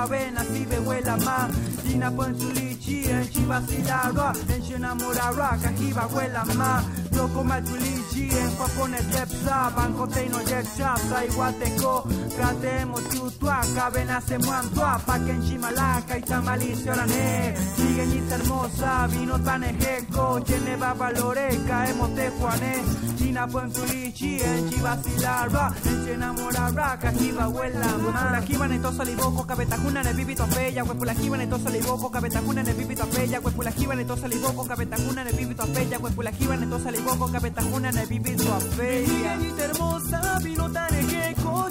Se 0.00 0.06
guatabe, 0.06 0.30
nací 0.32 0.64
de 0.64 0.78
huela 0.80 1.16
más. 1.18 1.50
Ina 1.84 2.10
ponchulichi, 2.10 3.04
en 3.10 3.28
chivasilarwa, 3.28 4.32
en 4.48 4.62
chenamorarwa, 4.62 5.58
cajiba 5.62 6.06
huela 6.06 6.44
más. 6.56 6.84
Loko 7.12 7.44
matulichi 7.44 8.30
en 8.30 8.50
papone 8.56 8.98
tepsa 9.12 9.70
Banco 9.76 10.06
teino 10.06 10.40
yecha 10.40 10.94
Saiwateko 10.96 12.04
Katemo 12.36 12.98
tutua 13.40 13.60
Cabena 13.74 14.20
se 14.20 14.38
muantua 14.38 15.00
Paquen 15.06 15.42
chimalaka 15.42 16.18
y 16.18 16.22
tamalicio 16.22 16.92
orane 16.92 17.54
Sigueñita 17.76 18.34
hermosa 18.36 19.06
Vino 19.08 19.38
tanejeco 19.40 20.40
Geneva 20.46 20.94
valoreca 20.94 21.88
Emote 21.88 22.30
juane 22.38 22.82
China 23.18 23.46
puentulichi 23.46 24.40
En 24.40 24.70
chivasilarra 24.70 25.72
En 25.84 26.04
chenamorarra 26.04 26.98
Cajiba 26.98 27.48
huela 27.48 27.86
Huepula 27.96 28.42
jiba 28.46 28.68
neto 28.68 28.92
saliboko 28.92 29.46
Cabetajuna 29.46 30.02
ne 30.02 30.12
bibito 30.12 30.44
apella 30.44 30.84
Huepula 30.84 31.14
jiba 31.14 31.36
neto 31.36 31.58
saliboko 31.58 32.10
Cabetajuna 32.10 32.62
ne 32.62 32.72
bibito 32.74 33.02
apella 33.02 33.40
Huepula 33.40 33.70
jiba 33.72 33.94
neto 33.94 34.16
saliboko 34.16 34.64
Cabetajuna 34.64 35.24
ne 35.24 35.32
bibito 35.32 35.62
apella 35.62 35.98
Huepula 35.98 36.30
jiba 36.32 36.56
neto 36.56 36.78
saliboko 36.78 37.28
Cabetajuna 37.28 37.92
bibito 38.06 38.54
apella 38.54 39.36
Niñita 39.36 39.64
hermosa 39.64 40.38
Vino 40.42 40.68
tanejeco 40.68 41.70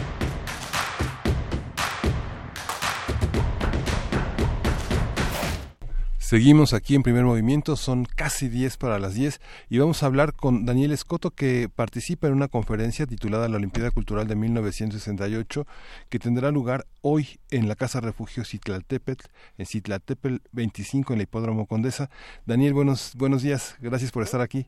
Seguimos 6.31 6.73
aquí 6.73 6.95
en 6.95 7.03
primer 7.03 7.25
movimiento, 7.25 7.75
son 7.75 8.05
casi 8.05 8.47
10 8.47 8.77
para 8.77 8.99
las 8.99 9.15
10 9.15 9.41
y 9.69 9.79
vamos 9.79 10.01
a 10.01 10.05
hablar 10.05 10.31
con 10.31 10.65
Daniel 10.65 10.93
Escoto 10.93 11.31
que 11.31 11.67
participa 11.67 12.27
en 12.27 12.33
una 12.33 12.47
conferencia 12.47 13.05
titulada 13.05 13.49
La 13.49 13.57
Olimpiada 13.57 13.91
Cultural 13.91 14.29
de 14.29 14.37
1968 14.37 15.65
que 16.09 16.19
tendrá 16.19 16.51
lugar 16.51 16.85
hoy 17.01 17.37
en 17.49 17.67
la 17.67 17.75
Casa 17.75 17.99
Refugio 17.99 18.45
Citlaltépetl, 18.45 19.25
en 19.57 19.65
Citlaltépetl 19.65 20.37
25 20.53 21.11
en 21.11 21.19
la 21.19 21.23
Hipódromo 21.23 21.65
Condesa. 21.65 22.09
Daniel, 22.45 22.73
buenos, 22.75 23.13
buenos 23.17 23.43
días, 23.43 23.75
gracias 23.81 24.13
por 24.13 24.23
estar 24.23 24.39
aquí. 24.39 24.67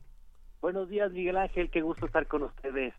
Buenos 0.60 0.90
días, 0.90 1.12
Miguel 1.12 1.38
Ángel, 1.38 1.70
qué 1.70 1.80
gusto 1.80 2.04
estar 2.04 2.26
con 2.26 2.42
ustedes 2.42 2.92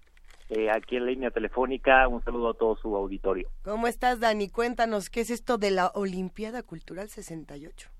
eh, 0.49 0.71
aquí 0.71 0.95
en 0.95 1.05
línea 1.05 1.29
telefónica. 1.29 2.07
Un 2.07 2.23
saludo 2.23 2.49
a 2.49 2.53
todo 2.55 2.75
su 2.77 2.95
auditorio. 2.95 3.47
¿Cómo 3.63 3.85
estás, 3.85 4.19
Dani? 4.19 4.49
Cuéntanos, 4.49 5.11
¿qué 5.11 5.21
es 5.21 5.29
esto 5.29 5.59
de 5.59 5.69
la 5.69 5.91
Olimpiada 5.93 6.63
Cultural 6.63 7.09
68? 7.09 7.91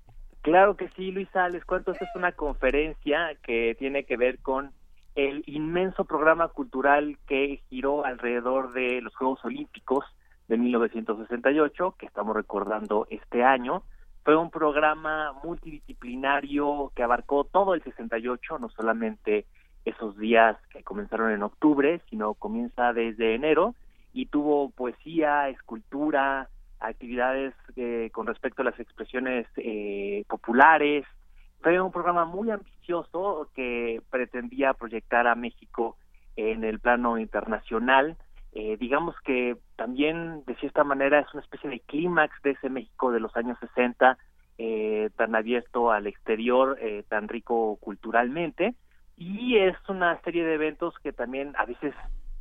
Claro 0.46 0.76
que 0.76 0.88
sí, 0.90 1.10
Luisa, 1.10 1.48
les 1.48 1.64
cuento, 1.64 1.90
esta 1.90 2.04
es 2.04 2.14
una 2.14 2.30
conferencia 2.30 3.34
que 3.42 3.74
tiene 3.80 4.04
que 4.04 4.16
ver 4.16 4.38
con 4.38 4.70
el 5.16 5.42
inmenso 5.48 6.04
programa 6.04 6.46
cultural 6.46 7.18
que 7.26 7.62
giró 7.68 8.04
alrededor 8.04 8.72
de 8.72 9.00
los 9.00 9.12
Juegos 9.16 9.44
Olímpicos 9.44 10.04
de 10.46 10.56
1968, 10.56 11.96
que 11.98 12.06
estamos 12.06 12.36
recordando 12.36 13.08
este 13.10 13.42
año. 13.42 13.82
Fue 14.22 14.36
un 14.36 14.52
programa 14.52 15.32
multidisciplinario 15.42 16.92
que 16.94 17.02
abarcó 17.02 17.42
todo 17.42 17.74
el 17.74 17.82
68, 17.82 18.60
no 18.60 18.68
solamente 18.68 19.46
esos 19.84 20.16
días 20.16 20.56
que 20.70 20.84
comenzaron 20.84 21.32
en 21.32 21.42
octubre, 21.42 22.00
sino 22.08 22.34
comienza 22.34 22.92
desde 22.92 23.34
enero 23.34 23.74
y 24.12 24.26
tuvo 24.26 24.70
poesía, 24.70 25.48
escultura, 25.48 26.50
actividades 26.80 27.54
eh, 27.76 28.10
con 28.12 28.26
respecto 28.26 28.62
a 28.62 28.66
las 28.66 28.78
expresiones 28.78 29.46
eh, 29.56 30.24
populares. 30.28 31.04
Fue 31.60 31.80
un 31.80 31.90
programa 31.90 32.24
muy 32.24 32.50
ambicioso 32.50 33.50
que 33.54 34.00
pretendía 34.10 34.74
proyectar 34.74 35.26
a 35.26 35.34
México 35.34 35.96
en 36.36 36.64
el 36.64 36.80
plano 36.80 37.18
internacional. 37.18 38.16
Eh, 38.52 38.76
digamos 38.78 39.14
que 39.24 39.56
también, 39.76 40.44
de 40.46 40.54
cierta 40.56 40.84
manera, 40.84 41.20
es 41.20 41.32
una 41.34 41.42
especie 41.42 41.68
de 41.68 41.80
clímax 41.80 42.40
de 42.42 42.52
ese 42.52 42.70
México 42.70 43.10
de 43.10 43.20
los 43.20 43.34
años 43.36 43.58
60, 43.60 44.18
tan 45.16 45.34
abierto 45.34 45.90
al 45.90 46.06
exterior, 46.06 46.78
tan 47.08 47.28
rico 47.28 47.76
culturalmente. 47.76 48.74
Y 49.16 49.58
es 49.58 49.76
una 49.88 50.18
serie 50.22 50.44
de 50.44 50.54
eventos 50.54 50.94
que 51.02 51.12
también 51.12 51.54
a 51.58 51.66
veces 51.66 51.94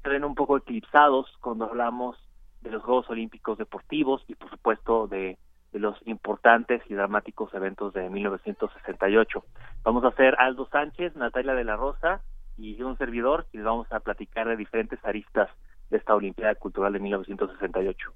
ven 0.03 0.23
un 0.23 0.35
poco 0.35 0.57
eclipsados 0.57 1.27
cuando 1.41 1.65
hablamos 1.65 2.17
de 2.65 2.71
los 2.71 2.83
Juegos 2.83 3.09
Olímpicos 3.09 3.57
Deportivos 3.57 4.23
y 4.27 4.35
por 4.35 4.49
supuesto 4.49 5.07
de, 5.07 5.37
de, 5.71 5.79
los 5.79 5.95
importantes 6.05 6.81
y 6.89 6.95
dramáticos 6.95 7.53
eventos 7.53 7.93
de 7.93 8.09
1968. 8.09 9.45
Vamos 9.83 10.03
a 10.03 10.09
hacer 10.09 10.35
Aldo 10.39 10.67
Sánchez, 10.69 11.15
Natalia 11.15 11.53
de 11.53 11.63
la 11.63 11.77
Rosa 11.77 12.21
y 12.57 12.81
un 12.81 12.97
servidor 12.97 13.47
y 13.53 13.57
les 13.57 13.65
vamos 13.65 13.89
a 13.91 13.99
platicar 13.99 14.47
de 14.47 14.57
diferentes 14.57 14.99
aristas 15.05 15.49
de 15.89 15.97
esta 15.97 16.15
Olimpiada 16.15 16.55
Cultural 16.55 16.91
de 16.91 16.99
1968. 16.99 18.11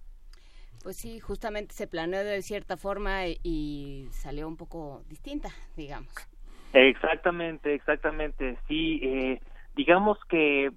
Pues 0.84 0.98
sí, 0.98 1.20
justamente 1.20 1.74
se 1.74 1.88
planeó 1.88 2.24
de 2.24 2.42
cierta 2.42 2.78
forma 2.78 3.28
y 3.28 4.08
salió 4.12 4.48
un 4.48 4.58
poco 4.58 5.04
distinta, 5.10 5.50
digamos. 5.76 6.14
Exactamente, 6.74 7.74
exactamente. 7.74 8.58
Sí, 8.68 9.00
eh, 9.04 9.42
digamos 9.76 10.18
que 10.30 10.72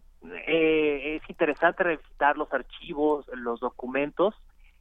eh, 0.46 1.16
es 1.16 1.30
interesante 1.30 1.82
revisitar 1.82 2.36
los 2.36 2.52
archivos, 2.52 3.26
los 3.34 3.60
documentos, 3.60 4.34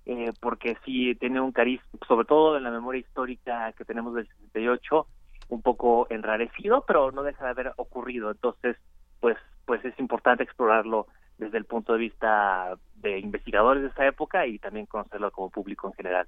eh, 0.05 0.31
porque 0.39 0.77
sí 0.85 1.15
tiene 1.15 1.41
un 1.41 1.51
cariz, 1.51 1.81
sobre 2.07 2.25
todo 2.25 2.57
en 2.57 2.63
la 2.63 2.71
memoria 2.71 3.01
histórica 3.01 3.71
que 3.73 3.85
tenemos 3.85 4.13
del 4.13 4.27
68, 4.27 5.07
un 5.49 5.61
poco 5.61 6.07
enrarecido, 6.09 6.83
pero 6.87 7.11
no 7.11 7.23
deja 7.23 7.43
de 7.45 7.51
haber 7.51 7.73
ocurrido. 7.77 8.31
Entonces, 8.31 8.77
pues, 9.19 9.37
pues 9.65 9.83
es 9.85 9.97
importante 9.99 10.43
explorarlo 10.43 11.07
desde 11.37 11.57
el 11.57 11.65
punto 11.65 11.93
de 11.93 11.99
vista 11.99 12.77
de 12.95 13.19
investigadores 13.19 13.83
de 13.83 13.89
esa 13.89 14.05
época 14.07 14.45
y 14.45 14.59
también 14.59 14.85
conocerlo 14.85 15.31
como 15.31 15.49
público 15.49 15.87
en 15.87 15.93
general. 15.93 16.27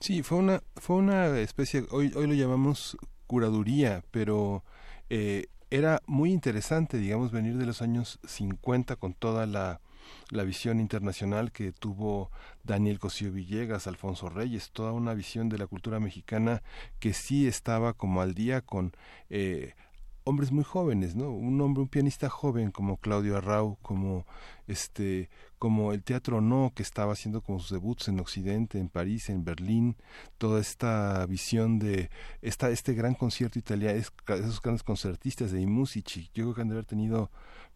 Sí, 0.00 0.22
fue 0.22 0.38
una, 0.38 0.60
fue 0.76 0.96
una 0.96 1.38
especie, 1.38 1.84
hoy, 1.90 2.12
hoy 2.14 2.26
lo 2.26 2.34
llamamos 2.34 2.98
curaduría, 3.26 4.02
pero 4.10 4.62
eh, 5.08 5.46
era 5.74 6.00
muy 6.06 6.32
interesante, 6.32 6.98
digamos, 6.98 7.32
venir 7.32 7.56
de 7.58 7.66
los 7.66 7.82
años 7.82 8.20
50 8.28 8.94
con 8.94 9.12
toda 9.12 9.44
la, 9.44 9.80
la 10.30 10.44
visión 10.44 10.78
internacional 10.78 11.50
que 11.50 11.72
tuvo 11.72 12.30
Daniel 12.62 13.00
Cosío 13.00 13.32
Villegas, 13.32 13.88
Alfonso 13.88 14.28
Reyes, 14.28 14.70
toda 14.70 14.92
una 14.92 15.14
visión 15.14 15.48
de 15.48 15.58
la 15.58 15.66
cultura 15.66 15.98
mexicana 15.98 16.62
que 17.00 17.12
sí 17.12 17.48
estaba 17.48 17.92
como 17.92 18.22
al 18.22 18.34
día 18.34 18.60
con 18.60 18.92
eh, 19.30 19.74
hombres 20.22 20.52
muy 20.52 20.62
jóvenes, 20.62 21.16
¿no? 21.16 21.30
Un 21.30 21.60
hombre, 21.60 21.82
un 21.82 21.88
pianista 21.88 22.28
joven 22.28 22.70
como 22.70 22.98
Claudio 22.98 23.36
Arrau, 23.36 23.76
como 23.82 24.26
este, 24.68 25.28
como 25.64 25.94
el 25.94 26.02
Teatro 26.02 26.42
No, 26.42 26.72
que 26.74 26.82
estaba 26.82 27.14
haciendo 27.14 27.40
como 27.40 27.58
sus 27.58 27.70
debuts 27.70 28.08
en 28.08 28.20
Occidente, 28.20 28.78
en 28.78 28.90
París, 28.90 29.30
en 29.30 29.46
Berlín, 29.46 29.96
toda 30.36 30.60
esta 30.60 31.24
visión 31.24 31.78
de 31.78 32.10
esta, 32.42 32.68
este 32.68 32.92
gran 32.92 33.14
concierto 33.14 33.58
italiano, 33.58 33.98
esos 33.98 34.60
grandes 34.60 34.82
concertistas 34.82 35.52
de 35.52 35.62
I 35.62 35.66
Musici, 35.66 36.28
yo 36.34 36.44
creo 36.44 36.54
que 36.54 36.60
han 36.60 36.68
de 36.68 36.74
haber 36.74 36.84
tenido 36.84 37.30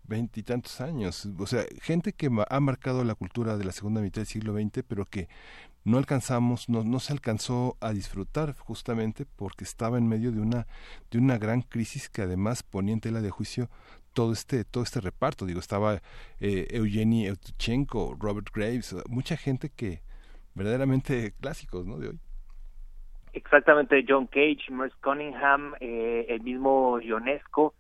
veintitantos 0.05 0.83
años, 0.83 1.27
o 1.39 1.47
sea, 1.47 1.65
gente 1.81 2.13
que 2.13 2.29
ha 2.51 2.61
marcado 2.61 3.05
la 3.05 3.15
cultura 3.15 3.57
de 3.57 3.65
la 3.65 3.73
segunda 3.73 4.03
mitad 4.03 4.21
del 4.21 4.27
siglo 4.27 4.53
XX, 4.53 4.85
pero 4.87 5.07
que 5.07 5.31
no 5.85 5.97
alcanzamos, 5.97 6.69
no, 6.69 6.85
no 6.85 7.01
se 7.01 7.15
alcanzó 7.15 7.79
a 7.81 7.95
disfrutar 7.95 8.55
justamente 8.59 9.25
porque 9.25 9.65
estaba 9.65 9.97
en 9.97 10.07
medio 10.07 10.31
de 10.31 10.41
una, 10.41 10.67
de 11.11 11.17
una 11.17 11.39
gran 11.39 11.63
crisis 11.63 12.11
que 12.11 12.21
además 12.21 12.63
ponía 12.63 12.93
en 12.93 13.01
tela 13.01 13.23
de 13.23 13.31
juicio 13.31 13.71
todo 14.19 14.33
este, 14.33 14.65
todo 14.65 14.83
este 14.83 15.01
reparto. 15.01 15.47
Digo, 15.47 15.61
estaba 15.61 16.01
eh, 16.41 16.67
Eugenie 16.71 17.29
Eutuchenko, 17.29 18.17
Robert 18.19 18.49
Graves, 18.53 18.97
mucha 19.09 19.37
gente 19.37 19.71
que 19.71 20.01
verdaderamente 20.57 21.35
clásicos, 21.41 21.87
¿no? 21.87 21.99
De 21.99 22.09
hoy. 22.09 22.19
Exactamente, 23.33 24.05
John 24.09 24.27
Cage, 24.27 24.73
Merce 24.73 24.97
Cunningham, 25.05 25.75
eh, 25.79 26.27
el 26.31 26.41
mismo 26.41 26.99
Ionesco. 26.99 27.75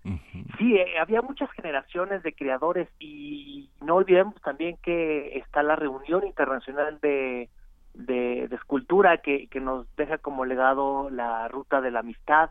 Sí, 0.58 0.76
eh, 0.76 0.96
había 1.00 1.22
muchas 1.22 1.50
generaciones 1.50 2.22
de 2.22 2.32
creadores 2.32 2.86
y 3.00 3.68
no 3.80 3.96
olvidemos 3.96 4.40
también 4.40 4.76
que 4.80 5.38
está 5.38 5.64
la 5.64 5.74
reunión 5.74 6.24
internacional 6.24 7.00
de, 7.00 7.48
de, 7.94 8.46
de 8.46 8.54
escultura 8.54 9.18
que, 9.22 9.48
que 9.48 9.58
nos 9.58 9.92
deja 9.96 10.18
como 10.18 10.44
legado 10.44 11.10
la 11.10 11.48
ruta 11.48 11.80
de 11.80 11.90
la 11.90 12.00
amistad, 12.00 12.50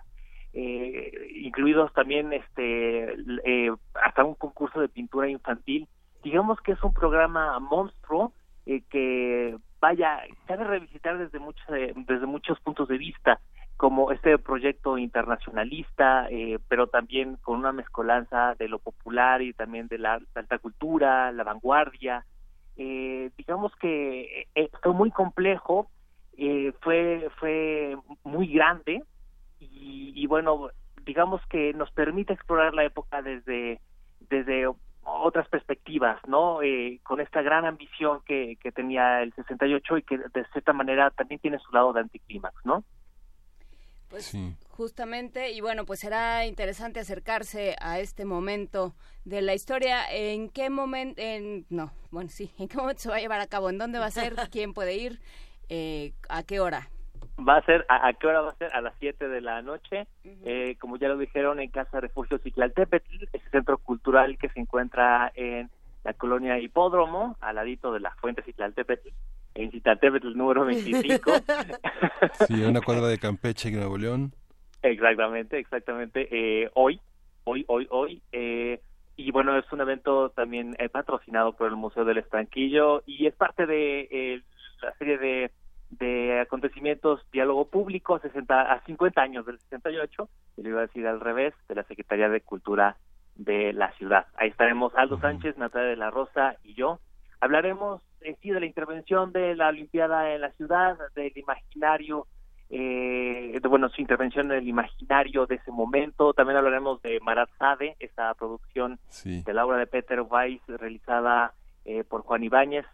eh, 0.54 1.12
incluidos 1.36 1.94
también 1.94 2.34
este 2.34 3.14
eh, 3.46 3.72
hasta 3.94 4.24
un 4.24 4.36
concurso 4.36 4.80
de 4.80 4.90
pintura 4.90 5.30
infantil. 5.30 5.88
Digamos 6.24 6.60
que 6.62 6.74
es 6.74 6.84
un 6.84 6.94
programa 6.94 7.60
monstruo 7.60 8.34
eh, 8.66 8.82
que 8.90 9.58
vaya, 9.80 10.20
cabe 10.46 10.66
revisitar 10.66 11.18
desde 11.18 11.40
muchos, 11.40 11.66
desde 11.70 12.26
muchos 12.26 12.60
puntos 12.60 12.90
de 12.90 12.98
vista, 12.98 13.40
como 13.78 14.12
este 14.12 14.38
proyecto 14.40 14.98
internacionalista, 14.98 16.28
eh, 16.30 16.60
pero 16.68 16.88
también 16.88 17.38
con 17.38 17.60
una 17.60 17.72
mezcolanza 17.72 18.56
de 18.56 18.68
lo 18.68 18.80
popular 18.80 19.42
y 19.42 19.54
también 19.54 19.88
de 19.88 20.00
la, 20.00 20.20
alta 20.36 20.58
cultura, 20.58 21.32
la 21.32 21.46
vanguardia, 21.46 22.26
eh, 22.76 23.32
digamos 23.38 23.74
que 23.78 24.48
fue 24.82 24.94
muy 24.94 25.12
complejo, 25.12 25.90
fue, 26.82 27.30
fue 27.40 27.98
muy 28.24 28.48
grande 28.48 29.02
y, 29.60 30.14
y 30.16 30.28
bueno, 30.28 30.70
digamos 31.06 31.42
que 31.50 31.74
nos 31.74 31.92
permite 31.92 32.34
explorar 32.34 32.74
la 32.74 32.84
época 32.84 33.22
desde, 33.22 33.80
desde 34.30 34.68
otras 35.04 35.48
perspectivas, 35.48 36.20
¿no? 36.28 36.62
Eh, 36.62 37.00
con 37.04 37.22
esta 37.22 37.42
gran 37.42 37.66
ambición 37.66 38.22
que, 38.26 38.58
que 38.62 38.72
tenía 38.72 39.24
el 39.24 39.34
68 39.34 39.98
y 39.98 40.04
que 40.04 40.18
de 40.18 40.46
cierta 40.52 40.74
manera 40.74 41.12
también 41.12 41.40
tiene 41.40 41.60
su 41.60 41.72
lado 41.72 41.94
de 41.94 42.02
anticlímax, 42.02 42.66
¿no? 42.66 42.84
Pues 44.10 44.34
justamente, 44.70 45.52
y 45.52 45.60
bueno, 45.60 45.86
pues 45.86 46.00
será 46.00 46.46
interesante 46.46 47.02
acercarse 47.02 47.76
a 47.82 48.00
este 48.00 48.24
momento 48.24 48.96
de 49.26 49.42
la 49.42 49.54
historia. 49.54 50.10
¿En 50.10 50.50
qué 50.50 50.70
momento, 50.70 51.22
en, 51.22 51.66
no, 51.70 51.92
bueno, 52.12 52.30
sí, 52.30 52.52
en 52.58 52.68
qué 52.68 52.78
momento 52.78 53.02
se 53.02 53.10
va 53.10 53.16
a 53.16 53.20
llevar 53.20 53.42
a 53.42 53.48
cabo? 53.48 53.70
¿En 53.70 53.78
dónde 53.78 54.00
va 54.00 54.06
a 54.06 54.12
ser? 54.12 54.36
¿Quién 54.52 54.74
puede 54.74 54.96
ir? 54.96 55.20
Eh, 55.70 56.14
¿A 56.30 56.44
qué 56.44 56.60
hora? 56.60 56.90
Va 57.38 57.58
a 57.58 57.62
ser, 57.64 57.86
¿a, 57.88 58.08
a 58.08 58.14
qué 58.14 58.28
hora 58.28 58.42
va 58.42 58.50
a 58.50 58.56
ser? 58.56 58.74
A 58.74 58.82
las 58.82 58.94
7 59.00 59.28
de 59.28 59.42
la 59.42 59.62
noche, 59.62 60.08
eh, 60.24 60.76
como 60.80 60.98
ya 60.98 61.08
lo 61.08 61.18
dijeron, 61.18 61.60
en 61.60 61.70
Casa 61.70 62.00
Refugio 62.00 62.40
Ciclaltépetl, 62.40 63.26
ese 63.32 63.50
centro 63.50 63.78
cultural 63.78 64.38
que 64.38 64.50
se 64.50 64.60
encuentra 64.60 65.32
en 65.36 65.70
la 66.04 66.14
colonia 66.14 66.60
Hipódromo, 66.60 67.38
al 67.42 67.56
ladito 67.56 67.94
de 67.94 68.00
la 68.00 68.12
Fuente 68.16 68.42
Ciclaltépetl, 68.42 69.10
en 69.56 69.72
Ciclaltépetl 69.72 70.36
número 70.36 70.66
25. 70.66 71.32
Sí, 72.48 72.64
una 72.64 72.82
cuadra 72.82 73.08
de 73.08 73.20
Campeche, 73.20 73.70
Nuevo 73.72 73.98
León. 73.98 74.34
Exactamente, 74.82 75.60
exactamente. 75.60 76.28
Eh, 76.32 76.70
hoy, 76.74 77.00
hoy, 77.44 77.66
hoy, 77.68 77.88
hoy. 77.90 78.22
Eh, 78.32 78.80
y 79.18 79.32
bueno, 79.32 79.58
es 79.58 79.66
un 79.72 79.82
evento 79.82 80.30
también 80.30 80.76
eh, 80.78 80.90
patrocinado 80.90 81.54
por 81.54 81.68
el 81.68 81.76
Museo 81.76 82.06
del 82.06 82.20
Estanquillo 82.20 83.04
y 83.06 83.26
es 83.26 83.34
parte 83.34 83.66
de 83.66 84.08
eh, 84.12 84.42
la 84.82 84.94
serie 84.94 85.18
de, 85.18 85.52
de 85.90 86.40
acontecimientos 86.42 87.26
Diálogo 87.32 87.70
Público 87.70 88.16
a, 88.16 88.20
60, 88.20 88.74
a 88.74 88.82
50 88.82 89.22
años 89.22 89.46
del 89.46 89.60
68, 89.60 90.30
y 90.58 90.62
le 90.64 90.70
iba 90.70 90.80
a 90.80 90.88
decir 90.88 91.08
al 91.08 91.20
revés, 91.20 91.54
de 91.70 91.76
la 91.76 91.84
Secretaría 91.84 92.30
de 92.30 92.42
Cultura 92.42 92.98
de 93.36 93.72
la 93.74 93.92
ciudad. 93.94 94.26
Ahí 94.36 94.50
estaremos 94.50 94.94
Aldo 94.96 95.20
Sánchez, 95.20 95.58
Natalia 95.58 95.90
de 95.90 95.96
la 95.96 96.10
Rosa 96.10 96.56
y 96.64 96.74
yo. 96.74 97.00
Hablaremos 97.40 98.02
en 98.22 98.36
sí 98.42 98.50
de 98.50 98.60
la 98.60 98.66
intervención 98.66 99.32
de 99.32 99.56
la 99.56 99.68
Olimpiada 99.70 100.34
en 100.34 100.42
la 100.42 100.52
ciudad, 100.54 100.98
del 101.16 101.32
imaginario 101.38 102.26
eh, 102.70 103.60
de, 103.62 103.68
bueno, 103.70 103.88
su 103.90 104.02
intervención 104.02 104.52
en 104.52 104.58
el 104.58 104.68
imaginario 104.68 105.46
de 105.46 105.56
ese 105.56 105.72
momento. 105.72 106.34
También 106.34 106.58
hablaremos 106.58 107.02
de 107.02 107.20
Marat 107.22 107.50
Sade, 107.58 107.96
esa 108.00 108.34
producción 108.34 109.00
Sí. 109.08 109.42
de 109.44 109.54
la 109.54 109.66
obra 109.66 109.78
de 109.78 109.88
Peter 109.88 110.20
Weiss 110.22 110.62
realizada 110.68 111.54
eh, 111.86 112.04
por 112.04 112.24
Juan 112.24 112.44
Ibáñez, 112.44 112.86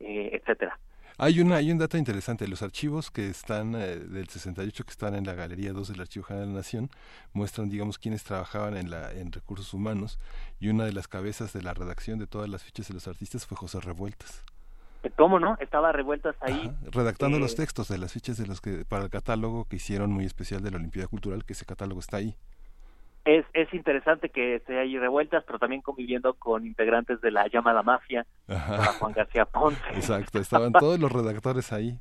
eh, 0.00 0.30
etcétera. 0.34 0.78
Hay, 1.18 1.40
una, 1.40 1.56
hay 1.56 1.70
un 1.70 1.78
dato 1.78 1.96
interesante. 1.98 2.48
Los 2.48 2.62
archivos 2.62 3.10
que 3.10 3.28
están 3.28 3.74
eh, 3.74 3.96
del 3.96 4.28
68, 4.28 4.84
que 4.84 4.90
están 4.90 5.14
en 5.14 5.24
la 5.24 5.34
Galería 5.34 5.72
2 5.72 5.88
del 5.88 6.00
Archivo 6.00 6.24
General 6.24 6.46
de 6.48 6.52
la 6.54 6.58
Nación, 6.60 6.90
muestran, 7.32 7.68
digamos, 7.68 7.98
quienes 7.98 8.24
trabajaban 8.24 8.76
en, 8.76 8.90
la, 8.90 9.12
en 9.12 9.30
recursos 9.32 9.72
humanos. 9.74 10.18
Y 10.60 10.68
una 10.68 10.84
de 10.84 10.92
las 10.92 11.08
cabezas 11.08 11.52
de 11.52 11.62
la 11.62 11.74
redacción 11.74 12.18
de 12.18 12.26
todas 12.26 12.48
las 12.48 12.62
fichas 12.64 12.88
de 12.88 12.94
los 12.94 13.06
artistas 13.08 13.46
fue 13.46 13.56
José 13.56 13.80
Revueltas, 13.80 14.42
Eh, 15.04 15.10
¿Cómo 15.16 15.38
no? 15.40 15.56
Estaba 15.60 15.90
revueltas 15.92 16.36
ahí. 16.40 16.72
redactando 16.92 17.38
Eh, 17.38 17.40
los 17.40 17.54
textos 17.56 17.88
de 17.88 17.98
las 17.98 18.12
fichas 18.12 18.36
de 18.36 18.46
los 18.46 18.60
que 18.60 18.84
para 18.84 19.04
el 19.04 19.10
catálogo 19.10 19.64
que 19.66 19.76
hicieron 19.76 20.12
muy 20.12 20.24
especial 20.24 20.62
de 20.62 20.70
la 20.70 20.76
Olimpiada 20.78 21.08
Cultural, 21.08 21.44
que 21.44 21.52
ese 21.54 21.64
catálogo 21.64 22.00
está 22.00 22.18
ahí. 22.18 22.36
Es, 23.24 23.46
es 23.52 23.72
interesante 23.72 24.30
que 24.30 24.56
esté 24.56 24.78
ahí 24.78 24.98
revueltas, 24.98 25.44
pero 25.44 25.58
también 25.58 25.80
conviviendo 25.82 26.34
con 26.34 26.66
integrantes 26.66 27.20
de 27.20 27.30
la 27.30 27.46
llamada 27.46 27.82
mafia, 27.82 28.26
Juan 28.98 29.12
García 29.12 29.44
Ponce. 29.44 29.80
Exacto, 29.94 30.40
estaban 30.40 30.72
todos 30.72 30.98
los 30.98 31.12
redactores 31.12 31.72
ahí. 31.72 31.98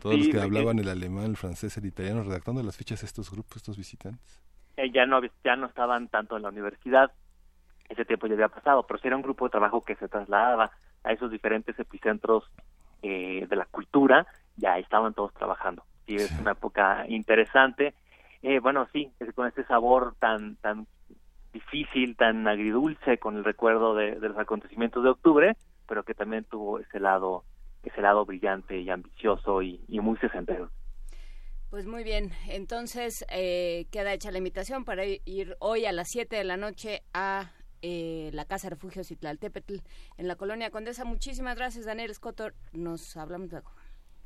Todos 0.00 0.14
Sí, 0.14 0.24
los 0.24 0.28
que 0.28 0.40
hablaban 0.40 0.78
el 0.78 0.88
alemán, 0.88 1.26
el 1.26 1.36
francés, 1.36 1.76
el 1.76 1.84
italiano, 1.84 2.22
redactando 2.22 2.62
las 2.62 2.76
fichas 2.76 3.00
de 3.00 3.06
estos 3.06 3.30
grupos, 3.30 3.58
estos 3.58 3.76
visitantes. 3.76 4.40
Eh, 4.76 4.90
ya 4.92 5.04
no 5.04 5.20
ya 5.44 5.56
no 5.56 5.66
estaban 5.66 6.08
tanto 6.08 6.36
en 6.36 6.42
la 6.42 6.48
universidad 6.48 7.10
ese 7.88 8.04
tiempo 8.04 8.26
ya 8.28 8.34
había 8.34 8.48
pasado 8.48 8.86
pero 8.86 9.00
sí 9.00 9.08
era 9.08 9.16
un 9.16 9.22
grupo 9.22 9.44
de 9.44 9.50
trabajo 9.50 9.82
que 9.82 9.96
se 9.96 10.08
trasladaba 10.08 10.70
a 11.02 11.12
esos 11.12 11.30
diferentes 11.30 11.78
epicentros 11.78 12.44
eh, 13.02 13.46
de 13.50 13.56
la 13.56 13.64
cultura 13.66 14.26
ya 14.56 14.78
estaban 14.78 15.12
todos 15.12 15.34
trabajando 15.34 15.84
sí 16.06 16.14
es 16.14 16.30
una 16.40 16.52
época 16.52 17.04
interesante 17.08 17.94
eh, 18.42 18.58
bueno 18.60 18.88
sí 18.92 19.12
con 19.34 19.46
este 19.46 19.64
sabor 19.64 20.14
tan 20.18 20.56
tan 20.56 20.86
difícil 21.52 22.16
tan 22.16 22.46
agridulce 22.46 23.18
con 23.18 23.36
el 23.36 23.44
recuerdo 23.44 23.94
de, 23.94 24.16
los 24.16 24.38
acontecimientos 24.38 25.02
de 25.02 25.10
octubre 25.10 25.56
pero 25.88 26.04
que 26.04 26.14
también 26.14 26.44
tuvo 26.44 26.78
ese 26.78 27.00
lado 27.00 27.44
ese 27.82 28.00
lado 28.00 28.24
brillante 28.24 28.78
y 28.78 28.90
ambicioso 28.90 29.62
y, 29.62 29.80
muy 29.88 30.18
sesentero 30.18 30.70
Pues 31.70 31.86
muy 31.86 32.04
bien, 32.04 32.30
entonces 32.48 33.24
eh, 33.30 33.86
queda 33.90 34.12
hecha 34.12 34.30
la 34.30 34.38
invitación 34.38 34.84
para 34.84 35.04
ir 35.04 35.56
hoy 35.60 35.86
a 35.86 35.92
las 35.92 36.08
7 36.10 36.36
de 36.36 36.44
la 36.44 36.56
noche 36.56 37.02
a 37.14 37.52
eh, 37.82 38.30
la 38.34 38.44
Casa 38.44 38.68
Refugio 38.68 39.04
Citlaltépetl 39.04 39.76
en 40.18 40.28
la 40.28 40.36
Colonia 40.36 40.70
Condesa. 40.70 41.06
Muchísimas 41.06 41.56
gracias, 41.56 41.86
Daniel 41.86 42.10
Escoto. 42.10 42.50
Nos 42.72 43.16
hablamos 43.16 43.50
luego. 43.50 43.70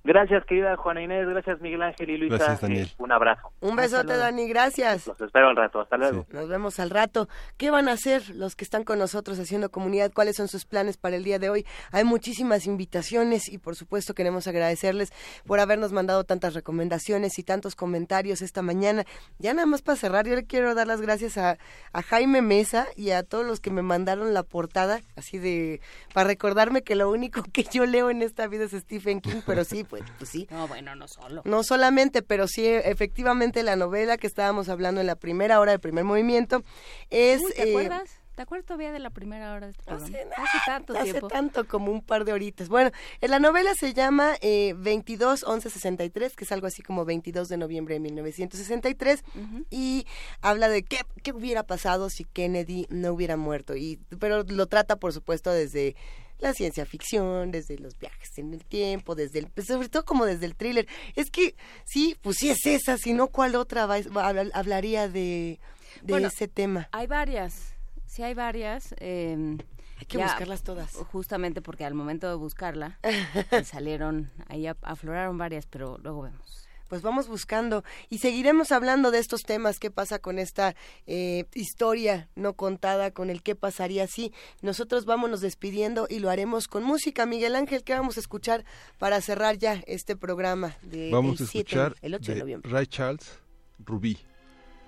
Gracias, 0.04 0.44
querida 0.44 0.76
Juana 0.76 1.02
Inés. 1.02 1.26
Gracias, 1.26 1.62
Miguel 1.62 1.80
Ángel 1.80 2.10
y 2.10 2.18
Luisa. 2.18 2.36
Gracias, 2.36 2.60
Daniel. 2.60 2.86
Eh, 2.86 2.94
un 2.98 3.10
abrazo. 3.10 3.50
Un 3.60 3.74
besote, 3.74 4.14
Dani, 4.14 4.46
gracias. 4.46 5.06
Los 5.06 5.18
espero 5.18 5.48
al 5.48 5.56
rato. 5.56 5.80
Hasta 5.80 5.96
luego. 5.96 6.26
Nos 6.30 6.46
vemos 6.46 6.78
al 6.78 6.90
rato. 6.90 7.26
¿Qué 7.56 7.70
van 7.70 7.88
a 7.88 7.92
hacer 7.92 8.28
los 8.34 8.54
que 8.54 8.64
están 8.64 8.84
con 8.84 8.98
nosotros 8.98 9.38
haciendo 9.38 9.70
comunidad? 9.70 10.12
¿Cuáles 10.12 10.36
son 10.36 10.48
sus 10.48 10.66
planes 10.66 10.98
para 10.98 11.16
el 11.16 11.24
día 11.24 11.38
de 11.38 11.48
hoy? 11.48 11.66
Hay 11.90 12.04
muchísimas 12.04 12.66
invitaciones 12.66 13.48
y 13.48 13.56
por 13.56 13.76
supuesto 13.76 14.12
queremos 14.12 14.46
agradecerles 14.46 15.10
por 15.46 15.58
habernos 15.58 15.92
mandado 15.92 16.24
tantas 16.24 16.52
recomendaciones 16.52 17.38
y 17.38 17.42
tantos 17.42 17.74
comentarios 17.74 18.42
esta 18.42 18.60
mañana. 18.60 19.04
Ya 19.38 19.54
nada 19.54 19.64
más 19.64 19.80
para 19.80 19.96
cerrar, 19.96 20.26
yo 20.26 20.34
le 20.34 20.44
quiero 20.44 20.74
dar 20.74 20.86
las 20.86 21.00
gracias 21.00 21.38
a, 21.38 21.56
a 21.94 22.02
Jaime 22.02 22.42
Mesa 22.42 22.88
y 22.94 23.12
a 23.12 23.22
todos 23.22 23.46
los 23.46 23.58
que 23.60 23.70
me 23.70 23.80
mandaron 23.80 24.34
la 24.34 24.42
portada, 24.42 25.00
así 25.16 25.38
de, 25.38 25.80
para 26.12 26.28
recordarme 26.28 26.82
que 26.82 26.94
lo 26.94 27.10
único 27.10 27.42
que 27.54 27.62
yo 27.62 27.86
leo 27.86 28.10
en 28.10 28.20
esta 28.20 28.46
vida 28.48 28.64
es 28.64 28.72
Stephen 28.72 29.22
King, 29.22 29.40
pero 29.46 29.64
sí, 29.64 29.84
pues, 29.98 30.10
pues 30.18 30.30
sí. 30.30 30.48
No, 30.50 30.66
bueno, 30.66 30.96
no 30.96 31.06
solo. 31.06 31.42
No 31.44 31.62
solamente, 31.62 32.22
pero 32.22 32.48
sí, 32.48 32.66
efectivamente, 32.66 33.62
la 33.62 33.76
novela 33.76 34.16
que 34.16 34.26
estábamos 34.26 34.68
hablando 34.68 35.00
en 35.00 35.06
la 35.06 35.14
primera 35.14 35.60
hora 35.60 35.70
del 35.70 35.80
primer 35.80 36.04
movimiento 36.04 36.64
es... 37.10 37.40
Uy, 37.40 37.52
¿Te 37.54 37.68
eh, 37.68 37.70
acuerdas? 37.70 38.23
¿Te 38.34 38.42
acuerdas 38.42 38.66
todavía 38.66 38.90
de 38.90 38.98
la 38.98 39.10
primera 39.10 39.52
hora 39.54 39.66
de 39.66 39.72
este 39.72 39.84
programa? 39.84 40.06
Hace, 40.36 40.58
tanto 40.66 40.92
hace 40.94 41.10
tiempo. 41.12 41.28
tanto 41.28 41.68
como 41.68 41.92
un 41.92 42.02
par 42.02 42.24
de 42.24 42.32
horitas. 42.32 42.68
Bueno, 42.68 42.90
en 43.20 43.30
la 43.30 43.38
novela 43.38 43.74
se 43.74 43.94
llama 43.94 44.34
eh, 44.40 44.74
22 44.76 45.44
11 45.44 45.70
63, 45.70 46.34
que 46.34 46.44
es 46.44 46.50
algo 46.52 46.66
así 46.66 46.82
como 46.82 47.04
22 47.04 47.48
de 47.48 47.56
noviembre 47.56 47.94
de 47.94 48.00
1963, 48.00 49.22
y 49.70 50.06
habla 50.40 50.68
de 50.68 50.82
qué, 50.82 50.98
qué 51.22 51.32
hubiera 51.32 51.62
pasado 51.62 52.10
si 52.10 52.24
Kennedy 52.24 52.86
no 52.90 53.12
hubiera 53.12 53.36
muerto. 53.36 53.76
Y, 53.76 54.00
pero 54.18 54.42
lo 54.42 54.66
trata, 54.66 54.96
por 54.96 55.12
supuesto, 55.12 55.52
desde 55.52 55.94
la 56.40 56.52
ciencia 56.52 56.84
ficción, 56.84 57.52
desde 57.52 57.78
los 57.78 57.96
viajes 57.96 58.36
en 58.38 58.52
el 58.52 58.64
tiempo, 58.64 59.14
desde 59.14 59.38
el, 59.38 59.46
pues, 59.46 59.68
sobre 59.68 59.88
todo 59.88 60.04
como 60.04 60.26
desde 60.26 60.46
el 60.46 60.56
thriller. 60.56 60.88
Es 61.14 61.30
que 61.30 61.54
sí, 61.84 62.16
pues 62.20 62.38
sí 62.40 62.50
es 62.50 62.66
esa, 62.66 62.98
si 62.98 63.12
no, 63.12 63.28
¿cuál 63.28 63.54
otra 63.54 63.86
va- 63.86 63.98
va- 64.14 64.32
habl- 64.32 64.50
hablaría 64.54 65.06
de, 65.08 65.60
de 66.02 66.12
Bueno, 66.12 66.26
ese 66.28 66.48
tema? 66.48 66.88
Hay 66.90 67.06
varias, 67.06 67.73
sí 68.14 68.22
hay 68.22 68.34
varias. 68.34 68.94
eh, 68.98 69.56
Hay 69.98 70.06
que 70.06 70.18
ya, 70.18 70.26
buscarlas 70.26 70.62
todas. 70.62 70.92
Justamente 70.92 71.60
porque 71.62 71.84
al 71.84 71.94
momento 71.94 72.28
de 72.28 72.36
buscarla 72.36 72.98
eh, 73.02 73.64
salieron, 73.64 74.30
ahí 74.48 74.66
afloraron 74.66 75.36
varias, 75.38 75.66
pero 75.66 75.98
luego 76.02 76.22
vemos. 76.22 76.68
pues 76.88 77.02
vamos 77.02 77.26
buscando 77.28 77.82
y 78.10 78.18
seguiremos 78.18 78.70
hablando 78.70 79.10
de 79.10 79.18
estos 79.18 79.42
temas, 79.42 79.78
qué 79.80 79.90
pasa 79.90 80.18
con 80.20 80.38
esta 80.38 80.74
eh, 81.06 81.46
historia 81.54 82.28
no 82.36 82.52
contada, 82.54 83.10
con 83.10 83.30
el 83.30 83.42
qué 83.42 83.54
pasaría 83.56 84.06
si 84.06 84.32
nosotros 84.62 85.04
vámonos 85.06 85.40
despidiendo 85.40 86.06
y 86.08 86.18
lo 86.20 86.30
haremos 86.30 86.68
con 86.68 86.84
música. 86.84 87.26
Miguel 87.26 87.56
Ángel, 87.56 87.82
¿qué 87.82 87.94
vamos 87.94 88.16
a 88.16 88.20
escuchar 88.20 88.64
para 88.98 89.20
cerrar 89.20 89.58
ya 89.58 89.82
este 89.86 90.14
programa 90.14 90.76
de 90.82 91.10
Vamos 91.10 91.40
el 91.40 91.46
a 91.46 91.50
7, 91.50 91.58
escuchar 91.70 91.96
el 92.02 92.14
8 92.14 92.24
de, 92.26 92.34
de 92.34 92.40
noviembre? 92.40 92.70
Ray 92.70 92.86
Charles, 92.86 93.38
Rubí. 93.84 94.18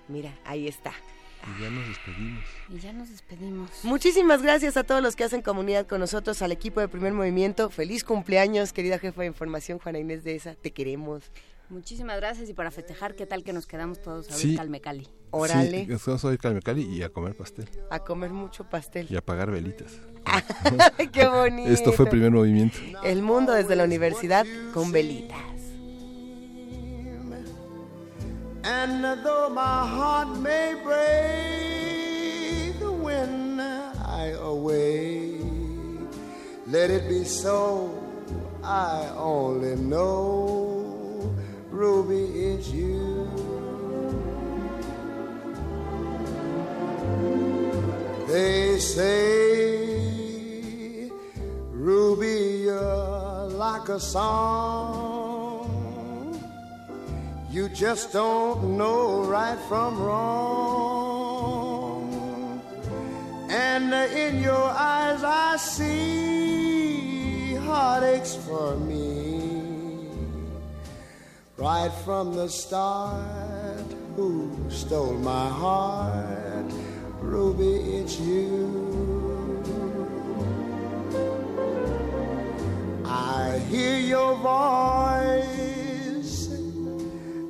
Mira, 0.09 0.33
ahí 0.45 0.69
está. 0.69 0.93
Y 1.47 1.63
ya 1.63 1.71
nos 1.71 1.89
despedimos. 1.89 2.45
Y 2.69 2.79
ya 2.79 2.93
nos 2.93 3.11
despedimos. 3.11 3.71
Muchísimas 3.85 4.43
gracias 4.43 4.77
a 4.77 4.85
todos 4.85 5.03
los 5.03 5.15
que 5.17 5.25
hacen 5.25 5.43
comunidad 5.43 5.87
con 5.87 6.01
nosotros, 6.01 6.43
al 6.43 6.53
equipo 6.53 6.81
de 6.81 6.89
Primer 6.89 7.13
Movimiento. 7.13 7.71
Feliz 7.71 8.03
cumpleaños, 8.05 8.73
querida 8.73 8.99
jefa 8.99 9.23
de 9.23 9.29
información, 9.29 9.79
Juana 9.79 9.99
Inés 9.99 10.25
de 10.25 10.35
esa. 10.35 10.55
Te 10.55 10.73
queremos. 10.73 11.31
Muchísimas 11.69 12.17
gracias 12.19 12.49
y 12.49 12.55
para 12.55 12.71
festejar, 12.71 13.17
¿qué 13.17 13.27
tal 13.27 13.43
que 13.43 13.53
nos 13.53 13.67
quedamos 13.67 14.01
todos 14.01 14.29
a 14.29 14.31
ver 14.31 14.39
Sí. 14.41 14.57
Calmecali? 14.57 15.09
Órale. 15.31 15.85
Sí, 15.85 15.87
nos 15.87 16.07
vamos 16.07 16.25
a 16.25 16.33
ir 16.33 16.39
Calmecali 16.39 16.83
y 16.83 17.03
a 17.03 17.09
comer 17.09 17.37
pastel. 17.37 17.69
A 17.91 17.99
comer 17.99 18.31
mucho 18.31 18.65
pastel. 18.65 19.07
Y 19.11 19.17
a 19.17 19.21
pagar 19.21 19.51
velitas. 19.51 19.99
¡Qué 21.13 21.27
bonito! 21.27 21.69
Esto 21.73 21.93
fue 21.93 22.07
primer 22.07 22.31
movimiento. 22.31 22.79
El 23.03 23.23
mundo 23.23 23.53
desde 23.53 23.75
la 23.75 23.85
universidad 23.85 24.47
con 24.73 24.93
velitas. 24.93 25.56
And 28.69 29.05
though 29.23 29.49
my 29.49 29.87
heart 29.87 30.37
may 30.39 30.75
break 30.83 32.75
when 33.01 33.61
I 33.61 34.35
away, 34.43 35.39
Let 36.67 36.91
it 36.91 37.09
be 37.09 37.23
so. 37.23 37.95
I 38.65 39.09
only 39.17 39.77
know, 39.77 41.33
Ruby, 41.71 42.25
it's 42.25 42.69
you. 42.71 43.31
They 48.27 48.81
say, 48.81 49.93
Ruby, 51.71 52.65
you're 52.65 53.49
like 53.51 53.89
a 53.91 54.01
song. 54.01 55.46
You 57.51 57.69
just 57.69 58.13
don't 58.13 58.77
know 58.77 59.23
right 59.23 59.59
from 59.69 60.03
wrong. 60.03 61.37
And 63.49 63.95
in 63.95 64.43
your 64.43 64.53
eyes, 64.55 65.23
I 65.23 65.57
see 65.57 67.55
heartaches 67.55 68.37
for 68.37 68.77
me. 68.77 69.37
Right 71.57 71.93
from 72.05 72.35
the 72.35 72.49
start, 72.49 73.87
who 74.15 74.51
stole 74.69 75.15
my 75.15 75.49
heart? 75.49 76.71
Ruby, 77.21 77.77
it's 77.99 78.21
you. 78.21 78.85
I 83.05 83.59
hear 83.71 83.99
your 83.99 84.35
voice, 84.37 85.66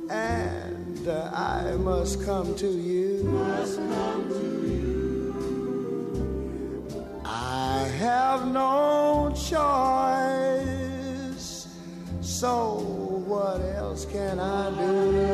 and 0.09 1.07
uh, 1.07 1.31
I 1.33 1.75
must 1.77 2.23
come 2.25 2.55
to 2.55 2.67
you. 2.67 3.27
I 7.25 7.79
have 7.99 8.47
no 8.47 9.31
choice, 9.35 10.87
so 12.21 12.79
what 13.25 13.61
else 13.61 14.05
can 14.05 14.39
I 14.39 14.69
do? 14.75 15.27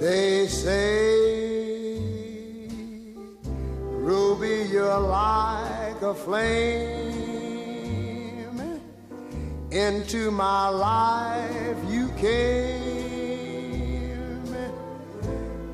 They 0.00 0.46
say, 0.46 1.98
Ruby, 3.80 4.66
you're 4.70 5.00
like 5.00 6.02
a 6.02 6.14
flame. 6.14 7.23
Into 9.74 10.30
my 10.30 10.68
life 10.68 11.76
you 11.88 12.08
came. 12.10 12.94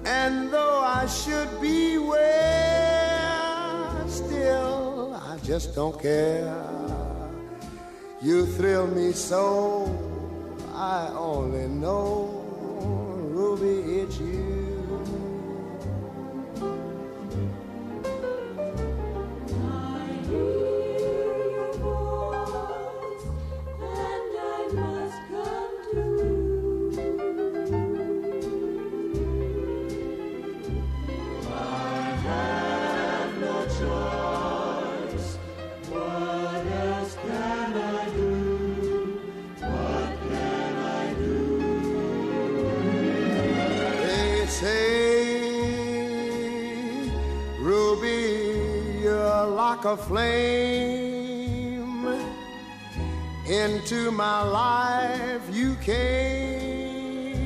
And 0.06 0.50
though 0.50 0.80
I 0.80 1.04
should 1.04 1.60
be 1.60 1.98
where, 1.98 2.18
still 4.08 5.20
I 5.22 5.36
just 5.44 5.74
don't 5.74 6.00
care. 6.00 6.64
You 8.22 8.46
thrill 8.46 8.86
me 8.86 9.12
so, 9.12 9.94
I 10.74 11.10
only 11.14 11.68
know. 11.68 12.42
Ruby, 13.28 14.00
it's 14.00 14.18
you. 14.18 14.49
A 49.90 49.96
flame. 49.96 51.80
Into 53.48 54.12
my 54.12 54.42
life 54.42 55.42
you 55.52 55.74
came. 55.82 57.40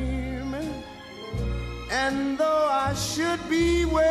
And 1.91 2.37
though 2.37 2.69
I 2.71 2.93
should 2.95 3.41
be 3.49 3.87
where, 3.87 4.05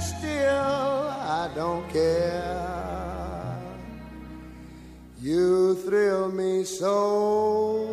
still 0.00 1.10
I 1.40 1.50
don't 1.54 1.86
care. 1.90 3.58
You 5.20 5.74
thrill 5.84 6.32
me 6.32 6.64
so. 6.64 7.86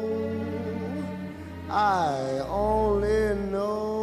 I 1.70 2.40
only 2.48 3.36
know. 3.52 4.03